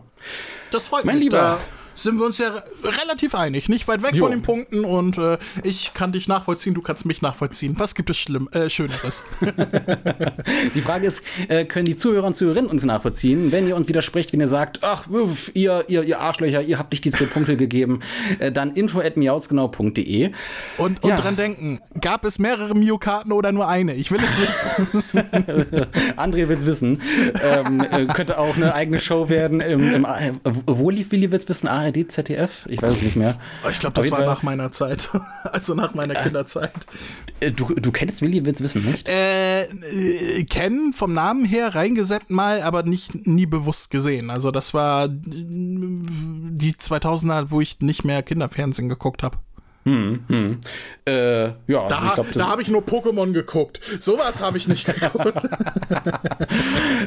Das 0.73 0.89
freut 0.89 1.05
Mein 1.05 1.15
mich. 1.17 1.27
Lieber. 1.27 1.37
Da 1.37 1.59
sind 1.95 2.19
wir 2.19 2.27
uns 2.27 2.39
ja 2.39 2.49
re- 2.49 2.63
relativ 3.03 3.35
einig, 3.35 3.69
nicht 3.69 3.87
weit 3.89 4.03
weg 4.03 4.15
Jo. 4.15 4.25
von 4.25 4.33
den 4.33 4.43
Punkten 4.43 4.85
und 4.85 5.19
äh, 5.19 5.39
ich 5.63 5.95
kann 5.95 6.13
dich 6.13 6.29
nachvollziehen, 6.29 6.75
du 6.75 6.83
kannst 6.83 7.05
mich 7.07 7.23
nachvollziehen. 7.23 7.75
Was 7.79 7.95
gibt 7.95 8.11
es 8.11 8.17
schlimm, 8.19 8.49
äh, 8.53 8.69
Schöneres? 8.69 9.25
Die 10.75 10.81
Frage 10.81 11.07
ist, 11.07 11.23
äh, 11.49 11.65
können 11.65 11.85
die 11.87 11.97
Zuhörer 11.97 12.27
und 12.27 12.37
Zuhörerinnen 12.37 12.71
uns 12.71 12.85
nachvollziehen, 12.85 13.53
wenn 13.53 13.67
ihr 13.69 13.77
uns 13.77 13.89
widersprecht, 13.89 14.33
wenn 14.33 14.41
ihr 14.41 14.49
sagt, 14.49 14.81
ach, 14.83 15.07
ihr, 15.55 15.85
ihr, 15.89 16.03
ihr 16.03 16.21
Arschlöcher, 16.21 16.63
ihr 16.63 16.79
habt 16.79 16.93
nicht 16.93 17.05
die 17.05 17.11
zwei 17.11 17.25
Punkte 17.27 17.57
gegeben, 17.57 18.01
äh, 18.39 18.51
dann 18.53 18.73
info 18.73 19.01
at 19.01 19.17
miautsgenau.de. 19.17 20.31
Und, 20.79 21.03
und 21.03 21.09
Ja. 21.11 21.17
dran 21.17 21.37
denken, 21.37 21.81
gab 22.01 22.25
es 22.25 22.39
mehrere 22.39 22.75
Mio-Karten 22.75 23.33
oder 23.33 23.53
nur 23.53 23.69
eine? 23.69 23.95
Ich 23.95 24.11
will 24.11 24.21
es 24.21 24.39
wissen. 24.41 25.03
André 26.17 26.49
will's 26.49 26.67
wissen. 26.67 27.01
ähm, 27.43 27.85
äh, 27.91 28.07
könnte 28.07 28.39
auch 28.39 28.57
eine 28.57 28.75
eigene 28.75 29.01
Show 29.01 29.29
werden. 29.29 29.61
Im, 29.61 29.93
im, 29.95 30.05
äh, 30.05 30.33
wo 30.67 30.91
lief 30.91 31.11
Willi 31.13 31.31
will's 31.31 31.49
wissen? 31.49 31.69
ARD, 31.83 32.11
ZDF? 32.11 32.67
Ich 32.69 32.81
weiß 32.83 32.95
es 32.95 33.03
nicht 33.03 33.17
mehr. 33.17 33.39
Ich 33.71 33.79
glaube, 33.81 33.95
das 33.95 34.11
war 34.11 34.19
Fall- 34.19 34.27
nach 34.27 34.43
meiner 34.43 34.73
Zeit. 34.73 35.11
Also 35.45 35.75
nach 35.75 35.95
meiner 35.95 36.15
Kinderzeit. 36.15 36.73
Äh, 37.41 37.51
Du, 37.51 37.75
du 37.75 37.91
kennst 37.93 38.23
Willi 38.23 38.45
will's 38.45 38.63
wissen, 38.63 38.85
nicht? 38.85 39.09
Äh, 39.09 39.65
äh, 39.65 40.45
kennen 40.45 40.93
vom 40.93 41.13
Namen 41.13 41.45
her 41.45 41.75
reingesetzt 41.75 42.31
mal, 42.31 42.63
aber 42.63 42.85
nicht 42.85 43.27
nie 43.27 43.47
bewusst 43.47 43.91
gesehen. 43.91 44.31
Also 44.31 44.51
das 44.51 44.73
war 44.75 45.07
äh, 45.07 45.09
die 45.11 46.73
2000er, 46.75 47.51
wo 47.51 47.61
ich 47.61 47.81
nicht 47.81 48.05
mehr 48.05 48.23
Kinderfernsehen 48.23 48.89
geguckt 48.89 49.23
habe. 49.23 49.39
Äh, 49.85 51.45
ja, 51.45 51.53
Da, 51.67 52.07
ich 52.07 52.15
glaube, 52.15 52.29
da 52.35 52.47
habe 52.47 52.63
ich 52.63 52.69
nur 52.69 52.83
Pokémon 52.83 53.33
geguckt. 53.33 53.81
Sowas 53.99 54.41
habe 54.41 54.57
ich 54.59 54.69
nicht 54.69 54.87
geguckt. 54.87 55.43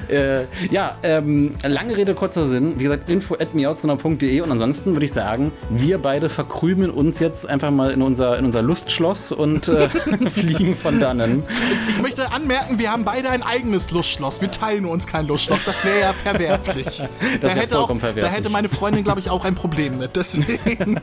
Äh, 0.10 0.44
ja, 0.70 0.96
ähm, 1.04 1.56
lange 1.64 1.96
Rede, 1.98 2.14
kurzer 2.14 2.48
Sinn. 2.48 2.80
Wie 2.80 2.84
gesagt, 2.84 3.10
info 3.10 3.36
at 3.36 3.56
miautsgenau.de 3.56 4.42
und 4.42 4.52
ansonsten 4.52 4.94
würde 4.94 5.06
ich 5.06 5.14
sagen, 5.14 5.52
wir 5.70 5.98
beide 5.98 6.30
verkrümeln 6.30 6.92
uns 6.92 7.20
jetzt 7.20 7.48
einfach 7.48 7.72
mal 7.72 7.92
in 7.92 8.02
unser, 8.02 8.38
in 8.38 8.46
unser 8.46 8.62
Lustschloss 8.62 9.32
und 9.32 9.68
äh, 9.68 9.90
fliegen 10.30 10.76
von 10.76 11.00
dannen. 11.00 11.44
Ich 11.90 12.02
möchte 12.02 12.32
anmerken, 12.32 12.78
wir 12.78 12.92
haben 12.92 13.06
beide 13.06 13.30
ein 13.30 13.42
eigenes 13.42 13.92
Lustschloss. 13.92 14.42
Wir 14.42 14.52
teilen 14.52 14.86
uns 14.86 15.08
kein 15.08 15.28
Lustschloss. 15.28 15.64
Das 15.64 15.84
wäre 15.84 16.00
ja 16.00 16.14
verwerflich. 16.14 17.04
da, 17.42 17.48
wär 17.48 17.56
hätte 17.56 17.76
auch, 17.76 17.88
vollkommen 17.88 18.02
da 18.02 18.08
verwerflich. 18.08 18.38
hätte 18.38 18.50
meine 18.50 18.70
Freundin, 18.70 19.04
glaube 19.04 19.20
ich, 19.20 19.30
auch 19.30 19.46
ein 19.46 19.56
Problem 19.56 19.98
mit. 19.98 20.16
Deswegen 20.16 21.00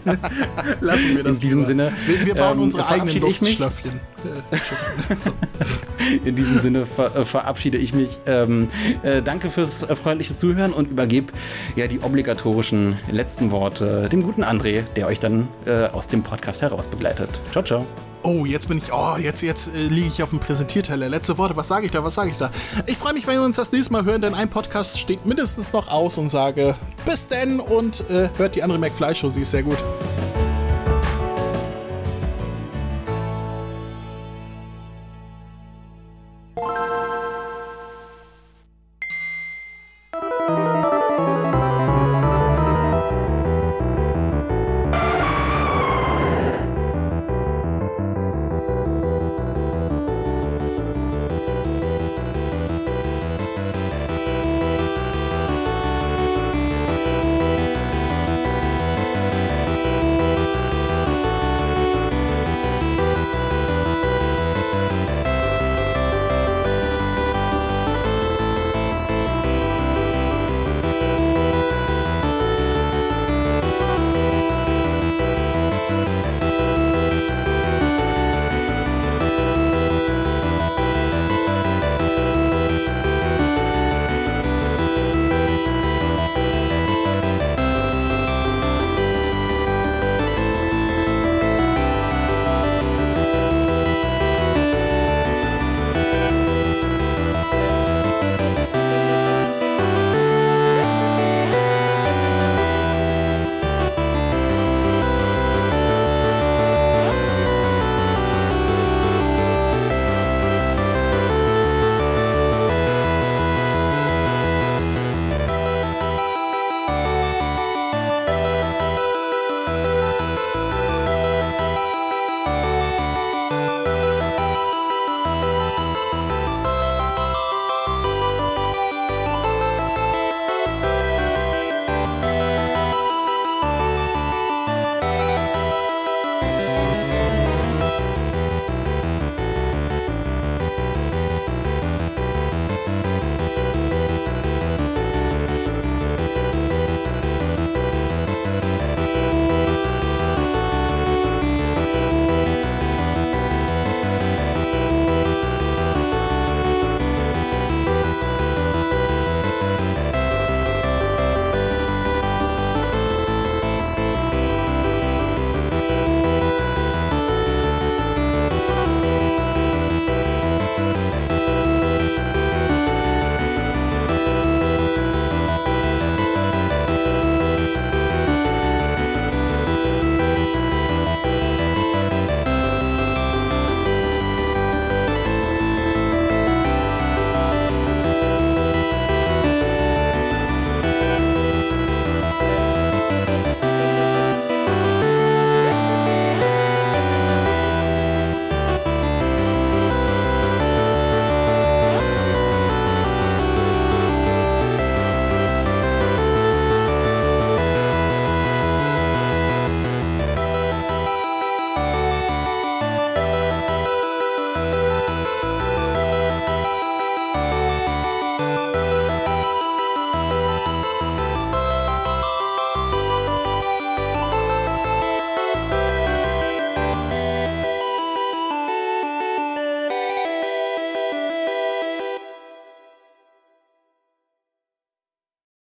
lassen 0.81 1.17
wir 1.17 1.25
das. 1.25 1.37
In 1.37 1.41
diesem 1.41 1.62
lieber. 1.63 1.91
Sinne, 1.91 1.93
Wir, 2.07 2.27
wir 2.27 2.35
bauen 2.35 2.59
ähm, 2.59 2.65
unsere 2.65 2.89
eigenen. 2.89 3.21
Lustschlöffchen. 3.21 4.01
So. 5.21 5.33
In 6.25 6.37
diesem 6.37 6.59
Sinne 6.61 6.87
ver 6.87 7.17
äh, 7.17 7.25
verabschiede 7.25 7.77
ich 7.77 7.93
mich. 7.93 8.19
Ähm, 8.27 8.69
äh, 9.03 9.21
danke 9.21 9.51
fürs 9.51 9.83
äh, 9.83 9.97
freundliche 9.97 10.35
Zuhören 10.35 10.73
und 10.73 10.91
übergebe 10.91 11.33
ja 11.75 11.89
die 11.89 12.01
obligatorischen 12.01 12.99
letzten 13.11 13.51
Worte 13.51 14.09
dem 14.09 14.23
guten 14.23 14.45
André, 14.45 14.83
der 14.97 15.07
euch 15.09 15.19
dann 15.19 15.49
äh, 15.67 15.87
aus 15.87 16.07
dem 16.07 16.23
Podcast 16.23 16.63
heraus 16.63 16.87
begleitet. 16.87 17.29
Ciao, 17.51 17.65
ciao. 17.65 17.87
Oh, 18.25 18.47
jetzt 18.47 18.69
bin 18.69 18.79
ich. 18.79 18.93
Oh, 18.93 19.17
jetzt, 19.21 19.43
jetzt 19.43 19.75
äh, 19.75 19.89
liege 19.89 20.07
ich 20.07 20.23
auf 20.23 20.31
dem 20.31 20.39
Präsentierteller. 20.39 21.09
Letzte 21.09 21.39
Worte. 21.39 21.57
Was 21.57 21.69
sage 21.69 21.87
ich 21.87 21.93
da? 21.93 22.05
Was 22.05 22.15
sage 22.15 22.31
ich 22.31 22.37
da? 22.37 22.51
Ich 22.87 22.97
freue 22.97 23.15
mich, 23.15 23.27
wenn 23.27 23.35
wir 23.35 23.45
uns 23.45 23.57
das 23.57 23.73
nächste 23.73 23.93
Mal 23.93 24.05
hören, 24.05 24.23
denn 24.23 24.35
ein 24.35 24.49
Podcast 24.49 24.99
steht 24.99 25.27
mindestens 25.27 25.73
noch 25.73 25.91
aus 25.91 26.19
und 26.19 26.29
sage 26.29 26.77
bis 27.05 27.27
denn 27.27 27.59
und 27.59 28.09
äh, 28.11 28.29
hört 28.37 28.55
die 28.55 28.63
andere 28.63 28.79
McFly 28.79 29.15
Show. 29.15 29.31
Sie 29.31 29.43
ist 29.43 29.51
sehr 29.51 29.65
gut. 29.65 29.79